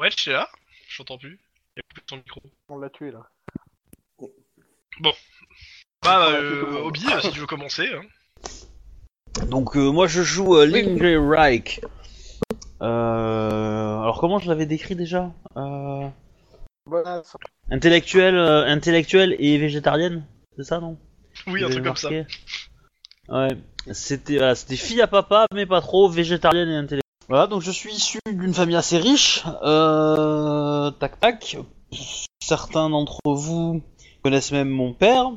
Wedge, 0.00 0.24
t'es 0.24 0.32
là? 0.32 0.48
Je 0.88 0.96
t'entends 0.98 1.18
plus. 1.18 1.38
Il 1.76 1.80
a 1.80 1.82
coupé 1.82 2.00
ton 2.06 2.16
micro. 2.16 2.40
On 2.70 2.78
l'a 2.78 2.88
tué 2.88 3.10
là. 3.10 3.28
Bah, 6.08 6.30
l'a 6.30 6.36
euh. 6.38 6.82
Obi, 6.84 7.04
euh, 7.12 7.20
si 7.20 7.30
tu 7.30 7.40
veux 7.40 7.46
commencer. 7.46 7.86
hein. 7.94 8.02
Donc 9.46 9.76
euh, 9.76 9.90
moi 9.90 10.06
je 10.06 10.22
joue 10.22 10.56
euh, 10.56 10.66
Lingray 10.66 11.16
Reich. 11.16 11.80
Euh, 12.80 14.00
alors 14.00 14.18
comment 14.20 14.38
je 14.38 14.48
l'avais 14.48 14.66
décrit 14.66 14.94
déjà 14.94 15.30
euh... 15.56 16.06
Voilà, 16.86 17.22
ça- 17.24 17.38
Intellectuelle, 17.70 18.36
euh, 18.36 18.64
intellectuelle 18.66 19.36
et 19.38 19.58
végétarienne, 19.58 20.24
c'est 20.56 20.64
ça 20.64 20.80
non? 20.80 20.96
Oui, 21.46 21.62
un 21.62 21.68
truc 21.70 21.84
comme 21.84 21.96
ça. 21.96 22.10
marqué 22.10 22.26
Ouais, 23.28 23.48
c'était 23.92 24.38
voilà, 24.38 24.54
c'était 24.54 24.76
fille 24.76 25.02
à 25.02 25.06
papa, 25.06 25.46
mais 25.54 25.66
pas 25.66 25.82
trop, 25.82 26.08
végétarienne 26.08 26.68
et 26.68 26.76
intellectuelle. 26.76 27.02
Voilà, 27.28 27.46
donc 27.46 27.60
je 27.60 27.70
suis 27.70 27.92
issu 27.92 28.18
d'une 28.26 28.54
famille 28.54 28.76
assez 28.76 28.96
riche. 28.96 29.44
Euh, 29.62 30.90
tac 30.92 31.20
tac. 31.20 31.58
Certains 32.42 32.88
d'entre 32.88 33.18
vous 33.26 33.82
connaissent 34.22 34.52
même 34.52 34.70
mon 34.70 34.94
père, 34.94 35.30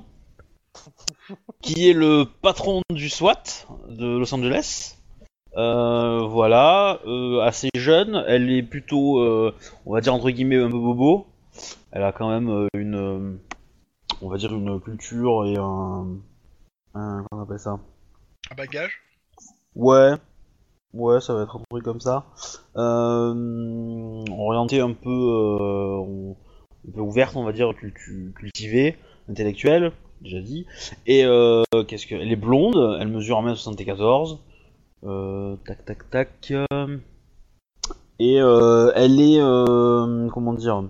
qui 1.62 1.90
est 1.90 1.94
le 1.94 2.26
patron 2.42 2.82
du 2.92 3.10
SWAT 3.10 3.44
de 3.90 4.18
Los 4.18 4.34
Angeles. 4.34 4.98
Euh, 5.58 6.26
voilà, 6.28 7.02
euh, 7.06 7.42
assez 7.42 7.70
jeune, 7.76 8.24
elle 8.28 8.50
est 8.52 8.64
plutôt, 8.64 9.20
euh, 9.20 9.54
on 9.86 9.94
va 9.94 10.02
dire 10.02 10.14
entre 10.14 10.30
guillemets, 10.30 10.58
un 10.58 10.72
peu 10.72 10.80
bobo. 10.80 11.28
Elle 11.92 12.04
a 12.04 12.14
quand 12.14 12.30
même 12.30 12.68
une, 12.74 13.40
on 14.22 14.30
va 14.30 14.38
dire 14.38 14.54
une 14.54 14.80
culture 14.80 15.46
et 15.46 15.58
un, 15.58 16.08
un 16.94 17.26
comment 17.30 17.42
on 17.42 17.44
appelle 17.44 17.60
ça? 17.60 17.80
Un 18.50 18.56
bagage? 18.56 19.02
Ouais, 19.76 20.14
ouais, 20.94 21.20
ça 21.20 21.34
va 21.34 21.44
être 21.44 21.58
un 21.58 21.64
truc 21.70 21.84
comme 21.84 22.00
ça. 22.00 22.26
Euh, 22.78 24.24
orienté 24.32 24.80
un 24.80 24.94
peu, 24.94 25.10
un 26.88 26.92
peu 26.94 27.02
ouverte, 27.02 27.36
on 27.36 27.44
va 27.44 27.52
dire, 27.52 27.74
cultivée, 27.76 28.98
intellectuelle, 29.30 29.92
déjà 30.22 30.42
dit. 30.42 30.66
Et 31.06 31.26
euh, 31.26 31.64
qu'est-ce 31.88 32.08
que, 32.08 32.16
elle 32.16 32.32
est 32.32 32.38
blonde, 32.38 32.98
elle 33.00 33.08
mesure 33.08 33.42
1m74. 33.42 34.40
Euh, 35.04 35.56
tac, 35.66 35.84
tac, 35.86 36.10
tac. 36.10 36.54
et 38.20 38.40
euh, 38.40 38.92
elle 38.96 39.20
est, 39.20 39.40
euh, 39.40 40.30
comment 40.30 40.54
dire, 40.54 40.84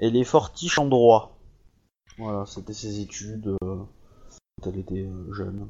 elle 0.00 0.16
est 0.16 0.24
fortiche 0.24 0.78
en 0.78 0.86
droit. 0.86 1.36
Voilà, 2.16 2.46
c'était 2.46 2.72
ses 2.72 3.00
études 3.00 3.54
euh, 3.62 3.76
quand 4.62 4.70
elle 4.70 4.80
était 4.80 5.06
jeune. 5.32 5.68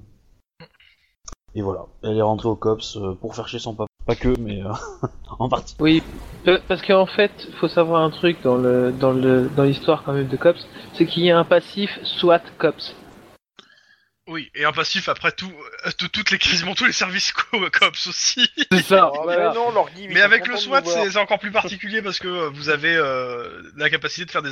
Et 1.54 1.62
voilà, 1.62 1.86
elle 2.02 2.16
est 2.16 2.22
rentrée 2.22 2.48
au 2.48 2.56
COPS 2.56 2.98
pour 3.20 3.34
faire 3.34 3.48
chier 3.48 3.58
son 3.58 3.74
papa. 3.74 3.88
Pas 4.08 4.16
que, 4.16 4.28
mais 4.38 4.62
euh, 4.62 4.72
en 5.38 5.50
partie. 5.50 5.76
Oui, 5.80 6.02
pa- 6.42 6.60
parce 6.66 6.80
qu'en 6.80 7.04
fait, 7.04 7.30
faut 7.60 7.68
savoir 7.68 8.00
un 8.02 8.10
truc 8.10 8.38
dans 8.42 8.56
le 8.56 8.90
dans 8.90 9.12
le 9.12 9.50
dans 9.50 9.64
l'histoire 9.64 10.02
quand 10.02 10.14
même 10.14 10.28
de 10.28 10.36
Cops, 10.38 10.66
c'est 10.94 11.04
qu'il 11.04 11.24
y 11.24 11.30
a 11.30 11.38
un 11.38 11.44
passif 11.44 11.90
SWAT 12.02 12.40
Cops. 12.56 12.94
Oui, 14.26 14.50
et 14.54 14.64
un 14.64 14.72
passif 14.72 15.10
après 15.10 15.32
tout, 15.32 15.52
euh, 15.86 15.90
tout- 15.98 16.08
toutes 16.08 16.30
les 16.30 16.38
quasiment 16.38 16.74
tous 16.74 16.86
les 16.86 16.92
services 16.92 17.32
co- 17.32 17.68
cops 17.70 18.06
aussi. 18.06 18.50
C'est 18.72 18.82
ça. 18.82 19.12
Bah 19.26 19.52
non, 19.54 19.72
leur 19.72 19.90
guide, 19.90 20.10
Mais 20.10 20.22
avec 20.22 20.46
le 20.46 20.54
de 20.54 20.58
SWAT, 20.58 20.82
c'est 20.84 21.16
encore 21.18 21.38
plus 21.38 21.50
particulier 21.50 22.00
parce 22.00 22.18
que 22.18 22.28
euh, 22.28 22.48
vous 22.48 22.70
avez 22.70 22.94
euh, 22.96 23.62
la 23.76 23.90
capacité 23.90 24.24
de 24.24 24.30
faire 24.30 24.42
des, 24.42 24.50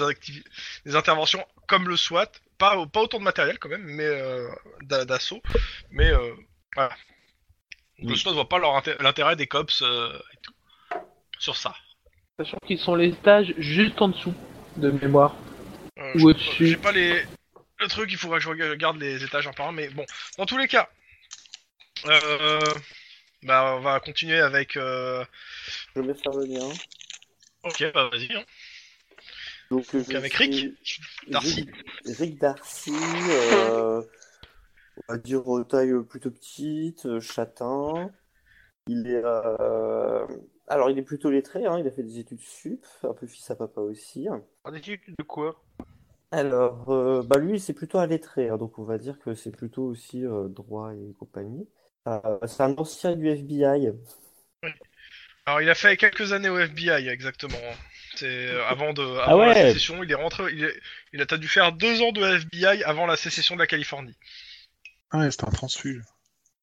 des 0.84 0.96
interventions 0.96 1.42
comme 1.66 1.88
le 1.88 1.96
SWAT, 1.96 2.26
pas, 2.58 2.76
pas 2.92 3.00
autant 3.00 3.18
de 3.18 3.24
matériel 3.24 3.58
quand 3.58 3.70
même, 3.70 3.84
mais 3.84 4.04
euh, 4.04 4.46
d'a- 4.82 5.06
d'assaut. 5.06 5.40
Mais 5.90 6.10
euh, 6.10 6.32
voilà. 6.74 6.90
Donc, 8.00 8.12
Mm. 8.12 8.16
SWAT 8.16 8.32
voit 8.34 8.48
pas 8.48 8.58
l'intérêt 9.00 9.36
des 9.36 9.46
cops 9.46 9.82
euh, 9.82 10.12
et 10.32 10.36
tout. 10.42 10.52
sur 11.38 11.56
ça. 11.56 11.74
Sachant 12.38 12.58
qu'ils 12.66 12.78
sont 12.78 12.94
les 12.94 13.12
stages 13.14 13.54
juste 13.58 14.00
en 14.02 14.08
dessous 14.08 14.34
de 14.76 14.90
mémoire. 14.90 15.34
Euh, 15.98 16.12
Ou 16.14 16.18
je- 16.18 16.24
au-dessus. 16.26 16.66
J'ai 16.66 16.76
pas 16.76 16.92
les 16.92 17.24
le 17.78 17.88
truc, 17.88 18.10
il 18.10 18.16
faudra 18.16 18.38
que 18.38 18.44
je 18.44 18.48
regarde 18.48 18.98
les 18.98 19.22
étages 19.22 19.46
un 19.46 19.52
par 19.52 19.68
un, 19.68 19.72
mais 19.72 19.88
bon. 19.90 20.04
Dans 20.38 20.46
tous 20.46 20.56
les 20.56 20.66
cas, 20.66 20.88
euh, 22.06 22.72
bah 23.42 23.74
on 23.76 23.80
va 23.80 24.00
continuer 24.00 24.38
avec. 24.38 24.76
Euh... 24.76 25.24
Je 25.94 26.00
vais 26.00 26.14
faire 26.14 26.32
le 26.32 26.46
mien. 26.46 26.68
Ok, 27.64 27.84
bah 27.92 28.08
vas-y. 28.10 28.32
Hein. 28.34 28.44
Donc, 29.70 29.92
Donc 29.92 30.06
je 30.10 30.16
avec 30.16 30.32
suis 30.34 30.44
Rick, 30.48 30.74
Darcy. 31.28 31.54
Rick, 32.06 32.18
Rick 32.18 32.38
Darcy, 32.38 32.92
euh, 32.94 34.02
on 35.08 35.12
va 35.14 35.18
dire 35.18 35.42
taille 35.68 35.90
euh, 35.92 36.02
plutôt 36.02 36.30
petite, 36.30 37.06
euh, 37.06 37.20
châtain. 37.20 38.10
Il 38.88 39.08
est, 39.08 39.22
euh, 39.24 40.26
alors 40.68 40.90
il 40.90 40.98
est 40.98 41.02
plutôt 41.02 41.30
lettré, 41.30 41.66
hein, 41.66 41.78
il 41.78 41.86
a 41.86 41.90
fait 41.90 42.02
des 42.04 42.18
études 42.18 42.40
sup, 42.40 42.84
un 43.04 43.14
peu 43.14 43.26
fils 43.26 43.50
à 43.50 43.56
papa 43.56 43.80
aussi. 43.80 44.28
Ah, 44.64 44.70
des 44.70 44.78
études 44.78 45.14
de 45.18 45.24
quoi? 45.24 45.62
Alors, 46.30 46.90
euh, 46.90 47.22
bah 47.22 47.38
lui, 47.38 47.58
c'est 47.60 47.72
plutôt 47.72 47.98
un 47.98 48.06
lettré, 48.06 48.48
hein, 48.48 48.58
donc 48.58 48.78
on 48.78 48.84
va 48.84 48.98
dire 48.98 49.18
que 49.18 49.34
c'est 49.34 49.50
plutôt 49.50 49.84
aussi 49.84 50.24
euh, 50.24 50.48
droit 50.48 50.92
et 50.94 51.14
compagnie. 51.18 51.68
Euh, 52.08 52.38
c'est 52.46 52.62
un 52.62 52.74
ancien 52.76 53.16
du 53.16 53.28
FBI. 53.28 53.92
Alors 55.46 55.60
il 55.62 55.70
a 55.70 55.74
fait 55.74 55.96
quelques 55.96 56.32
années 56.32 56.48
au 56.48 56.58
FBI 56.58 57.08
exactement. 57.08 57.56
C'est 58.16 58.26
euh, 58.26 58.64
avant 58.66 58.92
de 58.92 59.02
Ah 59.02 59.30
avant 59.30 59.44
la 59.46 59.54
sécession, 59.54 60.02
il 60.02 60.10
est 60.10 60.14
rentré, 60.14 60.44
il, 60.52 60.64
est- 60.64 60.80
il 61.12 61.20
a 61.20 61.26
dû 61.36 61.48
faire 61.48 61.72
deux 61.72 62.02
ans 62.02 62.12
de 62.12 62.22
FBI 62.24 62.82
avant 62.84 63.06
la 63.06 63.16
sécession 63.16 63.54
de 63.54 63.60
la 63.60 63.66
Californie. 63.66 64.16
Ah 65.16 65.20
ouais, 65.20 65.30
c'est 65.30 65.44
un 65.44 65.50
transfuge. 65.50 66.02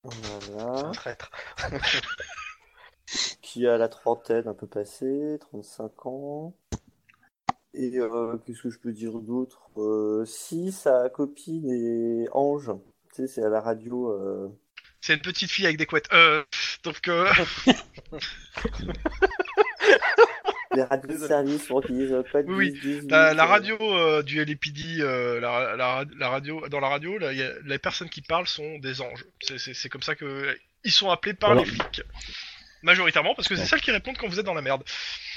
Voilà. 0.03 0.91
Traître. 0.91 1.31
Qui 3.41 3.65
a 3.65 3.77
la 3.79 3.89
trentaine 3.89 4.47
un 4.47 4.53
peu 4.53 4.67
passée, 4.67 5.39
35 5.41 6.05
ans. 6.05 6.53
Et 7.73 7.97
euh, 7.97 8.37
qu'est-ce 8.45 8.61
que 8.61 8.69
je 8.69 8.77
peux 8.77 8.91
dire 8.91 9.13
d'autre? 9.13 9.71
Euh, 9.77 10.23
Si 10.25 10.71
sa 10.71 11.09
copine 11.09 11.67
est 11.71 12.27
Ange, 12.31 12.69
tu 13.15 13.23
sais, 13.23 13.27
c'est 13.27 13.43
à 13.43 13.49
la 13.49 13.59
radio. 13.59 14.11
euh, 14.11 14.49
C'est 15.01 15.15
une 15.15 15.21
petite 15.21 15.49
fille 15.49 15.65
avec 15.65 15.77
des 15.77 15.87
couettes. 15.87 16.13
Euh, 16.13 16.43
donc 16.83 17.07
euh, 17.07 17.27
les 20.75 20.83
radios 20.83 21.09
de 21.17 21.17
service 21.27 21.65
pour 21.67 21.81
qu'ils 21.83 21.97
disent 21.97 22.15
pas 22.31 22.43
de 22.43 22.51
Oui, 22.51 22.71
10, 22.71 22.79
18, 22.81 23.11
la, 23.11 23.33
la 23.33 23.43
euh, 23.43 23.47
radio 23.47 23.77
euh, 23.81 24.23
du 24.23 24.43
LAPD, 24.43 24.99
euh, 25.01 25.39
la, 25.39 25.75
la, 25.75 26.05
la 26.17 26.29
radio, 26.29 26.67
dans 26.69 26.79
la 26.79 26.87
radio, 26.89 27.17
là, 27.17 27.31
il 27.31 27.39
y 27.39 27.43
a- 27.43 27.51
les 27.65 27.77
personnes 27.79 28.09
qui 28.09 28.21
parlent 28.21 28.47
sont 28.47 28.77
des 28.79 29.01
anges. 29.01 29.25
C'est- 29.41 29.89
comme 29.89 30.01
ça 30.01 30.15
que 30.15 30.55
ils 30.83 30.91
sont 30.91 31.09
appelés 31.09 31.33
par 31.33 31.51
Voilà. 31.53 31.63
les 31.65 31.69
flics. 31.71 32.01
Majoritairement, 32.81 33.33
parce 33.35 33.47
que 33.47 33.55
c'est 33.55 33.65
celles 33.65 33.79
qui 33.81 33.91
répondent 33.91 34.17
quand 34.17 34.27
vous 34.27 34.39
êtes 34.39 34.45
dans 34.45 34.53
la 34.53 34.61
merde. 34.61 34.83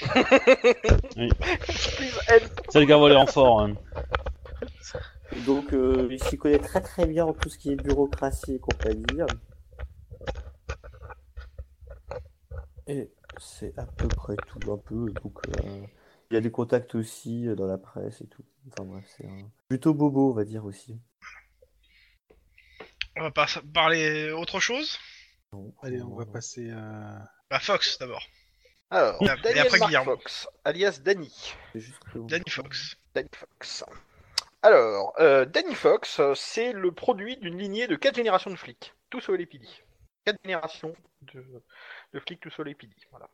C'est 2.69 2.79
le 2.79 2.85
gars 2.85 2.97
volé 2.97 3.15
en 3.15 3.25
fort. 3.25 3.61
hein. 3.61 3.75
Donc, 5.45 5.71
euh, 5.73 6.07
il 6.11 6.21
s'y 6.23 6.37
connaît 6.37 6.59
très 6.59 6.81
très 6.81 7.05
bien 7.05 7.25
en 7.25 7.33
tout 7.33 7.49
ce 7.49 7.57
qui 7.57 7.71
est 7.71 7.75
bureaucratie 7.75 8.55
et 8.55 8.59
compagnie. 8.59 9.05
Et 12.87 13.09
c'est 13.39 13.77
à 13.77 13.85
peu 13.85 14.07
près 14.07 14.35
tout, 14.35 14.71
un 14.71 14.77
peu. 14.77 15.11
Donc, 15.23 15.39
euh, 15.47 15.85
il 16.29 16.33
y 16.33 16.37
a 16.37 16.41
des 16.41 16.51
contacts 16.51 16.95
aussi 16.95 17.47
euh, 17.47 17.55
dans 17.55 17.67
la 17.67 17.77
presse 17.77 18.21
et 18.21 18.27
tout. 18.27 18.43
Enfin 18.67 18.83
bref, 18.85 19.05
c'est 19.17 19.25
un... 19.25 19.49
plutôt 19.69 19.93
bobo, 19.93 20.31
on 20.31 20.33
va 20.33 20.43
dire 20.43 20.65
aussi. 20.65 20.99
On 23.15 23.23
va 23.23 23.31
pas 23.31 23.47
parler 23.73 24.31
autre 24.31 24.59
chose? 24.59 24.97
Non, 25.53 25.73
Allez, 25.81 26.01
on 26.01 26.15
va 26.15 26.25
passer 26.25 26.69
à... 26.71 27.23
Bah 27.49 27.59
Fox 27.59 27.97
d'abord. 27.97 28.23
Alors, 28.89 29.21
Et 29.21 29.25
Daniel 29.25 29.59
après, 29.59 29.79
Mark 29.79 29.89
Guillermo. 29.89 30.11
Fox, 30.11 30.47
alias 30.63 30.99
Danny. 31.03 31.33
Danny 32.15 32.49
Fox. 32.49 32.95
Danny 33.13 33.29
Fox. 33.33 33.83
Alors, 34.61 35.13
euh, 35.19 35.45
Danny 35.45 35.75
Fox, 35.75 36.21
c'est 36.35 36.73
le 36.73 36.91
produit 36.91 37.37
d'une 37.37 37.57
lignée 37.57 37.87
de 37.87 37.95
quatre 37.95 38.15
générations 38.15 38.49
de 38.51 38.55
flics, 38.55 38.93
tous 39.09 39.29
au 39.29 39.35
LAPD. 39.35 39.65
Quatre 40.27 40.43
générations 40.43 40.93
de, 41.33 41.41
de 42.11 42.19
flics 42.19 42.41
tous 42.41 42.59
au 42.59 42.63
LAPD, 42.63 42.93
voilà. 43.11 43.29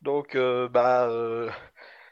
Donc, 0.00 0.34
euh, 0.34 0.66
bah, 0.66 1.10
euh, 1.10 1.50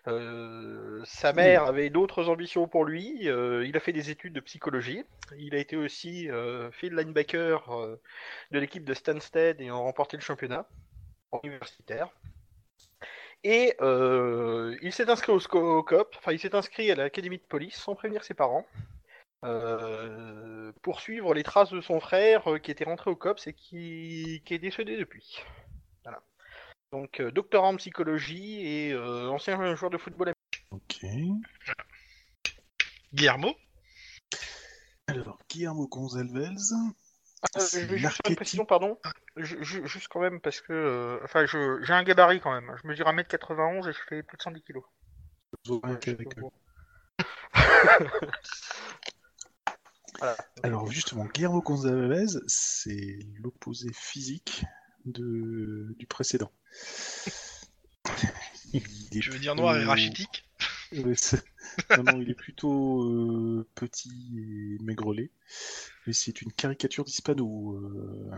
euh, 0.09 1.01
sa 1.07 1.33
mère 1.33 1.65
avait 1.65 1.89
d'autres 1.89 2.29
ambitions 2.29 2.69
pour 2.69 2.85
lui. 2.85 3.21
il 3.23 3.75
a 3.75 3.81
fait 3.81 3.95
des 3.95 4.11
études 4.11 4.35
de 4.35 4.41
psychologie. 4.41 5.05
Il 5.39 5.55
a 5.55 5.59
été 5.59 5.77
aussi 5.77 6.31
euh, 6.31 6.71
field 6.73 6.99
linebacker 6.99 7.97
de 8.51 8.59
l'équipe 8.59 8.85
de 8.85 8.93
Stansted 8.93 9.59
et 9.63 9.71
a 9.71 9.75
remporté 9.75 10.19
le 10.19 10.23
championnat 10.23 10.69
universitaire. 11.43 12.11
Et 13.43 13.75
il 13.81 14.93
s'est 14.93 15.09
inscrit 15.09 15.33
au, 15.33 15.39
au 15.39 15.83
COP, 15.83 16.15
enfin 16.19 16.33
il 16.33 16.39
s'est 16.39 16.55
inscrit 16.55 16.91
à 16.91 16.95
l'académie 16.95 17.39
de 17.39 17.43
police 17.43 17.77
sans 17.77 17.95
prévenir 17.95 18.23
ses 18.23 18.35
parents, 18.35 18.67
euh, 19.45 20.73
pour 20.83 21.01
suivre 21.01 21.35
les 21.35 21.43
traces 21.43 21.71
de 21.71 21.81
son 21.81 22.01
frère 22.01 22.51
euh, 22.53 22.59
qui 22.59 22.71
était 22.71 22.85
rentré 22.85 23.11
au 23.11 23.17
COPS 23.17 23.47
et 23.47 23.53
qui, 23.53 24.43
qui 24.45 24.55
est 24.55 24.59
décédé 24.59 24.97
depuis. 24.97 25.43
Voilà. 26.03 26.23
Donc 26.93 27.21
euh, 27.21 27.31
doctorat 27.31 27.69
en 27.69 27.77
psychologie 27.77 28.67
et 28.67 28.93
euh, 28.93 29.29
ancien 29.29 29.75
joueur 29.75 29.91
de 29.91 29.99
football. 29.99 30.33
Ok. 30.71 31.05
Guillermo. 33.13 33.55
Alors, 35.07 35.39
Guillermo 35.51 35.87
Gonzalez. 35.87 36.49
Euh, 37.57 37.61
C'est 37.61 37.83
je 37.83 37.87
vais 37.87 37.99
juste 37.99 38.21
une 38.29 38.37
précision, 38.37 38.65
pardon. 38.65 38.99
Je- 39.37 39.63
je- 39.63 39.85
juste 39.85 40.09
quand 40.09 40.21
même 40.21 40.41
parce 40.41 40.61
que, 40.61 40.73
euh, 40.73 41.21
enfin, 41.25 41.45
je- 41.47 41.83
j'ai 41.83 41.93
un 41.93 42.03
gabarit 42.03 42.41
quand 42.41 42.53
même. 42.53 42.75
Je 42.83 42.87
mesure 42.89 43.07
1m91 43.09 43.87
et 43.89 43.93
je 43.93 43.99
fais 44.09 44.23
plus 44.23 44.39
de 44.39 44.43
110 44.43 44.63
kg. 44.63 44.81
Voilà. 50.19 50.37
Alors, 50.63 50.91
justement, 50.91 51.27
Guillermo 51.27 51.61
Gonzalez, 51.61 52.39
c'est 52.47 53.19
l'opposé 53.43 53.91
physique 53.93 54.65
de... 55.05 55.95
du 55.99 56.07
précédent. 56.07 56.53
Il 58.73 58.83
est 59.13 59.21
Je 59.21 59.31
veux 59.31 59.39
dire 59.39 59.55
noir 59.55 59.77
et 59.77 59.85
rachitique. 59.85 60.45
Non, 60.93 62.21
il 62.21 62.31
est 62.31 62.35
plutôt 62.35 63.03
euh, 63.05 63.67
petit 63.75 64.11
et 64.37 64.83
maigrelet. 64.83 65.31
Mais 66.07 66.13
c'est 66.13 66.43
une 66.43 66.53
caricature 66.53 67.05
d'Hispano. 67.05 67.75
euh, 67.75 68.31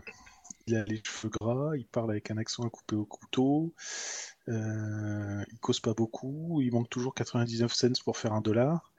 il 0.66 0.77
a 0.77 0.85
les 0.85 1.01
cheveux 1.05 1.31
gras, 1.31 1.77
il 1.77 1.86
parle 1.86 2.11
avec 2.11 2.31
un 2.31 2.39
accent 2.39 2.65
à 2.66 2.70
couper 2.70 2.97
au 2.97 3.05
couteau, 3.05 3.73
euh, 4.48 5.44
il 5.53 5.59
cause 5.61 5.81
pas 5.81 5.94
beaucoup, 5.94 6.61
il 6.61 6.73
manque 6.73 6.90
toujours 6.90 7.15
99 7.15 7.73
cents 7.73 8.03
pour 8.05 8.16
faire 8.16 8.32
un 8.32 8.40
dollar. 8.40 8.93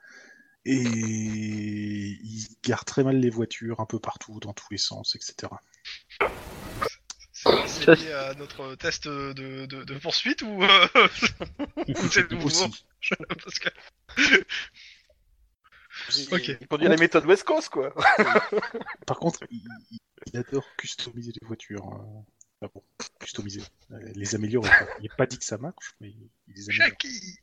Et 0.69 0.73
il 0.75 2.45
gare 2.61 2.83
très 2.83 3.03
mal 3.03 3.17
les 3.19 3.29
voitures 3.29 3.79
un 3.79 3.85
peu 3.85 3.99
partout, 3.99 4.39
dans 4.41 4.51
tous 4.53 4.67
les 4.71 4.77
sens, 4.77 5.15
etc. 5.15 5.47
C'est 7.31 7.95
lié 7.95 8.11
à 8.11 8.33
notre 8.33 8.75
test 8.75 9.07
de, 9.07 9.31
de, 9.33 9.65
de 9.65 9.93
poursuite 9.99 10.41
ou 10.41 10.63
euh, 10.63 10.87
c'est 12.11 12.29
nouveau. 12.31 12.49
Parce 13.43 13.59
que- 13.59 13.69
Ok. 16.31 16.57
Il 16.61 16.67
conduit 16.67 16.87
la 16.87 16.97
méthode 16.97 17.25
West 17.25 17.43
Coast, 17.43 17.69
quoi. 17.69 17.93
Par 19.07 19.17
contre, 19.17 19.39
il, 19.49 19.67
adore 20.37 20.65
customiser 20.77 21.31
les 21.39 21.47
voitures. 21.47 21.85
Enfin 22.61 22.71
bon, 22.73 22.83
customiser, 23.19 23.61
euh, 23.91 23.99
les 24.15 24.35
améliorer. 24.35 24.69
Il 24.99 25.03
n'est 25.03 25.15
pas 25.15 25.25
dit 25.27 25.37
que 25.37 25.45
ça 25.45 25.57
marche, 25.57 25.95
mais 26.01 26.09
il 26.09 26.29
les 26.47 26.69
améliore. 26.69 26.87
Jackie 26.89 27.39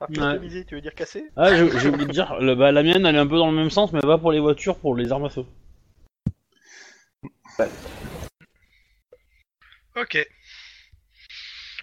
Ah, 0.00 0.06
customisé, 0.06 0.64
tu 0.64 0.74
veux 0.76 0.80
dire 0.80 0.94
casser? 0.94 1.24
Ah, 1.36 1.54
j'ai 1.54 1.78
j'ai 1.78 1.88
oublié 1.88 2.06
de 2.06 2.12
dire, 2.12 2.38
le- 2.40 2.54
bah, 2.54 2.72
la 2.72 2.82
mienne 2.82 3.04
elle 3.06 3.16
est 3.16 3.18
un 3.18 3.26
peu 3.26 3.36
dans 3.38 3.50
le 3.50 3.56
même 3.56 3.70
sens, 3.70 3.92
mais 3.92 4.00
pas 4.00 4.18
pour 4.18 4.32
les 4.32 4.40
voitures, 4.40 4.76
pour 4.76 4.96
les 4.96 5.10
armes 5.12 5.24
à 5.24 5.28
feu. 5.30 5.44
Ok. 9.96 10.16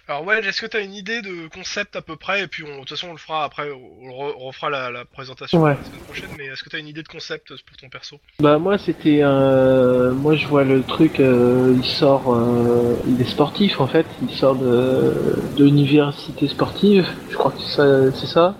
Alors 0.08 0.24
ouais, 0.24 0.38
est-ce 0.44 0.60
que 0.60 0.66
t'as 0.66 0.82
une 0.84 0.94
idée 0.94 1.20
de 1.22 1.48
concept 1.48 1.96
à 1.96 2.02
peu 2.02 2.16
près 2.16 2.42
Et 2.42 2.46
puis 2.48 2.62
on- 2.62 2.74
de 2.74 2.78
toute 2.80 2.90
façon 2.90 3.08
on 3.08 3.12
le 3.12 3.18
fera 3.18 3.44
après, 3.44 3.70
on, 3.70 4.08
re- 4.08 4.34
on 4.36 4.46
refera 4.46 4.70
la, 4.70 4.90
la 4.90 5.04
présentation 5.04 5.60
Ouais. 5.60 5.76
la 5.76 5.84
semaine 5.84 6.02
prochaine, 6.02 6.30
mais 6.32 6.46
est-ce 6.46 6.62
que 6.62 6.68
t'as 6.68 6.78
une 6.78 6.86
idée 6.88 7.02
de 7.02 7.08
concept 7.08 7.48
pour 7.64 7.76
ton 7.76 7.88
perso? 7.88 8.20
Bah 8.40 8.58
moi 8.58 8.78
c'était 8.78 9.22
un... 9.22 10.12
Moi 10.12 10.34
je 10.36 10.46
vois 10.46 10.62
le 10.64 10.82
truc, 10.84 11.18
euh, 11.20 11.74
il 11.76 11.84
sort... 11.84 12.32
euh, 12.34 12.96
Il 13.08 13.20
est 13.20 13.24
sportif 13.24 13.80
en 13.80 13.88
fait, 13.88 14.06
il 14.22 14.30
sort 14.30 14.54
de, 14.56 15.50
de 15.56 15.64
l'université 15.64 16.46
sportive, 16.46 17.06
je 17.30 17.36
crois 17.36 17.50
que 17.52 17.60
c'est 17.60 17.76
ça, 17.76 18.12
c'est 18.12 18.26
ça 18.26 18.54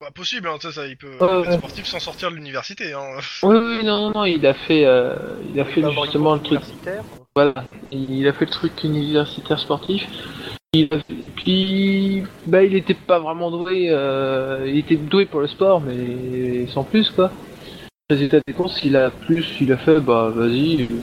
Bah 0.00 0.10
possible, 0.10 0.48
hein, 0.48 0.58
tu 0.60 0.66
sais, 0.66 0.72
ça, 0.72 0.86
il 0.86 0.96
peut 0.96 1.12
être 1.44 1.52
sportif 1.52 1.86
sans 1.86 2.00
sortir 2.00 2.30
de 2.30 2.36
l'université. 2.36 2.92
Hein. 2.94 3.18
Oui 3.44 3.56
oui 3.56 3.84
non 3.84 3.98
non 4.00 4.10
non, 4.14 4.24
il 4.24 4.44
a 4.46 4.54
fait... 4.54 4.84
euh, 4.86 5.14
Il 5.52 5.60
a 5.60 5.64
fait 5.64 5.80
Il 5.82 5.90
justement 6.02 6.34
le 6.34 6.40
truc... 6.40 6.58
universitaire. 6.60 7.04
Voilà, 7.36 7.64
il 7.90 8.26
a 8.28 8.32
fait 8.32 8.44
le 8.44 8.50
truc 8.50 8.72
universitaire 8.84 9.58
sportif. 9.58 10.02
Fait- 10.74 10.88
Puis, 11.36 12.22
bah, 12.46 12.64
il 12.64 12.74
était 12.74 12.94
pas 12.94 13.18
vraiment 13.20 13.50
doué. 13.50 13.86
euh, 13.90 14.64
Il 14.66 14.78
était 14.78 14.96
doué 14.96 15.26
pour 15.26 15.40
le 15.40 15.46
sport, 15.46 15.80
mais 15.80 16.66
sans 16.68 16.82
plus 16.84 17.10
quoi. 17.10 17.30
Résultat 18.10 18.38
des 18.46 18.52
courses, 18.52 18.80
il 18.84 18.96
a 18.96 19.10
plus, 19.10 19.46
il 19.60 19.72
a 19.72 19.76
fait, 19.78 20.00
bah, 20.00 20.30
vas-y, 20.34 20.78
je 20.78 20.84
vais 20.84 21.00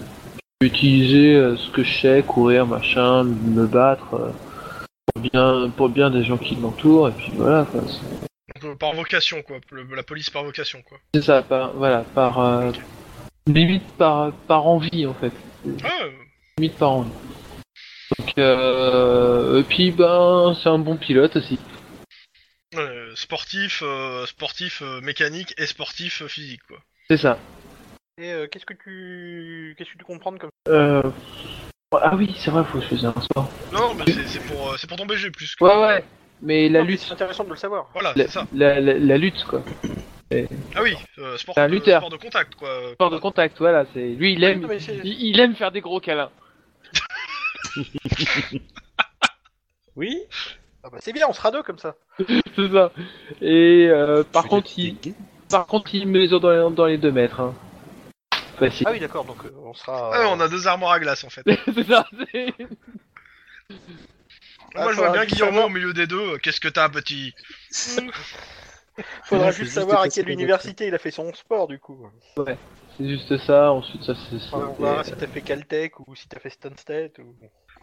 utiliser 0.68 1.36
euh, 1.36 1.56
ce 1.58 1.72
que 1.72 1.84
je 1.84 2.00
sais, 2.00 2.24
courir, 2.28 2.68
machin, 2.68 3.24
me 3.24 3.66
battre 3.66 4.14
euh, 4.14 4.30
pour 5.14 5.22
bien, 5.24 5.70
pour 5.76 5.90
bien 5.90 6.10
des 6.12 6.24
gens 6.24 6.38
qui 6.38 6.56
m'entourent, 6.58 7.10
et 7.10 7.12
puis 7.14 7.32
voilà 7.36 7.66
quoi. 7.72 7.82
Euh, 8.64 8.76
par 8.76 8.94
vocation, 8.94 9.42
quoi. 9.42 9.58
Le- 9.72 9.96
la 9.96 10.04
police 10.04 10.30
par 10.30 10.44
vocation, 10.44 10.80
quoi. 10.88 11.00
C'est 11.16 11.24
ça, 11.24 11.42
par, 11.42 11.74
voilà, 11.74 12.02
par 12.14 12.40
euh, 12.40 12.72
limite 13.48 13.88
par, 13.98 14.32
par 14.48 14.68
envie 14.68 15.06
en 15.08 15.14
fait. 15.16 15.34
Ah, 15.84 15.90
euh, 16.04 16.10
limite 16.60 16.78
par 16.78 16.92
an. 16.92 17.06
Donc, 18.18 18.34
euh, 18.38 19.60
et 19.60 19.64
puis 19.64 19.92
ben, 19.92 20.56
c'est 20.62 20.70
un 20.70 20.80
bon 20.80 20.98
pilote 20.98 21.36
aussi. 21.36 21.60
euh, 22.76 23.12
sportif, 23.16 23.82
euh, 23.86 24.26
sportif 24.26 24.82
euh, 24.82 25.02
mécanique 25.02 25.54
et 25.58 25.66
sportif 25.66 26.22
euh, 26.22 26.28
physique, 26.28 26.62
quoi. 26.68 26.78
C'est 27.10 27.18
ça. 27.18 27.38
Et 28.18 28.32
euh, 28.32 28.48
qu'est-ce 28.48 28.66
que 28.66 28.74
tu 28.74 29.76
qu'est-ce 29.78 29.92
que 29.92 29.98
tu 29.98 30.04
comprends 30.06 30.36
comme 30.38 30.50
Euh... 30.68 31.02
Ah 31.94 32.16
oui, 32.16 32.34
c'est 32.38 32.52
vrai, 32.52 32.64
faut 32.64 32.80
que 32.80 32.86
je 32.86 32.96
fasse 32.96 33.04
un 33.04 33.22
sport. 33.22 33.50
Non, 33.74 33.94
mais 33.96 34.06
c'est 34.08 34.26
c'est 34.28 34.40
pour, 34.46 34.72
euh, 34.72 34.78
c'est 34.78 34.88
pour 34.88 34.98
ton 34.98 35.06
BG 35.06 35.30
plus. 35.32 35.56
que- 35.56 35.64
Ouais, 35.64 35.78
ouais. 35.88 36.06
Mais 36.42 36.70
la 36.70 36.80
Non, 36.80 36.86
lutte, 36.86 37.02
C'est 37.02 37.12
intéressant 37.14 37.44
de 37.44 37.50
le 37.50 37.56
savoir. 37.56 37.90
Voilà, 37.94 38.14
la, 38.16 38.24
c'est 38.26 38.32
ça. 38.32 38.48
la, 38.54 38.80
la- 38.80 38.98
la 38.98 39.18
lutte 39.18 39.44
quoi. 39.46 39.62
Ah 40.76 40.82
oui, 40.82 40.96
euh, 41.18 41.38
sport, 41.38 41.56
C'est 41.56 41.62
un 41.62 41.68
de, 41.68 41.74
lutteur. 41.74 42.00
sport 42.00 42.10
de 42.10 42.16
contact, 42.18 42.56
quoi. 42.56 42.70
Sport 42.94 43.10
de 43.12 43.18
contact, 43.20 43.58
voilà. 43.60 43.86
C'est 43.94 44.08
lui, 44.08 44.34
il 44.34 44.44
aime, 44.46 44.62
non, 44.62 44.70
il 45.04 45.40
aime 45.42 45.56
faire 45.56 45.72
des 45.74 45.82
gros 45.82 46.00
câlins. 46.00 46.32
Oui 49.96 50.24
Ah 50.84 50.90
bah, 50.90 50.98
c'est 51.02 51.14
bien, 51.14 51.28
on 51.30 51.34
sera 51.34 51.52
deux 51.52 51.64
comme 51.64 51.78
ça. 51.80 51.96
c'est 52.20 52.72
ça. 52.72 52.92
Et 53.42 53.88
euh, 53.90 54.24
par 54.24 54.48
contre, 54.48 54.72
il, 54.78 54.98
par 55.50 55.68
contre, 55.68 55.94
il 55.94 56.08
met 56.08 56.20
les 56.20 56.34
autres 56.34 56.50
dans, 56.52 56.70
les- 56.70 56.76
dans 56.76 56.86
les 56.86 56.98
deux 56.98 57.12
mètres. 57.12 57.40
Hein. 57.40 57.54
Facile. 58.58 58.86
Ah 58.88 58.92
oui, 58.94 59.00
d'accord, 59.00 59.26
donc 59.26 59.44
euh, 59.46 59.52
on 59.64 59.74
sera. 59.74 60.12
Ah, 60.14 60.28
on 60.30 60.40
a 60.40 60.48
deux 60.48 60.68
armoires 60.68 60.94
à 60.94 61.00
glace, 61.00 61.24
en 61.24 61.30
fait. 61.30 61.44
c'est 61.66 61.84
ça. 61.88 62.08
c'est- 62.32 62.54
Moi, 62.60 62.68
Ah, 64.76 64.80
je 64.92 64.96
vois 64.96 65.08
faudra 65.08 65.26
bien 65.26 65.36
savoir- 65.38 65.66
au 65.66 65.70
milieu 65.70 65.94
des 65.94 66.08
deux. 66.08 66.34
euh, 66.36 66.38
Qu'est-ce 66.38 66.60
que 66.62 66.70
t'as, 66.70 66.88
petit 66.90 67.34
Faudra 69.26 69.52
juste 69.52 69.74
savoir 69.74 70.02
à 70.02 70.08
quelle 70.10 70.30
université 70.30 70.88
il 70.88 70.94
a 70.96 71.00
fait 71.00 71.12
son 71.12 71.34
sport 71.34 71.68
du 71.68 71.80
coup. 71.80 72.08
C'est 72.38 73.08
juste 73.08 73.38
ça. 73.40 73.72
Ensuite, 73.72 74.04
ça 74.04 74.14
c'est. 74.30 74.36
Enfin, 74.36 74.74
on 74.78 74.82
verra 74.84 75.04
si 75.04 75.12
t'as 75.16 75.28
fait 75.28 75.42
Caltech 75.42 76.00
ou 76.00 76.16
si 76.16 76.28
t'as 76.28 76.40
fait 76.40 76.50
Stansted 76.50 77.12
ou. 77.20 77.36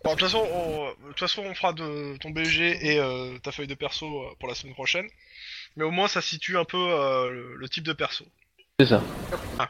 Bon, 0.04 0.14
de 0.14 0.18
toute 0.18 0.28
façon, 0.28 0.46
on, 0.52 0.88
de 0.90 1.08
toute 1.08 1.18
façon, 1.18 1.42
on 1.42 1.54
fera 1.54 1.72
de 1.72 2.16
ton 2.18 2.30
BG 2.30 2.86
et 2.86 2.98
euh, 3.00 3.38
ta 3.38 3.52
feuille 3.52 3.66
de 3.66 3.74
perso 3.74 4.06
euh, 4.06 4.34
pour 4.38 4.48
la 4.48 4.54
semaine 4.54 4.74
prochaine. 4.74 5.08
Mais 5.76 5.84
au 5.84 5.90
moins, 5.90 6.08
ça 6.08 6.22
situe 6.22 6.56
un 6.56 6.64
peu 6.64 6.78
euh, 6.78 7.30
le, 7.30 7.56
le 7.56 7.68
type 7.68 7.84
de 7.84 7.92
perso. 7.92 8.24
C'est 8.80 8.86
ça. 8.86 9.02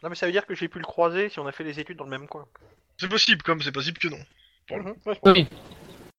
Non 0.03 0.11
mais 0.11 0.15
ça 0.15 0.27
veut 0.27 0.33
dire 0.33 0.47
que 0.47 0.55
j'ai 0.55 0.69
pu 0.69 0.79
le 0.79 0.85
croiser 0.85 1.31
si 1.31 1.39
on 1.39 1.47
a 1.47 1.53
fait 1.53 1.65
les 1.65 1.81
études 1.81 1.97
dans 1.97 2.05
le 2.05 2.11
même 2.11 2.29
coin. 2.29 2.47
C'est 2.99 3.09
possible, 3.09 3.43
comme 3.43 3.63
c'est 3.63 3.73
possible 3.73 3.99
que 3.99 4.09
non. 4.09 4.19
Mhm. 4.71 4.95
Oui. 5.25 5.47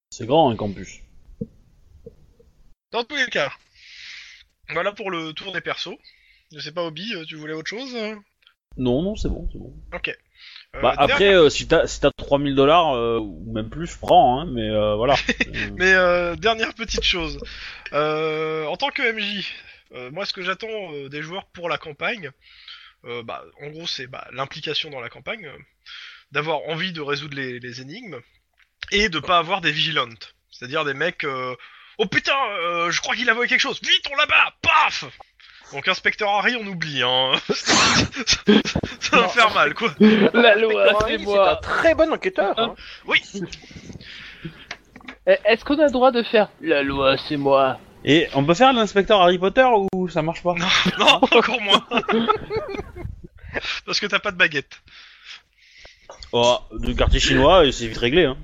C'est 0.09 0.25
grand 0.25 0.49
un 0.49 0.55
campus. 0.55 1.01
Dans 2.91 3.03
tous 3.03 3.15
les 3.15 3.27
cas, 3.27 3.51
voilà 4.69 4.91
pour 4.91 5.11
le 5.11 5.33
tour 5.33 5.51
des 5.53 5.61
persos. 5.61 5.97
Je 6.51 6.59
sais 6.59 6.71
pas, 6.71 6.83
Obi, 6.83 7.13
euh, 7.13 7.25
tu 7.25 7.35
voulais 7.35 7.53
autre 7.53 7.69
chose? 7.69 7.93
Euh 7.95 8.15
Non, 8.75 9.03
non, 9.03 9.15
c'est 9.15 9.29
bon, 9.29 9.47
c'est 9.51 9.59
bon. 9.59 9.71
Ok. 9.93 10.17
Euh, 10.75 10.81
Bah, 10.81 10.93
après, 10.97 11.17
dernière- 11.19 11.41
euh, 11.41 11.49
si 11.49 11.67
t'as 11.67 11.87
si 11.87 11.99
t'as 11.99 12.11
3000 12.11 12.55
dollars, 12.55 12.93
ou 13.21 13.51
même 13.51 13.69
plus, 13.69 13.95
prends, 13.95 14.39
hein, 14.41 14.45
mais 14.53 14.69
euh, 14.69 14.95
voilà. 14.95 15.15
Euh, 15.15 15.69
Mais 15.77 15.93
euh, 15.93 16.35
dernière 16.35 16.73
petite 16.75 17.03
chose. 17.03 17.39
Euh, 17.93 18.65
en 18.65 18.77
tant 18.77 18.89
que 18.89 19.01
MJ, 19.01 19.45
euh, 19.93 20.11
moi 20.11 20.25
ce 20.25 20.33
que 20.33 20.43
j'attends 20.43 20.67
euh, 20.93 21.09
des 21.09 21.23
joueurs 21.23 21.45
pour 21.47 21.69
la 21.69 21.77
campagne, 21.79 22.29
euh, 23.05 23.23
bah, 23.23 23.43
en 23.63 23.69
gros 23.69 23.87
c'est 23.87 24.05
bah, 24.07 24.27
l'implication 24.31 24.89
dans 24.91 25.01
la 25.01 25.09
campagne, 25.09 25.47
euh, 25.47 25.57
d'avoir 26.31 26.59
envie 26.67 26.93
de 26.93 27.01
résoudre 27.01 27.35
les, 27.35 27.59
les 27.59 27.81
énigmes, 27.81 28.19
et 28.91 29.09
de 29.09 29.19
pas 29.19 29.39
avoir 29.39 29.61
des 29.61 29.71
vigilantes. 29.71 30.35
C'est-à-dire 30.51 30.85
des 30.85 30.93
mecs... 30.93 31.23
euh, 31.23 31.55
oh 31.97 32.05
putain, 32.05 32.37
euh, 32.61 32.91
je 32.91 33.01
crois 33.01 33.15
qu'il 33.15 33.29
a 33.29 33.33
volé 33.33 33.47
quelque 33.47 33.59
chose, 33.59 33.79
vite 33.81 34.05
on 34.11 34.15
là-bas, 34.17 34.53
paf 34.61 35.05
donc 35.73 35.87
inspecteur 35.87 36.29
Harry, 36.29 36.55
on 36.55 36.65
oublie, 36.67 37.01
hein. 37.03 37.33
ça 37.49 39.15
va 39.17 39.21
Non, 39.23 39.29
faire 39.29 39.53
mal, 39.53 39.73
quoi. 39.73 39.93
La 40.33 40.55
loi, 40.55 40.87
c'est 41.07 41.17
c'est 41.17 41.21
un 41.21 41.23
moi. 41.23 41.55
très 41.61 41.95
bon 41.95 42.11
enquêteur. 42.13 42.57
hein. 42.59 42.75
Oui. 43.05 43.21
Eh, 45.27 45.35
Est-ce 45.45 45.63
qu'on 45.65 45.79
a 45.79 45.85
le 45.85 45.91
droit 45.91 46.11
de 46.11 46.23
faire 46.23 46.49
La 46.61 46.81
loi, 46.83 47.15
c'est 47.17 47.37
moi? 47.37 47.79
Et 48.05 48.27
on 48.33 48.43
peut 48.45 48.53
faire 48.53 48.71
l'inspecteur 48.73 49.21
Harry 49.21 49.37
Potter 49.37 49.67
ou 49.93 50.07
ça 50.07 50.21
marche 50.21 50.41
pas? 50.41 50.55
Non, 50.97 51.05
encore 51.21 51.61
moins. 51.61 51.85
Parce 53.85 53.99
que 53.99 54.05
t'as 54.07 54.19
pas 54.19 54.31
de 54.31 54.37
baguette. 54.37 54.79
Oh, 56.31 56.59
de 56.71 56.93
quartier 56.93 57.19
chinois, 57.19 57.65
et 57.65 57.71
c'est 57.71 57.87
vite 57.87 57.97
réglé, 57.97 58.25
hein. 58.25 58.37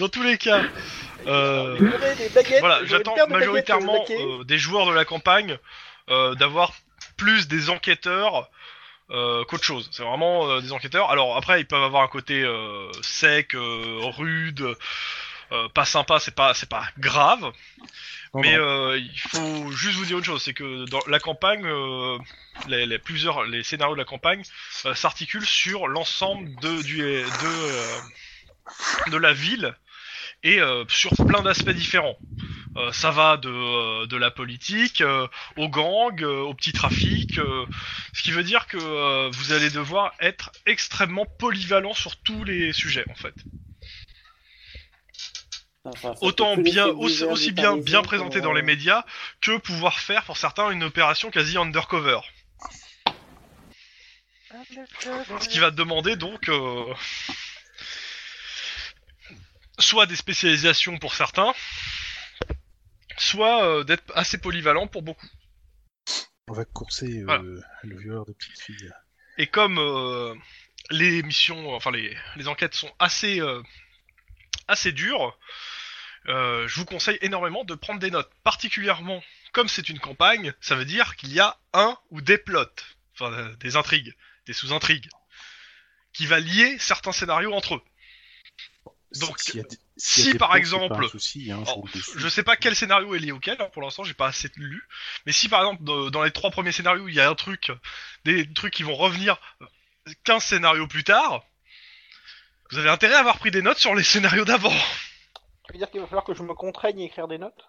Dans 0.00 0.08
tous 0.08 0.22
les 0.22 0.38
cas, 0.38 0.62
euh, 1.26 1.76
voilà, 2.60 2.84
j'attends 2.86 3.14
majoritairement 3.28 4.02
euh, 4.08 4.44
des 4.44 4.56
joueurs 4.58 4.86
de 4.86 4.92
la 4.92 5.04
campagne 5.04 5.58
euh, 6.08 6.34
d'avoir 6.36 6.72
plus 7.18 7.48
des 7.48 7.68
enquêteurs 7.68 8.48
euh, 9.10 9.44
qu'autre 9.44 9.64
chose. 9.64 9.90
C'est 9.92 10.02
vraiment 10.02 10.48
euh, 10.48 10.60
des 10.62 10.72
enquêteurs. 10.72 11.10
Alors 11.10 11.36
après, 11.36 11.60
ils 11.60 11.66
peuvent 11.66 11.82
avoir 11.82 12.02
un 12.02 12.08
côté 12.08 12.42
euh, 12.42 12.90
sec, 13.02 13.54
euh, 13.54 13.98
rude, 14.16 14.74
euh, 15.52 15.68
pas 15.68 15.84
sympa. 15.84 16.18
C'est 16.18 16.34
pas, 16.34 16.54
c'est 16.54 16.68
pas 16.70 16.84
grave. 16.98 17.52
Non, 18.32 18.40
Mais 18.40 18.56
non. 18.56 18.62
euh, 18.62 18.98
il 18.98 19.20
faut 19.20 19.70
juste 19.72 19.98
vous 19.98 20.06
dire 20.06 20.16
une 20.16 20.24
chose, 20.24 20.42
c'est 20.42 20.54
que 20.54 20.88
dans 20.88 21.02
la 21.08 21.18
campagne, 21.18 21.66
euh, 21.66 22.16
les, 22.68 22.86
les 22.86 22.98
plusieurs, 22.98 23.44
les 23.44 23.62
scénarios 23.64 23.96
de 23.96 23.98
la 24.00 24.06
campagne 24.06 24.42
euh, 24.86 24.94
s'articulent 24.94 25.44
sur 25.44 25.88
l'ensemble 25.88 26.54
de 26.60 26.80
du 26.82 26.98
de 27.02 27.12
euh, 27.12 27.98
de 29.10 29.16
la 29.16 29.32
ville 29.32 29.74
et 30.42 30.60
euh, 30.60 30.84
sur 30.88 31.10
plein 31.26 31.42
d'aspects 31.42 31.70
différents. 31.70 32.16
Euh, 32.76 32.92
ça 32.92 33.10
va 33.10 33.36
de, 33.36 33.48
euh, 33.48 34.06
de 34.06 34.16
la 34.16 34.30
politique 34.30 35.00
euh, 35.00 35.26
au 35.56 35.68
gang, 35.68 36.22
euh, 36.22 36.42
au 36.42 36.54
petit 36.54 36.72
trafic, 36.72 37.34
ce 38.12 38.22
qui 38.22 38.30
veut 38.30 38.44
dire 38.44 38.66
que 38.68 39.30
vous 39.30 39.52
allez 39.52 39.70
devoir 39.70 40.12
être 40.20 40.52
extrêmement 40.66 41.26
polyvalent 41.26 41.94
sur 41.94 42.16
tous 42.16 42.44
les 42.44 42.72
sujets 42.72 43.04
en 43.10 43.14
fait. 43.14 43.34
Enfin, 45.84 46.14
autant 46.20 46.56
bien 46.56 46.86
aussi, 46.88 47.52
bien 47.52 47.76
bien 47.76 48.02
présenté 48.02 48.40
dans 48.40 48.52
les 48.52 48.62
médias 48.62 49.04
que 49.40 49.56
pouvoir 49.56 49.98
faire 49.98 50.24
pour 50.24 50.36
certains 50.36 50.70
une 50.70 50.84
opération 50.84 51.30
quasi 51.30 51.56
undercover. 51.56 52.20
Ce 55.40 55.48
qui 55.48 55.58
va 55.58 55.70
te 55.70 55.76
demander 55.76 56.16
donc 56.16 56.48
euh, 56.48 56.84
soit 59.80 60.06
des 60.06 60.16
spécialisations 60.16 60.98
pour 60.98 61.14
certains, 61.14 61.52
soit 63.18 63.64
euh, 63.64 63.84
d'être 63.84 64.04
assez 64.14 64.38
polyvalent 64.38 64.86
pour 64.86 65.02
beaucoup. 65.02 65.26
On 66.48 66.52
va 66.52 66.64
courser 66.64 67.20
euh, 67.20 67.24
Voilà. 67.24 67.42
le 67.84 67.98
violeur 67.98 68.26
de 68.26 68.32
petites 68.32 68.60
filles. 68.60 68.90
Et 69.38 69.46
comme 69.46 69.78
euh, 69.78 70.34
les 70.90 71.22
missions, 71.22 71.74
enfin 71.74 71.90
les, 71.90 72.16
les 72.36 72.48
enquêtes 72.48 72.74
sont 72.74 72.92
assez 72.98 73.40
assez 74.68 74.92
dures, 74.92 75.36
je 76.26 76.74
vous 76.76 76.84
conseille 76.84 77.18
énormément 77.22 77.64
de 77.64 77.74
prendre 77.74 77.98
des 78.00 78.10
notes. 78.10 78.30
Particulièrement, 78.44 79.22
comme 79.52 79.68
c'est 79.68 79.88
une 79.88 79.98
campagne, 79.98 80.52
ça 80.60 80.76
veut 80.76 80.84
dire 80.84 81.16
qu'il 81.16 81.32
y 81.32 81.40
a 81.40 81.56
un 81.72 81.96
ou 82.10 82.20
des 82.20 82.38
plots, 82.38 82.64
enfin 83.14 83.52
des 83.60 83.76
intrigues, 83.76 84.14
des 84.46 84.52
sous-intrigues, 84.52 85.08
qui 86.12 86.26
va 86.26 86.38
lier 86.40 86.76
certains 86.78 87.12
scénarios 87.12 87.52
entre 87.54 87.76
eux. 87.76 87.82
Donc, 89.18 89.36
y 89.54 89.60
a 89.60 89.64
si 89.96 90.30
y 90.30 90.34
a 90.36 90.38
par 90.38 90.50
pas 90.50 90.58
exemple- 90.58 91.08
souci, 91.08 91.50
hein, 91.50 91.64
je 91.66 92.18
Alors, 92.18 92.30
sais 92.30 92.44
pas 92.44 92.56
quel 92.56 92.76
scénario 92.76 93.12
est 93.14 93.18
lié 93.18 93.32
auquel, 93.32 93.60
hein, 93.60 93.68
pour 93.72 93.82
l'instant 93.82 94.04
j'ai 94.04 94.14
pas 94.14 94.28
assez 94.28 94.50
lu. 94.56 94.86
Mais 95.26 95.32
si 95.32 95.48
par 95.48 95.60
exemple 95.62 95.82
de- 95.82 96.10
dans 96.10 96.22
les 96.22 96.30
trois 96.30 96.50
premiers 96.50 96.70
scénarios 96.72 97.08
il 97.08 97.14
y 97.14 97.20
a 97.20 97.28
un 97.28 97.34
truc, 97.34 97.72
des 98.24 98.50
trucs 98.52 98.72
qui 98.72 98.84
vont 98.84 98.94
revenir 98.94 99.36
euh, 99.62 99.66
15 100.24 100.44
scénarios 100.44 100.86
plus 100.86 101.02
tard, 101.04 101.42
vous 102.70 102.78
avez 102.78 102.88
intérêt 102.88 103.14
à 103.16 103.18
avoir 103.20 103.38
pris 103.38 103.50
des 103.50 103.62
notes 103.62 103.78
sur 103.78 103.94
les 103.96 104.04
scénarios 104.04 104.44
d'avant. 104.44 104.70
Tu 105.66 105.72
veux 105.72 105.78
dire 105.78 105.90
qu'il 105.90 106.00
va 106.00 106.06
falloir 106.06 106.24
que 106.24 106.34
je 106.34 106.42
me 106.44 106.54
contraigne 106.54 107.00
à 107.02 107.04
écrire 107.04 107.26
des 107.28 107.38
notes? 107.38 107.68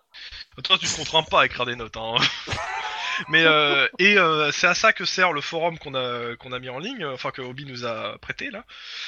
Toi 0.63 0.77
tu 0.77 0.85
te 0.87 0.95
contrains 0.95 1.23
pas 1.23 1.41
à 1.41 1.45
écrire 1.47 1.65
des 1.65 1.75
notes. 1.75 1.97
Hein. 1.97 2.15
Mais 3.29 3.43
euh, 3.45 3.87
et 3.99 4.17
euh, 4.17 4.51
c'est 4.51 4.67
à 4.67 4.73
ça 4.73 4.93
que 4.93 5.05
sert 5.05 5.33
le 5.33 5.41
forum 5.41 5.77
qu'on 5.77 5.95
a 5.95 6.35
qu'on 6.37 6.51
a 6.51 6.59
mis 6.59 6.69
en 6.69 6.79
ligne, 6.79 7.05
enfin 7.05 7.31
que 7.31 7.41
Obi 7.41 7.65
nous 7.65 7.85
a 7.85 8.17
prêté 8.19 8.49
là. 8.49 8.65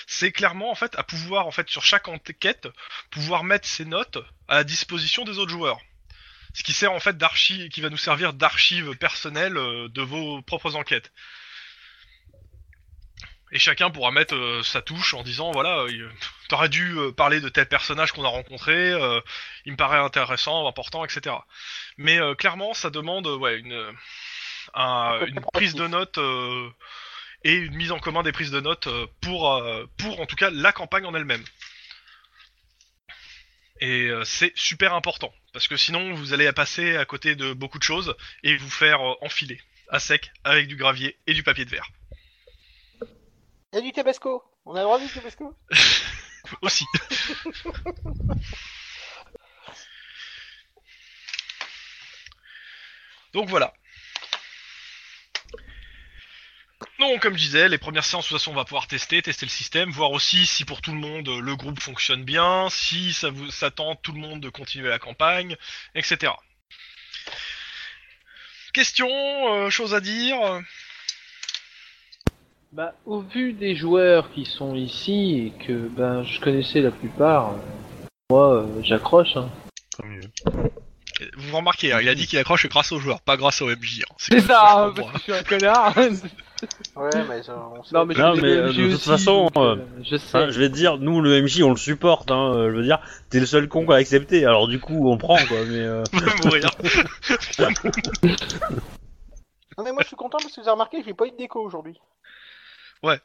C'est 0.07 0.31
clairement 0.31 0.71
en 0.71 0.75
fait 0.75 0.97
à 0.97 1.03
pouvoir 1.03 1.47
en 1.47 1.51
fait 1.51 1.69
sur 1.69 1.83
chaque 1.83 2.07
enquête 2.07 2.67
pouvoir 3.11 3.43
mettre 3.43 3.67
ses 3.67 3.85
notes 3.85 4.17
à 4.47 4.55
la 4.55 4.63
disposition 4.63 5.23
des 5.23 5.37
autres 5.37 5.51
joueurs. 5.51 5.79
Ce 6.53 6.63
qui 6.63 6.73
sert 6.73 6.91
en 6.91 6.99
fait 6.99 7.17
d'archive, 7.17 7.69
qui 7.69 7.81
va 7.81 7.89
nous 7.89 7.97
servir 7.97 8.33
d'archive 8.33 8.95
personnelle 8.95 9.57
euh, 9.57 9.89
de 9.89 10.01
vos 10.01 10.41
propres 10.43 10.75
enquêtes. 10.75 11.11
Et 13.55 13.59
chacun 13.59 13.91
pourra 13.91 14.09
mettre 14.11 14.33
euh, 14.35 14.63
sa 14.63 14.81
touche 14.81 15.13
en 15.13 15.21
disant 15.21 15.51
voilà, 15.51 15.77
euh, 15.81 16.09
t'aurais 16.49 16.69
dû 16.69 16.97
euh, 16.97 17.11
parler 17.11 17.39
de 17.39 17.49
tel 17.49 17.67
personnage 17.67 18.11
qu'on 18.11 18.25
a 18.25 18.27
rencontré, 18.27 18.73
euh, 18.73 19.21
il 19.65 19.73
me 19.73 19.77
paraît 19.77 19.99
intéressant, 19.99 20.67
important, 20.67 21.05
etc. 21.05 21.35
Mais 21.97 22.19
clairement, 22.37 22.73
ça 22.73 22.89
demande 22.89 23.27
ouais 23.27 23.59
une 23.59 23.93
un- 24.73 25.19
une 25.27 25.39
prise 25.53 25.75
de 25.75 25.85
notes 25.87 26.19
et 27.43 27.53
une 27.53 27.75
mise 27.75 27.91
en 27.91 27.99
commun 27.99 28.23
des 28.23 28.31
prises 28.31 28.49
de 28.51 28.59
notes 28.59 28.87
pour 29.21 29.61
pour 29.97 30.19
en 30.19 30.25
tout 30.25 30.35
cas 30.35 30.49
la 30.49 30.71
campagne 30.71 31.05
en 31.05 31.13
elle-même. 31.13 31.43
Et 33.81 34.09
c'est 34.23 34.53
super 34.55 34.93
important 34.95 35.31
parce 35.51 35.67
que 35.67 35.75
sinon 35.77 36.13
vous 36.15 36.33
allez 36.33 36.51
passer 36.53 36.95
à 36.97 37.05
côté 37.05 37.35
de 37.35 37.53
beaucoup 37.53 37.77
de 37.77 37.83
choses 37.83 38.15
et 38.41 38.55
vous 38.57 38.69
faire 38.69 39.01
enfiler 39.21 39.61
à 39.89 39.99
sec 39.99 40.31
avec 40.43 40.67
du 40.67 40.75
gravier 40.75 41.17
et 41.27 41.33
du 41.35 41.43
papier 41.43 41.65
de 41.65 41.69
verre 41.69 41.87
Il 43.73 43.77
y 43.77 43.79
a 43.79 43.81
du 43.81 43.91
Tabasco? 43.91 44.43
On 44.65 44.75
a 44.75 44.81
le 44.81 44.83
droit 44.83 44.99
du 44.99 45.09
Tabasco? 45.09 45.57
Aussi. 46.61 46.85
Donc 53.33 53.49
voilà. 53.49 53.73
Non, 56.99 57.17
comme 57.17 57.35
je 57.35 57.45
disais, 57.45 57.67
les 57.67 57.79
premières 57.79 58.05
séances, 58.05 58.25
de 58.25 58.29
toute 58.29 58.37
façon, 58.37 58.51
on 58.51 58.55
va 58.55 58.63
pouvoir 58.63 58.85
tester, 58.85 59.23
tester 59.23 59.47
le 59.47 59.49
système, 59.49 59.89
voir 59.89 60.11
aussi 60.11 60.45
si 60.45 60.65
pour 60.65 60.81
tout 60.81 60.91
le 60.91 60.99
monde 60.99 61.27
euh, 61.27 61.41
le 61.41 61.55
groupe 61.55 61.79
fonctionne 61.79 62.23
bien, 62.23 62.69
si 62.69 63.11
ça 63.11 63.31
vous 63.31 63.49
tente 63.75 64.03
tout 64.03 64.11
le 64.11 64.19
monde 64.19 64.39
de 64.39 64.49
continuer 64.49 64.89
la 64.89 64.99
campagne, 64.99 65.57
etc. 65.95 66.31
Questions, 68.71 69.09
euh, 69.09 69.71
choses 69.71 69.95
à 69.95 69.99
dire 69.99 70.61
Bah, 72.73 72.93
au 73.05 73.19
vu 73.19 73.53
des 73.53 73.75
joueurs 73.75 74.31
qui 74.31 74.45
sont 74.45 74.73
ici 74.75 75.53
et 75.61 75.63
que 75.65 75.73
ben 75.73 76.23
je 76.23 76.39
connaissais 76.39 76.81
la 76.81 76.89
plupart, 76.89 77.51
euh, 77.51 78.07
moi 78.31 78.53
euh, 78.55 78.65
j'accroche. 78.81 79.37
Hein. 79.37 79.47
Tant 79.95 80.07
mieux. 80.07 80.21
Vous 81.37 81.55
remarquez, 81.55 81.93
hein, 81.93 81.99
il 82.01 82.09
a 82.09 82.15
dit 82.15 82.25
qu'il 82.25 82.39
accroche 82.39 82.67
grâce 82.67 82.91
aux 82.91 82.97
joueurs, 82.99 83.21
pas 83.21 83.37
grâce 83.37 83.61
au 83.61 83.67
MJ. 83.67 84.01
hein. 84.09 84.15
C'est 84.17 84.39
ça, 84.39 84.85
hein, 84.87 84.93
moi. 84.97 85.11
parce 85.11 85.11
que 85.11 85.17
je 85.19 85.23
suis 85.23 85.33
un 85.33 85.43
connard. 85.43 85.93
Ouais, 86.95 87.09
mais 87.27 87.41
on 87.49 87.83
sait. 87.83 87.93
non 87.93 88.05
mais, 88.05 88.13
Non, 88.15 88.35
je 88.35 88.41
mais, 88.41 88.49
suis 88.51 88.57
euh, 88.57 88.67
MJ 88.69 88.77
de 88.77 88.83
toute 88.83 88.93
aussi, 88.93 89.09
façon, 89.09 89.49
donc, 89.53 89.57
euh, 89.57 89.75
je 90.01 90.15
sais. 90.15 90.23
Enfin, 90.37 90.49
je 90.49 90.57
vais 90.57 90.69
te 90.69 90.73
dire, 90.73 90.97
nous 90.97 91.19
le 91.19 91.41
MJ 91.41 91.61
on 91.61 91.71
le 91.71 91.75
supporte, 91.75 92.31
hein, 92.31 92.53
euh, 92.55 92.71
je 92.71 92.77
veux 92.77 92.83
dire, 92.83 92.99
t'es 93.29 93.41
le 93.41 93.45
seul 93.45 93.67
con 93.67 93.85
qui 93.85 93.91
a 93.91 93.95
accepté, 93.95 94.45
alors 94.45 94.69
du 94.69 94.79
coup 94.79 95.11
on 95.11 95.17
prend 95.17 95.35
quoi, 95.35 95.57
mais 95.67 95.79
euh, 95.79 96.03
mourir. 96.45 96.69
Non, 99.77 99.83
mais 99.83 99.91
moi 99.91 100.03
je 100.03 100.07
suis 100.07 100.15
content 100.15 100.37
parce 100.37 100.53
que 100.55 100.61
vous 100.61 100.67
avez 100.67 100.73
remarqué, 100.73 101.03
j'ai 101.03 101.13
pas 101.13 101.25
eu 101.25 101.31
de 101.31 101.35
déco 101.35 101.59
aujourd'hui. 101.59 101.99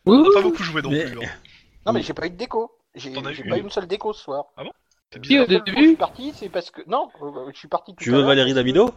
Ouh, 0.07 0.33
Pas 0.35 0.43
beaucoup 0.43 0.63
joué 0.63 0.83
non 0.83 0.91
Mais- 0.91 1.05
plus. 1.05 1.25
hein. 1.25 1.31
Non, 1.87 1.93
mais 1.95 2.03
j'ai 2.03 2.13
pas 2.13 2.27
eu 2.27 2.31
de 2.31 2.37
déco. 2.37 2.71
J'ai 2.95 3.13
T'en 3.13 3.25
as 3.25 3.33
j'ai 3.33 3.45
eu 3.45 3.49
pas 3.49 3.57
une 3.57 3.63
eu 3.63 3.65
une 3.67 3.71
seule 3.71 3.87
déco 3.87 4.13
ce 4.13 4.23
soir. 4.25 4.47
C'est 5.11 5.23
Qui, 5.23 5.39
au 5.39 5.47
bizarre. 5.47 5.65
Coup 5.65 5.71
où 5.71 5.77
je 5.81 5.87
suis 5.87 5.97
parti, 5.97 6.33
c'est 6.35 6.49
parce 6.51 6.71
que. 6.71 6.83
Non, 6.87 7.09
euh, 7.23 7.51
je 7.55 7.59
suis 7.59 7.69
parti 7.69 7.95
tout 7.95 8.03
tu 8.05 8.11
à 8.11 8.13
veux 8.13 8.19
l'heure 8.19 8.29
Valérie 8.29 8.53
parce 8.53 8.65
que, 8.65 8.73
Damido 8.73 8.95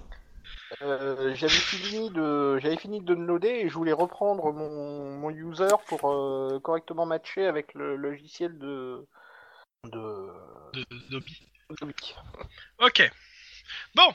euh, 0.81 1.33
J'avais 1.35 1.53
fini 1.53 2.09
de 2.09 2.57
j'avais 2.59 2.75
fini 2.77 2.99
de 2.99 3.05
downloader 3.05 3.47
et 3.47 3.69
je 3.69 3.73
voulais 3.75 3.93
reprendre 3.93 4.51
mon, 4.51 5.19
mon 5.19 5.29
user 5.29 5.67
pour 5.87 6.11
euh, 6.11 6.59
correctement 6.61 7.05
matcher 7.05 7.45
avec 7.45 7.73
le 7.75 7.95
logiciel 7.95 8.57
de 8.57 9.07
de, 9.85 10.27
De, 10.73 10.85
d'Obi. 11.09 11.47
Ok. 12.79 13.09
Bon. 13.95 14.13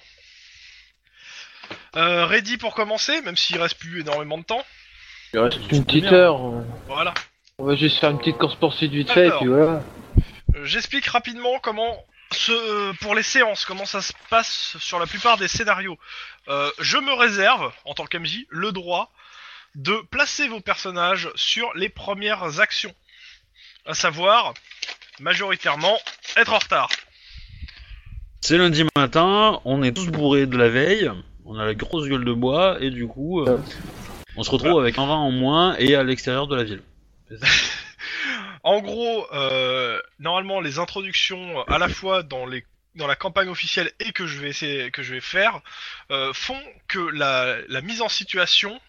Euh, 1.96 2.26
ready 2.26 2.58
pour 2.58 2.74
commencer, 2.74 3.22
même 3.22 3.36
s'il 3.36 3.58
reste 3.60 3.78
plus 3.78 4.00
énormément 4.02 4.36
de 4.38 4.44
temps. 4.44 4.62
Il 5.36 5.40
reste 5.40 5.70
une 5.70 5.84
petite 5.84 6.04
bien. 6.04 6.14
heure. 6.14 6.40
Voilà. 6.86 7.12
On 7.58 7.64
va 7.64 7.74
juste 7.76 7.98
faire 7.98 8.08
une 8.10 8.16
petite 8.16 8.38
course 8.38 8.54
poursuite 8.54 8.90
vite 8.90 9.10
fait, 9.10 9.26
Alors. 9.26 9.40
puis 9.40 9.48
voilà. 9.48 9.82
Euh, 10.54 10.64
J'explique 10.64 11.04
rapidement 11.08 11.58
comment, 11.62 12.02
ce, 12.32 12.52
euh, 12.52 12.92
pour 13.02 13.14
les 13.14 13.22
séances, 13.22 13.66
comment 13.66 13.84
ça 13.84 14.00
se 14.00 14.14
passe 14.30 14.78
sur 14.80 14.98
la 14.98 15.04
plupart 15.06 15.36
des 15.36 15.46
scénarios. 15.46 15.98
Euh, 16.48 16.70
je 16.78 16.96
me 16.96 17.12
réserve, 17.12 17.70
en 17.84 17.92
tant 17.92 18.06
qu'MJ, 18.06 18.46
le 18.48 18.72
droit 18.72 19.12
de 19.74 19.92
placer 20.10 20.48
vos 20.48 20.60
personnages 20.60 21.28
sur 21.34 21.70
les 21.74 21.90
premières 21.90 22.60
actions. 22.60 22.94
À 23.84 23.92
savoir, 23.92 24.54
majoritairement, 25.20 25.98
être 26.38 26.54
en 26.54 26.58
retard. 26.60 26.88
C'est 28.40 28.56
lundi 28.56 28.84
matin, 28.96 29.60
on 29.66 29.82
est 29.82 29.92
tous 29.92 30.06
bourrés 30.06 30.46
de 30.46 30.56
la 30.56 30.70
veille, 30.70 31.10
on 31.44 31.58
a 31.58 31.66
la 31.66 31.74
grosse 31.74 32.08
gueule 32.08 32.24
de 32.24 32.32
bois, 32.32 32.78
et 32.80 32.88
du 32.88 33.06
coup, 33.06 33.42
euh, 33.42 33.58
on 34.36 34.42
se 34.42 34.50
retrouve 34.50 34.78
avec 34.78 34.98
un 34.98 35.06
vin 35.06 35.14
en 35.14 35.30
moins 35.30 35.76
et 35.78 35.94
à 35.94 36.02
l'extérieur 36.02 36.46
de 36.46 36.56
la 36.56 36.64
ville. 36.64 36.82
En 38.62 38.80
gros, 38.80 39.32
euh, 39.32 40.02
normalement, 40.18 40.60
les 40.60 40.80
introductions, 40.80 41.62
à 41.68 41.78
la 41.78 41.88
fois 41.88 42.24
dans 42.24 42.46
les 42.46 42.64
dans 42.96 43.06
la 43.06 43.14
campagne 43.14 43.48
officielle 43.48 43.92
et 44.00 44.12
que 44.12 44.26
je 44.26 44.38
vais 44.38 44.48
essayer, 44.48 44.90
que 44.90 45.02
je 45.02 45.14
vais 45.14 45.20
faire, 45.20 45.60
euh, 46.10 46.32
font 46.32 46.60
que 46.88 46.98
la, 46.98 47.80
mise 47.82 48.02
en 48.02 48.08
situation 48.08 48.80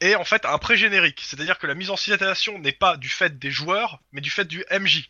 est 0.00 0.16
en 0.16 0.24
fait 0.24 0.44
un 0.44 0.58
pré-générique. 0.58 1.20
C'est-à-dire 1.20 1.58
que 1.58 1.66
la 1.66 1.74
mise 1.74 1.90
en 1.90 1.96
situation 1.96 2.58
n'est 2.58 2.72
pas 2.72 2.96
du 2.96 3.08
fait 3.08 3.38
des 3.38 3.50
joueurs, 3.50 4.00
mais 4.12 4.20
du 4.20 4.30
fait 4.30 4.46
du 4.46 4.64
MJ. 4.72 5.08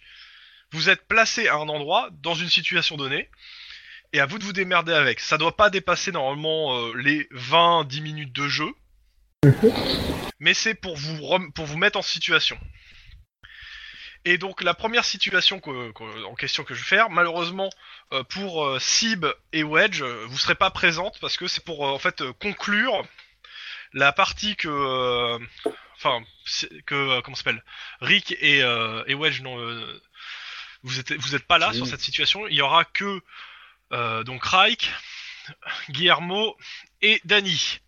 Vous 0.72 0.90
êtes 0.90 1.06
placé 1.06 1.48
à 1.48 1.54
un 1.54 1.68
endroit, 1.68 2.10
dans 2.20 2.34
une 2.34 2.50
situation 2.50 2.96
donnée, 2.96 3.30
et 4.12 4.20
à 4.20 4.26
vous 4.26 4.38
de 4.38 4.44
vous 4.44 4.52
démerder 4.52 4.92
avec. 4.92 5.20
Ça 5.20 5.38
doit 5.38 5.56
pas 5.56 5.70
dépasser 5.70 6.12
normalement 6.12 6.76
euh, 6.76 6.92
les 6.96 7.24
20-10 7.32 8.02
minutes 8.02 8.32
de 8.34 8.48
jeu, 8.48 8.70
mais 10.40 10.54
c'est 10.54 10.74
pour 10.74 10.96
vous, 10.96 11.22
rem- 11.24 11.52
pour 11.52 11.66
vous 11.66 11.76
mettre 11.78 11.98
en 11.98 12.02
situation. 12.02 12.58
Et 14.26 14.38
donc 14.38 14.62
la 14.62 14.72
première 14.74 15.04
situation 15.04 15.60
que- 15.60 15.92
que- 15.92 16.24
en 16.24 16.34
question 16.34 16.64
que 16.64 16.74
je 16.74 16.80
vais 16.80 16.86
faire, 16.86 17.10
malheureusement 17.10 17.68
euh, 18.12 18.22
pour 18.24 18.64
euh, 18.64 18.78
Sib 18.78 19.26
et 19.52 19.62
Wedge, 19.62 20.00
euh, 20.02 20.24
vous 20.28 20.38
serez 20.38 20.54
pas 20.54 20.70
présente 20.70 21.18
parce 21.20 21.36
que 21.36 21.46
c'est 21.46 21.62
pour 21.64 21.86
euh, 21.86 21.90
en 21.90 21.98
fait 21.98 22.22
euh, 22.22 22.32
conclure 22.32 23.06
la 23.92 24.12
partie 24.12 24.56
que, 24.56 24.68
euh, 24.68 25.38
enfin 25.96 26.24
c'est- 26.46 26.70
que 26.86 26.94
euh, 26.94 27.20
comment 27.20 27.36
ça 27.36 27.44
s'appelle, 27.44 27.62
Rick 28.00 28.34
et, 28.40 28.62
euh, 28.62 29.04
et 29.06 29.14
Wedge 29.14 29.42
non, 29.42 29.58
euh, 29.60 30.00
vous 30.82 30.98
êtes 30.98 31.12
vous 31.12 31.34
êtes 31.34 31.46
pas 31.46 31.58
là 31.58 31.72
sur 31.74 31.86
cette 31.86 32.00
situation. 32.00 32.46
Il 32.48 32.54
y 32.54 32.62
aura 32.62 32.84
que 32.86 33.20
euh, 33.92 34.24
donc 34.24 34.42
Reich, 34.44 34.90
Guillermo 35.90 36.56
et 37.02 37.20
Danny. 37.24 37.78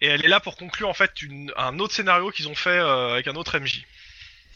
Et 0.00 0.06
elle 0.06 0.24
est 0.24 0.28
là 0.28 0.40
pour 0.40 0.56
conclure 0.56 0.88
en 0.88 0.94
fait 0.94 1.22
une- 1.22 1.52
un 1.56 1.78
autre 1.78 1.94
scénario 1.94 2.30
qu'ils 2.30 2.48
ont 2.48 2.54
fait 2.54 2.70
euh, 2.70 3.12
avec 3.14 3.26
un 3.28 3.34
autre 3.34 3.58
MJ. 3.58 3.84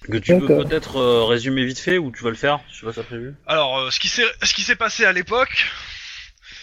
Que 0.02 0.16
tu 0.18 0.36
peux 0.38 0.46
peut-être 0.46 0.96
euh, 0.96 1.24
résumer 1.24 1.64
vite 1.64 1.78
fait 1.78 1.98
ou 1.98 2.10
tu 2.10 2.22
vas 2.24 2.30
le 2.30 2.36
faire? 2.36 2.60
Je 2.72 2.80
sais 2.80 2.86
pas 2.86 2.92
si 2.92 3.02
prévu. 3.02 3.34
Alors, 3.46 3.78
euh, 3.78 3.90
ce 3.90 4.00
qui 4.00 4.08
s'est 4.08 4.24
ce 4.42 4.52
qui 4.52 4.62
s'est 4.62 4.74
passé 4.76 5.04
à 5.04 5.12
l'époque, 5.12 5.64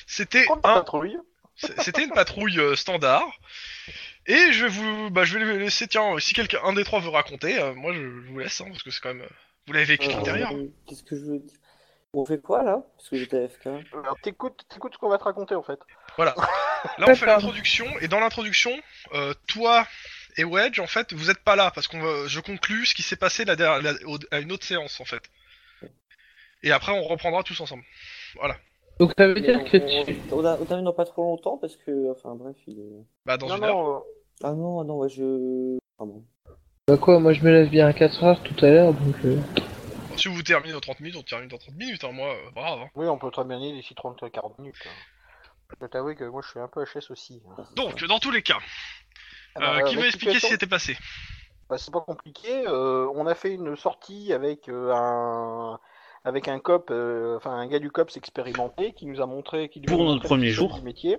c'était 0.07 0.45
un 0.49 0.57
patrouille. 0.57 1.17
C'était 1.79 2.03
une 2.05 2.11
patrouille 2.11 2.57
euh, 2.59 2.75
standard. 2.77 3.27
Et 4.27 4.53
je 4.53 4.63
vais 4.65 4.69
vous, 4.69 5.09
bah, 5.09 5.25
je 5.25 5.37
vais 5.37 5.43
les 5.43 5.59
laisser. 5.59 5.87
Tiens, 5.87 6.17
si 6.19 6.33
quelqu'un, 6.33 6.59
un 6.63 6.71
des 6.73 6.83
trois 6.85 7.01
veut 7.01 7.09
raconter, 7.09 7.59
euh, 7.59 7.73
moi 7.73 7.93
je, 7.93 7.99
je 7.99 8.27
vous 8.31 8.39
laisse, 8.39 8.61
hein, 8.61 8.65
parce 8.69 8.83
que 8.83 8.91
c'est 8.91 9.01
quand 9.01 9.13
même, 9.13 9.27
vous 9.67 9.73
l'avez 9.73 9.85
vécu 9.85 10.07
de 10.07 10.13
Euh, 10.13 10.15
l'intérieur. 10.17 10.51
Qu'est-ce 10.87 11.03
que 11.03 11.17
je 11.17 11.21
veux 11.25 11.39
dire? 11.39 11.57
On 12.13 12.25
fait 12.25 12.41
quoi 12.41 12.63
là? 12.63 12.81
Parce 12.97 13.09
que 13.09 13.17
j'étais 13.17 13.43
AFK. 13.43 13.67
Alors, 13.93 14.17
t'écoutes, 14.21 14.63
t'écoutes 14.69 14.93
ce 14.93 14.97
qu'on 14.99 15.09
va 15.09 15.17
te 15.17 15.23
raconter 15.25 15.55
en 15.55 15.63
fait. 15.63 15.79
Là, 16.17 16.35
on 17.07 17.15
fait 17.15 17.25
l'introduction, 17.25 17.85
et 18.01 18.07
dans 18.07 18.19
l'introduction, 18.19 18.71
euh, 19.13 19.33
toi 19.47 19.85
et 20.37 20.43
Wedge, 20.43 20.79
en 20.79 20.87
fait, 20.87 21.13
vous 21.13 21.29
êtes 21.29 21.39
pas 21.43 21.55
là 21.55 21.71
parce 21.71 21.87
qu'on, 21.87 21.99
va- 21.99 22.27
je 22.27 22.39
conclus 22.39 22.85
ce 22.87 22.93
qui 22.95 23.01
s'est 23.01 23.15
passé 23.17 23.43
la, 23.45 23.55
der- 23.55 23.81
la- 23.81 23.93
au- 24.05 24.17
à 24.31 24.39
une 24.39 24.51
autre 24.51 24.65
séance, 24.65 24.99
en 25.01 25.05
fait. 25.05 25.23
Et 26.63 26.71
après, 26.71 26.91
on 26.91 27.03
reprendra 27.03 27.43
tous 27.43 27.59
ensemble. 27.61 27.83
Donc 28.99 29.13
ça 29.17 29.27
veut 29.27 29.39
dire 29.39 29.59
on, 29.59 29.63
que 29.63 29.77
on, 29.77 30.05
tu... 30.05 30.21
on, 30.31 30.65
termine 30.65 30.85
dans 30.85 30.93
pas 30.93 31.05
trop 31.05 31.23
longtemps 31.23 31.57
parce 31.57 31.77
que. 31.77 32.11
Enfin 32.11 32.35
bref, 32.35 32.55
il 32.67 32.79
est. 32.79 33.05
Bah, 33.25 33.37
dans 33.37 33.47
non, 33.47 33.55
une 33.57 33.63
heure. 33.63 33.75
non, 33.75 33.95
euh, 33.95 33.99
Ah 34.43 34.51
non, 34.53 34.81
ah 34.81 34.83
non, 34.83 34.97
ouais, 34.97 35.09
je. 35.09 35.77
Ah 35.99 36.05
bon. 36.05 36.23
Bah 36.87 36.97
quoi, 36.97 37.19
moi 37.19 37.31
je 37.33 37.41
me 37.43 37.51
lève 37.51 37.69
bien 37.69 37.87
à 37.87 37.93
4 37.93 38.23
heures 38.23 38.43
tout 38.43 38.65
à 38.65 38.69
l'heure, 38.69 38.93
donc... 38.93 39.15
euh, 39.23 39.39
Si 40.17 40.27
vous 40.27 40.41
terminez 40.41 40.73
dans 40.73 40.79
30 40.81 40.99
minutes, 40.99 41.17
on 41.17 41.23
termine 41.23 41.47
dans 41.47 41.57
30 41.57 41.75
minutes, 41.75 42.03
hein, 42.03 42.11
moi, 42.11 42.33
euh, 42.33 42.51
pas 42.51 42.61
grave. 42.61 42.79
hein. 42.81 42.89
oui, 42.95 43.07
on 43.07 43.17
peut 43.17 43.31
très 43.31 43.45
bien 43.45 43.57
y 43.59 43.63
aller 43.69 43.73
d'ici 43.79 43.93
30-40 43.93 44.59
minutes. 44.59 44.75
hein. 44.85 44.89
Je 45.69 45.75
peux 45.75 45.87
t'avouer 45.87 46.15
que 46.15 46.23
moi 46.23 46.41
je 46.43 46.49
suis 46.49 46.59
un 46.59 46.67
peu 46.67 46.83
HS 46.83 47.11
aussi. 47.11 47.41
hein. 47.57 47.63
Donc, 47.75 48.03
dans 48.05 48.19
tous 48.19 48.31
les 48.31 48.41
cas, 48.41 48.57
Alors, 49.55 49.73
euh, 49.73 49.77
euh, 49.79 49.83
qui 49.83 49.95
veut 49.95 50.05
expliquer 50.07 50.35
ce 50.39 50.45
qui 50.45 50.51
s'était 50.51 50.67
passé? 50.67 50.97
Bah, 51.69 51.77
c'est 51.77 51.91
pas 51.91 52.01
compliqué. 52.01 52.65
euh, 52.67 53.07
on 53.13 53.27
a 53.27 53.35
fait 53.35 53.53
une 53.53 53.75
sortie 53.75 54.33
avec 54.33 54.69
euh, 54.69 54.91
un 54.93 55.79
avec 56.25 56.47
un 56.47 56.59
cop, 56.59 56.89
euh, 56.91 57.37
enfin 57.37 57.51
un 57.51 57.67
gars 57.67 57.79
du 57.79 57.91
COPS 57.91 58.17
expérimenté 58.17 58.93
qui 58.93 59.05
nous 59.05 59.21
a 59.21 59.25
montré, 59.25 59.69
qui 59.69 59.79
nous 59.79 59.87
a 59.87 59.89
Pour 59.91 59.99
montré 59.99 60.13
notre 60.15 60.27
premier 60.27 60.49
jour. 60.51 60.73
du 60.73 60.81
métier. 60.81 61.17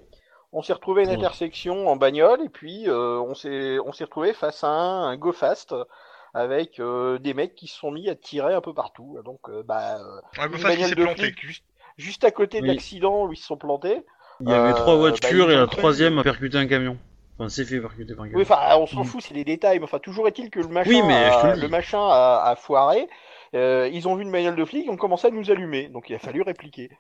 On 0.53 0.63
s'est 0.63 0.73
retrouvé 0.73 1.03
à 1.03 1.05
une 1.05 1.11
Pour- 1.15 1.19
intersection 1.25 1.89
en 1.89 1.95
bagnole 1.97 2.43
et 2.43 2.49
puis 2.49 2.89
euh, 2.89 3.21
on 3.21 3.35
s'est 3.35 3.79
on 3.79 3.93
s'est 3.93 4.05
retrouvé 4.05 4.35
face 4.35 4.65
à 4.65 4.69
un, 4.69 5.05
un 5.09 5.17
go 5.17 5.33
fast 5.33 5.75
avec 6.35 6.81
euh, 6.81 7.19
des 7.19 7.35
mecs 7.35 7.55
qui 7.55 7.69
se 7.69 7.77
sont 7.79 7.93
mis 7.93 8.09
à 8.11 8.17
tirer 8.17 8.53
un 8.53 8.61
peu 8.61 8.75
partout. 8.75 9.17
Donc 9.25 9.49
euh, 9.49 9.63
bah 9.63 9.99
euh, 10.01 10.21
Un 10.39 10.47
une 10.47 10.51
go 10.51 10.59
fast 10.59 10.77
qui 10.77 10.83
bagnole 10.83 10.91
s'est 10.91 10.97
de 10.97 11.07
juste 11.47 11.65
juste 11.97 12.25
à 12.25 12.33
côté 12.33 12.61
de 12.61 12.67
Oui. 12.67 12.75
l'accident 12.75 13.27
où 13.27 13.33
ils 13.33 13.37
se 13.37 13.45
sont 13.47 13.57
plantés. 13.57 14.05
Il 14.41 14.49
y 14.49 14.53
avait 14.55 14.71
Euh, 14.71 14.75
trois 14.75 14.95
bah, 14.95 15.01
voitures 15.01 15.51
ils 15.51 15.55
et 15.55 15.57
la 15.57 15.67
troisième 15.67 16.19
a 16.19 16.23
percuté 16.23 16.57
un 16.59 16.67
camion. 16.67 16.99
Enfin, 17.39 17.49
c'est 17.49 17.65
fait 17.65 17.81
percuter 17.81 18.15
par 18.15 18.25
un 18.25 18.29
camion. 18.29 18.39
Oui, 18.39 18.43
enfin, 18.49 18.77
on 18.77 18.87
s'en 18.87 19.03
Mm. 19.03 19.05
fout, 19.05 19.23
c'est 19.23 19.35
les 19.35 19.45
détails. 19.45 19.79
Mais 19.79 19.85
enfin, 19.85 19.99
toujours 19.99 20.29
est-il 20.29 20.51
que 20.51 20.61
le 20.61 20.69
machin, 20.69 20.91
Oui, 20.91 21.03
mais 21.03 21.15
a, 21.15 21.57
le 21.57 21.69
machin 21.69 22.01
a, 22.01 22.43
a 22.47 22.57
foiré. 22.57 23.09
Euh, 23.55 23.89
ils 23.93 24.07
ont 24.09 24.15
vu 24.15 24.23
une 24.23 24.31
bagnole 24.33 24.57
de 24.57 24.65
flics, 24.65 24.85
ils 24.87 24.91
ont 24.91 24.97
commencé 24.97 25.27
à 25.27 25.31
nous 25.31 25.51
allumer. 25.51 25.89
Donc, 25.89 26.09
il 26.09 26.15
a 26.15 26.19
fallu 26.19 26.43
répliquer. 26.43 26.91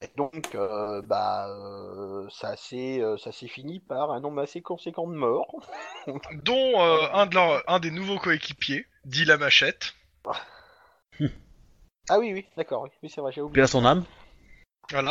Et 0.00 0.08
donc, 0.16 0.54
euh, 0.54 1.02
bah, 1.02 1.48
euh, 1.48 2.26
ça 2.30 2.56
s'est, 2.56 3.00
euh, 3.00 3.16
ça 3.16 3.32
s'est 3.32 3.48
fini 3.48 3.80
par 3.80 4.12
un 4.12 4.20
nombre 4.20 4.40
assez 4.42 4.62
conséquent 4.62 5.08
de 5.08 5.14
morts. 5.14 5.56
dont 6.44 6.80
euh, 6.80 6.98
un, 7.12 7.26
de 7.26 7.34
leurs- 7.34 7.62
un 7.68 7.80
des 7.80 7.90
nouveaux 7.90 8.18
coéquipiers, 8.18 8.86
dit 9.04 9.24
la 9.24 9.36
machette. 9.38 9.94
Ah 12.10 12.18
oui, 12.18 12.32
oui, 12.32 12.46
d'accord, 12.56 12.82
oui, 12.84 12.90
oui 13.02 13.10
c'est 13.10 13.20
vrai, 13.20 13.32
j'ai 13.32 13.40
Paix 13.40 13.44
oublié. 13.46 13.62
à 13.62 13.66
son 13.66 13.84
âme. 13.84 14.04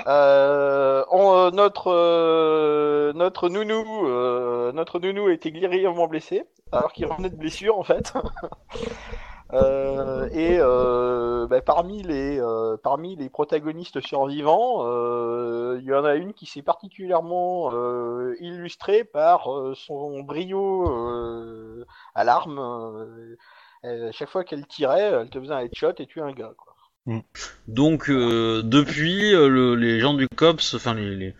Euh, 0.07 1.03
on- 1.11 1.33
euh, 1.37 1.51
notre 1.51 1.91
euh, 1.91 3.13
notre 3.13 3.47
nounou, 3.49 4.07
euh, 4.07 4.71
notre 4.71 4.99
nounou 4.99 5.29
été 5.29 5.51
grièvement 5.51 6.07
blessé, 6.07 6.43
alors 6.71 6.91
qu'il 6.93 7.05
revenait 7.05 7.29
de 7.29 7.35
blessure 7.35 7.77
en 7.77 7.83
fait. 7.83 8.13
Euh, 9.53 10.27
et 10.33 10.57
euh, 10.59 11.47
bah, 11.47 11.61
parmi 11.61 12.03
les 12.03 12.37
parmi 12.83 13.15
les 13.15 13.29
protagonistes 13.29 14.01
survivants, 14.01 14.81
il 15.77 15.83
y 15.85 15.93
en 15.93 16.03
a 16.03 16.15
une 16.15 16.33
qui 16.33 16.45
s'est 16.45 16.61
particulièrement 16.61 17.71
illustrée 18.41 19.05
par 19.05 19.47
son 19.75 20.19
brio 20.23 20.85
à 22.13 22.25
l'arme. 22.25 22.59
Chaque 24.11 24.29
fois 24.29 24.43
qu'elle 24.43 24.67
tirait, 24.67 24.99
elle 25.13 25.29
te 25.29 25.39
faisait 25.39 25.53
un 25.53 25.59
headshot 25.59 25.93
et 25.97 26.07
tuait 26.07 26.23
un 26.23 26.33
gars. 26.33 26.51
Quoi. 26.57 26.66
Donc, 27.67 28.09
euh, 28.09 28.61
depuis, 28.63 29.33
euh, 29.33 29.47
le- 29.47 29.75
les 29.75 29.99
gens 29.99 30.13
du 30.13 30.27
COPS, 30.35 30.73
enfin, 30.75 30.93
les, 30.93 31.15
les, 31.15 31.33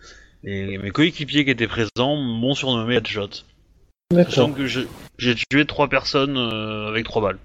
les- 0.43 0.77
mes 0.77 0.91
coéquipiers 0.91 1.43
qui 1.45 1.51
étaient 1.51 1.67
présents 1.67 2.15
m'ont 2.15 2.55
surnommé 2.55 2.95
Headshot. 2.95 3.29
D'accord. 4.11 4.33
Sachant 4.33 4.53
que 4.53 4.65
j'ai 4.65 5.35
tué 5.35 5.65
trois 5.65 5.89
personnes 5.89 6.37
euh, 6.37 6.87
avec 6.87 7.03
trois 7.05 7.21
balles. 7.21 7.39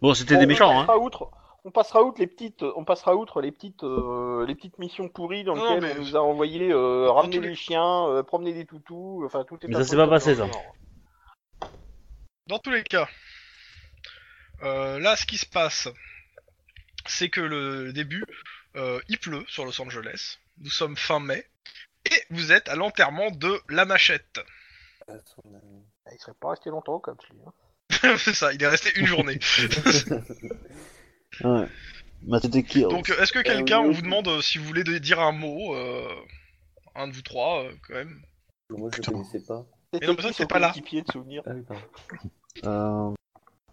Bon, 0.00 0.14
c'était 0.14 0.38
des 0.38 0.46
méchants, 0.46 0.70
on 0.70 0.78
hein. 0.80 0.84
passera 0.86 0.98
outre, 0.98 1.30
on 1.64 1.70
passera 1.70 2.02
outre 2.04 2.20
les 2.20 2.26
petites, 2.26 2.62
on 2.76 2.84
passera 2.84 3.16
outre 3.16 3.40
les 3.40 3.50
petites, 3.52 3.82
euh, 3.84 4.46
les 4.46 4.54
petites 4.54 4.78
missions 4.78 5.08
pourries 5.08 5.44
dans 5.44 5.56
Non, 5.56 5.62
lesquelles 5.76 5.82
mais- 5.82 5.98
on 5.98 6.02
nous 6.02 6.16
a 6.16 6.20
envoyé 6.20 6.70
euh, 6.72 7.10
ramener 7.10 7.40
les- 7.40 7.48
les 7.48 7.54
chiens, 7.54 8.06
euh, 8.08 8.22
promener 8.22 8.52
des 8.54 8.64
toutous, 8.64 9.22
enfin 9.26 9.44
tout 9.44 9.56
est. 9.62 9.68
Mais 9.68 9.74
ça 9.74 9.84
s'est 9.84 9.96
pas 9.96 10.08
passé, 10.08 10.34
ça. 10.34 10.46
genre. 10.46 10.74
Dans 12.46 12.58
tous 12.58 12.70
les 12.70 12.82
cas, 12.82 13.08
euh, 14.62 14.98
là, 15.00 15.16
ce 15.16 15.26
qui 15.26 15.38
se 15.38 15.46
passe, 15.46 15.88
c'est 17.06 17.28
que 17.28 17.40
le 17.40 17.92
début, 17.92 18.24
euh, 18.76 19.00
il 19.08 19.18
pleut 19.18 19.44
sur 19.48 19.64
Los 19.64 19.80
Angeles. 19.80 20.38
Nous 20.58 20.70
sommes 20.70 20.96
fin 20.96 21.20
mai. 21.20 21.46
Et 22.06 22.22
vous 22.30 22.52
êtes 22.52 22.68
à 22.68 22.76
l'enterrement 22.76 23.30
de 23.30 23.60
la 23.68 23.84
machette. 23.86 24.38
Attends, 25.08 25.42
Ah, 26.06 26.10
Il 26.12 26.18
serait 26.20 26.34
pas 26.40 26.50
resté 26.50 26.70
longtemps 26.70 26.98
comme 27.00 27.16
lui. 27.30 27.38
hein. 27.46 27.52
c'est 28.18 28.34
ça, 28.34 28.52
il 28.52 28.62
est 28.62 28.66
resté 28.68 28.90
une 28.98 29.06
journée. 29.06 29.38
Ouais. 31.42 31.66
Bah, 32.22 32.38
Donc, 32.40 33.10
euh, 33.10 33.20
est-ce 33.20 33.32
que 33.32 33.40
quelqu'un, 33.42 33.80
on 33.80 33.90
vous 33.90 34.02
demande 34.02 34.28
euh, 34.28 34.40
si 34.40 34.58
vous 34.58 34.64
voulez 34.64 34.84
dire 35.00 35.18
un 35.20 35.32
mot, 35.32 35.74
euh, 35.74 36.08
un 36.94 37.08
de 37.08 37.12
vous 37.12 37.22
trois, 37.22 37.64
euh, 37.64 37.72
quand 37.86 37.94
même? 37.94 38.22
Moi 38.70 38.88
je 38.92 38.96
Putain. 38.96 39.12
connaissais 39.12 39.40
pas. 39.40 39.66
C'était 39.92 40.06
non, 40.06 40.14
mais 40.16 40.22
ça, 40.22 40.32
c'est 40.32 40.48
pas 40.48 40.58
là. 40.60 40.72
de 40.72 41.12
souvenir 41.12 41.42
Ah 41.46 41.50
oui. 41.54 41.64
Euh... 42.64 43.10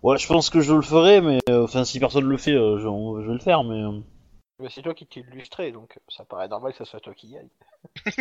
Ouais, 0.03 0.17
je 0.17 0.27
pense 0.27 0.49
que 0.49 0.61
je 0.61 0.73
le 0.73 0.81
ferai, 0.81 1.21
mais 1.21 1.39
euh, 1.49 1.63
enfin, 1.63 1.83
si 1.83 1.99
personne 1.99 2.25
le 2.25 2.37
fait, 2.37 2.53
euh, 2.53 2.79
je, 2.79 3.27
vais 3.27 3.33
le 3.33 3.39
faire, 3.39 3.63
mais. 3.63 3.81
euh, 3.81 3.99
Mais 4.59 4.69
C'est 4.69 4.81
toi 4.81 4.93
qui 4.93 5.05
t'es 5.05 5.19
illustré, 5.31 5.71
donc 5.71 5.99
ça 6.09 6.25
paraît 6.25 6.47
normal 6.47 6.71
que 6.71 6.77
ça 6.79 6.85
soit 6.85 6.99
toi 6.99 7.13
qui 7.13 7.27
y 7.27 7.37
aille. 7.37 7.49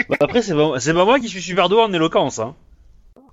bah, 0.09 0.17
après, 0.21 0.43
c'est 0.43 0.55
pas, 0.55 0.79
c'est 0.79 0.95
pas 0.95 1.05
moi 1.05 1.19
qui 1.19 1.29
suis 1.29 1.43
super 1.43 1.69
doué 1.69 1.81
en 1.81 1.93
éloquence, 1.93 2.39
hein. 2.39 2.55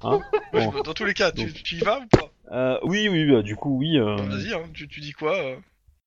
Hein 0.02 0.22
Bon. 0.54 0.72
Dans 0.84 0.94
tous 0.94 1.06
les 1.06 1.14
cas, 1.14 1.32
tu, 1.32 1.52
tu 1.52 1.76
y 1.76 1.80
vas 1.80 2.00
ou 2.00 2.08
pas? 2.08 2.30
Euh, 2.52 2.80
oui, 2.84 3.10
oui, 3.10 3.30
bah, 3.30 3.42
du 3.42 3.56
coup, 3.56 3.78
oui. 3.78 3.98
Euh... 3.98 4.16
Vas-y, 4.16 4.54
hein, 4.54 4.64
tu, 4.74 4.88
tu 4.88 5.02
dis 5.02 5.12
quoi 5.12 5.36
euh? 5.36 5.56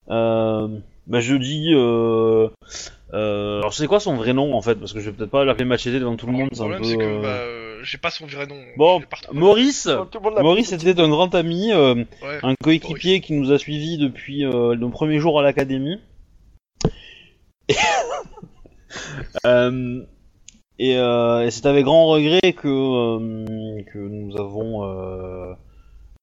Euh, 0.09 0.69
bah 1.07 1.21
je 1.21 1.35
dis. 1.35 1.73
Euh, 1.75 2.49
euh, 3.13 3.59
alors 3.59 3.75
c'est 3.75 3.87
quoi 3.87 4.01
son 4.01 4.17
vrai 4.17 4.33
nom 4.33 4.55
en 4.55 4.63
fait? 4.63 4.77
Parce 4.77 4.93
que 4.93 5.01
je 5.01 5.11
vais 5.11 5.17
peut-être 5.17 5.31
pas 5.31 5.45
l'appeler 5.45 5.65
Machete 5.65 5.95
devant 5.95 6.17
tout 6.17 6.27
le 6.27 6.33
monde. 6.33 6.49
Le 6.51 6.57
c'est 6.57 6.63
un 6.63 6.69
problème, 6.69 6.83
peu, 6.83 6.89
c'est 6.89 6.97
que 6.97 7.03
euh, 7.03 7.21
bah, 7.21 7.29
euh, 7.29 7.60
j'ai 7.83 7.99
pas 7.99 8.11
son 8.11 8.27
vrai 8.27 8.47
nom. 8.47 8.61
Bon. 8.77 9.03
Maurice. 9.33 9.89
Maurice 10.41 10.73
était 10.73 10.99
un 11.01 11.09
grand 11.09 11.35
ami, 11.35 11.73
euh, 11.73 11.95
Ouais. 12.23 12.39
un 12.43 12.55
coéquipier 12.63 13.21
qui 13.21 13.33
nous 13.35 13.53
a 13.53 13.59
suivis 13.59 13.99
depuis 13.99 14.45
euh, 14.45 14.75
nos 14.77 14.91
premiers 14.91 15.19
jours 15.19 15.39
à 15.41 15.43
l'académie. 15.43 15.99
Et, 17.69 17.75
Euh, 19.47 20.03
et, 20.81 20.97
euh, 20.97 21.47
et 21.47 21.51
c'est 21.53 21.67
avec 21.67 21.85
grand 21.85 22.07
regret 22.09 22.53
que 22.57 22.67
euh, 22.67 23.83
que 23.93 23.99
nous 23.99 24.37
avons 24.37 24.83
euh, 24.85 25.53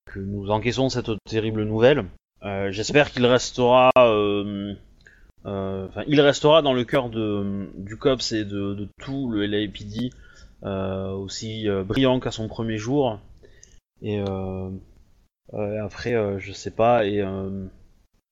que 0.06 0.19
nous 0.19 0.50
encaissons 0.50 0.90
cette 0.90 1.10
terrible 1.30 1.64
nouvelle. 1.64 2.03
Euh, 2.44 2.69
J'espère 2.72 3.11
qu'il 3.11 3.26
restera, 3.26 3.90
euh, 3.98 4.74
euh, 5.45 5.88
enfin, 5.88 6.03
il 6.08 6.19
restera 6.19 6.61
dans 6.61 6.74
le 6.74 6.84
cœur 6.84 7.10
de 7.10 7.69
du 7.77 7.95
cops 7.95 8.34
et 8.34 8.44
de, 8.44 8.74
de 8.74 8.90
tout 9.02 9.30
le 9.30 9.45
LAPD 9.45 10.10
euh, 10.11 10.18
aussi 10.64 11.68
euh, 11.69 11.84
brillant 11.84 12.19
qu'à 12.19 12.32
son 12.32 12.48
premier 12.48 12.77
jour. 12.77 13.19
Et 14.02 14.19
euh, 14.19 14.69
euh, 15.53 15.84
après, 15.86 16.14
euh, 16.14 16.40
je 16.40 16.52
sais 16.52 16.72
pas. 16.72 17.06
Et, 17.06 17.22
euh, 17.22 17.66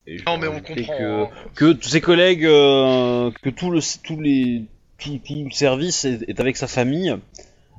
et 0.07 0.17
je 0.17 0.25
Non, 0.25 0.37
mais 0.37 0.43
vais 0.43 0.47
on 0.47 0.51
rajouter 0.53 0.75
comprend. 0.85 0.97
que 0.97 1.23
hein. 1.23 1.29
que 1.55 1.73
tous 1.73 1.89
ses 1.89 2.01
collègues, 2.01 2.45
euh, 2.45 3.31
que 3.41 3.49
tout 3.49 3.71
le 3.71 3.79
tous 4.03 4.19
les 4.19 4.63
tout, 4.97 5.19
tout 5.25 5.35
le 5.43 5.51
service 5.51 6.05
est, 6.05 6.23
est 6.27 6.39
avec 6.39 6.55
sa 6.57 6.67
famille 6.67 7.15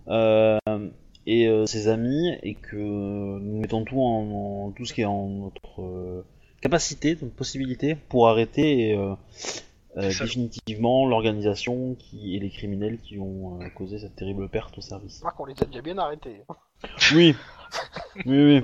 euh, 0.09 0.59
et 1.27 1.49
euh, 1.49 1.67
ses 1.67 1.89
amis 1.89 2.33
et 2.43 2.55
que 2.55 2.77
nous 2.77 3.61
mettons 3.61 3.85
tout 3.85 4.01
en, 4.01 4.67
en- 4.67 4.71
tout 4.73 4.85
ce 4.85 4.93
qui 4.95 5.01
est 5.03 5.05
en 5.07 5.29
notre 5.29 5.81
euh, 5.83 6.25
capacité, 6.61 7.17
notre 7.21 7.35
possibilité 7.35 7.97
pour 8.09 8.29
arrêter 8.29 8.95
euh, 8.95 9.13
euh, 9.13 9.15
ça. 9.33 9.63
Définitivement 9.97 11.07
l'organisation 11.07 11.95
qui 11.95 12.37
et 12.37 12.41
les 12.41 12.51
criminels 12.51 12.99
qui 13.01 13.19
ont 13.19 13.61
euh, 13.63 13.69
causé 13.71 13.99
cette 13.99 14.17
terrible 14.17 14.49
perte 14.49 14.77
au 14.79 14.81
service. 14.81 15.13
J'espère 15.15 15.35
qu'on 15.35 15.47
les 15.47 15.55
a 15.61 15.65
déjà 15.67 15.81
bien 15.83 15.99
arrêtés. 15.99 16.43
Oui, 17.15 17.35
oui, 18.27 18.61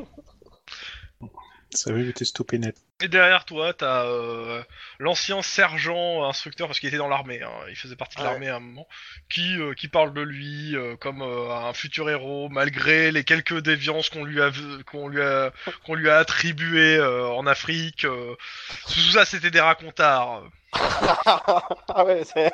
oui. 1.21 1.29
Ça 1.71 1.89
avait 1.89 2.07
été 2.07 2.27
stoppé 2.27 2.59
net. 2.59 2.77
Et 3.03 3.09
derrière 3.09 3.47
toi, 3.47 3.73
t'as 3.73 4.05
euh, 4.05 4.63
l'ancien 4.99 5.41
sergent 5.41 6.23
instructeur, 6.29 6.67
parce 6.69 6.79
qu'il 6.79 6.89
était 6.89 6.99
dans 6.99 7.09
l'armée, 7.09 7.41
hein, 7.43 7.51
il 7.71 7.77
faisait 7.77 7.97
partie 7.97 8.17
de 8.17 8.21
Ouais. 8.23 8.29
l'armée 8.29 8.49
à 8.49 8.57
un 8.57 8.61
moment, 8.61 8.87
qui, 9.31 9.57
euh, 9.59 9.73
qui 9.73 9.89
parle 9.89 10.13
de 10.13 10.21
lui 10.21 10.77
euh, 10.77 10.97
comme 10.97 11.23
euh, 11.23 11.51
un 11.51 11.73
futur 11.73 12.11
héros, 12.11 12.51
malgré 12.51 13.11
les 13.11 13.25
quelques 13.25 13.59
déviances 13.63 14.11
qu'on 14.11 14.25
lui 14.25 14.43
a 14.43 14.51
qu'on 14.85 15.09
lui 15.09 15.23
a 15.23 15.51
qu'on 15.87 15.95
lui 15.95 16.11
a 16.11 16.19
attribuées 16.19 16.99
euh, 16.99 17.27
en 17.31 17.47
Afrique. 17.47 18.05
euh. 18.05 18.35
tout 18.85 19.01
ça, 19.13 19.25
c'était 19.25 19.51
des 19.51 19.61
racontards. 19.61 20.45
ah 20.75 22.05
ouais, 22.07 22.25
c'est. 22.25 22.51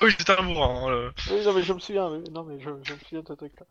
Oui, 0.00 0.10
c'était 0.18 0.38
un 0.38 0.42
bourrin. 0.42 0.84
hein, 0.86 0.90
le- 0.90 1.12
Oui, 1.30 1.44
non, 1.44 1.52
mais 1.52 1.62
je 1.62 1.72
me 1.72 1.78
souviens. 1.78 2.10
mais- 2.10 2.30
Non, 2.30 2.42
mais 2.44 2.58
je, 2.60 2.70
je 2.82 2.92
me 2.92 2.98
souviens 2.98 3.20
de 3.22 3.28
ce 3.28 3.32
truc-là. 3.34 3.66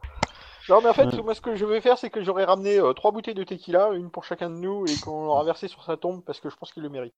Non, 0.70 0.82
mais 0.82 0.90
en 0.90 0.94
fait, 0.94 1.06
Ouais. 1.06 1.22
moi, 1.24 1.34
ce 1.36 1.42
que 1.42 1.56
je 1.56 1.66
vais 1.66 1.82
faire, 1.82 1.98
c'est 1.98 2.10
que 2.10 2.24
j'aurais 2.24 2.46
ramené 2.46 2.78
euh, 2.78 2.94
trois 2.94 3.12
bouteilles 3.12 3.34
de 3.34 3.44
tequila, 3.44 3.90
une 3.94 4.10
pour 4.12 4.24
chacun 4.24 4.50
de 4.50 4.56
nous, 4.56 4.86
et 4.86 4.96
qu'on 5.04 5.26
l'aura 5.26 5.44
versé 5.44 5.68
sur 5.68 5.84
sa 5.84 5.98
tombe 5.98 6.24
parce 6.24 6.40
que 6.40 6.50
je 6.50 6.56
pense 6.56 6.72
qu'il 6.72 6.84
le 6.84 6.90
mérite. 6.90 7.14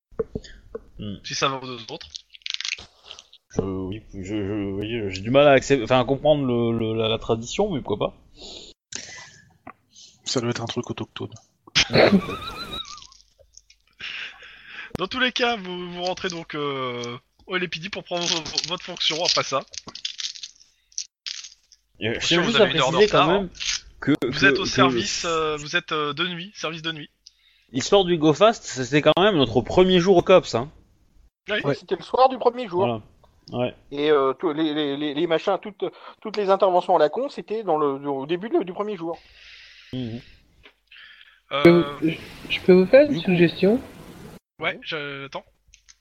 Si 1.23 1.35
ça 1.35 1.49
va 1.49 1.57
aux 1.57 1.93
autres. 1.93 2.07
Je, 3.49 3.61
oui, 3.61 4.01
je, 4.13 4.23
je- 4.23 4.71
oui, 4.71 5.11
j'ai 5.11 5.21
du 5.21 5.29
mal 5.29 5.47
à 5.47 5.51
accepter, 5.51 5.83
enfin 5.83 5.99
à 5.99 6.05
comprendre 6.05 6.45
le, 6.45 6.77
le- 6.77 6.93
la, 6.95 7.07
la 7.07 7.17
tradition, 7.19 7.69
mais 7.69 7.81
pourquoi 7.81 8.07
pas. 8.09 8.13
Ça 10.23 10.39
doit 10.41 10.49
être 10.49 10.61
un 10.61 10.65
truc 10.65 10.89
autochtone. 10.89 11.29
Dans 14.99 15.07
tous 15.07 15.19
les 15.19 15.31
cas, 15.31 15.55
vous, 15.57 15.91
vous 15.91 16.03
rentrez 16.03 16.29
donc 16.29 16.55
euh, 16.55 17.17
au 17.47 17.57
LAPD 17.57 17.89
pour 17.89 18.03
prendre 18.03 18.23
vo- 18.25 18.35
vo- 18.43 18.67
votre 18.69 18.83
fonction 18.83 19.17
après 19.23 19.43
ça. 19.43 19.61
Je 21.99 22.39
vous 22.39 22.57
à 22.57 22.61
avez 22.61 22.71
une 22.73 22.79
heure 22.79 22.91
de 22.91 22.97
préciser 22.97 23.11
quand 23.11 23.23
retard, 23.23 23.27
même 23.27 23.49
que 23.99 24.11
Vous 24.23 24.31
que- 24.39 24.45
êtes 24.45 24.59
au 24.59 24.63
que 24.63 24.69
service, 24.69 25.25
euh, 25.25 25.57
vous 25.57 25.75
êtes 25.75 25.91
euh, 25.91 26.13
de 26.13 26.27
nuit, 26.27 26.51
service 26.55 26.81
de 26.81 26.91
nuit. 26.91 27.09
L'histoire 27.71 28.03
du 28.03 28.17
Go 28.17 28.33
Fast, 28.33 28.63
c'était 28.63 29.01
quand 29.01 29.13
même 29.19 29.35
notre 29.37 29.61
premier 29.61 29.99
jour 29.99 30.17
au 30.17 30.21
COPS, 30.21 30.55
hein. 30.55 30.69
Oui. 31.49 31.75
C'était 31.77 31.95
le 31.95 32.03
soir 32.03 32.29
du 32.29 32.37
premier 32.37 32.67
jour. 32.67 32.85
Voilà. 32.85 33.01
Ouais. 33.51 33.75
Et 33.91 34.09
euh, 34.11 34.33
tous 34.33 34.53
les, 34.53 34.73
les, 34.73 34.95
les, 34.95 35.13
les 35.13 35.27
machins, 35.27 35.57
toutes, 35.61 35.83
toutes 36.21 36.37
les 36.37 36.49
interventions 36.49 36.95
à 36.95 36.99
la 36.99 37.09
con, 37.09 37.27
c'était 37.29 37.63
dans 37.63 37.77
le, 37.77 37.87
au 38.07 38.25
début 38.25 38.47
de- 38.49 38.63
du 38.63 38.71
premier 38.73 38.95
jour. 38.95 39.17
Mhm. 39.91 40.21
Euh, 41.51 41.83
Je, 42.01 42.11
je 42.49 42.59
peux 42.61 42.73
vous 42.73 42.85
faire 42.85 43.09
une 43.11 43.21
suggestion? 43.21 43.79
Ouais, 44.59 44.79
j'attends. 44.83 45.45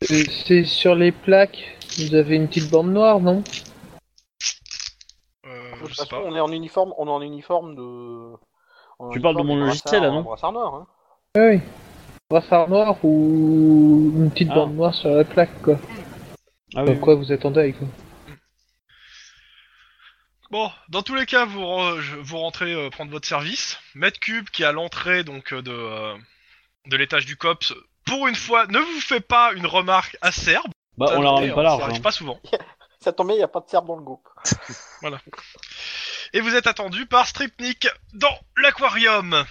C'est 0.02 0.28
c'est 0.30 0.64
sur 0.64 0.94
les 0.94 1.12
plaques, 1.12 1.76
vous 1.98 2.14
avez 2.14 2.36
une 2.36 2.48
petite 2.48 2.70
bande 2.70 2.92
noire, 2.92 3.20
non? 3.20 3.42
Euh, 5.46 5.72
je 5.86 5.94
sais 5.94 6.06
pas. 6.06 6.20
on 6.24 6.34
est 6.34 6.40
en 6.40 6.50
uniforme, 6.52 6.92
on 6.98 7.06
est 7.06 7.10
en 7.10 7.22
uniforme 7.22 7.74
de. 7.76 8.32
en 8.98 9.10
Tu 9.10 9.20
parles 9.20 9.36
de 9.36 9.42
mon 9.42 9.56
logiciel, 9.56 10.02
là, 10.02 10.10
non 10.10 10.22
brassard 10.22 10.52
noir, 10.52 10.74
hein. 10.74 10.86
Oui. 11.36 11.60
Brassard 12.30 12.68
noir 12.68 12.96
ou 13.04 14.12
une 14.16 14.30
petite 14.30 14.48
Ah. 14.52 14.54
bande 14.56 14.74
noire 14.74 14.94
sur 14.94 15.10
la 15.10 15.24
plaque, 15.24 15.62
quoi. 15.62 15.78
Ah 16.74 16.84
Comme 16.84 17.00
quoi 17.00 17.14
vous 17.14 17.30
deuil, 17.50 17.74
quoi. 17.74 17.86
Bon, 20.50 20.70
dans 20.90 21.02
tous 21.02 21.14
les 21.14 21.24
cas, 21.26 21.44
vous, 21.46 21.60
re- 21.62 22.00
vous 22.20 22.38
rentrez 22.38 22.72
euh, 22.74 22.90
prendre 22.90 23.10
votre 23.10 23.26
service. 23.26 23.78
Maître 23.94 24.20
Cube, 24.20 24.48
qui 24.50 24.62
est 24.62 24.66
à 24.66 24.72
l'entrée 24.72 25.24
donc 25.24 25.52
euh, 25.52 25.62
de, 25.62 25.72
euh, 25.72 26.14
de 26.88 26.96
l'étage 26.96 27.24
du 27.24 27.36
COPS, 27.36 27.72
pour 28.04 28.28
une 28.28 28.34
fois, 28.34 28.66
ne 28.66 28.78
vous 28.78 29.00
fait 29.00 29.20
pas 29.20 29.52
une 29.52 29.66
remarque 29.66 30.16
acerbe. 30.20 30.70
Bah, 30.96 31.06
Ça, 31.08 31.18
on 31.18 31.22
la 31.22 31.30
ramène 31.30 31.50
pas 31.50 31.56
Ça 31.56 31.62
large. 31.62 31.82
arrive 31.82 31.96
hein. 31.96 32.00
pas 32.00 32.12
souvent. 32.12 32.40
Ça 33.00 33.12
tombait, 33.12 33.34
il 33.34 33.38
n'y 33.38 33.42
a 33.42 33.48
pas 33.48 33.60
de 33.60 33.68
serbe 33.68 33.86
dans 33.86 33.96
le 33.96 34.02
groupe. 34.02 34.28
Et 36.32 36.40
vous 36.40 36.54
êtes 36.54 36.66
attendu 36.66 37.06
par 37.06 37.26
Stripnik 37.26 37.88
dans 38.14 38.38
l'aquarium. 38.56 39.44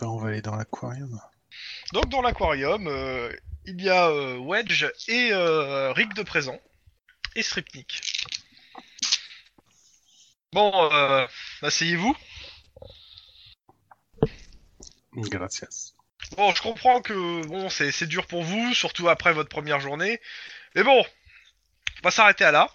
Ben, 0.00 0.06
on 0.06 0.16
va 0.18 0.28
aller 0.28 0.40
dans 0.42 0.54
l'aquarium. 0.54 1.20
Donc 1.92 2.08
dans 2.08 2.22
l'aquarium, 2.22 2.86
euh, 2.86 3.32
il 3.66 3.82
y 3.82 3.90
a 3.90 4.08
euh, 4.08 4.38
Wedge 4.38 4.86
et 5.08 5.30
euh, 5.32 5.92
Rick 5.92 6.14
de 6.14 6.22
présent. 6.22 6.58
Et 7.36 7.42
Stripnik. 7.42 8.00
Bon, 10.52 10.72
euh, 10.92 11.26
asseyez-vous. 11.62 12.16
Bon, 16.36 16.54
je 16.54 16.62
comprends 16.62 17.00
que 17.00 17.46
bon, 17.46 17.68
c'est 17.70 18.06
dur 18.06 18.26
pour 18.26 18.42
vous, 18.42 18.74
surtout 18.74 19.08
après 19.08 19.32
votre 19.32 19.48
première 19.48 19.80
journée. 19.80 20.20
Mais 20.74 20.82
bon, 20.82 21.00
on 21.00 22.02
va 22.04 22.10
s'arrêter 22.10 22.44
à 22.44 22.52
là. 22.52 22.70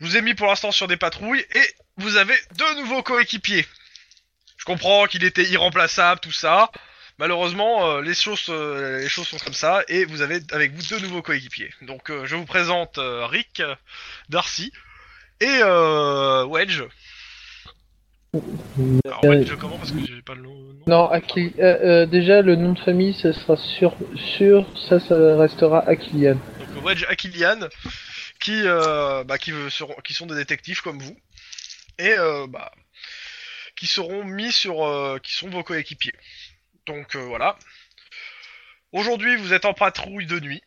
Je 0.00 0.06
vous 0.06 0.16
ai 0.16 0.22
mis 0.22 0.34
pour 0.34 0.46
l'instant 0.46 0.72
sur 0.72 0.88
des 0.88 0.96
patrouilles 0.96 1.44
et 1.54 1.74
vous 1.96 2.16
avez 2.16 2.34
deux 2.54 2.74
nouveaux 2.76 3.02
coéquipiers. 3.02 3.66
Je 4.56 4.64
comprends 4.64 5.06
qu'il 5.06 5.24
était 5.24 5.44
irremplaçable, 5.44 6.20
tout 6.20 6.32
ça. 6.32 6.70
Malheureusement, 7.18 7.90
euh, 7.90 8.00
les 8.00 8.14
choses, 8.14 8.46
euh, 8.48 9.00
les 9.00 9.08
choses 9.08 9.26
sont 9.26 9.38
comme 9.38 9.54
ça 9.54 9.82
et 9.88 10.04
vous 10.04 10.20
avez 10.22 10.40
avec 10.52 10.72
vous 10.72 10.82
deux 10.82 11.00
nouveaux 11.00 11.22
coéquipiers. 11.22 11.74
Donc, 11.82 12.10
euh, 12.10 12.26
je 12.26 12.36
vous 12.36 12.44
présente 12.44 12.98
Rick, 13.00 13.62
Darcy 14.28 14.72
et 15.40 15.62
Wedge. 16.44 16.82
Alors, 19.04 19.24
Wedge, 19.24 19.52
comment 19.58 19.78
Parce 19.78 19.92
que 19.92 19.98
j'ai 20.06 20.22
pas 20.22 20.34
le 20.34 20.42
nom. 20.42 20.54
Non, 20.86 21.10
Aki- 21.10 21.54
euh, 21.58 21.62
euh, 22.02 22.06
déjà 22.06 22.40
le 22.42 22.56
nom 22.56 22.72
de 22.72 22.78
famille, 22.78 23.12
ça 23.14 23.32
sera 23.32 23.56
sûr, 23.56 23.94
sûr, 24.36 24.66
ça, 24.88 24.98
ça 25.00 25.36
restera 25.36 25.86
Akilian. 25.86 26.36
Donc 26.74 26.84
Wedge 26.84 27.04
Akilian, 27.08 27.58
qui, 28.40 28.62
euh, 28.64 29.22
bah, 29.24 29.36
qui, 29.38 29.50
veut- 29.50 29.68
seront, 29.70 29.94
qui 30.04 30.14
sont 30.14 30.26
des 30.26 30.34
détectives 30.36 30.80
comme 30.80 30.98
vous, 30.98 31.16
et 31.98 32.14
euh, 32.18 32.46
bah, 32.48 32.72
qui 33.76 33.86
seront 33.86 34.24
mis 34.24 34.50
sur, 34.50 34.86
euh, 34.86 35.18
qui 35.22 35.34
sont 35.34 35.50
vos 35.50 35.62
coéquipiers. 35.62 36.14
Donc 36.86 37.16
euh, 37.16 37.20
voilà. 37.20 37.58
Aujourd'hui, 38.92 39.36
vous 39.36 39.52
êtes 39.52 39.66
en 39.66 39.74
patrouille 39.74 40.26
de 40.26 40.40
nuit. 40.40 40.62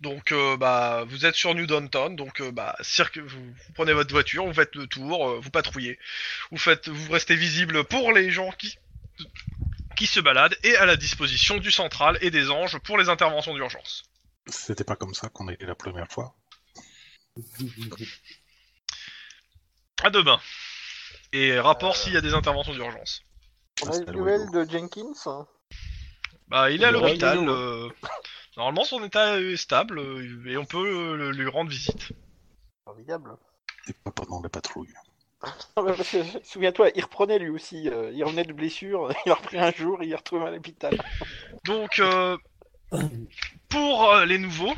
Donc 0.00 0.30
euh, 0.32 0.56
bah 0.56 1.04
vous 1.08 1.26
êtes 1.26 1.34
sur 1.34 1.54
New 1.54 1.66
Downtown, 1.66 2.14
donc 2.14 2.40
euh, 2.40 2.52
bah 2.52 2.76
cirque, 2.82 3.18
vous, 3.18 3.44
vous 3.46 3.72
prenez 3.74 3.92
votre 3.92 4.10
voiture, 4.12 4.46
vous 4.46 4.54
faites 4.54 4.76
le 4.76 4.86
tour, 4.86 5.28
euh, 5.28 5.40
vous 5.40 5.50
patrouillez, 5.50 5.98
vous 6.52 6.58
faites, 6.58 6.88
vous 6.88 7.12
restez 7.12 7.34
visible 7.34 7.82
pour 7.84 8.12
les 8.12 8.30
gens 8.30 8.50
qui 8.52 8.78
qui 9.96 10.06
se 10.06 10.20
baladent 10.20 10.56
et 10.62 10.76
à 10.76 10.86
la 10.86 10.96
disposition 10.96 11.56
du 11.56 11.72
central 11.72 12.16
et 12.20 12.30
des 12.30 12.50
anges 12.50 12.78
pour 12.78 12.96
les 12.98 13.08
interventions 13.08 13.54
d'urgence. 13.54 14.04
C'était 14.46 14.84
pas 14.84 14.94
comme 14.94 15.14
ça 15.14 15.28
qu'on 15.28 15.48
a 15.48 15.52
été 15.52 15.66
la 15.66 15.74
première 15.74 16.08
fois. 16.08 16.36
À 20.04 20.10
demain. 20.10 20.40
Et 21.32 21.58
rapport 21.58 21.96
s'il 21.96 22.12
y 22.12 22.16
a 22.16 22.20
des 22.20 22.32
interventions 22.32 22.72
d'urgence. 22.72 23.22
On 23.82 23.90
a 23.90 24.12
nouvelle 24.12 24.46
loi. 24.46 24.64
de 24.64 24.70
Jenkins. 24.70 25.12
hein. 25.26 25.48
Bah, 26.46 26.70
il 26.70 26.82
est 26.82 26.86
à 26.86 26.92
l'hôpital. 26.92 27.38
Euh, 28.58 28.62
Normalement, 28.62 28.84
son 28.84 29.04
état 29.04 29.40
est 29.40 29.56
stable 29.56 29.98
euh, 29.98 30.42
et 30.46 30.56
on 30.56 30.64
peut 30.64 30.78
euh, 31.20 31.32
lui 31.32 31.46
rendre 31.48 31.70
visite. 31.70 32.08
Formidable. 32.84 33.30
Et 33.88 33.92
pas 34.04 34.10
pendant 34.10 34.42
la 34.42 34.48
patrouille. 34.48 34.92
Non, 35.76 35.84
mais 35.84 35.92
parce 35.94 36.10
que, 36.10 36.18
Souviens-toi, 36.44 36.90
il 36.96 37.02
reprenait 37.04 37.38
lui 37.38 37.50
aussi. 37.50 37.88
euh, 37.88 38.10
il 38.12 38.24
revenait 38.24 38.42
de 38.44 38.52
blessure, 38.52 39.12
il 39.26 39.30
a 39.32 39.34
repris 39.36 39.58
un 39.58 39.70
jour, 39.72 40.02
il 40.02 40.10
est 40.12 40.16
retrouvé 40.16 40.46
à 40.46 40.50
l'hôpital. 40.50 41.00
Donc, 41.64 42.00
euh, 42.00 42.36
pour 43.68 44.12
euh, 44.12 44.24
les 44.24 44.38
nouveaux, 44.38 44.74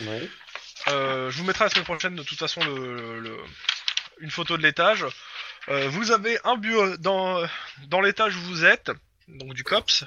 Ouais. 0.00 0.28
euh, 0.88 1.30
je 1.30 1.38
vous 1.38 1.44
mettrai 1.44 1.64
la 1.66 1.70
semaine 1.70 1.84
prochaine 1.84 2.16
de 2.16 2.22
toute 2.22 2.38
façon 2.38 2.60
le, 2.64 3.20
le- 3.20 3.38
une 4.20 4.30
photo 4.30 4.56
de 4.56 4.62
l'étage. 4.62 5.06
Euh, 5.68 5.88
vous 5.90 6.10
avez 6.10 6.38
un 6.44 6.56
bureau 6.56 6.96
dans, 6.96 7.46
dans 7.88 8.00
l'étage 8.00 8.36
où 8.36 8.40
vous 8.40 8.64
êtes, 8.64 8.90
donc 9.28 9.54
du 9.54 9.62
COPS. 9.64 10.04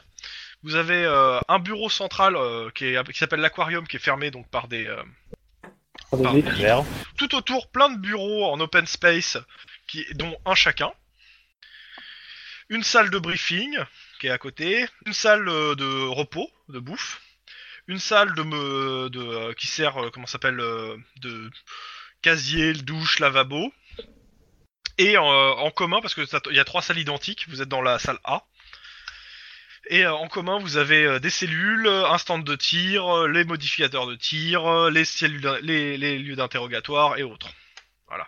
Vous 0.63 0.75
avez 0.75 1.03
euh, 1.05 1.39
un 1.47 1.59
bureau 1.59 1.89
central 1.89 2.35
euh, 2.35 2.69
qui 2.71 2.85
est- 2.85 3.11
qui 3.11 3.17
s'appelle 3.17 3.39
l'aquarium, 3.39 3.88
qui 3.88 3.95
est 3.95 3.99
fermé 3.99 4.29
donc 4.31 4.49
par 4.49 4.67
des, 4.67 4.85
euh, 4.88 5.01
Par 6.23 6.33
des 6.33 6.51
tout 7.17 7.33
autour 7.35 7.69
plein 7.71 7.89
de 7.89 7.97
bureaux 7.97 8.45
en 8.51 8.59
open 8.59 8.85
space, 8.88 9.38
qui, 9.88 10.05
dont 10.15 10.38
un 10.45 10.55
chacun. 10.55 10.91
Une 12.69 12.83
salle 12.83 13.09
de 13.09 13.17
briefing 13.19 13.77
qui 14.19 14.27
est 14.27 14.31
à 14.31 14.38
côté, 14.38 14.85
une 15.05 15.13
salle 15.13 15.47
euh, 15.47 15.75
de 15.75 16.05
repos, 16.07 16.49
de 16.67 16.79
bouffe, 16.79 17.21
une 17.88 17.99
salle 17.99 18.33
de, 18.35 18.43
me, 18.43 19.09
de 19.09 19.19
euh, 19.21 19.53
qui 19.53 19.65
sert, 19.67 19.97
euh, 19.97 20.09
comment 20.11 20.25
ça 20.27 20.33
s'appelle, 20.33 20.59
euh, 20.59 20.97
de 21.21 21.49
casier, 22.21 22.73
douche, 22.73 23.19
lavabo, 23.19 23.71
et 24.97 25.17
en 25.17 25.71
commun 25.71 26.01
parce 26.01 26.13
que 26.13 26.25
ça- 26.25 26.41
il 26.49 26.57
y 26.57 26.59
a 26.59 26.65
trois 26.65 26.81
salles 26.81 26.99
identiques. 26.99 27.45
Vous 27.47 27.61
êtes 27.61 27.69
dans 27.69 27.81
la 27.81 27.97
salle 27.99 28.19
A. 28.25 28.43
Et 29.88 30.06
euh, 30.06 30.14
en 30.14 30.27
commun, 30.27 30.59
vous 30.59 30.77
avez 30.77 31.03
euh, 31.06 31.19
des 31.19 31.30
cellules, 31.30 31.88
un 31.88 32.17
stand 32.17 32.43
de 32.43 32.56
tir, 32.56 33.08
euh, 33.08 33.27
les 33.27 33.43
modificateurs 33.43 34.06
de 34.08 34.16
tir, 34.16 34.66
euh, 34.67 34.90
les, 34.91 35.06
cellules 35.06 35.59
les, 35.61 35.98
les 35.98 36.19
lieux 36.19 36.35
d'interrogatoire 36.35 37.17
et 37.17 37.24
autres. 37.24 37.49
Voilà. 38.08 38.27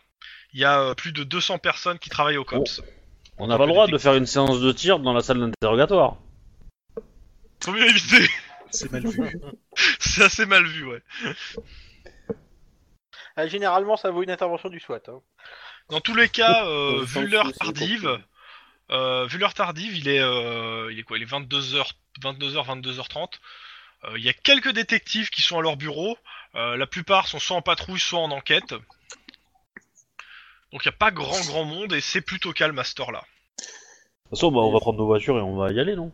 Il 0.53 0.59
y 0.59 0.65
a 0.65 0.81
euh, 0.81 0.93
plus 0.95 1.11
de 1.11 1.23
200 1.23 1.59
personnes 1.59 1.99
qui 1.99 2.09
travaillent 2.09 2.37
au 2.37 2.43
COPS. 2.45 2.81
On 3.37 3.47
n'a 3.47 3.57
pas 3.57 3.65
le 3.65 3.71
droit 3.71 3.87
de 3.87 3.97
faire 3.97 4.15
une 4.15 4.25
séance 4.25 4.59
de 4.59 4.71
tir 4.71 4.99
dans 4.99 5.13
la 5.13 5.21
salle 5.21 5.39
d'interrogatoire. 5.39 6.17
Faut 7.63 7.71
mieux 7.71 7.87
éviter. 7.87 8.27
C'est 8.71 8.91
mal 8.91 9.05
vu. 9.07 9.39
C'est 9.99 10.23
assez 10.23 10.45
mal 10.45 10.65
vu, 10.65 10.85
ouais. 10.85 11.01
Généralement, 13.47 13.97
ça 13.97 14.11
vaut 14.11 14.23
une 14.23 14.29
intervention 14.31 14.69
du 14.69 14.79
SWAT. 14.79 15.01
hein. 15.07 15.21
Dans 15.89 15.99
tous 16.01 16.15
les 16.15 16.29
cas, 16.29 16.65
euh, 16.67 16.99
Euh, 16.99 17.03
vu 17.03 17.27
l'heure 17.27 17.51
tardive, 17.53 18.07
euh, 18.07 18.17
vu 18.91 19.37
l'heure 19.37 19.53
tardive, 19.53 19.95
il 19.97 20.07
est, 20.07 20.19
euh, 20.21 20.91
il 20.91 20.99
est 20.99 21.03
quoi 21.03 21.17
Il 21.17 21.23
est 21.23 21.31
22h, 21.31 21.91
22h, 22.21 22.81
22h30. 22.81 23.39
Euh, 24.03 24.17
Il 24.17 24.23
y 24.23 24.29
a 24.29 24.33
quelques 24.33 24.73
détectives 24.73 25.29
qui 25.29 25.41
sont 25.41 25.59
à 25.59 25.61
leur 25.61 25.77
bureau. 25.77 26.17
Euh, 26.55 26.75
la 26.75 26.87
plupart 26.87 27.27
sont 27.27 27.39
soit 27.39 27.55
en 27.55 27.61
patrouille, 27.61 27.99
soit 27.99 28.19
en 28.19 28.31
enquête. 28.31 28.73
Donc 30.71 30.85
il 30.85 30.87
n'y 30.87 30.93
a 30.93 30.97
pas 30.97 31.11
grand 31.11 31.39
grand 31.47 31.65
monde 31.65 31.93
et 31.93 32.01
c'est 32.01 32.21
plutôt 32.21 32.53
calme 32.53 32.79
à 32.79 32.83
cette 32.83 32.99
heure-là. 32.99 33.23
De 33.57 33.63
toute 33.63 34.39
façon, 34.39 34.51
bah, 34.51 34.59
on 34.59 34.71
va 34.71 34.79
prendre 34.79 34.99
nos 34.99 35.05
voitures 35.05 35.37
et 35.37 35.41
on 35.41 35.57
va 35.57 35.71
y 35.71 35.79
aller, 35.79 35.95
non? 35.95 36.11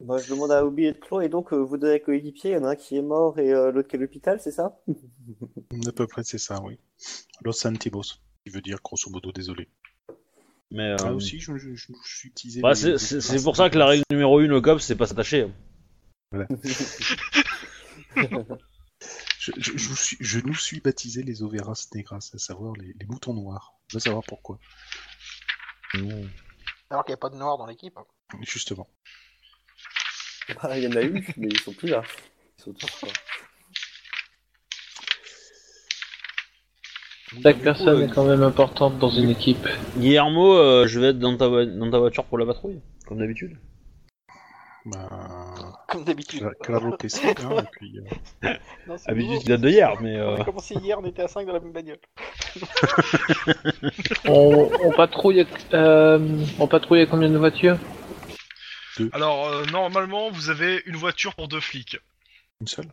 Bah, 0.00 0.16
je 0.18 0.30
demande 0.30 0.52
à 0.52 0.64
Obi 0.64 0.84
et 0.84 0.92
de 0.92 0.98
Clos, 0.98 1.22
et 1.22 1.28
donc, 1.28 1.52
euh, 1.52 1.56
vous 1.56 1.76
deux 1.76 1.98
coéquipiers, 1.98 2.52
il 2.52 2.54
y 2.54 2.56
en 2.56 2.62
a 2.62 2.70
un 2.70 2.76
qui 2.76 2.96
est 2.96 3.02
mort 3.02 3.40
et 3.40 3.52
euh, 3.52 3.72
l'autre 3.72 3.88
qui 3.88 3.96
est 3.96 3.98
à 3.98 4.02
l'hôpital, 4.02 4.40
c'est 4.40 4.52
ça? 4.52 4.78
À 5.86 5.92
peu 5.92 6.06
près, 6.06 6.22
c'est 6.22 6.38
ça, 6.38 6.60
oui. 6.62 6.78
Los 7.42 7.52
Santibos, 7.52 8.20
qui 8.44 8.52
veut 8.52 8.60
dire 8.60 8.78
grosso 8.82 9.10
modo 9.10 9.32
désolé. 9.32 9.68
Mais, 10.70 10.90
euh, 10.90 10.96
Ah, 11.00 11.12
aussi, 11.12 11.40
je, 11.40 11.56
je, 11.56 11.74
je, 11.74 11.92
je 12.04 12.16
suis 12.16 12.28
utilisé. 12.28 12.60
bah, 12.60 12.72
les- 12.74 12.98
c'est- 12.98 13.20
c'est 13.20 13.42
pour 13.42 13.56
ça 13.56 13.70
que 13.70 13.78
la 13.78 13.86
règle 13.86 14.02
numéro 14.10 14.38
1 14.40 14.50
au 14.50 14.60
COP, 14.60 14.80
c'est 14.80 14.96
pas 14.96 15.06
s'attacher. 15.06 15.48
Je, 19.40 19.52
je, 19.56 19.78
je, 19.78 19.88
vous 19.88 19.96
suis- 19.96 20.16
je 20.20 20.40
nous 20.40 20.54
suis 20.54 20.80
baptisé 20.80 21.22
les 21.22 21.42
Overas 21.42 21.86
Negras, 21.94 22.30
à 22.34 22.38
savoir 22.38 22.74
les, 22.74 22.92
les 22.98 23.06
moutons 23.06 23.32
noirs. 23.32 23.72
On 23.92 23.96
va 23.96 24.00
savoir 24.00 24.22
pourquoi. 24.26 24.58
Alors 26.90 27.04
qu'il 27.04 27.12
n'y 27.12 27.14
a 27.14 27.16
pas 27.18 27.30
de 27.30 27.36
noir 27.36 27.56
dans 27.56 27.64
l'équipe. 27.66 27.96
hein. 27.96 28.04
Justement. 28.42 28.88
Bah, 30.62 30.76
il 30.76 30.82
y 30.84 30.88
en 30.88 30.96
a 30.96 31.02
eu, 31.02 31.24
mais 31.36 31.48
ils 31.48 31.60
sont 31.60 31.72
plus 31.72 31.88
là. 31.88 32.02
Ils 32.58 32.62
sont 32.64 32.72
tous 32.74 33.02
là. 33.06 33.12
Chaque 37.42 37.60
personne 37.60 38.02
est 38.02 38.08
quand 38.14 38.24
même 38.24 38.42
importante 38.42 38.98
dans 38.98 39.10
une 39.10 39.28
équipe. 39.30 39.66
Guillermo, 39.96 40.54
euh, 40.56 40.86
je 40.86 40.98
vais 41.00 41.08
être 41.08 41.18
dans 41.18 41.36
ta, 41.36 41.46
voi- 41.48 41.66
dans 41.66 41.90
ta 41.90 41.98
voiture 41.98 42.24
pour 42.24 42.38
la 42.38 42.46
patrouille, 42.46 42.80
comme 43.06 43.18
d'habitude. 43.18 43.56
Bah, 44.86 45.08
Comme 45.88 46.04
d'habitude. 46.04 46.42
cla- 46.42 46.54
claro 46.62 46.96
que 46.96 47.08
si, 47.08 47.26
hein, 47.26 47.32
et 47.58 47.66
puis, 47.72 47.98
euh, 48.44 48.48
Non, 48.86 48.96
c'est 48.96 49.10
Habitude 49.10 49.28
nouveau. 49.30 49.40
qui 49.42 49.48
date 49.48 49.60
de 49.60 49.68
hier, 49.68 50.00
mais... 50.00 50.18
On 50.18 50.34
Euh... 50.34 50.36
a 50.36 50.44
commencé 50.44 50.74
hier, 50.76 50.98
on 50.98 51.04
était 51.04 51.22
à 51.22 51.28
5 51.28 51.46
dans 51.46 51.52
la 51.52 51.60
même 51.60 51.72
bagnole. 51.72 51.98
On, 54.26 54.70
on 54.82 54.92
patrouille, 54.92 55.46
euh, 55.74 56.18
on 56.58 56.66
patrouille 56.66 57.00
avec 57.00 57.10
combien 57.10 57.28
de 57.28 57.36
voitures? 57.36 57.76
Alors 59.12 59.46
euh, 59.48 59.64
normalement 59.66 60.30
vous 60.30 60.50
avez 60.50 60.82
une 60.86 60.96
voiture 60.96 61.34
pour 61.34 61.46
deux 61.48 61.60
flics. 61.60 61.98
une 62.60 62.66
seule? 62.66 62.86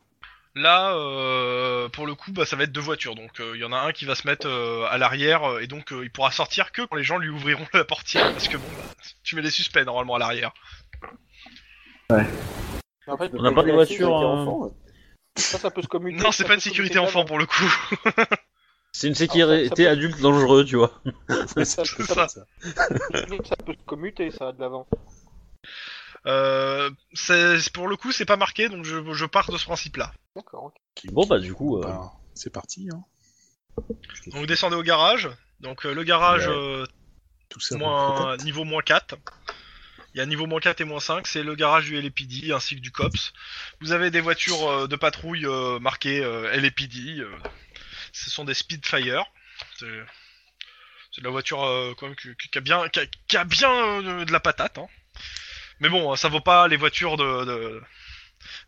Là, 0.58 0.96
euh, 0.96 1.90
pour 1.90 2.08
le 2.08 2.16
coup, 2.16 2.32
bah, 2.32 2.46
ça 2.46 2.56
va 2.56 2.64
être 2.64 2.72
deux 2.72 2.80
voitures. 2.80 3.16
Donc, 3.16 3.40
euh, 3.42 3.52
il 3.56 3.60
y 3.62 3.66
en 3.66 3.74
a 3.74 3.78
un 3.78 3.92
qui 3.92 4.06
va 4.06 4.16
se 4.16 4.26
mettre 4.26 4.48
euh, 4.48 4.86
à 4.90 4.98
l'arrière 4.98 5.60
et 5.60 5.68
donc 5.68 5.92
euh, 5.92 6.04
il 6.04 6.10
pourra 6.10 6.32
sortir 6.32 6.72
que 6.72 6.82
quand 6.84 6.96
les 6.96 7.04
gens 7.04 7.18
lui 7.18 7.28
ouvriront 7.30 7.68
la 7.74 7.84
portière. 7.84 8.32
Parce 8.32 8.48
que 8.48 8.56
bon, 8.58 8.68
bah, 8.78 8.84
tu 9.24 9.36
mets 9.36 9.42
les 9.42 9.52
suspects 9.52 9.84
normalement 9.86 10.16
à 10.16 10.20
l'arrière. 10.20 10.54
En 13.08 13.18
fait, 13.18 13.32
On 13.34 13.42
n'a 13.42 13.52
pas 13.52 13.64
de 13.64 13.72
voiture, 13.72 14.18
euh, 14.18 14.26
enfants, 14.26 14.72
ça, 15.36 15.58
ça 15.60 15.72
peut 15.72 15.82
se 15.82 15.88
commuter. 15.88 16.24
Non, 16.24 16.32
c'est 16.32 16.46
pas 16.46 16.54
une 16.54 16.60
sécurité 16.60 17.00
enfant 17.00 17.26
pour 17.26 17.38
le 17.38 17.46
coup. 17.46 17.72
C'est 18.98 19.08
une 19.08 19.14
Ah, 19.14 19.16
ça- 19.16 19.26
ça 19.26 19.34
sécurité 19.34 19.84
peut- 19.84 19.90
adulte 19.90 20.22
dangereux, 20.22 20.64
tu 20.64 20.78
vois. 20.78 21.02
Ça, 21.48 21.66
ça, 21.66 21.84
ça. 21.84 22.28
ça 22.30 23.56
peut 23.66 23.74
se 23.74 23.84
commuter, 23.86 24.32
ça, 24.32 24.54
de 24.54 24.62
l'avant. 24.62 24.88
Euh, 26.28 26.90
c'est- 27.14 27.70
pour 27.72 27.88
le 27.88 27.96
coup, 27.98 28.12
c'est 28.12 28.26
pas 28.26 28.38
marqué, 28.38 28.68
donc 28.70 28.84
je, 28.86 29.14
je 29.14 29.26
pars 29.26 29.52
de 29.52 29.58
ce 29.58 29.66
principe-là. 29.66 30.14
D'accord, 30.36 30.66
ok. 30.66 31.12
Bon, 31.12 31.26
bah, 31.26 31.40
du 31.40 31.54
coup, 31.54 31.78
euh, 31.78 31.84
bah, 31.84 32.12
c'est 32.34 32.50
parti. 32.52 32.90
Hein. 32.92 33.04
Donc, 33.78 34.36
vous 34.36 34.46
descendez 34.46 34.76
au 34.76 34.84
garage. 34.84 35.30
Donc, 35.60 35.86
euh, 35.86 35.94
le 35.94 36.04
garage, 36.04 36.48
Ouais. 36.48 36.54
euh, 36.54 36.86
Tout 37.50 37.60
ça. 37.60 37.78
moins, 37.78 38.16
dans 38.16 38.32
le 38.32 38.38
niveau 38.44 38.64
moins 38.64 38.82
4. 38.82 39.16
Il 40.14 40.18
y 40.18 40.22
a 40.22 40.26
niveau 40.26 40.46
moins 40.48 40.62
4 40.62 40.80
et 40.82 40.86
moins 40.86 41.02
5, 41.02 41.28
c'est 41.28 41.44
le 41.44 41.56
garage 41.56 41.86
du 41.86 42.02
LAPD 42.02 42.52
ainsi 42.54 42.76
que 42.76 42.82
du 42.82 42.92
COPS. 42.92 43.34
Vous 43.82 43.92
avez 43.92 44.12
des 44.12 44.22
voitures 44.22 44.66
euh, 44.68 44.88
de 44.88 44.96
patrouille 44.96 45.46
euh, 45.46 45.78
marquées 45.80 46.24
euh, 46.24 46.50
LAPD. 46.56 47.20
euh, 47.20 47.30
ce 48.14 48.30
sont 48.30 48.46
des 48.46 48.54
Speedfire. 48.54 49.26
C'est 49.78 50.04
c'est 51.12 51.22
de 51.22 51.26
la 51.26 51.32
voiture 51.32 51.64
euh, 51.64 51.94
quand 51.98 52.08
même 52.08 52.16
qui, 52.16 52.30
qui- 52.36 52.50
qui 52.50 52.58
a 52.58 52.62
bien, 52.62 52.88
qui 52.90 53.00
a, 53.00 53.06
qui 53.28 53.38
a 53.38 53.44
bien 53.44 53.72
euh, 54.02 54.26
de 54.26 54.32
la 54.32 54.40
patate. 54.40 54.78
hein. 54.78 54.88
Mais 55.80 55.90
bon, 55.90 56.16
ça 56.16 56.30
vaut 56.30 56.40
pas 56.42 56.68
les 56.68 56.78
voitures 56.78 57.18
de 57.18 57.46
de- 57.46 57.82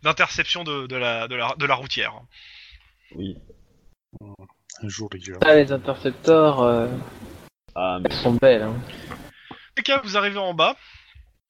d'interception 0.03 0.63
de, 0.63 0.87
de, 0.87 0.95
la, 0.95 1.27
de, 1.27 1.35
la, 1.35 1.53
de 1.55 1.65
la 1.65 1.75
routière. 1.75 2.13
oui. 3.15 3.37
Un 4.81 4.89
jour, 4.89 5.09
les 5.11 5.19
gars. 5.19 5.37
Ah, 5.43 5.55
les 5.55 5.71
interceptors, 5.71 6.61
euh, 6.63 6.87
Ah, 7.75 7.97
mais... 7.99 8.09
elles 8.11 8.15
sont 8.17 8.33
belles. 8.33 8.61
Hein. 8.63 8.75
cas, 9.83 10.01
vous 10.03 10.17
arrivez 10.17 10.37
en 10.37 10.53
bas. 10.53 10.75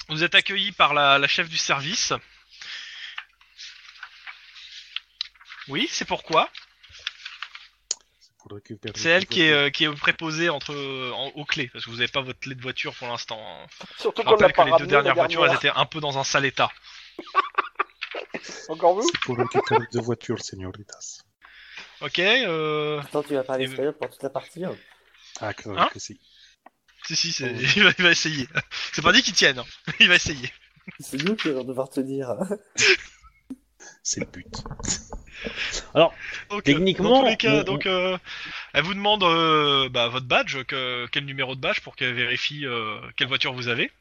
Vous 0.09 0.23
êtes 0.23 0.35
accueilli 0.35 0.71
par 0.71 0.93
la, 0.93 1.17
la 1.19 1.27
chef 1.27 1.49
du 1.49 1.57
service. 1.57 2.13
Oui, 5.67 5.87
c'est 5.91 6.05
pourquoi? 6.07 6.49
Pour 8.47 8.55
récupérer 8.55 8.93
C'est 8.97 9.09
elle 9.09 9.25
qui 9.25 9.41
est, 9.41 9.51
euh, 9.51 9.69
qui 9.69 9.83
est 9.85 9.91
préposée 9.93 10.49
entre 10.49 10.73
euh, 10.73 11.11
en- 11.13 11.29
aux 11.35 11.45
clés, 11.45 11.69
parce 11.73 11.85
que 11.85 11.89
vous 11.89 11.97
n'avez 11.97 12.07
pas 12.11 12.21
votre 12.21 12.39
clé 12.39 12.55
de 12.55 12.61
voiture 12.61 12.93
pour 12.95 13.07
l'instant. 13.07 13.39
hein. 13.41 13.67
Surtout 13.97 14.21
Je 14.21 14.27
qu'on 14.27 14.35
l'a 14.35 14.47
rappelle 14.47 14.51
que 14.51 14.55
pas 14.57 14.63
les 14.63 14.69
deux 14.69 14.75
ramené, 14.75 14.91
dernières 14.91 15.15
voitures, 15.15 15.45
elles 15.45 15.55
étaient 15.55 15.69
un 15.69 15.85
peu 15.85 15.99
dans 15.99 16.17
un 16.17 16.23
sale 16.23 16.45
état. 16.45 16.69
Encore 18.69 18.95
vous? 18.95 19.03
C'est 19.03 19.19
pour 19.21 19.37
récupérer 19.37 19.85
deux 19.91 20.01
voitures, 20.01 20.41
señoritas. 20.41 21.19
Ok, 22.01 22.19
euh... 22.19 22.99
Attends, 23.01 23.23
tu 23.23 23.33
vas 23.33 23.43
parler 23.43 23.65
Et- 23.65 23.67
espagnol 23.69 23.93
pour 23.97 24.09
toute 24.09 24.23
la 24.23 24.29
partie 24.29 24.63
hein 24.63 24.75
Ah, 25.41 25.53
que, 25.53 25.69
Hein? 25.69 25.89
que 25.91 25.99
si. 25.99 26.19
si 27.05 27.15
si, 27.15 27.31
c'est- 27.33 27.51
Oh. 27.53 27.59
il, 27.75 27.83
va, 27.83 27.91
il 27.97 28.03
va 28.03 28.11
essayer. 28.11 28.47
C'est 28.93 29.01
pas 29.01 29.11
dit 29.11 29.21
qu'il 29.23 29.33
tienne, 29.33 29.59
hein. 29.59 29.65
il 29.99 30.07
va 30.07 30.15
essayer. 30.15 30.51
C'est 30.99 31.21
nous 31.23 31.35
qui 31.35 31.49
allons 31.49 31.63
devoir 31.63 31.89
te 31.89 31.99
dire. 31.99 32.33
C'est 34.03 34.21
le 34.21 34.25
but. 34.27 34.63
Donc, 35.95 36.11
euh, 36.51 36.61
Techniquement, 36.61 37.09
dans 37.09 37.21
tous 37.21 37.27
les 37.29 37.37
cas, 37.37 37.61
on- 37.61 37.63
donc, 37.63 37.85
euh, 37.85 38.17
elle 38.73 38.83
vous 38.83 38.93
demande 38.93 39.23
euh, 39.23 39.89
bah, 39.89 40.07
votre 40.07 40.25
badge, 40.25 40.63
que, 40.63 41.05
quel 41.11 41.25
numéro 41.25 41.55
de 41.55 41.61
badge 41.61 41.81
pour 41.81 41.95
qu'elle 41.95 42.13
vérifie 42.13 42.65
euh, 42.65 42.99
quelle 43.15 43.27
voiture 43.27 43.53
vous 43.53 43.67
avez. 43.67 43.91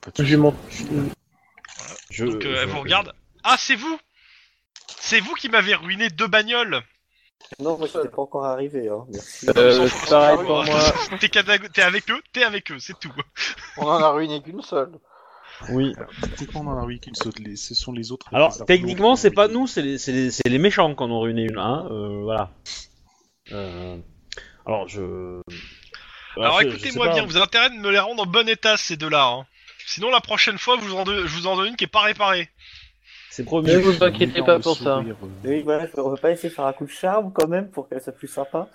Pas 0.00 0.10
de 0.10 0.24
J'ai 0.24 0.36
mon... 0.36 0.54
Je, 2.10 2.24
Donc 2.24 2.44
euh, 2.44 2.62
elle 2.62 2.68
vous 2.68 2.80
regarde. 2.80 3.12
Ah, 3.42 3.56
c'est 3.58 3.76
vous 3.76 3.98
C'est 4.98 5.20
vous 5.20 5.34
qui 5.34 5.48
m'avez 5.48 5.74
ruiné 5.74 6.08
deux 6.10 6.26
bagnoles 6.26 6.82
Non, 7.58 7.76
moi, 7.78 7.86
j'étais 7.92 8.08
pas 8.08 8.22
encore 8.22 8.46
arrivé. 8.46 8.88
Hein. 8.88 9.04
Merci. 9.12 9.46
Euh, 9.56 9.88
pareil 10.08 10.36
pour 10.38 10.64
moi. 10.64 10.80
T'es 11.20 11.38
avec 11.82 12.10
eux, 12.10 12.22
t'es 12.32 12.42
avec 12.44 12.70
eux, 12.70 12.78
c'est 12.78 12.98
tout. 12.98 13.12
On 13.76 13.86
en 13.86 14.02
a 14.02 14.10
ruiné 14.10 14.42
qu'une 14.42 14.62
seule. 14.62 14.92
Oui. 15.70 15.92
Alors, 15.96 16.10
techniquement. 16.36 16.76
Les- 17.38 17.56
Ce 17.56 17.74
sont 17.74 17.92
les 17.92 18.12
autres. 18.12 18.26
Alors, 18.32 18.54
les 18.58 18.64
techniquement, 18.66 19.16
c'est 19.16 19.30
pas 19.30 19.48
nous, 19.48 19.66
c'est 19.66 19.82
les, 19.82 20.58
méchants 20.58 20.94
qui 20.94 21.02
en 21.02 21.10
ont 21.10 21.20
ruiné 21.20 21.42
une, 21.44 21.58
hein, 21.58 21.86
euh, 21.90 22.22
voilà. 22.22 22.50
Euh, 23.52 23.98
alors, 24.66 24.88
je... 24.88 25.40
Alors 26.36 26.60
je 26.60 26.64
sais 26.64 26.74
écoutez-moi 26.74 27.08
bien, 27.10 27.24
vous 27.24 27.36
avez 27.36 27.44
intérêt 27.44 27.70
de 27.70 27.76
me 27.76 27.90
les 27.90 27.98
rendre 27.98 28.22
en 28.22 28.26
bon 28.26 28.48
état 28.48 28.76
ces 28.76 28.96
deux-là. 28.96 29.26
Hein. 29.26 29.46
Sinon 29.86 30.10
la 30.10 30.20
prochaine 30.20 30.58
fois, 30.58 30.76
je 30.80 30.84
vous 30.86 30.96
en, 30.96 31.04
donne- 31.04 31.26
je 31.26 31.36
vous 31.38 31.46
en 31.46 31.56
donne 31.56 31.68
une 31.68 31.76
qui 31.76 31.84
est 31.84 31.88
pas 31.88 32.00
réparée. 32.02 32.48
C'est 33.30 33.44
promis. 33.44 33.68
Ne 33.68 33.78
vous 33.78 34.02
inquiétez 34.02 34.42
pas 34.42 34.58
pour 34.58 34.76
ça. 34.76 34.96
sourire, 34.98 35.16
euh. 35.22 35.26
Oui, 35.48 35.62
voilà, 35.62 35.86
on 35.96 36.10
va 36.10 36.16
pas 36.16 36.30
essayer 36.32 36.48
de 36.48 36.54
faire 36.54 36.66
un 36.66 36.72
coup 36.72 36.86
de 36.86 36.90
charme 36.90 37.32
quand 37.32 37.46
même 37.46 37.70
pour 37.70 37.88
qu'elle 37.88 38.00
soit 38.00 38.12
plus 38.12 38.28
sympa. 38.28 38.68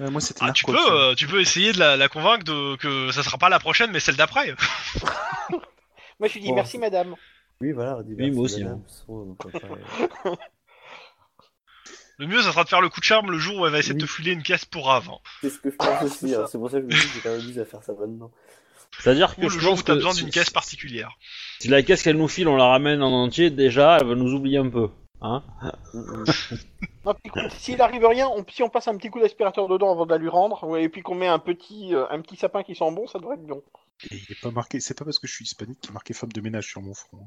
Ouais, 0.00 0.10
moi, 0.10 0.20
c'était 0.20 0.40
Ah, 0.42 0.52
tu 0.52 0.64
peux, 0.64 0.76
euh, 0.92 1.14
tu 1.14 1.26
peux 1.26 1.40
essayer 1.40 1.72
de 1.72 1.78
la, 1.78 1.96
la 1.96 2.08
convaincre 2.08 2.44
de, 2.44 2.76
que 2.76 3.10
ça 3.12 3.22
sera 3.22 3.38
pas 3.38 3.48
la 3.48 3.58
prochaine, 3.60 3.90
mais 3.92 4.00
celle 4.00 4.16
d'après. 4.16 4.54
Moi, 6.20 6.28
je 6.28 6.34
lui 6.34 6.40
dis 6.40 6.48
Bon. 6.48 6.54
merci, 6.54 6.78
madame. 6.78 7.14
Oui, 7.60 7.72
voilà, 7.72 8.02
dit 8.02 8.10
Oui, 8.10 8.30
merci, 8.30 8.32
moi 8.34 8.44
aussi, 8.44 8.64
madame. 8.64 8.82
Son, 8.88 9.36
Le 12.18 12.26
mieux, 12.28 12.40
ça 12.42 12.52
sera 12.52 12.62
de 12.64 12.68
faire 12.68 12.80
le 12.80 12.88
coup 12.88 13.00
de 13.00 13.04
charme 13.04 13.30
le 13.32 13.38
jour 13.38 13.58
où 13.58 13.66
elle 13.66 13.72
va 13.72 13.78
essayer 13.80 13.94
de 13.94 14.00
te 14.00 14.06
filer 14.10 14.30
une 14.32 14.42
caisse 14.44 14.64
pour 14.64 14.92
hein. 14.92 15.02
C'est 15.40 15.50
ce 15.50 15.58
que 15.58 15.70
je 15.70 15.76
pense 15.76 16.02
aussi. 16.02 16.28
C'est 16.28 16.34
hein. 16.36 16.46
C'est 16.50 16.58
pour 16.58 16.70
ça 16.70 16.80
que 16.80 16.82
je 16.82 16.86
me 16.96 17.00
dis 17.00 17.06
que 17.08 17.12
j'ai 17.14 17.20
quand 17.20 17.36
même 17.36 17.58
à 17.60 17.64
faire 17.64 17.82
ça 17.82 17.92
maintenant. 17.98 18.30
C'est-à-dire 19.00 19.34
Ou 19.36 19.40
que 19.40 19.46
le 19.46 19.48
je 19.48 19.58
jour 19.58 19.70
pense 19.70 19.80
où 19.80 19.82
t'as 19.82 19.94
besoin 19.96 20.12
si- 20.12 20.22
d'une 20.22 20.30
caisse 20.30 20.50
particulière. 20.50 21.10
Si 21.58 21.66
la 21.66 21.82
caisse 21.82 22.02
qu'elle 22.04 22.16
nous 22.16 22.28
file, 22.28 22.46
on 22.46 22.56
la 22.56 22.66
ramène 22.66 23.02
en 23.02 23.10
entier, 23.10 23.50
déjà, 23.50 23.98
elle 24.00 24.06
va 24.06 24.14
nous 24.14 24.32
oublier 24.32 24.58
un 24.58 24.68
peu. 24.70 24.88
Hein. 25.26 25.42
Non, 27.04 27.14
puis, 27.14 27.22
écoute, 27.24 27.50
S'il 27.52 27.80
arrive 27.80 28.04
rien, 28.06 28.28
on- 28.28 28.44
si 28.48 28.62
on 28.62 28.68
passe 28.68 28.88
un 28.88 28.96
petit 28.98 29.08
coup 29.08 29.20
d'aspirateur 29.20 29.68
dedans 29.68 29.90
avant 29.92 30.04
de 30.04 30.10
la 30.10 30.18
lui 30.18 30.28
rendre, 30.28 30.62
ouais, 30.64 30.82
et 30.84 30.88
puis 30.90 31.00
qu'on 31.02 31.14
met 31.14 31.26
un 31.28 31.38
petit, 31.38 31.94
euh, 31.94 32.04
un 32.10 32.20
petit 32.20 32.36
sapin 32.36 32.62
qui 32.62 32.74
sent 32.74 32.90
bon, 32.92 33.06
ça 33.06 33.18
devrait 33.18 33.36
être 33.36 33.46
bon. 33.46 33.62
Et 34.10 34.16
il 34.16 34.26
est 34.30 34.40
pas 34.40 34.50
marqué. 34.50 34.80
C'est 34.80 34.96
pas 34.98 35.04
parce 35.04 35.18
que 35.18 35.26
je 35.26 35.32
suis 35.34 35.44
hispanique 35.44 35.80
qu'il 35.80 35.90
est 35.90 35.94
marqué 35.94 36.12
femme 36.12 36.30
de 36.32 36.40
ménage 36.42 36.66
sur 36.66 36.82
mon 36.82 36.92
front. 36.94 37.26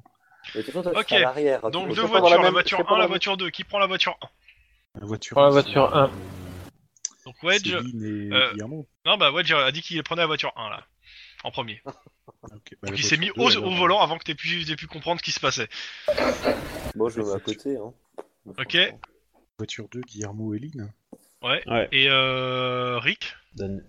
Mais 0.53 0.61
de 0.61 0.66
toute 0.66 0.74
façon, 0.76 0.92
toi, 0.92 1.01
Ok, 1.01 1.11
à 1.11 1.34
hein, 1.66 1.69
Donc 1.72 1.90
deux 1.95 2.01
voitures, 2.03 2.30
la 2.38 2.43
même- 2.43 2.51
voiture 2.53 2.77
c'est 2.77 2.84
pas 2.84 2.90
1, 2.90 2.92
dans 2.92 2.98
la 2.98 3.03
la- 3.03 3.08
voiture 3.08 3.35
2. 3.38 3.50
Qui 3.50 3.64
prend 3.64 3.80
la 3.80 3.88
voiture 3.88 4.16
1 4.22 5.00
La 5.00 5.06
voiture. 5.08 5.35
Prends 5.35 5.45
la 5.45 5.50
c'est, 5.50 5.53
voiture 5.64 5.95
euh, 5.95 6.06
1. 6.06 6.11
Donc 7.26 7.35
Wedge... 7.43 7.74
Euh. 7.74 8.53
Non, 9.06 9.17
bah 9.17 9.32
Wedge 9.32 9.51
a 9.53 9.72
dit 9.72 9.82
qu'il 9.82 10.01
prenait 10.03 10.22
la 10.22 10.27
voiture 10.27 10.53
1, 10.56 10.69
là. 10.69 10.84
En 11.43 11.51
premier. 11.51 11.82
Ok, 12.53 12.72
bah, 12.82 12.88
Donc 12.88 12.92
la 12.92 12.95
il 12.98 13.03
s'est 13.03 13.17
mis 13.17 13.30
au, 13.32 13.50
volant 13.76 14.00
avant 14.01 14.17
que 14.17 14.24
t'aies 14.24 14.35
pu, 14.35 14.64
t'aies 14.66 14.76
pu 14.76 14.88
comprendre 14.88 15.19
ce 15.19 15.24
qui 15.26 15.32
se 15.32 15.40
passait. 15.40 15.67
Bon, 16.95 17.09
je 17.09 17.22
mets 17.22 17.32
à 17.34 17.40
côté. 17.40 17.77
Hein. 17.77 17.93
Ok. 18.58 18.77
Voiture 19.58 19.88
2, 19.92 20.01
Guillermo 20.01 20.53
et 20.53 20.59
Lynn. 20.59 20.92
Ouais. 21.43 21.61
Ouais. 21.67 21.88
Et 21.92 22.08
euh, 22.09 23.00
Rick 23.00 23.34
Dan- 23.56 23.84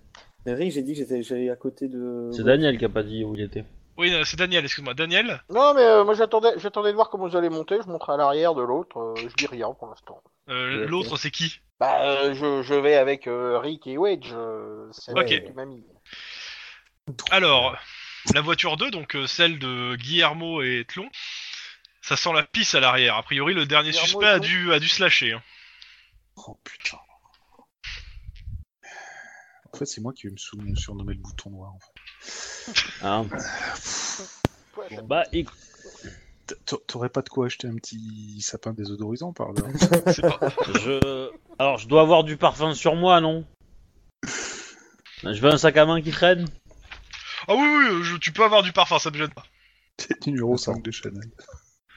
Mais 0.46 0.54
Rick, 0.54 0.72
j'ai 0.72 0.82
dit 0.82 0.92
que 0.92 0.98
j'étais 0.98 1.22
j'allais 1.22 1.50
à 1.50 1.56
côté 1.56 1.88
de. 1.88 2.30
C'est 2.32 2.44
Daniel 2.44 2.78
qui 2.78 2.84
a 2.84 2.88
pas 2.88 3.02
dit 3.02 3.24
où 3.24 3.34
il 3.34 3.42
était. 3.42 3.64
Oui, 3.96 4.12
euh, 4.14 4.22
c'est 4.24 4.36
Daniel, 4.38 4.64
excuse-moi. 4.64 4.94
Daniel 4.94 5.42
Non, 5.50 5.74
mais 5.74 5.82
euh, 5.82 6.04
moi 6.04 6.14
j'attendais, 6.14 6.54
de 6.54 6.92
voir 6.94 7.10
comment 7.10 7.26
vous 7.28 7.36
allez 7.36 7.48
monter. 7.50 7.78
Je 7.84 7.88
montre 7.88 8.10
à 8.10 8.16
l'arrière 8.16 8.54
de 8.54 8.62
l'autre. 8.62 8.96
euh, 8.98 9.14
je 9.16 9.34
dis 9.36 9.46
rien 9.46 9.72
pour 9.72 9.88
l'instant. 9.88 10.22
euh. 10.48 10.86
L'autre, 10.86 11.16
c'est 11.16 11.30
qui? 11.32 11.60
Bah, 11.80 12.02
euh, 12.02 12.34
je, 12.34 12.62
je 12.62 12.74
vais 12.74 12.94
avec 12.94 13.26
euh, 13.26 13.58
Rick 13.58 13.86
et 13.86 13.98
Wedge. 13.98 14.30
euh, 14.32 14.88
c'est 14.92 15.12
Ok. 15.12 15.30
elle 15.30 15.44
qui 15.44 15.52
m'a 15.52 15.64
mis. 15.64 15.84
Alors, 17.30 17.76
la 18.34 18.40
voiture 18.40 18.76
2, 18.76 18.90
donc 18.90 19.14
euh, 19.16 19.26
celle 19.26 19.58
de 19.58 19.96
Guillermo 19.96 20.62
et 20.62 20.84
Tlon, 20.88 21.08
ça 22.02 22.16
sent 22.16 22.32
la 22.34 22.42
pisse 22.42 22.74
à 22.74 22.80
l'arrière. 22.80 23.16
A 23.16 23.22
priori, 23.22 23.54
le 23.54 23.66
dernier 23.66 23.90
Guillermo 23.90 24.08
suspect 24.08 24.26
a 24.26 24.38
Tlon 24.38 24.46
dû, 24.48 24.72
a 24.72 24.78
dû 24.80 24.88
se 24.88 25.02
lâcher. 25.02 25.32
hein. 25.32 25.42
Oh 26.36 26.58
putain. 26.64 26.98
En 29.72 29.76
fait, 29.78 29.86
c'est 29.86 30.00
moi 30.00 30.12
qui 30.12 30.26
vais 30.26 30.32
me 30.32 30.36
sou- 30.38 30.58
surnommer 30.76 31.14
le 31.14 31.20
bouton 31.20 31.50
noir. 31.50 31.72
En 31.74 31.78
fait. 31.80 32.72
Ah. 33.02 33.24
Ça- 33.76 34.22
Bah, 35.04 35.24
éc- 35.32 35.48
T- 36.46 36.54
t'a- 36.66 36.76
T'aurais 36.86 37.08
pas 37.10 37.22
de 37.22 37.28
quoi 37.28 37.46
acheter 37.46 37.66
un 37.68 37.74
petit 37.76 38.40
sapin 38.40 38.72
désodorisant 38.72 39.32
par 39.32 39.52
là 39.52 39.62
C'est 40.12 40.22
pas... 40.22 40.38
je. 40.74 41.30
Alors, 41.58 41.78
je 41.78 41.88
dois 41.88 42.02
avoir 42.02 42.24
du 42.24 42.36
parfum 42.36 42.74
sur 42.74 42.94
moi, 42.94 43.20
non? 43.20 43.44
Je 44.24 45.40
veux 45.40 45.50
un 45.50 45.58
sac 45.58 45.76
à 45.76 45.84
main 45.86 46.00
qui 46.00 46.10
traîne? 46.10 46.46
Ah 47.48 47.54
oui, 47.54 47.62
oui, 47.66 47.86
euh, 47.90 48.02
je- 48.02 48.16
tu 48.18 48.30
peux 48.32 48.44
avoir 48.44 48.62
du 48.62 48.72
parfum, 48.72 48.98
ça 48.98 49.10
me 49.10 49.16
gêne 49.16 49.30
pas. 49.32 49.44
C'est 49.98 50.22
du 50.22 50.30
numéro 50.30 50.56
5 50.56 50.82
de 50.82 50.90
Chanel. 50.90 51.24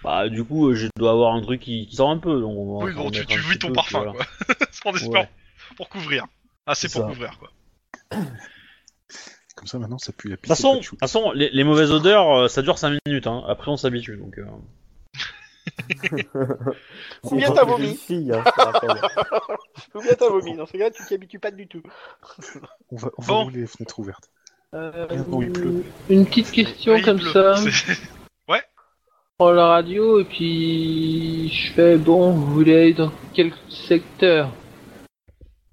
Bah, 0.04 0.28
du 0.30 0.44
coup, 0.44 0.70
euh, 0.70 0.76
je 0.76 0.88
dois 0.98 1.12
avoir 1.12 1.36
un 1.36 1.42
truc 1.42 1.62
qui, 1.62 1.86
qui 1.88 1.96
sort 1.96 2.10
un 2.10 2.18
peu. 2.18 2.40
Donc 2.42 2.58
on 2.58 2.80
va 2.80 2.86
Oui, 2.86 2.94
en 2.94 2.96
bon, 3.04 3.12
tu, 3.12 3.20
mettre 3.20 3.32
tu 3.32 3.38
un 3.38 3.42
vis 3.42 3.50
petit 3.50 3.60
ton 3.60 3.68
peu, 3.68 3.74
parfum, 3.74 4.00
voilà. 4.04 4.14
quoi. 4.14 4.26
On 4.86 4.96
espère 4.96 5.12
Ouais. 5.22 5.30
pour 5.78 5.90
couvrir. 5.90 6.26
Assez 6.66 6.88
C'est 6.88 7.00
pour 7.00 7.08
ça. 7.10 7.14
couvrir, 7.14 7.38
quoi. 7.38 7.52
Comme 9.56 9.68
ça, 9.68 9.78
maintenant, 9.78 9.98
ça 10.00 10.12
pue 10.14 10.30
la 10.30 10.36
De 10.38 10.38
toute 10.38 10.44
pisse. 10.46 10.56
façon, 10.56 10.78
de 10.78 10.82
toute 10.84 11.00
façon, 11.00 11.32
les, 11.34 11.50
les 11.52 11.64
mauvaises 11.64 11.92
odeurs, 11.92 12.32
euh, 12.36 12.48
ça 12.48 12.62
dure 12.64 12.78
5 12.80 12.98
minutes. 13.06 13.28
Hein. 13.28 13.44
Après, 13.48 13.70
on 13.70 13.78
s'habitue. 13.78 14.18
Donc, 14.18 14.40
euh. 14.40 14.46
Combien 17.22 17.48
C'est 17.50 17.54
t'as 17.54 17.66
vomi 17.66 17.96
fille, 17.96 18.32
hein, 18.34 18.44
je 18.46 18.52
te 18.52 18.62
rappelle. 18.62 19.02
Combien 19.94 20.14
t'as 20.16 20.30
vomi 20.30 20.56
Dans 20.56 20.66
ce 20.66 20.72
cas, 20.78 20.90
tu 20.90 21.04
t'y 21.06 21.14
habitues 21.14 21.40
pas 21.40 21.52
du 21.52 21.68
tout. 21.68 21.84
On 22.90 22.96
va, 22.96 23.12
on 23.18 23.22
va 23.22 23.28
Bon. 23.28 23.44
rouler 23.44 23.62
les 23.62 23.68
fenêtres 23.68 24.00
ouvertes. 24.00 24.32
Euh, 24.74 25.08
Non, 25.28 25.42
il 25.42 25.52
pleut. 25.52 25.84
Une 26.10 26.26
petite 26.26 26.52
question 26.52 26.94
Oui, 26.94 27.02
comme 27.02 27.20
pleut. 27.20 27.32
ça. 27.32 27.54
Je 27.56 27.94
prends 29.38 29.52
la 29.52 29.66
radio 29.68 30.20
et 30.20 30.26
puis 30.26 31.50
je 31.50 31.74
fais 31.74 31.98
bon, 31.98 32.32
vous 32.32 32.54
voulez 32.54 32.76
aller 32.76 32.94
dans 32.94 33.12
quel 33.34 33.52
secteur? 33.70 34.52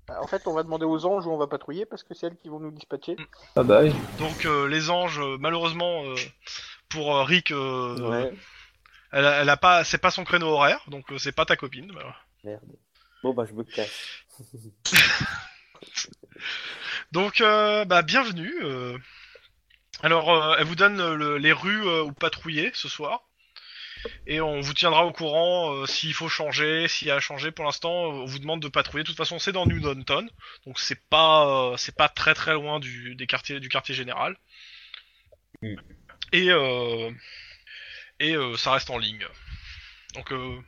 Bah, 0.07 0.21
En 0.23 0.27
fait, 0.27 0.47
on 0.47 0.55
va 0.55 0.63
demander 0.63 0.87
aux 0.87 1.05
anges 1.05 1.27
où 1.27 1.31
on 1.31 1.37
va 1.37 1.49
patrouiller 1.49 1.85
parce 1.85 2.03
que 2.03 2.15
c'est 2.15 2.29
elles 2.29 2.39
qui 2.39 2.49
vont 2.49 2.61
nous 2.61 2.71
dispatcher. 2.71 3.17
Ah 3.57 3.63
bah 3.63 3.81
oui. 3.83 3.93
Donc, 4.19 4.47
euh, 4.47 4.67
les 4.69 4.89
anges, 4.89 5.21
euh, 5.21 5.37
malheureusement, 5.39 6.03
euh, 6.05 6.15
pour 6.89 7.15
euh, 7.15 7.25
Rick, 7.25 7.51
euh, 7.51 8.09
Ouais, 8.09 8.33
elle, 9.13 9.27
a, 9.27 9.43
elle 9.43 9.51
a 9.51 9.59
pas, 9.59 9.85
c'est 9.85 9.99
pas 9.99 10.11
son 10.11 10.25
créneau 10.25 10.47
horaire, 10.49 10.81
donc 10.89 11.13
euh, 11.13 11.19
c'est 11.19 11.33
pas 11.33 11.45
ta 11.45 11.57
copine. 11.57 11.93
bah. 11.95 12.17
merde. 12.45 12.63
Bon, 13.23 13.35
bah, 13.35 13.45
je 13.47 13.53
me 13.53 13.65
cache. 13.65 14.25
Donc, 17.13 17.41
euh, 17.41 17.85
bah, 17.85 18.03
bienvenue. 18.03 18.55
euh. 18.63 18.99
Alors, 20.03 20.31
euh, 20.31 20.57
elle 20.59 20.65
vous 20.67 20.77
donne 20.77 21.15
le- 21.15 21.39
les 21.39 21.53
rues 21.53 21.89
où 22.03 22.13
patrouiller 22.13 22.71
ce 22.75 22.89
soir. 22.89 23.23
Et 24.27 24.41
on 24.41 24.61
vous 24.61 24.75
tiendra 24.75 25.05
au 25.05 25.13
courant 25.13 25.85
s'il 25.87 26.15
faut 26.15 26.29
changer, 26.29 26.87
s'il 26.87 27.09
y 27.09 27.11
a 27.11 27.17
à 27.17 27.21
changer. 27.21 27.51
Pour 27.51 27.65
l'instant, 27.65 27.91
on 27.93 28.25
vous 28.27 28.39
demande 28.39 28.63
de 28.63 28.69
patrouiller. 28.69 29.03
De 29.03 29.09
toute 29.09 29.17
façon, 29.17 29.41
c'est 29.41 29.51
dans 29.53 29.67
New 29.67 29.81
Downton, 29.81 30.31
donc 30.67 30.79
c'est 30.79 31.09
pas, 31.09 31.75
c'est 31.77 31.97
pas 31.97 32.09
très 32.09 32.35
très 32.35 32.53
loin 32.53 32.79
du, 32.79 33.17
des 33.17 33.27
quartiers, 33.27 33.59
du 33.59 33.69
quartier 33.69 33.97
général. 33.97 34.37
Mm. 35.63 35.75
Et 36.33 36.51
euh, 36.51 37.11
et 38.21 38.37
ça 38.57 38.73
reste 38.73 38.91
en 38.91 38.99
ligne. 38.99 39.27
Donc, 40.15 40.33
euh, 40.33 40.61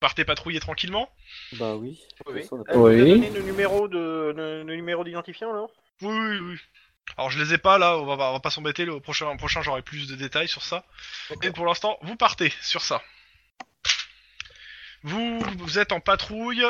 partez 0.00 0.24
patrouiller 0.24 0.60
tranquillement. 0.60 1.10
Bah 1.52 1.74
oui. 1.74 2.00
On 2.26 2.60
a 2.60 2.64
pas- 2.64 2.74
vous 2.74 2.88
donné 2.88 3.30
le 3.30 3.42
numéro 3.42 3.88
de 3.88 4.32
le, 4.36 4.62
le 4.62 4.76
numéro 4.76 5.04
d'identifiant 5.04 5.50
alors? 5.50 5.70
Oui, 6.02 6.14
oui, 6.16 6.38
oui. 6.40 6.58
Alors 7.16 7.30
je 7.30 7.38
les 7.38 7.54
ai 7.54 7.58
pas 7.58 7.78
là, 7.78 7.96
on 7.96 8.04
va, 8.04 8.12
on 8.30 8.32
va 8.32 8.40
pas 8.40 8.50
s'embêter, 8.50 8.84
le 8.84 9.00
prochain, 9.00 9.34
prochain 9.36 9.62
j'aurai 9.62 9.82
plus 9.82 10.08
de 10.08 10.14
détails 10.14 10.48
sur 10.48 10.62
ça. 10.62 10.84
Et 11.42 11.50
pour 11.50 11.64
l'instant, 11.64 11.98
vous 12.02 12.16
partez 12.16 12.52
sur 12.60 12.82
ça. 12.82 13.02
Vous, 15.02 15.40
vous 15.58 15.78
êtes 15.78 15.92
en 15.92 16.00
patrouille 16.00 16.64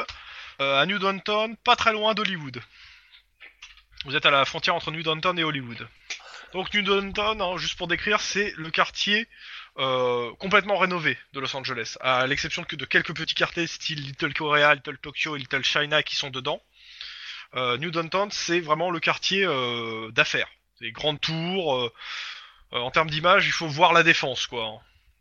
euh, 0.60 0.80
à 0.80 0.86
New 0.86 0.98
Downton, 0.98 1.56
pas 1.56 1.76
très 1.76 1.92
loin 1.92 2.14
d'Hollywood. 2.14 2.60
Vous 4.04 4.14
êtes 4.14 4.26
à 4.26 4.30
la 4.30 4.44
frontière 4.44 4.74
entre 4.74 4.92
New 4.92 5.02
Downton 5.02 5.36
et 5.38 5.44
Hollywood. 5.44 5.88
Donc 6.52 6.72
New 6.72 6.82
Downton, 6.82 7.40
hein, 7.40 7.56
juste 7.56 7.76
pour 7.76 7.88
décrire, 7.88 8.20
c'est 8.20 8.54
le 8.56 8.70
quartier 8.70 9.26
euh, 9.78 10.32
complètement 10.38 10.76
rénové 10.78 11.16
de 11.32 11.40
Los 11.40 11.54
Angeles, 11.56 11.96
à 12.00 12.26
l'exception 12.26 12.64
que 12.64 12.76
de 12.76 12.84
quelques 12.84 13.14
petits 13.14 13.34
quartiers 13.34 13.66
style 13.66 14.00
Little 14.02 14.34
Korea, 14.34 14.74
Little 14.74 14.98
Tokyo 14.98 15.36
et 15.36 15.38
Little 15.38 15.62
China 15.64 16.02
qui 16.02 16.16
sont 16.16 16.30
dedans. 16.30 16.60
Euh, 17.54 17.78
New 17.78 17.90
Downton, 17.90 18.28
c'est 18.30 18.60
vraiment 18.60 18.90
le 18.90 19.00
quartier 19.00 19.44
euh, 19.44 20.10
d'affaires. 20.10 20.48
C'est 20.78 20.90
grandes 20.90 21.20
tours. 21.20 21.76
euh, 21.76 21.92
euh, 22.74 22.78
en 22.78 22.90
termes 22.90 23.08
d'image, 23.10 23.46
il 23.46 23.52
faut 23.52 23.66
voir 23.68 23.92
la 23.92 24.02
défense, 24.02 24.46
quoi. 24.46 24.80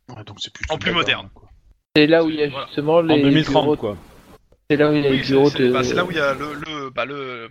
Ouais, 0.09 0.23
donc 0.25 0.37
c'est 0.41 0.51
En 0.69 0.77
plus 0.77 0.91
moderne. 0.91 1.29
quoi. 1.33 1.49
C'est 1.95 2.07
là 2.07 2.23
où 2.23 2.29
il 2.29 2.35
y 2.35 2.43
a 2.43 2.49
Voilà. 2.49 2.65
justement 2.67 3.01
les 3.01 3.13
En 3.13 3.17
2030, 3.17 3.63
bureaux. 3.63 3.75
quoi. 3.77 3.97
C'est 4.69 4.75
là 4.77 4.89
où 4.89 4.93
il 4.95 5.01
y 5.03 5.07
a 5.07 5.09
Oui, 5.09 5.17
les 5.17 5.23
c'est 5.23 5.31
bureaux 5.31 5.49
c'est- 5.49 5.59
de. 5.59 5.71
bah, 5.71 5.83
c'est 5.83 5.93
là 5.93 6.03
où 6.03 6.11
il 6.11 6.17
y 6.17 6.19
a 6.19 6.33
le, 6.33 6.53
le, 6.55 6.89
bah, 6.89 7.05
le 7.05 7.49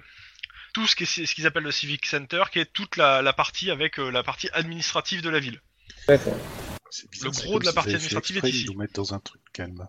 tout 0.74 0.86
ce 0.86 0.94
qu'ils 0.94 1.46
appellent 1.46 1.62
le 1.62 1.70
Civic 1.72 2.04
Center, 2.04 2.42
qui 2.52 2.58
est 2.58 2.70
toute 2.70 2.96
la, 2.98 3.22
la 3.22 3.32
partie 3.32 3.70
avec 3.70 3.98
euh, 3.98 4.10
la 4.10 4.22
partie 4.22 4.50
administrative 4.52 5.22
de 5.22 5.30
la 5.30 5.38
ville. 5.40 5.62
D'accord. 6.06 6.36
C'est 6.90 7.10
bizarre, 7.10 7.32
Le 7.34 7.46
gros 7.48 7.58
de 7.58 7.64
la 7.66 7.72
partie 7.72 7.90
administrative 7.90 8.38
est 8.38 8.40
de 8.42 8.46
ici. 8.48 8.66
nous 8.70 8.78
mettre 8.78 8.92
dans 8.94 9.12
un 9.14 9.18
truc 9.20 9.40
calme. 9.52 9.86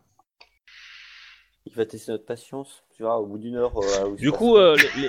Il 1.65 1.73
va 1.75 1.85
tester 1.85 2.11
notre 2.13 2.25
patience. 2.25 2.83
Tu 2.95 3.03
vois, 3.03 3.17
au 3.19 3.25
bout 3.27 3.37
d'une 3.37 3.55
heure. 3.55 3.77
euh, 3.77 4.15
Du 4.15 4.31
coup, 4.31 4.55
euh, 4.57 4.75
les, 4.95 5.01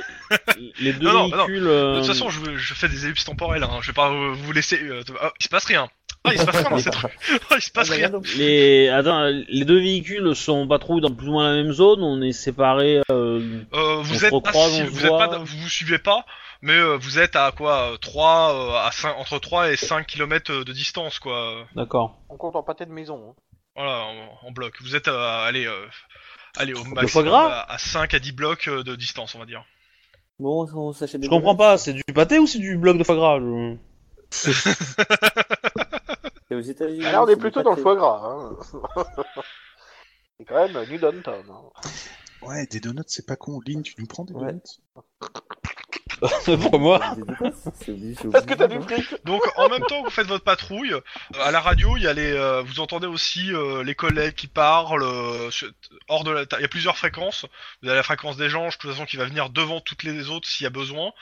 les- 0.59 0.73
les 0.81 0.93
deux 0.93 1.07
Non, 1.07 1.13
non, 1.13 1.29
non. 1.29 1.37
véhicules. 1.47 1.63
De 1.65 1.69
euh, 1.69 1.97
toute 1.99 2.07
façon, 2.09 2.31
je, 2.31 2.57
je 2.57 2.75
fais 2.75 2.89
des 2.89 3.07
ellipses 3.07 3.25
temporelles. 3.25 3.63
Hein. 3.63 3.79
Je 3.81 3.87
vais 3.89 3.93
pas 3.95 4.11
vous 4.11 4.53
laisser. 4.53 4.79
euh, 4.83 5.03
ah, 5.21 5.33
il 5.39 5.45
se 5.45 5.49
passe 5.49 5.65
rien. 5.67 5.89
Ah, 6.25 6.35
il 6.35 6.41
se 6.41 6.45
passe 6.45 6.57
rien 6.57 6.71
dans 6.71 6.79
cette 6.79 6.95
rue. 6.97 7.09
Ah, 7.51 7.55
il 7.57 7.63
se 7.63 7.71
passe 7.71 7.91
Ah, 7.93 8.09
bah, 8.09 8.19
rien. 8.19 8.21
les... 8.37 8.89
Attends, 8.89 9.25
les 9.49 9.65
deux 9.65 9.79
véhicules 9.79 10.35
sont 10.35 10.67
patrouillés 10.67 11.01
dans 11.01 11.15
plus 11.15 11.29
ou 11.29 11.33
moins 11.33 11.49
la 11.55 11.63
même 11.63 11.73
zone. 11.73 12.03
On 12.03 12.21
est 12.23 12.33
séparés. 12.33 13.01
euh, 13.11 13.63
Euh, 13.73 13.97
vous 14.03 14.15
On 14.15 14.19
se 14.19 14.25
êtes 14.27 14.43
pas, 14.43 14.53
si- 14.69 14.83
vous 14.83 15.05
êtes 15.07 15.11
pas, 15.11 15.39
vous 15.39 15.59
vous 15.59 15.69
suivez 15.69 15.99
pas, 15.99 16.27
mais 16.63 16.73
euh, 16.79 16.97
vous 16.97 17.19
êtes 17.19 17.37
à 17.37 17.53
quoi 17.53 17.97
3 18.01 18.85
à 18.87 18.91
5 18.93 19.17
entre 19.17 19.39
3 19.39 19.71
et 19.73 19.77
5 19.77 20.07
km 20.07 20.65
de 20.65 20.73
distance 20.73 21.19
quoi. 21.19 21.67
D'accord. 21.75 22.19
On 22.29 22.37
compte 22.37 22.57
en 22.57 22.63
pâté 22.63 22.85
de 22.87 22.91
maison. 22.93 23.31
hein. 23.31 23.35
Voilà, 23.77 24.05
en, 24.07 24.47
en 24.49 24.51
bloc. 24.51 24.75
Vous 24.83 24.97
êtes 24.97 25.07
à 25.09 25.45
allez 25.45 25.67
euh, 25.67 25.87
allez 26.57 26.73
au 26.75 26.83
foie 26.85 26.95
maximum 27.03 27.27
gras 27.29 27.49
à, 27.61 27.75
à 27.75 27.79
5 27.79 28.13
à 28.15 28.19
10 28.19 28.33
blocs 28.33 28.69
euh, 28.69 28.83
de 28.83 28.97
distance, 28.97 29.35
on 29.35 29.39
va 29.39 29.47
dire. 29.47 29.65
Bon, 30.41 30.69
on 30.75 30.93
s'achète 30.93 31.21
des 31.21 31.27
Je 31.27 31.31
comprends 31.31 31.57
pas, 31.57 31.79
c'est 31.79 31.93
du 31.93 32.03
pâté 32.15 32.39
ou 32.39 32.47
c'est 32.47 32.59
du 32.61 32.77
bloc 32.77 32.97
de 32.99 33.05
foie 33.05 33.17
gras 33.17 33.39
je- 33.41 33.77
Et 36.51 36.55
aux 36.55 36.61
États-Unis. 36.61 37.05
On 37.17 37.29
est 37.29 37.37
plutôt 37.37 37.63
dans 37.63 37.75
le 37.75 37.83
foie 37.83 37.95
gras. 37.97 38.21
Hein. 38.25 38.57
c'est 40.39 40.45
quand 40.45 40.55
même 40.69 40.89
New 40.89 40.99
Downton. 40.99 41.45
hein. 41.51 41.89
Ouais, 42.43 42.67
des 42.67 42.79
donuts, 42.81 43.03
c'est 43.09 43.27
pas 43.27 43.37
con. 43.37 43.61
Lynn, 43.67 43.83
tu 43.83 43.95
nous 43.99 44.07
prends 44.07 44.25
des 44.25 44.33
Ouais. 44.35 44.47
donuts? 44.47 44.63
Pour 46.71 46.81
moi. 46.81 47.01
Parce 48.33 48.47
que 48.47 48.55
t'as 48.55 48.67
du 48.67 48.77
hein. 48.77 48.83
fric. 48.83 49.25
Donc 49.25 49.43
en 49.57 49.69
même 49.69 49.83
temps 49.83 50.01
que 50.03 50.07
vous 50.07 50.11
faites 50.15 50.27
votre 50.27 50.45
patrouille, 50.45 50.93
euh, 50.93 51.01
à 51.41 51.51
la 51.51 51.61
radio, 51.61 51.97
il 51.97 52.03
y 52.03 52.07
a 52.07 52.13
les 52.13 52.33
euh, 52.33 52.63
vous 52.63 52.81
entendez 52.81 53.07
aussi 53.07 53.53
euh, 53.53 53.83
les 53.83 53.95
collègues 53.95 54.35
qui 54.35 54.47
parlent 54.47 55.03
euh, 55.03 55.51
sur- 55.51 55.71
hors 56.09 56.25
de 56.25 56.31
la 56.31 56.43
il 56.59 56.63
y 56.63 56.65
a 56.65 56.69
plusieurs 56.69 56.97
fréquences. 56.97 57.47
Vous 57.83 57.89
avez 57.89 57.97
la 57.99 58.03
fréquence 58.03 58.37
des 58.37 58.49
gens, 58.49 58.67
de 58.67 58.73
toute 58.73 58.91
façon 58.91 59.05
qui 59.05 59.17
va 59.17 59.25
venir 59.25 59.51
devant 59.51 59.81
toutes 59.81 60.03
les 60.03 60.31
autres 60.31 60.49
s'il 60.49 60.65
y 60.65 60.67
a 60.67 60.71
besoin. 60.71 61.13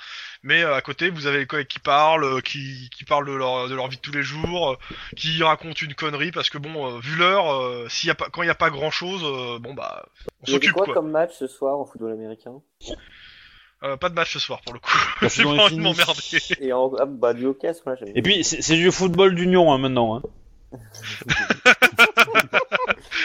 Mais 0.43 0.63
euh, 0.63 0.75
à 0.75 0.81
côté, 0.83 1.11
vous 1.11 1.27
avez 1.27 1.39
les 1.39 1.47
collègues 1.47 1.67
qui 1.67 1.79
parlent, 1.81 2.25
euh, 2.25 2.41
qui, 2.41 2.89
qui 2.97 3.05
parlent 3.05 3.27
de 3.27 3.33
leur, 3.33 3.69
de 3.69 3.75
leur 3.75 3.89
vie 3.89 3.97
de 3.97 4.03
tous 4.03 4.13
les 4.13 4.23
jours, 4.23 4.73
euh, 4.73 4.77
qui 5.17 5.43
racontent 5.43 5.75
une 5.83 5.95
connerie 5.95 6.31
parce 6.31 6.51
que 6.51 6.59
bon, 6.59 6.97
euh, 6.97 7.01
vu 7.01 7.17
l'heure, 7.17 7.53
euh, 7.53 7.89
s'il 7.89 8.09
y 8.09 8.11
a 8.11 8.15
pas, 8.15 8.29
quand 8.31 8.43
il 8.43 8.47
y 8.47 8.51
a 8.51 8.55
pas 8.55 8.71
grand 8.71 8.91
chose, 8.91 9.23
bon 9.61 9.75
bah, 9.75 10.05
on 10.43 10.45
Il 10.47 10.53
y 10.53 10.57
avait 10.57 10.67
s'occupe 10.67 10.73
quoi 10.77 10.85
quoi. 10.87 10.95
comme 10.95 11.11
match 11.11 11.33
ce 11.39 11.47
soir 11.47 11.79
en 11.79 11.85
football 11.85 12.13
américain? 12.13 12.61
Euh, 13.83 13.97
pas 13.97 14.09
de 14.09 14.15
match 14.15 14.33
ce 14.33 14.39
soir 14.39 14.61
pour 14.63 14.73
le 14.73 14.79
coup. 14.81 14.91
J'ai 15.29 15.43
pas 15.43 15.51
envie 15.51 15.77
de 15.77 15.81
m'emmerder. 15.83 16.23
Et 16.61 16.73
en 16.73 16.91
ah, 16.99 17.05
bah 17.07 17.35
du 17.35 17.45
hockey. 17.47 17.71
Et 18.15 18.23
puis 18.23 18.43
c'est 18.43 18.63
c'est 18.63 18.77
du 18.77 18.91
football 18.91 19.35
d'union 19.35 19.73
hein, 19.73 19.79
maintenant. 19.79 20.17
Hein. 20.17 20.23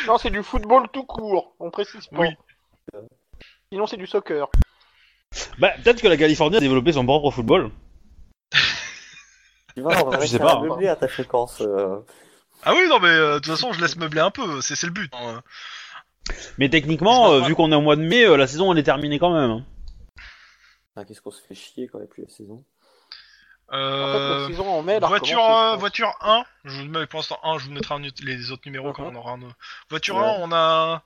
Non, 0.08 0.18
c'est 0.18 0.30
du 0.30 0.44
football 0.44 0.88
tout 0.92 1.04
court. 1.04 1.54
On 1.60 1.70
précise 1.70 2.08
pas. 2.08 2.20
Oui. 2.20 2.28
Sinon, 3.72 3.86
c'est 3.88 3.98
du 3.98 4.08
soccer. 4.08 4.48
Bah 5.60 5.70
peut-être 5.84 6.02
que 6.02 6.08
la 6.08 6.18
Californie 6.18 6.58
a 6.58 6.60
développé 6.60 6.92
son 6.92 7.06
propre 7.06 7.32
football. 7.32 7.72
Tu 9.76 9.82
vois, 9.82 9.94
on 10.04 10.10
va 10.10 10.20
Je 10.22 10.26
sais 10.26 10.38
réussir 10.38 10.40
pas, 10.42 10.54
à 10.54 10.58
hein. 10.58 10.64
meubler 10.68 10.88
à 10.88 10.96
ta 10.96 11.08
fréquence. 11.08 11.62
euh. 11.62 11.98
Ah 12.64 12.74
oui 12.74 12.88
non 12.90 13.00
mais 13.00 13.08
euh, 13.08 13.36
de 13.36 13.40
toute 13.40 13.54
façon 13.54 13.72
je 13.74 13.82
laisse 13.82 13.96
meubler 13.96 14.20
un 14.22 14.30
peu, 14.32 14.60
c'est 14.62 14.76
c'est 14.76 14.86
le 14.88 14.94
but. 14.94 15.12
hein. 15.14 15.42
Mais 16.58 16.70
techniquement, 16.70 17.32
euh, 17.32 17.42
vu 17.42 17.56
qu'on 17.56 17.72
est 17.72 17.76
au 17.76 17.82
mois 17.82 17.96
de 17.96 18.02
mai, 18.04 18.24
euh, 18.26 18.38
la 18.38 18.46
saison 18.48 18.72
elle 18.72 18.78
est 18.80 18.84
terminée 18.84 19.18
quand 19.20 19.34
même. 19.34 19.50
hein. 19.52 19.66
Ah, 20.96 21.06
Qu'est-ce 21.06 21.22
qu'on 21.22 21.32
se 21.32 21.42
fait 21.42 21.56
chier 21.56 21.88
quand 21.88 22.00
il 22.00 22.02
n'y 22.02 22.08
a 22.08 22.12
plus 22.12 22.24
la 22.24 22.30
saison? 22.30 22.64
En 23.70 23.74
fait, 23.74 23.78
Euh, 23.78 24.42
la 24.42 24.48
saison 24.48 24.68
en 24.68 24.82
mai, 24.84 24.94
elle 24.94 25.04
a 25.04 25.08
voiture, 25.08 25.38
recommencé, 25.40 25.62
je 25.62 25.68
euh, 25.68 25.72
pense. 25.72 25.80
voiture 25.80 26.14
1, 26.22 26.44
je 26.66 26.82
vous 26.82 26.90
mets 26.90 27.08
pour 27.08 27.20
l'instant 27.20 27.40
1, 27.44 27.58
je 27.60 27.66
vous 27.68 27.72
mettrai 27.72 27.96
un 27.96 28.02
les 28.24 28.52
autres 28.52 28.64
numéros 28.66 28.92
quand 28.92 29.04
Mhm. 29.10 29.16
on 29.16 29.20
aura 29.20 29.32
un. 29.34 29.40
Voiture 29.90 30.16
Ouais. 30.18 30.24
1, 30.24 30.36
on 30.42 30.52
a. 30.52 31.04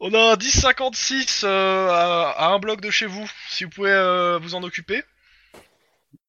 On 0.00 0.14
a 0.14 0.32
un 0.34 0.36
1056 0.36 1.42
euh, 1.44 1.88
à, 1.90 2.30
à 2.30 2.48
un 2.50 2.60
bloc 2.60 2.80
de 2.80 2.90
chez 2.90 3.06
vous, 3.06 3.28
si 3.48 3.64
vous 3.64 3.70
pouvez 3.70 3.90
euh, 3.90 4.38
vous 4.38 4.54
en 4.54 4.62
occuper. 4.62 5.02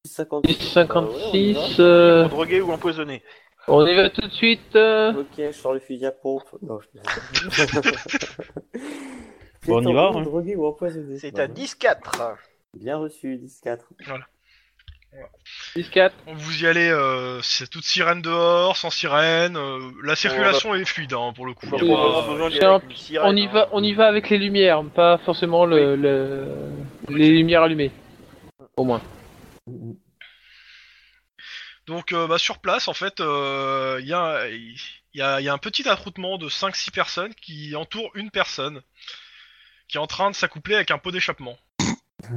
56. 0.05 0.71
56, 0.73 1.75
euh, 1.79 2.27
Drogué 2.27 2.61
ou 2.61 2.71
empoisonné. 2.71 3.23
on 3.67 3.85
y 3.85 3.95
va 3.95 4.09
tout 4.09 4.21
de 4.21 4.31
suite. 4.33 4.75
euh. 4.75 5.13
Ok, 5.13 5.27
je 5.37 5.51
sors 5.51 5.73
le 5.73 5.79
fusil 5.79 6.07
à 6.07 6.11
pompe. 6.11 6.49
Non, 6.63 6.79
je 6.81 6.87
Bon, 9.65 9.85
on 9.85 9.89
y 9.89 9.93
va, 9.93 10.11
hein. 10.13 10.23
C'est 11.19 11.31
Voilà. 11.31 11.43
à 11.45 11.47
10-4. 11.47 12.37
Bien 12.75 12.97
reçu, 12.97 13.35
10-4. 13.37 13.79
10-4. 15.75 16.11
Vous 16.27 16.63
y 16.63 16.67
allez, 16.67 16.87
euh, 16.89 17.41
c'est 17.41 17.67
toute 17.69 17.83
sirène 17.83 18.21
dehors, 18.21 18.77
sans 18.77 18.89
sirène. 18.91 19.57
euh, 19.57 19.79
la 20.03 20.15
circulation 20.15 20.75
est 20.75 20.85
fluide 20.85 21.13
hein, 21.13 21.33
pour 21.35 21.45
le 21.47 21.53
coup. 21.53 21.67
On 21.71 21.77
Y 21.77 21.91
a 21.91 21.95
va 21.95 22.21
pas- 22.21 22.31
besoin 22.31 22.49
d'y 22.49 22.57
aller 22.57 22.65
avec 22.67 22.89
une 22.91 22.95
sirène, 22.95 23.27
On 23.29 23.35
y 23.35 23.45
hein. 23.47 23.51
va, 23.51 23.69
on 23.71 23.83
y 23.83 23.93
va 23.93 24.07
avec 24.07 24.29
les 24.29 24.37
lumières, 24.37 24.83
pas 24.93 25.17
forcément 25.19 25.65
le, 25.65 25.95
le- 25.95 26.47
les 27.09 27.29
lumières 27.31 27.63
allumées. 27.63 27.91
Au 28.77 28.83
moins. 28.85 29.01
Donc 31.87 32.11
euh, 32.13 32.27
bah, 32.27 32.37
sur 32.37 32.59
place, 32.59 32.87
en 32.87 32.93
fait, 32.93 33.19
euh, 33.19 33.97
il 34.01 34.07
y, 34.07 34.13
a, 34.13 34.47
il 34.47 34.75
y, 35.15 35.21
a, 35.21 35.41
il 35.41 35.43
y 35.43 35.49
a 35.49 35.53
un 35.53 35.57
petit 35.57 35.87
attroupement 35.89 36.37
de 36.37 36.47
5-6 36.49 36.91
personnes 36.91 37.33
qui 37.33 37.75
entourent 37.75 38.11
une 38.13 38.29
personne 38.29 38.81
qui 39.89 39.97
est 39.97 39.99
en 39.99 40.07
train 40.07 40.29
de 40.31 40.35
s'accoupler 40.35 40.75
avec 40.75 40.91
un 40.91 40.97
pot 40.97 41.11
d'échappement. 41.11 41.57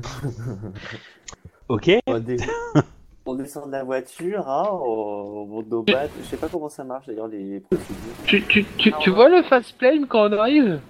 Ok. 1.68 1.90
On, 2.06 2.18
dé- 2.18 2.36
on 3.26 3.34
descend 3.34 3.66
de 3.68 3.72
la 3.72 3.84
voiture, 3.84 4.46
hein, 4.48 4.68
on, 4.70 5.42
on 5.42 5.46
monte 5.46 5.68
nos 5.68 5.82
battes. 5.82 6.10
Je 6.20 6.24
sais 6.26 6.36
pas 6.36 6.48
comment 6.48 6.68
ça 6.68 6.84
marche 6.84 7.06
d'ailleurs 7.06 7.28
les 7.28 7.60
procédures. 7.60 7.96
Tu, 8.26 8.42
tu, 8.46 8.64
tu, 8.76 8.92
tu 9.00 9.10
vois 9.10 9.28
le 9.28 9.42
fast 9.44 9.76
plane 9.78 10.06
quand 10.06 10.28
on 10.28 10.32
arrive 10.38 10.80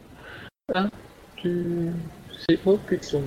Hein 0.74 0.90
Tu... 1.36 1.90
C'est... 2.48 2.58
Oh 2.64 2.78
putain. 2.78 3.20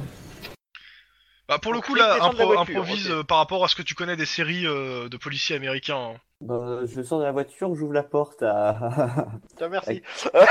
Bah, 1.47 1.59
pour 1.59 1.71
le 1.73 1.79
coup, 1.81 1.93
là, 1.95 2.17
impro- 2.19 2.35
voiture, 2.45 2.59
improvise 2.61 3.09
euh, 3.11 3.23
par 3.23 3.37
rapport 3.37 3.63
à 3.63 3.67
ce 3.67 3.75
que 3.75 3.83
tu 3.83 3.93
connais 3.93 4.15
des 4.17 4.25
séries 4.25 4.65
euh, 4.65 5.07
de 5.07 5.17
policiers 5.17 5.55
américains. 5.55 6.13
hein. 6.15 6.19
Bah, 6.45 6.79
je 6.85 7.01
sors 7.01 7.19
de 7.19 7.23
la 7.25 7.31
voiture, 7.31 7.73
j'ouvre 7.75 7.93
la 7.93 8.03
porte 8.03 8.43
à. 8.43 9.27
Tiens, 9.57 9.69
merci. 9.69 10.01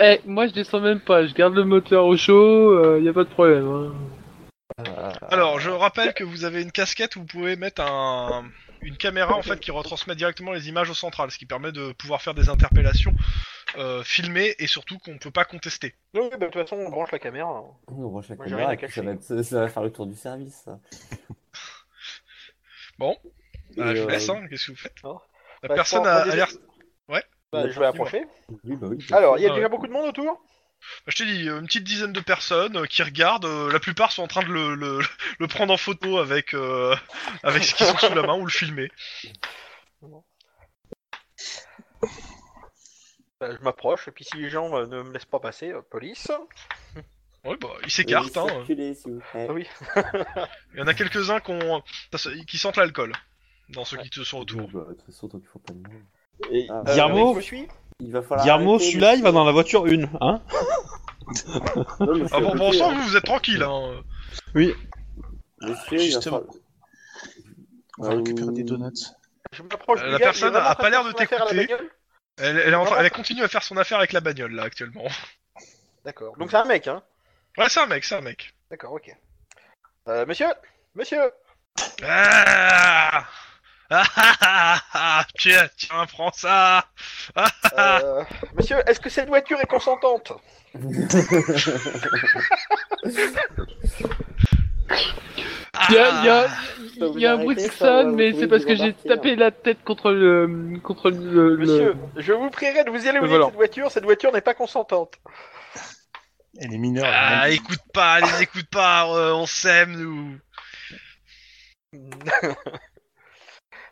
Eh, 0.00 0.20
moi 0.26 0.46
je 0.46 0.52
descends 0.52 0.80
même 0.80 1.00
pas, 1.00 1.26
je 1.26 1.34
garde 1.34 1.54
le 1.54 1.64
moteur 1.64 2.06
au 2.06 2.16
chaud, 2.16 2.70
euh, 2.72 3.00
y 3.00 3.08
a 3.08 3.12
pas 3.12 3.24
de 3.24 3.28
problème. 3.28 3.66
hein. 3.68 3.92
Euh, 4.80 5.10
Alors, 5.30 5.58
je 5.60 5.70
rappelle 5.70 6.14
que 6.14 6.24
vous 6.24 6.44
avez 6.44 6.62
une 6.62 6.70
casquette 6.72 7.16
où 7.16 7.20
vous 7.20 7.26
pouvez 7.26 7.56
mettre 7.56 7.82
un, 7.82 8.44
une 8.80 8.96
caméra 8.96 9.34
en 9.36 9.42
fait 9.42 9.58
qui 9.58 9.70
retransmet 9.70 10.14
directement 10.14 10.52
les 10.52 10.68
images 10.68 10.88
au 10.90 10.94
central, 10.94 11.30
ce 11.30 11.38
qui 11.38 11.46
permet 11.46 11.72
de 11.72 11.92
pouvoir 11.92 12.22
faire 12.22 12.34
des 12.34 12.48
interpellations 12.48 13.12
euh, 13.76 14.02
filmées 14.04 14.54
et 14.58 14.66
surtout 14.66 14.98
qu'on 14.98 15.18
peut 15.18 15.30
pas 15.32 15.44
contester. 15.44 15.94
Oui, 16.14 16.22
bah, 16.30 16.36
de 16.38 16.44
toute 16.46 16.54
façon, 16.62 16.76
on 16.76 16.88
branche 16.90 17.10
la 17.12 17.18
caméra. 17.18 17.50
hein. 17.50 17.64
On 17.88 18.08
branche 18.08 18.28
la 18.28 18.36
Moi, 18.36 18.44
j'ai 18.46 18.50
caméra 18.52 18.68
rien 18.70 18.78
à 18.78 18.80
et 18.80 18.86
puis 18.86 18.94
ça 18.94 19.02
cacher. 19.02 19.06
va, 19.06 19.12
être- 19.14 19.42
ça 19.42 19.60
va 19.60 19.68
faire 19.68 19.82
le 19.82 19.90
tour 19.90 20.06
du 20.06 20.14
service. 20.14 20.62
ça. 20.64 20.78
Bon, 22.98 23.16
bah, 23.76 23.92
Et, 23.92 23.96
je 23.96 24.02
vous 24.02 24.08
euh, 24.08 24.10
laisse, 24.12 24.28
hein. 24.28 24.46
qu'est-ce 24.48 24.66
que 24.66 24.72
vous 24.72 24.76
faites 24.78 24.94
Oh. 25.04 25.20
La 25.62 25.68
Bah, 25.68 25.74
personne 25.76 26.04
je 26.04 26.08
a, 26.08 26.12
prends- 26.12 26.22
a 26.22 26.26
moi, 26.26 26.34
l'air. 26.36 26.48
Bah, 27.50 27.68
je 27.70 27.80
vais 27.80 27.86
approcher. 27.86 28.26
Oui, 28.64 28.76
bah 28.76 28.88
oui. 28.90 28.98
Alors, 29.10 29.38
il 29.38 29.42
y 29.42 29.46
a 29.46 29.50
Ah 29.50 29.54
déjà 29.54 29.66
ouais. 29.66 29.70
beaucoup 29.70 29.86
de 29.86 29.92
monde 29.92 30.06
autour 30.08 30.24
Bah, 30.34 30.40
je 31.06 31.16
te 31.16 31.22
dis, 31.22 31.48
une 31.48 31.64
petite 31.66 31.84
dizaine 31.84 32.12
de 32.12 32.20
personnes 32.20 32.76
euh, 32.76 32.84
qui 32.84 33.02
regardent. 33.02 33.46
euh, 33.46 33.72
la 33.72 33.80
plupart 33.80 34.12
sont 34.12 34.22
en 34.22 34.26
train 34.28 34.42
de 34.42 34.52
le, 34.52 34.74
le, 34.74 34.98
le 35.38 35.46
prendre 35.48 35.72
en 35.72 35.76
photo 35.78 36.18
avec, 36.18 36.52
euh, 36.54 36.94
avec 37.42 37.64
ce 37.64 37.74
qu'ils 37.74 37.86
ont 37.86 37.96
sous 37.96 38.14
la 38.14 38.22
main 38.22 38.34
ou 38.38 38.44
le 38.44 38.50
filmer. 38.50 38.90
Bah, 43.40 43.54
je 43.56 43.62
m'approche, 43.62 44.08
et 44.08 44.10
puis 44.10 44.24
si 44.24 44.36
les 44.36 44.50
gens 44.50 44.76
euh, 44.76 44.86
ne 44.86 45.02
me 45.02 45.12
laissent 45.12 45.24
pas 45.24 45.38
passer, 45.40 45.70
euh, 45.72 45.80
police. 45.80 46.30
Ouais, 47.44 47.56
bah, 47.60 47.68
ils 47.84 47.90
s'écartent. 47.90 48.36
Oui, 48.36 48.42
Hein. 48.42 48.48
circulez, 48.58 48.94
s'il 48.94 49.12
vous 49.14 49.20
plaît. 49.32 49.46
Ah 49.48 49.52
oui. 49.52 49.66
Il 50.74 50.78
y 50.80 50.82
en 50.82 50.86
a 50.86 50.94
quelques-uns 50.94 51.40
qui, 51.40 51.50
ont- 51.52 51.82
qui 52.46 52.58
sentent 52.58 52.76
l'alcool 52.76 53.12
dans 53.70 53.84
ceux 53.84 53.96
qui 53.98 54.10
te 54.10 54.22
sont 54.24 54.38
autour. 54.38 54.68
Bon, 54.68 54.80
bah, 54.80 54.86
de 54.88 54.94
toute 54.94 55.06
façon, 55.06 55.28
tant 55.28 55.38
qu'il 55.38 55.48
faut 55.48 55.58
pas 55.60 55.72
de. 55.72 56.54
Et 56.54 56.66
Ah, 56.70 56.74
Euh, 56.80 56.82
Guillermo, 56.84 57.32
je 57.32 57.36
me 57.36 57.42
suis 57.42 57.68
Il 58.00 58.12
va 58.12 58.22
falloir. 58.22 58.40
Guillermo, 58.42 58.74
arrêter, 58.74 58.90
celui-là, 58.90 59.14
il 59.14 59.22
va 59.22 59.32
dans 59.32 59.44
la 59.44 59.52
voiture 59.52 59.86
1, 59.86 60.04
hein 60.20 60.40
Non, 62.00 62.26
Ah 62.32 62.40
bon, 62.40 62.56
pour 62.56 62.68
monsieur, 62.68 62.80
l'instant, 62.80 62.94
vous, 62.94 63.02
vous 63.08 63.16
êtes 63.16 63.24
tranquille. 63.24 63.62
Hein. 63.62 64.02
Oui. 64.54 64.74
Monsieur, 65.60 65.76
il 65.92 65.98
va 65.98 66.04
Justement. 66.04 66.38
falloir- 66.38 66.54
On 67.98 68.02
va 68.04 68.10
Ah, 68.12 68.16
récupérer 68.16 68.52
des 68.52 68.62
donuts. 68.64 68.92
Je 69.52 69.62
m'approche 69.62 70.00
Euh, 70.02 70.10
la 70.12 70.18
gars, 70.18 70.24
personne 70.26 70.54
a 70.56 70.74
pas 70.74 70.90
l'air 70.90 71.04
de 71.04 71.12
t'écouter. 71.12 71.68
Elle, 72.36 72.58
elle 72.58 73.10
continue 73.10 73.42
à 73.42 73.48
faire 73.48 73.62
son 73.64 73.76
affaire 73.76 73.98
avec 73.98 74.12
la 74.12 74.20
bagnole 74.20 74.52
là 74.52 74.62
actuellement. 74.64 75.04
D'accord. 76.04 76.36
Donc 76.38 76.50
c'est 76.50 76.56
un 76.56 76.64
mec, 76.64 76.86
hein 76.86 77.02
Ouais, 77.58 77.68
c'est 77.68 77.80
un 77.80 77.86
mec, 77.86 78.04
c'est 78.04 78.14
un 78.14 78.20
mec. 78.20 78.54
D'accord, 78.70 78.92
ok. 78.92 79.10
Euh, 80.08 80.24
monsieur 80.26 80.46
Monsieur 80.94 81.20
Ah 82.02 83.24
ah 83.90 84.04
ah 84.16 84.34
ah 84.40 84.80
ah 84.92 85.24
Tiens, 85.38 85.68
tiens, 85.76 86.06
prends 86.06 86.32
ça 86.32 86.84
euh, 87.76 88.22
Monsieur, 88.54 88.76
est-ce 88.86 89.00
que 89.00 89.10
cette 89.10 89.28
voiture 89.28 89.60
est 89.60 89.66
consentante? 89.66 90.32
Y 95.90 95.96
a, 95.96 96.24
y 96.24 96.28
a, 96.28 96.48
vous 97.00 97.18
y 97.18 97.26
a 97.26 97.30
un 97.30 97.34
arrêter, 97.34 97.44
bruit 97.44 97.56
qui 97.56 97.76
sonne, 97.76 98.14
mais 98.14 98.32
c'est 98.32 98.46
parce 98.48 98.64
que 98.64 98.74
j'ai 98.74 98.92
tapé 98.92 99.36
la 99.36 99.50
tête 99.50 99.82
contre 99.84 100.10
le. 100.10 100.78
contre 100.82 101.10
le. 101.10 101.56
le- 101.56 101.56
Monsieur, 101.56 101.94
je 102.16 102.32
vous 102.32 102.50
prierai 102.50 102.84
de 102.84 102.90
vous 102.90 103.06
éloigner 103.06 103.26
voilà. 103.28 103.44
de 103.46 103.50
cette 103.50 103.54
voiture, 103.56 103.90
cette 103.90 104.04
voiture 104.04 104.32
n'est 104.32 104.40
pas 104.40 104.54
consentante. 104.54 105.18
Elle 106.60 106.74
est 106.74 106.78
mineure. 106.78 107.06
Ah, 107.08 107.50
écoute 107.50 107.80
pas, 107.92 108.20
les 108.20 108.42
écoute 108.42 108.66
pas, 108.70 109.06
euh, 109.08 109.32
on 109.32 109.46
s'aime 109.46 109.92
nous. 109.96 110.38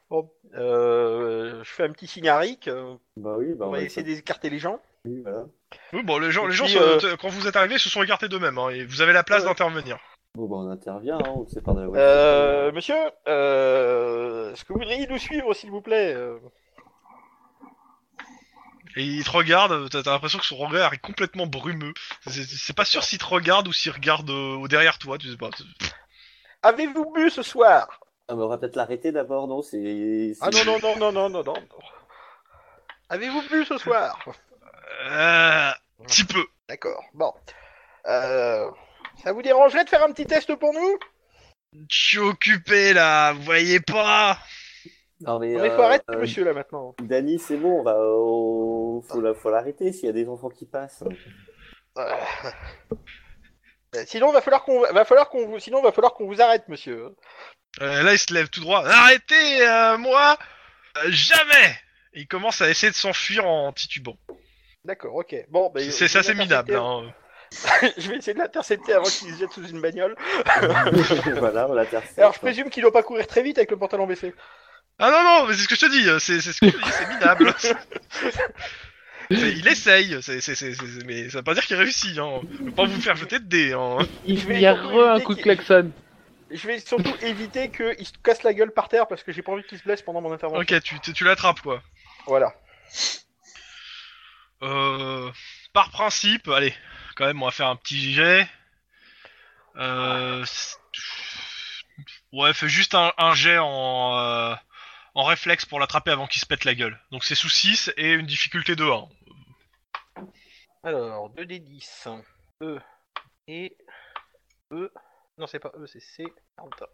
Bon, 0.08 0.30
euh, 0.54 1.64
je 1.64 1.68
fais 1.70 1.82
un 1.82 1.90
petit 1.90 2.06
signe 2.06 2.28
à 2.28 2.38
Rick, 2.38 2.70
Bah 3.16 3.34
oui, 3.38 3.54
bah 3.54 3.66
on 3.66 3.72
va 3.72 3.80
essayer 3.80 4.04
d'écarter 4.04 4.50
les 4.50 4.60
gens. 4.60 4.78
Oui, 5.04 5.20
voilà. 5.22 5.46
Oui, 5.92 6.04
bon, 6.04 6.18
les 6.18 6.30
gens, 6.30 6.44
Et 6.44 6.50
les 6.50 6.54
gens 6.54 6.66
euh, 6.76 7.16
quand 7.20 7.28
vous 7.28 7.48
êtes 7.48 7.56
arrivés, 7.56 7.78
se 7.78 7.88
sont 7.88 8.04
écartés 8.04 8.28
d'eux-mêmes, 8.28 8.56
hein, 8.58 8.68
et 8.68 8.84
vous 8.84 9.00
avez 9.00 9.12
la 9.12 9.24
place 9.24 9.42
Ouais. 9.42 9.48
d'intervenir. 9.48 9.98
Bon, 10.36 10.46
bah 10.46 10.56
on 10.58 10.70
intervient, 10.70 11.18
hein, 11.18 11.32
on 11.34 11.44
se 11.46 11.54
sépare 11.54 11.74
de 11.74 11.80
la 11.80 11.86
voiture. 11.88 12.06
Euh, 12.06 12.70
monsieur, 12.70 12.94
euh, 13.26 14.52
est-ce 14.52 14.64
que 14.64 14.72
vous 14.74 14.78
voudriez 14.78 15.08
nous 15.08 15.18
suivre, 15.18 15.52
s'il 15.54 15.70
vous 15.72 15.80
plaît 15.80 16.14
euh? 16.14 16.38
Et 18.96 19.04
il 19.04 19.24
te 19.24 19.30
regarde, 19.30 19.90
t'as 19.90 20.10
l'impression 20.10 20.38
que 20.38 20.46
son 20.46 20.56
regard 20.56 20.92
est 20.94 20.98
complètement 20.98 21.46
brumeux. 21.46 21.92
C'est- 22.26 22.72
pas 22.74 22.86
sûr 22.86 23.04
s'il 23.04 23.18
te 23.18 23.26
regarde 23.26 23.68
ou 23.68 23.72
s'il 23.72 23.92
regarde 23.92 24.28
euh, 24.30 24.56
au 24.56 24.68
derrière 24.68 24.98
toi, 24.98 25.18
tu 25.18 25.30
sais 25.30 25.36
pas. 25.36 25.50
Avez-vous 26.62 27.12
bu 27.12 27.28
ce 27.30 27.42
soir? 27.42 28.00
Ah, 28.28 28.34
on 28.34 28.48
va 28.48 28.56
peut-être 28.58 28.76
l'arrêter 28.76 29.12
d'abord, 29.12 29.46
non? 29.48 29.62
C'est. 29.62 30.32
Ah 30.40 30.48
non, 30.50 30.64
non, 30.64 30.78
non, 30.80 30.96
non, 30.96 31.12
non, 31.12 31.28
non, 31.30 31.44
non. 31.44 31.54
non. 31.54 31.78
Avez-vous 33.08 33.42
bu 33.50 33.64
ce 33.66 33.78
soir? 33.78 34.18
Euh, 35.04 35.70
petit 36.06 36.24
peu. 36.24 36.44
D'accord, 36.68 37.04
bon. 37.14 37.32
Euh, 38.06 38.68
ça 39.22 39.32
vous 39.32 39.42
dérangerait 39.42 39.84
de 39.84 39.90
faire 39.90 40.02
un 40.02 40.10
petit 40.12 40.26
test 40.26 40.54
pour 40.56 40.72
nous? 40.72 40.98
Je 41.90 41.96
suis 42.08 42.18
occupé 42.18 42.94
là, 42.94 43.32
vous 43.34 43.42
voyez 43.42 43.78
pas 43.80 44.38
Non, 45.20 45.38
mais. 45.38 45.52
Il 45.52 45.58
faut 45.58 45.64
euh, 45.64 45.84
arrêter, 45.84 46.04
euh, 46.10 46.20
monsieur, 46.20 46.44
là, 46.44 46.52
maintenant. 46.52 46.94
Dany, 47.00 47.38
c'est 47.38 47.56
bon, 47.56 47.80
on 47.80 47.82
va. 47.82 47.94
on- 47.98 48.75
Faut 49.02 49.20
la- 49.20 49.34
faut 49.34 49.50
l'arrêter 49.50 49.92
s'il 49.92 50.06
y 50.06 50.08
a 50.08 50.12
des 50.12 50.28
enfants 50.28 50.48
qui 50.50 50.66
passent. 50.66 51.02
Euh, 51.98 52.14
Sinon, 54.06 54.30
va 54.32 54.42
falloir 54.42 54.62
qu'on 54.64 54.80
va 54.80 55.04
falloir 55.06 55.30
qu'on 55.30 55.46
vous 55.46 55.58
sinon 55.58 55.80
va 55.82 55.90
falloir 55.92 56.12
qu'on 56.14 56.26
vous 56.26 56.42
arrête, 56.42 56.68
monsieur. 56.68 57.14
Euh, 57.80 58.02
Là, 58.02 58.12
il 58.12 58.18
se 58.18 58.32
lève 58.34 58.48
tout 58.50 58.60
droit. 58.60 58.84
Arrêtez, 58.84 59.66
euh, 59.66 59.96
moi 59.96 60.36
Euh, 60.98 61.10
Jamais 61.10 61.70
Et 62.12 62.20
il 62.20 62.26
commence 62.28 62.60
à 62.60 62.68
essayer 62.68 62.90
de 62.90 62.96
s'enfuir 62.96 63.46
en 63.46 63.72
titubant. 63.72 64.16
D'accord, 64.84 65.14
ok. 65.14 65.34
Bon, 65.48 65.70
bah, 65.74 65.80
C'est 65.90 66.08
ça, 66.08 66.22
c'est 66.22 66.34
minable. 66.34 66.74
Hein. 66.74 67.12
je 67.96 68.08
vais 68.10 68.16
essayer 68.16 68.34
de 68.34 68.38
l'intercepter 68.38 68.92
avant 68.92 69.04
qu'il 69.04 69.32
se 69.32 69.38
jette 69.38 69.52
sous 69.52 69.66
une 69.66 69.80
bagnole. 69.80 70.14
voilà, 71.38 71.68
on 71.70 71.74
l'intercepte. 71.74 72.18
Alors, 72.18 72.32
je 72.34 72.38
présume 72.40 72.68
qu'il 72.70 72.82
doit 72.82 72.92
pas 72.92 73.02
courir 73.02 73.26
très 73.26 73.42
vite 73.42 73.56
avec 73.58 73.70
le 73.70 73.78
pantalon 73.78 74.06
baissé. 74.06 74.34
Ah 74.98 75.10
non, 75.10 75.22
non, 75.22 75.46
mais 75.46 75.54
c'est 75.54 75.62
ce 75.62 75.68
que 75.68 75.74
je 75.74 75.80
te 75.80 75.90
dis, 75.90 76.04
c'est 76.24 76.40
c'est 76.40 76.52
ce 76.52 76.60
que 76.60 76.66
je 76.66 76.72
te 76.76 76.82
dis, 76.84 76.90
c'est 76.92 77.06
minable. 77.08 77.54
Il 79.30 79.66
essaye, 79.66 80.22
c'est 80.22 80.40
c'est- 80.40 81.04
mais 81.04 81.28
ça 81.30 81.38
veut 81.38 81.44
pas 81.44 81.54
dire 81.54 81.64
qu'il 81.66 81.76
réussit. 81.76 82.16
Hein. 82.18 82.40
Je 82.58 82.64
veux 82.64 82.70
pas 82.72 82.84
vous 82.84 83.00
faire 83.00 83.16
jeter 83.16 83.38
de 83.38 83.44
dés. 83.44 83.72
Hein. 83.72 83.98
Il 84.24 84.38
je 84.38 84.46
vais 84.46 84.60
y 84.60 84.66
a 84.66 84.74
re 84.74 85.10
un 85.14 85.20
coup 85.20 85.34
de 85.34 85.42
klaxon. 85.42 85.90
Je 86.50 86.66
vais 86.66 86.78
surtout 86.78 87.14
éviter 87.22 87.70
qu'il 87.70 88.06
se 88.06 88.12
casse 88.22 88.44
la 88.44 88.54
gueule 88.54 88.70
par 88.70 88.88
terre 88.88 89.08
parce 89.08 89.24
que 89.24 89.32
j'ai 89.32 89.42
pas 89.42 89.52
envie 89.52 89.64
qu'il 89.64 89.78
se 89.78 89.82
blesse 89.84 90.02
pendant 90.02 90.20
mon 90.20 90.32
intervention. 90.32 90.60
Ok, 90.76 90.80
tu, 90.82 91.00
tu, 91.00 91.12
tu 91.12 91.24
l'attrapes 91.24 91.60
quoi. 91.60 91.82
Voilà. 92.26 92.54
Euh, 94.62 95.30
par 95.72 95.90
principe, 95.90 96.48
allez, 96.48 96.74
quand 97.16 97.26
même, 97.26 97.42
on 97.42 97.46
va 97.46 97.50
faire 97.50 97.66
un 97.68 97.76
petit 97.76 98.14
jet. 98.14 98.48
Euh, 99.76 100.44
ouais, 102.32 102.54
fais 102.54 102.68
juste 102.68 102.94
un, 102.94 103.12
un 103.18 103.34
jet 103.34 103.58
en, 103.58 104.16
euh, 104.18 104.54
en 105.14 105.24
réflexe 105.24 105.66
pour 105.66 105.80
l'attraper 105.80 106.12
avant 106.12 106.26
qu'il 106.26 106.40
se 106.40 106.46
pète 106.46 106.64
la 106.64 106.74
gueule. 106.74 106.98
Donc 107.10 107.24
c'est 107.24 107.34
sous 107.34 107.48
6 107.50 107.92
et 107.96 108.12
une 108.12 108.26
difficulté 108.26 108.76
de 108.76 108.84
1. 108.84 109.08
Alors, 110.86 111.30
2d10. 111.34 112.22
E 112.62 112.78
et 113.48 113.76
E. 114.70 114.92
Non, 115.36 115.48
c'est 115.48 115.58
pas 115.58 115.72
E, 115.76 115.84
c'est 115.88 115.98
C. 115.98 116.24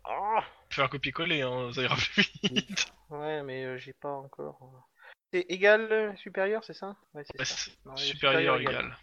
Ah 0.05 0.41
Fais 0.71 0.81
un 0.81 0.89
copier-coller, 0.89 1.43
hein, 1.43 1.71
ça 1.75 1.83
ira 1.83 1.95
plus 1.95 2.23
vite. 2.43 2.91
ouais, 3.11 3.43
mais 3.43 3.65
euh, 3.65 3.77
j'ai 3.77 3.93
pas 3.93 4.09
encore. 4.13 4.89
C'est 5.31 5.45
égal, 5.51 5.93
euh, 5.93 6.17
supérieur, 6.17 6.65
c'est 6.65 6.73
ça? 6.73 6.97
Ouais, 7.13 7.23
c'est 7.25 7.39
Ouais, 7.39 7.45
ça. 7.45 7.55
c'est 7.55 7.85
Non, 7.85 7.95
supérieur 7.97 8.59
égal. 8.59 8.97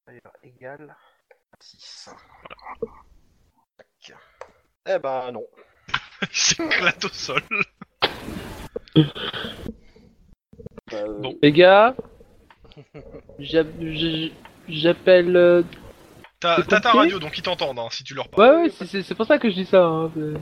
Supérieur 0.00 0.32
égal. 0.42 0.96
6. 1.60 2.10
Tac. 3.76 4.18
Eh 4.86 4.98
ben 4.98 5.30
non. 5.30 5.46
Il 6.22 6.28
s'éclate 6.36 7.04
au 7.04 7.08
sol. 7.08 7.42
Bah, 8.96 9.02
euh, 10.94 11.20
Bon. 11.20 11.38
Les 11.40 11.52
gars, 11.52 11.94
j'appelle. 14.68 15.36
euh, 15.36 15.62
T'as 16.40 16.62
ta 16.62 16.90
radio, 16.92 17.18
donc 17.18 17.38
ils 17.38 17.42
t'entendent 17.42 17.78
hein, 17.78 17.88
si 17.90 18.04
tu 18.04 18.12
leur 18.14 18.28
parles. 18.28 18.56
Ouais, 18.56 18.62
ouais, 18.64 18.70
c'est- 19.02 19.14
pour 19.14 19.24
ça 19.26 19.38
que 19.38 19.48
je 19.48 19.54
dis 19.54 19.64
ça. 19.64 19.82
hein, 19.84 20.12
Non, 20.14 20.34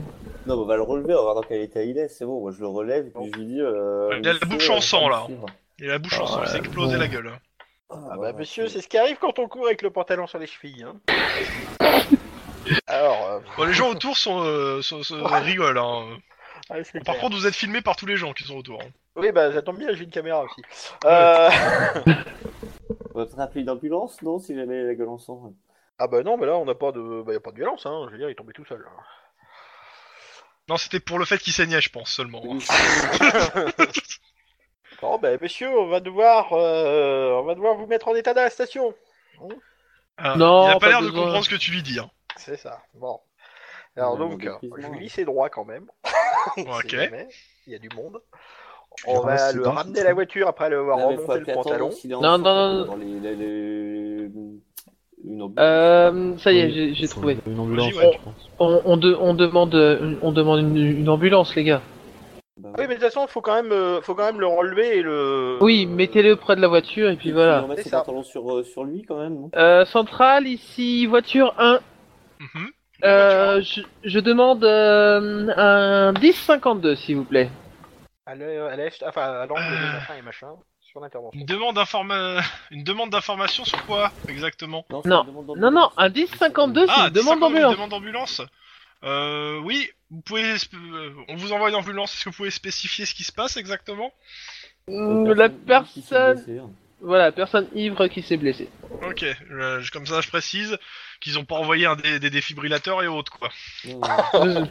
mais 0.46 0.52
on 0.54 0.64
va 0.64 0.74
le 0.76 0.82
relever, 0.82 1.12
on 1.14 1.18
va 1.18 1.22
voir 1.22 1.34
dans 1.36 1.42
quel 1.42 1.60
état 1.60 1.82
il 1.84 1.96
est, 1.96 2.08
c'est 2.08 2.24
bon, 2.24 2.40
moi 2.40 2.50
je 2.50 2.58
le 2.60 2.66
relève 2.66 3.06
et 3.06 3.10
puis 3.10 3.30
je 3.32 3.38
lui 3.38 3.46
dis. 3.46 3.60
Euh, 3.60 4.18
Il 4.18 4.26
a 4.28 4.32
la 4.32 4.38
bouche 4.40 4.68
en 4.70 4.80
sang, 4.80 5.08
là. 5.08 5.22
suivre. 5.26 5.46
Et 5.80 5.86
la 5.86 5.98
bouche 5.98 6.18
en 6.18 6.24
Ah, 6.24 6.26
sang, 6.26 6.40
il 6.42 6.46
s'est 6.48 6.52
ouais, 6.54 6.58
explosé 6.60 6.96
la 6.98 7.06
gueule. 7.08 7.28
hein. 7.28 7.38
Ah 7.90 8.16
bah 8.18 8.32
monsieur, 8.32 8.66
c'est 8.68 8.80
ce 8.80 8.88
qui 8.88 8.96
arrive 8.98 9.18
quand 9.20 9.38
on 9.38 9.46
court 9.48 9.66
avec 9.66 9.82
le 9.82 9.90
pantalon 9.90 10.26
sur 10.26 10.38
les 10.38 10.46
chevilles. 10.46 10.82
Hein. 10.84 10.96
Alors, 12.86 13.28
euh, 13.30 13.38
Bon, 13.56 13.64
les 13.64 13.72
gens 13.74 13.90
autour 13.90 14.16
sont, 14.16 14.42
euh, 14.44 14.80
sont- 14.82 15.02
sont- 15.02 15.22
rigolent. 15.24 15.78
Hein. 15.78 16.04
ouais, 16.70 16.82
c'est 16.84 17.04
Par 17.04 17.14
clair. 17.14 17.20
contre, 17.20 17.36
vous 17.36 17.46
êtes 17.46 17.54
filmé 17.54 17.80
par 17.82 17.96
tous 17.96 18.06
les 18.06 18.16
gens 18.16 18.32
qui 18.32 18.44
sont 18.44 18.56
autour. 18.56 18.80
hein. 18.82 18.86
Oui, 19.16 19.32
bah 19.32 19.52
ça 19.52 19.62
tombe 19.62 19.78
bien, 19.78 19.92
j'ai 19.92 20.04
une 20.04 20.10
caméra 20.10 20.44
aussi. 20.44 20.62
Euh... 21.04 21.50
On 23.14 23.18
va 23.18 23.26
peut-être 23.26 23.40
appeler 23.40 23.60
une 23.62 23.70
ambulance, 23.70 24.22
non, 24.22 24.38
si 24.38 24.54
jamais 24.54 24.82
la 24.84 24.94
gueule 24.94 25.08
en 25.10 25.18
sang. 25.18 25.52
ah 25.98 26.06
bah 26.08 26.22
non, 26.22 26.38
mais 26.38 26.46
là 26.46 26.56
on 26.56 26.64
n'a 26.64 26.74
pas 26.74 26.92
de, 26.92 27.22
bah 27.22 27.32
y 27.34 27.36
a 27.36 27.40
pas 27.40 27.50
de 27.50 27.56
violence, 27.56 27.84
hein. 27.84 28.06
Je 28.06 28.12
veux 28.12 28.18
dire, 28.18 28.28
il 28.28 28.32
est 28.32 28.36
tombé 28.36 28.52
tout 28.54 28.64
seul. 28.64 28.82
hein. 28.86 29.02
Non, 30.68 30.76
c'était 30.78 31.00
pour 31.00 31.18
le 31.18 31.24
fait 31.24 31.38
qu'il 31.38 31.52
saignait, 31.52 31.80
je 31.80 31.90
pense 31.90 32.10
seulement. 32.10 32.42
hein. 32.48 32.58
Bon, 35.00 35.18
bah 35.18 35.36
monsieur, 35.40 35.68
on 35.68 35.88
va 35.88 36.00
devoir, 36.00 36.52
euh, 36.52 37.32
on 37.32 37.42
va 37.44 37.54
devoir 37.54 37.74
vous 37.76 37.86
mettre 37.86 38.08
en 38.08 38.14
état 38.14 38.34
d'arrestation. 38.34 38.94
Ah, 40.16 40.36
Non, 40.36 40.64
il 40.66 40.70
a 40.70 40.74
pas 40.74 40.80
pas 40.80 40.88
l'air 40.88 41.00
de 41.00 41.06
besoin. 41.08 41.24
comprendre 41.24 41.44
ce 41.44 41.50
que 41.50 41.56
tu 41.56 41.72
lui 41.72 41.82
dis. 41.82 41.98
Hein. 41.98 42.08
C'est 42.36 42.56
ça. 42.56 42.80
Bon. 42.94 43.20
Alors 43.96 44.12
Ouais, 44.12 44.18
donc, 44.20 44.46
euh, 44.46 44.56
je 44.78 44.86
lui 44.86 45.00
lis 45.00 45.08
ses 45.08 45.24
droits 45.24 45.50
quand 45.50 45.64
même. 45.64 45.90
Si 46.54 46.62
Ok. 46.66 46.88
jamais 46.88 47.28
Il 47.66 47.72
y 47.72 47.76
a 47.76 47.78
du 47.78 47.88
monde. 47.90 48.22
On 49.06 49.20
va 49.20 49.52
le 49.52 49.66
ramener 49.66 50.00
à 50.00 50.04
la 50.04 50.14
voiture 50.14 50.48
après 50.48 50.70
le 50.70 50.78
avoir 50.78 50.98
remonté 50.98 51.40
le 51.40 51.54
pantalon. 51.54 51.90
Non, 52.20 52.38
non, 52.38 52.86
non. 55.24 55.52
Euh, 55.58 56.36
ça 56.38 56.52
y 56.52 56.58
est, 56.58 56.94
j'ai- 56.94 57.08
trouvé. 57.08 57.38
Une 57.46 57.58
ambulance, 57.58 57.92
je 57.92 58.00
pense. 58.00 58.34
On, 58.58 58.80
on, 58.84 58.96
de- 58.96 59.16
on 59.18 59.34
demande, 59.34 59.74
euh, 59.74 60.14
on 60.22 60.32
demande 60.32 60.60
une, 60.60 61.08
ambulance, 61.08 61.54
les 61.54 61.64
gars. 61.64 61.82
Bah, 62.58 62.70
Oui, 62.78 62.84
mais 62.88 62.94
de 62.96 63.00
toute 63.00 63.04
façon, 63.04 63.26
faut 63.28 63.40
quand 63.40 63.54
même, 63.54 63.72
euh, 63.72 64.00
faut 64.02 64.14
quand 64.14 64.26
même 64.26 64.40
le 64.40 64.46
relever 64.46 64.98
et 64.98 65.02
le. 65.02 65.58
Oui, 65.60 65.86
mettez-le 65.86 66.36
près 66.36 66.56
de 66.56 66.60
la 66.60 66.68
voiture 66.68 67.08
et 67.10 67.16
puis 67.16 67.28
il 67.28 67.34
voilà. 67.34 67.64
ses 67.82 67.88
ça. 67.88 67.98
pantalons 67.98 68.22
sur, 68.22 68.52
euh, 68.52 68.62
sur 68.64 68.84
lui 68.84 69.02
quand 69.02 69.18
même, 69.18 69.34
non? 69.34 69.50
Euh, 69.56 69.84
centrale, 69.84 70.46
ici, 70.46 71.06
voiture 71.06 71.54
1. 71.58 71.80
Mhm. 72.40 72.66
Euh, 73.04 73.60
je, 73.62 73.80
je 74.04 74.20
demande 74.20 74.64
euh, 74.64 75.48
un 75.56 76.12
10-52, 76.12 76.94
s'il 76.96 77.16
vous 77.16 77.24
plaît. 77.24 77.48
À 78.32 78.34
l'e- 78.34 78.66
à 78.66 78.76
l'est, 78.76 79.02
enfin, 79.06 79.22
à 79.42 79.44
l'angle 79.46 79.60
de 79.60 79.92
machin 79.92 80.14
et 80.18 80.22
machin, 80.22 80.48
sur 80.80 81.00
l'intervention. 81.00 81.38
Une 81.38 81.44
demande 81.44 81.76
d'informa- 81.76 82.40
une 82.70 82.82
demande 82.82 83.10
d'information 83.10 83.62
sur 83.66 83.84
quoi 83.84 84.10
exactement? 84.26 84.86
Non. 84.90 85.02
Non, 85.04 85.70
non, 85.70 85.90
un 85.98 86.08
10-52, 86.08 86.86
c'est 86.86 86.92
Ah, 86.96 87.04
une 87.08 87.12
demande 87.12 87.38
10-52, 87.38 87.40
d'ambulance. 87.40 87.64
Une 87.70 87.76
demande 87.76 87.90
d'ambulance? 87.90 88.40
Euh, 89.04 89.58
oui, 89.58 89.90
vous 90.10 90.22
pouvez. 90.22 90.44
euh, 90.54 91.10
on 91.28 91.36
vous 91.36 91.52
envoie 91.52 91.68
une 91.68 91.74
ambulance. 91.74 92.14
Est-ce 92.14 92.24
que 92.24 92.30
vous 92.30 92.36
pouvez 92.36 92.50
spécifier 92.50 93.04
ce 93.04 93.12
qui 93.14 93.24
se 93.24 93.32
passe 93.32 93.58
exactement? 93.58 94.12
Mm, 94.88 95.32
La 95.32 95.50
personne, 95.50 96.42
hein. 96.58 96.70
voilà, 97.02 97.32
personne 97.32 97.68
ivre 97.74 98.06
qui 98.06 98.22
s'est 98.22 98.38
blessée. 98.38 98.70
Ok, 99.06 99.26
je- 99.50 99.90
comme 99.90 100.06
ça 100.06 100.22
je 100.22 100.28
précise 100.28 100.78
qu'ils 101.20 101.38
ont 101.38 101.44
pas 101.44 101.56
envoyé 101.56 101.84
un 101.84 101.96
des, 101.96 102.18
des 102.18 102.30
défibrillateurs 102.30 103.02
et 103.02 103.08
autres 103.08 103.32
quoi. 103.38 103.50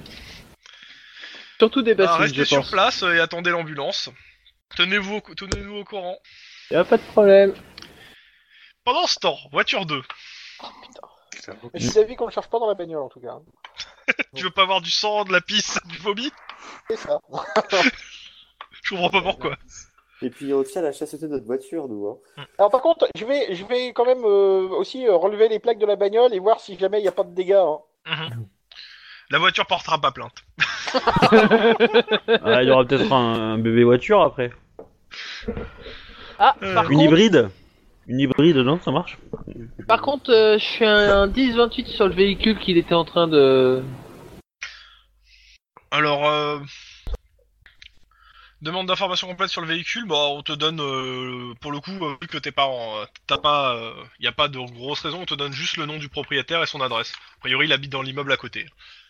Surtout 1.62 1.84
des 1.84 1.94
Bah, 1.94 2.16
restez 2.16 2.40
je 2.40 2.44
sur 2.44 2.58
pense. 2.62 2.72
place 2.72 3.04
et 3.04 3.20
attendez 3.20 3.52
l'ambulance. 3.52 4.10
Tenez-vous 4.76 5.18
au, 5.18 5.80
au 5.80 5.84
courant. 5.84 6.18
Y 6.72 6.76
a 6.76 6.84
pas 6.84 6.98
de 6.98 7.04
problème. 7.04 7.54
Pendant 8.84 9.06
ce 9.06 9.20
temps, 9.20 9.38
voiture 9.52 9.86
2. 9.86 10.02
Clairement. 11.44 11.70
Mais 11.72 11.80
je 11.80 11.86
suis 11.86 11.94
d'avis 11.94 12.16
qu'on 12.16 12.26
le 12.26 12.32
cherche 12.32 12.50
pas 12.50 12.58
dans 12.58 12.68
la 12.68 12.74
bagnole 12.74 13.04
en 13.04 13.10
tout 13.10 13.20
cas. 13.20 13.38
Tu 14.36 14.44
veux 14.44 14.50
pas 14.50 14.64
avoir 14.64 14.82
du 14.82 14.90
sang, 14.90 15.24
de 15.24 15.32
la 15.32 15.40
pisse, 15.40 15.78
du 15.86 16.00
vomi? 16.00 16.32
C'est 16.90 16.96
ça. 16.98 17.20
Je 18.84 18.96
comprends 18.96 19.12
pas 19.12 19.22
pourquoi. 19.22 19.56
Et 20.24 20.32
puis 20.32 20.52
tient 20.66 20.82
à 20.82 20.86
la 20.86 20.92
chasteté 20.94 21.28
de 21.28 21.32
notre 21.34 21.46
voiture, 21.46 21.88
nous. 21.88 22.08
Hein. 22.38 22.46
Alors 22.58 22.72
par 22.72 22.82
contre, 22.82 23.08
je 23.16 23.24
vais, 23.24 23.54
je 23.54 23.64
vais 23.66 23.94
quand 23.94 24.06
même 24.06 24.26
euh, 24.26 24.68
aussi 24.70 25.06
euh, 25.06 25.16
relever 25.16 25.48
les 25.48 25.60
plaques 25.60 25.78
de 25.78 25.86
la 25.86 25.96
bagnole 25.96 26.34
et 26.34 26.40
voir 26.40 26.60
si 26.60 26.76
jamais 26.80 26.98
il 26.98 27.04
n'y 27.04 27.08
a 27.08 27.12
pas 27.12 27.24
de 27.24 27.36
dégâts. 27.36 27.54
hein. 27.54 27.82
Mhm. 28.08 28.48
La 29.32 29.40
voiture 29.40 29.66
portera 29.66 30.00
pas 30.00 30.12
plainte. 30.12 30.44
Ah, 32.44 32.62
il 32.62 32.68
y 32.68 32.72
aura 32.72 32.84
peut-être 32.84 33.12
un, 33.14 33.54
un 33.54 33.58
bébé 33.58 33.84
voiture 33.86 34.22
après. 34.22 34.52
Ah, 36.38 36.56
Euh, 36.62 36.74
par 36.74 36.90
Une 36.92 36.98
contre, 36.98 37.10
hybride 37.10 37.50
Une 38.08 38.20
hybride, 38.20 38.58
non 38.58 38.80
Ça 38.82 38.92
marche 38.92 39.18
par 39.88 40.02
contre, 40.02 40.32
euh, 40.32 40.58
je 40.58 40.66
fais 40.66 40.86
un 40.86 41.28
10-28 41.28 41.86
sur 41.88 42.08
le 42.08 42.14
véhicule 42.14 42.60
qu'il 42.60 42.78
était 42.78 42.94
en 42.94 43.06
train 43.06 43.28
de. 43.28 43.84
Alors, 45.92 46.28
euh... 46.28 46.60
demande 48.62 48.88
d'information 48.88 49.28
complète 49.28 49.50
sur 49.50 49.62
le 49.62 49.68
véhicule. 49.68 50.06
Bah, 50.08 50.16
on 50.30 50.42
te 50.44 50.52
donne, 50.54 50.80
euh, 50.82 51.54
pour 51.62 51.72
le 51.72 51.80
coup, 51.80 51.92
euh, 52.06 52.16
vu 52.22 52.28
que 52.28 52.38
t'es 52.38 52.52
pas, 52.52 52.66
en... 52.66 53.06
t'as 53.28 53.38
pas, 53.38 53.76
euh, 53.76 53.94
y 54.20 54.28
a 54.28 54.32
pas 54.32 54.48
de 54.50 54.60
grosse 54.60 55.02
raison, 55.02 55.22
on 55.22 55.26
te 55.26 55.36
donne 55.36 55.54
juste 55.54 55.78
le 55.78 55.86
nom 55.86 55.98
du 55.98 56.10
propriétaire 56.10 56.62
et 56.62 56.68
son 56.68 56.82
adresse. 56.82 57.14
A 57.38 57.40
priori, 57.42 57.68
il 57.68 57.74
habite 57.74 57.92
dans 57.92 58.02
l'immeuble 58.02 58.32
à 58.32 58.38
côté. 58.38 58.66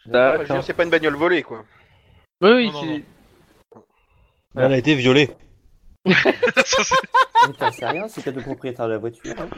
Enfin, 0.10 0.62
c'est 0.62 0.74
pas 0.74 0.84
une 0.84 0.90
bagnole 0.90 1.16
volée 1.16 1.44
quoi. 1.44 1.66
Oui, 2.42 2.50
oui, 2.52 2.66
Non, 2.68 2.74
non, 2.74 2.82
c'est- 2.96 3.04
Elle 4.58 4.74
a 4.74 4.78
été 4.78 4.96
violée. 4.96 5.30
C'est- 6.06 6.96
Mais 7.48 7.54
t'en 7.58 7.72
sais 7.72 7.88
rien, 7.88 8.08
c'est 8.08 8.24
peut-être 8.24 8.36
le 8.36 8.42
propriétaire 8.42 8.88
de 8.88 8.92
la 8.94 8.98
voiture. 8.98 9.34
hein. 9.40 9.50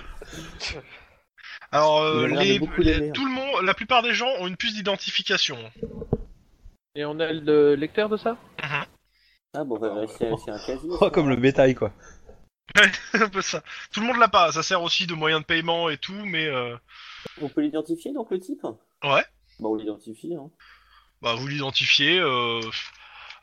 Alors, 1.71 2.01
euh, 2.01 2.13
Il 2.19 2.25
a 2.25 2.27
l'air 2.27 2.39
de 2.39 2.43
les... 2.45 2.59
beaucoup 2.59 2.81
les- 2.81 2.93
l'aimer, 2.93 3.09
hein. 3.09 3.13
tout 3.13 3.25
le 3.25 3.31
monde, 3.31 3.63
la 3.63 3.73
plupart 3.73 4.03
des 4.03 4.13
gens 4.13 4.29
ont 4.39 4.47
une 4.47 4.55
puce 4.57 4.73
d'identification. 4.75 5.57
Et 6.95 7.03
on 7.05 7.19
a 7.19 7.31
le 7.33 7.75
lecteur 7.75 8.09
de 8.09 8.17
ça? 8.17 8.37
Ah 8.61 9.63
bon, 9.63 9.75
on 9.77 9.79
va 9.79 9.93
vérifier 9.93 10.29
s'il 10.37 10.47
y 10.47 10.51
a 10.51 10.55
un 10.55 10.65
casier. 10.65 10.89
Oh, 11.01 11.09
comme 11.09 11.29
le 11.29 11.35
bétail, 11.35 11.75
quoi. 11.75 11.91
un 13.13 13.29
peu 13.29 13.41
ça. 13.41 13.61
Tout 13.91 13.99
le 14.01 14.07
monde 14.07 14.17
l'a 14.17 14.27
pas. 14.29 14.51
Ça 14.51 14.63
sert 14.63 14.81
aussi 14.81 15.05
de 15.07 15.13
moyen 15.13 15.39
de 15.41 15.45
paiement 15.45 15.89
et 15.89 15.97
tout, 15.97 16.25
mais 16.25 16.47
euh, 16.47 16.75
On 17.41 17.49
peut 17.49 17.61
l'identifier 17.61 18.13
donc 18.13 18.31
le 18.31 18.39
type? 18.39 18.63
Ouais. 19.03 19.23
Bah 19.59 19.69
on 19.69 19.75
l'identifie. 19.75 20.35
Hein. 20.35 20.49
Bah, 21.21 21.35
vous 21.35 21.47
l'identifiez. 21.47 22.19
Euh... 22.19 22.59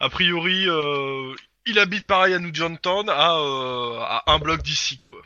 A 0.00 0.08
priori, 0.08 0.64
euh... 0.68 1.34
il 1.66 1.78
habite 1.78 2.06
pareil 2.06 2.34
à 2.34 2.38
New 2.38 2.54
Johntown, 2.54 3.08
à, 3.08 3.36
euh... 3.38 3.98
à 4.00 4.22
un 4.32 4.38
bloc 4.38 4.62
d'ici. 4.62 5.00
quoi. 5.10 5.20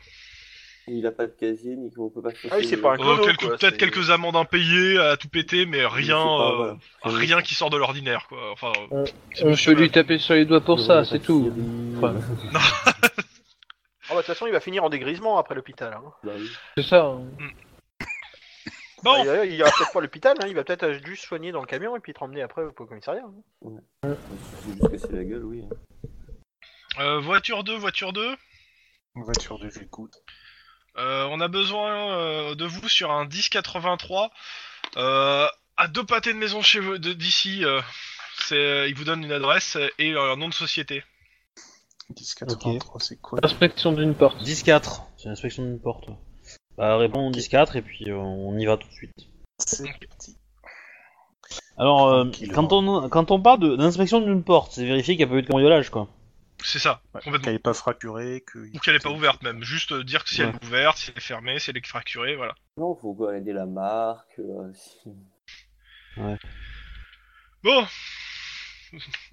Il 0.87 1.05
a 1.07 1.11
pas 1.11 1.25
de 1.25 1.31
casier, 1.31 1.75
ni 1.75 1.91
qu'on 1.91 2.09
peut 2.11 2.21
pas 2.21 2.29
Ah 2.51 2.55
oui, 2.59 2.67
c'est 2.67 2.77
pas 2.77 2.91
un 2.91 2.93
Euh, 2.93 2.97
clodo, 2.97 3.23
quelques- 3.25 3.39
quoi, 3.39 3.57
Peut-être 3.57 3.71
c'est- 3.71 3.77
quelques 3.77 4.09
amendes 4.11 4.35
impayées 4.35 4.99
à 4.99 5.17
tout 5.17 5.27
péter, 5.29 5.65
mais 5.65 5.83
rien, 5.85 6.19
euh, 6.21 6.73
rien 7.03 7.41
qui 7.41 7.55
sort 7.55 7.71
de 7.71 7.77
l'ordinaire, 7.77 8.27
quoi. 8.29 8.51
Enfin, 8.51 8.71
On, 8.91 9.03
c'est 9.33 9.43
on 9.45 9.55
peut 9.55 9.81
lui 9.81 9.89
taper 9.89 10.19
sur 10.19 10.35
les 10.35 10.45
doigts 10.45 10.61
pour 10.61 10.79
ça, 10.79 11.03
c'est 11.03 11.19
tout. 11.19 11.51
Ouais. 12.01 12.11
Ah 14.07 14.13
bah, 14.13 14.17
de 14.17 14.17
toute 14.17 14.27
façon, 14.27 14.45
il 14.45 14.51
va 14.51 14.59
finir 14.59 14.83
en 14.83 14.89
dégrisement 14.91 15.39
après 15.39 15.55
l'hôpital. 15.55 15.91
Hein. 15.97 16.11
Bah 16.23 16.33
oui. 16.37 16.47
C'est 16.77 16.83
ça. 16.83 17.05
hein. 17.05 17.23
Bon, 19.05 19.23
il, 19.23 19.51
il 19.51 19.55
ira 19.59 19.69
peut-être 19.71 19.93
pas 19.93 19.99
à 19.99 20.01
l'hôpital, 20.01 20.35
hein, 20.41 20.45
il 20.47 20.55
va 20.55 20.63
peut-être 20.63 20.83
euh, 20.83 20.99
juste 21.05 21.23
soigner 21.25 21.51
dans 21.51 21.61
le 21.61 21.67
camion 21.67 21.95
et 21.95 21.99
puis 21.99 22.13
te 22.13 22.19
ramener 22.19 22.41
après 22.41 22.63
au 22.63 22.71
commissariat. 22.71 23.23
hein. 23.23 23.73
C'est 24.03 24.71
juste 24.73 24.89
casser 24.91 25.13
la 25.13 25.23
gueule, 25.23 25.45
oui. 25.45 25.63
hein. 25.63 26.09
euh, 26.99 27.19
voiture 27.19 27.63
2, 27.63 27.75
voiture 27.77 28.11
2. 28.13 28.35
Voiture 29.15 29.59
de 29.59 29.69
j'écoute. 29.69 30.13
Euh, 30.97 31.27
on 31.29 31.39
a 31.39 31.47
besoin 31.47 32.17
euh, 32.17 32.55
de 32.55 32.65
vous 32.65 32.87
sur 32.89 33.11
un 33.11 33.25
1083 33.25 34.31
euh, 34.97 35.47
à 35.77 35.87
deux 35.87 36.05
pâtés 36.05 36.33
de 36.33 36.37
maison 36.37 36.61
chez 36.61 36.79
vous 36.79 36.97
de- 36.97 37.13
d'ici. 37.13 37.63
euh, 37.63 37.81
c'est, 38.37 38.55
euh, 38.55 38.87
il 38.87 38.95
vous 38.95 39.03
donne 39.05 39.23
une 39.23 39.31
adresse 39.31 39.77
et 39.99 40.13
un 40.13 40.35
nom 40.35 40.49
de 40.49 40.53
société. 40.53 41.03
1083, 42.09 42.99
c'est 42.99 43.19
quoi 43.21 43.39
Inspection 43.43 43.91
d'une 43.93 44.13
porte. 44.15 44.41
10-4, 44.43 45.01
c'est 45.17 45.29
l'inspection 45.29 45.63
d'une 45.63 45.79
porte. 45.79 46.09
Bah, 46.77 46.97
réponds 46.97 47.31
10-4 47.31 47.77
et 47.77 47.81
puis 47.81 48.09
euh, 48.09 48.15
on 48.17 48.57
y 48.57 48.65
va 48.65 48.77
tout 48.77 48.87
de 48.87 48.93
suite. 48.93 49.13
C'est 49.59 49.83
parti. 50.07 50.37
Alors, 51.77 52.07
euh, 52.07 52.25
quand 52.53 52.71
on 52.73 53.09
quand 53.09 53.31
on 53.31 53.41
parle 53.41 53.59
de- 53.59 53.75
d'inspection 53.75 54.19
d'une 54.21 54.43
porte, 54.43 54.73
c'est 54.73 54.85
vérifier 54.85 55.15
qu'il 55.15 55.25
n'y 55.25 55.31
a 55.31 55.33
pas 55.33 55.39
eu 55.39 55.41
de 55.43 55.47
cambriolage, 55.47 55.89
quoi. 55.89 56.07
C'est 56.63 56.79
ça, 56.79 57.01
Ouais, 57.13 57.21
complètement. 57.21 57.43
Qu'elle 57.43 57.53
n'est 57.53 57.59
pas 57.59 57.73
fracturée, 57.73 58.41
que... 58.47 58.59
Ou 58.59 58.79
qu'elle 58.79 58.95
est 58.95 59.03
pas 59.03 59.11
ouverte 59.11 59.43
même, 59.43 59.61
juste 59.61 59.91
euh, 59.91 60.03
dire 60.03 60.23
que 60.23 60.29
si 60.29 60.41
elle 60.41 60.49
est 60.49 60.65
ouverte, 60.65 60.97
si 60.97 61.11
elle 61.11 61.17
est 61.17 61.21
fermée, 61.21 61.59
si 61.59 61.69
elle 61.69 61.77
est 61.77 61.85
fracturée, 61.85 62.35
voilà. 62.37 62.55
Non, 62.77 62.95
faut 62.95 63.13
regarder 63.13 63.53
la 63.53 63.65
marque. 63.65 64.39
euh, 64.39 64.71
si- 64.73 65.09
Bon, 67.63 67.85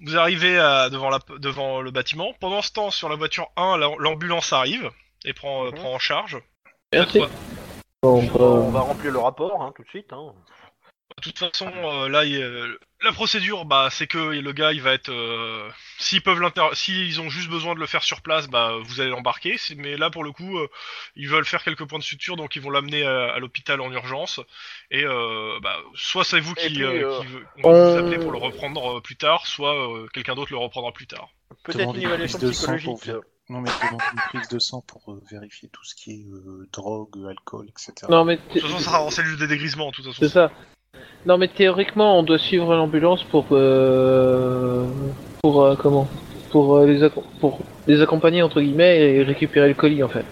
vous 0.01 0.17
arrivez 0.17 0.57
à- 0.59 0.89
devant, 0.89 1.09
la, 1.09 1.19
devant 1.39 1.81
le 1.81 1.91
bâtiment. 1.91 2.33
Pendant 2.39 2.61
ce 2.61 2.71
temps, 2.71 2.91
sur 2.91 3.07
la 3.09 3.15
voiture 3.15 3.49
1, 3.55 3.77
la- 3.77 3.89
l'ambulance 3.99 4.51
arrive 4.53 4.89
et 5.25 5.33
prend, 5.33 5.65
euh, 5.65 5.69
Mhm. 5.69 5.75
prend 5.75 5.93
en 5.93 5.99
charge. 5.99 6.37
Merci. 6.93 7.19
Bon, 8.01 8.21
On 8.33 8.71
bah, 8.71 8.79
va 8.79 8.79
remplir 8.81 9.11
le 9.11 9.19
rapport 9.19 9.61
hein, 9.61 9.71
tout 9.75 9.83
de 9.83 9.87
suite. 9.89 10.11
Hein. 10.11 10.33
De 11.17 11.21
toute 11.21 11.37
façon, 11.39 11.71
euh, 11.73 12.09
là, 12.09 12.25
il 12.25 12.31
y 12.37 12.41
a- 12.41 12.67
la 13.03 13.11
procédure, 13.11 13.65
bah, 13.65 13.89
c'est 13.91 14.07
que 14.07 14.17
le 14.17 14.51
gars, 14.51 14.71
il 14.73 14.81
va 14.81 14.93
être, 14.93 15.09
euh, 15.11 15.69
s'ils 15.99 16.21
peuvent 16.21 16.39
l'inter, 16.39 16.63
s'ils 16.73 17.21
ont 17.21 17.29
juste 17.29 17.49
besoin 17.49 17.75
de 17.75 17.79
le 17.79 17.85
faire 17.85 18.03
sur 18.03 18.21
place, 18.21 18.47
bah, 18.49 18.73
vous 18.81 18.99
allez 18.99 19.09
l'embarquer. 19.09 19.55
Mais 19.77 19.95
là, 19.95 20.09
pour 20.09 20.23
le 20.23 20.31
coup, 20.31 20.57
euh, 20.57 20.67
ils 21.15 21.29
veulent 21.29 21.45
faire 21.45 21.63
quelques 21.63 21.85
points 21.85 21.99
de 21.99 22.03
suture, 22.03 22.35
donc 22.35 22.55
ils 22.55 22.61
vont 22.61 22.71
l'amener 22.71 23.05
à, 23.05 23.33
à 23.33 23.39
l'hôpital 23.39 23.79
en 23.81 23.91
urgence. 23.91 24.39
Et 24.91 25.03
euh, 25.05 25.59
bah, 25.61 25.77
soit 25.93 26.23
c'est 26.23 26.39
vous 26.39 26.55
qui, 26.55 26.65
puis, 26.67 26.75
qui 26.75 27.25
veut- 27.27 27.45
on 27.63 27.71
va 27.71 27.91
vous 27.91 27.97
appeler 27.99 28.19
pour 28.19 28.31
le 28.31 28.37
reprendre 28.39 29.01
plus 29.01 29.15
tard, 29.15 29.45
soit 29.47 29.75
euh, 29.75 30.07
quelqu'un 30.13 30.35
d'autre 30.35 30.51
le 30.51 30.57
reprendra 30.57 30.91
plus 30.91 31.07
tard. 31.07 31.29
Peut-être 31.63 31.95
une 31.95 32.01
évaluation 32.01 32.39
psychologique. 32.39 33.11
Non, 33.49 33.59
mais 33.59 33.69
demande 33.83 34.01
une 34.13 34.19
prise 34.29 34.47
de 34.47 34.57
sang 34.59 34.81
pour 34.87 35.11
euh, 35.11 35.21
vérifier 35.29 35.67
tout 35.69 35.83
ce 35.83 35.95
qui 35.95 36.11
est 36.11 36.25
euh, 36.33 36.67
drogue, 36.71 37.09
alcool, 37.29 37.67
etc. 37.67 37.93
non 38.09 38.23
mais 38.23 38.37
De 38.37 38.41
toute 38.53 38.61
façon, 38.61 38.77
ça 38.79 38.85
sera 38.85 39.03
en 39.03 39.09
cellule 39.09 39.37
de 39.37 39.45
dégrisement, 39.45 39.89
de 39.91 39.95
toute 39.97 40.05
façon. 40.05 40.17
c'est 40.19 40.29
ça. 40.29 40.49
Non 41.25 41.37
mais 41.37 41.49
théoriquement, 41.49 42.17
on 42.19 42.23
doit 42.23 42.37
suivre 42.39 42.73
l'ambulance 42.75 43.23
pour 43.25 43.45
euh, 43.51 44.87
pour 45.41 45.63
euh, 45.63 45.75
comment? 45.75 46.07
Pour 46.51 46.77
euh, 46.77 46.85
les 46.85 47.01
acco- 47.03 47.23
pour 47.41 47.59
les 47.87 48.01
accompagner 48.01 48.41
entre 48.43 48.61
guillemets 48.61 49.15
et 49.15 49.23
récupérer 49.23 49.67
le 49.67 49.73
colis 49.73 50.03
en 50.03 50.09
fait. 50.09 50.25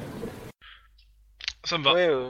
Ça 1.66 1.78
me 1.78 1.84
va. 1.84 1.94
Ouais, 1.94 2.08
euh, 2.08 2.30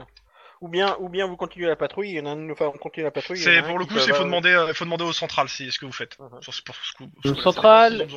Ou 0.62 0.68
bien, 0.68 0.96
ou 1.00 1.10
bien 1.10 1.28
vous 1.28 1.36
continuez 1.38 1.68
la 1.68 1.76
patrouille. 1.76 2.10
Il 2.10 2.16
y 2.18 2.22
en 2.22 2.26
a 2.26 2.30
un 2.32 2.36
de 2.36 2.42
nous 2.42 2.56
faire 2.56 2.72
continuer 2.74 3.06
la 3.06 3.12
patrouille. 3.12 3.38
il 3.40 3.44
y 3.44 3.46
en 3.46 3.50
a 3.50 3.54
C'est 3.54 3.60
un 3.60 3.70
pour 3.70 3.80
le 3.80 3.86
qui 3.86 3.90
coup, 3.90 3.96
peut- 3.96 4.02
c'est 4.02 4.14
faut 4.14 4.24
demander, 4.24 4.50
euh, 4.52 4.66
il 4.70 4.74
faut 4.74 4.86
demander 4.86 5.04
au 5.06 5.14
central 5.14 5.48
si 5.50 5.72
ce 5.72 5.78
que 5.80 5.86
vous 5.86 5.92
faites. 5.92 6.18
Mhm. 6.20 6.42
Sur- 6.42 6.64
pour 6.64 6.76
ce 6.76 6.94
coup- 6.94 7.10
Le 7.24 7.36
central- 7.36 8.08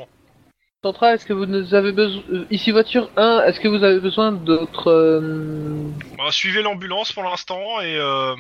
Est-ce 0.89 1.25
que 1.25 1.33
vous 1.33 1.75
avez 1.75 1.93
besoin 1.93 2.23
ici 2.51 2.71
voiture 2.71 3.11
1, 3.17 3.45
est-ce 3.47 3.59
que 3.61 3.69
vous 3.69 3.83
avez 3.83 4.01
besoin 4.01 4.33
d'autres 4.33 4.91
euh, 4.91 5.91
Bah, 6.19 6.31
suivez 6.31 6.61
l'ambulance 6.63 7.13
pour 7.13 7.23
l'instant 7.23 7.81
et 7.81 7.97
euh, 7.97 8.35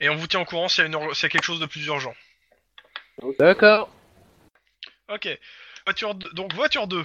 et 0.00 0.08
on 0.10 0.16
vous 0.16 0.26
tient 0.26 0.40
au 0.40 0.44
courant 0.44 0.68
s'il 0.68 0.82
y, 0.82 0.84
a 0.84 0.86
une 0.88 0.92
ur- 0.94 1.16
s'il 1.16 1.22
y 1.24 1.26
a 1.26 1.28
quelque 1.30 1.44
chose 1.44 1.60
de 1.60 1.66
plus 1.66 1.84
urgent. 1.86 2.14
D'accord. 3.38 3.88
Ok. 5.08 5.28
Voiture 5.86 6.14
deux- 6.14 6.30
donc 6.34 6.52
voiture 6.54 6.86
2. 6.86 7.04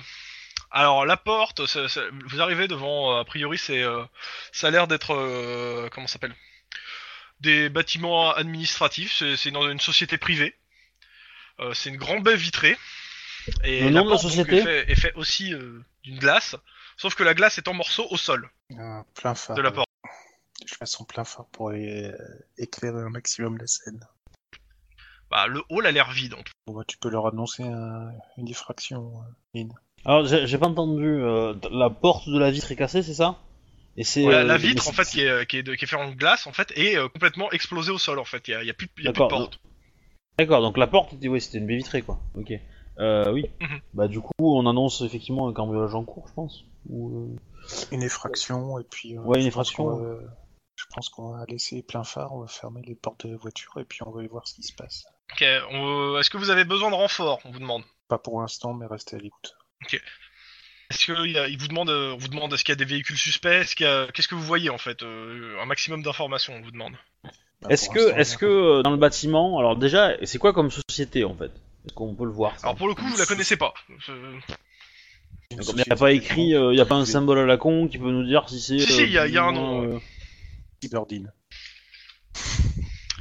Alors 0.72 1.06
la 1.06 1.16
porte, 1.18 1.66
c'est- 1.66 1.88
c'est- 1.88 2.10
vous 2.26 2.42
arrivez 2.42 2.68
devant, 2.68 3.16
euh, 3.16 3.22
a 3.22 3.26
priori 3.26 3.58
c'est, 3.58 3.82
euh, 3.82 4.04
ça 4.52 4.68
a 4.68 4.72
l'air 4.72 4.88
d'être, 4.88 5.14
euh, 5.16 5.88
comment 5.92 6.08
ça 6.08 6.14
s'appelle? 6.14 6.36
Des 7.40 7.70
bâtiments 7.70 8.32
administratifs. 8.34 9.14
C'est, 9.18 9.38
c'est 9.38 9.52
dans 9.52 9.70
une 9.70 9.80
société 9.80 10.18
privée. 10.18 10.54
Euh, 11.60 11.74
c'est 11.74 11.90
une 11.90 11.98
grande 11.98 12.24
baie 12.24 12.36
vitrée. 12.36 12.78
Et 13.64 13.82
Le 13.82 13.90
nom 13.90 14.06
de 14.06 14.10
la 14.10 14.16
porte, 14.16 14.24
donc, 14.24 14.32
société 14.32 14.58
est, 14.58 14.64
fait, 14.64 14.92
est 14.92 14.96
fait 15.00 15.14
aussi 15.16 15.54
euh, 15.54 15.82
d'une 16.04 16.18
glace, 16.20 16.56
sauf 16.98 17.16
que 17.16 17.24
la 17.24 17.34
glace 17.34 17.58
est 17.58 17.68
en 17.68 17.74
morceaux 17.74 18.08
au 18.10 18.18
sol 18.18 18.50
Un 18.78 19.06
plein 19.16 19.36
phare. 19.36 19.56
de 19.58 19.62
la 19.62 19.70
euh, 19.70 19.74
porte. 19.74 19.88
Je 20.66 20.76
mets 20.80 20.86
son 20.88 21.04
plein 21.04 21.24
phare 21.26 21.48
pour 21.52 21.72
euh, 21.72 22.12
éclairer 22.58 23.02
un 23.02 23.10
maximum 23.10 23.58
la 23.58 23.68
scène. 23.68 24.00
Bah, 25.30 25.48
le 25.48 25.62
hall 25.70 25.86
a 25.88 25.92
l'air 25.92 26.12
vide. 26.12 26.36
en 26.36 26.44
tout. 26.44 26.54
Bon, 26.68 26.74
bah, 26.74 26.84
tu 26.88 26.98
peux 26.98 27.10
leur 27.10 27.28
annoncer 27.28 27.64
un- 27.64 28.12
une 28.38 28.46
diffraction, 28.46 29.12
euh, 29.18 29.26
Lynn. 29.56 29.74
Alors, 30.06 30.26
j'ai 30.26 30.48
j'ai 30.48 30.58
pas 30.58 30.68
entendu. 30.68 31.08
euh, 31.08 31.54
la 31.72 31.90
porte 31.90 32.30
de 32.30 32.38
la 32.38 32.52
vitre 32.52 32.72
est 32.72 32.76
cassée, 32.76 33.04
c'est 33.04 33.14
ça? 33.14 33.40
Et 33.96 34.04
c'est 34.04 34.24
la, 34.44 34.58
vitre 34.58 34.88
en 34.88 34.92
fait 34.92 35.06
qui 35.08 35.22
est, 35.22 35.46
qui 35.48 35.58
est, 35.58 35.64
de- 35.64 35.76
qui 35.76 35.86
est 35.86 35.88
faite 35.88 36.00
en 36.00 36.10
glace 36.12 36.48
en 36.48 36.52
fait 36.52 36.72
est 36.76 36.98
euh, 36.98 37.08
complètement 37.10 37.52
explosée 37.52 37.92
au 37.92 38.00
sol 38.00 38.18
en 38.20 38.24
fait. 38.26 38.48
Il 38.48 38.52
y 38.52 38.54
a, 38.56 38.64
il 38.64 38.68
y 38.68 38.70
a 38.70 38.74
plus, 38.74 38.88
de- 38.88 38.92
il 38.98 39.04
y 39.06 39.08
a 39.08 39.12
plus 39.14 39.20
de 39.20 39.24
D'accord, 39.24 39.40
porte. 39.40 39.60
D'accord, 40.40 40.62
donc 40.62 40.78
la 40.78 40.88
porte, 40.88 41.14
était- 41.14 41.28
ouais, 41.28 41.40
c'était 41.40 41.60
une 41.60 41.68
baie 41.68 41.76
vitrée, 41.78 42.02
quoi. 42.02 42.20
Ok. 42.36 42.52
Euh, 43.00 43.32
oui. 43.32 43.46
Mhm. 43.60 43.80
Bah 43.94 44.08
du 44.08 44.20
coup, 44.22 44.32
on 44.40 44.68
annonce 44.68 45.02
effectivement 45.02 45.48
un 45.48 45.54
cambriolage 45.54 45.96
en 45.96 46.04
cours, 46.04 46.28
je 46.28 46.34
pense. 46.34 46.64
Ou, 46.90 47.36
Une 47.92 48.04
effraction, 48.04 48.78
et 48.80 48.84
puis... 48.84 49.18
euh, 49.18 49.22
Ouais, 49.22 49.40
une 49.40 49.46
je 49.50 49.52
pense 49.54 49.70
effraction. 49.72 49.86
qu'on 49.86 49.98
va- 49.98 50.20
Je 50.76 50.86
pense 50.94 51.10
qu'on 51.10 51.32
va 51.32 51.46
laisser 51.48 51.82
plein 51.84 52.04
phare, 52.04 52.34
on 52.34 52.42
va 52.42 52.48
fermer 52.48 52.82
les 52.86 52.96
portes 52.96 53.26
de 53.26 53.32
la 53.32 53.38
voiture, 53.38 53.72
et 53.80 53.86
puis 53.86 54.00
on 54.06 54.12
va 54.12 54.20
aller 54.20 54.28
voir 54.28 54.48
ce 54.48 54.56
qui 54.56 54.64
se 54.64 54.74
passe. 54.74 55.06
Ok. 55.32 55.42
Est-ce 55.44 56.30
que 56.30 56.38
vous 56.38 56.50
avez 56.50 56.66
besoin 56.66 56.90
de 56.90 56.96
renfort 56.96 57.40
On 57.46 57.52
vous 57.52 57.60
demande? 57.60 57.84
Pas 58.08 58.18
pour 58.18 58.42
l'instant, 58.42 58.74
mais 58.74 58.86
restez 58.88 59.16
à 59.16 59.20
l'écoute. 59.20 59.56
Est-ce 60.92 61.08
que 61.08 61.26
il 61.26 61.32
y 61.32 61.38
a- 61.38 61.48
il 61.48 61.58
vous 61.58 61.68
demande, 61.68 61.90
euh, 61.90 62.14
on 62.14 62.18
vous 62.18 62.28
demande 62.28 62.54
est-ce 62.54 62.64
qu'il 62.64 62.74
y 62.74 62.78
a 62.78 62.84
des 62.84 62.86
véhicules 62.86 63.18
suspects? 63.18 63.48
Est-ce 63.50 63.76
qu'il 63.76 63.88
Qu'est-ce 64.14 64.28
que 64.28 64.36
vous 64.36 64.42
voyez 64.44 64.70
en 64.70 64.78
fait 64.78 65.02
Euh, 65.04 65.58
Un 65.62 65.66
maximum 65.66 66.04
d'informations, 66.04 66.54
on 66.56 66.62
vous 66.62 66.72
demande. 66.72 66.94
Bah, 67.62 67.70
Est-ce 67.70 67.90
que, 67.90 68.16
est-ce 68.20 68.38
que 68.38 68.46
euh, 68.46 68.82
dans 68.84 68.92
le 68.92 68.98
bâtiment, 68.98 69.58
alors 69.58 69.76
déjà, 69.78 70.14
c'est 70.26 70.38
quoi 70.38 70.54
comme 70.54 70.70
société 70.70 71.24
en 71.24 71.34
fait? 71.36 71.52
Est-ce 71.86 71.94
qu'on 71.94 72.16
peut 72.16 72.26
le 72.26 72.32
voir 72.32 72.58
ça 72.60 72.68
Alors 72.68 72.78
pour 72.78 72.88
le 72.88 72.94
coup, 72.96 73.06
vous 73.06 73.18
la 73.18 73.26
connaissez 73.26 73.58
pas. 73.58 73.74
Euh, 74.10 74.34
Donc, 75.52 75.66
Il 75.70 75.76
n'y 75.76 75.84
a 75.92 75.96
pas 75.96 76.12
écrit, 76.14 76.52
de- 76.54 76.72
il 76.72 76.76
n'y 76.76 76.82
a 76.82 76.86
pas 76.86 76.96
un 76.96 77.06
symbole 77.06 77.40
à 77.40 77.46
la 77.46 77.58
con 77.58 77.88
qui 77.88 77.98
peut 78.00 78.10
nous 78.12 78.24
dire 78.26 78.48
si 78.50 78.60
c'est. 78.60 78.80
Si, 78.80 78.92
si, 78.92 79.02
euh, 79.02 79.06
il 79.06 79.12
y 79.12 79.18
a- 79.18 79.28
il 79.28 79.34
y 79.34 79.38
a 79.38 79.44
un 79.44 79.52
nom, 79.52 79.84
euh, 79.84 80.00
Cyberdine. 80.82 81.32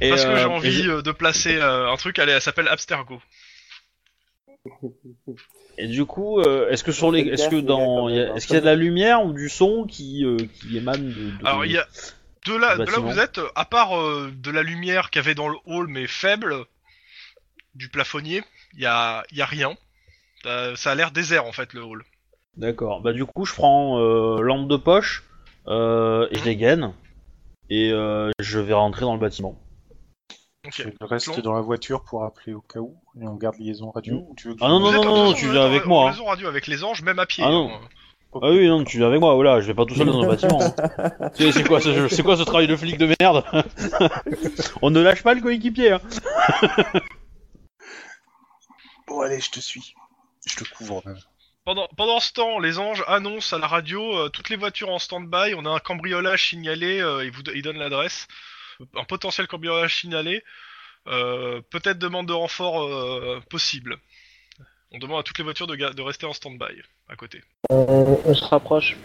et, 0.01 0.09
Parce 0.11 0.25
que 0.25 0.31
euh, 0.31 0.37
j'ai 0.39 0.45
envie 0.45 0.89
euh, 0.89 1.03
de 1.03 1.13
placer 1.13 1.57
euh, 1.57 1.91
un 1.91 1.97
truc. 1.97 2.19
Allez, 2.19 2.33
elle 2.33 2.41
s'appelle 2.41 2.69
Abstergo. 2.69 3.21
Et 5.79 5.87
du 5.89 6.05
coup, 6.05 6.41
euh, 6.41 6.69
est-ce 6.71 6.85
que 6.85 6.93
sur 6.93 7.11
les, 7.11 7.23
est-ce 7.23 7.49
que 7.49 7.57
dans, 7.61 8.09
il 8.09 8.17
y 8.17 8.21
a- 8.21 8.35
est-ce 8.37 8.47
qu'il 8.47 8.55
y 8.55 8.59
a 8.59 8.61
de 8.61 8.67
la 8.67 8.75
lumière 8.77 9.25
ou 9.25 9.33
du 9.33 9.49
son 9.49 9.87
qui, 9.87 10.25
euh, 10.25 10.37
qui 10.61 10.77
émane 10.77 11.09
de, 11.09 11.31
de- 11.31 11.47
Alors 11.47 11.65
il 11.65 11.73
y 11.73 11.79
a 11.79 11.87
de 12.47 12.55
là, 12.55 12.77
de 12.77 12.83
là 12.83 12.85
où 12.85 12.87
bâtiment. 13.03 13.11
vous 13.13 13.19
êtes, 13.19 13.39
euh, 13.39 13.49
à 13.55 13.65
part 13.65 13.99
euh, 13.99 14.31
de 14.35 14.51
la 14.51 14.63
lumière 14.63 15.11
qu'il 15.11 15.21
y 15.21 15.25
avait 15.25 15.35
dans 15.35 15.49
le 15.49 15.57
hall 15.65 15.89
mais 15.89 16.07
faible 16.07 16.65
du 17.75 17.89
plafonnier, 17.89 18.43
il 18.75 18.81
y 18.81 18.87
a, 18.87 19.25
y 19.33 19.41
a 19.43 19.47
rien. 19.47 19.75
Euh, 20.47 20.75
ça 20.77 20.91
a 20.93 20.95
l'air 20.95 21.11
désert 21.13 21.47
en 21.47 21.53
fait 21.53 21.73
le 21.73 21.83
hall. 21.85 22.05
D'accord. 22.57 23.01
Bah 23.01 23.13
du 23.13 23.25
coup, 23.25 23.45
je 23.45 23.55
prends 23.55 23.99
euh, 24.01 24.41
lampe 24.43 24.69
de 24.69 24.77
poche 24.77 25.25
euh, 25.69 26.27
et 26.31 26.39
je 26.39 26.45
dégaine 26.45 26.93
et 27.71 27.91
euh, 27.93 28.31
je 28.41 28.59
vais 28.59 28.75
rentrer 28.75 29.03
dans 29.03 29.15
le 29.15 29.21
bâtiment. 29.21 29.59
Ok. 30.67 30.75
Tu 30.75 30.93
restes 31.01 31.29
Long. 31.29 31.39
dans 31.43 31.55
la 31.55 31.61
voiture 31.61 32.05
pour 32.05 32.25
appeler 32.25 32.53
au 32.55 32.61
cas 32.61 32.79
où, 32.81 32.97
et 33.21 33.27
on 33.27 33.35
garde 33.35 33.57
liaison 33.59 33.91
radio, 33.91 34.27
ou 34.29 34.35
tu 34.37 34.49
veux 34.49 34.55
que 34.55 34.59
Ah 34.63 34.67
je- 34.67 34.71
non, 34.71 34.79
Vous 34.81 34.93
non, 34.93 34.99
êtes 35.01 35.05
non, 35.07 35.13
en- 35.13 35.25
non, 35.27 35.33
tu 35.33 35.51
viens 35.51 35.63
en- 35.63 35.67
avec 35.67 35.87
en 35.87 35.89
moi. 35.89 36.05
hein. 36.07 36.11
raison 36.13 36.25
radio 36.27 36.47
avec 36.49 36.67
les 36.69 36.85
anges, 36.85 37.03
même 37.03 37.19
à 37.19 37.27
pied. 37.27 37.43
Ah 37.47 37.51
non. 37.51 37.71
hein. 37.73 37.81
Ah 38.41 38.49
oui, 38.51 38.67
non, 38.69 38.83
tu 38.85 38.97
viens 38.99 39.09
avec 39.09 39.21
moi. 39.21 39.35
Voilà, 39.35 39.61
je 39.61 39.67
vais 39.67 39.75
pas 39.75 39.85
tout 39.85 39.95
seul 39.95 40.07
dans 40.07 40.23
le 40.23 40.29
bâtiment. 40.29 40.61
hein. 40.63 41.31
C'est 41.35 41.53
c'est 41.53 41.65
quoi, 41.65 41.81
ce- 41.81 42.09
c'est 42.09 42.23
quoi 42.23 42.37
ce 42.37 42.43
travail 42.45 42.67
de 42.67 42.77
flic 42.77 42.97
de 42.97 43.13
merde? 43.21 43.45
On 44.83 44.91
ne 44.91 45.01
lâche 45.03 45.23
pas 45.23 45.35
le 45.35 45.41
coéquipier. 45.41 45.93
Hein. 45.93 46.01
Bon, 49.07 49.21
allez, 49.21 49.41
je 49.41 49.51
te 49.51 49.61
suis. 49.61 49.95
Je 50.47 50.57
te 50.57 50.65
couvre, 50.75 51.03
même. 51.07 51.19
Pendant, 51.65 51.89
pendant 51.97 52.19
ce 52.19 52.33
temps, 52.33 52.59
les 52.59 52.79
anges 52.81 53.05
annoncent 53.07 53.55
à 53.57 53.59
la 53.61 53.69
radio 53.69 54.17
euh, 54.17 54.29
toutes 54.29 54.49
les 54.49 54.57
voitures 54.57 54.91
en 54.91 54.99
stand-by. 54.99 55.55
On 55.57 55.65
a 55.65 55.71
un 55.71 55.79
cambriolage 55.79 56.49
signalé. 56.51 57.01
euh, 57.01 57.25
ils 57.25 57.31
vous 57.31 57.43
ils 57.55 57.63
donnent 57.63 57.79
l'adresse. 57.79 58.27
Un 58.97 59.05
potentiel 59.05 59.47
cambriolage 59.47 60.01
signalé. 60.01 60.43
Euh, 61.07 61.61
Peut-être 61.71 61.99
demande 61.99 62.27
de 62.27 62.33
renfort 62.33 62.83
euh, 62.83 63.41
possible. 63.49 63.99
On 64.91 64.99
demande 64.99 65.21
à 65.21 65.23
toutes 65.23 65.39
les 65.39 65.45
voitures 65.45 65.67
de, 65.69 66.03
rester 66.03 66.27
en 66.27 66.33
stand-by 66.33 66.83
à 67.09 67.17
côté. 67.17 67.43
On, 67.71 68.21
on 68.25 68.35
se 68.35 68.45
rapproche. 68.45 68.97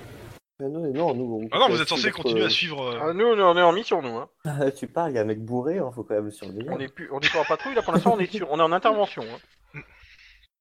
Ah 0.60 0.64
non, 0.64 0.92
non, 0.92 1.14
nous, 1.14 1.40
on 1.44 1.50
Ah 1.52 1.60
non, 1.60 1.70
vous 1.70 1.80
êtes 1.82 1.88
censé 1.88 2.10
continuer 2.10 2.42
euh, 2.42 2.48
à 2.48 2.50
suivre. 2.50 2.82
euh, 2.82 3.00
Ah, 3.10 3.14
nous, 3.14 3.26
on 3.26 3.58
est 3.58 3.62
en 3.62 3.72
mission, 3.72 4.02
nous. 4.02 4.18
Hein. 4.18 4.72
tu 4.78 4.88
parles, 4.88 5.12
il 5.12 5.16
y 5.16 5.18
a 5.20 5.22
un 5.22 5.26
mec 5.26 5.40
bourré, 5.40 5.78
hein, 5.78 5.92
faut 5.94 6.04
quand 6.04 6.16
même 6.16 6.26
le 6.26 6.32
surveiller. 6.32 6.68
On 6.72 6.80
est 6.80 6.88
plus, 6.88 7.08
on 7.12 7.20
est 7.20 7.32
pas 7.32 7.42
en 7.42 7.46
patrouille 7.46 7.76
là 7.76 7.84
pour 7.84 7.94
l'instant. 7.94 8.16
On 8.16 8.20
est 8.20 8.32
sur, 8.36 8.52
on 8.52 8.58
est 8.60 8.64
en 8.64 8.72
intervention. 8.72 9.22
Hein. 9.24 9.38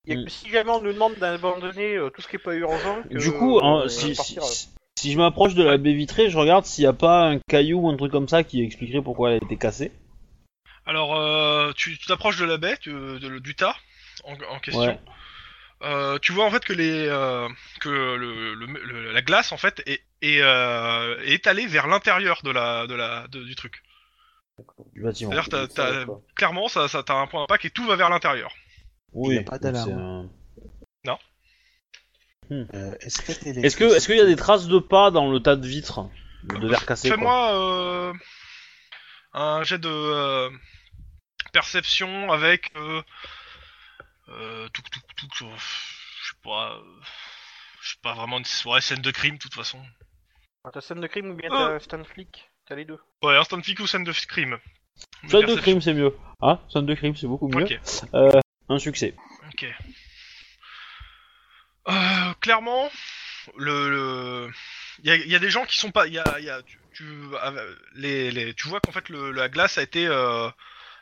Il 0.07 0.15
y 0.15 0.17
a 0.19 0.23
que 0.23 0.27
Mm. 0.27 0.31
si 0.31 0.51
jamais 0.51 0.71
on 0.71 0.81
nous 0.81 0.93
demande 0.93 1.15
d'abandonner 1.17 1.97
euh, 1.97 2.11
tout 2.11 2.23
ce 2.23 2.29
qui 2.29 2.37
est 2.37 2.41
pas 2.41 2.55
urgent. 2.55 3.03
que, 3.11 3.19
Du 3.19 3.33
coup, 3.33 3.59
hein, 3.61 3.83
euh, 3.85 3.89
si, 3.89 4.11
si, 4.11 4.17
partir, 4.17 4.43
euh. 4.45 4.47
si- 4.47 4.69
si 4.99 5.13
je 5.13 5.19
m'approche 5.19 5.55
de 5.55 5.65
la 5.65 5.77
baie 5.79 5.93
vitrée, 5.93 6.31
je 6.31 6.39
regarde 6.39 6.65
s'il 6.65 6.83
n'y 6.85 6.89
a 6.89 6.93
pas 6.93 7.27
un 7.29 7.39
caillou 7.49 7.81
ou 7.81 7.91
un 7.91 7.97
truc 7.97 8.13
comme 8.13 8.29
ça 8.29 8.45
qui 8.45 8.63
expliquerait 8.63 9.03
pourquoi 9.03 9.31
elle 9.33 9.41
a 9.43 9.45
été 9.45 9.57
cassée. 9.57 9.93
Alors, 10.87 11.17
euh, 11.17 11.73
tu 11.75 11.99
tu 11.99 12.07
t'approches 12.07 12.39
de 12.39 12.45
la 12.45 12.57
baie, 12.59 12.77
tu- 12.79 12.91
de- 12.93 13.39
du 13.41 13.55
tas 13.57 13.77
en, 14.25 14.35
en 14.55 14.61
question. 14.61 14.83
Ouais. 14.83 15.01
Euh, 15.83 16.19
tu 16.21 16.33
vois 16.33 16.47
en 16.47 16.51
fait 16.51 16.65
que 16.65 16.73
les 16.73 17.07
euh, 17.09 17.49
que 17.81 17.89
le, 17.91 18.55
le- 18.55 18.67
le- 18.85 19.13
la 19.13 19.21
glace 19.23 19.53
en 19.53 19.59
fait 19.59 19.83
est 19.87 20.01
est, 20.23 20.41
euh, 20.41 21.21
est 21.25 21.33
étalée 21.35 21.67
vers 21.67 21.87
l'intérieur 21.87 22.41
de 22.45 22.51
la 22.51 22.87
de 22.87 22.95
la 22.95 23.27
de- 23.29 23.43
du 23.43 23.55
truc. 23.57 23.83
Du 24.95 25.03
bâtiment. 25.03 25.33
C'est-à-dire 25.33 25.49
t'as, 25.51 25.67
t'as- 25.67 26.07
clairement 26.35 26.69
ça 26.69 26.89
ça 26.89 27.03
t'as 27.03 27.15
un 27.21 27.27
point 27.27 27.43
d'impact 27.43 27.67
et 27.67 27.71
tout 27.71 27.85
va 27.85 27.97
vers 27.97 28.09
l'intérieur. 28.09 28.55
Oui. 29.17 29.35
Il 29.35 29.37
y 29.37 29.39
a 29.41 29.43
pas 29.43 29.59
d'alarme. 29.59 29.89
c'est 29.89 31.11
un- 31.11 31.17
Euh, 32.53 32.95
est-ce 33.01 33.23
qu'il 33.23 33.49
y 33.49 33.51
a 33.51 33.61
de 33.61 33.67
Est-ce 33.67 33.77
que, 33.77 33.85
est-ce 33.97 34.07
qu'il 34.07 34.17
y 34.17 34.21
a 34.21 34.25
des 34.25 34.37
traces 34.37 34.69
de 34.69 34.79
pas 34.79 35.11
dans 35.11 35.29
le 35.33 35.41
tas 35.41 35.57
de 35.57 35.67
vitres 35.67 36.09
de 36.45 36.69
verre 36.69 36.87
cassé. 36.87 37.09
Fais-moi 37.09 37.53
euh, 37.55 38.13
un 39.33 39.65
jet 39.65 39.79
de 39.79 39.89
euh, 39.89 40.49
perception 41.53 42.31
avec. 42.31 42.71
Euh, 42.77 43.03
euh, 44.29 44.69
tout, 44.69 44.83
tout, 44.83 45.01
tout, 45.17 45.45
euh, 45.45 45.57
je 45.57 46.29
sais 46.29 46.37
pas. 46.45 46.77
euh, 46.77 46.83
je 47.81 47.91
sais 47.91 47.99
pas 48.03 48.15
vraiment 48.15 48.39
une 48.39 48.45
ouais, 48.71 48.81
scène 48.81 49.01
de 49.01 49.11
crime, 49.11 49.37
de 49.37 49.41
toute 49.41 49.55
façon. 49.55 49.81
T'as 50.73 50.81
scène 50.81 51.01
de 51.01 51.07
crime 51.07 51.31
ou 51.31 51.35
bien 51.35 51.49
t'as 51.51 51.79
stand 51.81 52.05
flic? 52.05 52.51
T'as 52.67 52.75
les 52.75 52.85
deux. 52.85 52.99
Ouais, 53.23 53.37
instant 53.37 53.61
flic 53.63 53.79
ou 53.81 53.87
scène 53.87 54.05
de 54.05 54.13
crime. 54.13 54.59
Scène 55.29 55.47
de 55.47 55.57
crime, 55.57 55.81
c'est 55.81 55.95
mieux. 55.95 56.15
Hein? 56.43 56.61
Scène 56.69 56.87
de 56.87 56.95
crime, 56.95 57.17
c'est 57.17 57.27
beaucoup 57.27 57.49
mieux. 57.49 57.65
Ok, 57.65 57.81
Euh, 58.15 58.41
un 58.69 58.79
succès. 58.79 59.15
ok. 59.49 59.67
Euh, 61.89 62.33
clairement, 62.41 62.91
le, 63.57 63.91
le... 63.91 64.51
Il, 65.05 65.09
y 65.09 65.13
a, 65.13 65.17
il 65.17 65.29
y 65.31 65.35
a 65.37 65.39
des 65.39 65.51
gens 65.51 65.65
qui 65.65 65.77
sont 65.79 65.93
pas. 65.93 66.07
Il 66.09 66.15
y 66.15 66.19
a, 66.19 66.39
il 66.39 66.45
y 66.45 66.51
a- 66.51 66.63
tu, 66.63 66.79
tu, 66.95 67.05
les, 67.95 68.31
les, 68.31 68.55
tu 68.55 68.67
vois 68.69 68.81
qu'en 68.81 68.91
fait 68.93 69.09
le, 69.09 69.31
la 69.31 69.49
glace 69.49 69.79
a 69.79 69.83
été 69.83 70.07
euh, 70.07 70.49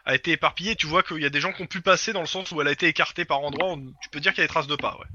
a 0.05 0.15
été 0.15 0.33
éparpillée. 0.33 0.76
Tu 0.76 0.86
vois 0.86 1.02
qu'il 1.02 1.23
y 1.23 1.25
a 1.25 1.31
des 1.31 1.41
gens 1.41 1.52
qui 1.52 1.62
ont 1.62 1.67
pu 1.67 1.81
passer 1.81 2.12
dans 2.12 2.20
le 2.20 2.26
sens 2.26 2.51
où 2.52 2.60
elle 2.60 2.68
a 2.68 2.73
été 2.73 2.86
écartée 2.86 3.25
par 3.25 3.41
endroits. 3.41 3.73
On- 3.73 3.93
Tu 4.02 4.09
peux 4.10 4.20
dire 4.20 4.33
qu'il 4.33 4.41
y 4.41 4.44
a 4.44 4.47
des 4.47 4.52
traces 4.52 4.67
de 4.67 4.76
pas, 4.76 4.99
ouais. 4.99 5.07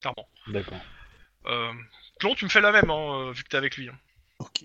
Clairement. 0.00 0.28
D'accord. 0.48 0.80
Euh, 1.46 1.72
Clon, 2.20 2.34
tu 2.34 2.44
me 2.44 2.50
fais 2.50 2.60
la 2.60 2.72
même, 2.72 2.90
hein, 2.90 3.28
euh, 3.28 3.32
vu 3.32 3.42
que 3.44 3.48
t'es 3.48 3.56
avec 3.56 3.76
lui. 3.76 3.88
hein. 3.88 3.98
Ok. 4.40 4.64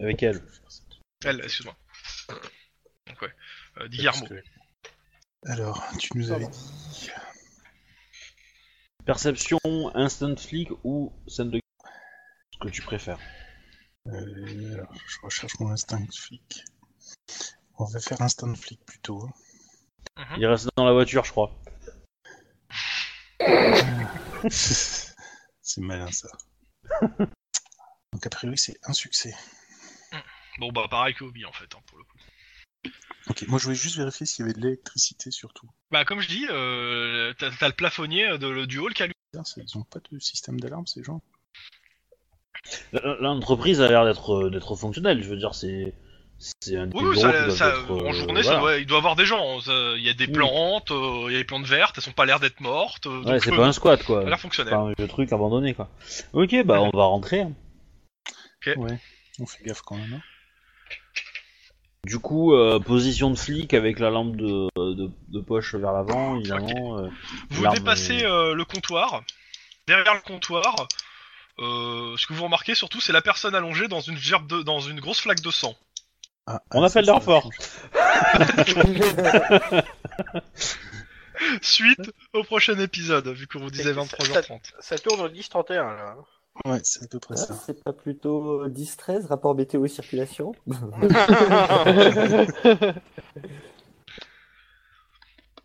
Avec 0.00 0.22
elle. 0.22 0.40
Elle, 1.24 1.40
excuse-moi. 1.42 1.76
Donc 3.06 3.22
ouais. 3.22 3.32
Euh, 3.78 3.88
Guillermo. 3.88 4.20
Parce 4.28 4.30
que- 4.42 4.57
Alors, 5.46 5.82
tu 5.98 6.10
nous 6.16 6.30
avais 6.32 6.46
dit. 6.48 7.10
Perception, 9.04 9.58
instant 9.94 10.36
flic 10.36 10.68
ou 10.84 11.12
scène 11.26 11.50
de 11.50 11.60
ce 12.52 12.58
que 12.58 12.68
tu 12.68 12.82
préfères. 12.82 13.18
euh, 14.06 14.74
alors, 14.74 14.92
je 15.06 15.18
recherche 15.22 15.58
mon 15.60 15.70
instinct 15.70 16.04
flic. 16.14 16.62
On 17.78 17.84
va 17.84 18.00
faire 18.00 18.20
instinct 18.20 18.54
flic 18.54 18.84
plutôt. 18.84 19.22
hein. 19.24 19.32
Mhm. 20.30 20.36
Il 20.40 20.46
reste 20.46 20.68
dans 20.76 20.84
la 20.84 20.92
voiture, 20.92 21.24
je 21.24 21.30
crois. 21.30 21.54
c'est 24.50 25.80
malin 25.80 26.10
ça. 26.10 26.28
Donc 28.12 28.26
a 28.26 28.30
priori 28.30 28.58
c'est 28.58 28.78
un 28.84 28.92
succès. 28.92 29.34
Bon 30.58 30.72
bah 30.72 30.86
pareil 30.90 31.14
que 31.14 31.24
Obi 31.24 31.44
en 31.46 31.52
fait, 31.52 31.72
hein, 31.74 31.80
pour 31.86 31.98
le 31.98 32.04
coup. 32.04 32.18
Ok, 33.28 33.44
moi 33.48 33.58
je 33.58 33.64
voulais 33.64 33.76
juste 33.76 33.96
vérifier 33.96 34.24
s'il 34.26 34.44
y 34.44 34.48
avait 34.48 34.58
de 34.58 34.62
l'électricité 34.64 35.30
surtout. 35.30 35.68
Bah 35.90 36.04
comme 36.04 36.20
je 36.20 36.28
dis, 36.28 36.46
euh, 36.50 37.32
t'as 37.38 37.50
t'as 37.50 37.66
le 37.68 37.74
plafonnier 37.74 38.38
de, 38.38 38.64
du 38.64 38.78
hall 38.78 38.94
qui 38.94 39.02
allume. 39.02 39.12
Ils 39.34 39.76
ont 39.78 39.82
pas 39.84 40.00
de 40.10 40.18
système 40.18 40.58
d'alarme 40.58 40.86
ces 40.86 41.02
gens 41.04 41.20
L'entreprise 43.20 43.80
a 43.80 43.88
l'air 43.88 44.04
d'être 44.04 44.46
euh, 44.46 44.50
d'être 44.50 44.74
fonctionnelle. 44.76 45.22
Je 45.22 45.28
veux 45.28 45.36
dire, 45.36 45.54
c'est 45.54 45.94
c'est 46.38 46.76
un 46.76 46.86
des 46.86 46.96
Oui, 46.96 47.04
oui, 47.08 47.20
ça, 47.20 47.50
ça- 47.50 47.68
être, 47.70 47.90
euh, 47.90 48.08
en 48.08 48.12
journée, 48.12 48.42
ça 48.42 48.50
voilà. 48.50 48.60
doit, 48.60 48.76
il 48.78 48.86
doit 48.86 48.96
y 48.98 49.00
avoir 49.00 49.16
des 49.16 49.26
gens. 49.26 49.60
ça- 49.60 49.94
Il 49.96 50.02
y 50.02 50.08
a 50.08 50.14
des 50.14 50.26
Oui. 50.26 50.32
plantes, 50.32 50.90
euh, 50.90 51.24
il 51.28 51.32
y 51.32 51.36
a 51.36 51.38
des 51.38 51.44
plantes 51.44 51.66
vertes, 51.66 51.96
elles 51.98 52.02
sont 52.04 52.12
pas 52.12 52.26
l'air 52.26 52.40
d'être 52.40 52.60
mortes. 52.60 53.06
euh, 53.06 53.18
Ouais, 53.22 53.32
donc, 53.32 53.42
c'est 53.42 53.52
euh, 53.52 53.56
pas 53.56 53.66
un 53.66 53.72
squat 53.72 54.02
quoi. 54.04 54.20
Ça 54.22 54.26
a 54.26 54.30
l'air 54.30 54.40
fonctionnel. 54.40 54.74
Enfin, 54.74 54.94
le 54.96 55.08
truc 55.08 55.32
abandonné 55.32 55.74
quoi. 55.74 55.90
Ok, 56.32 56.54
bah 56.64 56.80
on 56.80 56.96
va 56.96 57.04
rentrer. 57.04 57.42
hein. 57.42 57.52
Ouais, 58.76 58.98
on 59.40 59.46
fait 59.46 59.64
gaffe 59.64 59.82
quand 59.82 59.96
même. 59.96 60.14
hein. 60.14 60.22
Du 62.04 62.18
coup, 62.18 62.54
euh, 62.54 62.78
position 62.78 63.30
de 63.30 63.36
flic 63.36 63.74
avec 63.74 63.98
la 63.98 64.08
lampe 64.10 64.36
de, 64.36 64.68
de, 64.76 65.10
de 65.28 65.40
poche 65.40 65.74
vers 65.74 65.92
l'avant, 65.92 66.36
évidemment. 66.38 66.98
euh, 67.00 67.08
Vous 67.50 67.66
dépassez 67.68 68.24
euh, 68.24 68.54
le 68.54 68.64
comptoir. 68.64 69.22
Derrière 69.86 70.14
le 70.14 70.20
comptoir, 70.20 70.86
euh, 71.58 72.14
ce 72.16 72.26
que 72.26 72.32
vous 72.34 72.44
remarquez 72.44 72.74
surtout, 72.74 73.00
c'est 73.00 73.12
la 73.12 73.20
personne 73.22 73.54
allongée 73.54 73.88
dans 73.88 74.00
une 74.00 74.16
gerbe 74.16 74.46
de, 74.46 74.62
dans 74.62 74.80
une 74.80 75.00
grosse 75.00 75.20
flaque 75.20 75.40
de 75.40 75.50
sang. 75.50 75.74
Ah, 76.46 76.62
On 76.72 76.82
ah, 76.82 76.86
appelle 76.86 77.04
ça, 77.04 77.12
ça 77.12 77.18
Darfort. 77.18 77.50
change. 78.66 79.82
Suite 81.62 82.10
au 82.32 82.42
prochain 82.42 82.78
épisode, 82.78 83.28
vu 83.28 83.46
qu'on 83.46 83.60
vous 83.60 83.70
disait 83.70 83.90
Et 83.90 83.94
ça- 83.94 84.00
23h30. 84.00 84.60
Ça 84.80 84.98
tourne 84.98 85.20
au 85.20 85.28
10-31 85.28 85.74
là. 85.96 86.16
Ouais, 86.64 86.80
c'est 86.82 87.04
à 87.04 87.06
peu 87.06 87.18
près 87.18 87.34
Ah, 87.38 87.44
ça. 87.46 87.54
c'est 87.54 87.82
pas 87.84 87.92
plutôt 87.92 88.62
euh, 88.62 88.68
10-13, 88.68 89.26
rapport 89.26 89.54
météo 89.54 89.86
circulation 89.86 90.52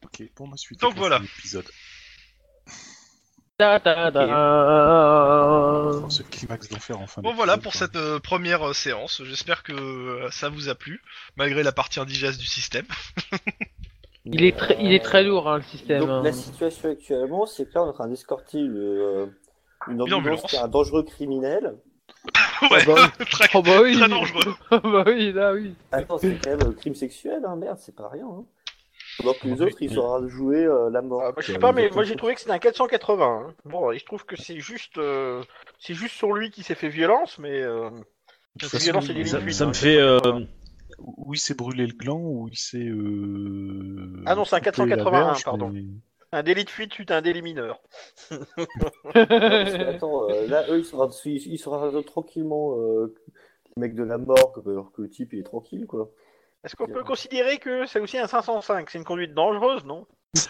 Ok, 0.03 0.23
pour 0.35 0.47
ma 0.47 0.57
suite. 0.57 0.79
Donc 0.81 0.95
voilà. 0.95 1.19
l'épisode. 1.19 1.65
Ta 3.57 3.79
ta. 3.79 4.11
Pour 6.01 6.11
ce 6.11 6.23
climax 6.23 6.69
d'enfer 6.69 6.99
en 6.99 7.05
fin 7.07 7.21
Bon 7.21 7.33
voilà 7.35 7.57
pour 7.57 7.73
cette 7.75 7.95
euh, 7.95 8.19
première 8.19 8.67
euh, 8.69 8.73
séance. 8.73 9.21
J'espère 9.25 9.61
que 9.63 9.73
euh, 9.73 10.29
ça 10.31 10.49
vous 10.49 10.69
a 10.69 10.75
plu, 10.75 11.01
malgré 11.35 11.61
la 11.63 11.71
partie 11.71 11.99
indigeste 11.99 12.39
du 12.39 12.47
système. 12.47 12.85
Il 14.25 14.43
est 14.43 14.57
très, 14.57 14.77
il 14.79 14.91
est 14.93 15.03
très 15.03 15.23
lourd 15.23 15.49
hein, 15.49 15.57
le 15.57 15.63
système. 15.63 15.99
Donc 15.99 16.09
hein. 16.09 16.21
la 16.23 16.31
situation 16.33 16.89
actuellement, 16.91 17.45
c'est 17.45 17.65
que 17.65 17.73
là 17.75 17.83
on 17.83 17.87
est 17.87 17.89
en 17.89 17.93
train 17.93 18.07
d'escorter 18.07 18.61
le, 18.61 18.81
euh, 18.81 19.25
une 19.87 20.01
ambulance 20.01 20.19
ambulance. 20.19 20.41
qui 20.43 20.57
a 20.57 20.63
un 20.63 20.67
dangereux 20.67 21.03
criminel. 21.03 21.75
ouais, 22.71 22.85
bah 22.85 23.11
très, 23.31 23.49
Oh 23.53 23.61
bah 23.61 23.81
oui. 23.81 23.97
très 23.97 24.07
dangereux. 24.09 24.55
bah 24.71 25.03
oui, 25.07 25.31
là 25.33 25.53
oui. 25.53 25.73
Attends, 25.91 26.17
c'est 26.17 26.35
quand 26.43 26.49
même 26.57 26.67
un 26.69 26.73
crime 26.73 26.95
sexuel, 26.95 27.41
hein, 27.45 27.55
merde, 27.55 27.77
c'est 27.79 27.95
pas 27.95 28.09
rien. 28.09 28.25
Hein. 28.27 28.45
Pendant 29.19 29.33
que 29.33 29.47
les 29.47 29.61
autres, 29.61 29.77
ils 29.81 29.99
à 29.99 30.27
jouer 30.27 30.63
euh, 30.65 30.89
la 30.89 31.01
mort. 31.01 31.21
Ah, 31.25 31.31
bah, 31.33 31.41
je 31.45 31.51
sais 31.51 31.59
pas, 31.59 31.71
mais 31.71 31.89
moi 31.93 32.03
j'ai 32.03 32.15
trouvé 32.15 32.33
que 32.33 32.39
c'était 32.39 32.51
un 32.53 32.59
480. 32.59 33.25
hein. 33.49 33.53
Bon, 33.65 33.91
et 33.91 33.99
je 33.99 34.05
trouve 34.05 34.25
que 34.25 34.35
c'est 34.35 34.59
juste, 34.59 34.97
euh, 34.97 35.43
c'est 35.79 35.93
juste 35.93 36.15
sur 36.15 36.33
lui 36.33 36.49
qui 36.49 36.63
s'est 36.63 36.73
fait 36.75 36.89
violence, 36.89 37.37
mais 37.37 37.61
euh, 37.61 37.89
façon, 38.59 38.77
violence 38.79 39.09
et 39.09 39.25
Ça, 39.25 39.39
ça 39.51 39.63
hein, 39.65 39.67
me 39.67 39.73
fait. 39.73 39.97
euh, 39.97 40.19
480. 40.19 40.47
Ou 40.99 41.33
il 41.33 41.39
s'est 41.39 41.53
brûlé 41.55 41.85
le 41.87 41.93
gland, 41.93 42.19
ou 42.19 42.47
il 42.51 42.57
s'est. 42.57 42.77
Euh... 42.87 44.23
Ah 44.25 44.35
non, 44.35 44.45
c'est 44.45 44.55
un 44.55 44.59
coupé 44.59 44.71
la 44.77 44.85
481, 44.95 45.23
verge, 45.25 45.43
pardon. 45.43 45.69
mais- 45.69 45.83
un 46.33 46.43
délit 46.43 46.65
de 46.65 46.69
fuite 46.69 47.09
à 47.11 47.17
un 47.17 47.21
délit 47.21 47.41
mineur. 47.41 47.81
Attends, 49.15 50.29
euh, 50.29 50.47
là, 50.47 50.65
eux, 50.69 50.79
ils 50.79 50.85
sont, 50.85 51.07
ils, 51.25 51.53
ils 51.53 51.57
sont 51.59 51.71
rentrés 51.71 52.03
tranquillement, 52.03 52.77
euh, 52.79 53.15
le 53.75 53.81
mec 53.81 53.95
de 53.95 54.03
la 54.03 54.17
mort, 54.17 54.53
alors 54.65 54.91
que 54.91 55.01
le 55.03 55.09
type, 55.09 55.31
il 55.33 55.39
est 55.39 55.43
tranquille, 55.43 55.85
quoi. 55.87 56.09
Est-ce 56.63 56.75
qu'on 56.75 56.87
peut 56.87 57.03
considérer 57.03 57.57
que 57.59 57.85
c'est 57.85 57.99
aussi 57.99 58.17
un 58.17 58.27
505 58.27 58.89
C'est 58.89 58.97
une 58.97 59.03
conduite 59.03 59.33
dangereuse, 59.33 59.83
non? 59.85 60.07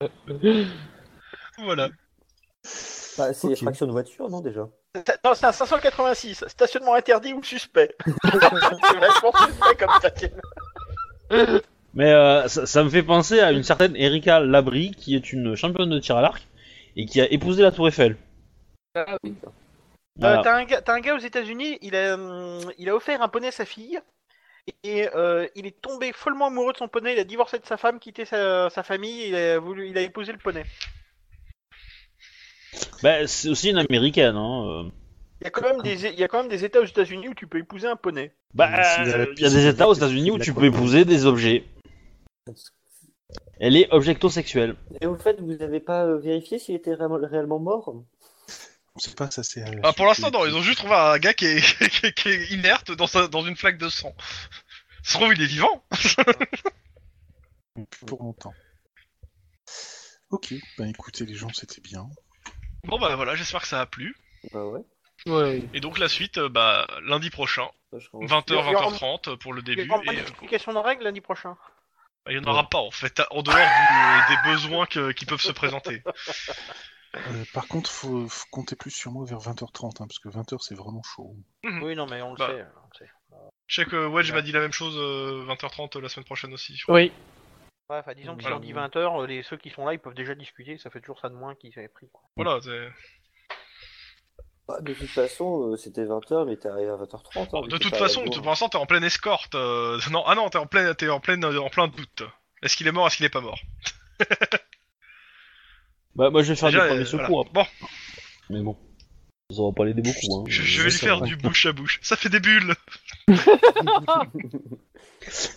Voilà. 1.58 1.88
Bah, 3.18 3.32
c'est 3.32 3.48
Ok. 3.48 3.56
fraction 3.56 3.86
de 3.86 3.92
voiture, 3.92 4.28
non, 4.30 4.40
déjà? 4.40 4.68
C'est- 4.94 5.24
Non, 5.24 5.34
c'est 5.34 5.46
un 5.46 5.52
586. 5.52 6.44
Stationnement 6.48 6.94
interdit 6.94 7.32
ou 7.32 7.42
suspect? 7.42 7.94
c'est 8.06 8.98
vachement 8.98 9.32
suspect 9.32 9.76
comme. 9.76 9.90
Mais 11.94 12.12
euh, 12.12 12.46
ça, 12.48 12.66
ça 12.66 12.84
me 12.84 12.88
fait 12.90 13.02
penser 13.02 13.40
à 13.40 13.50
une 13.52 13.62
certaine 13.64 13.96
Erika 13.96 14.40
Labrie, 14.40 14.92
qui 14.92 15.14
est 15.16 15.32
une 15.32 15.56
championne 15.56 15.90
de 15.90 15.98
tir 15.98 16.16
à 16.16 16.22
l'arc 16.22 16.46
et 16.96 17.06
qui 17.06 17.20
a 17.20 17.30
épousé 17.32 17.62
la 17.62 17.72
Tour 17.72 17.88
Eiffel. 17.88 18.16
Ah 18.94 19.16
oui. 19.24 19.34
Voilà. 20.16 20.40
Euh, 20.40 20.42
T'as 20.42 20.56
un, 20.56 20.64
gars- 20.64 20.82
t'as 20.82 20.94
un 20.94 21.00
gars 21.00 21.14
aux 21.14 21.20
États-Unis, 21.20 21.78
il 21.82 21.96
a, 21.96 22.14
hum, 22.14 22.60
il 22.78 22.88
a 22.88 22.94
offert 22.94 23.22
un 23.22 23.28
poney 23.28 23.48
à 23.48 23.52
sa 23.52 23.64
fille. 23.64 23.98
Et 24.84 25.08
euh, 25.16 25.46
il 25.56 25.66
est 25.66 25.80
tombé 25.80 26.12
follement 26.12 26.46
amoureux 26.46 26.72
de 26.72 26.78
son 26.78 26.86
poney. 26.86 27.14
Il 27.14 27.18
a 27.18 27.24
divorcé 27.24 27.58
de 27.58 27.66
sa 27.66 27.76
femme, 27.76 27.98
quitté 27.98 28.24
sa, 28.24 28.68
sa 28.70 28.82
famille. 28.82 29.28
Il 29.28 29.34
a 29.34 29.58
voulu, 29.58 29.88
il 29.88 29.98
a 29.98 30.02
épousé 30.02 30.30
le 30.32 30.38
poney. 30.38 30.64
Bah, 33.02 33.26
c'est 33.26 33.48
aussi 33.48 33.70
une 33.70 33.78
américaine. 33.78 34.36
Hein. 34.36 34.90
Il 35.40 35.44
y 35.44 35.46
a 35.46 35.50
quand 35.50 35.62
même 35.62 35.80
des, 35.82 36.04
il 36.06 36.18
y 36.20 36.22
a 36.22 36.28
quand 36.28 36.40
même 36.42 36.50
des 36.50 36.64
États 36.64 36.80
aux 36.80 36.84
États-Unis 36.84 37.28
où 37.28 37.34
tu 37.34 37.46
peux 37.46 37.58
épouser 37.58 37.88
un 37.88 37.96
poney. 37.96 38.32
Bah, 38.54 38.68
il 39.02 39.08
y 39.40 39.46
a 39.46 39.48
des 39.48 39.66
États 39.66 39.88
aux 39.88 39.94
États-Unis 39.94 40.30
où 40.30 40.38
tu 40.38 40.52
peux 40.52 40.66
épouser 40.66 41.04
des 41.04 41.24
objets. 41.24 41.64
Elle 43.60 43.76
est 43.76 43.88
objecto-sexuelle. 43.92 44.76
Et 45.00 45.06
au 45.06 45.16
fait, 45.16 45.40
vous 45.40 45.54
n'avez 45.54 45.78
pas 45.80 46.04
euh, 46.04 46.18
vérifié 46.18 46.58
s'il 46.58 46.74
était 46.74 46.94
réellement, 46.94 47.18
réellement 47.22 47.60
mort? 47.60 47.94
On 48.96 48.98
sait 48.98 49.14
pas, 49.14 49.30
ça 49.30 49.44
c'est. 49.44 49.64
Ah, 49.84 49.92
pour 49.92 50.06
l'instant, 50.06 50.30
non, 50.32 50.46
ils 50.46 50.54
ont 50.54 50.62
juste 50.62 50.78
trouvé 50.78 50.94
un 50.94 51.18
gars 51.18 51.32
qui 51.34 51.46
est, 51.46 51.60
qui 51.90 52.06
est- 52.06 52.12
qui 52.12 52.28
est 52.28 52.46
inerte 52.50 52.90
dans, 52.90 53.06
sa- 53.06 53.28
dans 53.28 53.42
une 53.42 53.54
flaque 53.56 53.78
de 53.78 53.88
sang. 53.88 54.14
Se 55.04 55.14
trouve, 55.14 55.32
il 55.32 55.40
est 55.42 55.46
vivant. 55.46 55.82
pour 58.06 58.22
longtemps. 58.22 58.52
Ok, 60.30 60.54
bah 60.78 60.86
écoutez 60.88 61.24
les 61.24 61.34
gens, 61.34 61.52
c'était 61.52 61.80
bien. 61.80 62.08
Bon, 62.84 62.98
bah 62.98 63.14
voilà, 63.16 63.34
j'espère 63.36 63.62
que 63.62 63.68
ça 63.68 63.80
a 63.80 63.86
plu. 63.86 64.16
Bah 64.52 64.64
ouais. 64.66 64.80
Ouais. 65.26 65.62
Et 65.74 65.80
donc, 65.80 65.98
la 65.98 66.08
suite, 66.08 66.38
euh, 66.38 66.48
bah, 66.48 66.86
lundi 67.04 67.30
prochain, 67.30 67.68
Ça, 67.92 67.98
je 67.98 68.08
crois. 68.08 68.24
20h, 68.24 68.44
Il 68.48 68.54
y 68.54 68.56
aura- 68.74 68.90
20h30 68.90 69.36
pour 69.38 69.52
le 69.52 69.62
Il 69.66 69.72
y 69.72 69.76
début. 69.76 69.90
aura 69.90 70.02
Et, 70.04 70.18
euh, 70.18 70.72
de 70.72 70.78
règles 70.78 71.04
lundi 71.04 71.20
prochain. 71.20 71.56
Il 72.28 72.38
n'y 72.38 72.44
en 72.46 72.50
aura 72.50 72.68
pas, 72.68 72.78
en 72.78 72.90
fait, 72.90 73.20
en 73.30 73.42
dehors 73.42 73.56
du- 73.56 74.34
des 74.36 74.42
besoins 74.42 74.86
que- 74.86 75.12
qui 75.12 75.24
peuvent 75.26 75.40
se 75.40 75.52
présenter. 75.52 76.02
Euh, 77.16 77.44
par 77.52 77.66
contre, 77.66 77.90
faut, 77.90 78.28
faut 78.28 78.46
compter 78.52 78.76
plus 78.76 78.92
sur 78.92 79.10
moi 79.10 79.24
vers 79.26 79.40
20h30, 79.40 80.00
hein, 80.00 80.06
parce 80.06 80.20
que 80.20 80.28
20h 80.28 80.62
c'est 80.62 80.76
vraiment 80.76 81.02
chaud. 81.02 81.34
Mhm. 81.64 81.82
Oui, 81.82 81.96
non, 81.96 82.06
mais 82.06 82.22
on 82.22 82.30
le 82.34 82.36
Bah. 82.36 82.46
sait. 82.46 82.62
on 82.62 82.86
le 82.86 82.96
sait. 83.06 83.10
Je 83.66 83.74
sais 83.82 83.84
que 83.84 84.06
Wedge 84.06 84.28
Ouais. 84.30 84.36
m'a 84.36 84.42
dit 84.42 84.52
la 84.52 84.60
même 84.60 84.70
chose, 84.72 84.94
euh, 84.96 85.44
20h30 85.44 85.96
la 85.96 86.08
semaine 86.08 86.24
prochaine 86.24 86.52
aussi. 86.52 86.76
je 86.76 86.84
crois. 86.84 86.94
Oui. 86.94 87.10
Ouais, 87.90 87.96
enfin, 87.98 88.14
disons 88.14 88.36
que 88.36 88.44
si 88.44 88.52
on 88.52 88.60
dit 88.60 88.72
20h, 88.72 89.26
les, 89.26 89.42
ceux 89.42 89.56
qui 89.56 89.70
sont 89.70 89.84
là, 89.84 89.92
ils 89.92 89.98
peuvent 89.98 90.14
déjà 90.14 90.36
discuter. 90.36 90.78
Ça 90.78 90.88
fait 90.90 91.00
toujours 91.00 91.18
ça 91.18 91.28
de 91.28 91.34
moins 91.34 91.56
qu'ils 91.56 91.76
avaient 91.80 91.88
pris. 91.88 92.08
Quoi. 92.12 92.22
Voilà, 92.36 92.60
c'est- 92.62 92.88
Bah, 94.70 94.80
de 94.82 94.94
toute 94.94 95.08
façon, 95.08 95.72
euh, 95.72 95.76
c'était 95.76 96.04
20h, 96.04 96.46
mais 96.46 96.56
t'es 96.56 96.68
arrivé 96.68 96.90
à 96.90 96.94
20h30. 96.96 97.48
hein, 97.56 97.66
de 97.68 97.76
toute 97.78 97.96
façon, 97.96 98.22
pour 98.24 98.46
l'instant, 98.46 98.68
t'es 98.68 98.76
en 98.78 98.86
pleine 98.86 99.02
escorte. 99.04 99.54
euh, 99.56 99.98
Non, 100.12 100.22
ah 100.26 100.34
non, 100.36 100.48
t'es 100.48 100.58
en 100.58 100.66
pleine, 100.66 100.94
t'es 100.94 101.08
en 101.08 101.18
pleine, 101.20 101.44
en 101.44 101.68
plein 101.70 101.88
doute. 101.88 102.22
Est-ce 102.62 102.76
qu'il 102.76 102.86
est 102.86 102.92
mort, 102.92 103.06
est-ce 103.08 103.16
qu'il 103.16 103.26
est 103.26 103.30
pas 103.30 103.40
mort? 103.40 103.58
Bah, 106.16 106.28
moi 106.28 106.42
je 106.42 106.48
vais 106.48 106.56
faire 106.56 106.70
Déjà, 106.70 106.82
des 106.82 106.88
premiers 106.88 107.02
euh, 107.02 107.08
voilà. 107.12 107.24
secours, 107.26 107.44
Bon, 107.52 107.64
mais 108.50 108.60
bon. 108.62 108.76
Ça 109.52 109.62
va 109.62 109.72
pas 109.72 109.84
l'aider 109.84 110.02
beaucoup, 110.02 110.40
hein. 110.40 110.44
je, 110.48 110.62
je 110.62 110.82
vais 110.82 110.90
lui 110.90 110.96
faire 110.96 111.20
du 111.22 111.36
bouche 111.36 111.66
à 111.66 111.72
bouche. 111.72 111.98
Ça 112.02 112.16
fait 112.16 112.28
des 112.28 112.40
bulles. 112.40 112.74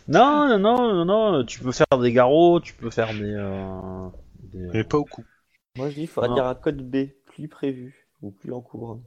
Non, 0.08 0.48
non, 0.48 0.60
non, 0.60 1.06
non, 1.06 1.32
non, 1.32 1.46
tu 1.46 1.60
peux 1.60 1.72
faire 1.72 1.88
des 2.00 2.12
garrots, 2.12 2.60
tu 2.60 2.74
peux 2.74 2.90
faire 2.92 3.14
des. 3.14 3.34
Euh, 3.34 4.08
des- 4.52 4.68
Mais 4.74 4.84
pas 4.84 4.98
au 4.98 5.06
cou. 5.06 5.24
Moi, 5.78 5.90
je 5.90 5.96
dis, 5.96 6.02
il 6.02 6.08
faudrait 6.08 6.30
Non. 6.30 6.36
dire 6.36 6.46
un 6.46 6.56
code 6.56 6.82
B, 6.88 7.08
plus 7.26 7.48
prévu, 7.48 8.03
ou 8.24 8.32
plus 8.32 8.52
en 8.54 8.62
cours. 8.62 9.00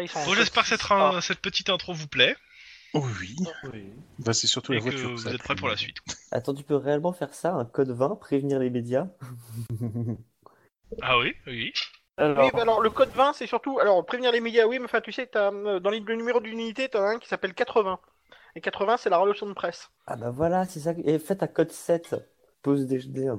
Ils 0.00 0.08
sont 0.08 0.24
Bon, 0.24 0.34
j'espère 0.34 0.62
que 0.62 0.68
cette, 0.70 0.80
Ah. 0.90 1.18
cette 1.20 1.40
petite 1.40 1.68
intro 1.68 1.92
vous 1.92 2.08
plaît 2.08 2.34
Oh 2.94 3.04
oui. 3.20 3.36
Bah, 4.20 4.32
c'est 4.32 4.46
surtout 4.46 4.72
et 4.72 4.76
la 4.76 4.80
que 4.82 4.90
voiture. 4.90 5.10
vous 5.10 5.18
ça 5.18 5.30
êtes 5.32 5.42
prêts 5.42 5.56
pour 5.56 5.68
la 5.68 5.76
suite. 5.76 5.96
Attends, 6.30 6.54
tu 6.54 6.62
peux 6.64 6.76
réellement 6.76 7.12
faire 7.12 7.34
ça, 7.34 7.52
un 7.52 7.64
code 7.64 7.90
20, 7.90 8.16
prévenir 8.16 8.58
les 8.60 8.70
médias 8.70 9.08
Ah 11.02 11.18
oui, 11.18 11.34
oui. 11.46 11.72
Oui, 12.18 12.50
bah 12.52 12.62
alors 12.62 12.80
le 12.80 12.90
code 12.90 13.10
20, 13.10 13.32
c'est 13.32 13.48
surtout. 13.48 13.80
Alors, 13.80 14.06
prévenir 14.06 14.30
les 14.30 14.40
médias, 14.40 14.66
oui, 14.66 14.78
mais 14.78 14.84
enfin, 14.84 15.00
tu 15.00 15.10
sais, 15.10 15.26
t'as, 15.26 15.52
euh, 15.52 15.80
dans 15.80 15.90
les- 15.90 15.98
le 16.00 16.14
numéro 16.14 16.38
d'unité, 16.40 16.88
t'as 16.88 17.02
un 17.02 17.18
qui 17.18 17.26
s'appelle 17.28 17.52
80. 17.54 17.98
Et 18.54 18.60
80, 18.60 18.96
c'est 18.96 19.10
la 19.10 19.18
relation 19.18 19.46
de 19.46 19.52
presse. 19.52 19.90
Ah 20.06 20.14
bah 20.16 20.30
voilà, 20.30 20.64
c'est 20.64 20.78
ça. 20.80 20.92
Et 21.04 21.18
faites 21.18 21.42
un 21.42 21.48
code 21.48 21.72
7, 21.72 22.14
pause 22.62 22.86
déjeuner. 22.86 23.32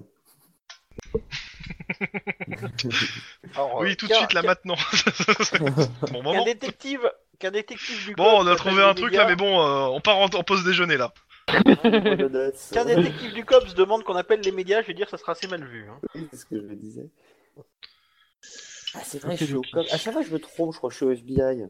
Alors, 3.56 3.78
oui, 3.80 3.92
euh, 3.92 3.96
tout 3.96 4.08
de 4.08 4.14
suite, 4.14 4.34
là, 4.34 4.42
maintenant. 4.42 4.76
bon 5.60 5.88
Qu'un 6.08 6.22
moment. 6.22 6.46
détective, 6.46 7.02
qu'un 7.40 7.52
détective 7.52 8.06
du 8.06 8.16
Bon, 8.16 8.24
COPS 8.24 8.36
on 8.44 8.48
a 8.48 8.56
trouvé 8.56 8.84
un 8.84 8.94
truc 8.94 9.14
là, 9.14 9.26
mais 9.28 9.36
bon, 9.36 9.60
euh, 9.62 9.88
on 9.88 10.02
part 10.02 10.18
en, 10.18 10.26
en 10.26 10.44
pause 10.44 10.64
déjeuner 10.64 10.98
là. 10.98 11.14
Qu'un 11.48 12.86
détective 12.86 13.34
du 13.34 13.46
COPS 13.46 13.74
demande 13.76 14.04
qu'on 14.04 14.16
appelle 14.16 14.42
les 14.42 14.52
médias, 14.52 14.82
je 14.82 14.88
vais 14.88 14.94
dire, 14.94 15.10
ça 15.10 15.18
sera 15.18 15.34
assez 15.34 15.48
mal 15.48 15.64
vu. 15.66 15.88
hein. 15.90 16.00
C'est 16.32 16.38
ce 16.38 16.46
que 16.46 16.56
je 16.58 16.62
me 16.62 16.76
disais. 16.76 17.10
Ah, 18.96 19.02
c'est 19.04 19.20
vrai, 19.22 19.36
je 19.38 19.46
suis 19.46 19.54
au 19.56 19.60
ok. 19.60 19.72
COP. 19.74 19.86
À 19.92 19.98
chaque 19.98 20.14
fois, 20.14 20.22
je 20.22 20.32
me 20.32 20.40
trompe, 20.40 20.74
je 20.74 20.78
crois 20.78 20.90
que 20.90 20.94
je 20.94 20.98
suis 20.98 21.06
au 21.06 21.12
FBI. 21.12 21.64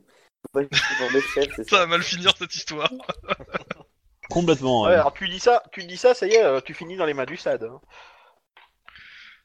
Faut 0.44 0.50
pas 0.54 0.64
que 0.64 0.70
je 0.72 0.80
suis 0.82 0.96
dans 1.04 1.12
mes 1.12 1.22
chefs, 1.22 1.56
c'est 1.56 1.64
Ça 1.70 1.78
ça. 1.78 1.80
va 1.80 1.88
mal 1.88 2.04
finir 2.04 2.32
cette 2.38 2.54
histoire. 2.56 2.92
Complètement, 4.30 4.84
Ouais, 4.84 4.90
ouais. 4.90 4.96
alors 4.96 5.14
tu 5.14 5.28
dis 5.30 5.40
ça, 5.40 5.62
tu 5.72 5.84
dis 5.86 5.98
ça, 5.98 6.14
ça 6.16 6.26
y 6.28 6.32
est, 6.34 6.44
euh, 6.44 6.60
tu 6.62 6.74
finis 6.74 6.98
dans 6.98 7.06
les 7.06 7.14
mains 7.14 7.26
du 7.26 7.38
SAD. 7.38 7.64
hein. 7.64 7.80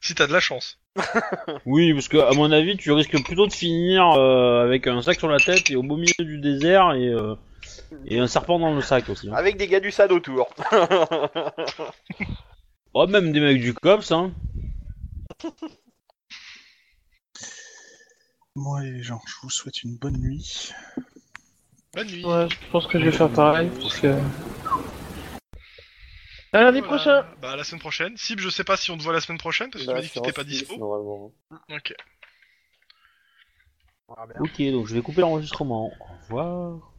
Si 0.01 0.15
t'as 0.15 0.25
de 0.27 0.33
la 0.33 0.39
chance. 0.39 0.79
Oui, 1.65 1.93
parce 1.93 2.07
que 2.07 2.17
à 2.17 2.33
mon 2.33 2.51
avis, 2.51 2.75
tu 2.75 2.91
risques 2.91 3.23
plutôt 3.23 3.45
de 3.47 3.53
finir 3.53 4.03
euh, 4.17 4.63
avec 4.63 4.87
un 4.87 5.01
sac 5.01 5.17
sur 5.19 5.29
la 5.29 5.37
tête 5.37 5.69
et 5.69 5.75
au 5.75 5.83
beau 5.83 5.95
milieu 5.95 6.13
du 6.25 6.39
désert 6.39 6.93
et, 6.93 7.07
euh, 7.07 7.35
et 8.05 8.17
un 8.19 8.27
serpent 8.27 8.57
dans 8.59 8.73
le 8.73 8.81
sac 8.81 9.07
aussi. 9.09 9.29
hein. 9.29 9.33
Avec 9.35 9.57
des 9.57 9.67
gars 9.67 9.79
du 9.79 9.91
SAD 9.91 10.11
autour. 10.11 10.53
Oh, 12.93 13.07
même 13.07 13.31
des 13.31 13.39
mecs 13.39 13.61
du 13.61 13.73
COPS, 13.73 14.11
hein. 14.11 14.33
Bon, 18.53 18.73
allez, 18.73 18.91
les 18.91 19.01
gens, 19.01 19.21
je 19.25 19.33
vous 19.43 19.49
souhaite 19.49 19.81
une 19.83 19.95
bonne 19.95 20.17
nuit. 20.17 20.71
Bonne 21.93 22.07
nuit. 22.07 22.25
Ouais, 22.25 22.47
je 22.49 22.69
pense 22.69 22.87
que 22.87 22.99
je 22.99 23.05
vais 23.05 23.11
faire 23.13 23.29
pareil, 23.29 23.69
parce 23.81 23.97
que... 23.97 24.13
À 26.53 26.63
lundi 26.63 26.81
prochain 26.81 27.25
Bah, 27.41 27.51
à 27.51 27.55
la 27.55 27.63
semaine 27.63 27.79
prochaine. 27.79 28.17
Sib, 28.17 28.39
je 28.39 28.49
sais 28.49 28.65
pas 28.65 28.75
si 28.75 28.91
on 28.91 28.97
te 28.97 29.03
voit 29.03 29.13
la 29.13 29.21
semaine 29.21 29.37
prochaine, 29.37 29.69
parce 29.71 29.85
que 29.85 29.89
tu 29.89 29.95
m'as 29.95 30.01
dit 30.01 30.09
que 30.09 30.15
t'étais 30.15 30.33
pas 30.33 30.43
dispo. 30.43 30.77
Normalement. 30.77 31.31
Ok. 31.69 31.93
Ah, 34.09 34.25
ok, 34.41 34.61
donc 34.71 34.87
je 34.87 34.93
vais 34.93 35.01
couper 35.01 35.21
l'enregistrement. 35.21 35.93
Au 35.99 36.13
revoir. 36.23 36.91